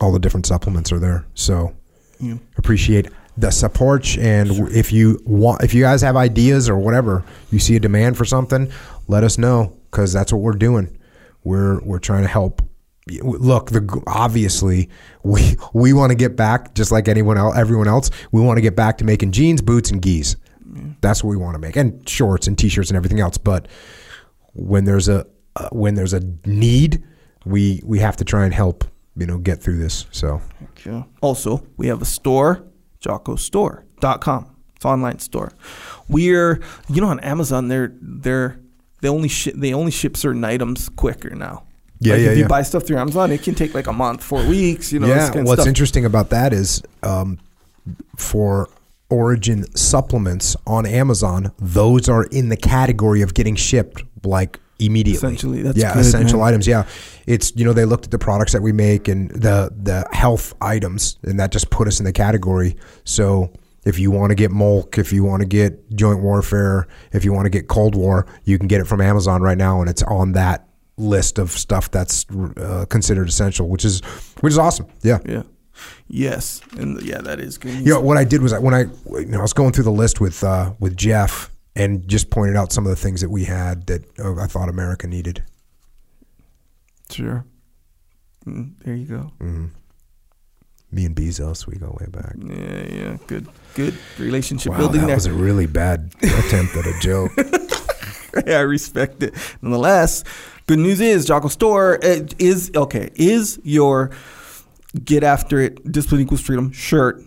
all 0.00 0.12
the 0.12 0.18
different 0.18 0.46
supplements 0.46 0.92
are 0.92 0.98
there. 0.98 1.24
So 1.34 1.74
Yeah. 2.20 2.36
appreciate 2.56 3.08
the 3.36 3.50
support, 3.50 4.16
and 4.18 4.50
if 4.70 4.92
you 4.92 5.20
want, 5.24 5.62
if 5.62 5.72
you 5.74 5.82
guys 5.82 6.02
have 6.02 6.16
ideas 6.16 6.68
or 6.68 6.76
whatever, 6.76 7.24
you 7.50 7.58
see 7.58 7.76
a 7.76 7.80
demand 7.80 8.16
for 8.16 8.24
something, 8.24 8.70
let 9.08 9.24
us 9.24 9.38
know 9.38 9.72
because 9.90 10.12
that's 10.12 10.32
what 10.32 10.42
we're 10.42 10.52
doing. 10.52 10.96
We're 11.44 11.80
we're 11.80 11.98
trying 11.98 12.22
to 12.22 12.28
help. 12.28 12.62
Look, 13.22 13.70
the 13.70 14.02
obviously 14.06 14.88
we 15.24 15.56
we 15.72 15.92
want 15.92 16.10
to 16.10 16.14
get 16.14 16.36
back 16.36 16.74
just 16.74 16.92
like 16.92 17.08
anyone 17.08 17.36
else, 17.38 17.56
everyone 17.56 17.88
else. 17.88 18.10
We 18.30 18.40
want 18.40 18.58
to 18.58 18.60
get 18.62 18.76
back 18.76 18.98
to 18.98 19.04
making 19.04 19.32
jeans, 19.32 19.60
boots, 19.62 19.90
and 19.90 20.00
gis. 20.00 20.36
That's 21.00 21.22
what 21.24 21.30
we 21.30 21.36
want 21.36 21.54
to 21.54 21.58
make, 21.58 21.76
and 21.76 22.08
shorts 22.08 22.46
and 22.46 22.56
t-shirts 22.56 22.90
and 22.90 22.96
everything 22.96 23.18
else. 23.20 23.36
But 23.38 23.66
when 24.54 24.84
there's 24.84 25.08
a 25.08 25.26
uh, 25.56 25.68
when 25.70 25.94
there's 25.94 26.12
a 26.12 26.20
need, 26.46 27.02
we 27.44 27.80
we 27.84 27.98
have 27.98 28.16
to 28.16 28.24
try 28.24 28.44
and 28.44 28.54
help 28.54 28.84
you 29.16 29.26
know 29.26 29.38
get 29.38 29.62
through 29.62 29.78
this. 29.78 30.06
So. 30.10 30.40
Also, 31.20 31.64
we 31.76 31.86
have 31.86 32.02
a 32.02 32.04
store, 32.04 32.64
jockostore.com. 33.00 34.56
It's 34.74 34.84
an 34.84 34.90
online 34.90 35.18
store. 35.18 35.52
We're 36.08 36.60
you 36.88 37.00
know 37.00 37.08
on 37.08 37.20
Amazon 37.20 37.68
they're 37.68 37.92
they're 38.00 38.58
they 39.00 39.08
only 39.08 39.28
ship 39.28 39.54
they 39.56 39.74
only 39.74 39.92
ship 39.92 40.16
certain 40.16 40.44
items 40.44 40.88
quicker 40.88 41.30
now. 41.34 41.64
Yeah, 42.00 42.14
like 42.14 42.22
yeah, 42.22 42.30
If 42.30 42.36
you 42.36 42.42
yeah. 42.42 42.48
buy 42.48 42.62
stuff 42.62 42.84
through 42.84 42.98
Amazon, 42.98 43.30
it 43.30 43.42
can 43.42 43.54
take 43.54 43.74
like 43.74 43.86
a 43.86 43.92
month, 43.92 44.24
four 44.24 44.44
weeks. 44.44 44.92
You 44.92 44.98
know, 44.98 45.06
yeah. 45.06 45.28
kind 45.28 45.40
of 45.40 45.46
What's 45.46 45.60
stuff. 45.62 45.68
interesting 45.68 46.04
about 46.04 46.30
that 46.30 46.52
is 46.52 46.82
um, 47.04 47.38
for 48.16 48.68
Origin 49.08 49.64
supplements 49.76 50.56
on 50.66 50.86
Amazon, 50.86 51.52
those 51.58 52.08
are 52.08 52.24
in 52.24 52.48
the 52.48 52.56
category 52.56 53.22
of 53.22 53.34
getting 53.34 53.54
shipped 53.54 54.02
like 54.24 54.60
immediately. 54.78 55.16
Essentially, 55.16 55.62
that's 55.62 55.78
yeah, 55.78 55.94
good, 55.94 56.00
essential 56.00 56.38
man. 56.38 56.48
items. 56.48 56.66
Yeah, 56.66 56.86
it's 57.26 57.52
you 57.56 57.64
know 57.64 57.72
they 57.72 57.84
looked 57.84 58.04
at 58.04 58.10
the 58.10 58.18
products 58.18 58.52
that 58.52 58.62
we 58.62 58.72
make 58.72 59.08
and 59.08 59.30
the 59.30 59.70
the 59.74 60.06
health 60.12 60.54
items, 60.60 61.18
and 61.22 61.38
that 61.40 61.52
just 61.52 61.70
put 61.70 61.88
us 61.88 61.98
in 61.98 62.04
the 62.04 62.12
category. 62.12 62.76
So. 63.04 63.52
If 63.84 63.98
you 63.98 64.12
want 64.12 64.30
to 64.30 64.36
get 64.36 64.52
Molk, 64.52 64.96
if 64.96 65.12
you 65.12 65.24
want 65.24 65.40
to 65.40 65.44
get 65.44 65.92
Joint 65.92 66.22
Warfare, 66.22 66.86
if 67.10 67.24
you 67.24 67.32
want 67.32 67.46
to 67.46 67.50
get 67.50 67.66
Cold 67.66 67.96
War, 67.96 68.28
you 68.44 68.56
can 68.56 68.68
get 68.68 68.80
it 68.80 68.86
from 68.86 69.00
Amazon 69.00 69.42
right 69.42 69.58
now, 69.58 69.80
and 69.80 69.90
it's 69.90 70.04
on 70.04 70.34
that 70.34 70.68
list 70.96 71.38
of 71.40 71.50
stuff 71.50 71.90
that's 71.90 72.24
uh, 72.30 72.86
considered 72.88 73.28
essential, 73.28 73.68
which 73.68 73.84
is 73.84 74.00
which 74.40 74.52
is 74.52 74.58
awesome. 74.58 74.86
Yeah. 75.02 75.18
Yeah. 75.26 75.42
Yes, 76.06 76.60
and 76.76 77.02
yeah, 77.02 77.20
that 77.22 77.40
is 77.40 77.58
good. 77.58 77.74
news. 77.74 77.86
You 77.86 77.94
know, 77.94 78.00
what 78.00 78.16
I 78.16 78.24
did 78.24 78.42
was 78.42 78.52
I, 78.52 78.58
when 78.58 78.74
I, 78.74 78.82
you 79.18 79.26
know, 79.26 79.38
I 79.38 79.42
was 79.42 79.52
going 79.52 79.72
through 79.72 79.84
the 79.84 79.90
list 79.90 80.20
with 80.20 80.44
uh, 80.44 80.74
with 80.78 80.96
Jeff 80.96 81.50
and 81.74 82.06
just 82.08 82.30
pointed 82.30 82.56
out 82.56 82.72
some 82.72 82.84
of 82.86 82.90
the 82.90 82.96
things 82.96 83.20
that 83.20 83.30
we 83.30 83.44
had 83.44 83.86
that 83.86 84.04
uh, 84.18 84.36
I 84.40 84.46
thought 84.46 84.68
America 84.68 85.06
needed. 85.06 85.42
Sure. 87.10 87.44
Mm, 88.46 88.72
there 88.84 88.94
you 88.94 89.06
go. 89.06 89.32
Me 90.90 91.06
and 91.06 91.16
Bezos, 91.16 91.66
we 91.66 91.76
go 91.76 91.96
way 92.00 92.06
back. 92.10 92.34
Yeah, 92.38 92.94
yeah. 92.94 93.16
Good, 93.26 93.48
good 93.74 93.94
relationship 94.18 94.72
Wow, 94.72 94.78
building 94.78 95.00
that 95.02 95.06
there. 95.06 95.16
was 95.16 95.26
a 95.26 95.32
really 95.32 95.66
bad 95.66 96.12
attempt 96.22 96.76
at 96.76 96.86
a 96.86 96.92
joke. 97.00 97.32
I 98.46 98.60
respect 98.60 99.22
it. 99.22 99.34
Nonetheless, 99.62 100.24
good 100.66 100.78
news 100.78 101.00
is 101.00 101.24
Jocko 101.26 101.48
Store 101.48 101.98
uh, 102.04 102.26
is 102.38 102.70
okay. 102.74 103.10
Is 103.14 103.58
your 103.62 104.10
get 105.04 105.22
after 105.24 105.60
it 105.60 105.90
discipline 105.90 106.20
equals 106.22 106.40
freedom 106.42 106.72
shirt 106.72 107.22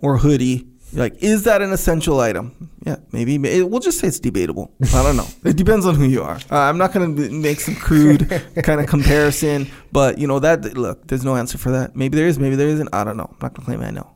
or 0.00 0.16
hoodie 0.18 0.66
like 0.92 1.22
is 1.22 1.44
that 1.44 1.62
an 1.62 1.72
essential 1.72 2.20
item? 2.20 2.70
Yeah, 2.84 2.96
maybe. 3.12 3.38
We'll 3.62 3.80
just 3.80 3.98
say 3.98 4.08
it's 4.08 4.20
debatable. 4.20 4.72
I 4.94 5.02
don't 5.02 5.16
know. 5.16 5.26
It 5.44 5.56
depends 5.56 5.84
on 5.86 5.94
who 5.94 6.04
you 6.04 6.22
are. 6.22 6.36
Uh, 6.50 6.58
I'm 6.58 6.78
not 6.78 6.92
going 6.92 7.16
to 7.16 7.30
make 7.30 7.60
some 7.60 7.74
crude 7.74 8.28
kind 8.62 8.80
of 8.80 8.86
comparison, 8.86 9.70
but 9.92 10.18
you 10.18 10.26
know 10.26 10.38
that 10.38 10.76
look, 10.76 11.06
there's 11.06 11.24
no 11.24 11.36
answer 11.36 11.58
for 11.58 11.70
that. 11.72 11.94
Maybe 11.94 12.16
there 12.16 12.26
is, 12.26 12.38
maybe 12.38 12.56
there 12.56 12.68
isn't. 12.68 12.88
I 12.92 13.04
don't 13.04 13.16
know. 13.16 13.28
I'm 13.30 13.38
not 13.42 13.54
going 13.54 13.64
to 13.64 13.64
claim 13.64 13.82
I 13.82 13.90
know 13.90 14.10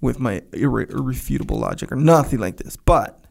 with 0.00 0.18
my 0.18 0.40
irre- 0.52 0.90
irrefutable 0.90 1.58
logic 1.58 1.92
or 1.92 1.96
nothing 1.96 2.38
like 2.38 2.56
this. 2.56 2.76
But 2.76 3.22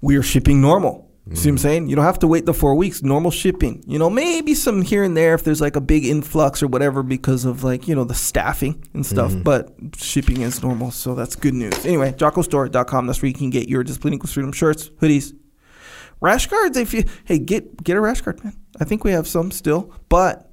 we 0.00 0.16
are 0.16 0.22
shipping 0.22 0.60
normal. 0.60 1.03
See 1.32 1.48
what 1.48 1.52
I'm 1.52 1.58
saying? 1.58 1.88
You 1.88 1.96
don't 1.96 2.04
have 2.04 2.18
to 2.18 2.26
wait 2.26 2.44
the 2.44 2.52
four 2.52 2.74
weeks. 2.74 3.02
Normal 3.02 3.30
shipping. 3.30 3.82
You 3.86 3.98
know, 3.98 4.10
maybe 4.10 4.54
some 4.54 4.82
here 4.82 5.02
and 5.02 5.16
there 5.16 5.32
if 5.32 5.42
there's 5.42 5.60
like 5.60 5.74
a 5.74 5.80
big 5.80 6.04
influx 6.04 6.62
or 6.62 6.66
whatever 6.66 7.02
because 7.02 7.46
of 7.46 7.64
like, 7.64 7.88
you 7.88 7.94
know, 7.94 8.04
the 8.04 8.14
staffing 8.14 8.86
and 8.92 9.06
stuff. 9.06 9.32
Mm-hmm. 9.32 9.42
But 9.42 9.74
shipping 9.96 10.42
is 10.42 10.62
normal. 10.62 10.90
So 10.90 11.14
that's 11.14 11.34
good 11.34 11.54
news. 11.54 11.86
Anyway, 11.86 12.12
jockostore.com. 12.12 13.06
That's 13.06 13.22
where 13.22 13.28
you 13.28 13.34
can 13.34 13.48
get 13.48 13.70
your 13.70 13.82
Discipline 13.82 14.12
Equals 14.12 14.34
Freedom 14.34 14.52
shirts, 14.52 14.90
hoodies, 15.00 15.32
rash 16.20 16.46
guards. 16.46 16.76
If 16.76 16.92
you, 16.92 17.04
hey, 17.24 17.38
get 17.38 17.82
get 17.82 17.96
a 17.96 18.02
rash 18.02 18.20
guard, 18.20 18.44
man. 18.44 18.54
I 18.78 18.84
think 18.84 19.02
we 19.02 19.12
have 19.12 19.26
some 19.26 19.50
still. 19.50 19.94
But 20.10 20.52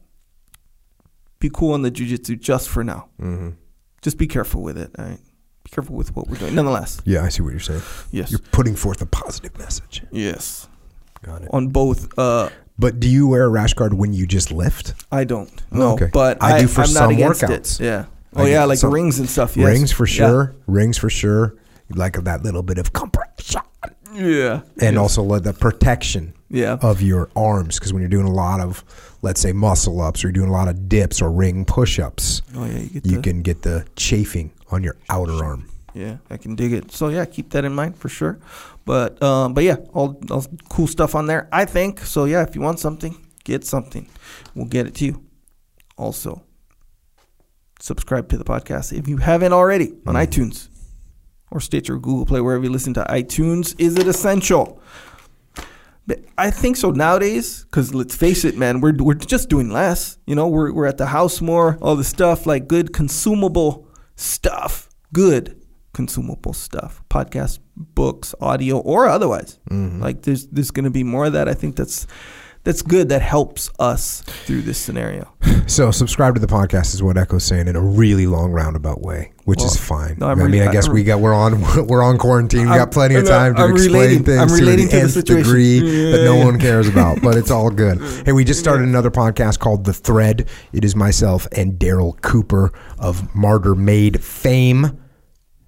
be 1.40 1.50
cool 1.53 1.74
on 1.74 1.82
the 1.82 1.91
jujitsu 1.91 2.40
just 2.40 2.69
for 2.69 2.82
now. 2.82 3.09
Mm-hmm. 3.19 3.50
Just 4.01 4.17
be 4.17 4.25
careful 4.25 4.61
with 4.61 4.77
it. 4.77 4.91
All 4.98 5.03
right. 5.03 5.19
Careful 5.72 5.95
with 5.95 6.14
what 6.16 6.27
we're 6.27 6.35
doing. 6.38 6.53
Nonetheless, 6.56 7.01
yeah, 7.06 7.24
I 7.24 7.30
see 7.30 7.41
what 7.41 7.51
you're 7.51 7.59
saying. 7.61 7.82
yes. 8.11 8.30
You're 8.30 8.40
putting 8.51 8.75
forth 8.75 9.01
a 9.01 9.06
positive 9.06 9.58
message. 9.58 10.03
Yes. 10.11 10.67
Got 11.24 11.43
it. 11.43 11.50
On 11.53 11.69
both 11.69 12.17
uh, 12.19 12.50
But 12.77 13.00
do 13.00 13.08
you 13.08 13.27
wear 13.27 13.45
a 13.45 13.50
rash 13.50 13.74
guard 13.74 13.93
when 13.93 14.11
you 14.11 14.27
just 14.27 14.51
lift? 14.51 14.93
I 15.11 15.24
don't. 15.24 15.50
No, 15.72 15.93
okay. 15.93 16.09
but 16.11 16.41
I 16.43 16.58
I, 16.58 16.61
do 16.61 16.67
for 16.67 16.82
I'm 16.82 16.88
some 16.88 17.11
workouts. 17.16 17.80
it. 17.80 17.83
Yeah. 17.85 18.06
I 18.35 18.41
Oh 18.41 18.45
yeah, 18.45 18.66
like 18.66 18.80
some- 18.80 18.91
rings 18.93 19.19
and 19.19 19.30
stuff. 19.30 19.56
Yes. 19.56 19.66
Rings 19.67 19.91
for 19.93 20.06
Yeah. 20.08 20.14
sure. 20.14 20.56
Rings 20.67 20.98
for 20.98 21.09
sure. 21.09 21.56
Like 21.90 22.22
that 22.24 22.43
little 22.43 22.64
bit 22.64 22.77
of 22.77 22.91
compression. 22.91 23.61
Yeah. 24.14 24.61
And 24.82 24.95
Yes. 24.95 24.98
also 24.98 25.24
like 25.24 25.43
the 25.43 25.53
protection 25.53 26.33
Yeah. 26.50 26.77
of 26.82 27.01
your 27.01 27.30
arms. 27.35 27.77
Because 27.80 27.93
when 27.93 28.01
you're 28.01 28.09
doing 28.09 28.27
a 28.27 28.32
lot 28.33 28.59
of, 28.59 28.83
let's 29.22 29.41
say, 29.41 29.51
muscle 29.53 30.01
ups 30.01 30.24
or 30.24 30.27
you're 30.27 30.33
doing 30.33 30.50
a 30.50 30.53
lot 30.53 30.67
of 30.67 30.90
dips 30.90 31.22
or 31.22 31.32
ring 31.32 31.66
push 31.66 32.00
ups, 32.00 32.41
oh 32.56 32.66
yeah, 32.66 32.80
you 32.80 32.90
get 32.90 33.06
you 33.06 33.16
the, 33.17 33.22
can 33.22 33.41
get 33.41 33.61
the 33.61 33.85
chafing 33.95 34.51
on 34.69 34.83
your 34.83 34.95
outer 35.09 35.43
arm. 35.43 35.67
Yeah, 35.93 36.17
I 36.30 36.38
can 36.38 36.56
dig 36.56 36.74
it. 36.74 36.91
So 36.91 37.09
yeah, 37.09 37.25
keep 37.25 37.51
that 37.51 37.66
in 37.66 37.74
mind 37.74 37.98
for 37.98 38.09
sure. 38.09 38.40
But 38.85 39.22
um, 39.22 39.53
but 39.53 39.64
yeah, 39.64 39.77
all, 39.93 40.19
all 40.30 40.45
cool 40.69 40.88
stuff 40.88 41.16
on 41.16 41.27
there. 41.27 41.48
I 41.51 41.66
think 41.66 42.00
so. 42.00 42.25
Yeah, 42.25 42.43
if 42.43 42.56
you 42.56 42.61
want 42.61 42.80
something, 42.80 43.16
get 43.43 43.66
something. 43.66 44.08
We'll 44.56 44.67
get 44.67 44.88
it 44.88 44.95
to 44.95 45.06
you. 45.06 45.24
Also, 45.98 46.43
subscribe 47.80 48.30
to 48.30 48.38
the 48.38 48.43
podcast 48.43 48.98
if 48.98 49.08
you 49.08 49.17
haven't 49.17 49.53
already 49.53 49.93
on 50.08 50.16
iTunes 50.16 50.69
or 51.51 51.59
Stitcher, 51.59 51.98
Google 51.98 52.25
Play, 52.25 52.41
wherever 52.41 52.64
you 52.64 52.69
listen 52.69 52.93
to 52.93 53.03
iTunes. 53.03 53.75
Is 53.77 53.98
it 53.98 54.08
essential? 54.08 54.82
But 56.07 56.25
I 56.38 56.49
think 56.51 56.77
so 56.77 56.91
nowadays, 56.91 57.63
because 57.65 57.93
let's 57.93 58.15
face 58.15 58.43
it, 58.43 58.57
man, 58.57 58.81
we're, 58.81 58.93
we're 58.97 59.13
just 59.13 59.49
doing 59.49 59.69
less. 59.69 60.17
You 60.25 60.35
know, 60.35 60.47
we're, 60.47 60.73
we're 60.73 60.88
at 60.88 60.97
the 60.97 61.05
house 61.05 61.41
more, 61.41 61.77
all 61.81 61.95
the 61.95 62.03
stuff, 62.03 62.45
like 62.45 62.67
good 62.67 62.91
consumable 62.91 63.88
stuff, 64.15 64.89
good 65.13 65.61
consumable 65.93 66.53
stuff, 66.53 67.03
podcasts, 67.09 67.59
books, 67.75 68.33
audio, 68.41 68.80
or 68.80 69.07
otherwise. 69.07 69.59
Mm-hmm. 69.69 70.01
Like 70.01 70.23
there's 70.23 70.47
there's 70.47 70.71
going 70.71 70.85
to 70.85 70.91
be 70.91 71.03
more 71.03 71.25
of 71.25 71.33
that. 71.33 71.47
I 71.47 71.53
think 71.53 71.75
that's 71.75 72.07
that's 72.64 72.81
good. 72.81 73.09
That 73.09 73.22
helps 73.22 73.69
us 73.80 74.22
through 74.22 74.61
this 74.64 74.77
scenario. 74.77 75.33
So 75.67 75.90
subscribe 75.91 76.33
to 76.33 76.41
the 76.41 76.48
podcast 76.48 76.93
is 76.93 77.01
what 77.01 77.17
Echo's 77.17 77.45
saying 77.45 77.69
in 77.69 77.77
a 77.77 77.81
really 77.81 78.27
long 78.27 78.51
roundabout 78.51 78.99
way, 79.01 79.31
which 79.45 79.64
is 79.64 79.77
fine. 79.77 80.17
no, 80.19 80.27
I 80.27 80.35
mean, 80.35 80.61
I 80.64 80.69
guess 80.72 80.88
I'm- 80.88 80.93
we 80.95 81.03
got 81.03 81.22
we're 81.22 81.33
on 81.33 81.61
we're 81.88 82.03
on 82.03 82.17
quarantine. 82.17 82.69
We 82.69 82.75
got 82.75 82.91
plenty 82.91 83.15
of 83.15 83.25
time 83.25 83.56
to 83.56 83.61
I'm 83.61 83.72
explain 83.72 83.93
relating- 83.93 84.23
things 84.25 84.41
I'm 84.41 84.48
to 84.49 84.53
the 84.53 84.59
to 84.75 84.88
the 84.88 84.98
nth 85.01 85.11
situation. 85.11 85.43
degree 85.43 85.80
that 86.11 86.23
no 86.25 86.35
Yeah. 86.40 86.45
one 86.45 86.59
cares 86.59 86.90
about, 86.90 87.22
but 87.22 87.38
it's 87.38 87.51
all 87.51 87.69
good. 87.69 88.01
Hey, 88.25 88.33
we 88.33 88.43
just 88.43 88.59
started 88.59 88.85
another 88.88 89.11
podcast 89.11 89.59
called 89.59 89.85
The 89.85 89.93
Thread. 89.93 90.49
It 90.73 90.83
is 90.83 90.93
myself 90.95 91.48
and 91.56 91.80
Darryl 91.80 92.19
Cooper 92.22 92.73
of 92.99 93.33
Martyr 93.33 93.75
Made 93.75 94.22
fame. 94.22 94.99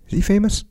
Is 0.08 0.12
he 0.12 0.22
famous? 0.22 0.66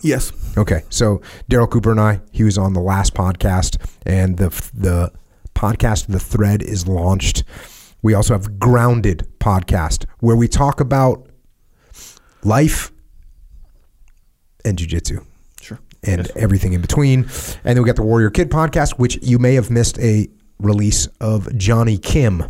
Yes. 0.00 0.32
Okay, 0.56 0.84
so 0.88 1.20
Darryl 1.50 1.68
Cooper 1.68 1.90
and 1.90 2.00
I, 2.00 2.20
he 2.32 2.44
was 2.44 2.56
on 2.56 2.72
the 2.72 2.80
last 2.80 3.12
podcast, 3.14 3.76
and 4.06 4.38
the 4.38 4.48
the 4.72 5.12
podcast, 5.54 6.06
the 6.08 6.18
thread, 6.20 6.62
is 6.62 6.86
launched. 6.88 7.44
We 8.02 8.12
also 8.14 8.34
have 8.34 8.58
Grounded 8.58 9.26
podcast, 9.38 10.04
where 10.20 10.36
we 10.36 10.48
talk 10.48 10.80
about 10.80 11.26
life 12.42 12.90
and 14.64 14.76
jujitsu 14.78 15.24
Sure. 15.60 15.78
and 16.02 16.28
everything 16.36 16.72
in 16.74 16.80
between. 16.80 17.20
And 17.64 17.76
then 17.76 17.82
we 17.82 17.86
got 17.86 17.96
the 17.96 18.02
Warrior 18.02 18.30
Kid 18.30 18.50
podcast, 18.50 18.98
which 18.98 19.18
you 19.22 19.38
may 19.38 19.54
have 19.54 19.70
missed 19.70 19.98
a 20.00 20.28
release 20.58 21.06
of 21.20 21.54
Johnny 21.56 21.96
Kim 21.98 22.44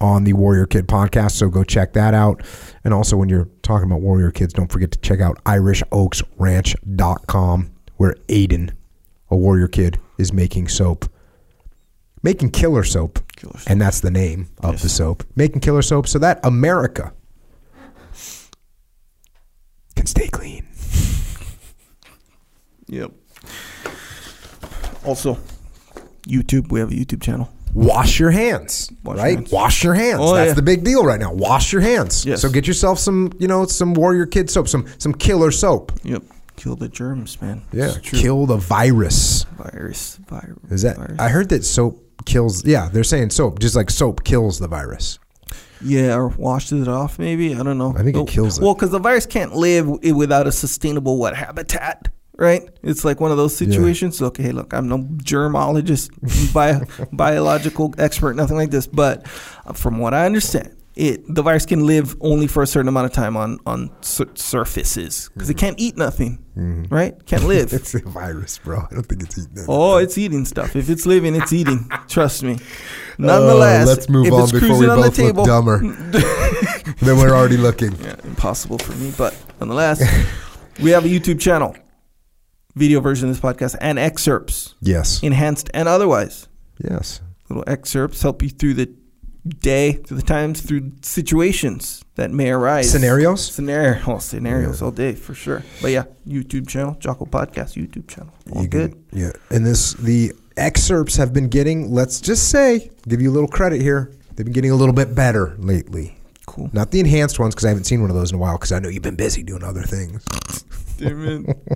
on 0.00 0.22
the 0.24 0.32
Warrior 0.32 0.66
Kid 0.66 0.86
podcast. 0.86 1.32
So 1.32 1.48
go 1.48 1.64
check 1.64 1.92
that 1.94 2.14
out. 2.14 2.42
And 2.84 2.94
also, 2.94 3.16
when 3.16 3.28
you're 3.28 3.48
talking 3.62 3.90
about 3.90 4.00
Warrior 4.00 4.30
Kids, 4.30 4.52
don't 4.54 4.70
forget 4.70 4.92
to 4.92 4.98
check 5.00 5.20
out 5.20 5.42
IrishOaksRanch.com, 5.44 7.70
where 7.96 8.14
Aiden, 8.28 8.70
a 9.30 9.36
Warrior 9.36 9.66
Kid, 9.68 9.98
is 10.18 10.32
making 10.32 10.68
soap. 10.68 11.04
Making 12.28 12.50
killer 12.50 12.84
soap. 12.84 13.20
Killer 13.36 13.54
soap. 13.58 13.70
And 13.70 13.80
that's 13.80 14.00
the 14.00 14.10
name 14.10 14.48
of 14.62 14.74
Yes. 14.74 14.82
the 14.82 14.88
soap. 14.90 15.24
Making 15.34 15.60
killer 15.62 15.80
soap 15.80 16.06
so 16.06 16.18
that 16.18 16.40
America 16.44 17.14
can 19.96 20.04
stay 20.06 20.28
clean. 20.28 20.66
Yep. 22.90 23.12
Also, 25.04 25.36
YouTube. 26.26 26.70
We 26.72 26.80
have 26.80 26.90
a 26.90 26.94
YouTube 26.94 27.20
channel. 27.22 27.50
wash 27.74 28.18
your 28.18 28.30
hands, 28.30 28.90
Wash 29.04 29.16
your 29.16 29.24
right? 29.24 29.36
hands. 29.36 29.52
Wash 29.52 29.84
your 29.84 29.92
hands. 29.94 30.20
Oh, 30.22 30.34
That's 30.34 30.48
yeah. 30.48 30.54
the 30.54 30.62
big 30.62 30.84
deal 30.84 31.04
right 31.04 31.20
now. 31.20 31.32
Wash 31.34 31.70
your 31.70 31.82
hands. 31.82 32.24
Yes. 32.24 32.40
So 32.40 32.48
get 32.50 32.66
yourself 32.66 32.98
some, 32.98 33.30
you 33.38 33.46
know, 33.46 33.66
some 33.66 33.92
Warrior 33.92 34.24
Kid 34.24 34.48
soap, 34.50 34.68
some 34.68 34.86
some 34.96 35.12
killer 35.12 35.50
soap. 35.50 35.92
Yep. 36.02 36.22
Kill 36.56 36.76
the 36.76 36.88
germs, 36.88 37.40
man. 37.42 37.60
Yeah, 37.72 37.92
kill 38.02 38.46
the 38.46 38.56
virus. 38.56 39.44
virus. 39.58 40.16
Virus. 40.26 40.58
Is 40.70 40.82
that? 40.82 40.96
virus. 40.96 41.18
I 41.18 41.28
heard 41.28 41.50
that 41.50 41.64
soap 41.66 42.02
kills. 42.24 42.64
Yeah, 42.64 42.88
they're 42.88 43.04
saying 43.04 43.30
soap, 43.30 43.58
just 43.58 43.76
like 43.76 43.90
soap 43.90 44.24
kills 44.24 44.58
the 44.58 44.68
virus. 44.68 45.18
Yeah, 45.80 46.16
or 46.16 46.28
washes 46.28 46.82
it 46.82 46.88
off. 46.88 47.18
Maybe 47.18 47.54
I 47.54 47.62
don't 47.62 47.78
know. 47.78 47.94
I 47.96 48.02
think 48.02 48.16
it 48.16 48.28
kills 48.28 48.58
it. 48.58 48.64
Well, 48.64 48.74
because 48.74 48.90
the 48.90 48.98
virus 48.98 49.26
can't 49.26 49.54
live 49.54 49.88
without 49.88 50.46
a 50.46 50.52
sustainable 50.52 51.18
what 51.18 51.36
habitat, 51.36 52.08
right? 52.36 52.62
It's 52.82 53.04
like 53.04 53.20
one 53.20 53.30
of 53.30 53.36
those 53.36 53.56
situations. 53.56 54.20
Okay, 54.20 54.50
look, 54.50 54.72
I'm 54.72 54.88
no 54.88 54.98
germologist, 54.98 56.52
bio, 56.52 56.84
biological 57.12 57.94
expert, 57.98 58.34
nothing 58.34 58.56
like 58.56 58.70
this. 58.70 58.86
But 58.86 59.26
uh, 59.66 59.72
from 59.72 59.98
what 59.98 60.14
I 60.14 60.26
understand, 60.26 60.76
it 60.98 61.22
the 61.32 61.42
virus 61.42 61.64
can 61.64 61.86
live 61.86 62.16
only 62.20 62.46
for 62.48 62.62
a 62.62 62.66
certain 62.66 62.88
amount 62.88 63.06
of 63.06 63.12
time 63.12 63.36
on 63.36 63.58
on 63.66 63.90
sur- 64.02 64.28
surfaces 64.34 65.30
because 65.32 65.48
it 65.48 65.56
can't 65.56 65.78
eat 65.78 65.96
nothing, 65.96 66.44
right? 66.90 67.14
Can't 67.26 67.44
live. 67.54 67.72
It's 67.72 67.94
a 67.94 68.00
virus, 68.00 68.58
bro. 68.58 68.80
I 68.90 68.94
don't 68.94 69.04
think 69.06 69.22
it's 69.22 69.38
eating. 69.38 69.64
oh, 69.68 69.96
it's 69.98 70.18
eating 70.18 70.44
stuff. 70.44 70.74
If 70.76 70.90
it's 70.90 71.06
living, 71.06 71.34
it's 71.34 71.52
eating. 71.52 71.88
Trust 72.08 72.42
me. 72.42 72.58
Nonetheless, 73.18 73.86
Uh, 73.86 73.90
let's 73.92 74.08
move 74.08 74.32
on 74.32 74.50
before 74.50 74.78
we 74.78 74.88
on 74.88 75.00
both 75.00 75.18
look 75.18 75.46
dumber. 75.46 75.78
then 77.00 77.16
we're 77.16 77.34
already 77.34 77.56
looking. 77.56 77.92
Yeah, 78.02 78.16
impossible 78.24 78.78
for 78.78 78.92
me, 78.96 79.12
but 79.16 79.36
nonetheless, 79.60 80.00
we 80.80 80.90
have 80.90 81.04
a 81.04 81.08
YouTube 81.08 81.40
channel, 81.40 81.76
video 82.74 83.00
version 83.00 83.28
of 83.28 83.34
this 83.34 83.42
podcast, 83.42 83.76
and 83.80 83.98
excerpts, 83.98 84.74
Yes. 84.80 85.22
enhanced 85.22 85.70
and 85.74 85.88
otherwise. 85.88 86.48
Yes. 86.82 87.20
Little 87.48 87.64
excerpts 87.66 88.20
help 88.22 88.42
you 88.42 88.50
through 88.50 88.74
the 88.74 88.92
day, 89.48 89.92
through 89.92 90.16
the 90.16 90.22
times, 90.22 90.60
through 90.60 90.92
situations 91.02 92.04
that 92.16 92.30
may 92.30 92.50
arise. 92.50 92.90
Scenarios? 92.90 93.44
Scenario, 93.52 94.00
oh, 94.06 94.18
scenarios 94.18 94.82
all 94.82 94.90
day 94.90 95.14
for 95.14 95.34
sure. 95.34 95.62
But 95.82 95.92
yeah, 95.92 96.04
YouTube 96.26 96.68
channel, 96.68 96.96
Jocko 97.00 97.24
Podcast 97.26 97.74
YouTube 97.76 98.08
channel, 98.08 98.32
all 98.54 98.62
You 98.62 98.68
good. 98.68 98.92
can- 98.92 99.20
yeah. 99.20 99.32
And 99.50 99.64
this 99.66 99.94
the 99.94 100.32
excerpts 100.56 101.16
have 101.16 101.32
been 101.32 101.48
getting, 101.48 101.92
let's 101.92 102.20
just 102.20 102.50
say, 102.50 102.90
give 103.06 103.20
you 103.20 103.30
a 103.30 103.34
little 103.34 103.48
credit 103.48 103.80
here. 103.80 104.12
They've 104.34 104.44
been 104.46 104.52
getting 104.52 104.70
a 104.70 104.76
little 104.76 104.94
bit 104.94 105.14
better 105.14 105.54
lately. 105.58 106.16
Cool. 106.46 106.70
Not 106.72 106.90
the 106.90 107.00
enhanced 107.00 107.38
ones 107.38 107.54
because 107.54 107.64
I 107.66 107.68
haven't 107.68 107.84
seen 107.84 108.00
one 108.00 108.10
of 108.10 108.16
those 108.16 108.30
in 108.30 108.36
a 108.36 108.38
while 108.38 108.54
because 108.56 108.72
I 108.72 108.78
know 108.78 108.88
you've 108.88 109.02
been 109.02 109.16
busy 109.16 109.42
doing 109.42 109.62
other 109.62 109.82
things. 109.82 110.24
It. 111.00 111.56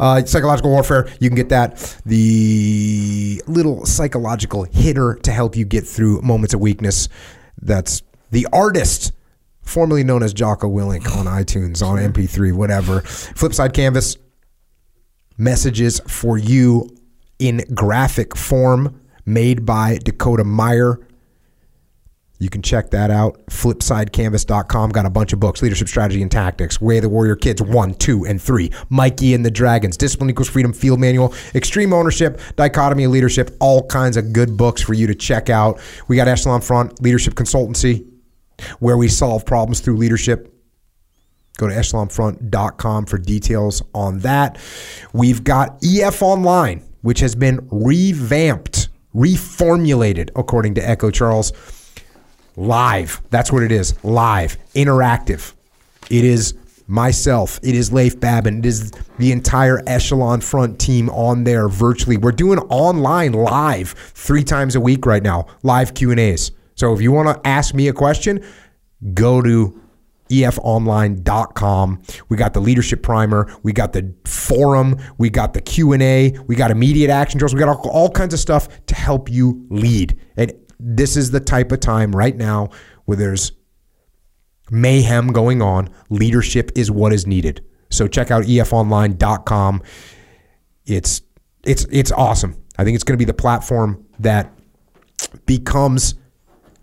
Uh, 0.00 0.24
psychological 0.24 0.70
warfare, 0.70 1.08
you 1.18 1.28
can 1.28 1.34
get 1.34 1.48
that. 1.48 1.96
The 2.06 3.42
little 3.48 3.84
psychological 3.84 4.62
hitter 4.62 5.14
to 5.24 5.32
help 5.32 5.56
you 5.56 5.64
get 5.64 5.84
through 5.84 6.22
moments 6.22 6.54
of 6.54 6.60
weakness. 6.60 7.08
That's 7.60 8.02
the 8.30 8.46
artist, 8.52 9.12
formerly 9.62 10.04
known 10.04 10.22
as 10.22 10.32
Jocko 10.32 10.68
Willink 10.68 11.04
on 11.16 11.26
iTunes, 11.42 11.84
on 11.84 11.98
MP3, 11.98 12.52
whatever. 12.52 13.00
Flipside 13.00 13.72
Canvas, 13.74 14.18
messages 15.36 16.00
for 16.06 16.38
you 16.38 16.88
in 17.40 17.64
graphic 17.74 18.36
form 18.36 19.00
made 19.24 19.64
by 19.66 19.98
Dakota 20.04 20.44
Meyer. 20.44 21.00
You 22.40 22.48
can 22.48 22.62
check 22.62 22.90
that 22.90 23.10
out. 23.10 23.44
Flipsidecanvas.com. 23.46 24.90
Got 24.90 25.06
a 25.06 25.10
bunch 25.10 25.32
of 25.32 25.40
books 25.40 25.60
Leadership 25.60 25.88
Strategy 25.88 26.22
and 26.22 26.30
Tactics, 26.30 26.80
Way 26.80 26.98
of 26.98 27.02
the 27.02 27.08
Warrior 27.08 27.36
Kids 27.36 27.60
1, 27.60 27.94
2, 27.94 28.26
and 28.26 28.40
3, 28.40 28.70
Mikey 28.90 29.34
and 29.34 29.44
the 29.44 29.50
Dragons, 29.50 29.96
Discipline 29.96 30.30
Equals 30.30 30.48
Freedom 30.48 30.72
Field 30.72 31.00
Manual, 31.00 31.34
Extreme 31.54 31.92
Ownership, 31.92 32.40
Dichotomy 32.56 33.04
of 33.04 33.10
Leadership, 33.10 33.56
all 33.60 33.86
kinds 33.86 34.16
of 34.16 34.32
good 34.32 34.56
books 34.56 34.80
for 34.80 34.94
you 34.94 35.06
to 35.08 35.14
check 35.14 35.50
out. 35.50 35.80
We 36.06 36.16
got 36.16 36.28
Echelon 36.28 36.60
Front 36.60 37.02
Leadership 37.02 37.34
Consultancy, 37.34 38.06
where 38.78 38.96
we 38.96 39.08
solve 39.08 39.44
problems 39.44 39.80
through 39.80 39.96
leadership. 39.96 40.54
Go 41.56 41.66
to 41.66 41.74
echelonfront.com 41.74 43.06
for 43.06 43.18
details 43.18 43.82
on 43.92 44.20
that. 44.20 44.58
We've 45.12 45.42
got 45.42 45.78
EF 45.82 46.22
Online, 46.22 46.84
which 47.02 47.18
has 47.18 47.34
been 47.34 47.68
revamped, 47.72 48.90
reformulated, 49.12 50.30
according 50.36 50.74
to 50.74 50.88
Echo 50.88 51.10
Charles. 51.10 51.52
Live. 52.58 53.22
That's 53.30 53.52
what 53.52 53.62
it 53.62 53.70
is. 53.70 53.94
Live. 54.04 54.58
Interactive. 54.74 55.54
It 56.10 56.24
is 56.24 56.54
myself. 56.88 57.60
It 57.62 57.76
is 57.76 57.92
Leif 57.92 58.18
Babin. 58.18 58.58
It 58.58 58.66
is 58.66 58.90
the 59.18 59.30
entire 59.30 59.80
Echelon 59.86 60.40
Front 60.40 60.80
team 60.80 61.08
on 61.10 61.44
there 61.44 61.68
virtually. 61.68 62.16
We're 62.16 62.32
doing 62.32 62.58
online 62.58 63.32
live 63.32 63.90
three 63.90 64.42
times 64.42 64.74
a 64.74 64.80
week 64.80 65.06
right 65.06 65.22
now. 65.22 65.46
Live 65.62 65.94
Q&As. 65.94 66.50
So 66.74 66.92
if 66.92 67.00
you 67.00 67.12
want 67.12 67.28
to 67.28 67.48
ask 67.48 67.74
me 67.74 67.86
a 67.86 67.92
question, 67.92 68.44
go 69.14 69.40
to 69.40 69.80
efonline.com. 70.28 72.02
We 72.28 72.36
got 72.36 72.54
the 72.54 72.60
leadership 72.60 73.04
primer, 73.04 73.54
we 73.62 73.72
got 73.72 73.92
the 73.92 74.12
forum, 74.24 74.96
we 75.16 75.30
got 75.30 75.54
the 75.54 75.60
Q&A, 75.60 76.36
we 76.46 76.56
got 76.56 76.70
immediate 76.72 77.10
action 77.10 77.38
drills, 77.38 77.54
we 77.54 77.60
got 77.60 77.68
all, 77.68 77.88
all 77.88 78.10
kinds 78.10 78.34
of 78.34 78.40
stuff 78.40 78.84
to 78.86 78.96
help 78.96 79.30
you 79.30 79.64
lead. 79.70 80.18
And 80.36 80.52
this 80.78 81.16
is 81.16 81.30
the 81.30 81.40
type 81.40 81.72
of 81.72 81.80
time 81.80 82.14
right 82.14 82.36
now 82.36 82.70
where 83.04 83.16
there's 83.16 83.52
mayhem 84.70 85.28
going 85.28 85.62
on. 85.62 85.88
Leadership 86.10 86.70
is 86.76 86.90
what 86.90 87.12
is 87.12 87.26
needed. 87.26 87.64
So 87.90 88.06
check 88.06 88.30
out 88.30 88.44
efonline.com. 88.44 89.82
It's 90.86 91.22
it's 91.64 91.86
it's 91.90 92.12
awesome. 92.12 92.62
I 92.78 92.84
think 92.84 92.94
it's 92.94 93.04
going 93.04 93.14
to 93.14 93.18
be 93.18 93.24
the 93.24 93.34
platform 93.34 94.06
that 94.20 94.52
becomes 95.46 96.14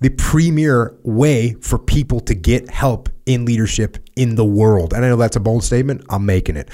the 0.01 0.09
premier 0.09 0.98
way 1.03 1.53
for 1.61 1.80
people 1.80 2.19
to 2.19 2.35
get 2.35 2.69
help 2.69 3.09
in 3.25 3.45
leadership 3.45 3.98
in 4.15 4.35
the 4.35 4.45
world. 4.45 4.93
And 4.93 5.06
I 5.06 5.09
know 5.09 5.15
that's 5.15 5.38
a 5.38 5.40
bold 5.40 5.64
statement. 5.64 6.03
I'm 6.09 6.25
making 6.25 6.57
it. 6.57 6.69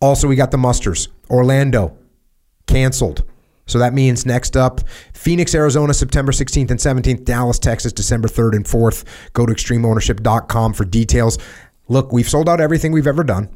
Also, 0.00 0.26
we 0.28 0.36
got 0.36 0.50
the 0.50 0.58
musters. 0.58 1.08
Orlando 1.30 1.96
canceled. 2.66 3.24
So 3.66 3.78
that 3.78 3.94
means 3.94 4.26
next 4.26 4.56
up, 4.56 4.80
Phoenix, 5.14 5.54
Arizona, 5.54 5.94
September 5.94 6.32
16th 6.32 6.70
and 6.70 6.80
17th, 6.80 7.24
Dallas, 7.24 7.58
Texas, 7.58 7.92
December 7.92 8.28
3rd 8.28 8.56
and 8.56 8.64
4th. 8.64 9.04
Go 9.32 9.46
to 9.46 9.52
extremeownership.com 9.52 10.74
for 10.74 10.84
details. 10.84 11.38
Look, 11.88 12.12
we've 12.12 12.28
sold 12.28 12.48
out 12.48 12.60
everything 12.60 12.92
we've 12.92 13.06
ever 13.06 13.24
done. 13.24 13.48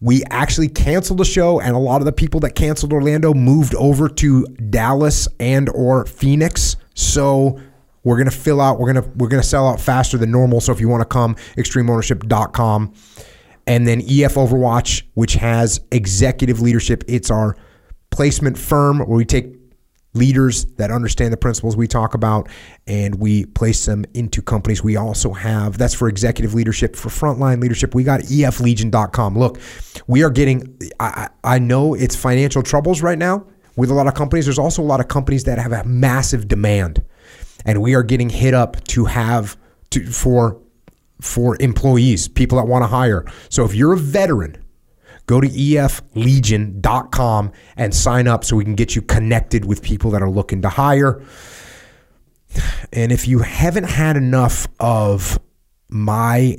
We 0.00 0.22
actually 0.30 0.68
canceled 0.68 1.18
the 1.18 1.24
show, 1.24 1.58
and 1.58 1.74
a 1.74 1.78
lot 1.78 2.02
of 2.02 2.04
the 2.04 2.12
people 2.12 2.40
that 2.40 2.54
canceled 2.54 2.92
Orlando 2.92 3.32
moved 3.32 3.74
over 3.76 4.08
to 4.10 4.44
Dallas 4.44 5.26
and 5.40 5.70
or 5.70 6.04
Phoenix. 6.04 6.76
So 6.94 7.58
we're 8.04 8.18
gonna 8.18 8.30
fill 8.30 8.60
out. 8.60 8.78
We're 8.78 8.92
gonna 8.92 9.08
we're 9.16 9.28
gonna 9.28 9.42
sell 9.42 9.66
out 9.66 9.80
faster 9.80 10.18
than 10.18 10.30
normal. 10.30 10.60
So 10.60 10.70
if 10.72 10.80
you 10.80 10.88
want 10.88 11.00
to 11.00 11.06
come, 11.06 11.34
extremeownership.com, 11.56 12.92
and 13.66 13.88
then 13.88 14.00
EF 14.02 14.34
Overwatch, 14.34 15.02
which 15.14 15.34
has 15.34 15.80
executive 15.90 16.60
leadership. 16.60 17.02
It's 17.08 17.30
our 17.30 17.56
placement 18.16 18.56
firm 18.56 19.00
where 19.00 19.16
we 19.18 19.26
take 19.26 19.54
leaders 20.14 20.64
that 20.76 20.90
understand 20.90 21.30
the 21.34 21.36
principles 21.36 21.76
we 21.76 21.86
talk 21.86 22.14
about 22.14 22.48
and 22.86 23.16
we 23.16 23.44
place 23.44 23.84
them 23.84 24.06
into 24.14 24.40
companies. 24.40 24.82
We 24.82 24.96
also 24.96 25.34
have 25.34 25.76
that's 25.76 25.92
for 25.92 26.08
executive 26.08 26.54
leadership, 26.54 26.96
for 26.96 27.10
frontline 27.10 27.60
leadership. 27.60 27.94
We 27.94 28.04
got 28.04 28.20
eflegion.com. 28.20 29.38
Look, 29.38 29.60
we 30.06 30.24
are 30.24 30.30
getting 30.30 30.78
I, 30.98 31.28
I 31.44 31.58
know 31.58 31.92
it's 31.92 32.16
financial 32.16 32.62
troubles 32.62 33.02
right 33.02 33.18
now 33.18 33.46
with 33.76 33.90
a 33.90 33.94
lot 33.94 34.06
of 34.06 34.14
companies. 34.14 34.46
There's 34.46 34.58
also 34.58 34.80
a 34.80 34.84
lot 34.84 35.00
of 35.00 35.08
companies 35.08 35.44
that 35.44 35.58
have 35.58 35.72
a 35.72 35.84
massive 35.84 36.48
demand. 36.48 37.04
And 37.66 37.82
we 37.82 37.94
are 37.94 38.02
getting 38.02 38.30
hit 38.30 38.54
up 38.54 38.82
to 38.84 39.04
have 39.04 39.58
to 39.90 40.06
for 40.06 40.58
for 41.20 41.58
employees, 41.60 42.28
people 42.28 42.56
that 42.56 42.66
want 42.66 42.82
to 42.82 42.88
hire. 42.88 43.26
So 43.50 43.66
if 43.66 43.74
you're 43.74 43.92
a 43.92 43.98
veteran, 43.98 44.56
go 45.26 45.40
to 45.40 45.48
eflegion.com 45.48 47.52
and 47.76 47.94
sign 47.94 48.28
up 48.28 48.44
so 48.44 48.56
we 48.56 48.64
can 48.64 48.74
get 48.74 48.96
you 48.96 49.02
connected 49.02 49.64
with 49.64 49.82
people 49.82 50.10
that 50.12 50.22
are 50.22 50.30
looking 50.30 50.62
to 50.62 50.68
hire. 50.68 51.22
And 52.92 53.12
if 53.12 53.28
you 53.28 53.40
haven't 53.40 53.84
had 53.84 54.16
enough 54.16 54.66
of 54.80 55.38
my 55.88 56.58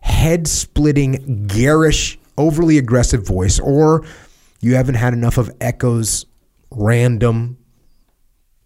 head 0.00 0.46
splitting, 0.46 1.46
garish, 1.46 2.18
overly 2.36 2.78
aggressive 2.78 3.26
voice, 3.26 3.58
or 3.58 4.04
you 4.60 4.74
haven't 4.74 4.96
had 4.96 5.12
enough 5.12 5.38
of 5.38 5.50
Echo's 5.60 6.26
random, 6.70 7.58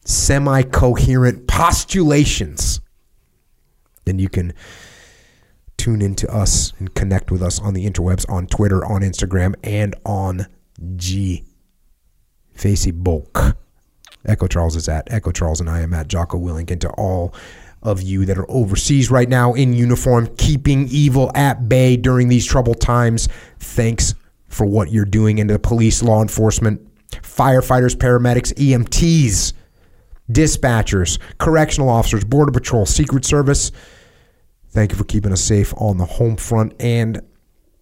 semi 0.04 0.62
coherent 0.62 1.46
postulations, 1.46 2.80
then 4.04 4.18
you 4.18 4.28
can 4.28 4.52
tune 5.82 6.00
into 6.00 6.32
us 6.32 6.72
and 6.78 6.94
connect 6.94 7.32
with 7.32 7.42
us 7.42 7.58
on 7.58 7.74
the 7.74 7.90
interwebs, 7.90 8.24
on 8.30 8.46
Twitter, 8.46 8.84
on 8.84 9.00
Instagram, 9.00 9.52
and 9.64 9.96
on 10.06 10.46
G 10.94 11.44
Facebook. 12.56 13.56
Echo 14.24 14.46
Charles 14.46 14.76
is 14.76 14.88
at 14.88 15.12
Echo 15.12 15.32
Charles, 15.32 15.58
and 15.58 15.68
I 15.68 15.80
am 15.80 15.92
at 15.92 16.06
Jocko 16.06 16.38
Willink. 16.38 16.70
And 16.70 16.80
to 16.82 16.90
all 16.90 17.34
of 17.82 18.00
you 18.00 18.24
that 18.26 18.38
are 18.38 18.48
overseas 18.48 19.10
right 19.10 19.28
now 19.28 19.54
in 19.54 19.72
uniform, 19.72 20.28
keeping 20.36 20.86
evil 20.88 21.32
at 21.34 21.68
bay 21.68 21.96
during 21.96 22.28
these 22.28 22.46
troubled 22.46 22.80
times, 22.80 23.28
thanks 23.58 24.14
for 24.46 24.64
what 24.64 24.92
you're 24.92 25.04
doing. 25.04 25.40
And 25.40 25.48
to 25.48 25.54
the 25.54 25.58
police, 25.58 26.00
law 26.00 26.22
enforcement, 26.22 26.80
firefighters, 27.10 27.96
paramedics, 27.96 28.54
EMTs, 28.54 29.52
dispatchers, 30.30 31.18
correctional 31.38 31.88
officers, 31.88 32.22
Border 32.22 32.52
Patrol, 32.52 32.86
Secret 32.86 33.24
Service. 33.24 33.72
Thank 34.72 34.92
you 34.92 34.98
for 34.98 35.04
keeping 35.04 35.32
us 35.32 35.42
safe 35.42 35.74
on 35.76 35.98
the 35.98 36.06
home 36.06 36.36
front. 36.36 36.74
And 36.80 37.20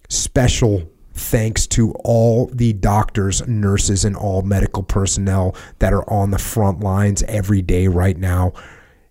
special 0.09 0.91
thanks 1.15 1.67
to 1.69 1.93
all 2.05 2.47
the 2.47 2.73
doctors, 2.73 3.47
nurses, 3.47 4.05
and 4.05 4.17
all 4.17 4.43
medical 4.43 4.83
personnel 4.83 5.55
that 5.79 5.93
are 5.93 6.09
on 6.11 6.33
the 6.33 6.39
front 6.39 6.81
lines 6.81 7.23
every 7.25 7.63
day 7.63 7.87
right 7.87 8.17
now. 8.17 8.53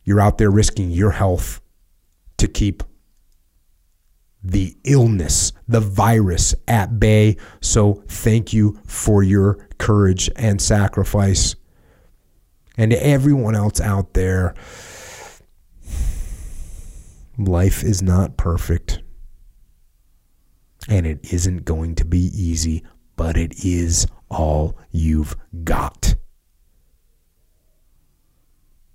You're 0.04 0.20
out 0.20 0.38
there 0.38 0.52
risking 0.52 0.92
your 0.92 1.12
health 1.12 1.62
to 2.38 2.48
keep 2.48 2.84
the 4.44 4.76
illness, 4.84 5.54
the 5.68 5.82
virus 5.82 6.56
at 6.68 7.00
bay. 7.00 7.38
So 7.62 8.04
thank 8.08 8.52
you 8.52 8.80
for 8.86 9.24
your 9.24 9.68
courage 9.78 10.30
and 10.36 10.62
sacrifice. 10.62 11.56
And 12.78 12.92
to 12.92 13.06
everyone 13.06 13.56
else 13.56 13.80
out 13.80 14.14
there, 14.14 14.56
Life 17.40 17.84
is 17.84 18.02
not 18.02 18.36
perfect. 18.36 19.02
And 20.90 21.08
it 21.08 21.34
isn't 21.34 21.64
going 21.64 21.96
to 21.96 22.06
be 22.06 22.30
easy, 22.34 22.84
but 23.16 23.38
it 23.38 23.64
is 23.64 24.08
all 24.30 24.78
you've 24.92 25.38
got. 25.64 26.16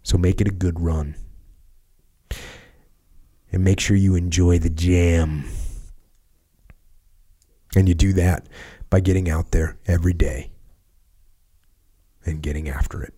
So 0.03 0.19
make 0.19 0.43
it 0.43 0.49
a 0.49 0.53
good 0.53 0.79
run. 0.79 1.17
And 3.51 3.65
make 3.65 3.81
sure 3.81 3.97
you 3.97 4.15
enjoy 4.15 4.59
the 4.59 4.69
jam. 4.69 5.49
And 7.75 7.89
you 7.89 7.95
do 7.95 8.13
that 8.13 8.47
by 8.91 9.01
getting 9.01 9.31
out 9.31 9.53
there 9.53 9.79
every 9.87 10.13
day 10.13 10.51
and 12.27 12.43
getting 12.43 12.69
after 12.69 13.03
it. 13.03 13.15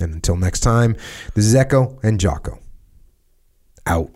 And 0.00 0.14
until 0.14 0.36
next 0.36 0.60
time, 0.60 0.96
this 1.34 1.44
is 1.44 1.54
Echo 1.54 1.98
and 2.02 2.18
Jocko. 2.18 2.60
Out. 3.88 4.10